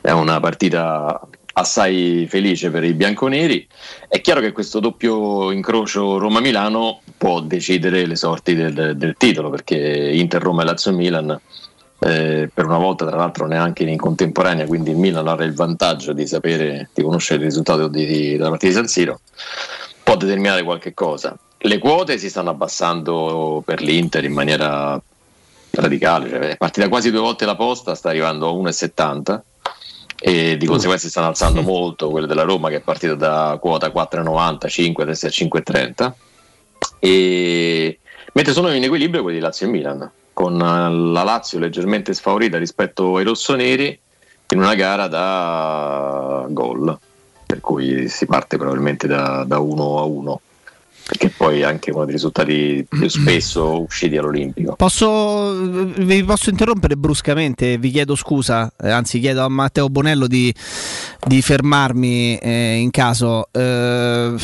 è 0.00 0.12
una 0.12 0.38
partita 0.38 1.20
assai 1.58 2.26
felice 2.28 2.70
per 2.70 2.84
i 2.84 2.94
bianconeri. 2.94 3.66
È 4.08 4.20
chiaro 4.20 4.40
che 4.40 4.52
questo 4.52 4.80
doppio 4.80 5.50
incrocio 5.50 6.18
Roma-Milano 6.18 7.00
può 7.16 7.40
decidere 7.40 8.06
le 8.06 8.16
sorti 8.16 8.54
del, 8.54 8.96
del 8.96 9.14
titolo, 9.16 9.50
perché 9.50 9.76
Inter, 9.76 10.40
Roma 10.40 10.62
e 10.62 10.64
Lazio 10.64 10.92
Milan, 10.92 11.38
eh, 12.00 12.48
per 12.52 12.64
una 12.64 12.78
volta 12.78 13.06
tra 13.06 13.16
l'altro 13.16 13.46
neanche 13.46 13.82
in 13.82 13.98
contemporanea, 13.98 14.66
quindi 14.66 14.90
il 14.90 14.96
Milan 14.96 15.26
avrà 15.26 15.44
il 15.44 15.54
vantaggio 15.54 16.12
di 16.12 16.26
sapere, 16.26 16.90
di 16.94 17.02
conoscere 17.02 17.40
il 17.40 17.46
risultato 17.46 17.88
di- 17.88 18.06
di- 18.06 18.36
della 18.36 18.50
partita 18.50 18.72
di 18.72 18.78
San 18.78 18.88
Siro, 18.88 19.20
può 20.02 20.16
determinare 20.16 20.62
qualche 20.62 20.94
cosa. 20.94 21.36
Le 21.60 21.78
quote 21.78 22.18
si 22.18 22.30
stanno 22.30 22.50
abbassando 22.50 23.62
per 23.64 23.82
l'Inter 23.82 24.24
in 24.24 24.32
maniera 24.32 25.00
radicale, 25.70 26.28
cioè 26.28 26.56
partita 26.56 26.88
quasi 26.88 27.10
due 27.10 27.20
volte 27.20 27.44
la 27.44 27.56
posta, 27.56 27.96
sta 27.96 28.10
arrivando 28.10 28.48
a 28.48 28.52
1,70 28.52 29.42
e 30.20 30.56
di 30.56 30.66
conseguenza 30.66 31.04
si 31.04 31.10
stanno 31.10 31.28
alzando 31.28 31.62
molto 31.62 32.10
quelle 32.10 32.26
della 32.26 32.42
Roma 32.42 32.68
che 32.68 32.76
è 32.76 32.80
partita 32.80 33.14
da 33.14 33.56
quota 33.60 33.88
4,90, 33.88 34.68
5 34.68 35.02
adesso 35.02 35.26
è 35.26 35.28
a 35.28 35.32
5,30 35.32 36.12
e 36.98 37.98
mentre 38.32 38.52
sono 38.52 38.72
in 38.72 38.82
equilibrio 38.82 39.22
quelli 39.22 39.38
di 39.38 39.42
Lazio 39.42 39.66
e 39.66 39.70
Milan 39.70 40.10
con 40.32 40.54
eh, 40.54 41.12
la 41.12 41.22
Lazio 41.22 41.60
leggermente 41.60 42.14
sfavorita 42.14 42.58
rispetto 42.58 43.16
ai 43.16 43.24
rossoneri 43.24 43.98
in 44.50 44.58
una 44.58 44.74
gara 44.74 45.06
da 45.06 46.46
gol 46.48 46.98
per 47.46 47.60
cui 47.60 48.08
si 48.08 48.26
parte 48.26 48.56
probabilmente 48.56 49.06
da, 49.06 49.44
da 49.46 49.58
1 49.58 49.98
a 49.98 50.02
1 50.02 50.40
perché 51.08 51.30
poi 51.30 51.62
anche 51.62 51.90
uno 51.90 52.04
dei 52.04 52.12
risultati 52.12 52.84
più 52.86 53.08
spesso 53.08 53.80
usciti 53.80 54.18
all'Olimpico 54.18 54.76
Posso, 54.76 55.54
vi 55.54 56.22
posso 56.22 56.50
interrompere 56.50 56.96
bruscamente? 56.96 57.78
Vi 57.78 57.90
chiedo 57.90 58.14
scusa, 58.14 58.70
eh, 58.78 58.90
anzi 58.90 59.18
chiedo 59.18 59.42
a 59.42 59.48
Matteo 59.48 59.88
Bonello 59.88 60.26
di, 60.26 60.54
di 61.26 61.40
fermarmi 61.40 62.36
eh, 62.36 62.74
in 62.74 62.90
caso. 62.90 63.48
Eh, 63.52 64.34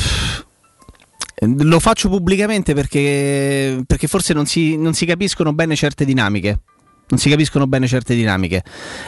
lo 1.41 1.81
faccio 1.81 2.09
pubblicamente 2.09 2.73
perché, 2.73 3.83
perché 3.87 4.07
forse 4.07 4.33
non 4.33 4.47
si, 4.47 4.79
non 4.79 4.95
si 4.95 5.05
capiscono 5.05 5.53
bene 5.53 5.77
certe 5.77 6.07
dinamiche. 6.07 6.61
Non 7.09 7.21
si 7.21 7.29
capiscono 7.29 7.67
bene 7.67 7.87
certe 7.87 8.15
dinamiche. 8.15 8.63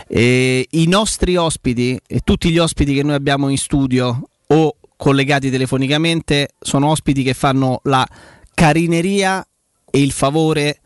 E 0.07 0.67
I 0.73 0.87
nostri 0.89 1.37
ospiti 1.37 1.99
e 2.07 2.21
tutti 2.23 2.51
gli 2.51 2.59
ospiti 2.59 2.93
che 2.93 3.03
noi 3.03 3.15
abbiamo 3.15 3.49
in 3.49 3.57
studio 3.57 4.29
o 4.47 4.77
collegati 4.97 5.51
telefonicamente 5.51 6.51
sono 6.59 6.89
ospiti 6.89 7.23
che 7.23 7.35
fanno 7.35 7.81
la 7.85 8.07
carineria 8.55 9.47
e 9.91 10.01
il 10.01 10.13
favore 10.13 10.81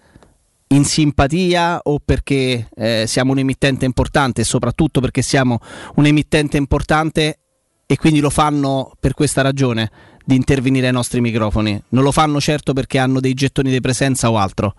in 0.69 0.85
simpatia 0.85 1.81
o 1.83 2.01
perché 2.05 2.69
eh, 2.75 3.05
siamo 3.07 3.33
un 3.33 3.39
emittente 3.39 3.85
importante 3.85 4.43
e 4.43 4.45
soprattutto 4.45 5.01
perché 5.01 5.23
siamo 5.23 5.59
un 5.97 6.07
emittente 6.07 6.57
importante 6.57 7.39
e 7.87 7.97
quindi 7.97 8.21
lo 8.21 8.31
fanno 8.31 8.93
per 9.01 9.15
questa 9.15 9.43
ragione 9.43 9.91
di 10.25 10.37
intervenire 10.37 10.87
ai 10.87 10.93
nostri 10.93 11.21
microfoni. 11.21 11.83
Non 11.89 12.05
lo 12.05 12.13
fanno 12.13 12.41
certo 12.41 12.73
perché 12.73 12.99
hanno 12.99 13.19
dei 13.19 13.35
gettoni 13.35 13.71
di 13.71 13.81
presenza 13.81 14.31
o 14.31 14.39
altro. 14.39 14.75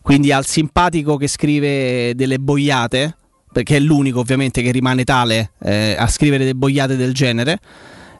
Quindi 0.00 0.32
al 0.32 0.46
simpatico 0.46 1.16
che 1.16 1.28
scrive 1.28 2.14
delle 2.14 2.38
boiate, 2.38 3.16
perché 3.52 3.76
è 3.76 3.80
l'unico 3.80 4.20
ovviamente 4.20 4.62
che 4.62 4.70
rimane 4.70 5.04
tale 5.04 5.52
eh, 5.62 5.94
a 5.98 6.06
scrivere 6.06 6.38
delle 6.38 6.56
boiate 6.56 6.96
del 6.96 7.12
genere, 7.12 7.58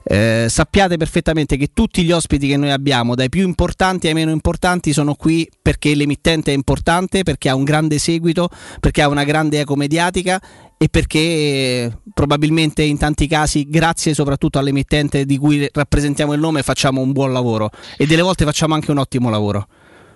eh, 0.05 0.47
sappiate 0.49 0.97
perfettamente 0.97 1.57
che 1.57 1.71
tutti 1.73 2.03
gli 2.03 2.13
ospiti 2.13 2.49
che 2.49 2.57
noi 2.57 2.71
abbiamo, 2.71 3.15
dai 3.15 3.29
più 3.29 3.47
importanti 3.47 4.09
ai 4.09 4.15
meno 4.15 4.31
importanti, 4.31 4.93
sono 4.93 5.15
qui 5.15 5.49
perché 5.61 5.95
l'emittente 5.95 6.53
è 6.53 6.55
importante, 6.55 7.23
perché 7.23 7.49
ha 7.49 7.55
un 7.55 7.65
grande 7.65 7.99
seguito, 7.99 8.49
perché 8.81 9.03
ha 9.03 9.09
una 9.09 9.25
grande 9.25 9.61
eco 9.61 9.77
mediatica 9.77 10.41
e 10.77 10.89
perché 10.89 11.97
probabilmente 12.13 12.83
in 12.83 12.99
tanti 12.99 13.29
casi, 13.29 13.69
grazie 13.69 14.15
soprattutto 14.15 14.59
all'emittente 14.59 15.25
di 15.25 15.39
cui 15.39 15.69
rappresentiamo 15.73 16.33
il 16.33 16.41
nome, 16.41 16.63
facciamo 16.63 17.01
un 17.01 17.13
buon 17.13 17.33
lavoro 17.33 17.71
e 17.97 18.07
delle 18.07 18.23
volte 18.23 18.45
facciamo 18.45 18.75
anche 18.75 18.91
un 18.91 18.99
ottimo 18.99 19.31
lavoro. 19.31 19.69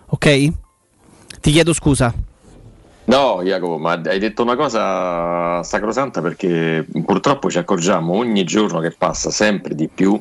Ok? 0.08 0.48
Ti 1.40 1.50
chiedo 1.50 1.72
scusa. 1.72 2.12
No, 3.06 3.40
Jacopo, 3.44 3.78
ma 3.78 4.00
hai 4.04 4.18
detto 4.18 4.42
una 4.42 4.56
cosa 4.56 5.62
sacrosanta 5.62 6.20
perché 6.20 6.84
purtroppo 7.04 7.48
ci 7.48 7.58
accorgiamo 7.58 8.14
ogni 8.14 8.42
giorno 8.42 8.80
che 8.80 8.90
passa 8.90 9.30
sempre 9.30 9.76
di 9.76 9.88
più 9.88 10.20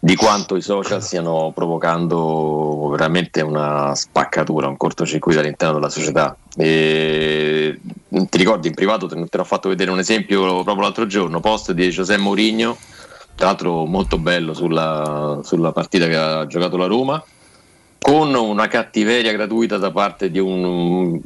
di 0.00 0.16
quanto 0.16 0.56
i 0.56 0.62
social 0.62 1.02
stiano 1.02 1.52
provocando 1.54 2.88
veramente 2.90 3.42
una 3.42 3.94
spaccatura, 3.94 4.68
un 4.68 4.76
cortocircuito 4.78 5.40
all'interno 5.40 5.74
della 5.74 5.90
società. 5.90 6.34
E 6.56 7.78
ti 8.08 8.38
ricordi 8.38 8.68
in 8.68 8.74
privato 8.74 9.06
te, 9.06 9.14
te 9.14 9.20
ne 9.30 9.40
ho 9.40 9.44
fatto 9.44 9.68
vedere 9.68 9.90
un 9.90 9.98
esempio 9.98 10.62
proprio 10.62 10.80
l'altro 10.80 11.06
giorno, 11.06 11.40
post 11.40 11.72
di 11.72 11.88
José 11.88 12.16
Mourinho, 12.16 12.76
tra 13.34 13.48
l'altro 13.48 13.84
molto 13.84 14.18
bello 14.18 14.54
sulla, 14.54 15.40
sulla 15.42 15.72
partita 15.72 16.06
che 16.06 16.16
ha 16.16 16.46
giocato 16.46 16.76
la 16.78 16.86
Roma, 16.86 17.22
con 17.98 18.34
una 18.34 18.66
cattiveria 18.66 19.32
gratuita 19.32 19.76
da 19.76 19.90
parte 19.90 20.30
di 20.30 20.38
un, 20.38 21.20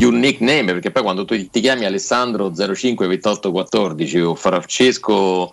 di 0.00 0.06
un 0.06 0.18
nickname, 0.18 0.72
perché 0.72 0.90
poi 0.90 1.02
quando 1.02 1.26
tu 1.26 1.36
ti 1.50 1.60
chiami 1.60 1.84
Alessandro 1.84 2.50
052814 2.50 4.20
o 4.20 4.34
Francesco 4.34 5.50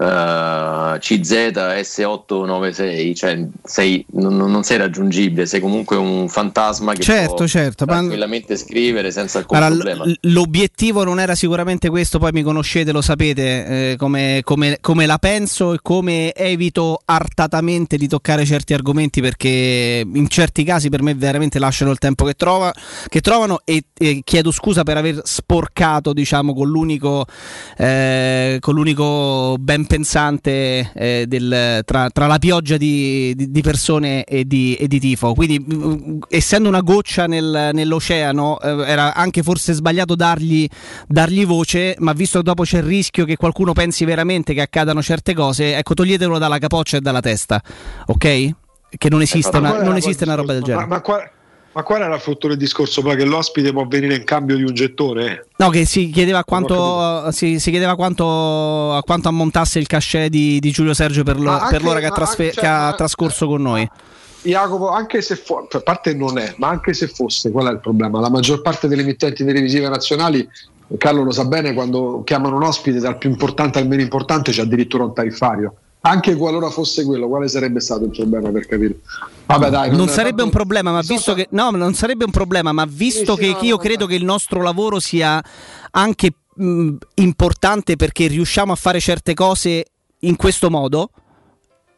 eh, 0.00 0.98
CZ 0.98 1.32
S896, 1.52 3.14
cioè 3.14 3.46
sei- 3.62 4.04
non, 4.12 4.36
non 4.36 4.62
sei 4.62 4.78
raggiungibile, 4.78 5.46
sei 5.46 5.60
comunque 5.60 5.96
un 5.96 6.28
fantasma 6.28 6.92
che 6.94 7.02
Certo, 7.02 7.34
può 7.34 7.46
certo, 7.46 7.84
ma- 7.84 7.92
tranquillamente 7.94 8.56
scrivere 8.56 9.10
senza 9.10 9.38
alcun 9.38 9.56
Allora, 9.58 9.74
problema. 9.74 10.04
l- 10.06 10.18
l'obiettivo 10.32 11.04
non 11.04 11.20
era 11.20 11.34
sicuramente 11.34 11.88
questo, 11.90 12.18
poi 12.18 12.32
mi 12.32 12.42
conoscete, 12.42 12.92
lo 12.92 13.02
sapete 13.02 13.92
eh, 13.92 13.96
come, 13.96 14.40
come- 14.44 14.78
come 14.80 15.06
la 15.06 15.18
penso 15.18 15.74
e 15.74 15.78
come 15.82 16.32
evito 16.32 17.00
artatamente 17.04 17.96
di 17.96 18.08
toccare 18.08 18.44
certi 18.44 18.72
argomenti 18.74 19.20
perché 19.20 20.02
in 20.12 20.28
certi 20.28 20.64
casi 20.64 20.88
per 20.88 21.02
me 21.02 21.14
veramente 21.14 21.58
lasciano 21.58 21.90
il 21.90 21.98
tempo 21.98 22.24
che, 22.24 22.34
trova- 22.34 22.72
che 23.08 23.20
trovano 23.20 23.60
e, 23.64 23.84
e 23.98 24.20
chiedo 24.24 24.50
scusa 24.50 24.82
per 24.82 24.96
aver 24.96 25.20
sporcato 25.24 26.12
diciamo 26.12 26.54
con 26.54 26.68
l'unico, 26.68 27.26
eh, 27.76 28.56
con 28.60 28.74
l'unico 28.74 29.56
ben 29.58 29.86
pensante 29.90 30.92
eh, 30.94 31.24
del- 31.26 31.82
tra, 31.84 32.08
tra 32.10 32.28
la 32.28 32.38
pioggia 32.38 32.76
di, 32.76 33.34
di- 33.34 33.50
di 33.50 33.60
persone 33.60 34.22
e 34.22 34.44
di, 34.44 34.76
e 34.76 34.86
di 34.86 35.00
tifo. 35.00 35.34
Quindi, 35.34 35.58
mm, 35.58 36.18
essendo 36.28 36.68
una 36.68 36.80
goccia 36.80 37.26
nel- 37.26 37.70
nell'oceano, 37.72 38.60
eh, 38.60 38.84
era 38.86 39.14
anche 39.14 39.42
forse 39.42 39.72
sbagliato 39.72 40.14
dargli, 40.14 40.68
dargli 41.08 41.44
voce, 41.44 41.96
ma 41.98 42.12
visto 42.12 42.38
che 42.38 42.44
dopo 42.44 42.62
c'è 42.62 42.78
il 42.78 42.84
rischio 42.84 43.24
che 43.24 43.36
qualcuno 43.36 43.72
pensi 43.72 44.04
veramente 44.04 44.54
che 44.54 44.60
accadano 44.60 45.02
certe 45.02 45.34
cose, 45.34 45.76
ecco, 45.76 45.94
toglietelo 45.94 46.38
dalla 46.38 46.58
capoccia 46.58 46.96
e 46.96 47.00
dalla 47.00 47.20
testa, 47.20 47.60
ok? 48.06 48.50
che 48.98 49.08
non 49.08 49.22
esiste, 49.22 49.60
Ma 49.60 49.70
una, 49.70 49.82
non 49.84 49.96
esiste 49.96 50.24
una 50.24 50.34
roba 50.34 50.52
del 50.52 50.62
genere. 50.62 50.86
Ma, 50.86 50.94
ma 50.96 51.00
qual, 51.00 51.22
ma 51.72 51.82
qual 51.84 52.02
era 52.02 52.14
il 52.14 52.20
frutto 52.20 52.48
del 52.48 52.56
discorso 52.56 53.00
poi 53.00 53.16
che 53.16 53.24
l'ospite 53.24 53.72
può 53.72 53.86
venire 53.86 54.16
in 54.16 54.24
cambio 54.24 54.56
di 54.56 54.62
un 54.64 54.74
gettone? 54.74 55.46
No, 55.56 55.68
che 55.70 55.84
si 55.84 56.10
chiedeva 56.10 56.42
quanto, 56.44 57.30
si, 57.30 57.58
si 57.60 57.70
chiedeva 57.70 57.94
quanto, 57.94 58.92
a 58.94 59.02
quanto 59.02 59.28
ammontasse 59.28 59.78
il 59.78 59.86
cachet 59.86 60.28
di, 60.30 60.58
di 60.58 60.70
Giulio 60.72 60.94
Sergio 60.94 61.22
per, 61.22 61.36
lo- 61.38 61.50
Ma 61.50 61.56
per 61.58 61.74
anche- 61.74 61.84
l'ora 61.84 62.00
che 62.00 62.06
ha, 62.06 62.10
ma 62.10 62.14
trasfe- 62.14 62.44
anche- 62.48 62.60
che 62.60 62.66
ha 62.66 62.80
ma- 62.90 62.94
trascorso 62.94 63.46
con 63.46 63.62
noi. 63.62 63.88
Jacopo, 64.42 64.88
anche 64.90 65.20
se 65.22 65.36
fu- 65.36 65.66
a 65.70 65.80
parte 65.80 66.14
non 66.14 66.38
è, 66.38 66.54
ma 66.56 66.68
anche 66.68 66.92
se 66.94 67.06
fosse, 67.08 67.50
qual 67.50 67.66
è 67.68 67.70
il 67.70 67.80
problema? 67.80 68.20
La 68.20 68.30
maggior 68.30 68.62
parte 68.62 68.88
delle 68.88 69.02
emittenti 69.02 69.44
televisive 69.44 69.88
nazionali, 69.88 70.48
Carlo 70.98 71.22
lo 71.22 71.30
sa 71.30 71.44
bene, 71.44 71.72
quando 71.72 72.22
chiamano 72.24 72.56
un 72.56 72.64
ospite 72.64 72.98
dal 72.98 73.16
più 73.16 73.30
importante 73.30 73.78
al 73.78 73.86
meno 73.86 74.02
importante 74.02 74.50
c'è 74.50 74.62
addirittura 74.62 75.04
un 75.04 75.14
tariffario. 75.14 75.74
Anche 76.02 76.34
qualora 76.34 76.70
fosse 76.70 77.04
quello, 77.04 77.28
quale 77.28 77.46
sarebbe 77.48 77.80
stato 77.80 78.04
il 78.04 78.10
problema 78.10 78.50
per 78.50 78.66
capire? 78.66 79.00
Vabbè, 79.46 79.68
dai, 79.68 79.90
non 79.90 80.08
è 80.08 80.10
sarebbe 80.10 80.28
tanto- 80.28 80.44
un 80.44 80.50
problema, 80.50 80.92
ma 80.92 81.00
visto 81.02 81.34
che 81.34 81.48
no, 81.50 81.70
non 81.70 81.92
sarebbe 81.94 82.24
un 82.24 82.30
problema, 82.30 82.72
ma 82.72 82.86
visto 82.88 83.34
che 83.36 83.56
io 83.60 83.76
credo 83.76 84.06
che 84.06 84.14
il 84.14 84.24
nostro 84.24 84.62
lavoro 84.62 84.98
sia 84.98 85.42
anche 85.90 86.32
mh, 86.54 86.94
importante 87.16 87.96
perché 87.96 88.28
riusciamo 88.28 88.72
a 88.72 88.76
fare 88.76 88.98
certe 89.00 89.34
cose 89.34 89.84
in 90.20 90.36
questo 90.36 90.70
modo 90.70 91.10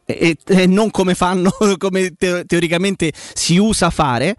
e, 0.05 0.37
e 0.45 0.67
non 0.67 0.91
come 0.91 1.15
fanno, 1.15 1.51
come 1.77 2.13
te- 2.17 2.45
teoricamente 2.45 3.13
si 3.33 3.57
usa 3.57 3.89
fare. 3.89 4.35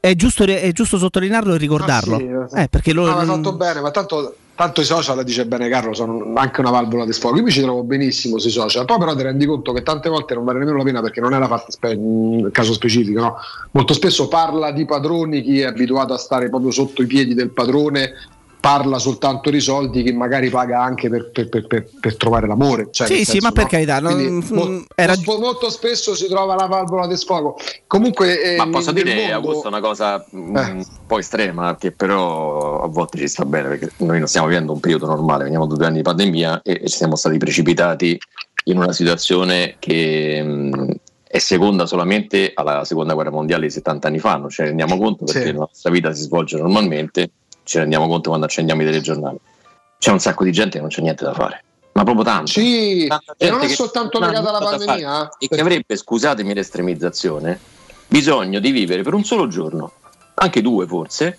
È 0.00 0.14
giusto, 0.14 0.44
è 0.44 0.70
giusto 0.72 0.96
sottolinearlo 0.98 1.54
e 1.54 1.58
ricordarlo. 1.58 2.16
Ah, 2.16 2.48
sì. 2.48 2.56
Eh, 2.62 2.68
perché 2.68 2.92
lo, 2.92 3.06
No, 3.06 3.24
fatto 3.34 3.52
bene, 3.54 3.80
ma 3.80 3.90
tanto, 3.90 4.34
tanto 4.58 4.80
i 4.80 4.84
social, 4.84 5.22
dice 5.22 5.46
bene 5.46 5.68
Carlo, 5.68 5.94
sono 5.94 6.32
anche 6.34 6.58
una 6.58 6.70
valvola 6.70 7.04
di 7.04 7.12
sfogo. 7.12 7.36
Io 7.36 7.44
mi 7.44 7.52
ci 7.52 7.60
trovo 7.60 7.84
benissimo 7.84 8.38
sui 8.38 8.50
social, 8.50 8.84
poi 8.86 8.98
però 8.98 9.14
ti 9.14 9.22
rendi 9.22 9.46
conto 9.46 9.72
che 9.72 9.84
tante 9.84 10.08
volte 10.08 10.34
non 10.34 10.44
vale 10.44 10.58
nemmeno 10.58 10.78
la 10.78 10.82
pena 10.82 11.00
perché 11.00 11.20
non 11.20 11.32
è 11.32 11.38
la 11.38 11.46
fatta 11.46 11.70
spe- 11.70 11.94
un 11.96 12.50
caso 12.50 12.72
specifico. 12.72 13.20
No? 13.20 13.36
Molto 13.70 13.94
spesso 13.94 14.26
parla 14.26 14.72
di 14.72 14.84
padroni 14.84 15.42
chi 15.42 15.60
è 15.60 15.66
abituato 15.66 16.12
a 16.12 16.18
stare 16.18 16.48
proprio 16.48 16.72
sotto 16.72 17.02
i 17.02 17.06
piedi 17.06 17.34
del 17.34 17.50
padrone. 17.50 18.14
Parla 18.60 18.98
soltanto 18.98 19.50
di 19.50 19.60
soldi 19.60 20.02
che 20.02 20.12
magari 20.12 20.50
paga 20.50 20.82
anche 20.82 21.08
per, 21.08 21.30
per- 21.30 21.48
per- 21.48 21.66
per- 21.68 21.88
per 22.00 22.16
trovare 22.16 22.46
l'amore. 22.48 22.88
Cioè, 22.90 23.06
Sì, 23.06 23.18
sì, 23.18 23.24
senso, 23.24 23.46
ma 23.46 23.52
per 23.52 23.62
no? 23.62 23.68
carità, 23.68 24.00
non- 24.00 24.14
mm, 24.20 24.40
mo- 24.50 24.84
era- 24.96 25.14
molto, 25.38 25.70
spesso 25.70 26.14
si 26.16 26.26
trova 26.26 26.54
la 26.56 26.66
valvola 26.66 27.06
di 27.06 27.16
sfogo. 27.16 27.56
Comunque, 27.86 28.42
eh, 28.54 28.56
Ma 28.56 28.68
posso 28.68 28.90
dire, 28.90 29.14
mondo- 29.14 29.34
Augusto, 29.34 29.68
una 29.68 29.80
cosa 29.80 30.24
mm, 30.34 30.56
Eh. 30.56 30.70
un 30.72 30.84
po' 31.06 31.18
estrema, 31.18 31.76
che 31.76 31.92
però 31.92 32.82
a 32.82 32.88
volte 32.88 33.16
ci 33.18 33.28
sta 33.28 33.44
bene, 33.44 33.68
perché 33.68 33.92
noi 33.98 34.18
non 34.18 34.26
stiamo 34.26 34.48
vivendo 34.48 34.72
un 34.72 34.80
periodo 34.80 35.06
normale, 35.06 35.44
veniamo 35.44 35.66
da 35.66 35.76
due 35.76 35.86
anni 35.86 35.96
di 35.98 36.02
pandemia 36.02 36.60
e, 36.62 36.80
e 36.82 36.88
siamo 36.88 37.14
stati 37.16 37.38
precipitati 37.38 38.18
in 38.64 38.76
una 38.76 38.92
situazione 38.92 39.76
che 39.78 40.40
mm, 40.44 40.90
è 41.30 41.38
seconda 41.38 41.86
solamente 41.86 42.50
alla 42.54 42.84
seconda 42.84 43.14
guerra 43.14 43.30
mondiale 43.30 43.66
di 43.66 43.72
70 43.72 44.08
anni 44.08 44.18
fa, 44.18 44.36
non 44.36 44.50
ce 44.50 44.62
ne 44.62 44.68
rendiamo 44.68 44.98
conto 44.98 45.24
perché 45.26 45.44
Sì. 45.46 45.52
la 45.52 45.58
nostra 45.60 45.90
vita 45.90 46.12
si 46.12 46.22
svolge 46.22 46.56
normalmente, 46.58 47.30
ci 47.68 47.78
rendiamo 47.78 48.08
conto 48.08 48.30
quando 48.30 48.46
accendiamo 48.46 48.82
i 48.82 48.86
telegiornali. 48.86 49.38
C'è 49.98 50.10
un 50.10 50.18
sacco 50.18 50.42
di 50.42 50.52
gente 50.52 50.76
che 50.76 50.80
non 50.80 50.88
c'è 50.88 51.02
niente 51.02 51.24
da 51.24 51.34
fare, 51.34 51.62
ma 51.92 52.02
proprio 52.02 52.24
tanto. 52.24 52.50
Sì, 52.50 53.06
Tanta 53.06 53.34
e 53.36 53.50
non 53.50 53.60
è 53.60 53.68
soltanto 53.68 54.18
ha 54.18 54.26
legata 54.26 54.48
alla 54.48 54.58
pandemia. 54.70 55.08
fare 55.08 55.28
e 55.38 55.48
che 55.48 55.60
avrebbe, 55.60 55.96
scusatemi 55.96 56.54
l'estremizzazione, 56.54 57.60
bisogno 58.06 58.58
di 58.58 58.70
vivere 58.70 59.02
per 59.02 59.12
un 59.12 59.22
solo 59.22 59.48
giorno, 59.48 59.92
anche 60.34 60.62
due 60.62 60.86
forse, 60.86 61.38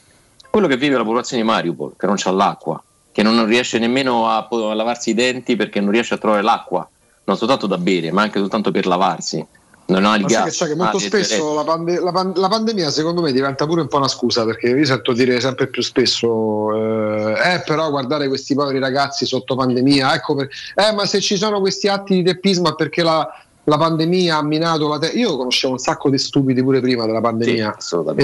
quello 0.52 0.68
che 0.68 0.78
vive 0.78 0.98
la 0.98 1.04
popolazione 1.04 1.42
di 1.42 1.48
Mariupol, 1.48 1.94
che 1.98 2.06
non 2.06 2.16
c'ha 2.18 2.32
l'acqua, 2.32 2.82
che 3.12 3.24
non 3.24 3.44
riesce 3.46 3.80
nemmeno 3.80 4.30
a, 4.30 4.48
a 4.48 4.74
lavarsi 4.74 5.12
i 5.12 5.14
denti 5.16 5.56
perché 5.56 5.80
non 5.80 5.92
riesce 5.92 6.14
a 6.14 6.18
trovare 6.18 6.44
l'acqua, 6.44 6.88
non 7.24 7.38
soltanto 7.38 7.66
da 7.66 7.78
bere, 7.78 8.12
ma 8.12 8.22
anche 8.22 8.40
soltanto 8.40 8.70
per 8.72 8.86
lavarsi. 8.86 9.46
Non 9.90 10.06
ha 10.06 10.16
il 10.16 10.26
gas. 10.26 10.44
che 10.44 10.50
c'è 10.52 10.66
che 10.68 10.72
ha 10.74 10.76
molto 10.76 10.98
l'energia 10.98 11.24
spesso 11.24 11.54
la, 11.56 11.64
pande- 11.64 12.00
la 12.00 12.12
pan- 12.12 12.34
la 12.36 12.48
pandemia 12.48 12.90
secondo 12.90 13.22
me 13.22 13.32
diventa 13.32 13.66
pure 13.66 13.82
un 13.82 13.88
po' 13.88 13.98
una 13.98 14.08
scusa 14.08 14.46
perché 14.46 14.70
io 14.70 14.86
sento 14.86 15.14
dire 15.14 15.40
sempre 15.40 15.68
più 15.68 15.82
spesso 15.82 16.76
eh, 16.76 17.54
eh, 17.54 17.64
però 17.66 17.90
guardare 17.90 18.28
questi 18.28 18.54
poveri 18.54 18.80
ragazzi 18.80 19.26
sotto 19.26 19.56
pandemia 19.56 20.14
ecco 20.14 20.36
per- 20.36 20.50
eh 20.76 20.92
ma 20.94 21.06
se 21.06 21.20
ci 21.20 21.38
sono 21.38 21.60
questi 21.60 21.88
atti 21.88 22.16
di 22.16 22.24
teppismo 22.24 22.70
è 22.70 22.76
perché 22.76 23.02
la, 23.04 23.28
la 23.64 23.78
pandemia 23.78 24.38
ha 24.38 24.44
minato 24.44 24.88
la 24.88 25.00
te- 25.00 25.08
io 25.08 25.36
conoscevo 25.36 25.74
un 25.74 25.80
sacco 25.80 26.10
di 26.10 26.18
stupidi 26.18 26.62
pure 26.64 26.82
prima 26.82 27.06
della 27.06 27.22
pandemia. 27.22 27.76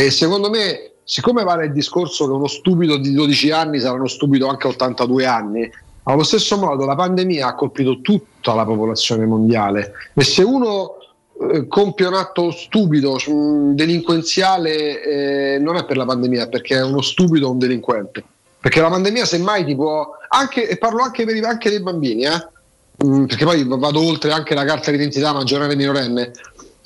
E 0.05 0.11
secondo 0.11 0.49
me 0.49 0.91
siccome 1.03 1.43
vale 1.43 1.65
il 1.65 1.71
discorso 1.71 2.25
che 2.25 2.31
uno 2.31 2.47
stupido 2.47 2.97
di 2.97 3.11
12 3.11 3.51
anni 3.51 3.79
sarà 3.79 3.93
uno 3.93 4.07
stupido 4.07 4.47
anche 4.47 4.67
a 4.67 4.71
82 4.71 5.25
anni 5.25 5.71
allo 6.07 6.23
stesso 6.23 6.57
modo 6.57 6.85
la 6.85 6.95
pandemia 6.95 7.47
ha 7.47 7.55
colpito 7.55 7.99
tutta 8.01 8.53
la 8.53 8.63
popolazione 8.65 9.25
mondiale. 9.25 9.93
E 10.13 10.23
se 10.23 10.43
uno 10.43 10.97
compie 11.67 12.07
un 12.07 12.13
atto 12.13 12.51
stupido, 12.51 13.15
mh, 13.15 13.73
delinquenziale, 13.75 15.01
eh, 15.55 15.59
non 15.59 15.75
è 15.75 15.85
per 15.85 15.97
la 15.97 16.05
pandemia, 16.05 16.47
perché 16.47 16.77
è 16.77 16.83
uno 16.83 17.01
stupido 17.01 17.47
o 17.47 17.51
un 17.51 17.59
delinquente. 17.59 18.23
Perché 18.59 18.81
la 18.81 18.89
pandemia, 18.89 19.25
semmai, 19.25 19.65
ti 19.65 19.75
può 19.75 20.09
anche, 20.29 20.67
e 20.67 20.77
parlo 20.77 21.03
anche, 21.03 21.25
per, 21.25 21.35
i- 21.35 21.43
anche 21.43 21.69
dei 21.69 21.81
bambini, 21.81 22.23
eh, 22.25 22.47
mh, 23.05 23.25
perché 23.25 23.45
poi 23.45 23.63
vado 23.67 24.01
oltre 24.01 24.31
anche 24.31 24.55
la 24.55 24.63
carta 24.65 24.91
d'identità 24.91 25.33
maggiorenne 25.33 25.75
minorenne. 25.75 26.31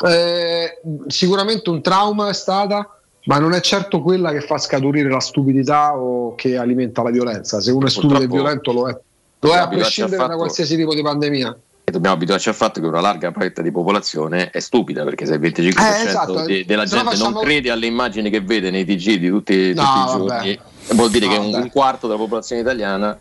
Eh, 0.06 0.82
sicuramente 1.08 1.70
un 1.70 1.82
trauma 1.82 2.30
è 2.30 2.34
stata, 2.34 2.98
ma 3.26 3.38
non 3.38 3.54
è 3.54 3.62
certo 3.62 4.02
quella 4.02 4.32
che 4.32 4.42
fa 4.42 4.58
scaturire 4.58 5.10
la 5.10 5.20
stupidità 5.20 5.96
o 5.96 6.36
che 6.36 6.58
alimenta 6.58 7.04
la 7.04 7.12
violenza. 7.12 7.62
Se 7.62 7.72
uno 7.72 7.86
è 7.86 7.90
stupido 7.90 8.22
e 8.22 8.28
violento, 8.28 8.72
lo 8.72 8.90
è. 8.90 8.98
Lo 9.42 9.54
è 9.54 9.58
a 9.58 9.68
prescindere 9.68 10.28
da 10.28 10.36
qualsiasi 10.36 10.76
tipo 10.76 10.94
di 10.94 11.02
pandemia. 11.02 11.58
E 11.90 11.92
dobbiamo 11.92 12.16
abituarci 12.18 12.50
al 12.50 12.56
fatto 12.56 12.80
che 12.80 12.86
una 12.86 13.02
larga 13.02 13.32
fetta 13.36 13.64
di 13.64 13.72
popolazione 13.72 14.52
è 14.52 14.60
stupida 14.60 15.04
perché 15.04 15.26
se 15.26 15.34
il 15.34 15.40
25% 15.40 15.80
Eh, 15.82 16.08
esatto. 16.08 16.46
de- 16.46 16.64
della 16.64 16.86
Se 16.86 16.96
gente 16.98 17.10
facciamo- 17.16 17.32
non 17.32 17.42
crede 17.44 17.72
alle 17.72 17.88
immagini 17.88 18.30
che 18.30 18.42
vede 18.42 18.70
nei 18.70 18.86
TG 18.86 19.16
di 19.18 19.28
tutti, 19.28 19.74
No, 19.74 19.82
tutti 19.82 19.98
i 19.98 20.04
vabbè. 20.06 20.16
giorni, 20.44 20.60
vuol 20.94 21.10
dire 21.10 21.26
No, 21.26 21.32
che 21.32 21.38
un, 21.40 21.50
vabbè. 21.52 21.64
un 21.64 21.72
quarto 21.72 22.06
della 22.06 22.20
popolazione 22.20 22.62
italiana 22.62 23.18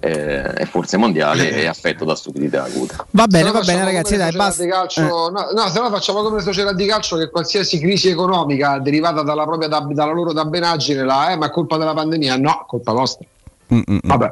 eh, 0.00 0.50
e 0.56 0.64
forse 0.66 0.96
mondiale 0.96 1.50
è 1.50 1.66
affetto 1.66 2.06
da 2.06 2.14
stupidità 2.14 2.64
acuta. 2.64 3.04
Va 3.10 3.26
bene, 3.26 3.50
va 3.50 3.60
bene, 3.60 3.84
ragazzi, 3.84 4.16
dai, 4.16 4.32
basta. 4.32 4.62
di 4.62 4.70
calcio- 4.70 5.02
no, 5.02 5.48
no, 5.54 5.68
se 5.68 5.78
no 5.80 5.90
facciamo 5.90 6.22
come 6.22 6.36
le 6.36 6.42
società 6.42 6.72
di 6.72 6.86
calcio 6.86 7.16
che 7.18 7.28
qualsiasi 7.28 7.78
crisi 7.78 8.08
economica 8.08 8.78
derivata 8.78 9.20
dalla 9.22 9.44
propria 9.44 9.68
dalla 9.68 10.12
loro 10.12 10.32
dabbenaggine, 10.32 11.04
la, 11.04 11.32
eh, 11.32 11.36
ma 11.36 11.46
è 11.46 11.50
colpa 11.50 11.76
della 11.76 11.92
pandemia, 11.92 12.36
no, 12.38 12.64
colpa 12.66 12.92
vostra. 12.92 13.26
Vabbè. 13.68 14.30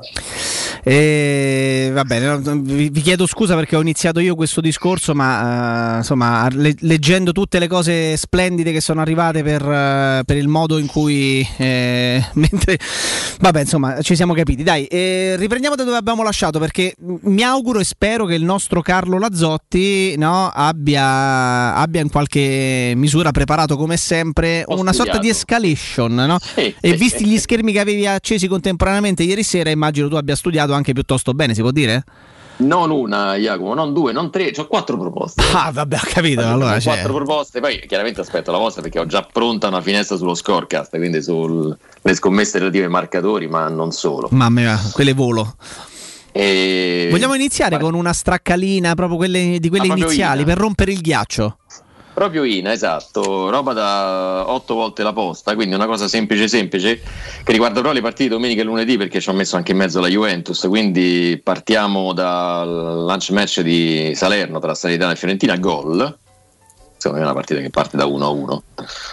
E, 0.86 1.90
va 1.94 2.04
bene, 2.04 2.38
vi, 2.60 2.90
vi 2.90 3.00
chiedo 3.00 3.26
scusa 3.26 3.54
perché 3.54 3.74
ho 3.74 3.80
iniziato 3.80 4.20
io 4.20 4.34
questo 4.34 4.60
discorso, 4.60 5.14
ma 5.14 5.94
eh, 5.94 5.96
insomma, 5.98 6.46
le- 6.50 6.74
leggendo 6.80 7.32
tutte 7.32 7.58
le 7.58 7.68
cose 7.68 8.18
splendide 8.18 8.70
che 8.70 8.82
sono 8.82 9.00
arrivate 9.00 9.42
per, 9.42 9.62
eh, 9.62 10.22
per 10.26 10.36
il 10.36 10.46
modo 10.46 10.76
in 10.76 10.86
cui. 10.86 11.46
eh, 11.56 12.22
mentre, 12.34 12.78
vabbè, 13.40 13.60
insomma, 13.60 14.02
ci 14.02 14.14
siamo 14.14 14.34
capiti. 14.34 14.62
Dai, 14.62 14.84
eh, 14.84 15.36
riprendiamo 15.38 15.74
da 15.74 15.84
dove 15.84 15.96
abbiamo 15.96 16.22
lasciato 16.22 16.58
perché 16.58 16.94
mi 16.98 17.42
auguro 17.42 17.80
e 17.80 17.84
spero 17.84 18.26
che 18.26 18.34
il 18.34 18.44
nostro 18.44 18.82
Carlo 18.82 19.18
Lazzotti 19.18 20.16
no, 20.18 20.50
abbia, 20.52 21.74
abbia 21.76 22.02
in 22.02 22.10
qualche 22.10 22.92
misura 22.94 23.30
preparato 23.30 23.76
come 23.78 23.96
sempre 23.96 24.64
Ho 24.66 24.78
una 24.78 24.92
sorta 24.92 25.18
di 25.18 25.32
studiato. 25.32 25.66
escalation. 25.72 26.14
No? 26.14 26.38
Sì, 26.40 26.74
E 26.78 26.90
sì, 26.90 26.96
visti 26.96 27.24
sì. 27.24 27.26
gli 27.30 27.38
schermi 27.38 27.72
che 27.72 27.80
avevi 27.80 28.06
accesi 28.06 28.46
contemporaneamente 28.48 29.22
ieri 29.22 29.42
sera, 29.42 29.70
immagino 29.70 30.08
tu 30.08 30.16
abbia 30.16 30.36
studiato 30.36 30.72
anche 30.74 30.92
piuttosto 30.92 31.32
bene, 31.32 31.54
si 31.54 31.60
può 31.60 31.70
dire? 31.70 32.04
Non 32.56 32.90
una, 32.92 33.34
Jacopo, 33.34 33.74
non 33.74 33.92
due, 33.92 34.12
non 34.12 34.30
tre, 34.30 34.52
ho 34.56 34.66
quattro 34.68 34.96
proposte. 34.96 35.42
Ah, 35.52 35.72
vabbè, 35.72 35.96
ho 35.96 36.06
capito. 36.12 36.40
Ho 36.42 36.52
Allora, 36.52 36.78
cioè, 36.78 36.94
quattro 36.94 37.14
proposte, 37.14 37.58
poi 37.60 37.84
chiaramente 37.86 38.20
aspetto 38.20 38.52
la 38.52 38.58
vostra 38.58 38.80
perché 38.82 39.00
ho 39.00 39.06
già 39.06 39.26
pronta 39.30 39.66
una 39.68 39.80
finestra 39.80 40.16
sullo 40.16 40.34
scorecast, 40.34 40.96
quindi 40.96 41.20
sulle 41.22 41.76
scommesse 42.12 42.58
relative 42.60 42.84
ai 42.84 42.90
marcatori, 42.90 43.48
ma 43.48 43.68
non 43.68 43.90
solo. 43.90 44.28
mamma 44.30 44.60
mia, 44.60 44.80
quelle 44.92 45.14
volo. 45.14 45.56
E- 46.30 47.08
Vogliamo 47.10 47.34
iniziare 47.34 47.78
con 47.78 47.94
una 47.94 48.12
straccalina, 48.12 48.94
proprio 48.94 49.16
quelle, 49.16 49.58
di 49.60 49.68
quelle 49.68 49.88
Ah, 49.92 49.96
iniziali, 49.96 50.44
per 50.44 50.58
rompere 50.58 50.92
il 50.92 51.00
ghiaccio. 51.00 51.58
Proprio 52.14 52.44
INA, 52.44 52.72
esatto, 52.72 53.50
roba 53.50 53.72
da 53.72 54.44
otto 54.48 54.74
volte 54.74 55.02
la 55.02 55.12
posta, 55.12 55.54
quindi 55.56 55.74
una 55.74 55.86
cosa 55.86 56.06
semplice 56.06 56.46
semplice 56.46 57.00
che 57.42 57.50
riguarda 57.52 57.80
però 57.80 57.92
le 57.92 58.00
partite 58.00 58.28
domenica 58.30 58.60
e 58.60 58.64
lunedì 58.64 58.96
perché 58.96 59.20
ci 59.20 59.28
ho 59.30 59.32
messo 59.32 59.56
anche 59.56 59.72
in 59.72 59.78
mezzo 59.78 59.98
la 60.00 60.06
Juventus, 60.06 60.60
quindi 60.68 61.40
partiamo 61.42 62.12
dal 62.12 62.68
lunch 63.04 63.30
match 63.30 63.60
di 63.62 64.12
Salerno 64.14 64.60
tra 64.60 64.74
Salernitana 64.76 65.12
e 65.12 65.16
Fiorentina, 65.16 65.56
gol. 65.56 66.18
Secondo 66.96 67.16
me 67.18 67.28
è 67.28 67.30
una 67.30 67.34
partita 67.34 67.60
che 67.60 67.70
parte 67.70 67.96
da 67.96 68.06
1 68.06 68.24
a 68.24 68.28
1, 68.28 68.62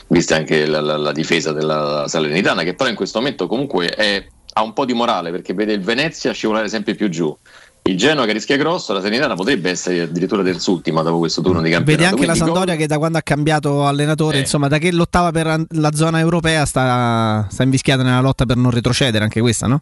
vista 0.09 0.35
anche 0.35 0.67
la, 0.67 0.79
la- 0.79 0.97
la 0.97 1.11
difesa 1.11 1.51
della 1.51 2.05
Salernitana, 2.07 2.61
che 2.61 2.75
però 2.75 2.87
in 2.87 2.95
questo 2.95 3.17
momento 3.17 3.47
comunque 3.47 3.89
è- 3.89 4.23
ha 4.53 4.61
un 4.61 4.73
po' 4.73 4.85
di 4.85 4.93
morale 4.93 5.31
perché 5.31 5.53
vede 5.55 5.73
il 5.73 5.81
Venezia 5.81 6.33
scivolare 6.33 6.69
sempre 6.69 6.93
più 6.93 7.09
giù. 7.09 7.35
Il 7.83 7.97
Genoa 7.97 8.25
che 8.25 8.33
rischia 8.33 8.57
grosso, 8.57 8.93
la 8.93 8.99
Salernitana 8.99 9.33
potrebbe 9.33 9.69
essere 9.71 10.01
addirittura 10.01 10.43
terzultima 10.43 11.01
dopo 11.01 11.17
questo 11.17 11.41
turno 11.41 11.61
di 11.61 11.71
campionato. 11.71 12.03
Vedi 12.03 12.03
anche 12.03 12.25
la 12.27 12.33
quindi 12.33 12.39
gol- 12.39 12.47
Sandoria 12.55 12.75
che 12.75 12.87
da 12.87 12.97
quando 12.99 13.17
ha 13.17 13.21
cambiato 13.21 13.85
allenatore, 13.87 14.37
Eh. 14.37 14.41
insomma, 14.41 14.67
da 14.67 14.77
che 14.77 14.91
lottava 14.91 15.31
per 15.31 15.65
la 15.67 15.91
zona 15.93 16.19
europea 16.19 16.65
sta, 16.65 17.47
sta 17.49 17.63
invischiata 17.63 18.03
nella 18.03 18.19
lotta 18.21 18.45
per 18.45 18.55
non 18.57 18.69
retrocedere, 18.71 19.23
anche 19.23 19.41
questa, 19.41 19.67
no? 19.67 19.81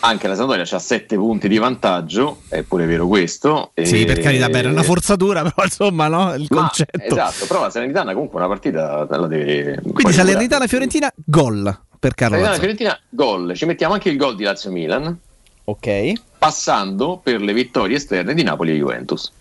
anche 0.00 0.28
la 0.28 0.36
Sampdoria 0.36 0.64
ha 0.70 0.78
7 0.78 1.16
punti 1.16 1.48
di 1.48 1.58
vantaggio, 1.58 2.42
è 2.48 2.62
pure 2.62 2.86
vero 2.86 3.08
questo. 3.08 3.72
Sì, 3.74 4.02
e- 4.02 4.04
per 4.06 4.20
carità, 4.20 4.48
beh, 4.48 4.60
è 4.62 4.66
una 4.66 4.84
forzatura, 4.84 5.42
però 5.50 5.64
insomma, 5.64 6.06
no? 6.06 6.32
Il 6.34 6.46
Ma, 6.50 6.56
concetto. 6.60 7.02
esatto, 7.04 7.46
però 7.46 7.62
la 7.62 7.70
Salernitana 7.70 8.12
comunque 8.12 8.38
una 8.38 8.46
partita 8.48 9.04
la 9.10 9.26
deve. 9.26 9.80
Quindi 9.92 10.12
Salernitana 10.12 10.66
Fiorentina, 10.68 11.12
gol 11.24 11.62
per 11.98 12.14
Carlo 12.14 12.36
Salernitana 12.36 12.40
Mazzoni. 12.40 12.58
Fiorentina, 12.76 12.98
gol. 13.10 13.54
Ci 13.56 13.64
mettiamo 13.66 13.94
anche 13.94 14.08
il 14.08 14.16
gol 14.16 14.36
di 14.36 14.44
Lazio 14.44 14.70
Milan. 14.70 15.18
Ok. 15.64 16.12
Passando 16.38 17.20
per 17.22 17.40
le 17.40 17.52
vittorie 17.52 17.96
esterne 17.96 18.34
di 18.34 18.42
Napoli 18.42 18.72
e 18.72 18.76
Juventus. 18.76 19.32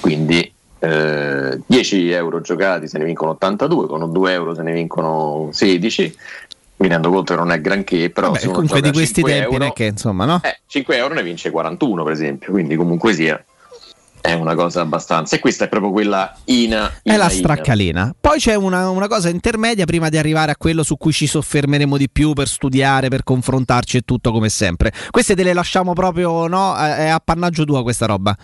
Quindi 0.00 0.52
eh, 0.80 1.60
10 1.64 2.10
euro 2.10 2.40
giocati 2.40 2.88
se 2.88 2.98
ne 2.98 3.04
vincono 3.04 3.32
82, 3.32 3.86
con 3.86 4.12
2 4.12 4.32
euro 4.32 4.54
se 4.54 4.62
ne 4.62 4.72
vincono 4.72 5.50
16. 5.52 6.16
Mi 6.76 6.88
rendo 6.88 7.10
conto 7.10 7.34
che 7.34 7.38
non 7.38 7.52
è 7.52 7.60
granché, 7.60 8.08
però 8.08 8.30
Vabbè, 8.30 8.46
comunque 8.46 8.80
di 8.80 8.90
questi 8.90 9.20
5 9.22 9.32
tempi 9.32 9.54
euro, 9.54 9.72
che 9.72 9.84
insomma, 9.84 10.24
no? 10.24 10.40
eh, 10.42 10.60
5 10.66 10.96
euro 10.96 11.12
ne 11.12 11.22
vince 11.22 11.50
41 11.50 12.02
per 12.02 12.12
esempio, 12.12 12.52
quindi 12.52 12.74
comunque 12.74 13.12
sia 13.12 13.44
è 14.20 14.32
una 14.32 14.54
cosa 14.54 14.80
abbastanza. 14.80 15.36
E 15.36 15.38
questa 15.38 15.64
è 15.64 15.68
proprio 15.68 15.90
quella 15.92 16.34
ina. 16.44 16.88
È 17.02 17.10
la 17.10 17.14
ina, 17.14 17.24
ina. 17.24 17.28
straccalina. 17.28 18.14
Poi 18.20 18.38
c'è 18.38 18.54
una, 18.54 18.90
una 18.90 19.08
cosa 19.08 19.28
intermedia 19.28 19.84
prima 19.84 20.08
di 20.08 20.18
arrivare 20.18 20.52
a 20.52 20.56
quello 20.56 20.82
su 20.82 20.96
cui 20.96 21.12
ci 21.12 21.26
soffermeremo 21.26 21.96
di 21.96 22.08
più 22.10 22.32
per 22.32 22.48
studiare, 22.48 23.08
per 23.08 23.22
confrontarci 23.22 23.98
e 23.98 24.00
tutto 24.02 24.32
come 24.32 24.48
sempre. 24.48 24.92
Queste 25.10 25.34
te 25.34 25.42
le 25.42 25.52
lasciamo 25.52 25.92
proprio, 25.92 26.46
no? 26.46 26.76
È 26.76 27.08
appannaggio 27.08 27.64
tuo 27.64 27.82
questa 27.82 28.06
roba. 28.06 28.36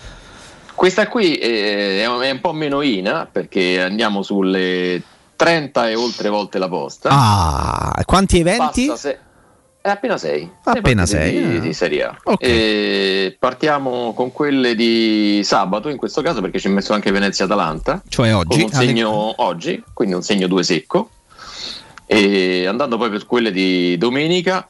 Questa 0.75 1.09
qui 1.09 1.37
eh, 1.37 2.03
è 2.03 2.31
un 2.31 2.41
po' 2.41 2.53
meno 2.53 2.83
ina 2.83 3.27
perché 3.31 3.83
andiamo 3.83 4.23
sulle 4.23 5.03
30 5.35 5.89
e 5.89 5.95
oltre 5.95 6.29
volte 6.29 6.59
la 6.59 6.69
posta. 6.69 7.09
Ah, 7.11 8.03
quanti 8.05 8.41
eventi? 8.41 8.87
Passa 8.87 9.09
se- 9.09 9.19
appena 9.93 10.17
6. 10.17 10.51
Appena 10.65 11.07
sei, 11.07 11.33
Di, 11.33 11.57
ah. 11.57 11.61
di 11.61 11.73
Serie 11.73 12.05
A. 12.05 12.17
Ok. 12.25 12.43
E 12.43 13.37
partiamo 13.39 14.13
con 14.15 14.33
quelle 14.33 14.75
di 14.75 15.41
sabato 15.45 15.89
in 15.89 15.97
questo 15.97 16.23
caso 16.23 16.41
perché 16.41 16.59
ci 16.59 16.69
ho 16.69 16.71
messo 16.71 16.93
anche 16.93 17.11
Venezia-Atalanta. 17.11 18.03
Cioè 18.09 18.35
oggi. 18.35 18.63
Un 18.63 18.71
segno 18.71 19.35
oggi, 19.43 19.83
quindi 19.93 20.15
un 20.15 20.23
segno 20.23 20.47
2 20.47 20.63
secco. 20.63 21.11
E 22.07 22.67
andando 22.67 22.97
poi 22.97 23.11
per 23.11 23.27
quelle 23.27 23.51
di 23.51 23.97
domenica 23.99 24.67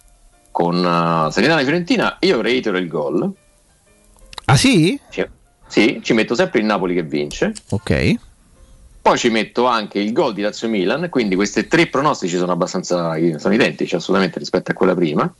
con 0.50 0.76
uh, 0.76 1.30
Salernitana 1.30 1.60
e 1.60 1.64
Fiorentina, 1.64 2.16
io 2.20 2.40
reitero 2.40 2.78
il 2.78 2.88
gol. 2.88 3.30
Ah 4.46 4.56
sì? 4.56 4.98
Sì, 5.68 6.00
ci 6.02 6.12
metto 6.12 6.34
sempre 6.34 6.60
il 6.60 6.64
Napoli 6.64 6.94
che 6.94 7.02
vince. 7.02 7.52
Ok. 7.70 8.14
Poi 9.06 9.18
ci 9.18 9.28
metto 9.28 9.66
anche 9.66 10.00
il 10.00 10.12
gol 10.12 10.34
di 10.34 10.42
Lazio 10.42 10.68
Milan, 10.68 11.08
quindi 11.10 11.36
questi 11.36 11.68
tre 11.68 11.86
pronostici 11.86 12.36
sono 12.36 12.50
abbastanza 12.50 13.16
sono 13.38 13.54
identici 13.54 13.94
assolutamente 13.94 14.40
rispetto 14.40 14.72
a 14.72 14.74
quella 14.74 14.96
prima. 14.96 15.32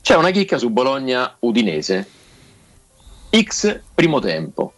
C'è 0.00 0.16
una 0.16 0.30
chicca 0.30 0.56
su 0.56 0.70
Bologna 0.70 1.36
Udinese. 1.40 2.08
X 3.38 3.80
primo 3.94 4.18
tempo. 4.18 4.72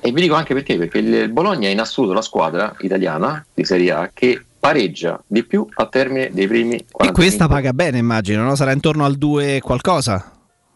E 0.00 0.12
vi 0.12 0.20
dico 0.20 0.34
anche 0.34 0.52
perché, 0.52 0.76
perché 0.76 0.98
il 0.98 1.30
Bologna 1.30 1.68
è 1.68 1.70
in 1.70 1.80
assoluto 1.80 2.12
la 2.12 2.20
squadra 2.20 2.76
italiana 2.80 3.42
di 3.54 3.64
Serie 3.64 3.92
A 3.92 4.10
che 4.12 4.44
pareggia 4.60 5.18
di 5.26 5.42
più 5.42 5.66
a 5.72 5.86
termine 5.86 6.28
dei 6.34 6.46
primi 6.46 6.84
45. 6.90 7.08
E 7.08 7.12
questa 7.12 7.48
paga 7.48 7.72
bene, 7.72 7.96
immagino, 7.96 8.42
no? 8.42 8.54
Sarà 8.56 8.72
intorno 8.72 9.06
al 9.06 9.16
2 9.16 9.60
qualcosa? 9.62 10.32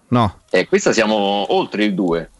No. 0.08 0.40
Eh, 0.48 0.66
questa 0.66 0.94
siamo 0.94 1.52
oltre 1.52 1.84
il 1.84 1.92
2. 1.92 2.30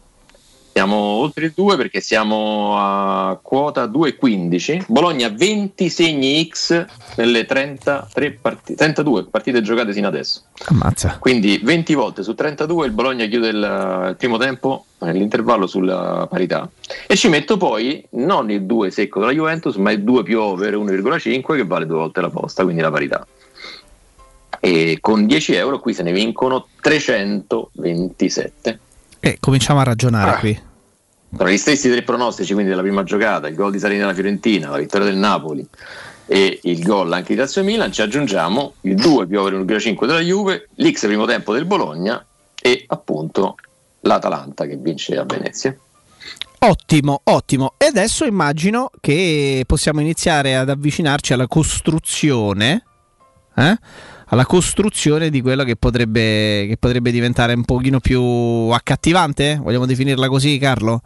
Siamo 0.73 0.95
oltre 0.95 1.47
il 1.47 1.53
2 1.53 1.75
perché 1.75 1.99
siamo 1.99 2.77
a 2.77 3.37
quota 3.41 3.87
2,15. 3.87 4.85
Bologna 4.87 5.27
20 5.27 5.89
segni 5.89 6.47
X 6.49 6.85
nelle 7.17 7.45
33 7.45 8.31
partite, 8.41 8.75
32 8.75 9.25
partite 9.25 9.61
giocate 9.61 9.91
sino 9.91 10.07
adesso. 10.07 10.43
Ammazza. 10.65 11.17
Quindi 11.19 11.59
20 11.61 11.93
volte 11.93 12.23
su 12.23 12.33
32 12.33 12.85
il 12.85 12.93
Bologna 12.93 13.25
chiude 13.25 13.49
il, 13.49 14.05
il 14.09 14.15
primo 14.17 14.37
tempo, 14.37 14.85
eh, 15.01 15.11
l'intervallo 15.11 15.67
sulla 15.67 16.25
parità. 16.29 16.69
E 17.05 17.17
ci 17.17 17.27
metto 17.27 17.57
poi 17.57 18.05
non 18.11 18.49
il 18.49 18.63
2 18.63 18.91
secco 18.91 19.19
della 19.19 19.33
Juventus, 19.33 19.75
ma 19.75 19.91
il 19.91 20.03
2 20.03 20.23
più 20.23 20.39
over 20.39 20.77
1,5 20.77 21.55
che 21.57 21.65
vale 21.65 21.85
due 21.85 21.97
volte 21.97 22.21
la 22.21 22.29
posta, 22.29 22.63
quindi 22.63 22.81
la 22.81 22.91
parità. 22.91 23.27
E 24.57 24.99
con 25.01 25.25
10 25.25 25.53
euro 25.53 25.79
qui 25.79 25.93
se 25.93 26.03
ne 26.03 26.13
vincono 26.13 26.67
327. 26.79 28.79
Eh, 29.21 29.37
cominciamo 29.39 29.79
a 29.79 29.83
ragionare 29.83 30.31
Ah. 30.31 30.39
qui. 30.39 30.59
Tra 31.37 31.49
gli 31.49 31.57
stessi 31.57 31.89
tre 31.89 32.01
pronostici, 32.01 32.51
quindi 32.53 32.71
della 32.71 32.81
prima 32.81 33.03
giocata, 33.03 33.47
il 33.47 33.55
gol 33.55 33.71
di 33.71 33.79
Salernitana 33.79 34.13
Fiorentina, 34.13 34.69
la 34.69 34.77
vittoria 34.77 35.07
del 35.07 35.15
Napoli 35.15 35.65
e 36.25 36.59
il 36.63 36.83
gol 36.83 37.11
anche 37.13 37.33
di 37.33 37.39
Lazio 37.39 37.63
Milan, 37.63 37.91
ci 37.93 38.01
aggiungiamo 38.01 38.73
il 38.81 38.95
2 38.95 39.27
più 39.27 39.39
over 39.39 39.53
1,5 39.53 40.07
della 40.07 40.19
Juve, 40.19 40.67
l'X 40.75 41.05
primo 41.05 41.25
tempo 41.25 41.53
del 41.53 41.63
Bologna 41.65 42.23
e 42.61 42.83
appunto 42.87 43.55
l'Atalanta 44.01 44.65
che 44.65 44.75
vince 44.75 45.15
a 45.17 45.23
Venezia. 45.23 45.73
Ottimo, 46.63 47.21
ottimo. 47.23 47.73
E 47.77 47.85
adesso 47.85 48.25
immagino 48.25 48.89
che 48.99 49.63
possiamo 49.65 50.01
iniziare 50.01 50.55
ad 50.57 50.69
avvicinarci 50.69 51.31
alla 51.33 51.47
costruzione, 51.47 52.83
eh? 53.55 53.77
Alla 54.31 54.45
costruzione 54.45 55.29
di 55.29 55.41
quello 55.41 55.63
che 55.63 55.75
potrebbe, 55.75 56.65
che 56.67 56.77
potrebbe 56.79 57.11
diventare 57.11 57.53
un 57.53 57.65
pochino 57.65 57.99
più 57.99 58.21
accattivante. 58.21 59.59
Vogliamo 59.61 59.85
definirla 59.85 60.27
così, 60.29 60.57
Carlo? 60.57 61.01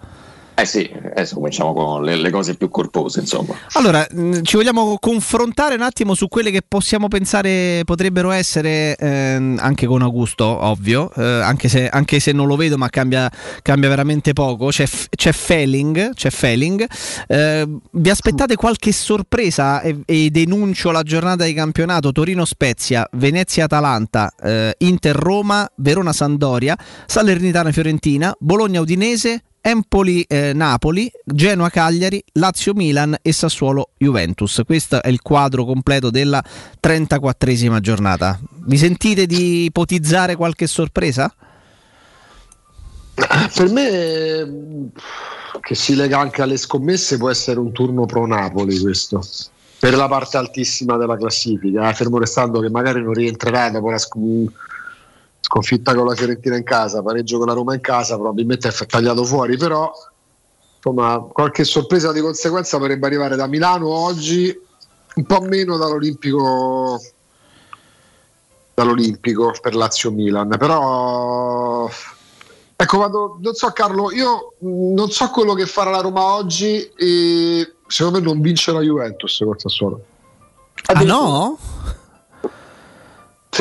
Eh 0.57 0.65
sì, 0.65 0.89
adesso 1.11 1.35
cominciamo 1.35 1.73
con 1.73 2.01
le, 2.01 2.15
le 2.15 2.29
cose 2.29 2.55
più 2.55 2.69
corpose, 2.69 3.19
insomma. 3.19 3.53
Allora, 3.73 4.07
mh, 4.09 4.41
ci 4.43 4.55
vogliamo 4.55 4.97
confrontare 4.99 5.75
un 5.75 5.81
attimo 5.81 6.15
su 6.15 6.29
quelle 6.29 6.49
che 6.49 6.61
possiamo 6.65 7.09
pensare 7.09 7.81
potrebbero 7.83 8.31
essere, 8.31 8.95
ehm, 8.95 9.57
anche 9.59 9.85
con 9.85 10.01
Augusto, 10.01 10.45
ovvio, 10.45 11.11
eh, 11.13 11.23
anche, 11.23 11.67
se, 11.67 11.89
anche 11.89 12.21
se 12.21 12.31
non 12.31 12.47
lo 12.47 12.55
vedo, 12.55 12.77
ma 12.77 12.87
cambia, 12.87 13.29
cambia 13.61 13.89
veramente 13.89 14.31
poco. 14.31 14.67
C'è, 14.67 14.87
c'è 15.09 15.33
Felling, 15.33 16.13
c'è 16.13 16.29
Felling. 16.29 16.85
Eh, 17.27 17.67
vi 17.91 18.09
aspettate 18.09 18.55
qualche 18.55 18.93
sorpresa 18.93 19.81
e, 19.81 20.03
e 20.05 20.29
denuncio 20.29 20.91
la 20.91 21.03
giornata 21.03 21.43
di 21.43 21.53
campionato 21.53 22.13
Torino-Spezia, 22.13 23.05
Venezia-Atalanta, 23.11 24.31
eh, 24.41 24.73
Inter-Roma, 24.77 25.69
Verona-Sandoria, 25.75 26.77
Salernitana-Fiorentina, 27.05 28.33
Bologna-Udinese, 28.39 29.41
Empoli-Napoli, 29.67 31.11
Genoa-Cagliari, 31.23 32.23
Lazio-Milan 32.33 33.17
e 33.23 33.33
Sassuolo-Juventus. 33.33 34.61
Questo 34.63 35.01
è 35.01 35.07
il 35.09 35.23
quadro 35.23 35.65
completo 35.65 36.11
della 36.11 36.43
34esima 36.79 37.79
giornata. 37.79 38.39
Vi 38.47 38.77
sentite 38.77 39.25
di 39.25 39.63
ipotizzare 39.63 40.35
qualche 40.35 40.67
sorpresa? 40.67 41.33
Per 43.15 43.69
me, 43.71 44.91
che 45.61 45.73
si 45.73 45.95
lega 45.95 46.19
anche 46.19 46.43
alle 46.43 46.57
scommesse, 46.57 47.17
può 47.17 47.31
essere 47.31 47.59
un 47.59 47.71
turno 47.71 48.05
pro 48.05 48.27
Napoli 48.27 48.79
questo. 48.79 49.25
Per 49.79 49.95
la 49.95 50.07
parte 50.07 50.37
altissima 50.37 50.95
della 50.95 51.17
classifica, 51.17 51.89
eh, 51.89 51.93
fermo 51.95 52.19
restando 52.19 52.59
che 52.59 52.69
magari 52.69 53.01
non 53.01 53.13
rientrerà 53.13 53.71
dopo 53.71 53.89
la 53.89 53.97
sc- 53.97 54.13
sconfitta 55.45 55.93
con 55.93 56.07
la 56.07 56.15
Fiorentina 56.15 56.57
in 56.57 56.63
casa, 56.63 57.03
pareggio 57.03 57.37
con 57.37 57.45
la 57.45 57.53
Roma 57.53 57.75
in 57.75 57.81
casa, 57.81 58.15
probabilmente 58.15 58.67
è 58.67 58.85
tagliato 58.87 59.23
fuori, 59.23 59.57
però 59.57 59.91
insomma 60.75 61.19
qualche 61.19 61.63
sorpresa 61.63 62.11
di 62.11 62.19
conseguenza 62.19 62.79
potrebbe 62.79 63.05
arrivare 63.05 63.35
da 63.35 63.45
Milano 63.45 63.89
oggi, 63.89 64.59
un 65.15 65.23
po' 65.23 65.41
meno 65.41 65.77
dall'Olimpico 65.77 66.99
dall'Olimpico 68.73 69.53
per 69.61 69.75
Lazio 69.75 70.11
Milan, 70.11 70.49
però 70.57 71.87
ecco 72.75 72.97
vado, 72.97 73.37
non 73.39 73.53
so 73.53 73.69
Carlo, 73.69 74.11
io 74.11 74.53
non 74.61 75.11
so 75.11 75.29
quello 75.29 75.53
che 75.53 75.67
farà 75.67 75.91
la 75.91 76.01
Roma 76.01 76.23
oggi 76.23 76.91
e 76.97 77.75
secondo 77.85 78.17
me 78.17 78.25
non 78.25 78.41
vince 78.41 78.71
la 78.71 78.81
Juventus 78.81 79.43
col 79.43 79.59
Sassuolo. 79.59 80.03
Ah 80.87 81.03
no? 81.03 81.57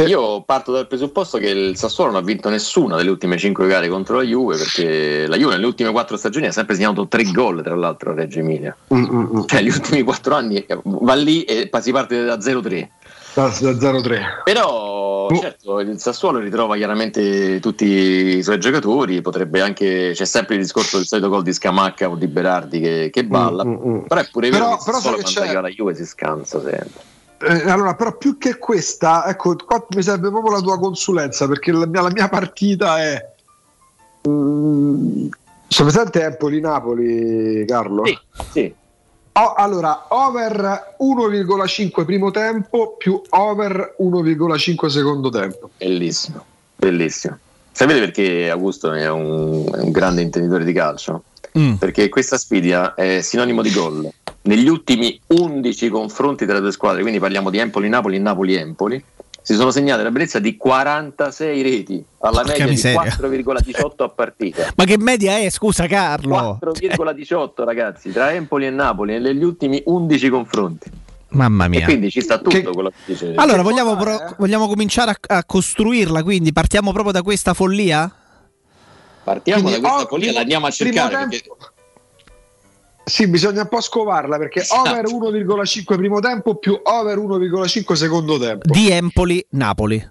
Io 0.02 0.42
parto 0.42 0.72
dal 0.72 0.86
presupposto 0.86 1.38
che 1.38 1.48
il 1.48 1.76
Sassuolo 1.76 2.10
non 2.12 2.22
ha 2.22 2.24
vinto 2.24 2.48
nessuna 2.48 2.96
delle 2.96 3.10
ultime 3.10 3.38
5 3.38 3.66
gare 3.66 3.88
contro 3.88 4.16
la 4.16 4.22
Juve 4.22 4.56
perché 4.56 5.26
la 5.26 5.36
Juve 5.36 5.54
nelle 5.54 5.66
ultime 5.66 5.90
4 5.92 6.16
stagioni 6.16 6.46
ha 6.46 6.52
sempre 6.52 6.74
segnato 6.74 7.06
3 7.06 7.22
gol 7.30 7.62
tra 7.62 7.74
l'altro 7.74 8.10
a 8.10 8.14
Reggio 8.14 8.40
Emilia. 8.40 8.76
Cioè 9.46 9.62
gli 9.62 9.68
ultimi 9.68 10.02
4 10.02 10.34
anni 10.34 10.64
eh, 10.66 10.78
va 10.82 11.14
lì 11.14 11.44
e 11.44 11.70
si 11.80 11.92
parte 11.92 12.24
da 12.24 12.36
0-3. 12.36 12.88
Da, 13.34 13.46
da 13.60 13.70
0-3. 13.70 14.20
Però 14.44 15.28
certo 15.32 15.80
il 15.80 15.98
Sassuolo 15.98 16.38
ritrova 16.38 16.76
chiaramente 16.76 17.60
tutti 17.60 17.86
i 17.86 18.42
suoi 18.42 18.58
giocatori, 18.58 19.22
potrebbe 19.22 19.60
anche 19.60 20.12
c'è 20.14 20.24
sempre 20.24 20.56
il 20.56 20.62
discorso 20.62 20.96
del 20.96 21.06
solito 21.06 21.28
gol 21.28 21.42
di 21.42 21.52
Scamacca 21.52 22.08
o 22.08 22.16
di 22.16 22.26
Berardi 22.26 22.80
che, 22.80 23.10
che 23.12 23.24
balla, 23.24 23.64
però 23.64 24.20
è 24.20 24.28
pure 24.30 24.50
vero 24.50 24.64
Però- 24.64 24.76
che 24.76 24.90
il 24.90 24.94
Sassuolo 24.94 25.16
quando 25.20 25.40
arriva 25.40 25.60
la 25.60 25.68
Juve 25.68 25.94
si 25.94 26.04
scansa 26.04 26.60
sempre. 26.60 27.12
Eh, 27.46 27.70
allora, 27.70 27.94
però 27.94 28.16
più 28.16 28.38
che 28.38 28.58
questa, 28.58 29.26
ecco, 29.26 29.56
qua 29.56 29.86
mi 29.90 30.02
serve 30.02 30.30
proprio 30.30 30.52
la 30.52 30.60
tua 30.60 30.78
consulenza 30.78 31.46
perché 31.46 31.72
la 31.72 31.86
mia, 31.86 32.02
la 32.02 32.10
mia 32.10 32.28
partita 32.28 33.00
è. 33.02 33.32
Mm, 34.26 35.26
sono 35.68 35.90
presente 35.90 36.22
Empoli-Napoli, 36.22 37.64
Carlo? 37.66 38.06
Sì, 38.06 38.18
sì. 38.52 38.74
Oh, 39.36 39.52
allora, 39.54 40.06
over 40.10 40.94
1,5 41.00 42.04
primo 42.04 42.30
tempo 42.30 42.94
più 42.96 43.20
over 43.30 43.96
1,5 44.00 44.86
secondo 44.86 45.28
tempo. 45.28 45.70
Bellissimo. 45.76 46.44
Bellissimo. 46.76 47.38
Sapete 47.72 47.98
perché 47.98 48.48
Augusto 48.48 48.92
è 48.92 49.10
un, 49.10 49.68
è 49.74 49.78
un 49.80 49.90
grande 49.90 50.22
intenditore 50.22 50.64
di 50.64 50.72
calcio? 50.72 51.24
Mm. 51.58 51.74
Perché 51.74 52.08
questa 52.08 52.38
sfidia 52.38 52.94
è 52.94 53.20
sinonimo 53.20 53.62
di 53.62 53.72
gol. 53.72 54.08
Negli 54.46 54.68
ultimi 54.68 55.18
11 55.28 55.88
confronti 55.88 56.44
tra 56.44 56.54
le 56.54 56.60
due 56.60 56.72
squadre, 56.72 57.00
quindi 57.00 57.18
parliamo 57.18 57.48
di 57.48 57.58
Empoli-Napoli 57.58 58.16
e 58.16 58.18
Napoli-Empoli, 58.18 59.04
si 59.40 59.54
sono 59.54 59.70
segnate 59.70 60.02
la 60.02 60.10
bellezza 60.10 60.38
di 60.38 60.56
46 60.56 61.62
reti 61.62 62.04
alla 62.18 62.42
Porca 62.42 62.50
media 62.50 62.66
miseria. 62.66 63.02
di 63.02 63.42
4,18 63.42 64.02
a 64.02 64.08
partita. 64.10 64.72
Ma 64.76 64.84
che 64.84 64.98
media 64.98 65.38
è, 65.38 65.48
scusa 65.50 65.86
Carlo? 65.86 66.58
4,18 66.62 67.64
ragazzi 67.64 68.10
tra 68.12 68.32
Empoli 68.32 68.66
e 68.66 68.70
Napoli 68.70 69.18
negli 69.18 69.42
ultimi 69.42 69.82
11 69.84 70.28
confronti. 70.28 70.90
Mamma 71.28 71.64
E 71.64 71.68
mia. 71.68 71.84
quindi 71.84 72.10
ci 72.10 72.20
sta 72.20 72.38
tutto 72.38 72.70
quello 72.72 72.90
che 72.90 72.96
dice. 73.06 73.32
Allora, 73.36 73.62
vogliamo, 73.62 73.96
pro- 73.96 74.34
vogliamo 74.38 74.68
cominciare 74.68 75.10
a, 75.10 75.36
a 75.38 75.44
costruirla, 75.44 76.22
quindi 76.22 76.52
partiamo 76.52 76.92
proprio 76.92 77.12
da 77.12 77.22
questa 77.22 77.54
follia? 77.54 78.10
Partiamo 79.24 79.62
Quindi, 79.62 79.80
da 79.80 79.88
questa 79.88 80.04
oh, 80.06 80.08
follia, 80.08 80.32
la 80.32 80.40
andiamo 80.40 80.66
a 80.66 80.70
cercare. 80.70 81.16
tempo- 81.16 81.28
perché- 81.56 81.72
Sì, 83.14 83.28
bisogna 83.28 83.60
un 83.62 83.68
po' 83.68 83.80
scovarla 83.80 84.38
perché 84.38 84.62
Esatto. 84.62 84.90
over 84.90 85.04
1,5 85.04 85.94
primo 85.94 86.18
tempo 86.18 86.56
più 86.56 86.80
over 86.82 87.16
1,5 87.16 87.92
secondo 87.92 88.40
tempo. 88.40 88.68
Di 88.68 88.90
Empoli-Napoli. 88.90 90.10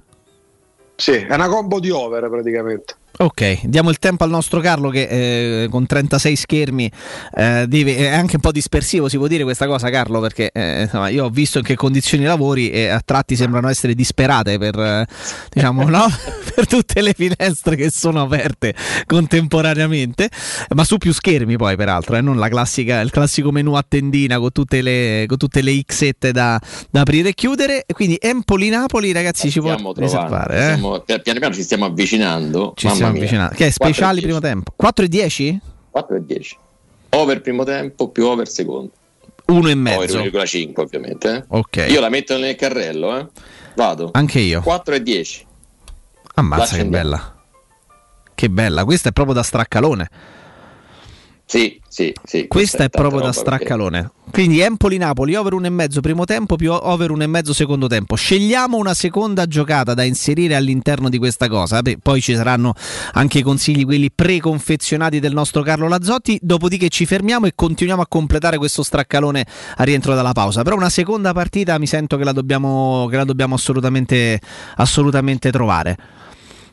Sì, 0.95 1.11
è 1.11 1.33
una 1.33 1.49
combo 1.49 1.81
di 1.81 1.89
over 1.89 2.29
praticamente. 2.29 2.95
Ok, 3.15 3.65
diamo 3.65 3.91
il 3.91 3.99
tempo 3.99 4.23
al 4.23 4.31
nostro 4.31 4.59
Carlo 4.59 4.89
che 4.89 5.63
eh, 5.63 5.67
con 5.69 5.85
36 5.85 6.35
schermi 6.35 6.91
eh, 7.35 7.65
deve, 7.67 7.95
è 7.95 8.07
anche 8.07 8.37
un 8.37 8.41
po' 8.41 8.51
dispersivo, 8.51 9.07
si 9.07 9.17
può 9.17 9.27
dire 9.27 9.43
questa 9.43 9.67
cosa 9.67 9.91
Carlo, 9.91 10.19
perché 10.19 10.49
eh, 10.51 10.81
insomma, 10.83 11.09
io 11.09 11.25
ho 11.25 11.29
visto 11.29 11.59
in 11.59 11.63
che 11.63 11.75
condizioni 11.75 12.23
lavori 12.23 12.71
e 12.71 12.87
a 12.87 12.99
tratti 13.05 13.35
sembrano 13.35 13.69
essere 13.69 13.93
disperate 13.93 14.57
per, 14.57 14.79
eh, 14.79 15.05
diciamo, 15.51 15.87
no? 15.89 16.07
per 16.55 16.65
tutte 16.65 17.01
le 17.01 17.13
finestre 17.13 17.75
che 17.75 17.91
sono 17.91 18.23
aperte 18.23 18.73
contemporaneamente, 19.05 20.29
ma 20.73 20.83
su 20.83 20.97
più 20.97 21.13
schermi 21.13 21.55
poi 21.55 21.75
peraltro, 21.75 22.15
eh, 22.15 22.21
non 22.21 22.37
la 22.37 22.49
classica, 22.49 22.99
il 23.01 23.11
classico 23.11 23.51
menu 23.51 23.73
a 23.73 23.85
tendina 23.87 24.39
con 24.39 24.51
tutte 24.51 24.81
le, 24.81 25.25
con 25.27 25.37
tutte 25.37 25.61
le 25.61 25.83
xette 25.85 26.31
da, 26.31 26.59
da 26.89 27.01
aprire 27.01 27.29
e 27.29 27.33
chiudere. 27.35 27.83
E 27.85 27.93
Quindi 27.93 28.17
Empoli-Napoli 28.19 29.11
ragazzi 29.11 29.51
ci 29.51 29.59
può 29.59 29.75
trovando, 29.75 29.99
riservare. 29.99 30.57
Eh? 30.57 30.61
stiamo- 30.71 30.99
pian 31.01 31.21
piano 31.21 31.53
ci 31.53 31.61
stiamo 31.61 31.85
avvicinando. 31.85 32.73
Ci 32.75 32.87
Mia. 33.11 33.19
avvicinando. 33.19 33.55
Che 33.55 33.65
è 33.67 33.73
4 33.73 33.87
e 33.87 33.91
speciali 33.93 34.13
10. 34.19 34.25
primo 34.25 34.39
tempo? 34.39 34.73
4 34.75 35.05
e 35.05 35.07
10? 35.07 35.59
4 35.91 36.15
e 36.15 36.25
10. 36.25 36.57
Over 37.09 37.41
primo 37.41 37.63
tempo 37.63 38.09
più 38.09 38.25
over 38.25 38.47
secondo. 38.47 38.91
1 39.45 39.69
e 39.69 39.75
mezzo. 39.75 40.19
1,5 40.19 40.71
ovviamente. 40.75 41.35
eh. 41.35 41.43
Ok. 41.49 41.85
Io 41.89 41.99
la 41.99 42.09
metto 42.09 42.37
nel 42.37 42.55
carrello, 42.55 43.17
eh. 43.17 43.27
Vado. 43.75 44.09
Anche 44.13 44.39
io. 44.39 44.61
4 44.61 44.95
e 44.95 45.01
10. 45.03 45.45
Ammazza 46.35 46.75
che 46.77 46.85
bella. 46.85 47.35
Che 48.35 48.49
bella, 48.49 48.83
questa 48.83 49.09
è 49.09 49.11
proprio 49.11 49.35
da 49.35 49.43
straccalone. 49.43 50.09
Sì, 51.53 51.79
sì, 51.87 52.11
sì. 52.23 52.47
Questa 52.47 52.77
è 52.77 52.89
tanta 52.89 52.97
proprio 52.97 53.19
da 53.19 53.27
roba, 53.27 53.39
perché- 53.39 53.65
straccalone. 53.65 54.11
Quindi 54.31 54.61
Empoli-Napoli, 54.61 55.35
over 55.35 55.53
1,5 55.53 56.01
primo 56.01 56.25
tempo 56.25 56.55
più 56.55 56.71
over 56.71 57.11
1,5 57.11 57.53
secondo 57.53 57.85
tempo. 57.85 58.15
Scegliamo 58.15 58.75
una 58.77 58.95
seconda 58.95 59.45
giocata 59.45 59.93
da 59.93 60.01
inserire 60.01 60.55
all'interno 60.55 61.09
di 61.09 61.19
questa 61.19 61.47
cosa. 61.47 61.83
Beh, 61.83 61.99
poi 62.01 62.21
ci 62.21 62.33
saranno 62.33 62.73
anche 63.11 63.37
i 63.37 63.41
consigli, 63.43 63.85
quelli 63.85 64.09
preconfezionati 64.09 65.19
del 65.19 65.33
nostro 65.33 65.61
Carlo 65.61 65.87
Lazzotti. 65.87 66.39
Dopodiché 66.41 66.89
ci 66.89 67.05
fermiamo 67.05 67.45
e 67.45 67.51
continuiamo 67.53 68.01
a 68.01 68.07
completare 68.07 68.57
questo 68.57 68.81
straccalone 68.81 69.45
a 69.75 69.83
rientro 69.83 70.15
dalla 70.15 70.31
pausa. 70.31 70.63
Però 70.63 70.75
una 70.75 70.89
seconda 70.89 71.33
partita 71.33 71.77
mi 71.77 71.85
sento 71.85 72.17
che 72.17 72.23
la 72.23 72.31
dobbiamo, 72.31 73.05
che 73.11 73.17
la 73.17 73.25
dobbiamo 73.25 73.53
assolutamente, 73.53 74.41
assolutamente 74.77 75.51
trovare. 75.51 75.97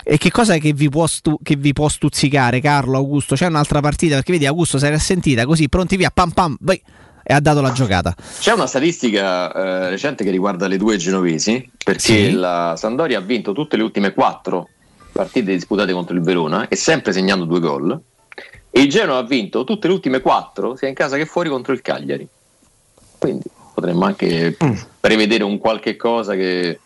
E 0.03 0.17
che 0.19 0.31
cosa 0.31 0.55
è 0.55 0.61
che 0.61 0.73
vi, 0.73 0.89
può 0.89 1.07
stu- 1.07 1.39
che 1.43 1.57
vi 1.57 1.73
può 1.73 1.89
stuzzicare, 1.89 2.61
Carlo, 2.61 2.97
Augusto? 2.97 3.35
C'è 3.35 3.47
un'altra 3.47 3.81
partita? 3.81 4.15
Perché 4.17 4.33
vedi, 4.33 4.47
Augusto 4.47 4.79
si 4.79 4.87
era 4.87 4.99
sentita 4.99 5.45
così, 5.45 5.69
pronti 5.69 5.97
via, 5.97 6.11
pam 6.11 6.31
pam, 6.31 6.57
vai, 6.61 6.81
e 7.23 7.35
ha 7.35 7.41
dato 7.41 7.61
la 7.61 7.73
giocata. 7.73 8.15
C'è 8.39 8.53
una 8.53 8.67
statistica 8.67 9.53
eh, 9.53 9.91
recente 9.91 10.25
che 10.25 10.31
riguarda 10.31 10.67
le 10.67 10.77
due 10.79 10.97
genovesi, 10.97 11.71
perché 11.85 12.01
Sì. 12.01 12.31
la 12.33 12.75
Sandoria 12.77 13.19
ha 13.19 13.23
vinto 13.23 13.53
tutte 13.53 13.77
le 13.77 13.83
ultime 13.83 14.13
quattro 14.13 14.69
partite 15.13 15.53
disputate 15.53 15.93
contro 15.93 16.15
il 16.15 16.23
Verona 16.23 16.69
e 16.69 16.77
sempre 16.77 17.13
segnando 17.13 17.45
due 17.45 17.61
gol. 17.61 18.01
E 18.71 18.81
il 18.81 18.89
Genoa 18.89 19.19
ha 19.19 19.23
vinto 19.23 19.65
tutte 19.65 19.89
le 19.89 19.95
ultime 19.95 20.21
quattro, 20.21 20.77
sia 20.77 20.87
in 20.89 20.95
casa 20.95 21.17
che 21.17 21.27
fuori, 21.27 21.49
contro 21.49 21.73
il 21.73 21.83
Cagliari. 21.83 22.27
Quindi 23.19 23.45
potremmo 23.75 24.05
anche 24.05 24.57
prevedere 25.01 25.43
un 25.43 25.59
qualche 25.59 25.97
cosa 25.97 26.35
che 26.35 26.79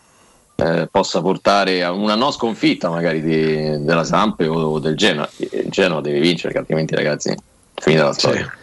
eh, 0.55 0.87
possa 0.89 1.21
portare 1.21 1.83
a 1.83 1.91
una 1.91 2.15
non 2.15 2.31
sconfitta 2.31 2.89
magari 2.89 3.21
di- 3.21 3.83
della 3.83 4.03
Samp 4.03 4.39
o 4.47 4.79
del 4.79 4.95
Genoa. 4.95 5.29
Il 5.37 5.69
Genoa 5.69 6.01
deve 6.01 6.19
vincere, 6.19 6.57
altrimenti 6.57 6.95
ragazzi 6.95 7.35
finita 7.75 8.05
la 8.05 8.13
storia. 8.13 8.53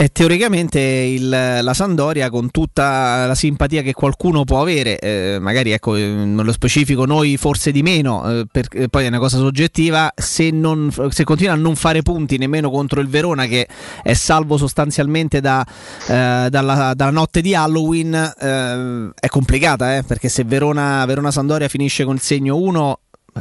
E 0.00 0.08
teoricamente 0.08 0.80
il- 0.80 1.28
la 1.28 1.74
Sandoria, 1.74 2.30
con 2.30 2.50
tutta 2.50 3.26
la 3.26 3.34
simpatia 3.34 3.82
che 3.82 3.92
qualcuno 3.92 4.44
può 4.44 4.62
avere, 4.62 4.98
eh, 4.98 5.36
magari 5.38 5.72
ecco, 5.72 5.94
eh, 5.94 6.06
nello 6.06 6.52
specifico 6.52 7.04
noi 7.04 7.36
forse 7.36 7.70
di 7.70 7.82
meno, 7.82 8.26
eh, 8.26 8.46
perché 8.50 8.88
poi 8.88 9.04
è 9.04 9.08
una 9.08 9.18
cosa 9.18 9.36
soggettiva, 9.36 10.10
se, 10.16 10.48
non- 10.52 10.90
se 11.10 11.22
continua 11.24 11.52
a 11.52 11.56
non 11.56 11.76
fare 11.76 12.00
punti 12.00 12.38
nemmeno 12.38 12.70
contro 12.70 13.02
il 13.02 13.08
Verona, 13.08 13.44
che 13.44 13.68
è 14.02 14.14
salvo 14.14 14.56
sostanzialmente 14.56 15.42
da, 15.42 15.62
eh, 16.08 16.46
dalla, 16.48 16.94
dalla 16.94 17.10
notte 17.10 17.42
di 17.42 17.54
Halloween, 17.54 18.14
eh, 18.14 19.10
è 19.20 19.28
complicata, 19.28 19.98
eh, 19.98 20.02
perché 20.02 20.30
se 20.30 20.44
Verona, 20.44 21.04
Verona-Sandoria 21.04 21.68
finisce 21.68 22.04
con 22.06 22.14
il 22.14 22.22
segno 22.22 22.56
1, 22.56 23.00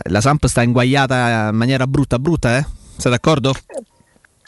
la 0.09 0.19
Samp 0.19 0.45
sta 0.47 0.61
inguagliata 0.61 1.47
in 1.51 1.55
maniera 1.55 1.87
brutta 1.87 2.19
brutta, 2.19 2.57
eh? 2.57 2.65
Sei 2.97 3.09
d'accordo? 3.09 3.53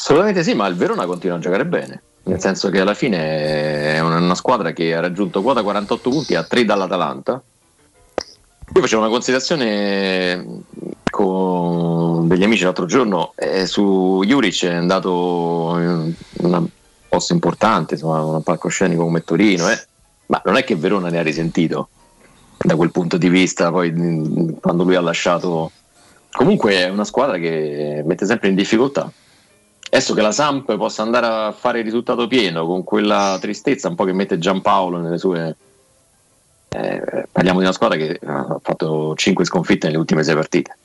Assolutamente 0.01 0.41
sì, 0.41 0.55
ma 0.55 0.65
il 0.65 0.73
Verona 0.73 1.05
continua 1.05 1.35
a 1.35 1.39
giocare 1.39 1.63
bene. 1.63 2.01
Nel 2.23 2.41
senso 2.41 2.71
che 2.71 2.80
alla 2.80 2.95
fine 2.95 3.93
è 3.93 3.99
una, 3.99 4.33
squadra 4.33 4.71
che 4.71 4.95
ha 4.95 4.99
raggiunto 4.99 5.43
quota 5.43 5.61
48 5.61 6.09
punti 6.09 6.33
a 6.33 6.41
3 6.41 6.65
dall'Atalanta. 6.65 7.39
Io 8.73 8.81
facevo 8.81 9.01
una 9.03 9.11
considerazione 9.11 10.63
con 11.11 12.27
degli 12.27 12.43
amici 12.43 12.63
l'altro 12.63 12.88
giorno 12.88 13.33
eh, 13.35 13.67
su 13.67 14.23
Juric 14.25 14.65
è 14.65 14.73
andato 14.73 15.75
in 15.77 16.15
un 16.38 16.67
posto 17.07 17.33
importante, 17.33 17.93
insomma, 17.93 18.23
un 18.23 18.41
palcoscenico 18.41 19.03
come 19.03 19.23
Torino, 19.23 19.69
eh. 19.69 19.85
ma 20.27 20.41
non 20.45 20.55
è 20.55 20.63
che 20.63 20.75
Verona 20.75 21.09
ne 21.09 21.19
ha 21.19 21.23
risentito 21.23 21.89
da 22.57 22.75
quel 22.75 22.89
punto 22.89 23.17
di 23.17 23.30
vista 23.30 23.69
poi 23.69 23.91
mh, 23.91 24.61
quando 24.61 24.83
lui 24.83 24.95
ha 24.95 25.01
lasciato 25.01 25.71
comunque 26.31 26.73
è 26.73 26.89
una 26.89 27.05
squadra 27.05 27.38
che 27.38 28.03
mette 28.05 28.25
sempre 28.25 28.49
in 28.49 28.55
difficoltà 28.55 29.11
Adesso 29.94 30.14
che 30.14 30.22
la 30.22 30.32
Samp 30.32 30.78
possa 30.78 31.02
andare 31.02 31.26
a 31.26 31.52
fare 31.52 31.80
il 31.80 31.84
risultato 31.84 32.26
pieno 32.26 32.66
con 32.66 32.82
quella 32.86 33.38
tristezza 33.42 33.90
un 33.90 33.95
po' 33.95 34.06
che 34.06 34.14
mette 34.14 34.38
Giampaolo 34.38 35.00
nelle 35.00 35.18
sue. 35.18 35.56
eh, 36.70 37.28
parliamo 37.30 37.60
di 37.60 37.66
una 37.66 37.74
squadra 37.74 37.98
che 37.98 38.18
ha 38.26 38.58
fatto 38.61 39.14
5 39.14 39.44
sconfitte 39.44 39.88
nelle 39.88 40.00
ultime 40.00 40.24
6 40.24 40.34
partite. 40.34 40.78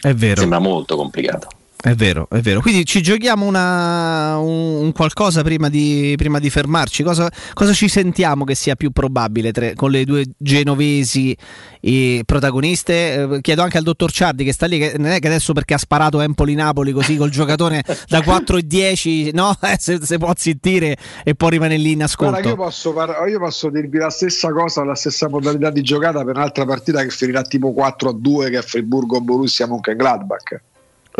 È 0.00 0.12
vero. 0.12 0.38
Sembra 0.38 0.58
molto 0.58 0.96
complicato. 0.96 1.48
È 1.80 1.94
vero, 1.94 2.26
è 2.28 2.40
vero. 2.40 2.60
Quindi 2.60 2.84
ci 2.84 3.00
giochiamo 3.00 3.46
una, 3.46 4.36
un, 4.38 4.82
un 4.82 4.92
qualcosa 4.92 5.42
prima 5.42 5.68
di, 5.68 6.12
prima 6.16 6.40
di 6.40 6.50
fermarci. 6.50 7.04
Cosa, 7.04 7.30
cosa 7.54 7.72
ci 7.72 7.86
sentiamo 7.86 8.42
che 8.42 8.56
sia 8.56 8.74
più 8.74 8.90
probabile 8.90 9.52
tre- 9.52 9.74
con 9.74 9.92
le 9.92 10.04
due 10.04 10.24
genovesi 10.36 11.36
e 11.80 12.22
protagoniste? 12.26 13.14
Eh, 13.14 13.40
chiedo 13.42 13.62
anche 13.62 13.78
al 13.78 13.84
dottor 13.84 14.10
Ciardi 14.10 14.42
che 14.42 14.52
sta 14.52 14.66
lì, 14.66 14.80
che 14.80 14.94
non 14.98 15.12
è 15.12 15.20
che 15.20 15.28
adesso 15.28 15.52
perché 15.52 15.74
ha 15.74 15.78
sparato 15.78 16.20
Empoli-Napoli 16.20 16.90
così 16.90 17.16
col 17.16 17.30
giocatore 17.30 17.84
da 18.08 18.22
4 18.22 18.56
e 18.56 18.66
10, 18.66 19.30
no? 19.34 19.56
Eh, 19.62 19.76
se, 19.78 20.00
se 20.02 20.18
può 20.18 20.32
zittire 20.34 20.96
e 21.22 21.36
può 21.36 21.48
rimanere 21.48 21.80
lì 21.80 21.92
in 21.92 22.02
ascolto. 22.02 22.32
Guarda, 22.32 22.48
io 22.48 22.56
posso, 22.56 22.92
par- 22.92 23.28
io 23.28 23.38
posso 23.38 23.70
dirvi 23.70 23.98
la 23.98 24.10
stessa 24.10 24.50
cosa, 24.50 24.82
la 24.82 24.96
stessa 24.96 25.28
modalità 25.28 25.70
di 25.70 25.82
giocata 25.82 26.24
per 26.24 26.34
un'altra 26.34 26.64
partita 26.64 27.04
che 27.04 27.10
finirà 27.10 27.42
tipo 27.42 27.72
4 27.72 28.08
a 28.08 28.12
2 28.14 28.50
che 28.50 28.58
è 28.58 28.62
Friburgo 28.62 29.22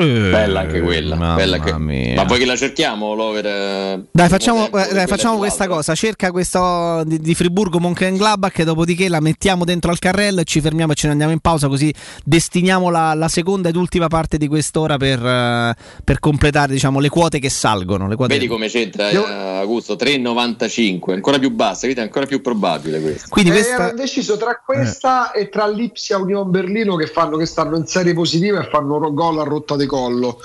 Mönchengladbach. 0.03 0.31
bella 0.31 0.61
anche 0.61 0.81
quella. 0.81 1.15
mamma 1.17 1.35
bella 1.35 1.59
che- 1.59 1.79
mia. 1.79 2.15
Ma 2.15 2.25
vuoi 2.25 2.39
che 2.39 2.45
la 2.47 2.57
cerchiamo 2.57 3.15
l'over? 3.15 3.47
eh, 3.47 4.03
Dai, 4.11 4.29
facciamo, 4.29 4.67
eh, 4.67 4.93
dai, 4.93 5.07
facciamo 5.07 5.37
questa 5.39 5.65
alta? 5.65 5.75
cosa. 5.75 5.95
Cerca 5.95 6.31
questo 6.31 7.03
di, 7.05 7.19
di 7.21 7.35
Friburgo 7.35 7.79
Mönchengladbach, 7.81 8.63
dopodiché 8.63 9.09
la 9.09 9.21
mettiamo 9.21 9.65
dentro 9.65 9.91
al 9.91 9.99
carrello 9.99 10.41
e 10.41 10.45
ci 10.45 10.61
fermiamo 10.61 10.93
e 10.93 10.95
ce 10.95 11.07
ne 11.07 11.13
andiamo 11.13 11.33
in 11.33 11.41
pausa. 11.41 11.69
Così 11.69 11.93
destiniamo 12.25 12.91
la, 12.91 13.15
la 13.15 13.29
seconda 13.29 13.69
ed 13.69 13.77
ultima 13.77 14.09
parte 14.09 14.39
di 14.39 14.47
quest'ora 14.49 14.97
per, 14.97 15.25
eh, 15.25 15.75
per 16.05 16.19
completare 16.21 16.73
diciamo, 16.73 17.01
le 17.01 17.09
quote 17.09 17.39
che 17.39 17.49
salgono. 17.51 18.09
Le 18.09 18.17
quote... 18.17 18.35
Vedi 18.35 18.47
come 18.47 18.69
c'entra 18.69 19.09
eh, 19.11 19.17
Augusto? 19.61 19.95
3,95, 19.95 21.13
ancora 21.13 21.39
più 21.39 21.51
bassa, 21.51 21.87
vedi? 21.87 22.01
È 22.01 22.03
ancora 22.03 22.27
più 22.27 22.41
probabile 22.41 23.01
questo. 23.01 23.29
Quindi 23.29 23.51
Eh, 23.51 23.55
questa- 23.55 23.75
ero 23.75 23.91
indeciso 23.91 24.37
tra 24.37 24.61
questa 24.65 25.33
e 25.33 25.49
tra 25.49 25.67
Lipsia 25.67 26.19
Union 26.19 26.51
Berlino 26.51 26.97
che, 26.97 27.07
fanno, 27.07 27.37
che 27.37 27.47
stanno 27.47 27.77
in 27.77 27.87
serie 27.87 28.15
positive 28.15 28.61
e 28.61 28.69
fanno 28.71 29.13
gol 29.13 29.39
a 29.39 29.43
rotta 29.45 29.77
di 29.77 29.87
collo. 29.89 30.39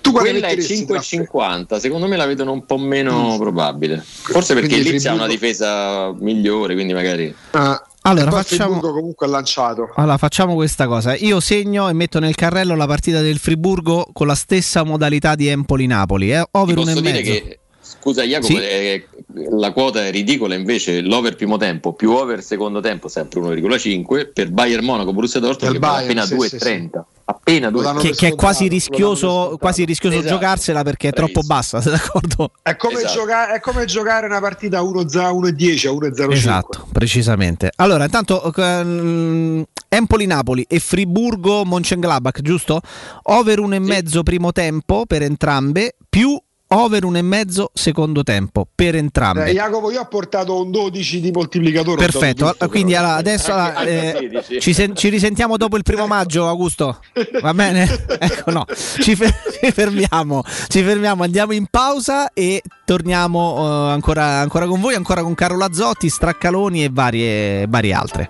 Tu 0.00 0.10
Quella 0.12 0.28
è 0.30 0.32
metteresti 0.40 0.86
tra- 0.86 0.98
5,50, 1.00 1.78
secondo 1.78 2.06
me 2.06 2.16
la 2.16 2.24
vedono 2.26 2.52
un 2.52 2.64
po' 2.66 2.78
meno 2.78 3.36
probabile. 3.38 4.02
Forse 4.04 4.54
perché 4.54 4.68
Quindi 4.70 4.90
Lipsia 4.92 5.10
ha 5.12 5.14
una 5.14 5.26
difesa 5.26 6.12
migliore, 6.18 6.74
quindi 6.74 6.92
magari. 6.94 7.34
Ah, 7.52 7.82
Allora, 8.02 8.30
facciamo- 8.30 8.80
comunque 8.80 9.26
ha 9.26 9.30
lanciato. 9.30 9.90
Allora, 9.96 10.18
facciamo 10.18 10.54
questa 10.54 10.86
cosa. 10.86 11.14
Io 11.16 11.40
segno 11.40 11.88
e 11.88 11.92
metto 11.94 12.18
nel 12.18 12.34
carrello 12.34 12.74
la 12.76 12.86
partita 12.86 13.20
del 13.22 13.38
Friburgo 13.38 14.08
con 14.12 14.26
la 14.26 14.34
stessa 14.34 14.82
modalità 14.82 15.34
di 15.36 15.46
Empoli-Napoli. 15.48 16.32
Eh? 16.32 16.46
Over 16.50 16.74
Ti 16.74 16.82
posso 16.82 17.00
dire 17.00 17.12
mezzo. 17.12 17.30
che 17.30 17.58
scusa 18.04 18.22
Jacopo 18.22 18.52
Sì. 18.52 18.60
eh, 18.60 19.08
la 19.50 19.72
quota 19.72 20.04
è 20.04 20.10
ridicola 20.10 20.54
invece 20.54 21.00
l'over 21.00 21.36
primo 21.36 21.56
tempo 21.56 21.94
più 21.94 22.10
over 22.10 22.42
secondo 22.42 22.80
tempo 22.80 23.08
sempre 23.08 23.40
1,5 23.40 24.30
per 24.34 24.50
Bayern 24.50 24.84
Monaco 24.84 25.14
Borussia 25.14 25.40
Dortmund 25.40 25.72
che 25.72 25.78
vale 25.78 26.02
appena 26.04 26.24
2,30 26.24 27.00
appena 27.24 27.68
2,30 27.70 28.00
Che, 28.00 28.10
che 28.10 28.26
è 28.28 28.34
quasi 28.34 28.68
rischioso, 28.68 29.56
quasi 29.58 29.86
rischioso 29.86 30.18
Esatto. 30.18 30.34
giocarsela 30.34 30.82
perché 30.82 31.08
è 31.08 31.12
troppo 31.12 31.40
bassa, 31.40 31.80
sei 31.82 31.92
d'accordo? 31.92 32.50
È 32.60 32.76
come, 32.76 32.98
Esatto. 32.98 33.14
gioca- 33.14 33.54
è 33.54 33.60
come 33.60 33.86
giocare 33.86 34.26
una 34.26 34.40
partita 34.40 34.78
a 34.78 34.82
1-10 34.82 35.86
a 35.86 35.90
1-0-5. 35.92 36.32
Esatto, 36.32 36.86
precisamente. 36.92 37.70
Allora, 37.76 38.04
intanto 38.04 38.52
ehm, 38.54 39.64
Empoli-Napoli 39.88 40.66
e 40.68 40.78
Friburgo-Mönchengladbach, 40.78 42.40
giusto? 42.42 42.80
Over 43.22 43.58
uno 43.60 43.74
e 43.74 43.78
mezzo 43.78 44.22
primo 44.22 44.52
tempo 44.52 45.06
per 45.06 45.22
entrambe, 45.22 45.96
più 46.08 46.38
over 46.76 47.04
uno 47.04 47.18
e 47.18 47.22
mezzo 47.22 47.70
secondo 47.72 48.22
tempo 48.22 48.66
per 48.74 48.96
entrambe. 48.96 49.46
Eh, 49.46 49.52
Jacopo, 49.52 49.90
io 49.90 50.00
ho 50.00 50.06
portato 50.06 50.60
un 50.62 50.70
12 50.70 51.20
di 51.20 51.30
moltiplicatore. 51.30 51.96
Perfetto, 51.96 52.50
tutto, 52.50 52.68
quindi 52.68 52.92
però. 52.92 53.04
allora, 53.04 53.18
adesso 53.18 53.52
eh, 53.80 54.60
ci, 54.60 54.72
sen- 54.72 54.96
ci 54.96 55.08
risentiamo 55.08 55.56
dopo 55.56 55.76
il 55.76 55.82
primo 55.82 56.06
maggio, 56.06 56.46
Augusto. 56.48 57.00
Va 57.40 57.54
bene? 57.54 57.84
ecco, 58.18 58.50
no, 58.50 58.64
ci, 59.00 59.14
fe- 59.14 59.34
ci 59.60 59.70
fermiamo, 59.70 60.42
ci 60.68 60.82
fermiamo, 60.82 61.22
andiamo 61.22 61.52
in 61.52 61.66
pausa 61.70 62.32
e 62.32 62.62
torniamo 62.84 63.88
eh, 63.88 63.92
ancora, 63.92 64.40
ancora 64.40 64.66
con 64.66 64.80
voi, 64.80 64.94
ancora 64.94 65.22
con 65.22 65.34
Carlo 65.34 65.58
Lazzotti, 65.58 66.08
Straccaloni 66.08 66.84
e 66.84 66.88
varie, 66.90 67.66
varie 67.68 67.92
altre. 67.92 68.28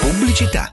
Pubblicità. 0.00 0.72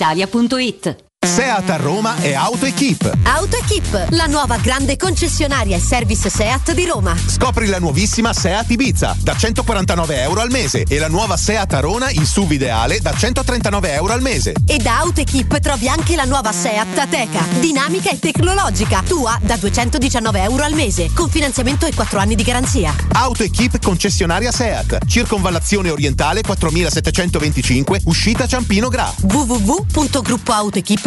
brispalitalia.it. 0.00 1.09
Seat 1.26 1.68
a 1.68 1.76
Roma 1.76 2.16
è 2.16 2.32
AutoEquip. 2.32 3.18
AutoEquip, 3.24 4.06
la 4.12 4.24
nuova 4.24 4.56
grande 4.56 4.96
concessionaria 4.96 5.76
e 5.76 5.78
service 5.78 6.30
Seat 6.30 6.72
di 6.72 6.86
Roma. 6.86 7.14
Scopri 7.14 7.66
la 7.66 7.78
nuovissima 7.78 8.32
Seat 8.32 8.70
Ibiza 8.70 9.14
da 9.20 9.36
149 9.36 10.22
euro 10.22 10.40
al 10.40 10.50
mese 10.50 10.84
e 10.88 10.98
la 10.98 11.08
nuova 11.08 11.36
Seat 11.36 11.74
Arona 11.74 12.08
in 12.10 12.24
SUV 12.24 12.52
ideale 12.52 13.00
da 13.00 13.14
139 13.14 13.92
euro 13.92 14.14
al 14.14 14.22
mese. 14.22 14.54
E 14.66 14.78
da 14.78 15.00
AutoEquip 15.00 15.58
trovi 15.58 15.88
anche 15.88 16.16
la 16.16 16.24
nuova 16.24 16.52
Seat 16.52 16.96
Ateca, 16.96 17.44
dinamica 17.60 18.08
e 18.08 18.18
tecnologica, 18.18 19.02
tua 19.06 19.38
da 19.42 19.58
219 19.58 20.42
euro 20.42 20.64
al 20.64 20.72
mese, 20.72 21.10
con 21.12 21.28
finanziamento 21.28 21.84
e 21.84 21.92
4 21.94 22.18
anni 22.18 22.34
di 22.34 22.44
garanzia. 22.44 22.94
AutoEquip 23.12 23.78
concessionaria 23.82 24.52
Seat, 24.52 25.04
circonvallazione 25.06 25.90
orientale 25.90 26.40
4725, 26.40 28.00
uscita 28.04 28.46
Ciampino 28.46 28.88
Gra. 28.88 29.12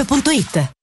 www.gruppoautoequip.it 0.04 0.83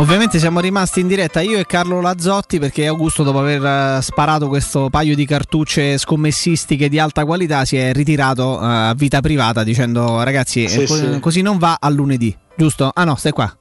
Ovviamente 0.00 0.38
siamo 0.38 0.60
rimasti 0.60 1.00
in 1.00 1.08
diretta 1.08 1.40
io 1.40 1.58
e 1.58 1.66
Carlo 1.66 2.00
Lazzotti 2.00 2.60
perché 2.60 2.86
Augusto 2.86 3.24
dopo 3.24 3.40
aver 3.40 3.64
eh, 3.98 4.02
sparato 4.02 4.46
questo 4.46 4.88
paio 4.90 5.16
di 5.16 5.26
cartucce 5.26 5.98
scommessistiche 5.98 6.88
di 6.88 7.00
alta 7.00 7.24
qualità 7.24 7.64
si 7.64 7.76
è 7.76 7.92
ritirato 7.92 8.60
eh, 8.62 8.64
a 8.64 8.94
vita 8.94 9.20
privata 9.20 9.64
dicendo 9.64 10.22
ragazzi 10.22 10.68
Sì, 10.68 10.82
eh, 10.82 10.86
co- 10.86 10.94
sì. 10.94 11.18
così 11.18 11.42
non 11.42 11.58
va 11.58 11.78
a 11.80 11.88
lunedì, 11.88 12.34
giusto? 12.56 12.92
Ah 12.94 13.02
no, 13.02 13.16
stai 13.16 13.32
qua. 13.32 13.52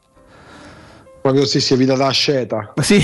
Proprio 1.28 1.46
sì, 1.46 1.60
si 1.60 1.74
è 1.74 1.78
vita 1.78 1.94
da 1.96 2.08
asceta. 2.08 2.74
Sì, 2.82 3.04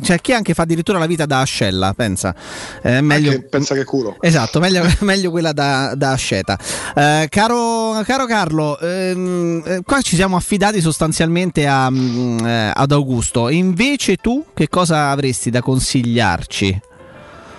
c'è 0.00 0.20
chi 0.20 0.32
anche 0.32 0.54
fa 0.54 0.62
addirittura 0.62 1.00
la 1.00 1.06
vita 1.06 1.26
da 1.26 1.40
ascella, 1.40 1.92
pensa. 1.92 2.32
Eh, 2.80 3.00
meglio... 3.00 3.42
pensa 3.50 3.74
che 3.74 3.82
culo. 3.82 4.16
Esatto, 4.20 4.60
meglio, 4.60 4.84
meglio 5.02 5.32
quella 5.32 5.50
da, 5.50 5.94
da 5.96 6.12
asceta. 6.12 6.56
Eh, 6.94 7.26
caro, 7.28 8.00
caro 8.04 8.26
Carlo, 8.26 8.78
ehm, 8.78 9.60
eh, 9.66 9.80
qua 9.84 10.02
ci 10.02 10.14
siamo 10.14 10.36
affidati 10.36 10.80
sostanzialmente 10.80 11.66
a, 11.66 11.90
mm, 11.90 12.38
eh, 12.46 12.72
ad 12.72 12.92
Augusto. 12.92 13.48
Invece 13.48 14.18
tu 14.18 14.44
che 14.54 14.68
cosa 14.68 15.10
avresti 15.10 15.50
da 15.50 15.62
consigliarci? 15.62 16.80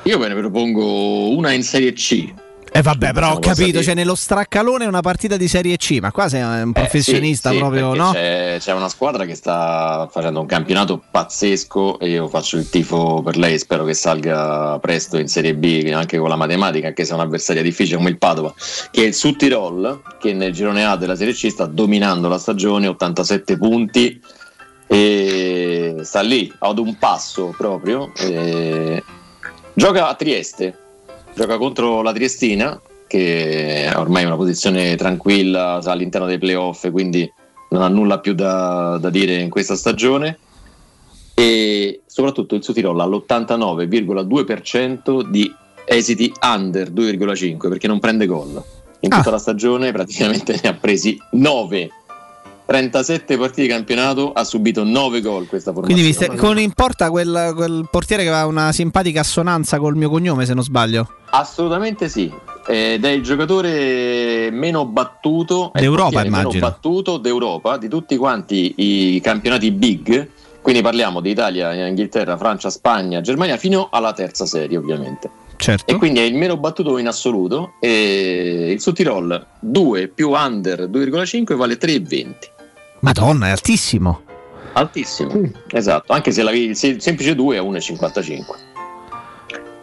Io 0.04 0.18
ve 0.18 0.28
ne 0.30 0.36
propongo 0.36 1.36
una 1.36 1.52
in 1.52 1.64
Serie 1.64 1.92
C. 1.92 2.34
Eh 2.78 2.84
vabbè, 2.84 3.12
però 3.12 3.32
ho 3.32 3.40
passati- 3.40 3.62
capito, 3.62 3.82
cioè 3.82 3.96
nello 3.96 4.14
straccalone 4.14 4.86
una 4.86 5.02
partita 5.02 5.36
di 5.36 5.48
Serie 5.48 5.78
C, 5.78 5.98
ma 6.00 6.12
qua 6.12 6.30
sei 6.30 6.44
un 6.44 6.74
professionista 6.74 7.50
Eh, 7.50 7.54
sì, 7.54 7.58
proprio, 7.58 7.96
no? 7.96 8.12
C'è, 8.12 8.58
c'è 8.60 8.72
una 8.74 8.88
squadra 8.88 9.26
che 9.26 9.34
sta 9.34 10.08
facendo 10.12 10.42
un 10.42 10.46
campionato 10.46 11.02
pazzesco 11.10 11.98
e 11.98 12.10
io 12.10 12.28
faccio 12.28 12.56
il 12.58 12.70
tifo 12.70 13.24
per 13.24 13.36
lei. 13.36 13.58
Spero 13.58 13.84
che 13.84 13.96
salga 13.96 14.78
presto 14.80 15.18
in 15.18 15.28
Serie 15.28 15.56
B 15.56 15.90
anche 15.92 16.20
con 16.20 16.30
la 16.30 16.36
matematica, 16.36 16.86
anche 16.86 17.04
se 17.04 17.14
è 17.14 17.16
un'avversaria 17.16 17.64
difficile 17.64 17.98
come 17.98 18.10
il 18.10 18.20
Padova, 18.20 18.54
che 18.92 19.02
è 19.02 19.08
il 19.08 19.16
Sud-Tirol, 19.16 20.04
che 20.20 20.34
nel 20.34 20.54
girone 20.54 20.86
A 20.86 20.98
della 20.98 21.16
Serie 21.16 21.34
C 21.34 21.50
sta 21.50 21.66
dominando 21.66 22.28
la 22.28 22.38
stagione, 22.38 22.86
87 22.86 23.58
punti. 23.58 24.22
E 24.86 25.96
sta 26.04 26.22
lì 26.22 26.54
ad 26.60 26.78
un 26.78 26.96
passo 27.00 27.56
proprio. 27.58 28.12
e 28.16 29.04
Gioca 29.74 30.08
a 30.08 30.14
Trieste, 30.14 30.78
gioca 31.38 31.58
contro 31.58 32.02
la 32.02 32.12
Triestina, 32.12 32.82
che 33.06 33.92
ormai 33.96 34.24
è 34.24 34.26
una 34.26 34.36
posizione 34.36 34.96
tranquilla 34.96 35.80
all'interno 35.84 36.26
dei 36.26 36.40
playoff, 36.40 36.90
quindi 36.90 37.32
non 37.70 37.84
ha 37.84 37.88
nulla 37.88 38.20
più 38.20 38.34
da, 38.34 38.98
da 39.00 39.12
dire 39.12 39.36
in 39.36 39.52
questa 39.52 39.76
stagione. 39.76 40.40
E 41.36 42.02
soprattutto 42.08 42.56
il 42.56 42.64
Sud-Tirol 42.64 43.00
ha 43.00 43.06
l'89,2% 43.06 45.30
di 45.30 45.54
esiti 45.86 46.34
under 46.42 46.92
2,5 46.92 47.70
perché 47.70 47.88
non 47.88 48.00
prende 48.00 48.26
gol. 48.26 48.60
In 49.02 49.12
tutta 49.12 49.30
la 49.30 49.38
stagione 49.38 49.92
praticamente 49.92 50.58
ne 50.64 50.70
ha 50.70 50.74
presi 50.74 51.16
9. 51.34 51.92
37 52.68 53.38
partite 53.38 53.62
di 53.62 53.68
campionato, 53.70 54.34
ha 54.34 54.44
subito 54.44 54.84
9 54.84 55.22
gol 55.22 55.48
questa 55.48 55.72
formazione. 55.72 56.02
Quindi 56.02 56.14
stai- 56.14 56.38
con 56.38 56.60
in 56.60 56.74
porta 56.74 57.10
quel, 57.10 57.54
quel 57.56 57.88
portiere 57.90 58.24
che 58.24 58.30
aveva 58.30 58.46
una 58.46 58.74
simpatica 58.74 59.22
assonanza 59.22 59.80
col 59.80 59.96
mio 59.96 60.10
cognome, 60.10 60.46
se 60.46 60.54
non 60.54 60.64
sbaglio. 60.64 61.10
Assolutamente 61.30 62.10
sì, 62.10 62.30
ed 62.68 63.06
è 63.06 63.10
il 63.10 63.24
giocatore 63.24 64.50
meno 64.52 64.86
battuto 64.86 65.72
D'Europa, 65.74 66.10
portiere 66.10 66.30
meno 66.30 66.42
immagino. 66.42 66.68
battuto 66.68 67.18
d'Europa 67.18 67.78
di 67.78 67.88
tutti 67.88 68.18
quanti 68.18 68.74
i 68.76 69.22
campionati 69.22 69.72
big. 69.72 70.30
Quindi 70.62 70.82
parliamo 70.82 71.22
di 71.22 71.30
Italia, 71.30 71.74
Inghilterra, 71.74 72.36
Francia, 72.36 72.70
Spagna, 72.70 73.22
Germania 73.22 73.56
fino 73.56 73.88
alla 73.90 74.12
terza 74.12 74.46
serie, 74.46 74.76
ovviamente. 74.76 75.30
Certo. 75.56 75.90
E 75.90 75.96
quindi 75.96 76.20
è 76.20 76.24
il 76.24 76.36
meno 76.36 76.58
battuto 76.58 76.98
in 76.98 77.08
assoluto. 77.08 77.76
E 77.80 78.72
il 78.74 78.82
Sud-Tirol 78.82 79.46
2 79.62 80.08
più 80.10 80.32
under 80.32 80.90
2,5 80.90 81.56
vale 81.56 81.78
3,20. 81.78 82.56
Madonna, 83.08 83.48
è 83.48 83.52
altissimo. 83.52 84.22
Altissimo, 84.74 85.34
esatto, 85.72 86.14
anche 86.14 86.32
se 86.32 86.44
la, 86.44 86.52
il 86.52 86.76
se- 86.76 87.00
semplice 87.00 87.34
2 87.36 87.58
è 87.58 87.62
1,55. 87.62 88.42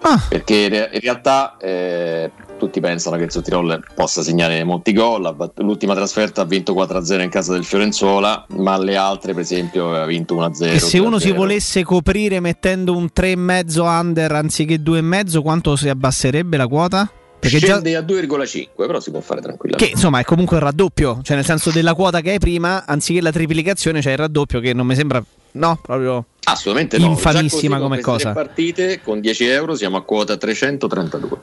Ah. 0.02 0.22
Perché 0.28 0.54
in 0.54 0.68
re- 0.68 0.90
in 0.92 1.00
realtà 1.00 1.56
eh, 1.58 2.30
tutti 2.58 2.78
pensano 2.80 3.16
che 3.16 3.24
il 3.24 3.30
Sottirol 3.30 3.82
possa 3.94 4.22
segnare 4.22 4.62
molti 4.62 4.92
gol. 4.92 5.34
L'ultima 5.56 5.94
trasferta 5.94 6.42
ha 6.42 6.44
vinto 6.44 6.74
4-0 6.74 7.22
in 7.22 7.30
casa 7.30 7.54
del 7.54 7.64
Fiorenzuola, 7.64 8.44
ma 8.56 8.76
le 8.76 8.96
altre, 8.96 9.32
per 9.32 9.42
esempio, 9.42 9.94
ha 9.94 10.04
vinto 10.04 10.36
1-0. 10.36 10.74
E 10.74 10.78
se 10.78 10.98
uno 10.98 11.18
si 11.18 11.30
2-0. 11.30 11.34
volesse 11.34 11.82
coprire 11.82 12.38
mettendo 12.40 12.94
un 12.94 13.08
3,5 13.12 13.80
under 13.80 14.32
anziché 14.32 14.76
2,5, 14.76 15.40
quanto 15.40 15.74
si 15.76 15.88
abbasserebbe 15.88 16.58
la 16.58 16.66
quota? 16.66 17.10
Perché 17.38 17.58
già, 17.58 17.66
scende 17.66 17.96
a 17.96 18.00
2,5, 18.00 18.68
però 18.74 19.00
si 19.00 19.10
può 19.10 19.20
fare 19.20 19.40
che 19.40 19.46
tranquillamente. 19.46 19.92
insomma 19.92 20.20
è 20.20 20.24
comunque 20.24 20.56
il 20.56 20.62
raddoppio, 20.62 21.20
cioè 21.22 21.36
nel 21.36 21.44
senso 21.44 21.70
della 21.70 21.94
quota 21.94 22.20
che 22.20 22.30
hai 22.30 22.38
prima, 22.38 22.84
anziché 22.86 23.20
la 23.20 23.32
triplicazione 23.32 24.00
c'è 24.00 24.12
il 24.12 24.18
raddoppio 24.18 24.60
che 24.60 24.72
non 24.72 24.86
mi 24.86 24.94
sembra, 24.94 25.22
no, 25.52 25.78
proprio 25.82 26.24
Assolutamente 26.44 26.98
no. 26.98 27.06
infamissima 27.06 27.76
Già 27.76 27.82
così, 27.82 27.82
come 27.82 28.00
con 28.00 28.12
cosa. 28.12 28.32
tre 28.32 28.44
partite 28.44 29.00
con 29.02 29.20
10 29.20 29.44
euro 29.46 29.74
siamo 29.74 29.96
a 29.96 30.02
quota 30.02 30.36
332. 30.36 31.40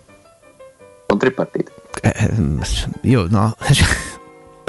Con 1.07 1.17
tre 1.17 1.31
partite. 1.31 1.71
Eh, 2.01 2.13
ehm, 2.15 2.61
io 3.01 3.27
no, 3.29 3.55
Cioè, 3.71 3.87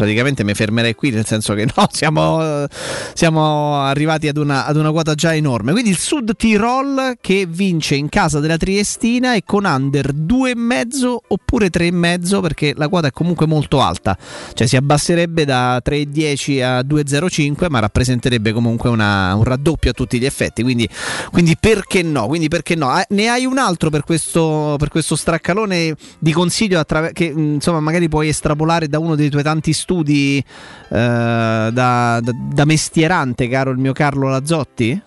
praticamente 0.03 0.43
mi 0.43 0.53
fermerei 0.53 0.97
qui, 0.97 1.11
nel 1.11 1.25
senso 1.25 1.55
che 1.55 1.65
no, 1.77 1.87
siamo, 1.93 2.67
siamo 3.15 3.77
arrivati 3.83 4.27
ad 4.27 4.37
una, 4.37 4.67
ad 4.67 4.75
una 4.77 4.91
quota 4.91 5.15
già 5.15 5.33
enorme. 5.33 5.71
Quindi 5.71 5.91
il 5.91 5.99
Sud 5.99 6.35
Tirol 6.35 7.15
che 7.21 7.47
vince 7.49 7.95
in 7.95 8.09
casa 8.09 8.41
della 8.41 8.57
Triestina 8.57 9.35
e 9.37 9.45
con 9.47 9.65
under 9.65 10.13
2,5 10.13 11.17
oppure 11.29 11.69
3,5 11.71 12.41
perché 12.41 12.75
la 12.77 12.89
quota 12.89 13.07
è 13.07 13.11
comunque 13.13 13.47
molto 13.47 13.81
alta, 13.81 14.19
cioè 14.55 14.67
si 14.67 14.75
abbasserebbe 14.75 15.45
da 15.45 15.81
3,10 15.85 16.63
a 16.65 16.81
2,05 16.81 17.67
ma 17.69 17.79
rappresenterebbe 17.79 18.53
comunque 18.53 18.91
una- 18.91 19.35
un 19.37 19.45
raddoppio 19.45 19.91
a 19.91 19.93
tutti 19.93 20.19
gli 20.19 20.25
effetti, 20.25 20.63
quindi, 20.65 20.89
quindi 21.31 21.57
perché 21.59 22.03
no? 22.03 22.27
Quindi 22.27 22.49
perché 22.49 22.75
no? 22.75 22.89
Ah, 22.89 23.05
Ne 23.11 23.29
hai 23.29 23.45
un 23.47 23.59
altro 23.59 23.89
per 23.89 24.03
questo, 24.03 24.75
per 24.79 24.89
questo 24.89 25.15
straccalone 25.15 25.95
di 26.19 26.33
consiglio 26.33 26.81
attraver- 26.81 27.13
che 27.13 27.27
insomma 27.27 27.79
magari 27.79 28.09
puoi 28.09 28.29
estrapolare 28.29 28.89
da 28.89 28.99
uno 28.99 29.15
dei 29.15 29.31
tuoi 29.31 29.43
tanti 29.45 29.73
studi 29.73 29.91
eh, 30.01 30.53
da, 30.89 31.71
da- 31.71 32.21
da 32.21 32.65
mestierante, 32.65 33.49
caro 33.49 33.71
il 33.71 33.79
mio 33.79 33.93
Carlo 33.93 34.29
Lazzotti? 34.29 35.01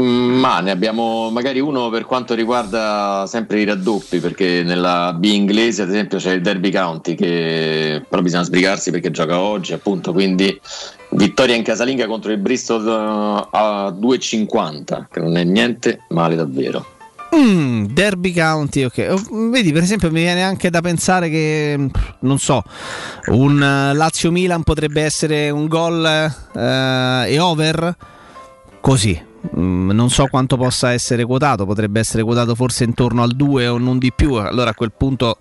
Mm, 0.00 0.38
Ma 0.38 0.60
ne 0.60 0.70
abbiamo 0.70 1.30
magari 1.30 1.60
uno 1.60 1.90
per 1.90 2.06
quanto 2.06 2.34
riguarda 2.34 3.24
sempre 3.26 3.60
i 3.60 3.64
raddoppi, 3.64 4.18
perché 4.18 4.62
nella 4.62 5.12
B 5.12 5.24
inglese, 5.24 5.82
ad 5.82 5.90
esempio, 5.90 6.18
c'è 6.18 6.32
il 6.32 6.40
Derby 6.40 6.70
County 6.70 7.14
che 7.14 8.02
però 8.08 8.22
bisogna 8.22 8.44
sbrigarsi 8.44 8.90
perché 8.90 9.10
gioca 9.10 9.38
oggi, 9.38 9.74
appunto. 9.74 10.12
Quindi 10.12 10.58
vittoria 11.10 11.54
in 11.54 11.62
casalinga 11.62 12.06
contro 12.06 12.32
il 12.32 12.38
Bristol 12.38 12.86
eh, 12.86 13.48
a 13.50 13.94
2,50, 13.94 15.06
che 15.10 15.20
non 15.20 15.36
è 15.36 15.44
niente 15.44 16.04
male 16.08 16.34
davvero. 16.34 16.98
Mm, 17.34 17.84
Derby 17.86 18.32
County, 18.32 18.82
ok. 18.82 19.06
Oh, 19.10 19.50
Vedi, 19.50 19.72
per 19.72 19.82
esempio, 19.82 20.10
mi 20.10 20.20
viene 20.20 20.42
anche 20.42 20.68
da 20.68 20.80
pensare 20.80 21.30
che, 21.30 21.88
non 22.20 22.38
so, 22.38 22.62
un 23.26 23.62
eh, 23.62 23.94
Lazio-Milan 23.94 24.64
potrebbe 24.64 25.02
essere 25.02 25.50
un 25.50 25.68
gol 25.68 26.04
eh, 26.04 27.24
e 27.32 27.38
over 27.38 27.96
così. 28.80 29.28
Mm, 29.56 29.90
non 29.92 30.10
so 30.10 30.26
quanto 30.26 30.56
possa 30.56 30.92
essere 30.92 31.24
quotato, 31.24 31.64
potrebbe 31.64 32.00
essere 32.00 32.22
quotato 32.24 32.54
forse 32.54 32.84
intorno 32.84 33.22
al 33.22 33.30
2 33.34 33.68
o 33.68 33.78
non 33.78 33.98
di 33.98 34.12
più. 34.12 34.34
Allora 34.34 34.70
a 34.70 34.74
quel 34.74 34.92
punto 34.96 35.38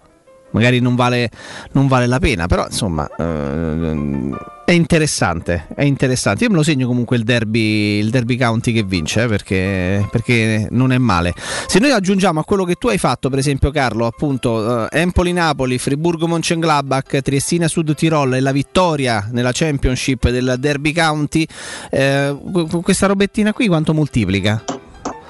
magari 0.52 0.80
non 0.80 0.96
vale, 0.96 1.30
non 1.74 1.88
vale 1.88 2.08
la 2.08 2.20
pena, 2.20 2.48
però 2.48 2.66
insomma 2.66 3.10
ehm, 3.18 4.38
è 4.70 4.74
interessante, 4.74 5.66
è 5.74 5.84
interessante. 5.84 6.44
Io 6.44 6.52
me 6.52 6.58
lo 6.58 6.62
segno 6.62 6.86
comunque 6.86 7.18
il 7.18 7.24
derby, 7.24 7.98
il 7.98 8.12
derby 8.12 8.38
county 8.38 8.72
che 8.72 8.84
vince, 8.84 9.24
eh, 9.24 9.28
perché, 9.28 10.08
perché 10.12 10.68
non 10.70 10.92
è 10.92 11.00
male. 11.00 11.34
Se 11.66 11.80
noi 11.80 11.90
aggiungiamo 11.90 12.40
a 12.40 12.44
quello 12.44 12.66
che 12.66 12.76
tu 12.76 12.88
hai 12.88 13.00
fatto, 13.00 13.32
per 13.32 13.40
esempio 13.40 13.72
Carlo, 13.72 14.06
appunto 14.06 14.88
eh, 14.88 15.00
Empoli-Napoli, 15.00 15.80
Friburgo-Mönchengladbach, 15.80 17.20
Triestina-Sud 17.20 17.96
Tirol 17.96 18.36
e 18.36 18.42
la 18.42 18.52
vittoria 18.52 19.28
nella 19.32 19.50
Championship 19.52 20.30
del 20.30 20.58
derby 20.60 20.94
county, 20.94 21.48
eh, 21.90 22.38
qu- 22.52 22.84
questa 22.84 23.08
robettina 23.08 23.54
qui 23.54 23.66
quanto 23.66 23.96
moltiplica? 23.96 24.64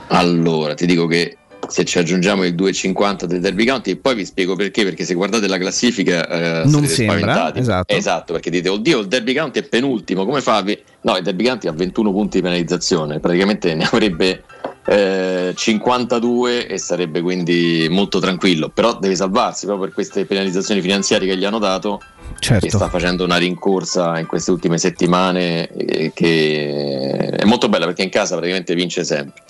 Allora, 0.09 0.73
ti 0.73 0.85
dico 0.85 1.07
che 1.07 1.37
se 1.69 1.85
ci 1.85 1.97
aggiungiamo 1.99 2.43
il 2.43 2.55
2,50 2.55 3.25
del 3.25 3.39
Derby 3.39 3.65
County, 3.65 3.91
e 3.91 3.97
poi 3.97 4.15
vi 4.15 4.25
spiego 4.25 4.55
perché, 4.55 4.83
perché 4.83 5.05
se 5.05 5.13
guardate 5.13 5.47
la 5.47 5.57
classifica 5.57 6.27
eh, 6.27 6.67
Non 6.67 6.85
sembra, 6.85 7.17
spaventati. 7.17 7.93
esatto. 7.95 8.33
perché 8.33 8.49
dite, 8.49 8.69
oddio, 8.69 8.99
il 8.99 9.07
Derby 9.07 9.33
County 9.33 9.59
è 9.59 9.63
penultimo, 9.63 10.25
come 10.25 10.41
fa? 10.41 10.57
a 10.57 10.61
vi-" 10.61 10.77
No, 11.01 11.15
il 11.15 11.23
Derby 11.23 11.45
County 11.45 11.67
ha 11.67 11.71
21 11.71 12.11
punti 12.11 12.37
di 12.37 12.43
penalizzazione, 12.43 13.19
praticamente 13.19 13.73
ne 13.75 13.85
avrebbe 13.85 14.43
eh, 14.85 15.53
52 15.55 16.67
e 16.67 16.77
sarebbe 16.77 17.21
quindi 17.21 17.87
molto 17.89 18.19
tranquillo, 18.19 18.69
però 18.69 18.97
deve 18.97 19.15
salvarsi 19.15 19.65
proprio 19.65 19.85
per 19.85 19.93
queste 19.93 20.25
penalizzazioni 20.25 20.81
finanziarie 20.81 21.27
che 21.27 21.37
gli 21.37 21.45
hanno 21.45 21.59
dato. 21.59 22.01
Certo. 22.39 22.65
Che 22.65 22.71
sta 22.71 22.89
facendo 22.89 23.23
una 23.25 23.37
rincorsa 23.37 24.17
in 24.17 24.25
queste 24.25 24.51
ultime 24.51 24.77
settimane 24.77 25.67
eh, 25.67 26.11
che 26.13 27.29
è 27.35 27.43
molto 27.43 27.67
bella 27.69 27.85
perché 27.85 28.03
in 28.03 28.09
casa 28.09 28.35
praticamente 28.35 28.75
vince 28.75 29.03
sempre. 29.03 29.41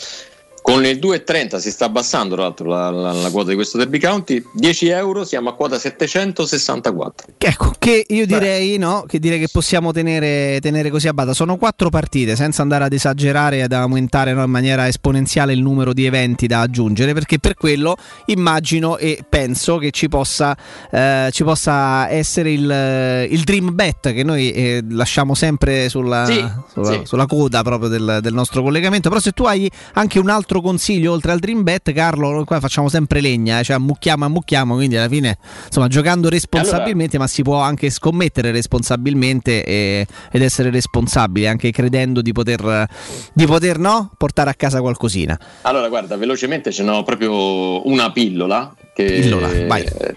Con 0.69 0.85
il 0.85 0.99
2,30 0.99 1.57
si 1.57 1.71
sta 1.71 1.85
abbassando 1.85 2.35
tra 2.35 2.43
l'altro 2.43 2.67
la, 2.69 2.91
la- 2.91 3.11
la 3.11 3.31
quota 3.31 3.49
di 3.49 3.55
questo 3.55 3.79
Derby 3.79 3.97
County, 3.97 4.43
10 4.53 4.87
euro 4.89 5.25
siamo 5.25 5.49
a 5.49 5.55
quota 5.55 5.79
764. 5.79 7.33
Ecco, 7.39 7.73
che 7.79 8.05
io 8.07 8.27
direi, 8.27 8.77
no, 8.77 9.03
che 9.07 9.17
direi 9.17 9.39
che 9.39 9.47
possiamo 9.51 9.91
tenere, 9.91 10.59
tenere 10.61 10.91
così 10.91 11.07
a 11.07 11.13
bada. 11.13 11.33
Sono 11.33 11.57
quattro 11.57 11.89
partite, 11.89 12.35
senza 12.35 12.61
andare 12.61 12.83
ad 12.83 12.93
esagerare 12.93 13.57
e 13.57 13.61
ad 13.63 13.71
aumentare 13.71 14.33
no, 14.33 14.43
in 14.43 14.51
maniera 14.51 14.87
esponenziale 14.87 15.53
il 15.53 15.61
numero 15.63 15.91
di 15.91 16.05
eventi 16.05 16.45
da 16.45 16.59
aggiungere, 16.61 17.13
perché 17.13 17.39
per 17.39 17.55
quello 17.55 17.95
immagino 18.25 18.97
e 18.97 19.23
penso 19.27 19.79
che 19.79 19.89
ci 19.89 20.07
possa, 20.07 20.55
eh, 20.91 21.29
ci 21.31 21.43
possa 21.43 22.09
essere 22.09 22.51
il, 22.51 23.27
il 23.31 23.41
Dream 23.43 23.73
Bet 23.73 24.13
che 24.13 24.23
noi 24.23 24.51
eh, 24.51 24.83
lasciamo 24.87 25.33
sempre 25.33 25.89
sulla, 25.89 26.25
Sì, 26.25 26.45
sulla, 26.71 26.91
sì. 26.91 27.01
sulla 27.05 27.25
coda 27.25 27.63
proprio 27.63 27.89
del, 27.89 28.19
del 28.21 28.33
nostro 28.35 28.61
collegamento. 28.61 29.09
Però 29.09 29.19
se 29.19 29.31
tu 29.31 29.45
hai 29.45 29.67
anche 29.93 30.19
un 30.19 30.29
altro 30.29 30.57
consiglio 30.61 31.11
oltre 31.11 31.31
al 31.31 31.39
Dream 31.39 31.63
Bet, 31.63 31.91
Carlo, 31.93 32.43
qua 32.45 32.59
facciamo 32.59 32.89
sempre 32.89 33.21
legna, 33.21 33.59
eh, 33.59 33.63
cioè 33.63 33.75
ammucchiamo, 33.77 34.25
ammucchiamo, 34.25 34.75
quindi 34.75 34.97
alla 34.97 35.09
fine, 35.09 35.37
insomma, 35.65 35.87
giocando 35.87 36.29
responsabilmente, 36.29 37.17
ma 37.17 37.27
si 37.27 37.41
può 37.41 37.59
anche 37.59 37.89
scommettere 37.89 38.51
responsabilmente 38.51 39.63
e- 39.63 40.07
ed 40.31 40.41
essere 40.41 40.69
responsabili, 40.69 41.47
anche 41.47 41.71
credendo 41.71 42.21
di 42.21 42.31
poter, 42.31 42.87
di 43.33 43.45
poter 43.45 43.77
no, 43.77 44.11
portare 44.17 44.49
a 44.49 44.53
casa 44.53 44.81
qualcosina. 44.81 45.39
Allora, 45.61 45.87
guarda, 45.89 46.17
velocemente 46.17 46.71
ce 46.71 46.83
n'ho 46.83 47.03
proprio 47.03 47.87
una 47.87 48.11
pillola. 48.11 48.73
Che 48.93 49.05
Pillola, 49.21 49.47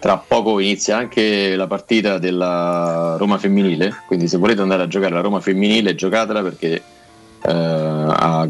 tra 0.00 0.16
poco 0.16 0.58
inizia 0.58 0.96
anche 0.96 1.54
la 1.54 1.68
partita 1.68 2.18
della 2.18 3.14
Roma 3.16 3.38
femminile. 3.38 4.02
Quindi, 4.08 4.26
se 4.26 4.38
volete 4.38 4.60
andare 4.60 4.82
a 4.82 4.88
giocare 4.88 5.14
la 5.14 5.20
Roma 5.20 5.40
femminile, 5.40 5.94
giocatela 5.94 6.42
perché 6.42 6.82
eh, 7.44 7.52
ha 7.52 8.48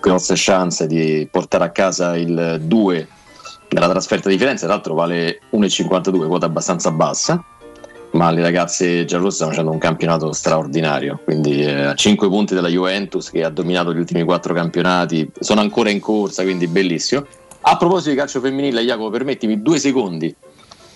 grosse 0.00 0.34
chance 0.36 0.86
di 0.86 1.28
portare 1.30 1.64
a 1.64 1.70
casa 1.70 2.16
il 2.16 2.60
2 2.62 3.08
della 3.68 3.88
trasferta 3.88 4.28
di 4.28 4.38
Firenze. 4.38 4.64
Tra 4.64 4.74
l'altro, 4.74 4.94
vale 4.94 5.40
1,52, 5.52 6.26
quota 6.26 6.46
abbastanza 6.46 6.90
bassa. 6.90 7.44
Ma 8.12 8.32
le 8.32 8.42
ragazze 8.42 9.04
giallorosse 9.04 9.36
stanno 9.36 9.50
facendo 9.50 9.70
un 9.70 9.78
campionato 9.78 10.32
straordinario. 10.32 11.20
Quindi, 11.22 11.62
eh, 11.62 11.82
a 11.82 11.94
5 11.94 12.28
punti 12.28 12.54
dalla 12.54 12.68
Juventus, 12.68 13.30
che 13.30 13.44
ha 13.44 13.50
dominato 13.50 13.94
gli 13.94 13.98
ultimi 13.98 14.24
4 14.24 14.52
campionati, 14.52 15.30
sono 15.38 15.60
ancora 15.60 15.90
in 15.90 16.00
corsa, 16.00 16.42
quindi 16.42 16.66
bellissimo. 16.66 17.24
A 17.60 17.76
proposito 17.76 18.10
di 18.10 18.16
calcio 18.16 18.40
femminile, 18.40 18.82
Jacopo, 18.82 19.10
permettimi 19.10 19.62
due 19.62 19.78
secondi. 19.78 20.34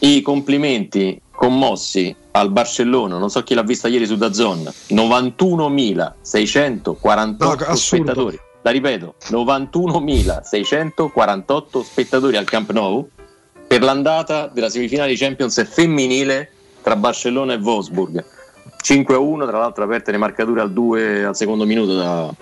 I 0.01 0.23
complimenti 0.23 1.21
commossi 1.31 2.13
al 2.33 2.51
Barcellona, 2.51 3.19
non 3.19 3.31
so 3.31 3.45
chi 3.45 3.55
l'ha 3.55 3.63
vista 3.63 3.87
ieri 3.87 4.07
su 4.07 4.17
Dazon, 4.17 4.69
91.648 4.89 7.73
spettatori. 7.75 8.41
La 8.65 8.71
ripeto, 8.71 9.17
91.648 9.27 11.83
spettatori 11.83 12.39
al 12.39 12.47
Camp 12.47 12.71
Nou 12.71 13.07
per 13.67 13.83
l'andata 13.83 14.47
della 14.47 14.71
semifinale 14.71 15.11
di 15.11 15.19
Champions 15.19 15.63
femminile 15.69 16.49
tra 16.81 16.97
Barcellona 16.97 17.53
e 17.53 17.59
Wolfsburg. 17.59 18.25
5-1, 18.83 19.47
tra 19.47 19.59
l'altro 19.59 19.85
aperte 19.85 20.13
le 20.13 20.17
marcature 20.17 20.63
al 20.63 20.73
2 20.73 21.27
al 21.27 21.37
secondo 21.37 21.67
minuto 21.67 21.95
da 21.95 22.35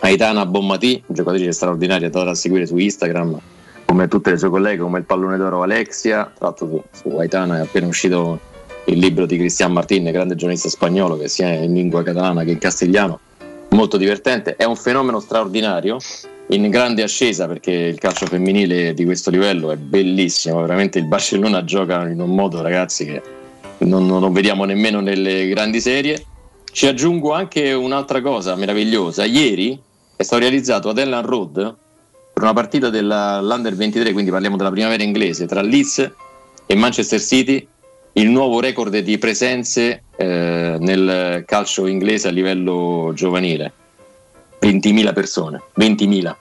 Aitana 0.00 0.46
Bommati, 0.46 1.02
giocatrice 1.06 1.52
straordinaria 1.52 2.08
da 2.08 2.34
seguire 2.34 2.64
su 2.64 2.78
Instagram, 2.78 3.38
come 3.84 4.08
tutte 4.08 4.30
le 4.30 4.38
sue 4.38 4.48
colleghe, 4.48 4.80
come 4.80 5.00
il 5.00 5.04
pallone 5.04 5.36
d'oro 5.36 5.60
Alexia. 5.60 6.32
Tra 6.34 6.46
l'altro 6.46 6.66
su, 6.66 6.82
su 6.92 7.10
Aitana 7.14 7.58
è 7.58 7.60
appena 7.60 7.88
uscito 7.88 8.40
il 8.86 8.98
libro 8.98 9.26
di 9.26 9.36
Cristian 9.36 9.72
Martin, 9.72 10.10
grande 10.10 10.34
giornalista 10.34 10.70
spagnolo, 10.70 11.18
che 11.18 11.28
sia 11.28 11.52
in 11.52 11.74
lingua 11.74 12.02
catalana 12.02 12.42
che 12.42 12.52
in 12.52 12.58
castigliano, 12.58 13.20
molto 13.70 13.96
divertente. 13.96 14.56
È 14.56 14.64
un 14.64 14.76
fenomeno 14.76 15.20
straordinario, 15.20 15.98
in 16.50 16.70
grande 16.70 17.02
ascesa 17.02 17.46
perché 17.46 17.72
il 17.72 17.98
calcio 17.98 18.26
femminile 18.26 18.94
di 18.94 19.04
questo 19.04 19.30
livello 19.30 19.70
è 19.70 19.76
bellissimo. 19.76 20.60
Veramente 20.60 20.98
il 20.98 21.06
Barcellona 21.06 21.64
gioca 21.64 22.08
in 22.08 22.20
un 22.20 22.34
modo, 22.34 22.62
ragazzi, 22.62 23.04
che 23.04 23.22
non, 23.78 24.06
non 24.06 24.32
vediamo 24.32 24.64
nemmeno 24.64 25.00
nelle 25.00 25.48
grandi 25.48 25.80
serie. 25.80 26.24
Ci 26.70 26.86
aggiungo 26.86 27.32
anche 27.32 27.72
un'altra 27.72 28.20
cosa 28.22 28.54
meravigliosa. 28.54 29.24
Ieri 29.24 29.78
è 30.16 30.22
stato 30.22 30.40
realizzato 30.40 30.88
ad 30.88 30.98
Ellen 30.98 31.24
Road 31.24 31.76
per 32.32 32.42
una 32.42 32.52
partita 32.52 32.88
dell'Under 32.88 33.74
23, 33.74 34.12
quindi 34.12 34.30
parliamo 34.30 34.56
della 34.56 34.70
primavera 34.70 35.02
inglese, 35.02 35.46
tra 35.46 35.60
Leeds 35.60 36.12
e 36.66 36.74
Manchester 36.76 37.20
City, 37.20 37.66
il 38.12 38.28
nuovo 38.28 38.60
record 38.60 38.96
di 38.98 39.18
presenze 39.18 40.04
eh, 40.20 40.76
nel 40.80 41.44
calcio 41.46 41.86
inglese 41.86 42.26
a 42.26 42.32
livello 42.32 43.12
giovanile. 43.14 43.72
20.000 44.60 45.12
persone, 45.14 45.62
20.000. 45.78 46.36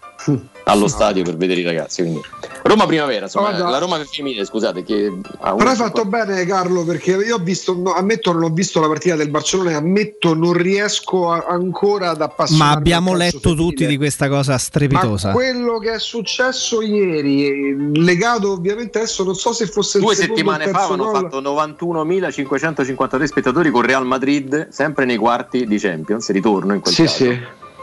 allo 0.68 0.88
stadio 0.88 1.24
per 1.24 1.38
vedere 1.38 1.62
i 1.62 1.64
ragazzi. 1.64 2.02
Quindi. 2.02 2.22
Roma 2.64 2.86
primavera, 2.86 3.26
insomma, 3.26 3.50
Guarda- 3.52 3.70
la 3.70 3.78
Roma 3.78 3.98
femminile, 4.04 4.44
scusate, 4.46 4.84
che 4.84 5.12
ha 5.40 5.54
Però 5.56 5.70
hai 5.70 5.76
fatto 5.76 6.04
bene 6.06 6.46
Carlo 6.46 6.84
perché 6.84 7.12
io 7.12 7.36
ho 7.36 7.40
visto, 7.40 7.74
no, 7.76 7.94
ammetto 7.94 8.34
non 8.34 8.44
ho 8.44 8.50
visto 8.50 8.82
la 8.82 8.88
partita 8.88 9.16
del 9.16 9.30
Barcellona 9.30 9.72
e 9.72 9.74
ammetto 9.76 10.34
non 10.34 10.52
riesco 10.52 11.32
a- 11.32 11.46
ancora 11.48 12.10
ad 12.10 12.22
appassionarmi 12.22 12.72
Ma 12.74 12.78
abbiamo 12.78 13.14
letto 13.16 13.40
femminile. 13.40 13.70
tutti 13.70 13.86
di 13.88 13.96
questa 13.98 14.28
cosa 14.28 14.58
strepitosa. 14.58 15.28
Ma 15.30 15.34
quello 15.34 15.78
che 15.80 15.94
è 15.94 16.00
successo 16.00 16.82
ieri, 16.82 17.94
legato 18.04 18.52
ovviamente 18.52 18.98
adesso 18.98 19.24
non 19.24 19.36
so 19.36 19.54
se 19.54 19.66
fosse 19.68 20.00
Due 20.00 20.16
settimane 20.16 20.68
fa 20.68 20.80
avevano 20.86 21.10
gol. 21.12 21.22
fatto 21.22 21.40
91.553 21.42 23.24
spettatori 23.28 23.70
con 23.72 23.82
Real 23.82 24.06
Madrid, 24.06 24.68
sempre 24.70 25.06
nei 25.06 25.18
quarti 25.18 25.66
di 25.66 25.78
Champions, 25.78 26.30
ritorno 26.32 26.74
in 26.74 26.82
quel 26.82 26.94
Sì, 26.94 27.04
caso. 27.04 27.16
sì. 27.16 27.40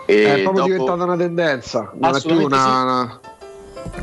E 0.07 0.35
è 0.35 0.43
proprio 0.43 0.63
dopo 0.63 0.73
diventata 0.73 1.05
una 1.05 1.17
tendenza, 1.17 1.93
non 1.95 2.15
è 2.15 2.21
più 2.21 2.41
una, 2.43 2.59
sì. 2.59 2.69
una- 2.69 3.21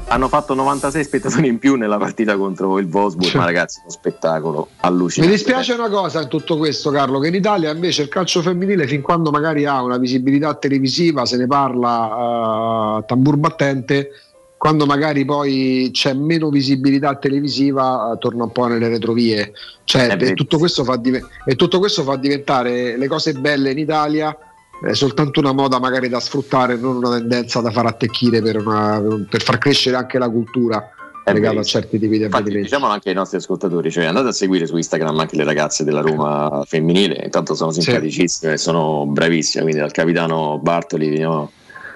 hanno 0.07 0.27
fatto 0.27 0.53
96 0.53 1.03
spettatori 1.03 1.47
in 1.47 1.59
più 1.59 1.75
nella 1.75 1.97
partita 1.97 2.37
contro 2.37 2.77
il 2.79 2.87
Wolfsburg, 2.91 3.33
ma 3.35 3.45
ragazzi, 3.45 3.79
uno 3.81 3.91
spettacolo 3.91 4.67
Mi 4.69 4.77
allucinante. 4.81 5.35
dispiace 5.35 5.73
una 5.73 5.89
cosa 5.89 6.21
in 6.21 6.27
tutto 6.27 6.57
questo, 6.57 6.91
Carlo, 6.91 7.19
che 7.19 7.27
in 7.27 7.35
Italia 7.35 7.71
invece 7.71 8.03
il 8.03 8.09
calcio 8.09 8.41
femminile, 8.41 8.87
fin 8.87 9.01
quando 9.01 9.31
magari 9.31 9.65
ha 9.65 9.81
una 9.81 9.97
visibilità 9.97 10.53
televisiva, 10.55 11.25
se 11.25 11.37
ne 11.37 11.47
parla 11.47 12.97
a 12.97 13.03
tambur 13.05 13.37
battente, 13.37 14.09
quando 14.57 14.85
magari 14.85 15.25
poi 15.25 15.89
c'è 15.91 16.13
meno 16.13 16.49
visibilità 16.49 17.15
televisiva, 17.15 18.11
eh, 18.13 18.17
torna 18.19 18.43
un 18.43 18.51
po' 18.51 18.67
nelle 18.67 18.89
retrovie. 18.89 19.53
Cioè, 19.83 20.15
e, 20.19 20.33
tutto 20.35 20.59
div- 20.99 21.27
e 21.45 21.55
tutto 21.55 21.79
questo 21.79 22.03
fa 22.03 22.15
diventare 22.15 22.95
le 22.95 23.07
cose 23.07 23.33
belle 23.33 23.71
in 23.71 23.79
Italia. 23.79 24.37
Eh, 24.85 24.93
soltanto 24.93 25.39
una 25.39 25.53
moda 25.53 25.79
magari 25.79 26.09
da 26.09 26.19
sfruttare, 26.19 26.75
non 26.77 26.97
una 26.97 27.17
tendenza 27.17 27.61
da 27.61 27.71
far 27.71 27.85
attecchire 27.85 28.41
per, 28.41 28.57
una- 28.65 29.01
per 29.29 29.41
far 29.41 29.57
crescere 29.57 29.95
anche 29.95 30.17
la 30.17 30.29
cultura 30.29 30.89
legata 31.23 31.49
a 31.49 31.53
verissimo. 31.53 31.63
certi 31.81 31.99
tipi 31.99 32.17
di 32.17 32.23
avvenimenti. 32.23 32.61
diciamolo 32.63 32.91
anche 32.93 33.09
ai 33.09 33.15
nostri 33.15 33.37
ascoltatori, 33.37 33.91
cioè 33.91 34.05
andate 34.05 34.29
a 34.29 34.31
seguire 34.31 34.65
su 34.65 34.75
Instagram 34.75 35.19
anche 35.19 35.35
le 35.35 35.43
ragazze 35.43 35.83
della 35.83 36.01
Roma 36.01 36.63
femminile, 36.65 37.21
intanto 37.23 37.53
sono 37.53 37.71
simpaticissime, 37.71 38.57
sono 38.57 39.05
bravissime, 39.05 39.63
quindi 39.63 39.81
dal 39.81 39.91
capitano 39.91 40.57
Bartoli 40.59 41.09
fino 41.15 41.51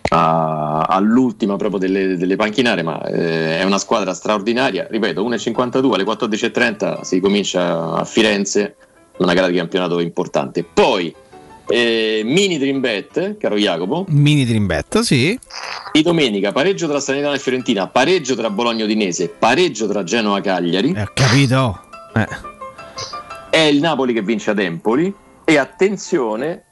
a- 0.10 0.82
all'ultima 0.84 1.56
proprio 1.56 1.80
delle, 1.80 2.18
delle 2.18 2.36
panchinare, 2.36 2.84
ma 2.84 3.02
eh, 3.08 3.58
è 3.60 3.64
una 3.64 3.80
squadra 3.80 4.14
straordinaria, 4.14 4.86
ripeto, 4.90 5.28
1.52 5.28 5.94
alle 5.96 6.04
14.30 6.04 7.02
si 7.02 7.20
comincia 7.20 7.94
a 7.94 8.06
Firenze, 8.06 8.76
una 9.18 9.34
gara 9.34 9.48
di 9.48 9.58
campionato 9.58 10.00
importante. 10.00 10.64
Poi 10.64 11.14
eh, 11.68 12.22
mini 12.24 12.58
dream 12.58 12.80
bet, 12.80 13.38
caro 13.38 13.56
Jacopo, 13.56 14.06
Mini 14.10 14.46
dream 14.46 14.66
bet, 14.66 15.00
sì. 15.00 15.38
di 15.92 16.02
domenica 16.02 16.52
pareggio 16.52 16.88
tra 16.88 17.00
Sanitana 17.00 17.36
e 17.36 17.40
Fiorentina, 17.40 17.88
pareggio 17.88 18.36
tra 18.36 18.50
Bologna 18.50 18.82
e 18.82 18.86
Udinese, 18.86 19.30
pareggio 19.30 19.88
tra 19.88 20.04
Genoa 20.04 20.40
e 20.40 20.42
Cagliari. 20.42 20.94
Ho 20.98 21.12
capito. 21.14 21.82
Eh. 22.16 22.28
È 23.50 23.60
il 23.60 23.80
Napoli 23.80 24.14
che 24.14 24.22
vince 24.22 24.52
ad 24.52 24.60
Empoli 24.60 25.14
e 25.44 25.58
attenzione, 25.58 26.64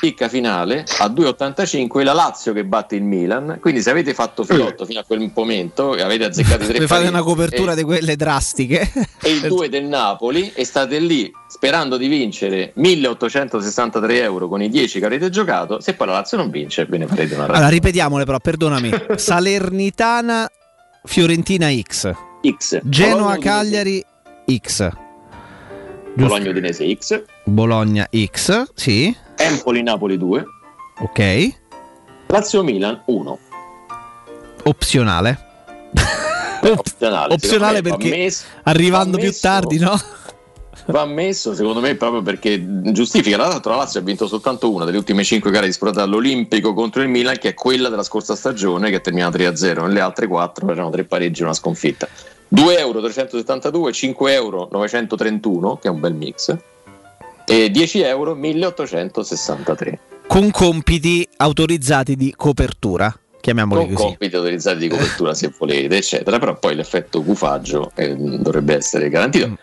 picca 0.00 0.28
finale 0.28 0.84
a 0.98 1.06
2,85 1.06 2.02
la 2.02 2.12
Lazio 2.12 2.52
che 2.52 2.64
batte 2.64 2.96
il 2.96 3.02
Milan. 3.02 3.58
Quindi 3.60 3.82
se 3.82 3.90
avete 3.90 4.14
fatto 4.14 4.44
filotto 4.44 4.84
fino 4.84 5.00
a 5.00 5.04
quel 5.04 5.30
momento 5.34 5.96
e 5.96 6.02
avete 6.02 6.24
azzeccato 6.24 6.64
i 6.64 6.66
tre 6.66 6.78
Vi 6.78 6.86
fate 6.88 7.08
una 7.08 7.22
copertura 7.22 7.72
e, 7.72 7.76
di 7.76 7.82
quelle 7.82 8.16
drastiche. 8.16 8.90
e 9.22 9.30
il 9.30 9.40
2 9.40 9.68
del 9.68 9.84
Napoli 9.84 10.52
e 10.54 10.64
state 10.64 10.98
lì 10.98 11.30
sperando 11.48 11.96
di 11.96 12.08
vincere 12.08 12.72
1863 12.74 14.20
euro 14.22 14.48
con 14.48 14.62
i 14.62 14.68
10 14.68 14.98
che 14.98 15.06
avete 15.06 15.30
giocato, 15.30 15.80
se 15.80 15.94
poi 15.94 16.06
la 16.06 16.14
Lazio 16.14 16.36
non 16.36 16.50
vince 16.50 16.84
ve 16.84 16.98
ne 16.98 17.06
farete 17.06 17.34
una 17.34 17.44
Allora, 17.44 17.68
ripetiamole 17.68 18.24
però, 18.24 18.38
perdonami. 18.38 18.90
Salernitana, 19.16 20.48
Fiorentina 21.04 21.68
X. 21.70 22.12
X. 22.56 22.80
Genoa, 22.84 23.36
Cagliari 23.38 24.04
X. 24.60 25.07
Bologna 26.26 26.50
Udinese 26.50 26.96
X, 26.96 27.22
Bologna 27.44 28.08
X, 28.12 28.70
sì. 28.74 29.14
Empoli 29.36 29.82
Napoli 29.82 30.18
2, 30.18 30.44
Ok. 31.00 31.48
Lazio 32.26 32.62
Milan 32.62 33.02
1. 33.06 33.38
Opzionale. 34.64 35.46
Opzionale, 36.60 37.34
Opzionale 37.34 37.82
perché 37.82 38.08
messo- 38.10 38.44
arrivando 38.64 39.16
va 39.16 39.22
più 39.22 39.32
tardi, 39.40 39.78
no? 39.78 39.96
Va 40.86 41.04
messo 41.04 41.54
secondo 41.54 41.80
me 41.80 41.94
proprio 41.94 42.22
perché 42.22 42.60
giustifica. 42.92 43.36
Tra 43.36 43.46
l'altro, 43.46 43.70
la 43.72 43.78
Lazio 43.78 44.00
ha 44.00 44.02
vinto 44.02 44.26
soltanto 44.26 44.72
una 44.72 44.84
delle 44.84 44.96
ultime 44.98 45.22
5 45.22 45.50
gare 45.50 45.66
disputate 45.66 46.00
all'Olimpico 46.00 46.74
contro 46.74 47.02
il 47.02 47.08
Milan, 47.08 47.36
che 47.38 47.50
è 47.50 47.54
quella 47.54 47.88
della 47.90 48.02
scorsa 48.02 48.34
stagione, 48.34 48.90
che 48.90 48.96
è 48.96 49.00
terminata 49.00 49.36
3-0. 49.38 49.82
Nelle 49.86 50.00
altre 50.00 50.26
4 50.26 50.68
erano 50.70 50.90
tre 50.90 51.04
pareggi 51.04 51.42
e 51.42 51.44
una 51.44 51.52
sconfitta. 51.54 52.08
2 52.48 52.78
euro 52.78 53.00
372, 53.00 53.92
5 53.92 54.32
euro 54.32 54.68
931, 54.70 55.76
che 55.76 55.88
è 55.88 55.90
un 55.90 56.00
bel 56.00 56.14
mix, 56.14 56.56
e 57.46 57.70
10 57.70 58.00
euro 58.02 58.34
1863. 58.34 59.98
Con 60.26 60.50
compiti 60.50 61.26
autorizzati 61.36 62.14
di 62.14 62.32
copertura. 62.36 63.14
Chiamiamoli 63.40 63.86
Con 63.86 63.94
così. 63.94 64.06
compiti 64.08 64.36
autorizzati 64.36 64.78
di 64.78 64.88
copertura 64.88 65.32
se 65.32 65.52
volete, 65.56 65.96
eccetera. 65.96 66.38
Però 66.38 66.58
poi 66.58 66.74
l'effetto 66.74 67.22
gufaggio 67.22 67.92
eh, 67.94 68.14
dovrebbe 68.14 68.74
essere 68.74 69.08
garantito. 69.08 69.56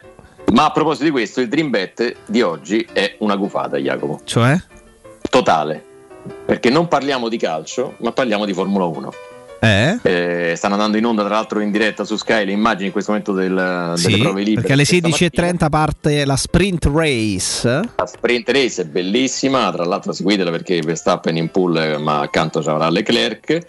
Ma 0.54 0.66
a 0.66 0.72
proposito 0.72 1.06
di 1.06 1.12
questo, 1.12 1.42
il 1.42 1.50
Dream 1.50 1.70
Bet 1.70 2.16
di 2.26 2.42
oggi 2.42 2.88
è 2.92 3.16
una 3.20 3.36
gufata, 3.36 3.78
Jacopo. 3.78 4.22
Cioè? 4.24 4.56
Totale. 5.30 5.84
Perché 6.46 6.70
non 6.70 6.88
parliamo 6.88 7.30
di 7.30 7.38
calcio, 7.38 7.96
ma 8.00 8.12
parliamo 8.12 8.46
di 8.46 8.54
Formula 8.54 8.86
1. 8.86 9.14
Eh? 9.66 10.00
Eh, 10.52 10.56
stanno 10.56 10.74
andando 10.76 10.98
in 10.98 11.06
onda, 11.06 11.24
tra 11.24 11.36
l'altro, 11.36 11.60
in 11.60 11.72
diretta 11.72 12.04
su 12.04 12.16
Sky 12.18 12.46
le 12.46 12.52
immagini 12.52 12.88
in 12.88 12.92
questo 12.92 13.12
momento 13.12 13.34
del- 13.34 13.54
delle 13.54 13.98
Sì, 13.98 14.18
prove 14.20 14.40
libere. 14.44 14.56
perché 14.68 14.74
alle 14.74 14.86
Questa 14.86 15.08
16.30 15.08 15.70
parte 15.70 16.26
la 16.26 16.36
sprint 16.36 16.86
race. 16.86 17.68
La 17.96 18.06
sprint 18.06 18.50
race 18.50 18.82
è 18.84 18.86
bellissima, 18.86 19.72
tra 19.72 19.84
l'altro 19.86 20.12
seguitela 20.14 20.52
perché 20.52 20.80
Verstappen 20.82 21.36
in 21.38 21.50
pool, 21.50 21.98
ma 22.02 22.20
accanto 22.20 22.62
ci 22.62 22.70
avrà 22.70 22.90
Leclerc. 22.90 23.68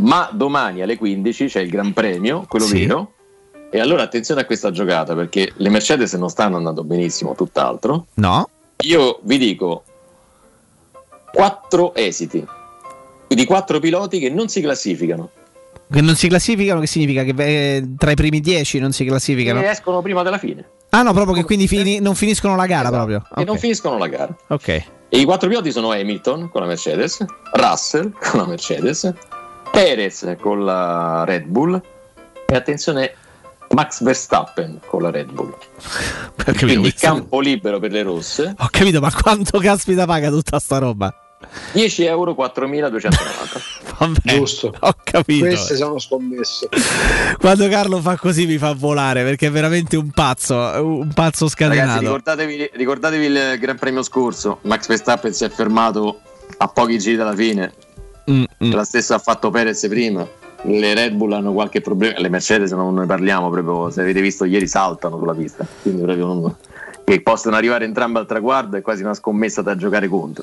Ma 0.00 0.28
domani 0.32 0.82
alle 0.82 0.96
15 0.96 1.46
c'è 1.46 1.60
il 1.60 1.70
Gran 1.70 1.92
Premio, 1.92 2.44
quello 2.48 2.66
Sì. 2.66 2.80
vero. 2.86 3.12
E 3.70 3.80
allora 3.80 4.02
attenzione 4.02 4.40
a 4.42 4.44
questa 4.44 4.70
giocata 4.70 5.14
perché 5.14 5.52
le 5.56 5.68
Mercedes 5.68 6.12
non 6.14 6.28
stanno 6.30 6.56
andando 6.56 6.84
benissimo, 6.84 7.34
tutt'altro. 7.34 8.06
No. 8.14 8.48
Io 8.84 9.18
vi 9.22 9.38
dico 9.38 9.82
quattro 11.32 11.94
esiti 11.94 12.44
di 13.34 13.44
quattro 13.44 13.78
piloti 13.80 14.18
che 14.18 14.30
non 14.30 14.48
si 14.48 14.60
classificano. 14.60 15.30
Che 15.90 16.00
non 16.00 16.14
si 16.16 16.28
classificano, 16.28 16.80
che 16.80 16.86
significa 16.86 17.22
che 17.24 17.34
eh, 17.36 17.94
tra 17.98 18.10
i 18.10 18.14
primi 18.14 18.40
10 18.40 18.78
non 18.78 18.92
si 18.92 19.04
classificano? 19.04 19.60
E 19.60 19.66
escono 19.66 20.00
prima 20.02 20.22
della 20.22 20.38
fine. 20.38 20.64
Ah 20.90 21.02
no, 21.02 21.12
proprio 21.12 21.34
che 21.34 21.44
quindi 21.44 21.68
fini- 21.68 22.00
non 22.00 22.14
finiscono 22.14 22.56
la 22.56 22.66
gara 22.66 22.88
proprio. 22.90 23.22
E 23.36 23.44
non 23.44 23.58
finiscono 23.58 23.98
la 23.98 24.06
gara. 24.08 24.34
Ok. 24.48 24.68
E 24.68 25.18
i 25.18 25.24
quattro 25.24 25.48
piloti 25.48 25.70
sono 25.70 25.90
Hamilton 25.92 26.48
con 26.50 26.62
la 26.62 26.66
Mercedes, 26.66 27.24
Russell 27.52 28.12
con 28.18 28.40
la 28.40 28.46
Mercedes, 28.46 29.12
Perez 29.70 30.36
con 30.40 30.64
la 30.64 31.24
Red 31.24 31.44
Bull 31.44 31.80
e 32.46 32.54
attenzione 32.56 33.14
Max 33.70 34.02
Verstappen 34.02 34.80
con 34.86 35.02
la 35.02 35.10
Red 35.10 35.30
Bull. 35.32 35.54
Quindi 36.56 36.76
questo- 36.78 37.06
campo 37.06 37.40
libero 37.40 37.78
per 37.78 37.92
le 37.92 38.02
rosse, 38.02 38.54
Ho 38.56 38.68
capito, 38.70 39.00
ma 39.00 39.12
quanto 39.12 39.58
caspita 39.58 40.06
paga 40.06 40.30
tutta 40.30 40.58
sta 40.58 40.78
roba? 40.78 41.12
10 41.72 42.04
euro 42.04 42.32
4.290. 42.38 43.08
Vabbè, 43.98 44.20
Giusto. 44.36 44.74
Ho 44.80 44.94
capito. 45.02 45.44
Queste 45.46 45.76
sono 45.76 45.98
scommesse. 45.98 46.68
Quando 47.38 47.68
Carlo 47.68 48.00
fa 48.00 48.16
così 48.16 48.46
mi 48.46 48.58
fa 48.58 48.74
volare 48.74 49.22
perché 49.22 49.46
è 49.46 49.50
veramente 49.50 49.96
un 49.96 50.10
pazzo, 50.10 50.54
un 50.56 51.12
pazzo 51.14 51.46
Ragazzi, 51.46 51.50
scatenato. 51.76 52.00
ricordatevi, 52.00 52.70
ricordatevi 52.74 53.24
il 53.26 53.56
Gran 53.60 53.78
Premio 53.78 54.02
scorso. 54.02 54.58
Max 54.62 54.86
Verstappen 54.88 55.32
si 55.32 55.44
è 55.44 55.48
fermato 55.48 56.20
a 56.58 56.68
pochi 56.68 56.98
giri 56.98 57.16
dalla 57.16 57.34
fine. 57.34 57.72
Mm, 58.30 58.44
La 58.72 58.84
stessa 58.84 59.16
ha 59.16 59.18
fatto 59.18 59.50
Perez 59.50 59.86
prima. 59.88 60.26
Le 60.66 60.94
Red 60.94 61.12
Bull 61.12 61.32
hanno 61.32 61.52
qualche 61.52 61.80
problema. 61.82 62.18
Le 62.18 62.28
Mercedes 62.30 62.72
non 62.72 62.94
ne 62.94 63.06
parliamo 63.06 63.50
proprio. 63.50 63.90
Se 63.90 64.00
avete 64.00 64.20
visto 64.22 64.44
ieri 64.44 64.66
saltano 64.66 65.18
sulla 65.18 65.34
pista. 65.34 65.66
Quindi 65.82 66.02
proprio 66.02 66.26
non- 66.26 66.56
che 67.04 67.20
possono 67.20 67.54
arrivare 67.56 67.84
entrambe 67.84 68.18
al 68.18 68.26
traguardo 68.26 68.78
è 68.78 68.80
quasi 68.80 69.02
una 69.02 69.12
scommessa 69.12 69.60
da 69.60 69.76
giocare 69.76 70.08
contro. 70.08 70.42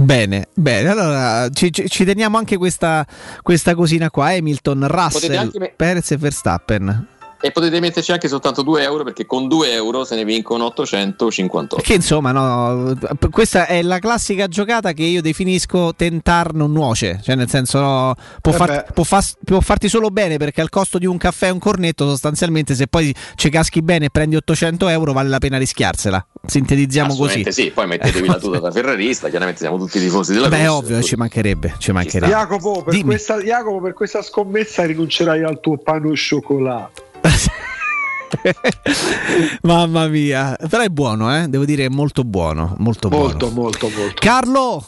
Bene, 0.00 0.46
bene, 0.54 0.90
allora 0.90 1.48
ci, 1.50 1.72
ci- 1.72 2.04
teniamo 2.04 2.38
anche 2.38 2.56
questa, 2.56 3.04
questa 3.42 3.74
cosina 3.74 4.10
qua, 4.10 4.28
Hamilton, 4.28 4.86
Russell, 4.86 5.34
anche 5.34 5.72
Perez 5.74 6.12
e 6.12 6.16
Verstappen. 6.16 7.06
E 7.40 7.52
potete 7.52 7.78
metterci 7.78 8.10
anche 8.12 8.26
soltanto 8.26 8.62
2 8.62 8.82
euro 8.82 9.04
perché 9.04 9.24
con 9.24 9.46
2 9.46 9.72
euro 9.72 10.04
se 10.04 10.16
ne 10.16 10.24
vincono 10.24 10.64
858. 10.66 11.76
Perché 11.76 11.94
insomma, 11.94 12.32
no, 12.32 12.96
questa 13.30 13.66
è 13.66 13.82
la 13.82 13.98
classica 14.00 14.48
giocata 14.48 14.92
che 14.92 15.04
io 15.04 15.22
definisco 15.22 15.94
tentar 15.94 16.52
non 16.52 16.72
nuoce, 16.72 17.20
cioè 17.22 17.36
nel 17.36 17.48
senso 17.48 17.78
no, 17.78 18.14
può, 18.40 18.52
Eh 18.52 18.56
far- 18.56 18.92
può 18.92 19.04
fas- 19.04 19.36
può 19.44 19.60
farti 19.60 19.88
solo 19.88 20.08
bene 20.10 20.36
perché 20.36 20.60
al 20.60 20.68
costo 20.68 20.98
di 20.98 21.06
un 21.06 21.16
caffè 21.16 21.46
e 21.46 21.50
un 21.50 21.58
cornetto 21.58 22.08
sostanzialmente 22.08 22.74
se 22.74 22.86
poi 22.88 23.14
ci 23.36 23.50
caschi 23.50 23.82
bene 23.82 24.06
e 24.06 24.10
prendi 24.10 24.34
800 24.36 24.88
euro 24.88 25.12
vale 25.12 25.28
la 25.28 25.38
pena 25.38 25.58
rischiarsela. 25.58 26.24
sintetizziamo 26.44 27.14
così. 27.14 27.44
Sì, 27.50 27.70
poi 27.70 27.86
mettetevi 27.86 28.26
la 28.26 28.38
tuta 28.40 28.58
da 28.58 28.70
ferrarista, 28.72 29.28
chiaramente 29.28 29.60
siamo 29.60 29.78
tutti 29.78 30.00
tifosi 30.00 30.32
della 30.32 30.48
Beh, 30.48 30.66
Rossi, 30.66 30.68
ovvio, 30.76 31.02
ci 31.02 31.14
mancherebbe, 31.14 31.74
ci 31.78 31.92
mancherebbe. 31.92 32.32
Jacopo 32.32 32.82
per, 32.82 33.00
questa, 33.02 33.38
Jacopo, 33.40 33.80
per 33.80 33.92
questa 33.92 34.22
scommessa 34.22 34.84
rinuncerai 34.84 35.42
al 35.44 35.60
tuo 35.60 35.76
pane 35.76 36.08
au 36.08 36.14
chocolat. 36.14 37.06
Mamma 39.62 40.06
mia, 40.08 40.56
però 40.68 40.82
è 40.82 40.88
buono, 40.88 41.34
eh? 41.36 41.48
devo 41.48 41.64
dire, 41.64 41.86
è 41.86 41.88
molto 41.88 42.24
buono. 42.24 42.74
Molto, 42.78 43.08
Molto, 43.08 43.46
buono. 43.50 43.62
molto, 43.62 43.88
molto. 43.88 44.14
Carlo, 44.18 44.84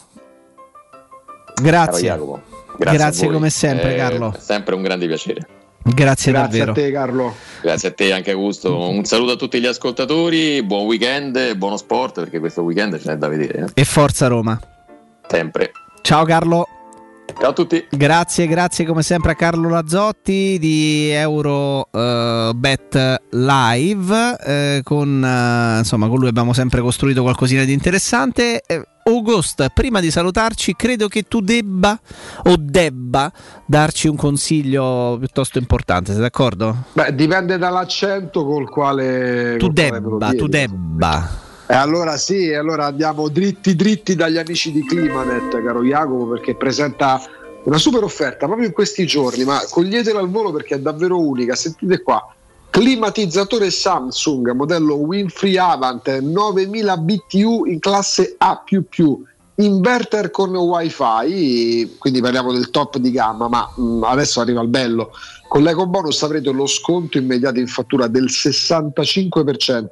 Caro 1.53 1.61
grazie. 1.61 2.19
Grazie 2.77 3.25
voi. 3.27 3.35
come 3.35 3.49
sempre, 3.49 3.93
È 3.93 3.97
Carlo. 3.97 4.35
sempre 4.39 4.75
un 4.75 4.81
grande 4.81 5.07
piacere. 5.07 5.47
Grazie, 5.83 6.31
Grazie 6.31 6.59
davvero. 6.59 6.71
a 6.71 6.75
te, 6.75 6.91
Carlo. 6.91 7.35
Grazie 7.61 7.89
a 7.89 7.91
te 7.91 8.13
anche 8.13 8.31
Augusto. 8.31 8.87
Un 8.89 9.03
saluto 9.05 9.33
a 9.33 9.35
tutti 9.35 9.59
gli 9.59 9.65
ascoltatori, 9.65 10.61
buon 10.63 10.85
weekend 10.85 11.35
e 11.35 11.55
buono 11.57 11.77
sport 11.77 12.19
perché 12.19 12.39
questo 12.39 12.61
weekend 12.61 12.99
ce 12.99 13.09
n'è 13.09 13.17
da 13.17 13.27
vedere. 13.27 13.65
eh. 13.75 13.81
E 13.81 13.83
forza 13.83 14.27
Roma. 14.27 14.59
Sempre. 15.27 15.71
Ciao 16.01 16.23
Carlo. 16.25 16.67
Ciao 17.39 17.49
a 17.49 17.53
tutti. 17.53 17.85
Grazie, 17.89 18.47
grazie 18.47 18.85
come 18.85 19.01
sempre 19.01 19.31
a 19.31 19.35
Carlo 19.35 19.69
Lazzotti 19.69 20.57
di 20.59 21.09
Euro 21.09 21.87
eh, 21.91 22.51
Bet 22.55 23.21
Live. 23.31 24.37
eh, 24.45 24.81
con, 24.83 25.23
eh, 25.23 25.77
insomma, 25.79 26.07
con 26.07 26.19
lui 26.19 26.27
abbiamo 26.27 26.53
sempre 26.53 26.81
costruito 26.81 27.21
qualcosina 27.21 27.63
di 27.63 27.73
interessante. 27.73 28.61
Eh, 28.65 28.85
August, 29.03 29.69
prima 29.73 29.99
di 29.99 30.11
salutarci, 30.11 30.75
credo 30.75 31.07
che 31.07 31.23
tu 31.23 31.41
debba 31.41 31.99
o 32.43 32.55
debba 32.57 33.31
darci 33.65 34.07
un 34.07 34.15
consiglio 34.15 35.17
piuttosto 35.17 35.57
importante. 35.57 36.11
Sei 36.11 36.21
d'accordo? 36.21 36.85
Beh, 36.93 37.15
dipende 37.15 37.57
dall'accento 37.57 38.45
col 38.45 38.69
quale. 38.69 39.55
Tu 39.57 39.67
col 39.67 39.73
quale 39.73 39.99
debba, 39.99 40.25
chiedi. 40.27 40.37
tu 40.37 40.47
debba. 40.47 41.29
E 41.67 41.73
allora 41.73 42.17
sì, 42.17 42.53
allora 42.53 42.87
andiamo 42.87 43.29
dritti 43.29 43.75
dritti 43.75 44.15
dagli 44.15 44.37
amici 44.37 44.71
di 44.71 44.83
Climanet, 44.85 45.63
caro 45.63 45.83
Jacopo, 45.83 46.27
perché 46.27 46.55
presenta 46.55 47.21
una 47.63 47.77
super 47.77 48.03
offerta 48.03 48.45
proprio 48.45 48.67
in 48.67 48.73
questi 48.73 49.05
giorni, 49.05 49.43
ma 49.43 49.61
coglietela 49.69 50.19
al 50.19 50.29
volo 50.29 50.51
perché 50.51 50.75
è 50.75 50.79
davvero 50.79 51.19
unica. 51.19 51.55
Sentite 51.55 52.01
qua. 52.01 52.33
Climatizzatore 52.69 53.69
Samsung 53.69 54.51
modello 54.51 54.95
Winfrey 54.95 55.57
Avant 55.57 56.07
9000 56.19 56.97
BTU 56.97 57.65
in 57.65 57.79
classe 57.79 58.35
A++, 58.37 58.63
inverter 59.55 60.31
con 60.31 60.55
wifi, 60.55 61.95
quindi 61.97 62.21
parliamo 62.21 62.53
del 62.53 62.69
top 62.69 62.97
di 62.97 63.11
gamma, 63.11 63.47
ma 63.47 63.69
mh, 63.75 64.03
adesso 64.03 64.39
arriva 64.39 64.61
il 64.61 64.69
bello. 64.69 65.11
Con 65.47 65.63
l'eco 65.63 65.85
bonus 65.85 66.23
avrete 66.23 66.49
lo 66.51 66.65
sconto 66.65 67.17
immediato 67.17 67.59
in 67.59 67.67
fattura 67.67 68.07
del 68.07 68.25
65%. 68.25 69.85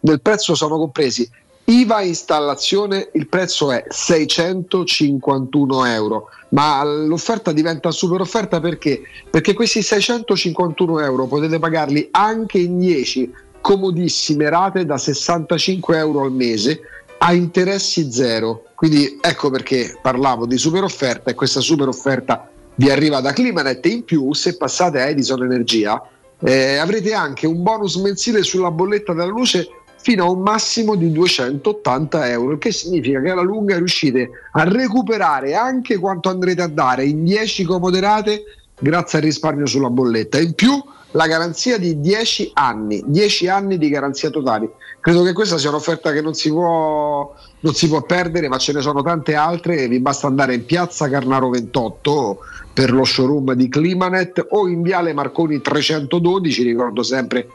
Nel 0.00 0.20
prezzo 0.20 0.54
sono 0.54 0.78
compresi 0.78 1.28
IVA 1.70 2.02
installazione, 2.02 3.10
il 3.12 3.28
prezzo 3.28 3.70
è 3.70 3.84
651 3.88 5.84
euro, 5.84 6.28
ma 6.48 6.82
l'offerta 6.82 7.52
diventa 7.52 7.92
super 7.92 8.20
offerta 8.20 8.58
perché? 8.58 9.02
Perché 9.30 9.54
questi 9.54 9.80
651 9.82 11.00
euro 11.00 11.26
potete 11.26 11.60
pagarli 11.60 12.08
anche 12.10 12.58
in 12.58 12.78
10 12.78 13.32
comodissime 13.60 14.48
rate 14.48 14.84
da 14.84 14.98
65 14.98 15.96
euro 15.96 16.22
al 16.22 16.32
mese 16.32 16.80
a 17.18 17.32
interessi 17.34 18.10
zero. 18.10 18.64
Quindi 18.74 19.18
ecco 19.20 19.50
perché 19.50 19.96
parlavo 20.02 20.46
di 20.46 20.58
super 20.58 20.82
offerta 20.82 21.30
e 21.30 21.34
questa 21.34 21.60
super 21.60 21.86
offerta 21.86 22.50
vi 22.74 22.90
arriva 22.90 23.20
da 23.20 23.32
Climanet 23.32 23.84
in 23.86 24.04
più 24.04 24.32
se 24.32 24.56
passate 24.56 25.00
a 25.00 25.06
Edison 25.06 25.42
Energia 25.44 26.02
eh, 26.42 26.76
avrete 26.76 27.12
anche 27.12 27.46
un 27.46 27.62
bonus 27.62 27.96
mensile 27.96 28.42
sulla 28.42 28.70
bolletta 28.70 29.12
della 29.12 29.26
luce 29.26 29.68
fino 30.02 30.24
a 30.24 30.30
un 30.30 30.40
massimo 30.40 30.94
di 30.94 31.12
280 31.12 32.30
euro, 32.30 32.52
il 32.52 32.58
che 32.58 32.72
significa 32.72 33.20
che 33.20 33.30
alla 33.30 33.42
lunga 33.42 33.76
riuscite 33.76 34.30
a 34.52 34.64
recuperare 34.64 35.54
anche 35.54 35.98
quanto 35.98 36.28
andrete 36.28 36.62
a 36.62 36.68
dare 36.68 37.04
in 37.04 37.24
10 37.24 37.64
comode 37.64 38.00
rate 38.00 38.42
grazie 38.78 39.18
al 39.18 39.24
risparmio 39.24 39.66
sulla 39.66 39.90
bolletta. 39.90 40.40
In 40.40 40.54
più 40.54 40.82
la 41.12 41.26
garanzia 41.26 41.76
di 41.76 42.00
10 42.00 42.52
anni, 42.54 43.02
10 43.06 43.48
anni 43.48 43.78
di 43.78 43.88
garanzia 43.88 44.30
totali. 44.30 44.68
Credo 45.00 45.22
che 45.22 45.32
questa 45.32 45.58
sia 45.58 45.70
un'offerta 45.70 46.12
che 46.12 46.20
non 46.20 46.34
si 46.34 46.50
può, 46.50 47.34
non 47.60 47.74
si 47.74 47.88
può 47.88 48.02
perdere, 48.02 48.48
ma 48.48 48.58
ce 48.58 48.72
ne 48.72 48.80
sono 48.80 49.02
tante 49.02 49.34
altre. 49.34 49.88
Vi 49.88 49.98
basta 49.98 50.26
andare 50.26 50.54
in 50.54 50.64
piazza 50.64 51.08
Carnaro 51.08 51.50
28 51.50 52.38
per 52.72 52.92
lo 52.92 53.04
showroom 53.04 53.54
di 53.54 53.68
Climanet 53.68 54.46
o 54.50 54.68
in 54.68 54.82
viale 54.82 55.12
Marconi 55.12 55.60
312. 55.60 56.62
Ricordo 56.62 57.02
sempre 57.02 57.48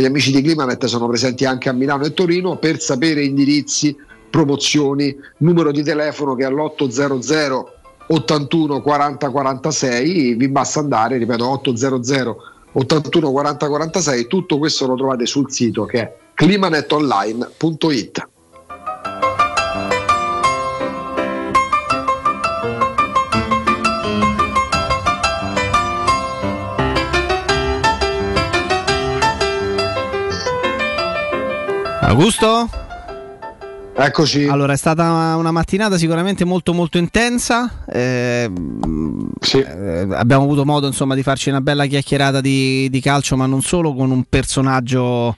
gli 0.00 0.04
amici 0.04 0.30
di 0.30 0.42
Climanet 0.42 0.84
sono 0.86 1.06
presenti 1.06 1.44
anche 1.44 1.68
a 1.68 1.72
Milano 1.72 2.04
e 2.04 2.12
Torino 2.12 2.56
per 2.58 2.80
sapere 2.80 3.24
indirizzi, 3.24 3.96
promozioni, 4.28 5.16
numero 5.38 5.72
di 5.72 5.82
telefono 5.82 6.34
che 6.34 6.42
è 6.42 6.46
all'800 6.46 7.64
81 8.08 8.82
40 8.82 9.30
46. 9.30 10.34
Vi 10.34 10.48
basta 10.48 10.80
andare, 10.80 11.18
ripeto, 11.18 11.48
800 11.48 12.36
81 12.72 13.30
40 13.30 13.68
46. 13.68 14.26
Tutto 14.26 14.58
questo 14.58 14.86
lo 14.86 14.96
trovate 14.96 15.26
sul 15.26 15.50
sito 15.50 15.84
che 15.86 16.00
è 16.00 16.16
climanetonline.it. 16.34 18.28
Augusto? 32.06 32.70
Eccoci. 33.98 34.44
Allora, 34.46 34.74
è 34.74 34.76
stata 34.76 35.36
una 35.36 35.50
mattinata 35.50 35.96
sicuramente 35.96 36.44
molto 36.44 36.74
molto 36.74 36.98
intensa. 36.98 37.84
eh, 37.88 38.50
eh, 39.54 40.06
abbiamo 40.10 40.42
avuto 40.42 40.66
modo 40.66 40.86
insomma 40.86 41.14
di 41.14 41.22
farci 41.22 41.48
una 41.48 41.62
bella 41.62 41.86
chiacchierata 41.86 42.42
di, 42.42 42.90
di 42.90 43.00
calcio, 43.00 43.36
ma 43.36 43.46
non 43.46 43.62
solo, 43.62 43.94
con 43.94 44.10
un 44.10 44.24
personaggio, 44.28 45.34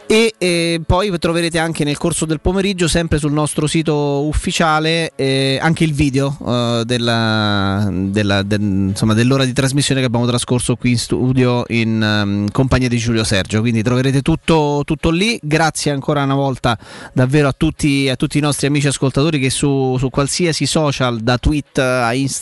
e 0.08 0.34
eh, 0.38 0.82
poi 0.86 1.18
troverete 1.18 1.60
anche 1.60 1.84
nel 1.84 1.98
corso 1.98 2.26
del 2.26 2.42
pomeriggio, 2.42 2.88
sempre 2.88 3.18
sul 3.18 3.32
nostro 3.32 3.68
sito 3.68 4.26
ufficiale, 4.26 5.12
eh, 5.16 5.58
anche 5.62 5.84
il 5.84 5.94
video 5.94 6.38
eh, 6.46 6.84
della- 6.86 7.88
della- 7.92 8.44
del- 8.44 8.62
insomma, 8.62 9.14
dell'ora 9.14 9.46
di 9.46 9.54
trasmissione 9.54 10.02
che 10.02 10.08
abbiamo 10.08 10.26
trascorso 10.26 10.76
qui 10.76 10.92
in 10.92 10.98
studio 10.98 11.64
in 11.70 12.02
ehm, 12.02 12.52
compagnia 12.52 12.90
di 12.90 12.98
Giulio 12.98 13.24
Sergio. 13.24 13.62
Quindi 13.62 13.82
troverete 13.84 14.22
tutto, 14.22 14.82
tutto 14.86 15.10
lì. 15.10 15.40
Grazie 15.42 15.92
ancora 15.92 16.24
una 16.24 16.36
volta 16.36 16.78
davvero 17.14 17.48
a 17.48 17.54
tutti, 17.56 18.10
a 18.10 18.16
tutti 18.16 18.38
i 18.38 18.42
nostri 18.42 18.68
amici 18.68 18.88
ascoltatori 18.88 19.40
che 19.40 19.50
su, 19.50 19.96
su 19.98 20.10
qualsiasi 20.10 20.66
social, 20.66 21.20
da 21.20 21.38
tweet 21.38 21.78
a 21.80 22.14
Instagram, 22.14 22.35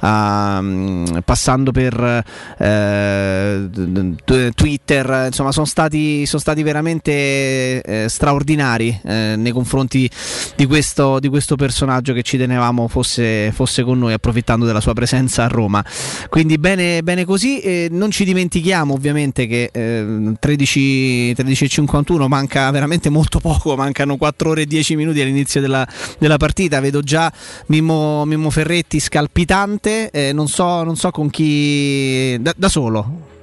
a, 0.00 0.60
mm, 0.60 1.18
passando 1.24 1.70
per 1.72 2.24
eh, 2.58 3.68
Twitter, 4.54 5.24
insomma 5.26 5.52
sono 5.52 5.66
stati, 5.66 6.26
sono 6.26 6.40
stati 6.40 6.62
veramente 6.62 7.80
eh, 7.82 8.06
straordinari 8.08 9.00
eh, 9.04 9.34
nei 9.36 9.52
confronti 9.52 10.08
di 10.56 10.66
questo, 10.66 11.18
di 11.18 11.28
questo 11.28 11.56
personaggio 11.56 12.12
che 12.12 12.22
ci 12.22 12.36
tenevamo 12.36 12.88
fosse, 12.88 13.52
fosse 13.52 13.82
con 13.82 13.98
noi 13.98 14.12
approfittando 14.12 14.64
della 14.64 14.80
sua 14.80 14.94
presenza 14.94 15.44
a 15.44 15.48
Roma. 15.48 15.84
Quindi 16.28 16.58
bene, 16.58 17.02
bene 17.02 17.24
così, 17.24 17.88
non 17.90 18.10
ci 18.10 18.24
dimentichiamo 18.24 18.94
ovviamente 18.94 19.46
che 19.46 19.70
eh, 19.72 20.32
13, 20.38 21.32
13.51 21.32 22.26
manca 22.26 22.70
veramente 22.70 23.08
molto 23.10 23.40
poco, 23.40 23.76
mancano 23.76 24.16
4 24.16 24.50
ore 24.50 24.62
e 24.62 24.66
10 24.66 24.96
minuti 24.96 25.20
all'inizio 25.20 25.60
della, 25.60 25.86
della 26.18 26.36
partita, 26.36 26.80
vedo 26.80 27.02
già 27.02 27.32
Mimmo, 27.66 28.24
Mimmo 28.24 28.50
Ferretti 28.50 28.87
scalpitante, 28.98 30.10
eh, 30.10 30.32
non, 30.32 30.48
so, 30.48 30.82
non 30.82 30.96
so 30.96 31.10
con 31.10 31.28
chi... 31.28 32.36
da, 32.40 32.54
da 32.56 32.68
solo. 32.68 33.36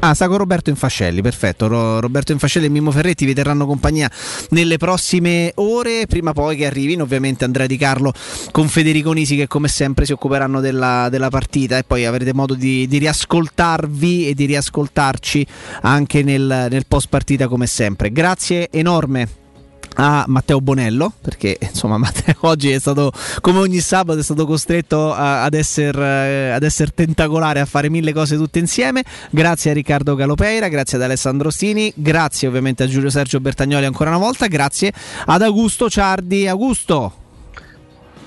Ah, 0.00 0.14
sta 0.14 0.28
con 0.28 0.38
Roberto 0.38 0.70
Infascelli, 0.70 1.22
perfetto. 1.22 1.66
Ro- 1.66 1.98
Roberto 1.98 2.30
Infascelli 2.30 2.66
e 2.66 2.68
Mimmo 2.68 2.92
Ferretti 2.92 3.24
vi 3.24 3.34
terranno 3.34 3.66
compagnia 3.66 4.08
nelle 4.50 4.76
prossime 4.76 5.50
ore, 5.56 6.06
prima 6.06 6.32
poi 6.32 6.56
che 6.56 6.66
arrivino 6.66 7.02
ovviamente 7.02 7.44
Andrea 7.44 7.66
Di 7.66 7.76
Carlo 7.76 8.12
con 8.52 8.68
Federico 8.68 9.12
Nisi 9.12 9.34
che 9.34 9.48
come 9.48 9.66
sempre 9.66 10.04
si 10.04 10.12
occuperanno 10.12 10.60
della, 10.60 11.08
della 11.10 11.30
partita 11.30 11.78
e 11.78 11.84
poi 11.84 12.04
avrete 12.04 12.32
modo 12.32 12.54
di, 12.54 12.86
di 12.86 12.98
riascoltarvi 12.98 14.28
e 14.28 14.34
di 14.34 14.44
riascoltarci 14.44 15.46
anche 15.82 16.22
nel, 16.22 16.68
nel 16.70 16.86
post 16.86 17.08
partita 17.08 17.48
come 17.48 17.66
sempre. 17.66 18.12
Grazie 18.12 18.68
enorme 18.70 19.46
a 20.00 20.24
Matteo 20.28 20.60
Bonello 20.60 21.12
perché 21.20 21.58
insomma 21.60 21.98
Matteo 21.98 22.34
oggi 22.40 22.70
è 22.70 22.78
stato 22.78 23.12
come 23.40 23.58
ogni 23.58 23.80
sabato 23.80 24.18
è 24.18 24.22
stato 24.22 24.46
costretto 24.46 25.12
a- 25.12 25.42
ad 25.42 25.54
essere 25.54 26.52
ad 26.52 26.62
esser 26.62 26.92
tentacolare 26.92 27.60
a 27.60 27.64
fare 27.64 27.90
mille 27.90 28.12
cose 28.12 28.36
tutte 28.36 28.58
insieme. 28.58 29.04
Grazie 29.30 29.72
a 29.72 29.74
Riccardo 29.74 30.14
Galopeira 30.14 30.68
grazie 30.68 30.98
ad 30.98 31.04
Alessandro 31.04 31.50
Stini 31.50 31.92
grazie 31.94 32.48
ovviamente 32.48 32.84
a 32.84 32.86
Giulio 32.86 33.10
Sergio 33.10 33.40
Bertagnoli 33.40 33.84
ancora 33.84 34.10
una 34.10 34.18
volta 34.18 34.46
grazie 34.46 34.92
ad 35.26 35.42
Augusto 35.42 35.90
Ciardi. 35.90 36.46
Augusto! 36.46 37.26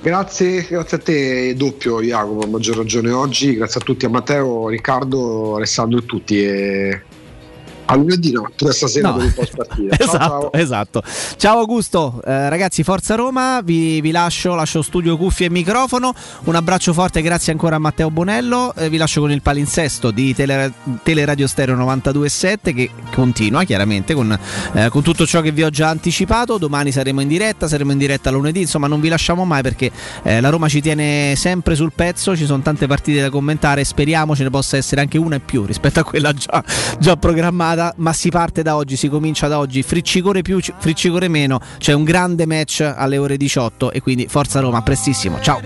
Grazie, 0.01 0.65
grazie 0.67 0.97
a 0.97 0.99
te 0.99 1.55
doppio 1.55 2.01
Jacopo, 2.01 2.43
a 2.43 2.47
maggior 2.47 2.75
ragione 2.77 3.11
oggi, 3.11 3.53
grazie 3.53 3.81
a 3.81 3.83
tutti, 3.83 4.05
a 4.05 4.09
Matteo, 4.09 4.67
Riccardo, 4.67 5.57
Alessandro 5.57 5.99
e 5.99 6.05
tutti. 6.05 6.43
E... 6.43 7.01
A 7.91 7.95
lunedì 7.95 8.31
notte, 8.31 8.63
questa 8.65 8.87
sera 8.87 9.09
No. 9.09 9.15
per 9.17 9.25
un 9.25 9.33
po' 9.33 9.47
partita. 9.55 9.95
Ciao, 10.05 10.07
esatto, 10.07 10.19
ciao. 10.19 10.53
esatto. 10.53 11.03
Ciao 11.35 11.57
Augusto, 11.59 12.21
Eh, 12.25 12.47
ragazzi, 12.49 12.83
Forza 12.83 13.15
Roma, 13.15 13.59
vi, 13.63 13.99
vi 13.99 14.11
lascio, 14.11 14.55
lascio 14.55 14.81
studio, 14.81 15.17
cuffie 15.17 15.47
e 15.47 15.49
microfono. 15.49 16.13
Un 16.45 16.55
abbraccio 16.55 16.93
forte, 16.93 17.21
grazie 17.21 17.51
ancora 17.51 17.75
a 17.75 17.79
Matteo 17.79 18.09
Bonello. 18.09 18.73
Eh, 18.75 18.89
vi 18.89 18.95
lascio 18.97 19.19
con 19.19 19.31
il 19.31 19.41
palinsesto 19.41 20.11
di 20.11 20.33
Tele- 20.33 20.71
Teleradio 21.03 21.47
Stereo 21.47 21.75
92.7 21.75 22.73
che 22.73 22.89
continua 23.13 23.63
chiaramente 23.65 24.13
con, 24.13 24.37
eh, 24.73 24.87
con 24.89 25.01
tutto 25.01 25.25
ciò 25.25 25.41
che 25.41 25.51
vi 25.51 25.63
ho 25.63 25.69
già 25.69 25.89
anticipato. 25.89 26.57
Domani 26.57 26.91
saremo 26.93 27.19
in 27.21 27.27
diretta, 27.27 27.67
saremo 27.67 27.91
in 27.91 27.97
diretta 27.97 28.29
lunedì, 28.29 28.61
insomma 28.61 28.87
non 28.87 29.01
vi 29.01 29.09
lasciamo 29.09 29.43
mai 29.43 29.61
perché 29.63 29.91
eh, 30.23 30.39
la 30.39 30.49
Roma 30.49 30.69
ci 30.69 30.79
tiene 30.81 31.33
sempre 31.35 31.75
sul 31.75 31.91
pezzo, 31.93 32.37
ci 32.37 32.45
sono 32.45 32.61
tante 32.61 32.87
partite 32.87 33.19
da 33.21 33.29
commentare, 33.29 33.83
speriamo 33.83 34.33
ce 34.35 34.43
ne 34.43 34.49
possa 34.49 34.77
essere 34.77 35.01
anche 35.01 35.17
una 35.17 35.35
in 35.35 35.43
più 35.43 35.65
rispetto 35.65 35.99
a 35.99 36.03
quella 36.03 36.31
già, 36.33 36.63
già 36.99 37.17
programmata, 37.17 37.79
ma 37.97 38.13
si 38.13 38.29
parte 38.29 38.61
da 38.61 38.75
oggi, 38.75 38.95
si 38.95 39.07
comincia 39.09 39.47
da 39.47 39.57
oggi, 39.57 39.81
friccicore 39.83 40.41
più, 40.41 40.59
friccicore 40.59 41.27
meno, 41.27 41.59
c'è 41.77 41.93
un 41.93 42.03
grande 42.03 42.45
match 42.45 42.81
alle 42.95 43.17
ore 43.17 43.37
18 43.37 43.91
e 43.91 44.01
quindi 44.01 44.27
Forza 44.27 44.59
Roma, 44.59 44.81
prestissimo, 44.81 45.39
ciao! 45.41 45.59